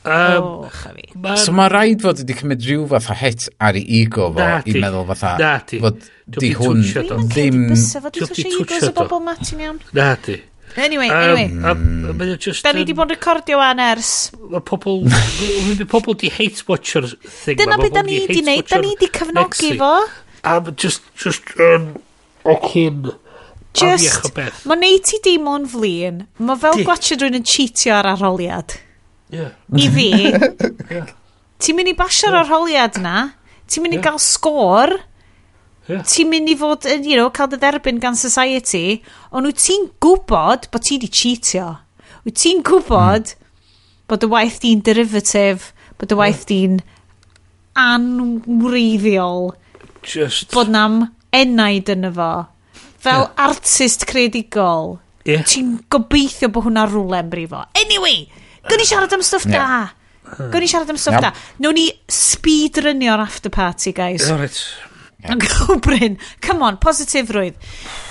Um, 0.07 0.69
oh, 0.71 1.35
so 1.35 1.51
mae 1.51 1.67
rhaid 1.67 1.99
fod 1.99 2.21
wedi 2.21 2.35
cymryd 2.39 2.61
rhyw 2.63 2.85
fath 2.93 3.09
o 3.11 3.15
het 3.19 3.47
ar 3.59 3.75
ei 3.75 3.81
ego 3.97 4.29
fo 4.31 4.45
i 4.63 4.75
meddwl 4.79 5.03
fatha 5.09 5.33
na 5.41 5.49
ti. 5.67 5.81
fod 5.83 5.97
di 6.37 6.53
hwn 6.55 6.79
ddim... 6.85 6.93
Dwi'n 6.93 7.17
mynd 7.17 7.33
cedi 7.33 7.59
bysau 7.73 8.05
fod 8.05 8.19
wedi 8.21 8.45
twysio 8.45 8.61
egos 8.63 8.85
o 8.87 8.93
bobl 8.95 9.19
Martin 9.25 9.65
iawn. 9.65 9.81
Na 9.97 10.13
ti. 10.23 10.37
Anyway, 10.77 11.09
um, 11.09 11.17
anyway. 11.17 11.47
Um, 11.65 12.21
um, 12.21 12.37
just, 12.37 12.63
da 12.63 12.71
ni 12.71 12.83
di 12.85 12.93
bod 12.93 13.09
yn 13.09 13.17
recordio 13.17 13.57
an 13.65 13.81
ers. 13.81 14.29
Mae 14.37 14.61
pobl, 14.61 14.99
mae 15.09 15.87
pobl 15.89 16.17
di 16.21 16.29
hate 16.29 16.61
watcher 16.69 17.07
thing. 17.09 17.57
Dyna 17.57 17.79
beth 17.81 17.95
da 17.95 18.03
ni 18.05 18.19
di 18.29 18.43
neud, 18.45 18.67
da 18.69 18.77
ni 18.83 18.93
di 18.99 19.09
cefnogi 19.09 19.73
fo. 19.79 19.93
Am 20.45 20.69
just, 20.77 21.09
just, 21.17 21.49
um, 21.57 21.95
o 22.45 22.59
cyn... 22.67 23.09
Just, 23.77 24.29
mae 24.69 24.77
neud 24.79 25.03
ti 25.05 25.19
dim 25.25 25.49
o'n 25.49 25.65
flin, 25.69 26.23
mae 26.41 26.61
fel 26.61 26.79
gwachio 26.85 27.17
rwy'n 27.17 27.41
yn 27.41 27.45
cheatio 27.45 27.97
ar 27.97 28.13
arholiad. 28.13 28.77
Yeah. 29.33 29.57
I 29.73 29.89
fi, 29.93 30.07
yeah. 30.93 31.11
ti'n 31.61 31.77
mynd 31.77 31.91
i 31.91 31.97
basio'r 31.97 32.37
yeah. 32.37 32.45
arholiad 32.45 33.01
na, 33.03 33.17
ti'n 33.65 33.85
mynd 33.85 33.97
i 33.97 33.99
yeah. 33.99 34.07
gael 34.07 34.21
sgôr, 34.23 34.93
Yeah. 35.87 36.03
Ti'n 36.03 36.27
mynd 36.27 36.51
i 36.51 36.55
fod, 36.59 36.85
yn, 36.91 37.05
you 37.07 37.15
know, 37.15 37.29
cael 37.31 37.47
dy 37.51 37.59
dderbyn 37.61 38.01
gan 38.03 38.17
society, 38.19 38.99
ond 39.31 39.47
wyt 39.47 39.61
ti'n 39.63 39.87
gwybod 40.03 40.67
bod 40.73 40.83
ti 40.83 40.97
wedi 40.97 41.07
cheatio. 41.07 41.69
Wyt 42.27 42.39
ti'n 42.41 42.59
gwybod 42.67 43.31
mm. 43.31 43.51
bod 44.11 44.25
y 44.27 44.29
waith 44.33 44.59
di'n 44.63 44.83
derivative, 44.83 45.71
bod 45.95 46.11
y 46.11 46.17
waith 46.19 46.43
di'n 46.49 46.81
anwreiddiol. 47.77 49.53
Just... 50.03 50.51
Bod 50.55 50.71
na'm 50.73 51.05
enaid 51.35 51.91
yn 51.93 52.09
fo. 52.15 52.31
Fel 52.97 53.23
yeah. 53.23 53.45
artist 53.47 54.03
credigol. 54.09 54.97
Yeah. 55.27 55.47
Ti'n 55.47 55.77
gobeithio 55.91 56.51
bod 56.51 56.67
hwnna 56.67 56.83
rhywle 56.89 57.21
yn 57.23 57.31
brifo. 57.31 57.63
Anyway, 57.79 58.25
gwn 58.67 58.83
i 58.83 58.89
siarad 58.89 59.15
am 59.15 59.23
stwff 59.23 59.47
yeah. 59.47 59.87
da. 59.87 60.43
Gwn 60.51 60.67
i 60.67 60.69
siarad 60.71 60.91
am 60.91 60.99
stwff 60.99 61.19
yep. 61.21 61.29
da. 61.29 61.33
Nw'n 61.63 61.79
ni 61.79 61.87
speedrunio'r 62.11 63.23
after 63.23 63.53
party, 63.53 63.95
guys. 63.95 64.27
Alright. 64.31 64.59
Yn 65.33 65.41
gobrin. 65.47 66.17
Come 66.43 66.65
on, 66.67 66.77
positifrwydd. 66.83 67.57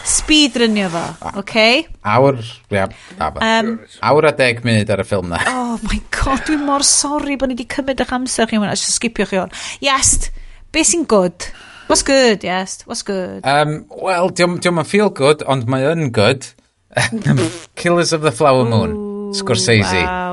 Speed 0.07 0.59
rynio 0.62 0.89
fo, 0.93 1.05
oce? 1.31 1.39
Okay? 1.43 1.85
Awr, 2.07 2.41
ia, 2.75 2.86
um, 3.19 3.70
awr 4.11 4.28
a 4.31 4.35
deg 4.39 4.62
munud 4.67 4.93
ar 4.95 5.03
y 5.03 5.07
ffilm 5.09 5.31
na. 5.33 5.41
Oh 5.51 5.78
my 5.89 6.01
god, 6.15 6.45
dwi'n 6.47 6.67
mor 6.67 6.85
sori 6.86 7.39
bod 7.41 7.51
ni 7.51 7.57
wedi 7.59 7.69
cymryd 7.75 8.03
eich 8.05 8.15
amser 8.17 8.51
chi 8.51 8.61
hwnna. 8.61 8.77
Ys 8.77 8.86
sgipio 8.99 9.27
chi 9.31 9.41
hwn. 9.41 9.55
Yes, 9.85 10.31
be 10.75 10.85
sy'n 10.86 11.07
good? 11.11 11.49
What's 11.86 12.03
good, 12.03 12.43
yes? 12.43 12.81
What's 12.86 13.03
good? 13.07 13.47
Um, 13.47 13.85
Wel, 14.03 14.31
diolch 14.35 14.67
yn 14.67 14.85
feel 14.86 15.11
good, 15.11 15.45
ond 15.47 15.69
mae 15.70 15.86
yn 15.93 16.11
good. 16.15 16.49
Killers 17.77 18.12
of 18.12 18.23
the 18.23 18.33
Flower 18.33 18.65
Moon, 18.65 18.97
Ooh, 18.97 19.33
Scorsese. 19.36 20.03
Wow. 20.03 20.25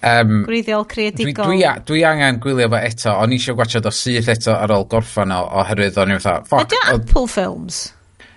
Um, 0.00 0.44
Gwreiddiol 0.46 0.86
creadigol. 0.88 1.44
Dwi, 1.44 1.58
dwi, 1.58 1.64
a, 1.68 1.74
dwi 1.84 2.04
angen 2.08 2.38
gwylio 2.40 2.68
fo 2.72 2.78
eto. 2.80 3.14
O'n 3.20 3.34
i 3.34 3.40
eisiau 3.40 3.58
gwachod 3.58 3.88
o 3.88 3.92
syth 3.92 4.30
eto 4.32 4.54
ar 4.56 4.72
ôl 4.72 4.86
gorffan 4.90 5.34
o, 5.36 5.40
oherwydd 5.60 5.98
o'n 6.00 6.14
i'n 6.14 6.22
fatha, 6.22 6.46
ffoc. 6.48 6.64
Ydy 6.64 6.80
Apple 6.94 7.26
Films? 7.28 7.82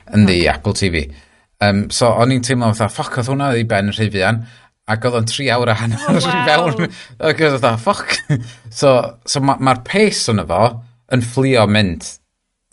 Yndi, 0.09 0.41
okay. 0.41 0.49
Apple 0.51 0.75
TV. 0.79 1.05
Um, 1.63 1.85
so 1.93 2.11
o'n 2.19 2.33
i'n 2.35 2.43
teimlo 2.43 2.73
fatha, 2.73 2.91
ffoc, 2.91 3.21
oedd 3.21 3.31
hwnna 3.31 3.53
i 3.55 3.63
ben 3.69 3.93
rhyfian. 3.95 4.41
Ac 4.91 5.07
oedd 5.07 5.21
o'n 5.21 5.29
tri 5.31 5.47
awr 5.55 5.71
a 5.71 5.77
hanner 5.79 6.03
oh, 6.11 6.19
wow. 6.25 6.49
fewn. 6.49 6.97
Ac 7.31 7.45
oedd 7.47 7.69
o'n 7.69 7.79
ffoc. 7.79 8.17
So, 8.67 8.97
so 9.23 9.39
mae'r 9.39 9.63
ma 9.63 9.77
pace 9.87 10.27
o'n 10.33 10.43
efo 10.43 10.65
yn 11.15 11.23
fflio 11.23 11.63
mynd 11.71 12.11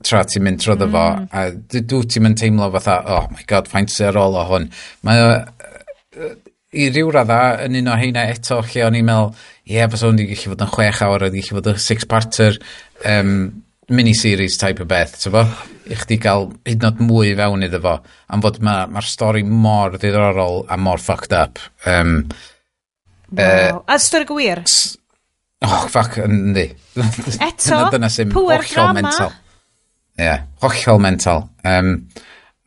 tra 0.06 0.22
ti'n 0.24 0.42
mynd 0.42 0.62
trwy 0.62 0.76
mm. 0.80 1.26
A 1.36 1.50
dwi, 1.52 1.82
dwi 1.84 2.06
ti'n 2.08 2.24
mynd 2.24 2.38
teimlo 2.40 2.70
fatha, 2.74 3.00
oh 3.06 3.26
my 3.34 3.44
god, 3.46 3.68
faint 3.70 3.92
sy'n 3.92 4.10
ar 4.10 4.18
ôl 4.18 4.38
o 4.40 4.44
hwn. 4.48 4.70
Mae 5.06 5.20
i 6.70 6.86
ryw 6.90 7.10
radda 7.14 7.40
yn 7.64 7.80
un 7.80 7.90
o 7.90 7.96
heina 7.98 8.28
eto 8.30 8.60
lle 8.62 8.84
o'n 8.86 8.98
i'n 8.98 9.06
meddwl 9.06 9.32
ie, 9.32 9.74
yeah, 9.74 9.90
bys 9.90 10.04
o'n 10.06 10.20
i 10.22 10.28
gallu 10.28 10.52
fod 10.52 10.62
yn 10.66 10.70
chwech 10.76 11.02
awr 11.06 11.26
oedd 11.26 11.34
gallu 11.34 11.56
fod 11.58 11.70
yn 11.72 11.82
six-parter 11.82 12.58
um, 13.10 13.34
miniseries 13.90 14.58
type 14.60 14.84
o 14.84 14.86
beth 14.90 15.16
ti'n 15.16 15.26
tyfo? 15.26 15.44
i 15.90 15.98
chdi 15.98 16.20
gael 16.22 16.46
hyd 16.68 16.78
yn 16.78 16.86
oed 16.86 17.02
mwy 17.02 17.34
fewn 17.38 17.66
iddo 17.66 17.80
fo 17.82 17.96
am 18.30 18.44
fod 18.44 18.60
mae'r 18.62 18.94
ma, 18.94 19.02
stori 19.02 19.42
mor 19.42 19.96
ddiddorol 19.96 20.64
a 20.70 20.78
mor 20.78 21.02
fucked 21.02 21.34
up 21.34 21.58
um, 21.90 22.20
wow. 23.34 23.42
uh, 23.42 23.82
a 23.90 23.98
stori 23.98 24.28
gwir? 24.30 24.62
oh 25.66 25.84
fuck 25.90 26.20
yndi 26.22 26.68
eto, 26.70 27.66
dyna, 27.66 27.90
dyna 27.96 28.12
sy'n 28.14 28.34
hollol 28.36 28.66
drama. 28.70 29.00
mental 29.00 29.34
yeah, 30.20 30.46
hollol 30.62 31.02
mental 31.02 31.48
um, 31.66 31.96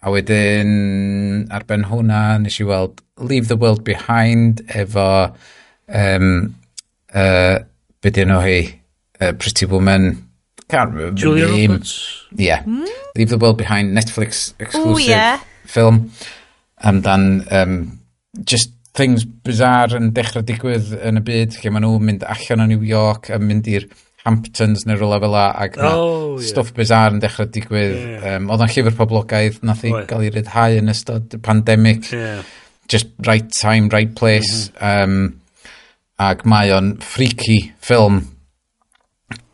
A 0.04 0.12
wedyn, 0.12 1.48
ar 1.54 1.64
ben 1.68 1.88
hwnna, 1.88 2.24
nes 2.44 2.60
i 2.60 2.68
weld 2.68 3.00
Leave 3.24 3.48
the 3.48 3.56
World 3.56 3.86
Behind 3.88 4.60
efo, 4.68 5.32
um, 5.88 6.30
uh, 7.16 7.56
be 8.04 8.12
dyn 8.12 8.34
nhw 8.34 8.42
hi, 8.44 8.60
uh, 9.22 9.32
Pretty 9.40 9.70
Woman, 9.72 10.12
can't 10.68 10.92
remember 10.92 11.16
Julia 11.16 11.48
name. 11.48 11.72
Roberts. 11.72 12.26
Yeah. 12.36 12.64
Mm? 12.64 12.88
Leave 13.16 13.30
the 13.30 13.38
World 13.38 13.58
Behind, 13.58 13.96
Netflix 13.96 14.54
exclusive 14.60 15.06
Ooh, 15.06 15.10
yeah. 15.10 15.40
film. 15.66 16.12
Amdan, 16.84 17.46
um, 17.52 18.00
just 18.44 18.72
things 18.94 19.24
bizarre 19.26 19.98
yn 19.98 20.12
dechrau 20.14 20.44
digwydd 20.46 20.92
yn 21.00 21.22
y 21.22 21.24
byd, 21.26 21.56
lle 21.62 21.72
maen 21.74 21.86
nhw'n 21.86 22.08
mynd 22.10 22.26
allan 22.30 22.66
o 22.66 22.68
New 22.70 22.84
York 22.86 23.32
a 23.34 23.40
mynd 23.42 23.70
i'r 23.72 23.88
Hamptons 24.24 24.86
neu 24.88 24.96
rhywle 24.96 25.20
fel 25.20 25.34
la, 25.36 25.46
ac 25.66 25.78
na 25.82 25.90
oh, 26.00 26.36
yeah. 26.38 26.48
stwff 26.48 26.72
bizar 26.78 27.12
yn 27.12 27.20
dechrau 27.24 27.50
digwydd. 27.52 27.96
Yeah. 28.00 28.38
Um, 28.38 28.52
oedd 28.54 28.64
o'n 28.64 28.72
llyfr 28.72 28.96
poblogaidd, 28.96 29.58
nath 29.68 29.84
i 29.84 29.92
oh, 29.92 30.04
gael 30.08 30.24
ei 30.24 30.32
ryddhau 30.32 30.78
yn 30.80 30.92
ystod 30.94 31.36
y 31.36 31.40
pandemig. 31.44 32.08
Yeah. 32.14 32.44
Just 32.92 33.12
right 33.28 33.50
time, 33.58 33.90
right 33.92 34.14
place. 34.16 34.70
Mm 34.70 34.80
-hmm. 34.80 35.04
um, 35.04 35.42
ac 36.24 36.46
mae 36.48 36.72
o'n 36.72 36.94
freaky 37.04 37.60
ffilm 37.84 38.22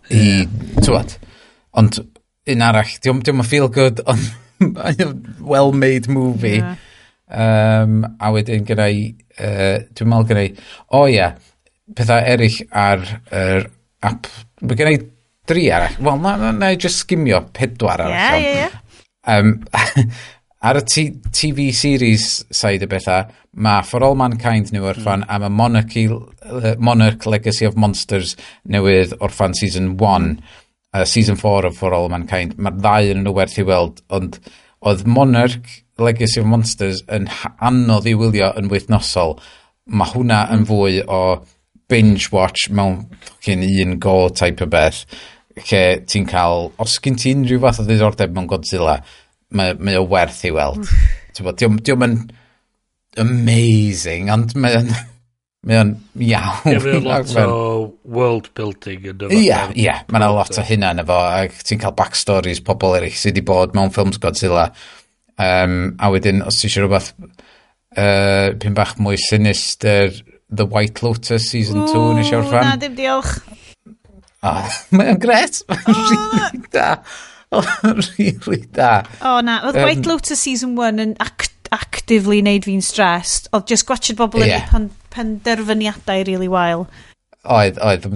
yeah. 0.10 0.46
i, 0.46 0.82
tywad, 0.84 1.16
ond 1.74 2.02
un 2.50 2.66
arall, 2.66 2.94
diwm, 3.02 3.24
yn 3.26 3.44
feel 3.48 3.70
good, 3.74 4.04
ond 4.12 4.30
well-made 5.40 6.10
movie. 6.10 6.60
Yeah. 6.60 6.78
Um, 7.30 8.02
a 8.18 8.32
wedyn 8.34 8.66
gyda 8.66 8.90
i, 8.90 9.04
uh, 9.38 9.82
dwi'n 9.94 10.10
meddwl 10.10 10.30
gyda 10.32 10.46
i, 10.48 10.54
o 10.90 11.04
oh, 11.04 11.10
ia, 11.10 11.16
yeah, 11.16 11.36
pethau 11.96 12.22
eraill 12.26 12.62
ar 12.70 13.06
yr 13.30 13.66
er 13.66 13.70
app 14.06 14.28
Mae 14.62 14.80
gen 14.80 14.92
i 14.92 15.00
dri 15.50 15.70
arall. 15.74 15.96
Wel, 16.04 16.20
na, 16.24 16.36
na, 16.40 16.52
na 16.56 16.74
i 16.74 16.80
just 16.80 17.04
skimio 17.06 17.42
pedwar 17.56 18.04
arall. 18.06 18.42
Ie, 18.42 18.52
ie, 18.60 18.68
ie. 18.68 20.10
Ar 20.60 20.76
y 20.76 20.84
TV 21.32 21.70
series 21.72 22.24
side 22.52 22.84
y 22.84 22.90
bethau, 22.92 23.30
mae 23.64 23.84
For 23.88 24.04
All 24.04 24.18
Mankind 24.20 24.74
new 24.76 24.84
orffan 24.90 25.24
mm. 25.24 25.30
a 25.32 25.38
mae 25.40 25.54
Monarchy, 25.56 26.10
Monarch 26.84 27.24
Legacy 27.32 27.68
of 27.70 27.78
Monsters 27.80 28.36
newydd 28.68 29.16
orffan 29.24 29.56
season 29.56 29.94
1, 29.96 30.28
uh, 30.94 31.06
season 31.06 31.40
4 31.40 31.70
of 31.70 31.78
For 31.78 31.96
All 31.96 32.12
Mankind. 32.12 32.58
Mae'r 32.60 32.76
ddau 32.76 33.14
yn 33.14 33.24
nhw 33.24 33.38
werth 33.38 33.56
i 33.62 33.66
weld, 33.70 34.04
ond 34.12 34.42
oedd 34.84 35.06
Monarch 35.08 35.80
Legacy 36.00 36.44
of 36.44 36.52
Monsters 36.52 37.06
yn 37.08 37.30
anodd 37.64 38.12
i 38.12 38.18
wylio 38.20 38.52
yn 38.60 38.68
wythnosol. 38.72 39.38
Mae 39.88 40.12
hwnna 40.12 40.42
yn 40.52 40.68
fwy 40.68 41.00
o 41.08 41.22
binge 41.90 42.30
watch 42.32 42.70
mewn 42.70 43.04
fucking 43.26 43.66
un 43.66 44.00
go 44.00 44.30
type 44.30 44.64
o 44.64 44.70
beth 44.70 45.04
lle 45.68 45.84
ti'n 46.08 46.28
cael, 46.30 46.70
os 46.80 46.98
gyn 47.04 47.18
ti 47.20 47.34
unrhyw 47.36 47.62
fath 47.64 47.82
o 47.84 47.86
ddiddordeb 47.88 48.34
mewn 48.36 48.48
Godzilla, 48.50 49.00
mae, 49.56 49.76
mae 49.76 50.00
o 50.00 50.06
werth 50.10 50.44
i 50.48 50.54
weld. 50.56 50.90
Diolch 51.36 51.94
yn 51.96 52.20
amazing, 53.20 54.30
ond 54.34 54.56
mae 54.60 54.78
o'n 54.80 54.92
mae 55.68 55.80
o'n 55.82 55.94
iawn. 56.24 56.70
Ie, 56.72 56.80
mae 56.86 57.02
lot 57.08 57.34
o 57.42 57.58
world 58.08 58.50
building 58.56 59.10
yn 59.12 59.26
efo. 59.28 59.36
Ie, 59.36 59.60
ie, 59.84 59.92
mae 60.08 60.22
yna 60.22 60.32
lot 60.36 60.56
o 60.56 60.66
hynna 60.66 60.94
yn 60.96 61.04
efo, 61.04 61.20
ac 61.44 61.60
ti'n 61.68 61.82
cael 61.82 61.98
backstories 61.98 62.64
pobl 62.66 62.98
eraill 63.00 63.16
sydd 63.16 63.36
wedi 63.36 63.46
bod 63.50 63.76
mewn 63.78 63.94
ffilms 63.96 64.22
Godzilla. 64.24 64.70
Um, 65.40 65.96
a 66.00 66.12
wedyn, 66.12 66.44
os 66.44 66.60
ti 66.60 66.68
eisiau 66.68 66.86
rhywbeth 66.86 67.14
uh, 67.20 68.56
pyn 68.60 68.76
bach 68.76 68.98
mwy 69.00 69.20
sinister, 69.20 70.12
The 70.50 70.66
White 70.66 71.04
Lotus 71.06 71.50
Season 71.52 71.86
2 71.86 72.06
nes 72.18 72.32
i 72.32 72.38
orffan. 72.38 72.66
Na, 72.66 72.78
dim 72.82 72.96
diolch. 72.98 73.38
Oh, 74.42 74.78
mae 74.96 75.14
o'n 75.14 75.20
gret. 75.22 75.62
Mae'n 75.70 75.92
oh. 75.94 76.08
really 76.10 76.64
da. 76.74 76.90
Oh, 77.50 77.66
really 77.84 78.64
da. 78.74 78.94
O 79.26 79.40
na, 79.46 79.60
oedd 79.68 79.78
White 79.82 80.10
Lotus 80.10 80.42
Season 80.42 80.76
1 80.78 81.04
yn 81.06 81.16
act 81.22 81.56
actively 81.70 82.40
wneud 82.42 82.66
fi'n 82.66 82.82
stressed. 82.82 83.50
Oedd 83.54 83.70
just 83.70 83.86
gwachod 83.90 84.18
bobl 84.20 84.46
yeah. 84.46 84.70
yn 84.74 84.90
penderfyniadau 85.14 86.26
really 86.26 86.50
wael. 86.52 86.88
Oedd, 87.46 87.80
oedd. 87.86 88.08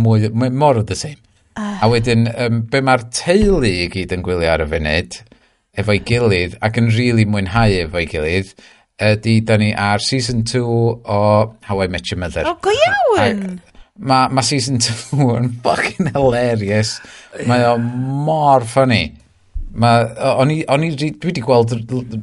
Mwy, 0.00 0.30
more 0.32 0.80
of 0.80 0.86
the 0.86 0.96
same. 0.96 1.20
Uh. 1.56 1.78
A 1.84 1.90
wedyn, 1.92 2.26
um, 2.36 2.62
be 2.72 2.82
mae'r 2.84 3.06
teulu 3.16 3.68
i 3.68 3.88
gyd 3.92 4.12
yn 4.16 4.24
gwylio 4.24 4.52
ar 4.52 4.64
y 4.64 4.68
funud, 4.72 5.20
efo'i 5.80 6.00
gilydd, 6.08 6.56
ac 6.64 6.80
yn 6.80 6.90
rili 6.90 6.98
really 6.98 7.28
mwynhau 7.32 7.78
efo'i 7.84 8.08
gilydd, 8.10 8.52
ydy, 9.02 9.40
da 9.44 9.56
ni 9.60 9.72
ar 9.74 10.00
season 10.00 10.42
2 10.44 10.62
o 10.64 11.20
How 11.62 11.82
I 11.82 11.88
Met 11.88 12.10
Your 12.10 12.20
Mother. 12.20 12.46
O, 12.46 12.54
go 12.60 12.72
iawn! 12.72 13.60
Mae 13.96 14.28
ma 14.32 14.42
season 14.44 14.80
2 14.80 15.28
yn 15.38 15.52
fucking 15.64 16.10
hilarious. 16.14 16.96
Mae 17.48 17.64
o 17.68 17.76
mor 17.78 18.64
funny. 18.68 19.14
Ma, 19.76 19.92
o'n 20.40 20.52
i, 20.54 20.62
o'n 20.72 20.84
i, 20.86 20.90
dwi 20.96 21.10
wedi 21.20 21.42
gweld 21.44 21.74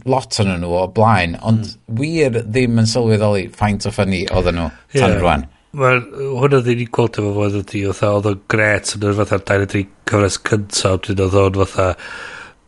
lot 0.10 0.40
o'n 0.42 0.54
nhw 0.58 0.78
o 0.80 0.86
blaen, 0.94 1.36
ond 1.46 1.68
mm. 1.68 1.98
wir 2.00 2.40
ddim 2.42 2.80
yn 2.82 2.90
sylweddoli 2.90 3.46
faint 3.54 3.86
o 3.86 3.92
funny 3.94 4.24
oedden 4.34 4.58
nhw 4.58 4.70
tan 4.96 5.04
yeah. 5.04 5.20
rwan. 5.20 5.46
Mae 5.78 6.00
hwnna 6.02 6.64
ddim 6.66 6.82
i 6.82 6.88
gweld 6.90 7.20
efo 7.22 7.34
fod 7.38 7.60
ydi, 7.62 7.84
oedd 7.90 8.02
oedd 8.10 8.30
o'n 8.32 8.42
gret 8.50 8.96
yn 8.98 9.06
yr 9.10 9.20
fatha 9.20 9.38
23 9.54 9.86
cyfres 10.10 10.40
cyntaf, 10.50 10.98
dwi'n 11.06 11.22
oedd 11.28 11.38
o'n 11.44 11.60
fatha 11.62 11.92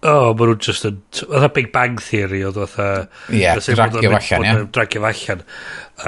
oh, 0.07 0.33
maen 0.37 0.51
nhw'n 0.51 0.61
just 0.63 0.85
yn... 0.87 0.99
Oedd 1.25 1.47
Big 1.55 1.71
Bang 1.73 1.99
Theory, 2.01 2.43
oedd 2.47 2.59
oedd... 2.61 2.75
Ie, 3.33 3.47
dragio 3.65 4.11
fallan, 4.13 4.45
ie. 4.45 4.67
Dragio 4.75 5.01
fallan. 5.03 5.41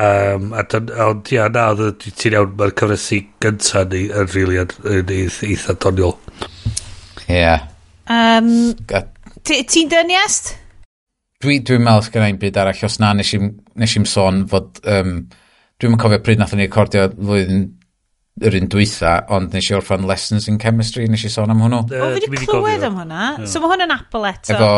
Um, 0.03 0.51
a 0.57 0.63
dyn, 0.69 0.91
ond 1.05 1.31
ia, 1.33 1.47
na, 1.53 1.65
oedd 1.73 2.05
ti'n 2.05 2.37
iawn, 2.37 2.53
mae'r 2.59 2.75
cyfresi 2.81 3.21
gyntaf 3.43 3.89
ni 3.93 4.03
yn 4.09 4.31
rili 4.33 4.61
yn 4.61 5.15
eitha 5.17 5.77
doniol. 5.83 6.15
Ie. 7.27 7.39
Yeah. 7.39 7.67
Um, 8.11 8.53
ti'n 9.47 9.91
dyniast? 9.91 10.53
Dwi, 11.43 11.59
dwi'n 11.65 11.83
meddwl 11.85 12.07
sgan 12.07 12.25
ein 12.27 12.39
byd 12.41 12.61
arall, 12.61 12.85
os 12.87 13.01
na 13.03 13.11
nes 13.17 13.33
i'm, 13.37 13.51
nes 13.79 13.97
im 13.99 14.07
sôn 14.09 14.45
fod... 14.51 14.79
Um, 14.85 15.19
dwi'n 15.77 15.93
cofio 16.01 16.17
pryd 16.25 16.39
nath 16.41 16.55
ni'n 16.55 16.65
recordio 16.65 17.03
flwyddyn 17.13 17.67
yr 18.37 18.57
un 18.59 18.69
dwytha, 18.71 19.13
ond 19.33 19.53
nes 19.55 19.69
i 19.71 19.75
orffan 19.77 20.05
Lessons 20.09 20.47
in 20.51 20.59
Chemistry, 20.61 21.07
nes 21.09 21.25
i 21.25 21.31
sôn 21.33 21.53
am 21.53 21.63
hwnnw. 21.63 21.83
O, 21.87 22.09
fi 22.17 22.29
wedi 22.29 22.49
clywed 22.49 22.85
am 22.85 22.99
hwnna. 23.01 23.23
Yeah. 23.39 23.49
So 23.49 23.61
mae 23.63 23.73
hwn 23.73 23.87
yn 23.87 23.95
Apple 23.95 24.29
eto. 24.29 24.55
Efo 24.55 24.71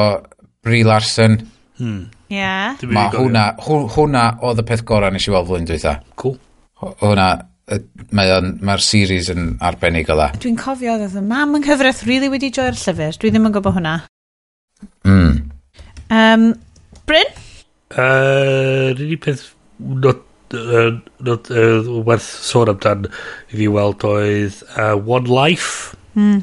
Brie 0.66 0.86
Larson. 0.88 1.40
Hmm. 1.80 2.08
Yeah. 2.32 2.80
Mae 2.88 3.12
hwnna, 3.16 3.46
hwnna 3.66 4.26
oedd 4.48 4.64
y 4.64 4.68
peth 4.70 4.86
gorau 4.88 5.12
nes 5.14 5.28
i 5.28 5.34
weld 5.34 5.50
flwyddyn 5.50 5.70
dwytha. 5.70 5.96
Cool. 6.20 6.38
Hwnna, 6.80 7.28
mae'r 8.16 8.48
mae 8.66 8.84
series 8.84 9.30
yn 9.34 9.52
arbennig 9.66 10.10
o 10.10 10.18
dda. 10.18 10.32
Dwi'n 10.42 10.58
cofio 10.60 10.96
oedd 10.96 11.20
y 11.20 11.26
mam 11.26 11.58
yn 11.60 11.66
cyfraith 11.66 12.06
really 12.08 12.32
wedi 12.32 12.52
joio'r 12.56 12.80
llyfr. 12.80 13.20
Dwi 13.20 13.34
ddim 13.34 13.50
yn 13.50 13.56
gwybod 13.58 13.78
hwnna. 13.80 13.98
Mm. 15.08 15.36
Um, 16.10 16.50
Bryn? 17.10 17.38
Uh, 17.90 18.96
Rydyn 18.96 19.22
peth 19.24 19.50
not 19.80 20.24
werth 20.54 22.30
sôn 22.46 22.72
amdan 22.72 23.08
i 23.50 23.60
fi 23.60 23.68
weld 23.72 24.04
oedd 24.08 24.62
uh, 24.76 24.96
One 24.98 25.30
Life 25.30 25.96
mm. 26.14 26.42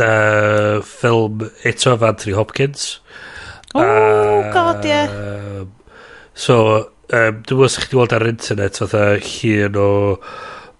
uh, 0.00 0.80
ffilm 0.86 1.46
eto 1.68 1.94
of 1.94 2.02
Anthony 2.02 2.36
Hopkins 2.36 3.00
oh 3.74 3.82
uh, 3.82 4.52
god 4.54 4.84
ie 4.84 4.94
yeah. 4.94 5.66
so 6.34 6.56
um, 6.78 6.86
dwi'n 7.12 7.60
meddwl 7.60 7.70
sa'ch 7.72 7.90
chi 7.90 8.00
weld 8.00 8.16
ar 8.16 8.28
internet 8.28 8.80
fatha 8.82 9.04
hun 9.18 9.78
o 9.78 9.90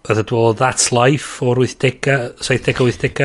oedd 0.02 0.20
y 0.22 0.24
dwo 0.26 0.42
That's 0.58 0.90
Life 0.94 1.44
o'r 1.46 1.60
80, 1.62 2.38
70, 2.42 2.80
80 2.82 3.20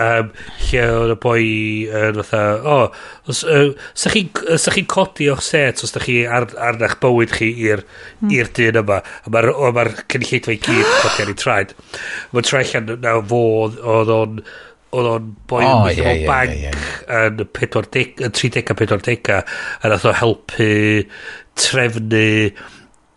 um, 0.00 0.30
lle 0.68 0.84
oedd 0.94 1.12
y 1.12 1.16
boi 1.20 1.42
yn 1.84 2.20
uh, 2.20 2.24
fatha, 2.24 2.44
o, 2.62 2.76
oh, 2.76 3.28
os, 3.28 3.42
uh, 3.44 3.74
sa 3.98 4.12
chi'n 4.14 4.30
chi 4.32 4.84
codi 4.88 5.28
o'ch 5.32 5.44
set 5.44 5.82
os 5.84 5.92
da 5.92 6.02
chi 6.04 6.22
ar, 6.24 6.48
arna'ch 6.70 6.96
bywyd 7.02 7.34
chi 7.36 7.50
i'r 7.66 7.84
mm. 8.24 8.54
dyn 8.56 8.80
yma, 8.82 9.02
a 9.04 9.34
mae'r 9.34 9.50
ma, 9.52 9.74
ma 9.76 9.84
cynulleidfa 10.06 10.56
i 10.56 10.62
gyd 10.62 10.94
codi 11.02 11.26
ar 11.26 11.34
ei 11.34 11.38
traed. 11.44 11.76
Mae'n 12.32 12.48
tra 12.48 12.64
allan 12.64 12.96
na 13.04 13.18
fo 13.28 13.44
oedd 13.68 14.14
o'n 14.16 14.40
oedd 14.96 15.10
o'n 15.10 15.32
boi 15.50 15.64
oh, 15.66 15.84
yeah, 15.92 16.14
yeah, 16.16 16.24
bank 16.24 16.54
yeah, 16.54 16.72
yeah. 17.04 17.26
yn 17.28 17.42
30 18.32 18.72
a 18.72 18.76
40 18.78 19.34
a 19.36 19.90
nath 19.92 20.06
o 20.08 20.14
helpu 20.16 20.70
trefnu 21.60 22.24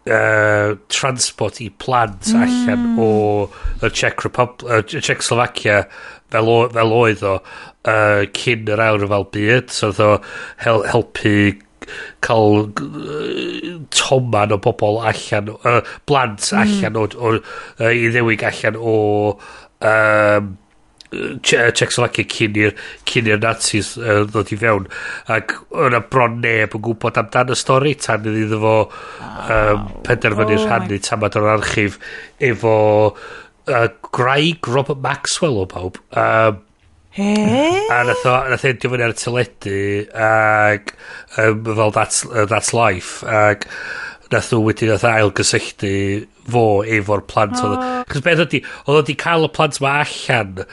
uh, 0.10 0.78
transport 0.90 1.62
i 1.62 1.70
plant 1.70 2.34
mm. 2.34 2.42
allan 2.42 3.00
o 3.00 3.50
y 3.82 3.90
Czech, 3.92 4.24
Republic, 4.24 4.64
uh, 4.64 5.02
Czech 5.02 5.24
Slovakia 5.24 5.86
fel, 6.32 6.50
o, 6.50 6.70
fel 6.70 6.94
oedd 6.96 7.24
o 7.24 7.36
uh, 7.42 8.24
cyn 8.38 8.70
yr 8.72 8.86
awr 8.88 9.08
fel 9.12 9.28
byd 9.36 9.74
so 9.74 9.92
oedd 9.92 10.02
o 10.06 10.14
hel, 10.64 10.86
helpu 10.94 11.36
cael 12.24 12.58
uh, 12.70 13.78
toman 13.94 14.56
o 14.56 14.60
bobl 14.62 15.02
allan 15.02 15.54
uh, 15.58 15.82
blant 16.10 16.50
hmm. 16.52 16.62
allan 16.62 16.94
mm. 16.94 17.02
o, 17.02 17.08
o 17.18 17.36
uh, 17.38 17.92
i 17.92 18.10
ddewig 18.14 18.46
allan 18.48 18.80
o 18.80 18.98
um, 19.82 20.52
Czechoslovakia 21.12 22.28
cyn 22.32 22.56
i'r 22.62 22.76
cyn 23.10 23.28
i'r 23.28 23.42
Nazis 23.44 23.94
uh, 24.00 24.22
ddod 24.30 24.54
i 24.56 24.58
fewn 24.62 24.88
ac 25.36 25.58
o'na 25.76 26.00
bron 26.14 26.40
neb 26.44 26.78
yn 26.78 26.84
gwybod 26.88 27.20
amdan 27.20 27.52
y 27.52 27.58
stori 27.60 27.94
tan 28.00 28.30
iddo 28.32 28.62
fo 28.64 28.76
um, 28.88 29.86
penderfynu 30.08 30.56
oh 30.56 30.66
rhannu 30.66 31.02
tamad 31.04 31.36
o'r 31.36 31.50
archif 31.58 32.00
efo 32.40 32.76
uh, 33.12 33.88
Graig 34.16 34.72
Robert 34.72 35.04
Maxwell 35.04 35.60
o 35.66 35.68
bawb 35.68 36.00
um, 36.12 36.62
Hey. 37.12 37.88
A 37.92 38.06
nath 38.08 38.24
o, 38.24 38.34
nath 38.48 38.64
e'n 38.70 38.78
fyny 38.80 39.04
ar 39.04 39.12
y 39.12 39.16
teledu 39.20 39.80
ac 40.16 40.94
um, 41.36 41.66
fel 41.68 41.92
that's, 41.92 42.24
uh, 42.24 42.46
that's 42.48 42.72
life 42.72 43.20
ac 43.28 43.68
nath 44.32 44.54
nhw 44.54 44.62
wedi 44.64 44.88
nath 44.88 45.04
e 45.04 45.12
ail 45.12 45.34
gysylltu 45.36 45.92
fo 46.52 46.64
efo'r 46.88 47.26
plant. 47.28 47.60
Oh. 47.68 47.76
Chos 48.08 48.24
beth 48.24 48.46
ydy, 48.46 48.62
oedd 48.86 49.02
wedi 49.02 49.18
cael 49.20 49.44
y 49.44 49.52
plant 49.52 49.82
ma 49.84 49.98
allan 50.06 50.64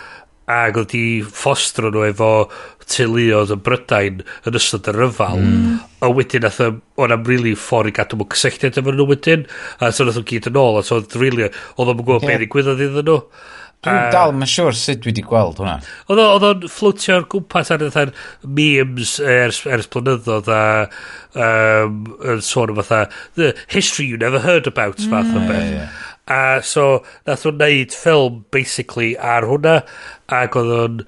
ag 0.49 0.81
oedd 0.81 0.93
di 0.95 1.05
ffostro 1.25 1.93
nhw 1.93 2.07
efo 2.09 2.33
teuluodd 2.89 3.53
yn 3.53 3.63
Brydain 3.65 4.23
yn 4.49 4.59
ystod 4.59 4.89
y 4.89 4.95
ryfal 4.97 5.43
mm. 5.43 5.77
a 6.05 6.11
wedyn 6.17 6.47
nath 6.47 6.63
o'n 6.65 7.15
am 7.15 7.29
really 7.29 7.55
ffordd 7.59 7.93
i 7.93 7.95
gadw 7.99 8.17
mewn 8.19 8.33
cysylltiad 8.33 8.81
efo 8.81 8.95
nhw 8.95 9.09
wedyn 9.11 9.45
a 9.85 9.93
so 9.93 10.09
nath 10.09 10.21
o'n 10.23 10.29
gyd 10.29 10.49
yn 10.49 10.61
ôl 10.61 10.81
a 10.81 10.85
so 10.87 11.03
oedd 11.03 11.19
really 11.21 11.49
oedd 11.51 11.93
o'n 11.93 12.01
gwybod 12.01 12.25
yeah. 12.25 12.33
beth 12.33 12.47
i 12.47 12.53
gwyddoedd 12.55 12.85
iddyn 12.89 13.11
nhw 13.11 13.23
Dwi'n 13.87 14.09
dal, 14.11 14.33
mae'n 14.35 14.51
siŵr 14.51 14.75
sut 14.75 15.05
dwi 15.05 15.13
wedi 15.13 15.23
gweld 15.23 15.61
hwnna. 15.61 15.77
Oedd 16.11 16.47
o'n 16.49 16.65
fflwtio'r 16.67 17.29
gwmpas 17.31 17.69
ar 17.71 17.85
ythyn 17.87 18.11
memes 18.43 19.13
e, 19.23 19.29
ers, 19.45 19.61
ers 19.71 19.87
blynyddoedd 19.93 20.51
a 20.51 20.63
um, 21.39 22.01
yn 22.27 22.43
sôn 22.43 22.73
o 22.73 22.77
fatha, 22.81 23.05
the 23.39 23.53
history 23.71 24.09
you 24.09 24.19
never 24.19 24.43
heard 24.43 24.67
about, 24.67 24.99
fath 24.99 25.31
o 25.31 25.45
mm. 25.45 25.47
beth. 25.47 26.03
A 26.29 26.61
so, 26.67 27.03
nath 27.27 27.47
o'n 27.49 27.57
neud 27.61 27.95
ffilm, 27.97 28.43
basically, 28.53 29.15
ar 29.17 29.47
hwnna, 29.49 29.79
ac 30.39 30.59
oedd 30.61 30.73
o'n 30.77 30.99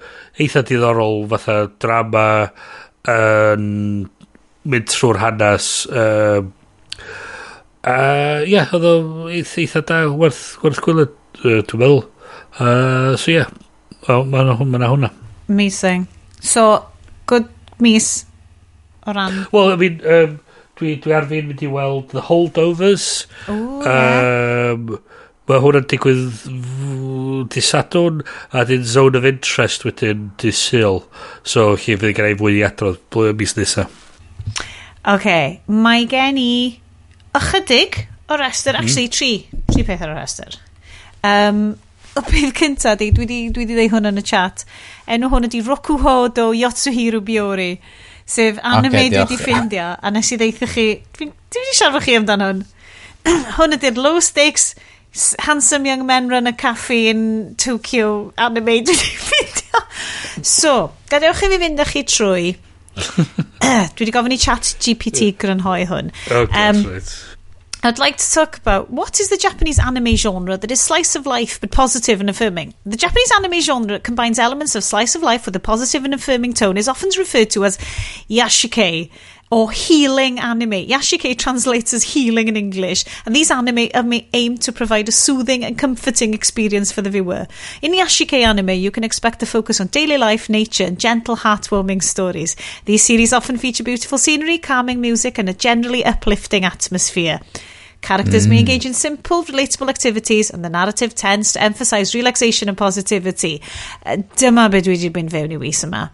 eitha 0.41 0.63
diddorol, 0.65 1.27
fatha 1.29 1.57
drama, 1.83 2.25
yn 3.11 3.67
mynd 4.71 4.89
trwy'r 4.89 5.21
hanes. 5.21 5.69
Uh, 5.89 6.41
a 7.85 7.97
ie, 8.45 8.55
yeah, 8.55 8.73
oedd 8.73 8.87
o'n 8.91 9.11
eitha 9.29 9.61
eitha 9.63 9.85
da, 9.89 10.01
werth, 10.09 10.43
werth 10.65 10.81
gwylio 10.85 11.07
uh, 11.07 11.61
dwi'n 11.69 11.83
meddwl. 11.83 12.03
Uh, 12.57 13.13
so 13.15 13.29
ie, 13.29 13.39
yeah. 13.39 13.53
well, 14.07 14.25
mae 14.25 14.45
yna 14.45 14.57
ma 14.65 14.89
hwnna. 14.89 15.13
Amazing. 15.51 16.07
So, 16.41 16.85
good 17.29 17.49
mis 17.81 18.25
o 19.05 19.13
ran... 19.13 19.45
Wel, 19.51 19.73
I 19.73 19.75
mean, 19.75 20.01
um, 20.05 20.39
dwi, 20.81 20.97
dwi 20.99 21.15
ar 21.15 21.29
fi'n 21.29 21.47
mynd 21.47 21.63
i 21.63 21.71
weld 21.71 22.11
The 22.11 22.25
Holdovers. 22.27 23.07
Ooh, 23.47 23.85
um, 23.85 24.99
Mae 25.49 25.59
hwn 25.59 25.79
yn 25.81 25.87
digwydd 25.89 26.43
disadwn 27.51 28.21
a 28.55 28.61
dyn 28.69 28.85
zone 28.87 29.17
of 29.19 29.25
interest 29.27 29.83
wedyn 29.83 30.29
disil. 30.39 31.01
So, 31.43 31.73
chi 31.81 31.97
fydd 31.99 32.15
gen 32.15 32.29
i 32.29 32.37
fwy 32.39 32.59
i 32.59 32.61
adrodd 32.63 33.01
blwyddyn 33.11 33.39
mis 33.41 33.57
nesaf. 33.57 33.97
OK, 35.11 35.27
mae 35.65 36.05
gen 36.07 36.37
i 36.39 36.51
ychydig 37.35 38.03
o 38.29 38.37
rester, 38.39 38.77
mm. 38.77 38.85
actually 38.85 39.09
tri, 39.11 39.31
tri 39.73 39.83
peth 39.87 40.05
ar 40.05 40.13
y 40.13 40.19
rester. 40.19 40.59
Um, 41.25 41.63
y 42.13 42.23
peth 42.29 42.55
cyntaf, 42.61 43.01
dwi 43.01 43.09
wedi 43.17 43.41
dwi 43.51 43.65
dweud 43.67 43.91
hwn 43.95 44.11
yn 44.13 44.21
y 44.21 44.25
chat, 44.31 44.63
enw 45.09 45.33
hwn 45.33 45.49
ydi 45.49 45.65
Rokuho 45.65 46.15
do 46.37 46.51
Yotsuhiro 46.55 47.19
Biori. 47.25 47.73
Sef 48.31 48.59
anime 48.63 48.95
okay, 48.95 49.09
dwi 49.11 49.23
wedi 49.25 49.39
ffeindio, 49.39 49.89
a 49.99 50.11
nes 50.13 50.31
i 50.31 50.37
ddeitha 50.39 50.69
chi, 50.71 50.87
dwi 51.17 51.27
wedi 51.31 51.75
siarad 51.75 52.05
chi 52.05 52.15
amdano 52.19 52.47
hwn. 52.51 52.63
hwn 53.57 53.77
ydy'r 53.77 53.99
low 53.99 54.21
stakes 54.23 54.71
handsome 55.45 55.85
young 55.85 56.05
men 56.07 56.29
run 56.31 56.47
a 56.47 56.53
cafe 56.53 57.09
in 57.11 57.55
Tokyo 57.59 58.31
anime 58.37 58.77
dwi 58.87 58.95
wedi 58.95 59.17
ffeindio. 59.25 59.83
So, 60.47 60.75
gadewch 61.11 61.43
i 61.43 61.51
fi 61.51 61.59
fynd 61.65 61.83
â 61.83 61.87
chi 61.91 62.05
trwy. 62.07 62.53
dwi 63.95 64.05
wedi 64.05 64.15
gofyn 64.15 64.37
i 64.37 64.39
chat 64.45 64.75
GPT 64.79 65.33
grynhoi 65.41 65.83
hwn. 65.91 66.15
Oh, 66.31 66.45
God, 66.45 66.55
um, 66.63 66.85
right. 66.87 67.13
I'd 67.83 67.97
like 67.97 68.17
to 68.17 68.31
talk 68.31 68.57
about 68.57 68.91
what 68.91 69.19
is 69.19 69.29
the 69.29 69.37
Japanese 69.37 69.79
anime 69.79 70.15
genre 70.15 70.55
that 70.55 70.69
is 70.69 70.79
slice 70.79 71.15
of 71.15 71.25
life 71.25 71.59
but 71.59 71.71
positive 71.71 72.19
and 72.19 72.29
affirming. 72.29 72.75
The 72.85 72.95
Japanese 72.95 73.31
anime 73.35 73.59
genre 73.59 73.93
that 73.93 74.03
combines 74.03 74.37
elements 74.37 74.75
of 74.75 74.83
slice 74.83 75.15
of 75.15 75.23
life 75.23 75.47
with 75.47 75.55
a 75.55 75.59
positive 75.59 76.05
and 76.05 76.13
affirming 76.13 76.53
tone 76.53 76.77
is 76.77 76.87
often 76.87 77.09
referred 77.17 77.49
to 77.51 77.65
as 77.65 77.79
yashike 78.29 79.09
or 79.51 79.69
healing 79.69 80.39
anime. 80.39 80.87
Yashike 80.87 81.37
translates 81.37 81.93
as 81.93 82.03
healing 82.03 82.47
in 82.47 82.55
English, 82.55 83.03
and 83.25 83.35
these 83.35 83.51
anime 83.51 83.89
aim 84.33 84.57
to 84.57 84.71
provide 84.71 85.09
a 85.09 85.11
soothing 85.11 85.63
and 85.63 85.77
comforting 85.77 86.33
experience 86.33 86.91
for 86.91 87.01
the 87.01 87.09
viewer. 87.09 87.45
In 87.81 87.93
Yashike 87.93 88.33
anime, 88.33 88.69
you 88.69 88.89
can 88.89 89.03
expect 89.03 89.43
a 89.43 89.45
focus 89.45 89.81
on 89.81 89.87
daily 89.87 90.17
life, 90.17 90.49
nature, 90.49 90.85
and 90.85 90.97
gentle, 90.97 91.35
heartwarming 91.35 92.01
stories. 92.01 92.55
These 92.85 93.03
series 93.03 93.33
often 93.33 93.57
feature 93.57 93.83
beautiful 93.83 94.17
scenery, 94.17 94.57
calming 94.57 95.01
music, 95.01 95.37
and 95.37 95.49
a 95.49 95.53
generally 95.53 96.05
uplifting 96.05 96.63
atmosphere. 96.63 97.41
Characters 98.01 98.47
mm. 98.47 98.49
may 98.49 98.59
engage 98.59 98.85
in 98.85 98.93
simple, 98.93 99.43
relatable 99.43 99.89
activities 99.89 100.49
and 100.49 100.65
the 100.65 100.69
narrative 100.69 101.13
tends 101.13 101.53
to 101.53 101.61
emphasise 101.61 102.15
relaxation 102.15 102.67
and 102.67 102.77
positivity. 102.77 103.61
Dyma 104.05 104.71
beth 104.71 104.87
dwi 104.87 104.95
wedi 104.95 105.11
mynd 105.13 105.29
fewn 105.33 105.53
i 105.53 105.59
wis 105.61 105.83
yma. 105.85 106.07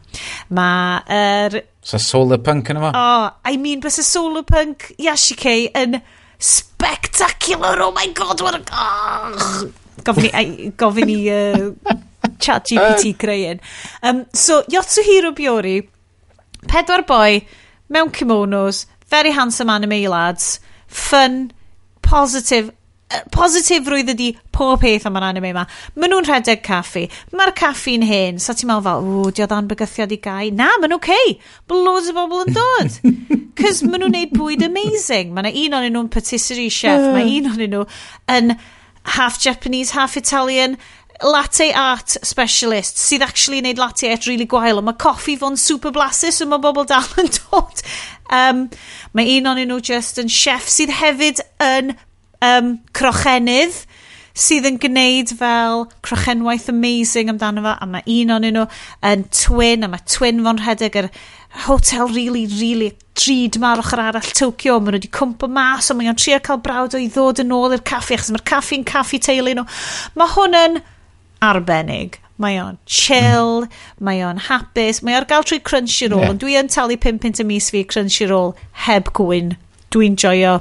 Mae'r 0.51 1.55
er 1.55 1.63
So 1.87 1.97
solar 1.97 2.37
punk 2.43 2.67
yna 2.73 2.81
fo? 2.83 2.89
Oh, 2.99 3.27
I 3.45 3.55
mean, 3.55 3.79
bys 3.79 4.01
y 4.01 4.03
solar 4.03 4.43
punk 4.43 4.89
Yashike 4.99 5.69
yn 5.71 6.01
spectacular, 6.37 7.79
oh 7.81 7.93
my 7.95 8.07
god, 8.07 8.41
what 8.41 8.57
a... 8.57 8.63
Oh. 8.75 9.69
Gofyn 10.03 10.27
i, 10.35 10.71
gofyn 10.75 11.13
i 11.13 11.15
uh, 11.31 11.95
chat 12.43 12.67
GPT 12.67 13.13
creu 13.21 13.45
un. 13.53 13.63
Um, 14.03 14.25
so, 14.35 14.59
Yotsuhiro 14.73 15.31
Biori, 15.37 15.77
pedwar 16.67 17.05
boi, 17.07 17.45
mewn 17.87 18.11
kimonos, 18.11 18.83
very 19.07 19.31
handsome 19.31 19.71
anime 19.71 20.03
lads, 20.11 20.59
fun, 20.87 21.53
positive, 22.01 22.73
positifrwydd 23.31 24.11
ydi 24.11 24.27
pob 24.51 24.81
peth 24.81 25.05
am 25.07 25.17
yr 25.19 25.27
anime 25.29 25.51
yma. 25.53 25.63
Maen 25.95 26.11
nhw'n 26.11 26.27
rhedeg 26.27 26.63
caffi. 26.65 27.05
Mae'r 27.35 27.53
caffi'n 27.57 28.03
hen. 28.07 28.41
So 28.43 28.55
ti'n 28.57 28.71
meddwl 28.71 28.85
fel, 28.87 29.07
o, 29.07 29.29
di 29.31 29.45
oedd 29.45 29.55
anbygythiad 29.55 30.15
i 30.15 30.19
gai. 30.23 30.49
Na, 30.55 30.69
maen 30.81 30.91
nhw'n 30.91 31.05
cei. 31.07 31.37
Mae 31.69 31.85
loads 31.85 32.11
o 32.11 32.17
bobl 32.17 32.43
yn 32.43 32.57
dod. 32.57 32.97
Cys 33.59 33.83
maen 33.85 34.03
nhw'n 34.03 34.15
neud 34.17 34.35
bwyd 34.35 34.67
amazing. 34.67 35.31
Mae 35.35 35.47
yna 35.47 35.55
un 35.63 35.79
o'n 35.79 35.89
nhw'n 35.95 36.11
patisserie 36.13 36.73
chef. 36.73 37.07
Mae 37.15 37.31
un 37.37 37.51
o'n 37.53 37.63
nhw 37.63 37.85
yn 38.35 38.57
half 39.15 39.39
Japanese, 39.39 39.95
half 39.95 40.17
Italian 40.19 40.75
latte 41.23 41.71
art 41.73 42.17
specialist 42.21 42.99
sydd 43.01 43.23
actually 43.25 43.61
neud 43.65 43.79
latte 43.81 44.09
art 44.11 44.27
really 44.29 44.45
gwael 44.45 44.77
ond 44.77 44.85
mae 44.85 44.99
coffi 45.01 45.33
fo'n 45.39 45.57
super 45.57 45.93
blasus 45.95 46.37
so 46.37 46.45
mae 46.45 46.61
bobl 46.61 46.85
dal 46.85 47.07
yn 47.17 47.31
dod 47.39 47.81
um, 48.37 48.67
mae 49.17 49.39
un 49.39 49.49
o'n 49.49 49.63
nhw 49.63 49.79
just 49.89 50.21
yn 50.21 50.29
chef 50.29 50.67
sydd 50.69 50.93
hefyd 50.99 51.41
yn 51.63 51.95
um, 52.45 52.75
crochennydd 52.97 53.83
sydd 54.37 54.67
yn 54.69 54.77
gwneud 54.81 55.31
fel 55.39 55.87
crochenwaith 56.05 56.67
amazing 56.69 57.31
amdano 57.31 57.63
fo, 57.65 57.73
a 57.73 57.87
mae 57.89 58.05
un 58.19 58.35
o'n 58.35 58.45
nhw 58.45 58.65
yn 59.09 59.25
twin, 59.33 59.85
a 59.85 59.89
mae 59.89 60.03
twin 60.05 60.43
fo'n 60.45 60.61
rhedeg 60.61 60.99
yr 61.01 61.09
hotel 61.65 62.11
really, 62.13 62.45
really 62.59 62.91
drud 63.17 63.57
ma'r 63.61 63.81
ochr 63.81 64.03
arall 64.03 64.29
Tokyo, 64.37 64.77
maen 64.77 64.93
nhw 64.93 64.99
wedi 64.99 65.11
cwmpo 65.17 65.49
mas, 65.49 65.89
a 65.89 65.97
mae 65.97 66.11
o'n 66.11 66.19
trio 66.19 66.37
cael 66.45 66.61
brawd 66.61 66.99
o'i 66.99 67.09
ddod 67.09 67.41
yn 67.41 67.55
ôl 67.57 67.73
i'r 67.73 67.83
caffi, 67.87 68.17
achos 68.17 68.29
mae'r 68.35 68.45
caffi'n 68.51 68.85
caffi 68.87 69.21
teulu 69.25 69.57
nhw. 69.57 69.65
Mae 70.19 70.33
hwn 70.35 70.61
yn 70.61 70.79
arbennig. 71.47 72.21
Mae 72.37 72.59
o'n 72.61 72.77
chill, 72.85 73.65
mae 73.97 74.21
o'n 74.21 74.43
hapus, 74.45 75.01
mae 75.01 75.17
o'r 75.17 75.25
gael 75.25 75.45
trwy 75.47 75.57
Crunchyroll, 75.65 76.21
yeah. 76.21 76.35
ond 76.35 76.43
dwi 76.43 76.59
yn 76.59 76.69
talu 76.69 76.99
5 77.01 77.23
pint 77.23 77.41
y 77.41 77.45
mis 77.49 77.71
fi 77.73 77.81
Crunchyroll 77.89 78.51
heb 78.85 79.09
gwyn. 79.17 79.55
Dwi'n 79.89 80.19
joio 80.21 80.59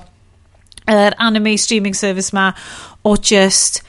yr 0.86 1.02
er 1.10 1.18
anime 1.22 1.56
streaming 1.58 1.96
service 1.96 2.32
ma 2.36 2.52
o 3.04 3.16
just 3.16 3.82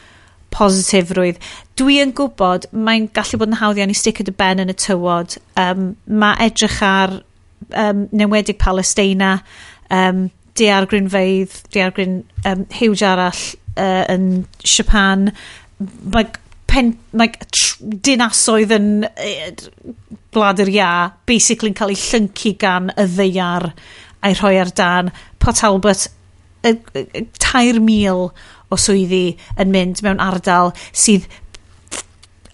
positifrwydd. 0.54 1.40
Dwi 1.78 2.00
yn 2.02 2.14
gwybod 2.18 2.70
mae'n 2.74 3.10
gallu 3.14 3.40
bod 3.42 3.52
yn 3.52 3.60
hawdd 3.60 3.82
iawn 3.82 3.94
i 3.94 3.98
stick 3.98 4.22
at 4.24 4.32
y 4.32 4.36
ben 4.38 4.64
yn 4.64 4.74
y 4.74 4.78
tywod. 4.78 5.38
Um, 5.60 5.92
mae 6.08 6.38
edrych 6.48 6.80
ar 6.86 7.20
um, 7.70 8.08
newedig 8.16 8.58
Palestina, 8.62 9.38
um, 9.94 10.28
diar 10.58 10.88
Grynfeidd, 10.90 11.54
diar 11.74 11.94
Gryn 11.94 12.22
um, 12.50 12.66
hiwj 12.74 13.06
arall 13.06 13.44
uh, 13.78 14.04
yn 14.10 14.28
Japan. 14.66 15.30
Mae 16.14 16.32
pen, 16.70 16.96
mae 17.18 17.34
dinasoedd 18.08 18.74
yn 18.78 18.90
gwlad 20.34 20.62
yr 20.66 20.74
ia, 20.74 20.92
basically'n 21.30 21.78
cael 21.78 21.94
ei 21.94 22.02
llyncu 22.02 22.56
gan 22.62 22.92
y 22.94 23.08
ddeiar 23.14 23.72
a'i 24.26 24.38
rhoi 24.38 24.58
ar 24.60 24.74
dan. 24.76 25.12
Pot 25.42 25.62
Albert 25.66 26.10
tair 26.64 27.82
mil 27.84 28.30
o 28.68 28.80
swyddi 28.80 29.38
yn 29.60 29.74
mynd 29.74 30.02
mewn 30.04 30.24
ardal 30.24 30.74
sydd 30.92 31.28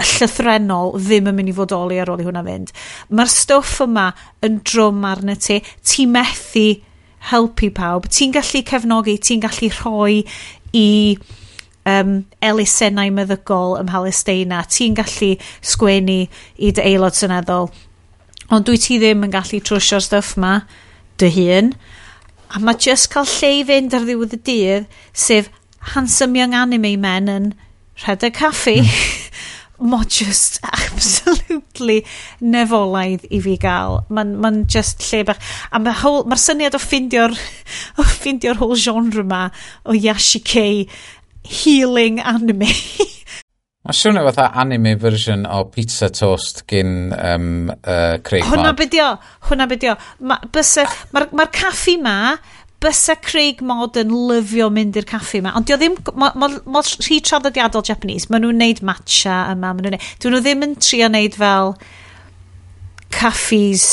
llythrenol 0.04 0.98
ddim 0.98 1.30
yn 1.30 1.38
mynd 1.38 1.52
i 1.52 1.56
fodoli 1.56 2.00
ar 2.02 2.12
ôl 2.12 2.22
i 2.22 2.26
hwnna 2.28 2.44
fynd. 2.46 2.74
Mae'r 3.14 3.32
stwff 3.32 3.84
yma 3.86 4.10
yn 4.46 4.60
drwm 4.66 5.06
arna 5.08 5.36
ti. 5.40 5.62
Ti 5.62 6.08
methu 6.10 6.66
helpu 7.30 7.72
pawb. 7.76 8.10
Ti'n 8.12 8.34
gallu 8.36 8.64
cefnogi, 8.68 9.18
ti'n 9.22 9.44
gallu 9.44 9.70
rhoi 9.78 10.20
i 10.76 10.88
um, 11.90 12.20
elusennau 12.44 13.14
meddygol 13.16 13.78
ym 13.80 13.90
Mhalesteina. 13.92 14.64
Ti'n 14.70 14.98
gallu 15.00 15.34
sgwennu 15.62 16.20
i 16.58 16.72
dy 16.76 16.88
aelod 16.90 17.18
syneddol. 17.18 17.72
Ond 18.54 18.68
dwi 18.68 18.80
ti 18.82 19.00
ddim 19.02 19.24
yn 19.28 19.34
gallu 19.34 19.62
trwsio'r 19.64 20.04
stwff 20.04 20.38
yma 20.40 20.58
dy 21.22 21.32
hun. 21.38 21.74
A 22.54 22.60
mae 22.62 22.78
just 22.78 23.10
cael 23.10 23.26
lle 23.26 23.50
i 23.60 23.62
fynd 23.66 23.96
ar 23.98 24.04
ddiwedd 24.06 24.36
y 24.36 24.40
dydd, 24.46 24.84
sef 25.10 25.48
handsome 25.94 26.38
young 26.38 26.54
anime 26.54 26.92
men 27.02 27.32
yn 27.32 27.48
rhedeg 28.04 28.36
caffi. 28.38 28.76
Mo 29.82 30.04
just 30.06 30.60
absolutely 30.70 32.04
nefolaidd 32.40 33.26
i 33.34 33.40
fi 33.42 33.56
gael. 33.64 34.04
Mae'n 34.14 34.36
ma 34.44 34.54
just 34.70 35.02
lle 35.10 35.24
bach... 35.32 35.42
A 35.74 35.82
mae'r 35.82 36.30
ma 36.30 36.38
syniad 36.38 36.78
o 36.78 36.82
ffindio'r 36.84 37.34
o 38.00 38.06
ffindio'r 38.06 38.62
whole 38.62 38.78
genre 38.78 39.26
ma 39.26 39.48
o 39.90 39.98
Yashikei 39.98 40.86
healing 41.44 42.22
anime 42.22 42.70
Mae'n 43.84 43.98
siŵr 44.00 44.18
fatha 44.30 44.46
anime 44.62 44.94
version 44.96 45.42
o 45.44 45.66
Pizza 45.68 46.08
Toast 46.08 46.62
gyn 46.72 47.12
um, 47.18 47.48
uh, 47.68 48.16
Craig 48.24 48.46
Hwna 48.48 48.72
bydio, 48.80 49.10
hwna 49.50 49.68
bydio. 49.68 49.98
Mae'r 50.24 50.88
ma, 51.12 51.26
ma 51.36 51.46
caffi 51.52 51.98
ma, 52.00 52.38
bysa 52.84 53.18
Craig 53.20 53.60
Mod 53.60 54.00
yn 54.00 54.14
lyfio 54.30 54.70
mynd 54.72 54.96
i'r 55.02 55.08
caffi 55.10 55.42
ma. 55.44 55.52
Ond 55.60 55.68
dio 55.68 55.76
ddim, 55.82 55.98
mae 56.16 56.32
ma, 56.40 56.50
ma 56.64 56.84
rhi 56.88 57.20
traddodiadol 57.28 57.84
Japanese, 57.90 58.32
maen 58.32 58.46
nhw'n 58.46 58.64
neud 58.64 58.80
matcha 58.88 59.42
yma, 59.52 59.74
maen 59.74 59.84
nhw'n 59.84 59.98
neud, 59.98 60.10
dyn 60.24 60.36
nhw 60.38 60.44
ddim 60.48 60.66
yn 60.70 60.80
trio 60.80 61.12
neud 61.12 61.36
fel 61.44 61.76
caffis 63.12 63.90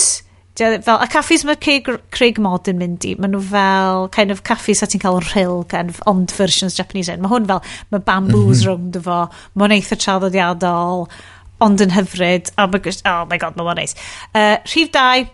fel, 0.61 0.99
a 1.01 1.09
caffis 1.11 1.45
mae 1.49 1.59
Craig, 1.61 1.89
Craig 2.15 2.39
Mod 2.43 2.69
yn 2.71 2.79
mynd 2.81 3.05
i, 3.09 3.15
maen 3.19 3.35
nhw 3.35 3.41
fel 3.51 4.07
kind 4.15 4.35
of 4.35 4.43
caffis 4.47 4.85
a 4.85 4.89
ti'n 4.91 5.03
cael 5.03 5.19
yn 5.21 5.27
rhyl 5.31 5.65
gan 5.71 5.93
ond 6.11 6.35
versions 6.37 6.79
Japanese 6.79 7.13
yn. 7.13 7.23
Mae 7.25 7.33
hwn 7.33 7.49
fel, 7.51 7.65
mae 7.91 8.05
bamboos 8.07 8.45
mm 8.45 8.53
-hmm. 8.61 8.69
rownd 8.69 9.01
efo, 9.01 9.19
mae 9.55 9.67
hwn 9.67 9.77
eitha 9.79 9.99
traddodiadol, 10.05 11.07
ond 11.65 11.85
yn 11.85 11.97
hyfryd, 11.97 12.53
oh 12.59 12.69
my, 12.73 12.81
oh 13.13 13.25
my 13.31 13.41
god, 13.41 13.59
mae 13.59 13.69
hwn 13.71 13.83
neis. 13.83 13.97
Uh, 14.35 14.57
rhif 14.69 14.93
2, 14.97 15.27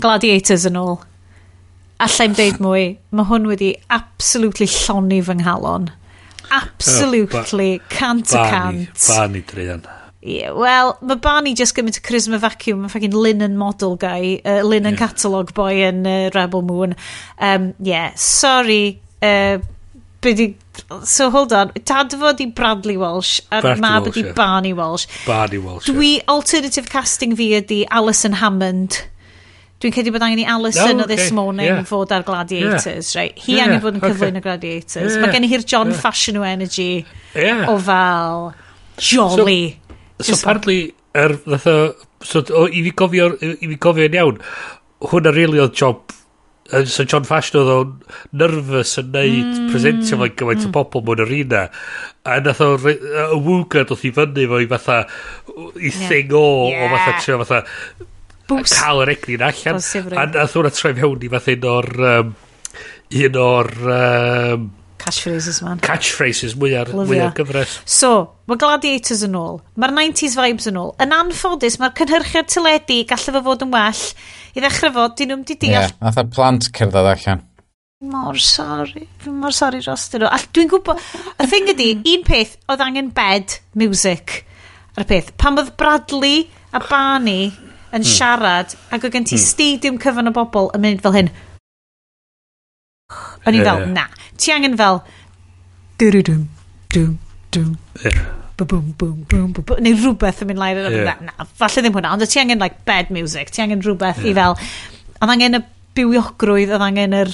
Gladiators 0.00 0.66
yn 0.70 0.80
ôl. 0.80 1.00
Allai'm 2.00 2.36
deud 2.36 2.60
mwy, 2.64 2.84
mae 3.12 3.30
hwn 3.30 3.48
wedi 3.50 3.74
absolutely 3.92 4.68
lloni 4.70 5.20
fy 5.24 5.40
nghalon. 5.42 5.90
Absolutely, 6.50 7.72
oh, 7.78 7.88
cant 7.92 8.32
y 8.34 8.44
cant. 8.50 9.08
Bani, 9.08 9.42
Drian. 9.46 9.84
Yeah, 10.20 10.52
Wel, 10.52 10.98
mae 11.00 11.16
Barney 11.16 11.54
just 11.56 11.72
gymaint 11.72 11.96
o 11.96 12.02
charisma 12.04 12.36
vacuum, 12.42 12.82
mae 12.84 12.92
ffagin 12.92 13.14
linen 13.16 13.54
model 13.56 13.94
guy, 13.96 14.34
uh, 14.44 14.60
linen 14.68 14.92
yeah. 14.92 15.00
catalog 15.00 15.54
boy 15.56 15.80
yn 15.86 16.02
uh, 16.04 16.28
Rebel 16.34 16.60
Moon. 16.68 16.92
Um, 17.40 17.70
yeah, 17.80 18.12
sorry, 18.20 19.00
uh, 19.24 19.62
di, 20.20 20.54
So, 21.04 21.30
hold 21.30 21.52
on. 21.52 21.72
Dad 21.84 22.12
fod 22.20 22.40
i 22.40 22.46
Bradley 22.46 22.96
Walsh, 22.96 23.40
a 23.52 23.62
ma 23.80 23.94
ydi 24.00 24.24
yeah. 24.24 24.32
Barney 24.36 24.72
Walsh. 24.76 25.06
Barney 25.26 25.58
Walsh, 25.58 25.88
Dwi, 25.88 26.18
yeah. 26.18 26.28
alternative 26.28 26.88
casting 26.92 27.34
fi 27.36 27.50
ydi 27.60 27.82
Alison 27.90 28.36
Hammond. 28.40 29.00
Dwi'n 29.80 29.94
credu 29.96 30.12
bod 30.12 30.24
angen 30.24 30.42
i 30.42 30.48
Alison 30.52 30.98
no, 31.00 31.04
o. 31.04 31.08
This 31.08 31.30
Morning 31.32 31.70
yeah. 31.72 31.84
fod 31.88 32.12
ar 32.12 32.24
Gladiators, 32.28 33.14
yeah. 33.14 33.22
right? 33.22 33.44
Hi 33.46 33.54
yeah, 33.56 33.68
angen 33.68 33.84
bod 33.84 33.96
yn 33.96 34.04
cyflwyn 34.04 34.36
okay. 34.36 34.44
Gladiators. 34.48 35.14
Yeah. 35.14 35.22
Mae 35.24 35.32
gen 35.32 35.48
i 35.48 35.52
hi'r 35.52 35.64
John 35.64 35.94
yeah. 35.94 36.02
Fashion 36.04 36.40
o 36.40 36.44
Energy 36.44 36.90
yeah. 37.32 37.64
o 37.72 37.78
fel... 37.80 38.50
Jolly. 39.00 39.62
So, 39.80 39.89
So 40.20 40.36
Is... 40.36 40.44
partly, 40.44 40.78
er, 41.16 41.36
fatha, 41.44 41.76
so, 42.20 42.44
o, 42.54 42.66
i 42.68 42.84
fi 42.86 42.94
gofio, 42.96 43.32
i 43.40 43.66
fi 43.66 43.76
gofio 43.80 44.08
yn 44.10 44.18
iawn, 44.18 44.40
hwnna 45.10 45.34
really 45.34 45.62
oedd 45.62 45.76
job 45.80 46.16
so 46.86 47.04
John 47.04 47.24
Fashion 47.26 47.60
oedd 47.60 47.70
o'n 47.74 47.94
nervous 48.38 48.92
yn 49.00 49.10
neud 49.14 49.48
mm. 49.48 49.70
presentio 49.72 50.18
fo'n 50.20 50.34
gymaint 50.38 50.62
mm. 50.62 50.70
o 50.70 50.84
bobl 50.92 51.02
mewn 51.08 51.22
yr 51.24 51.32
una 51.40 51.62
a 52.22 52.36
nath 52.44 52.62
o 52.62 52.70
y 52.76 52.94
wwga 53.34 53.84
dod 53.88 54.04
i 54.06 54.12
fyny 54.14 54.46
fo'i 54.52 54.68
fatha 54.70 55.00
i 55.02 55.90
yeah. 55.90 56.04
thing 56.06 56.34
o 56.36 56.44
yeah. 56.70 56.84
o 56.86 56.92
fatha 56.94 57.16
trio 57.24 57.40
fatha 57.42 57.62
Bws. 58.50 58.74
cael 58.76 59.02
yr 59.04 59.14
egnin 59.16 59.46
allan 59.48 59.80
a 59.80 60.26
nath 60.36 60.54
hwnna 60.58 60.74
troi 60.76 60.94
fewn 61.00 61.26
i 61.26 61.32
fath 61.34 61.50
un 61.56 61.66
o'r 61.72 61.90
um, 62.12 62.34
un 63.24 63.40
o'r 63.46 63.72
um, 63.96 64.70
Catchphrases, 65.00 65.60
man. 65.64 65.80
Catchphrases, 65.84 66.54
mwyar, 66.60 66.92
mwyar 66.94 67.34
gyfres. 67.36 67.78
So, 67.88 68.12
mae 68.50 68.60
Gladiators 68.60 69.24
yn 69.26 69.36
ôl. 69.40 69.60
Mae'r 69.80 69.94
90s 69.96 70.36
vibes 70.38 70.70
yn 70.70 70.80
ôl. 70.80 70.94
Yn 71.00 71.14
anffodus, 71.16 71.80
mae'r 71.80 71.94
cynhyrchiad 71.98 72.50
tyledu 72.52 73.02
gallu 73.10 73.36
fo 73.36 73.44
fod 73.48 73.64
yn 73.66 73.72
well. 73.74 74.02
I 74.54 74.64
ddechrau 74.64 74.96
fod, 74.96 75.16
dyn 75.18 75.32
nhw'n 75.32 75.46
di 75.48 75.56
deall. 75.56 75.76
Ie, 75.76 75.86
yeah, 75.88 75.96
nath 76.04 76.20
y 76.20 76.26
plant 76.34 76.68
cerdded 76.76 77.14
allan 77.14 77.46
mor 78.00 78.38
sori, 78.40 79.02
mor 79.28 79.52
sori 79.52 79.82
dros 79.84 80.06
dyn 80.08 80.22
nhw. 80.22 80.28
A 80.32 80.38
dwi'n 80.56 80.70
gwybod, 80.72 81.00
y 81.36 81.48
thing 81.50 81.68
ydi, 81.74 81.88
un 82.14 82.22
peth 82.24 82.54
oedd 82.72 82.80
angen 82.80 83.10
bed 83.12 83.58
music 83.76 84.38
ar 84.96 85.04
y 85.04 85.08
peth. 85.10 85.34
Pan 85.36 85.60
oedd 85.60 85.74
Bradley 85.76 86.46
a 86.72 86.80
Barney 86.80 87.50
yn 87.50 88.00
hmm. 88.00 88.08
siarad 88.08 88.72
ac 88.88 89.04
oedd 89.04 89.18
gen 89.18 89.28
ti 89.28 89.36
mm. 89.36 89.44
stadiwm 89.44 90.00
cyfan 90.00 90.30
o 90.30 90.32
bobl 90.32 90.70
yn 90.76 90.84
mynd 90.84 91.04
fel 91.04 91.16
hyn, 91.18 91.30
O'n 93.46 93.56
i 93.56 93.64
fel, 93.64 93.86
na. 93.94 94.06
Ti 94.40 94.52
angen 94.56 94.76
fel... 94.80 95.00
Dwrwdwm, 96.00 96.44
dwm, 96.94 97.16
dwm. 97.56 97.72
Boom, 98.60 98.92
boom, 98.92 99.24
boom, 99.24 99.52
boom, 99.56 99.78
neu 99.80 99.96
rhywbeth 99.96 100.42
yn 100.44 100.50
mynd 100.50 100.60
lai 100.60 100.74
yeah. 100.76 101.20
na, 101.24 101.46
falle 101.56 101.80
ddim 101.80 101.94
hwnna 101.96 102.10
ond 102.12 102.26
ti 102.28 102.40
angen 102.42 102.60
like 102.60 102.82
bed 102.84 103.08
music. 103.14 103.48
Ti 103.48 103.62
angen 103.64 103.80
rhywbeth 103.80 104.20
yeah. 104.20 104.28
i 104.28 104.34
fel 104.36 104.58
Oedd 105.20 105.32
angen 105.32 105.56
y 105.56 105.60
bywiogrwydd 105.96 106.74
oedd 106.74 106.84
angen 106.84 107.16
yr 107.16 107.32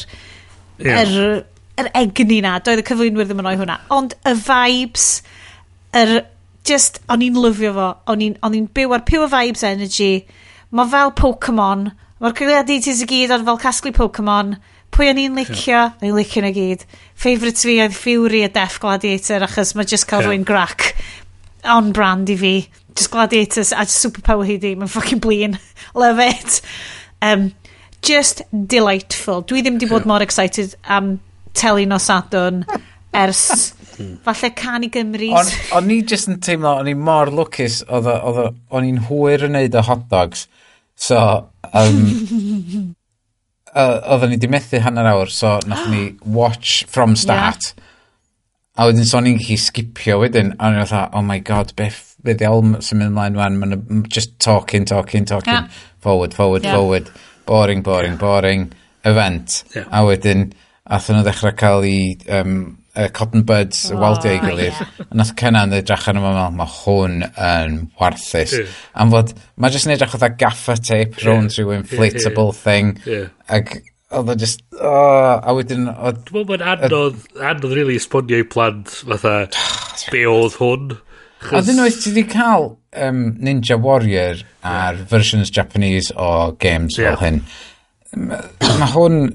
yeah. 0.83 1.03
yr, 1.03 1.43
yr 1.83 1.91
egni 1.99 2.41
na. 2.45 2.57
Doedd 2.63 2.83
y 2.83 2.87
cyflwynwyr 2.87 3.29
ddim 3.29 3.43
yn 3.43 3.49
rhoi 3.49 3.59
hwnna. 3.61 3.77
Ond 3.95 4.17
y 4.27 4.35
vibes 4.39 5.09
yr 5.99 6.17
just 6.67 6.99
o'n 7.13 7.23
i'n 7.27 7.39
lyfio 7.43 7.75
fo. 7.77 7.91
O'n 8.11 8.25
i'n 8.27 8.71
byw 8.75 8.97
ar 8.97 9.05
pure 9.07 9.31
vibes 9.31 9.63
energy. 9.67 10.27
Mae 10.75 10.91
fel 10.91 11.15
Pokemon. 11.19 11.91
Mae'r 12.23 12.39
cyfeiriad 12.39 12.73
i 12.75 12.81
ti 12.83 12.97
gyd 13.07 13.35
ar 13.35 13.47
fel 13.47 13.63
casglu 13.63 13.95
Pokemon 13.95 14.57
pwy 14.97 15.11
o'n 15.13 15.21
i'n 15.21 15.37
licio, 15.37 15.75
yeah. 15.75 15.93
o'n 16.01 16.09
i'n 16.09 16.17
licio 16.17 16.43
na 16.45 16.51
gyd. 16.57 16.87
Favourites 17.21 17.67
fi 17.69 17.77
oedd 17.85 17.97
Fury 17.97 18.43
a 18.47 18.49
Death 18.53 18.79
Gladiator, 18.81 19.45
achos 19.45 19.75
mae 19.77 19.89
just 19.89 20.09
cael 20.09 20.25
yeah. 20.25 20.33
rwy'n 20.33 20.49
grac 20.49 20.95
on 21.69 21.93
brand 21.97 22.33
i 22.33 22.37
fi. 22.41 22.55
Just 22.97 23.13
Gladiators 23.13 23.75
a 23.77 23.85
just 23.85 24.01
Superpower 24.05 24.47
hi 24.49 24.57
di, 24.63 24.73
mae'n 24.79 24.93
fucking 24.93 25.21
blin. 25.21 25.59
Love 26.01 26.23
it. 26.25 26.61
Um, 27.21 27.51
just 28.01 28.43
delightful. 28.53 29.45
Dwi 29.45 29.65
ddim 29.65 29.81
di 29.83 29.89
bod 29.91 30.07
yeah. 30.07 30.13
mor 30.15 30.25
excited 30.25 30.77
am 30.85 31.19
teli 31.57 31.87
nos 31.89 32.09
adwn 32.13 32.63
ers 33.17 33.73
hmm. 33.97 34.17
falle 34.25 34.53
can 34.57 34.87
i 34.87 34.93
Gymru. 34.93 35.33
On, 35.37 35.57
o'n 35.77 35.93
i 35.93 36.03
just 36.09 36.33
yn 36.33 36.41
teimlo, 36.41 36.79
o'n 36.81 36.89
i 36.89 36.97
mor 36.97 37.33
lwcus, 37.33 37.83
o'n 37.89 38.89
i'n 38.89 39.03
hwyr 39.11 39.49
yn 39.49 39.59
neud 39.59 39.77
y 39.77 39.85
hot 39.91 40.09
dogs. 40.13 40.47
So, 40.97 41.19
um, 41.77 42.95
uh, 43.77 43.99
oedden 44.15 44.33
ni 44.35 44.41
di 44.41 44.51
methu 44.51 44.81
hanner 44.83 45.11
awr, 45.13 45.31
so 45.33 45.59
nath 45.69 45.87
ni 45.93 46.09
watch 46.39 46.85
from 46.89 47.17
start. 47.17 47.73
Yeah. 47.77 47.83
A 48.77 48.89
wedyn 48.91 49.09
so 49.09 49.23
ni'n 49.25 49.39
gallu 49.41 49.57
skipio 49.61 50.19
wedyn, 50.21 50.55
a 50.59 50.73
ni'n 50.73 50.85
fatha, 50.85 51.09
oh 51.17 51.25
my 51.25 51.39
god, 51.41 51.73
beth 51.79 52.17
be 52.25 52.35
ddiol 52.37 52.77
sy'n 52.85 53.01
mynd 53.01 53.13
ymlaen 53.13 53.39
wan, 53.39 53.61
mae'n 53.61 54.03
just 54.13 54.35
talking, 54.43 54.85
talking, 54.85 55.25
talking, 55.25 55.55
yeah. 55.55 55.69
forward, 56.05 56.35
forward, 56.37 56.65
yeah. 56.65 56.77
forward, 56.77 57.09
boring, 57.49 57.83
boring, 57.87 58.17
boring, 58.21 58.71
event. 59.05 59.63
Yeah. 59.75 59.89
A 59.93 60.05
wedyn, 60.05 60.51
athyn 60.85 61.17
nhw 61.17 61.25
ddechrau 61.27 61.57
cael 61.57 61.87
i 61.89 61.97
um, 62.41 62.59
uh, 62.97 63.09
Cotton 63.13 63.45
Buds 63.47 63.91
oh, 63.91 63.99
waldio 64.01 64.35
i 64.35 64.41
gilydd. 64.43 64.77
Yeah. 64.77 65.11
Nath 65.21 65.35
Kenan 65.39 65.75
edrych 65.77 66.09
arno 66.11 66.25
fel, 66.25 66.55
mae 66.57 66.73
hwn 66.81 67.19
yn 67.31 67.77
warthus. 68.01 68.55
Yeah. 68.57 68.79
Am 68.97 69.13
fod, 69.15 69.35
mae 69.61 69.75
jyst 69.75 69.89
yn 69.89 69.97
edrych 69.97 70.17
oedd 70.19 70.39
gaffer 70.41 70.81
tape 70.81 71.21
yeah. 71.21 71.29
rownd 71.29 71.55
rhyw 71.57 71.75
inflatable 71.77 72.53
yeah. 72.53 72.63
thing. 72.63 72.95
Yeah. 73.07 73.29
Ac 73.53 73.79
oedd 74.17 74.33
o 74.33 74.39
just, 74.39 74.63
oh, 74.79 75.37
a 75.43 75.55
wedyn... 75.57 75.89
Dwi'n 75.91 76.15
meddwl 76.15 76.49
bod 76.49 76.65
anodd, 76.65 77.19
anodd 77.41 77.75
really 77.75 77.99
esbonio 78.01 78.41
i 78.43 78.49
plant 78.49 78.93
fatha 79.03 79.39
be 80.15 80.27
oedd 80.31 80.59
hwn. 80.61 80.97
A 81.53 81.63
dyn 81.63 81.79
nhw, 81.79 81.89
ti 81.93 82.11
wedi 82.15 82.27
cael 82.33 82.71
um, 83.03 83.25
Ninja 83.43 83.77
Warrior 83.79 84.41
a'r 84.65 84.97
yeah. 84.97 85.09
versions 85.11 85.53
Japanese 85.53 86.15
o 86.17 86.53
games 86.63 86.97
yeah. 86.99 87.15
fel 87.15 87.25
hyn. 87.25 87.43
Mae 88.17 88.79
ma 88.81 88.89
hwn 88.95 89.27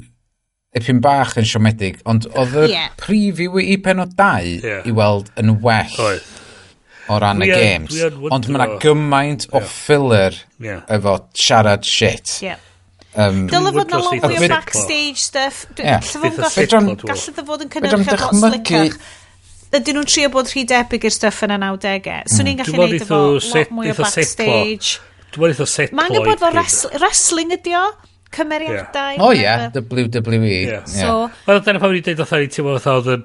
Ipyn 0.71 1.01
bach 1.03 1.33
yn 1.35 1.43
siomedig, 1.43 1.97
ond 2.07 2.29
oedd 2.31 2.53
y 2.61 2.67
yeah. 2.71 2.91
preview 2.95 3.57
i 3.59 3.75
penod 3.83 4.13
2 4.15 4.51
yeah. 4.63 4.85
i 4.87 4.93
weld 4.95 5.27
yn 5.41 5.57
well 5.59 5.97
Oed. 5.99 6.27
o 7.11 7.17
ran 7.19 7.43
y 7.43 7.49
games. 7.51 7.97
Ond 8.31 8.47
mae 8.47 8.55
yna 8.55 8.67
gymaint 8.79 9.49
o 9.51 9.59
filler 9.67 10.37
yeah. 10.63 10.85
efo 10.87 11.17
siarad 11.35 11.83
shit. 11.83 12.37
Yeah. 12.39 12.61
Um, 13.19 13.49
Dyle 13.51 13.73
fod 13.75 13.91
na 13.91 13.99
lot 13.99 14.15
mwy 14.23 14.37
o 14.39 14.47
backstage 14.53 15.19
stuff. 15.19 15.65
Yeah. 15.75 15.99
Gallu 15.99 16.31
dda 16.39 17.43
fod 17.49 17.65
yn 17.65 17.73
cynnyrch 17.73 18.13
efo 18.15 18.29
slicach. 18.39 18.95
Ydyn 19.75 19.99
nhw'n 19.99 20.07
trio 20.07 20.29
bod 20.31 20.53
rhy 20.53 20.63
debyg 20.67 21.09
i'r 21.09 21.15
stuff 21.15 21.43
yn 21.47 21.51
y 21.57 21.57
90au. 21.65 22.15
Swn 22.31 22.51
i'n 22.53 22.61
gallu 22.61 22.79
neud 22.79 22.95
efo 23.01 23.19
lot 23.41 23.75
mwy 23.75 23.91
o 23.91 23.97
backstage. 23.99 25.01
Dwi'n 25.35 25.51
meddwl 25.51 25.51
eitho 25.51 25.67
set. 25.67 25.91
Mae'n 25.99 26.15
gwybod 26.15 26.39
fod 26.45 27.03
wrestling 27.03 27.51
ydi 27.59 27.75
o 27.75 27.83
cymeriadau. 28.35 29.19
O 29.23 29.31
ie, 29.33 29.41
yeah, 29.43 29.67
WWE. 29.75 30.61
Yeah. 30.61 30.85
So, 30.85 31.29
Wel, 31.47 31.65
dyna 31.65 31.81
pan 31.81 31.93
wedi 31.93 32.05
dweud 32.07 32.23
oedd 32.25 32.37
hi'n 32.37 32.55
teimlo 32.55 32.77
fatha 32.79 33.19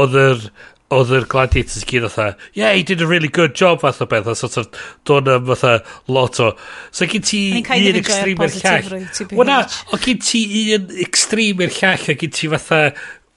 oedd 0.00 0.16
yr 0.22 0.48
oedd 0.94 1.10
yr 1.10 1.24
gladiators 1.26 1.82
gyd 1.88 2.04
fatha, 2.06 2.36
yeah, 2.54 2.72
he 2.72 2.84
did 2.86 3.02
a 3.02 3.06
really 3.06 3.28
good 3.28 3.56
job 3.58 3.80
fath 3.82 4.00
o 4.02 4.06
beth, 4.06 4.28
a 4.30 4.36
sort 4.38 4.56
of 4.60 4.68
dod 5.04 5.28
am 5.28 5.46
fatha 5.48 5.80
lot 6.06 6.38
o. 6.40 6.52
So 6.94 7.08
gyd 7.10 7.26
ti 7.26 7.40
un 7.58 7.98
extreme 7.98 8.46
i'r 8.46 8.58
llall. 8.60 9.08
Wel 9.32 9.50
na, 9.50 9.58
o 9.90 9.98
gyd 10.02 10.22
ti 10.22 10.44
un 10.76 10.92
extreme 11.02 11.66
i'r 11.66 11.74
llall, 11.74 12.06
a 12.12 12.18
gyd 12.22 12.36
ti 12.38 12.52
fatha 12.54 12.80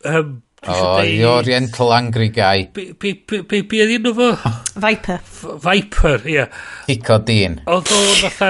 um, 0.05 0.35
O, 0.67 1.01
the 1.01 1.23
Oriental 1.23 1.93
Angry 1.93 2.27
Guy. 2.27 2.69
Be 2.73 2.91
be, 2.91 3.13
be, 3.13 3.61
be, 3.61 3.79
oedd 3.79 3.93
un 3.95 4.09
o 4.09 4.11
fo? 4.17 4.25
Viper. 4.83 5.21
Viper, 5.63 6.25
ie. 6.27 6.33
Yeah. 6.33 6.57
Hico 6.89 7.15
Dean. 7.23 7.55
Oedd 7.63 7.87
o 7.95 7.99
fatha, 8.19 8.49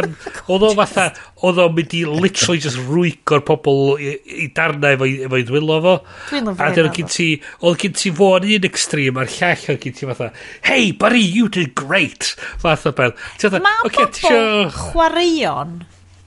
oedd 0.49 0.65
o 0.65 0.71
fatha, 0.79 1.05
oedd 1.45 1.61
o'n 1.61 1.75
mynd 1.77 1.93
i 1.99 2.01
literally 2.09 2.63
just 2.63 2.81
rwygo'r 2.88 3.43
pobl 3.45 3.93
i, 4.01 4.15
i 4.45 4.49
darnau 4.57 4.97
efo, 4.97 5.11
efo 5.27 5.38
i 5.38 5.45
ddwylo 5.45 5.77
fo. 5.85 5.95
Dwi'n 6.31 6.49
lyfio. 6.49 6.65
A 6.65 6.71
dyn 6.79 6.91
gyn 6.97 7.13
ti, 7.13 7.29
oedd 7.61 7.77
gyn 7.85 7.95
ti 8.01 8.13
fo 8.17 8.31
yn 8.39 8.49
un 8.57 8.67
extreme 8.71 9.21
a'r 9.21 9.31
llall 9.38 9.69
oedd 9.75 9.85
gyn 9.85 9.97
ti 10.01 10.09
fatha, 10.09 10.31
hey 10.65 10.91
buddy, 11.05 11.21
you 11.21 11.45
did 11.45 11.77
great. 11.77 12.33
Fatha 12.65 12.95
beth. 12.97 13.29
Mae 13.61 13.85
okay, 13.85 14.09
pobl 14.09 14.73
chwaraeon 14.73 15.81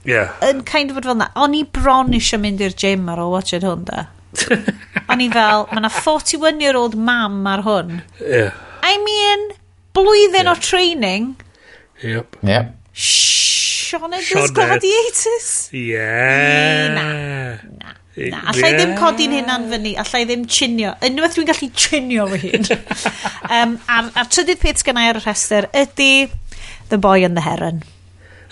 yeah. 0.07 0.31
yn 0.47 0.62
kind 0.62 0.94
of 0.94 1.02
fel 1.02 1.19
na. 1.19 1.33
O'n 1.43 1.59
i 1.59 1.67
bron 1.67 2.15
eisiau 2.15 2.39
mynd 2.43 2.62
i'r 2.62 2.78
gym 2.78 3.11
ar 3.11 3.27
ôl 3.27 3.35
watch 3.35 3.59
it 3.59 3.67
hwn 3.67 3.86
da. 3.91 4.07
O'n 5.12 5.23
i 5.23 5.28
fel, 5.33 5.67
mae 5.70 5.83
yna 5.83 5.91
41 5.93 6.62
year 6.65 6.78
old 6.78 6.97
mam 6.97 7.43
ar 7.49 7.65
hwn. 7.67 8.01
Yeah. 8.20 8.52
I 8.83 8.99
mean, 9.05 9.51
blwyddyn 9.97 10.49
yeah. 10.49 10.52
o 10.52 10.55
training. 10.59 11.35
Yep. 12.02 12.36
Yep. 12.43 12.77
Sean 12.93 14.15
Edwards 14.15 14.51
Gladiators. 14.51 15.70
Yeah. 15.73 16.94
Na, 16.97 17.05
na. 17.78 17.99
Na, 18.12 18.43
allai 18.52 18.75
ddim 18.77 18.91
codi'n 19.01 19.33
hynna'n 19.39 19.70
fyny, 19.70 19.94
allai 20.01 20.27
ddim 20.28 20.43
chinio. 20.44 20.91
Unwaith 21.07 21.36
dwi'n 21.39 21.49
gallu 21.49 21.69
chinio 21.73 22.27
fy 22.35 22.41
hun. 22.43 22.65
um, 23.57 23.70
a'r, 23.89 24.11
ar 24.20 24.27
trydydd 24.28 24.61
peth 24.61 24.85
gynnau 24.85 25.09
ar 25.09 25.20
y 25.20 25.23
rhestr 25.25 25.65
ydy 25.73 26.28
The 26.91 26.99
Boy 27.01 27.25
and 27.25 27.41
the 27.41 27.44
Heron. 27.47 27.81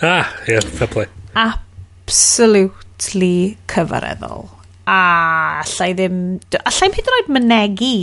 Ah, 0.01 0.33
yeah, 0.47 0.65
fair 0.65 0.89
play. 0.89 1.05
Absolutely 1.37 3.57
cyfareddol 3.69 4.49
a 4.89 5.01
allai 5.61 5.91
ddim... 5.97 6.17
Allai 6.61 6.89
ddim 6.89 6.97
hyd 6.99 7.11
yn 7.11 7.17
oed 7.19 7.31
mynegu. 7.37 7.95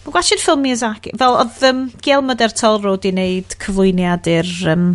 Mae'n 0.00 0.14
gwasod 0.16 0.42
ffilm 0.42 0.64
Miyazaki. 0.64 1.12
Fel, 1.20 1.36
oedd 1.42 1.66
um, 1.68 1.84
Gael 2.04 2.24
Myder 2.24 2.54
Tolro 2.56 2.96
di 3.00 3.12
wneud 3.12 3.58
cyflwyniad 3.60 4.30
i'r 4.32 4.54
um, 4.72 4.88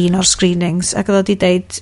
un 0.00 0.18
o'r 0.18 0.26
screenings 0.26 0.92
ac 0.98 1.10
oedd 1.10 1.22
o 1.22 1.28
di 1.30 1.38
deud 1.38 1.80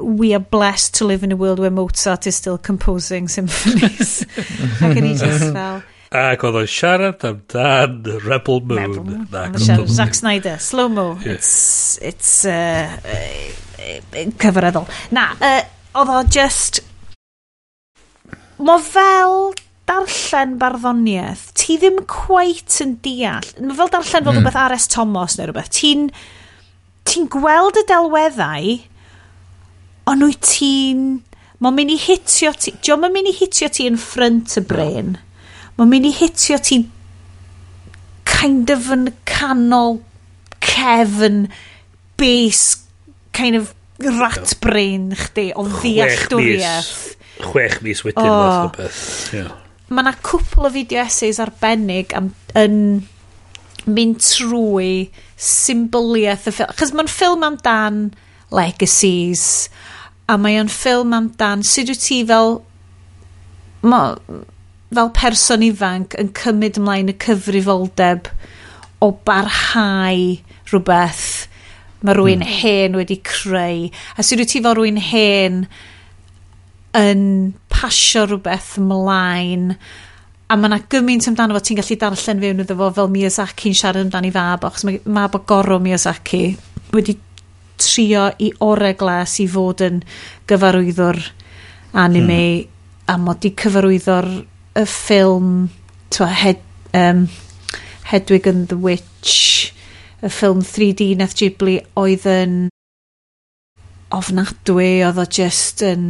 we 0.00 0.34
are 0.34 0.40
blessed 0.40 0.94
to 0.94 1.04
live 1.04 1.22
in 1.22 1.32
a 1.32 1.36
world 1.36 1.58
where 1.58 1.70
Mozart 1.70 2.26
is 2.26 2.36
still 2.36 2.58
composing 2.58 3.28
symphonies. 3.28 4.22
ac 4.82 4.98
yn 4.98 5.06
i 5.06 5.14
just 5.14 5.46
fel... 5.54 5.82
Ac 6.10 6.42
oedd 6.42 6.56
o'n 6.58 6.70
siarad 6.70 7.22
amdan 7.28 8.00
Rebel 8.24 8.64
Moon. 8.66 8.96
Rebel 8.96 9.04
Moon. 9.06 9.58
Siarad, 9.62 9.92
Zack 9.94 10.16
Snyder, 10.18 10.56
slow-mo. 10.58 11.12
Yeah. 11.22 11.36
It's, 11.38 11.98
it's 12.02 12.32
uh, 12.44 12.90
uh, 12.98 14.24
cyfareddol. 14.42 14.90
Na, 15.14 15.28
uh, 15.38 15.60
oedd 16.02 16.14
o 16.16 16.22
just 16.26 16.82
mo 18.60 18.76
fel 18.84 19.52
darllen 19.90 20.54
barddoniaeth, 20.60 21.48
ti 21.58 21.78
ddim 21.80 22.02
cweit 22.10 22.76
yn 22.84 22.96
deall. 23.04 23.48
Mae 23.58 23.78
fel 23.78 23.90
darllen 23.92 24.12
fel 24.12 24.22
mm. 24.26 24.36
rhywbeth 24.38 24.60
R.S. 24.66 24.86
Thomas 24.92 25.36
neu 25.38 25.48
rhywbeth. 25.48 25.72
Ti'n 25.74 26.06
ti 27.08 27.24
gweld 27.32 27.80
y 27.80 27.86
delweddau, 27.88 28.76
ond 30.10 30.28
wyt 30.28 30.46
ti'n... 30.52 31.08
Mae'n 31.60 31.76
mynd 31.76 31.92
i 31.92 31.98
hitio 32.00 32.54
ti... 32.56 32.72
Jo, 32.86 32.96
mae'n 32.96 33.12
mynd 33.12 33.28
i 33.28 33.34
hitio 33.36 33.68
ti 33.68 33.84
yn 33.90 33.98
ffrynt 34.00 34.54
y 34.56 34.62
brain. 34.64 35.16
Mae'n 35.76 35.90
mynd 35.90 36.08
i 36.08 36.14
hitio 36.16 36.56
ti 36.64 36.78
kind 38.30 38.70
of 38.72 38.88
yn 38.94 39.10
canol 39.28 39.98
cefn 40.64 41.50
base 42.20 42.78
kind 43.36 43.58
of 43.58 43.74
rat 44.00 44.54
brain 44.62 45.10
chdi 45.18 45.50
o 45.52 45.66
ddealltwriaeth 45.68 47.19
chwech 47.44 47.80
mis 47.84 48.04
wedyn 48.06 48.28
oh. 48.28 48.36
math 48.36 48.64
o 48.64 48.72
beth. 48.76 49.02
Yeah. 49.34 49.54
Mae 49.90 50.04
yna 50.04 50.14
cwpl 50.26 50.68
o 50.68 50.72
fideo 50.74 51.02
essays 51.02 51.40
arbennig 51.42 52.14
am, 52.16 52.30
yn 52.58 52.76
mynd 53.90 54.20
trwy 54.22 55.10
symboliaeth 55.40 56.48
y 56.50 56.54
ffilm. 56.54 56.74
Chos 56.78 56.94
mae'n 56.94 57.10
ffilm 57.10 57.46
amdan 57.46 58.00
legacies, 58.54 59.44
a 60.30 60.36
mae 60.38 60.60
o'n 60.60 60.70
ffilm 60.70 61.14
amdan 61.16 61.64
sut 61.66 61.90
wyt 61.90 62.04
ti 62.06 62.20
fel 62.28 62.60
ma, 63.82 64.02
fel 64.94 65.12
person 65.16 65.64
ifanc 65.66 66.16
yn 66.20 66.32
cymryd 66.38 66.78
ymlaen 66.80 67.12
y 67.12 67.16
cyfrifoldeb 67.24 68.30
o 69.02 69.12
barhau 69.26 70.26
rhywbeth 70.70 71.30
mae 72.04 72.16
rhywun 72.16 72.44
mm. 72.44 72.58
hen 72.60 72.98
wedi 72.98 73.18
creu. 73.26 73.88
A 74.16 74.24
sut 74.24 74.40
wyt 74.40 74.52
ti 74.54 74.62
fel 74.64 74.76
rhywun 74.78 75.00
hen 75.10 75.64
yn 76.98 77.24
pasio 77.70 78.26
rhywbeth 78.26 78.76
mlaen 78.82 79.70
a 80.50 80.56
mae 80.58 80.66
yna 80.66 80.80
gymaint 80.90 81.28
amdano 81.30 81.54
fo 81.54 81.62
ti'n 81.62 81.78
gallu 81.78 81.96
darllen 82.00 82.40
fewn 82.42 82.62
iddo 82.64 82.76
fo 82.78 82.90
fel 82.96 83.10
Miyazaki'n 83.14 83.76
siarad 83.78 84.06
amdano 84.06 84.30
i 84.30 84.32
fab 84.34 84.66
achos 84.66 84.86
mae 84.88 85.02
mab 85.06 85.36
o 85.38 85.42
goro 85.46 85.78
Miyazaki 85.82 86.42
wedi 86.96 87.14
trio 87.80 88.26
i 88.42 88.50
ore 88.66 88.94
glas 88.98 89.36
i 89.44 89.46
fod 89.48 89.84
yn 89.86 90.00
gyfarwyddwr 90.50 91.20
anime 92.02 92.40
mm. 92.40 92.66
a 93.12 93.16
mod 93.18 93.46
i 93.46 93.52
cyfarwyddo'r 93.62 94.30
y 94.80 94.84
ffilm 94.86 95.54
twa, 96.10 96.26
hed, 96.26 96.60
um, 96.94 97.28
Hedwig 98.10 98.46
and 98.50 98.68
the 98.68 98.76
Witch 98.76 99.72
y 100.20 100.28
ffilm 100.28 100.64
3D 100.66 101.12
Neth 101.18 101.38
Ghibli 101.38 101.78
oedd 101.98 102.26
yn 102.28 102.60
ofnadwy 104.14 105.00
oedd 105.06 105.22
o 105.22 105.26
just 105.30 105.84
yn 105.86 106.04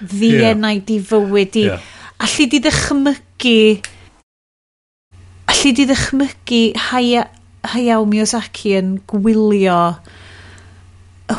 ddienau 0.00 0.74
yeah. 0.76 0.86
di 0.86 0.98
fywyd 1.00 1.60
i. 1.60 1.66
Yeah. 1.70 1.92
Allu 2.26 2.48
di 2.50 2.60
ddychmygu... 2.64 3.58
Allu 5.52 5.72
di 5.76 5.86
ddychmygu 5.88 6.62
Haya, 6.88 7.26
Hayao 7.72 8.06
Miyazaki 8.08 8.76
yn 8.78 8.96
gwylio 9.10 9.80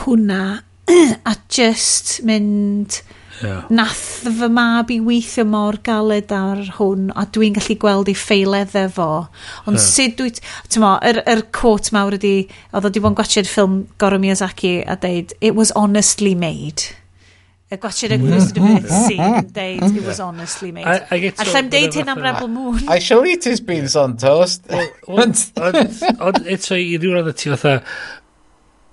hwnna 0.04 0.42
a 1.32 1.36
just 1.50 2.22
mynd... 2.24 3.02
Yeah. 3.38 3.68
Nath 3.70 4.24
fy 4.26 4.48
mab 4.50 4.90
i 4.90 4.96
weithio 5.06 5.44
mor 5.46 5.76
galed 5.86 6.32
ar 6.34 6.64
hwn 6.80 7.12
a 7.14 7.28
dwi'n 7.30 7.54
gallu 7.54 7.76
gweld 7.78 8.10
ei 8.10 8.18
ffeileddau 8.18 8.90
fo. 8.96 9.10
Ond 9.70 9.78
yeah. 9.78 9.86
sut 9.86 10.16
dwi... 10.18 10.32
Tymo, 10.74 10.96
yr, 11.06 11.22
yr 11.30 11.44
quote 11.54 11.94
mawr 11.94 12.18
ydi... 12.18 12.48
Oedd 12.72 12.88
o 12.88 12.90
wedi 12.90 13.04
bod 13.04 13.22
yn 13.22 13.50
ffilm 13.50 13.84
Goro 14.02 14.18
Miyazaki 14.22 14.80
a 14.82 14.98
deud, 14.98 15.36
It 15.42 15.54
was 15.54 15.72
honestly 15.76 16.34
made 16.34 16.96
y 17.68 17.78
gwachod 17.84 18.14
yng 18.16 18.22
Nghymru 18.24 18.44
sydd 18.46 18.92
sy'n 19.08 19.50
deud 19.56 19.98
it 19.98 20.06
was 20.08 20.22
honestly 20.24 20.72
made. 20.72 20.88
A 20.88 21.18
lle'n 21.20 21.72
deud 21.72 21.98
hyn 22.00 22.12
am 22.14 22.22
Rebel 22.24 22.48
Moon. 22.48 22.80
I 22.88 23.00
shall 23.04 23.26
eat 23.28 23.44
his 23.44 23.60
beans 23.60 23.96
on 24.00 24.16
toast. 24.22 24.70
Ond 25.12 26.46
eto 26.48 26.80
i 26.80 26.96
ryw 26.96 27.18
rhan 27.18 27.34
ti 27.36 27.52
fatha 27.52 27.82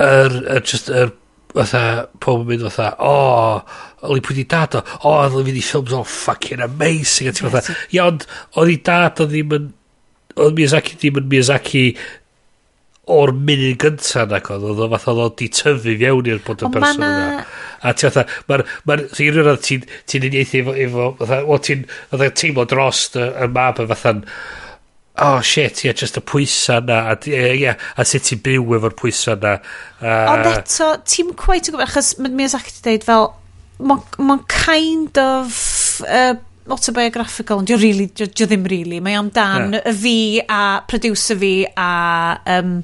yr, 0.02 0.40
just 0.66 0.90
yr 0.90 1.14
fatha 1.54 1.84
pob 2.18 2.42
yn 2.42 2.50
mynd 2.50 2.66
fatha 2.66 2.88
o 2.98 3.14
oedd 4.08 4.18
i 4.18 4.24
pwydi 4.26 4.44
dad 4.50 4.74
o 4.74 4.82
o 4.82 5.14
oedd 5.22 5.38
i 5.38 5.44
fynd 5.46 5.60
i 5.60 5.64
ffilms 5.64 5.94
o 5.94 6.02
fucking 6.10 6.64
amazing 6.64 7.30
a 7.30 7.34
ti 7.36 7.46
fatha 7.46 7.76
ia 7.94 8.08
ond 8.10 8.26
oedd 8.58 8.72
i 8.72 8.78
dad 8.90 9.22
oedd 9.22 9.30
ddim 9.30 9.54
yn 9.60 9.68
oedd 10.34 10.58
Miyazaki 10.58 10.98
ddim 10.98 11.20
yn 11.22 11.28
Miyazaki 11.30 11.84
o'r 13.12 13.34
munud 13.36 13.76
gynta 13.82 14.24
na 14.30 14.40
oedd, 14.40 14.64
oedd 14.64 14.82
o 14.86 14.88
fath 14.94 15.06
oedd 15.12 15.22
o 15.24 15.28
di 15.38 15.48
tyfu 15.52 15.94
fewn 16.00 16.28
i'r 16.30 16.42
bod 16.46 16.64
y 16.64 16.70
person 16.72 17.04
yna. 17.04 17.44
A 17.84 17.92
ti 17.92 18.08
fatha, 18.08 18.24
mae'r, 18.48 18.64
mae'r, 18.88 19.02
i 19.20 19.28
rhywun 19.28 19.50
oedd 19.52 19.64
ti'n 19.66 19.86
ti 20.08 20.20
uniaethu 20.22 20.62
efo, 20.62 20.76
efo 20.86 21.08
fatha, 21.20 21.40
o 21.44 21.58
ti'n, 21.60 21.84
fatha 22.12 22.30
teimlo 22.40 22.64
drost 22.70 23.18
y, 23.20 23.26
y 23.44 23.50
mab 23.52 23.82
yn 23.84 23.90
fatha'n, 23.90 24.22
oh 25.26 25.42
shit, 25.44 25.84
ie, 25.84 25.90
yeah, 25.90 25.98
just 26.00 26.16
y 26.18 26.24
pwysa 26.24 26.80
na, 26.86 27.02
a, 27.12 27.18
ie, 27.28 27.34
yeah, 27.34 27.58
yeah, 27.60 27.92
a 28.00 28.08
sut 28.08 28.24
ti'n 28.30 28.40
byw 28.46 28.78
efo'r 28.78 28.96
pwysa 28.98 29.36
na. 29.42 29.58
Uh, 30.00 30.32
Ond 30.32 30.48
eto, 30.54 30.90
ti'n 31.04 31.36
quite 31.38 31.68
yn 31.68 31.76
gwybod, 31.76 31.86
achos 31.90 32.14
mae'n 32.22 32.40
mynd 32.40 32.56
ac 32.56 32.72
ti'n 32.72 32.88
deud 32.88 33.06
fel, 33.10 33.30
mae'n 33.84 34.26
ma 34.30 34.40
kind 34.48 35.20
of, 35.20 35.62
uh, 36.08 36.34
autobiographical, 36.72 37.60
ond 37.60 37.68
dio 37.68 37.76
really, 37.76 38.06
dio, 38.06 38.26
dio 38.26 38.48
ddim 38.48 38.64
really. 38.70 39.00
Mae 39.04 39.18
amdan 39.18 39.76
yeah. 39.76 39.88
y 39.90 39.94
fi 40.00 40.16
a 40.48 40.64
producer 40.88 41.36
fi 41.40 41.54
a 41.76 41.90
um, 42.56 42.78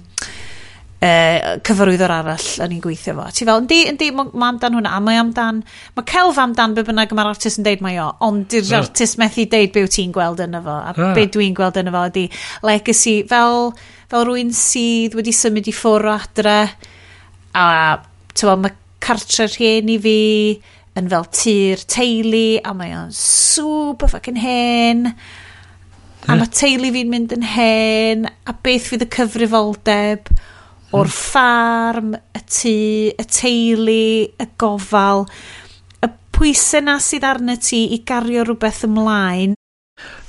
uh, 1.00 1.58
cyfarwyddwr 1.66 2.12
arall 2.14 2.48
yn 2.64 2.74
i'n 2.76 2.82
gweithio 2.84 3.14
fo. 3.16 3.26
Ti 3.34 3.46
fel, 3.48 3.62
yndi, 3.62 3.80
yndi, 3.90 4.10
mae 4.16 4.48
amdan 4.50 4.76
hwnna, 4.76 4.92
a 4.96 5.04
mae 5.04 5.20
amdan, 5.20 5.62
mae 5.96 6.08
celf 6.10 6.40
amdan 6.42 6.76
be 6.76 6.84
bynnag 6.86 7.14
mae'r 7.16 7.32
artist 7.32 7.60
yn 7.60 7.66
deud 7.66 7.84
mae 7.84 8.00
o, 8.02 8.10
ond 8.26 8.48
dy'r 8.52 8.66
yeah. 8.66 8.84
artist 8.84 9.20
methu 9.20 9.46
deud 9.50 9.72
be 9.74 9.84
wyt 9.86 9.96
ti'n 9.96 10.14
gweld 10.16 10.42
yn 10.44 10.58
efo, 10.60 10.76
a 10.76 10.92
yeah. 10.96 11.14
be 11.16 11.26
dwi'n 11.32 11.56
gweld 11.58 11.80
yn 11.80 11.92
efo 11.92 12.04
ydi 12.10 12.26
legacy, 12.66 13.16
fel, 13.30 13.72
fel 14.12 14.28
rwy'n 14.28 14.52
sydd 14.56 15.16
wedi 15.18 15.34
symud 15.36 15.70
i 15.70 15.76
ffwrdd 15.76 16.10
o 16.10 16.16
adre, 16.18 16.58
a 17.56 17.66
tywa, 18.36 18.58
mae 18.60 18.76
cartre 19.00 19.48
rhieni 19.48 19.96
fi 20.02 20.18
yn 20.98 21.08
fel 21.10 21.24
tir 21.32 21.84
teulu, 21.88 22.60
a 22.66 22.74
mae 22.76 22.92
o'n 22.98 23.14
super 23.16 24.10
fucking 24.10 24.40
hen, 24.42 25.06
a 26.28 26.36
mae 26.36 26.50
teulu 26.52 26.90
fi'n 26.92 27.10
mynd 27.10 27.32
yn 27.38 27.46
hen, 27.54 28.26
a 28.44 28.54
beth 28.66 28.90
fydd 28.90 29.06
y 29.06 29.12
cyfrifoldeb, 29.16 30.28
o'r 30.96 31.10
ffarm, 31.12 32.14
y 32.34 32.40
tŷ, 32.40 32.76
y 33.14 33.26
teulu, 33.30 34.02
y 34.42 34.48
gofal, 34.60 35.26
y 36.02 36.10
pwysau 36.36 36.84
na 36.86 36.96
sydd 37.02 37.26
arna 37.28 37.56
ti 37.60 37.84
i 37.94 38.00
gario 38.06 38.44
rhywbeth 38.46 38.82
ymlaen. 38.88 39.54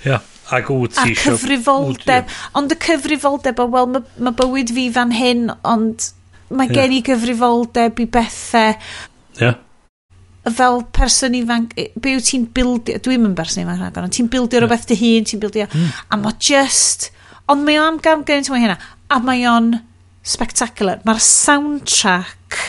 Ia, 0.05 0.21
ac 0.53 0.69
wyt 0.73 0.95
ti 0.97 1.07
eisiau... 1.15 1.33
A 1.33 1.39
cyfrifoldeb, 1.39 2.37
ond 2.59 2.75
y 2.75 2.79
cyfrifoldeb 2.85 3.63
o, 3.63 3.67
wel, 3.73 3.91
mae 3.95 4.27
ma 4.27 4.35
bywyd 4.37 4.73
fi 4.75 4.87
fan 4.93 5.15
hyn, 5.15 5.49
ond 5.65 6.11
mae 6.51 6.69
yeah. 6.69 6.77
gen 6.81 6.95
i 6.97 7.03
gyfrifoldeb 7.09 8.01
i 8.03 8.09
bethau. 8.17 8.79
Ia. 9.39 9.43
Yeah 9.49 9.59
fel 10.49 10.81
person 10.89 11.35
ifanc, 11.37 11.75
be 12.01 12.15
wyt 12.17 12.25
ti'n 12.31 12.47
bildio, 12.55 12.97
dwi'n 13.05 13.21
mynd 13.21 13.37
person 13.37 13.61
ifanc 13.61 13.77
rhagor, 13.77 14.07
ond 14.07 14.15
ti'n 14.15 14.29
bildio 14.31 14.57
yeah. 14.57 14.63
rhywbeth 14.63 14.87
dy 14.89 14.97
hun, 14.97 15.27
ti'n 15.29 15.41
bildio, 15.43 15.67
mm. 15.69 15.91
a 16.09 16.17
mae 16.17 16.33
just, 16.41 17.11
ond 17.51 17.61
mae 17.67 17.77
o 17.77 17.83
am 17.85 17.99
gam 18.01 18.23
gynt 18.25 18.49
mae 18.49 18.63
hynna, 18.63 18.77
a 19.11 19.19
mae 19.21 19.45
o'n 19.51 19.75
spectacular. 20.23 21.01
Mae'r 21.07 21.21
soundtrack 21.25 22.59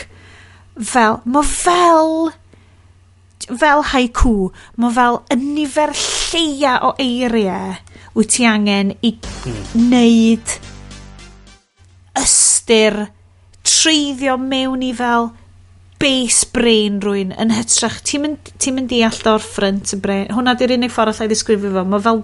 fel, 0.79 1.19
mae 1.25 1.45
fel 1.47 2.31
fel 3.43 3.83
haiku, 3.91 4.51
mae 4.79 4.93
fel 4.95 5.19
y 5.33 5.37
nifer 5.39 5.91
lleia 5.97 6.77
o 6.87 6.93
eiriau 7.01 7.73
wyt 8.13 8.29
ti 8.35 8.45
angen 8.47 8.93
i 9.01 9.15
hmm. 9.17 9.63
wneud 9.73 10.53
ystyr 12.21 13.07
treiddio 13.65 14.37
mewn 14.37 14.83
i 14.85 14.91
fel 14.95 15.31
base 16.03 16.47
brain 16.51 16.99
rwy'n 17.03 17.31
yn 17.39 17.53
hytrach. 17.55 18.01
Ti'n 18.03 18.25
mynd, 18.25 18.53
ti 18.59 18.73
mynd 18.75 18.91
deall 18.91 19.21
o'r 19.31 19.43
front 19.43 19.95
y 19.95 19.99
brain 20.03 20.33
hwnna 20.35 20.55
di'r 20.59 20.75
unig 20.75 20.91
ffordd 20.91 21.15
allai 21.15 21.29
ddisgrifio 21.31 21.71
fo. 21.73 21.85
Mae 21.87 22.03
fel 22.03 22.23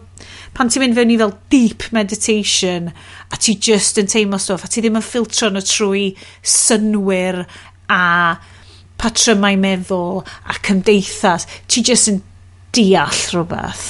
pan 0.57 0.71
ti'n 0.71 0.83
mynd 0.83 0.97
fewn 0.97 1.13
i 1.13 1.17
fel 1.19 1.35
deep 1.53 1.87
meditation 1.95 2.89
a 3.29 3.39
ti 3.39 3.55
just 3.55 3.99
yn 4.01 4.09
teimlo 4.09 4.39
stwff 4.41 4.65
a 4.65 4.71
ti 4.71 4.83
ddim 4.83 4.97
yn 4.99 5.05
ffiltro 5.05 5.51
nhw 5.53 5.63
trwy 5.65 6.05
synwyr 6.41 7.43
a 7.89 8.03
patrymau 8.99 9.57
meddwl 9.59 10.23
a 10.49 10.57
cymdeithas 10.65 11.47
ti 11.71 11.83
just 11.85 12.11
yn 12.11 12.21
deall 12.75 13.23
rhywbeth. 13.33 13.87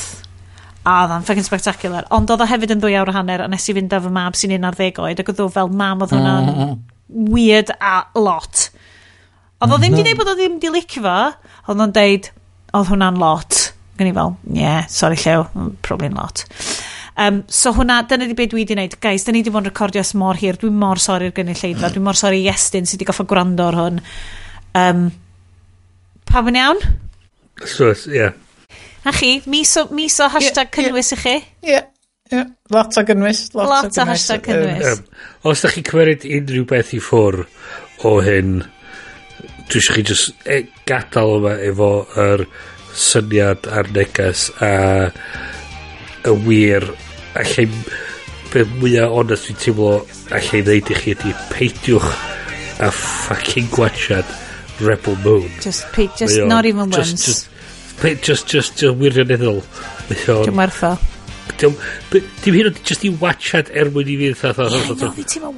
A 0.87 1.01
oedd 1.03 1.13
o'n 1.17 1.25
ffegin 1.27 1.45
spectacular. 1.45 2.05
Ond 2.15 2.29
oedd 2.31 2.43
o 2.43 2.47
hefyd 2.49 2.75
yn 2.75 2.81
ddwy 2.81 2.95
awr 2.99 3.11
a 3.11 3.17
hanner 3.17 3.43
a 3.43 3.49
nes 3.51 3.67
i 3.69 3.75
fynd 3.75 3.93
â 3.93 3.99
fy 4.03 4.11
mab 4.15 4.37
sy'n 4.37 4.55
11 4.55 5.01
oed 5.03 5.21
ac 5.21 5.31
oedd 5.33 5.41
o 5.43 5.49
fel 5.53 5.73
mam 5.81 6.05
oedd 6.05 6.13
hwnna'n 6.15 6.45
mm, 6.45 6.61
mm, 6.61 6.69
mm. 6.69 7.31
weird 7.33 7.73
a 7.79 7.97
lot. 8.17 8.69
Oedd 9.59 9.75
o 9.75 9.81
ddim 9.81 9.97
di 9.97 10.03
mm-hmm. 10.03 10.07
dweud 10.07 10.21
bod 10.21 10.31
o 10.31 10.37
ddim 10.39 10.61
di 10.63 10.71
licio 10.73 11.03
fo 11.03 11.17
oedd 11.73 11.83
o'n 11.85 11.95
deud 11.97 12.31
oedd 12.79 12.93
hwnna'n 12.93 13.19
lot. 13.19 13.59
Gwni 13.99 14.15
fel, 14.15 14.37
yeah, 14.55 14.85
sorry 14.87 15.19
llew, 15.19 15.43
probably 15.83 16.09
not. 16.09 16.45
Um, 17.19 17.43
so 17.51 17.73
hwnna, 17.75 18.05
dyna 18.07 18.29
di 18.29 18.35
beth 18.37 18.53
dwi 18.53 18.61
wedi 18.63 18.75
wneud. 18.77 18.93
Guys, 19.03 19.25
dyna 19.27 19.35
ni 19.35 19.41
wedi 19.43 19.51
bod 19.51 19.65
yn 19.65 19.73
recordio 19.73 20.03
mor 20.21 20.37
hir. 20.39 20.55
Dwi'n 20.61 20.77
mor 20.79 21.01
sori'r 21.03 21.33
gynulleidfa. 21.35 21.89
Mm. 21.89 21.95
Dwi'n 21.97 22.05
mor 22.05 22.15
sori 22.15 22.39
i 22.39 22.47
Iestyn 22.47 22.87
sydd 22.87 23.01
wedi 23.01 23.09
goffa 23.09 23.25
gwrando 23.27 23.65
ar 23.67 23.75
hwn. 23.75 23.99
Um, 24.79 25.01
pa 26.31 26.45
fy'n 26.45 26.59
iawn? 26.61 26.79
So, 27.67 27.91
yeah. 28.07 28.37
Na 29.03 29.11
chi, 29.15 29.33
mis 29.51 29.75
o, 29.81 29.89
mis 29.91 30.15
o 30.23 30.29
hashtag 30.31 30.69
yeah, 30.69 30.75
cynnwys 30.77 31.11
yeah, 31.11 31.19
i 31.19 31.25
chi? 31.25 31.35
Ie, 31.35 31.73
yeah, 31.73 31.85
yeah. 32.31 32.49
lot 32.71 32.95
o 32.95 33.03
gynnwys. 33.11 33.43
Lot, 33.51 33.67
lot 33.67 33.89
o, 33.89 33.91
gynnwys. 33.91 34.13
hashtag 34.13 34.47
cynnwys. 34.47 34.89
Um, 34.93 35.03
um, 35.03 35.51
os 35.51 35.67
da 35.67 35.75
chi 35.75 35.83
cymryd 35.91 36.23
unrhyw 36.39 36.71
beth 36.71 36.95
i 36.95 37.03
ffwr 37.03 37.41
o 38.07 38.15
hyn, 38.23 38.61
dwi 39.67 39.83
eisiau 39.83 39.99
chi 39.99 40.07
just 40.07 40.47
e, 40.47 40.63
gadael 40.87 41.41
yma 41.41 41.57
efo 41.67 41.93
yr 42.15 42.47
er 42.47 42.49
syniad 42.95 43.67
a'r 43.69 43.91
neges 43.95 44.49
a 44.63 44.71
y 46.27 46.33
wir 46.45 46.87
allai 47.39 47.67
be 48.53 48.65
mwyaf 48.79 49.15
onest 49.21 49.49
dwi'n 49.49 49.61
teimlo 49.63 49.91
allai 50.35 50.63
ddeud 50.65 50.91
i 50.93 50.99
chi 51.03 51.13
ydy 51.15 51.35
peidiwch 51.53 52.09
a 52.85 52.91
fucking 52.95 53.69
gwachad 53.73 54.37
Rebel 54.79 55.17
Moon. 55.25 55.49
Just, 55.59 55.91
pe, 55.91 56.07
just 56.15 56.39
o, 56.39 56.47
not 56.47 56.65
even 56.65 56.89
just, 56.89 57.11
once. 57.11 57.25
just, 57.25 57.49
pe, 57.99 58.15
just, 58.15 58.47
just, 58.47 58.77
just 58.79 58.95
wirioneddol. 58.99 59.59
Dwi'n 60.09 60.55
martho 60.55 60.95
dim, 61.59 61.75
dim 62.43 62.55
hyn 62.55 62.69
o'n 62.69 62.77
just 62.87 63.03
i 63.03 63.11
watchad 63.21 63.71
er 63.75 63.89
mwyn 63.93 64.11
i 64.13 64.17
fi 64.19 64.29
dda 64.33 64.53
dda 64.55 64.67
dda 64.69 64.83
dda 64.83 64.93
dda 64.93 65.09
dda 65.09 65.09
dda 65.09 65.15
dda 65.15 65.55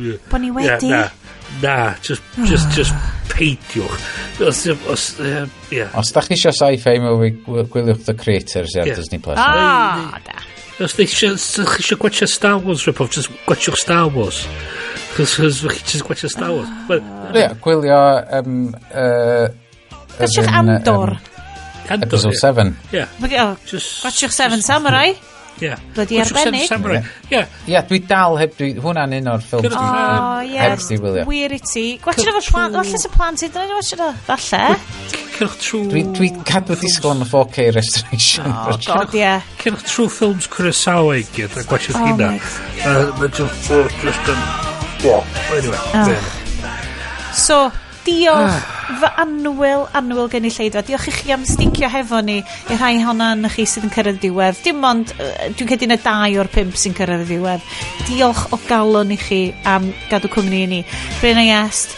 dda 0.00 0.48
dda 0.48 0.64
dda 0.64 0.80
dda 0.80 1.23
na 1.62 1.94
just, 2.02 2.22
just, 2.44 2.70
just 2.74 2.92
ah. 2.94 3.12
peidiwch. 3.28 4.00
Os, 4.40 4.66
os, 4.66 5.20
uh, 5.20 5.46
yeah. 5.70 5.90
os 5.98 6.12
da 6.12 6.22
chi 6.24 6.34
eisiau 6.36 6.54
sci-fi 6.54 6.98
movie 7.02 7.34
gwyliwch 7.44 8.04
The 8.06 8.16
Creators 8.18 8.76
ar 8.76 8.88
yeah. 8.88 8.98
Disney 8.98 9.20
Plus. 9.22 9.38
Ah, 9.38 10.18
da. 10.24 10.40
Os 10.84 10.96
da 10.96 11.06
chi 11.06 11.28
eisiau 11.30 12.00
gwachio 12.00 12.28
Star 12.30 12.58
Wars 12.62 12.86
rip-off 12.86 13.12
just 13.14 13.30
gwachio'ch 13.46 13.80
Star 13.84 14.08
Wars. 14.14 14.44
Chos 15.16 15.36
chi 15.36 15.50
just 15.50 16.04
gwachio 16.08 16.30
Star 16.30 16.50
Wars. 16.54 16.68
Ah. 16.90 17.30
Ie 17.34 17.46
gwylio 17.62 18.00
um, 18.40 18.74
uh, 18.90 19.46
gwachio'ch 20.18 20.50
Andor. 20.50 21.16
Andor 21.18 21.18
episode 21.90 22.34
7 22.34 22.76
yeah. 22.92 23.08
yeah. 23.28 23.56
just, 23.66 24.02
gwachio'ch 24.02 24.32
7 24.32 24.62
Samurai? 24.62 25.12
just, 25.12 25.33
Yeah. 25.60 25.78
Bloody 25.94 26.18
arbennig. 26.18 26.70
Ie. 27.30 27.44
Ie, 27.68 27.82
dwi 27.88 28.00
dal 28.08 28.38
heb... 28.40 28.56
Dwi, 28.58 28.72
hwnna'n 28.82 29.14
un 29.20 29.30
o'r 29.34 29.44
ffilm 29.44 29.66
dwi 29.66 29.78
oh, 29.78 30.40
yeah. 30.42 30.72
heb 30.72 30.82
di 30.82 30.98
wylio. 30.98 31.26
Wir 31.30 31.54
i 31.54 31.60
ti. 31.62 31.84
Gwatch 32.02 32.24
nhw 32.26 32.42
plant. 32.48 32.74
Falle 32.80 33.02
sy'n 33.04 33.14
plant 33.14 33.44
i 33.44 33.50
ddyn 33.54 33.70
nhw 33.70 33.78
watch 33.78 33.94
nhw. 34.00 34.10
Falle. 34.26 34.62
Cyrch 35.34 35.56
trwy... 35.62 35.82
Dwi, 35.92 36.02
dwi 36.18 36.30
cadw 36.46 36.78
disgwyl 36.78 37.14
am 37.14 37.24
y 37.24 37.28
4K 37.30 37.68
restoration. 37.76 38.50
Oh, 38.50 38.74
god, 38.86 39.14
ie. 39.18 39.30
Cyrch 39.62 39.86
trwy 39.90 40.10
ffilms 40.16 40.50
Kurosawa 40.50 41.18
i 41.20 41.26
gyd 41.34 41.58
a 41.58 41.66
gwatch 41.70 41.90
nhw 41.92 42.10
hynna. 42.10 42.32
Mae 43.20 43.30
just 43.38 44.34
yn... 44.34 44.44
Ie. 45.04 45.18
Anyway. 45.54 45.80
Ah. 45.94 46.10
So, 47.34 47.70
Diolch 48.04 48.52
ah. 48.52 48.96
fy 49.00 49.10
anwyl, 49.22 49.86
anwyl 49.96 50.28
gen 50.32 50.44
i 50.44 50.52
lleidfa. 50.52 50.82
Diolch 50.84 51.08
i 51.08 51.14
chi 51.14 51.32
am 51.32 51.46
sticio 51.48 51.88
hefo 51.92 52.20
ni 52.24 52.36
i 52.42 52.76
rhai 52.76 52.98
honna 53.04 53.30
yn 53.36 53.48
chi 53.52 53.64
sydd 53.68 53.88
yn 53.88 53.94
cyrraedd 53.94 54.20
diwedd. 54.22 54.60
Dim 54.64 54.84
ond, 54.84 55.14
yy, 55.16 55.50
dwi'n 55.56 55.70
cedi 55.72 55.88
na 55.88 55.98
dau 56.02 56.38
o'r 56.42 56.50
pimp 56.52 56.76
sy'n 56.80 56.96
cyrraedd 56.96 57.26
diwedd. 57.30 57.64
Diolch 58.08 58.46
o 58.52 58.60
galon 58.68 59.14
i 59.14 59.18
chi 59.20 59.40
am 59.68 59.88
gadw 60.10 60.30
cwmni 60.32 60.62
i 60.66 60.70
ni. 60.74 60.82
Bryn 61.22 61.40
a 61.40 61.46
Iest, 61.48 61.96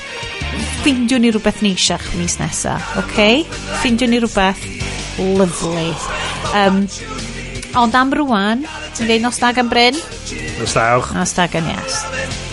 ffindiwn 0.81 1.27
ni 1.27 1.35
rhywbeth 1.35 1.63
neisiach 1.67 2.09
mis 2.21 2.39
nesa, 2.39 2.79
oce? 2.95 3.05
okay? 3.05 3.45
Ffindiwn 3.81 4.15
ni 4.15 4.23
rhywbeth 4.23 4.63
lyflu. 5.19 5.91
Um, 6.55 6.85
ond 7.83 7.99
am 7.99 8.15
rwan, 8.15 8.67
ti'n 8.95 9.11
dweud 9.11 9.27
nos 9.27 9.43
da 9.43 9.51
gan 9.57 9.73
Bryn? 9.73 9.99
Nos 10.61 10.79
dawch. 10.79 11.15
Nos 11.19 11.35
da 11.35 11.51
gan 11.51 11.75
Iest. 11.75 12.46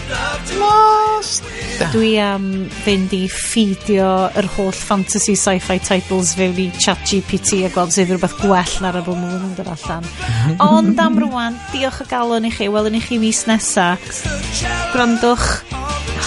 Lost! 0.59 1.43
Dwi 1.93 2.13
am 2.21 2.45
fynd 2.83 3.13
i 3.15 3.23
ffidio 3.31 4.07
yr 4.37 4.47
holl 4.55 4.73
fantasy 4.75 5.35
sci-fi 5.39 5.79
titles 5.83 6.33
fewn 6.37 6.59
i 6.61 6.67
chat 6.77 7.01
GPT 7.09 7.63
a 7.67 7.71
gweld 7.73 7.93
sydd 7.95 8.13
rhywbeth 8.13 8.35
gwell 8.41 8.75
na'r 8.83 8.99
ar 8.99 9.09
maen 9.09 9.47
yn 9.49 9.55
dod 9.57 9.71
allan. 9.73 10.05
Mhm. 10.05 10.55
Ond 10.63 11.01
am 11.01 11.19
rwan, 11.23 11.57
diolch 11.73 12.03
o 12.03 12.07
galon 12.09 12.47
i 12.47 12.53
chi, 12.53 12.69
welwn 12.69 12.99
i 12.99 13.01
chi 13.03 13.17
mis 13.21 13.43
nesa. 13.49 13.97
Grandwch, 14.93 15.49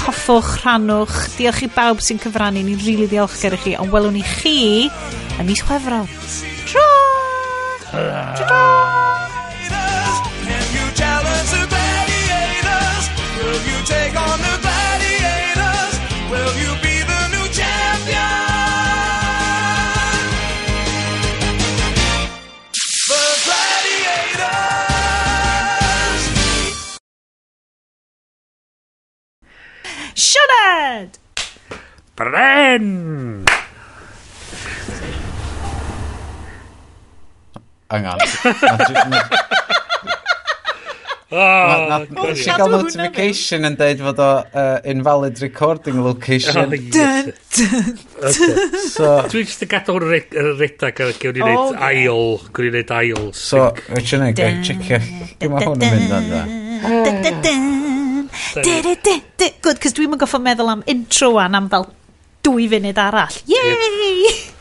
hoffwch, 0.04 0.52
rhannwch, 0.64 1.16
diolch 1.38 1.64
i 1.66 1.70
bawb 1.72 2.02
sy'n 2.02 2.20
cyfrannu, 2.22 2.62
ni'n 2.62 2.78
rili 2.78 2.96
really 2.96 3.10
ddiolchgar 3.12 3.56
i 3.56 3.62
chi, 3.64 3.76
ond 3.78 3.94
welwn 3.94 4.18
i 4.18 4.26
chi 4.36 4.58
y 4.86 5.42
mis 5.46 5.62
chwefro. 5.62 6.04
Tra! 6.66 6.88
Tra! 7.86 8.34
Tra! 8.42 9.05
Siarad! 30.46 31.18
Bren! 32.16 33.44
Hang 37.90 38.06
on. 38.06 38.18
Nath 41.36 42.10
nes 42.14 42.42
i 42.46 42.54
gael 42.54 42.70
notification 42.70 43.66
yn 43.66 43.76
deud 43.78 44.02
fod 44.06 44.20
o 44.22 44.28
uh, 44.46 44.76
invalid 44.86 45.40
recording 45.42 45.98
location. 46.04 46.58
Oh, 46.62 46.66
dun, 46.70 46.90
dun, 46.94 47.32
dun. 47.56 47.96
So, 48.90 49.10
Dwi 49.30 49.42
jyst 49.42 49.66
yn 49.66 49.72
gadael 49.72 49.98
hwn 49.98 50.36
yr 50.42 50.52
redag 50.60 51.02
a 51.02 51.10
gewn 51.18 51.36
ni 51.38 51.42
wneud 51.42 51.82
ail, 51.88 52.38
gewn 52.50 52.70
ni 52.70 52.74
wneud 52.76 52.94
ail. 53.00 53.32
So, 53.34 53.72
wyt 53.90 54.06
ti'n 54.12 54.28
ei 54.28 54.38
gael 54.38 54.62
checio. 54.66 55.02
Dwi'n 55.42 55.56
ma 55.56 55.66
hwn 55.66 55.82
yn 55.82 55.98
mynd 55.98 56.16
o'n 56.20 56.30
dda. 56.30 57.85
Good, 58.62 59.80
cos 59.82 59.94
dwi'n 59.96 60.18
goffo 60.20 60.40
meddwl 60.42 60.72
am 60.72 60.82
intro 60.90 61.36
an 61.42 61.54
am 61.58 61.68
fel 61.72 61.88
dwy 62.46 62.68
funud 62.70 62.98
arall. 63.00 63.34
Yay! 63.50 64.52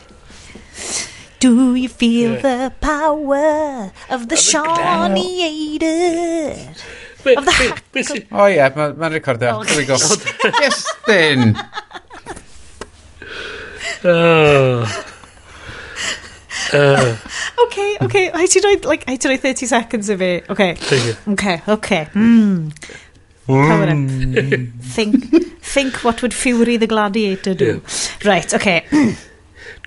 Do 1.38 1.74
you 1.74 1.88
feel 1.88 2.40
the 2.40 2.72
power 2.80 3.92
of 4.08 4.28
the 4.28 4.36
Shawneator? 4.36 5.86
Of 7.26 7.44
the 7.44 7.52
hackle... 7.52 8.22
O 8.30 8.46
ie, 8.46 8.58
mae'n 8.76 9.12
recordio. 9.12 9.50
E. 9.50 9.52
Oh, 9.52 9.62
Here 9.62 9.78
we 9.78 9.84
go. 9.84 9.96
Yes, 10.62 10.86
then. 11.06 11.56
Oh. 14.04 14.86
Uh. 16.72 17.16
okay, 17.66 17.96
okay. 18.02 18.30
I 18.32 18.46
did 18.46 18.84
like 18.84 19.04
I 19.06 19.16
did 19.16 19.40
30 19.40 19.66
seconds 19.66 20.08
of 20.08 20.20
it. 20.22 20.48
Okay. 20.50 20.76
Okay, 21.28 21.62
okay. 21.68 22.08
Mm. 22.14 22.72
Mm. 23.48 24.72
Think, 24.80 25.60
think 25.62 26.04
what 26.04 26.22
would 26.22 26.34
Fury 26.34 26.76
the 26.76 26.86
Gladiator 26.86 27.54
do? 27.54 27.82
Yeah. 27.84 28.28
Right, 28.28 28.54
okay. 28.54 28.84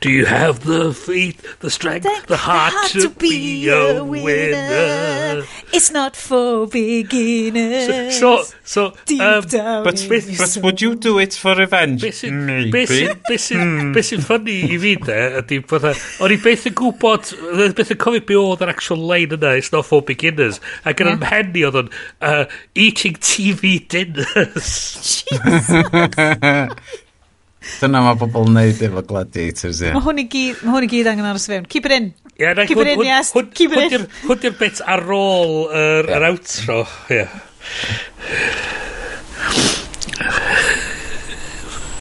Do 0.02 0.10
you 0.10 0.26
have 0.26 0.64
the 0.64 0.94
feet, 0.94 1.44
the 1.60 1.69
strength, 1.69 2.03
the, 2.03 2.24
the 2.28 2.38
heart, 2.38 2.72
heart 2.72 2.92
to, 2.92 3.02
to, 3.02 3.10
be, 3.10 3.66
be 3.66 3.69
a 3.69 4.02
winner. 4.02 4.24
winner? 4.24 5.44
It's 5.74 5.92
not 5.92 6.16
for 6.16 6.68
beginners. 6.68 8.16
So, 8.18 8.44
so, 8.64 8.94
so 9.03 9.19
um, 9.22 9.44
down 9.44 9.84
but, 9.84 10.06
with, 10.10 10.38
but 10.38 10.58
would 10.64 10.82
you 10.82 10.95
do 10.95 11.19
it 11.19 11.34
for 11.34 11.53
revenge? 11.53 12.02
Beth 12.02 12.16
sy'n 12.16 12.40
ffynnu 14.24 14.56
hmm. 14.56 14.72
i 14.72 14.80
fi 14.86 14.95
de, 15.03 15.19
ydy, 15.42 15.60
bydda, 15.68 15.94
o'n 16.24 16.32
i 16.32 16.40
beth 16.48 16.69
yn 16.72 16.78
gwybod, 16.80 17.34
beth 17.76 17.94
yn 17.95 18.00
cofio 18.00 18.24
be 18.32 18.40
oedd 18.40 18.64
yr 18.64 18.72
actual 18.72 19.03
line 19.03 19.36
yna, 19.36 19.58
it's 19.60 19.74
not 19.76 19.88
for 19.90 20.02
beginners. 20.06 20.61
Ac 20.88 21.03
yn 21.03 21.11
yeah. 21.11 21.19
mhenni 21.26 21.68
oedd 21.68 21.82
o'n, 21.84 21.92
uh, 22.24 22.45
eating 22.74 23.19
TV 23.19 23.84
dinners. 23.92 24.72
Jesus. 25.28 25.69
Dyna 27.79 28.01
mae 28.05 28.17
pobl 28.19 28.47
yn 28.47 28.55
neud 28.55 28.81
efo 28.88 29.03
gladiators, 29.09 29.81
ie. 29.83 29.91
Mae 29.95 30.03
hwn 30.05 30.23
i 30.23 30.27
gyd, 30.31 30.63
ma 30.63 30.77
hwn 30.77 30.88
i 30.88 30.91
gyd 30.91 31.09
angen 31.11 31.27
aros 31.27 31.47
fewn. 31.51 31.67
Keep 31.69 31.89
it 31.89 31.95
in. 31.97 32.09
Yeah, 32.39 32.55
na, 32.55 32.65
Keep 32.69 32.83
it 32.85 32.93
in, 32.93 33.03
yes. 33.03 33.33
Keep 33.35 33.75
it 33.75 33.97
in. 33.99 34.07
Hwn 34.23 34.43
di'r 34.45 34.55
bit 34.59 34.79
ar 34.88 35.03
ôl 35.15 35.55
yr 35.67 36.11
er, 36.15 36.27
outro, 36.31 36.85
ie. 37.11 37.19
Yeah. 37.19 37.39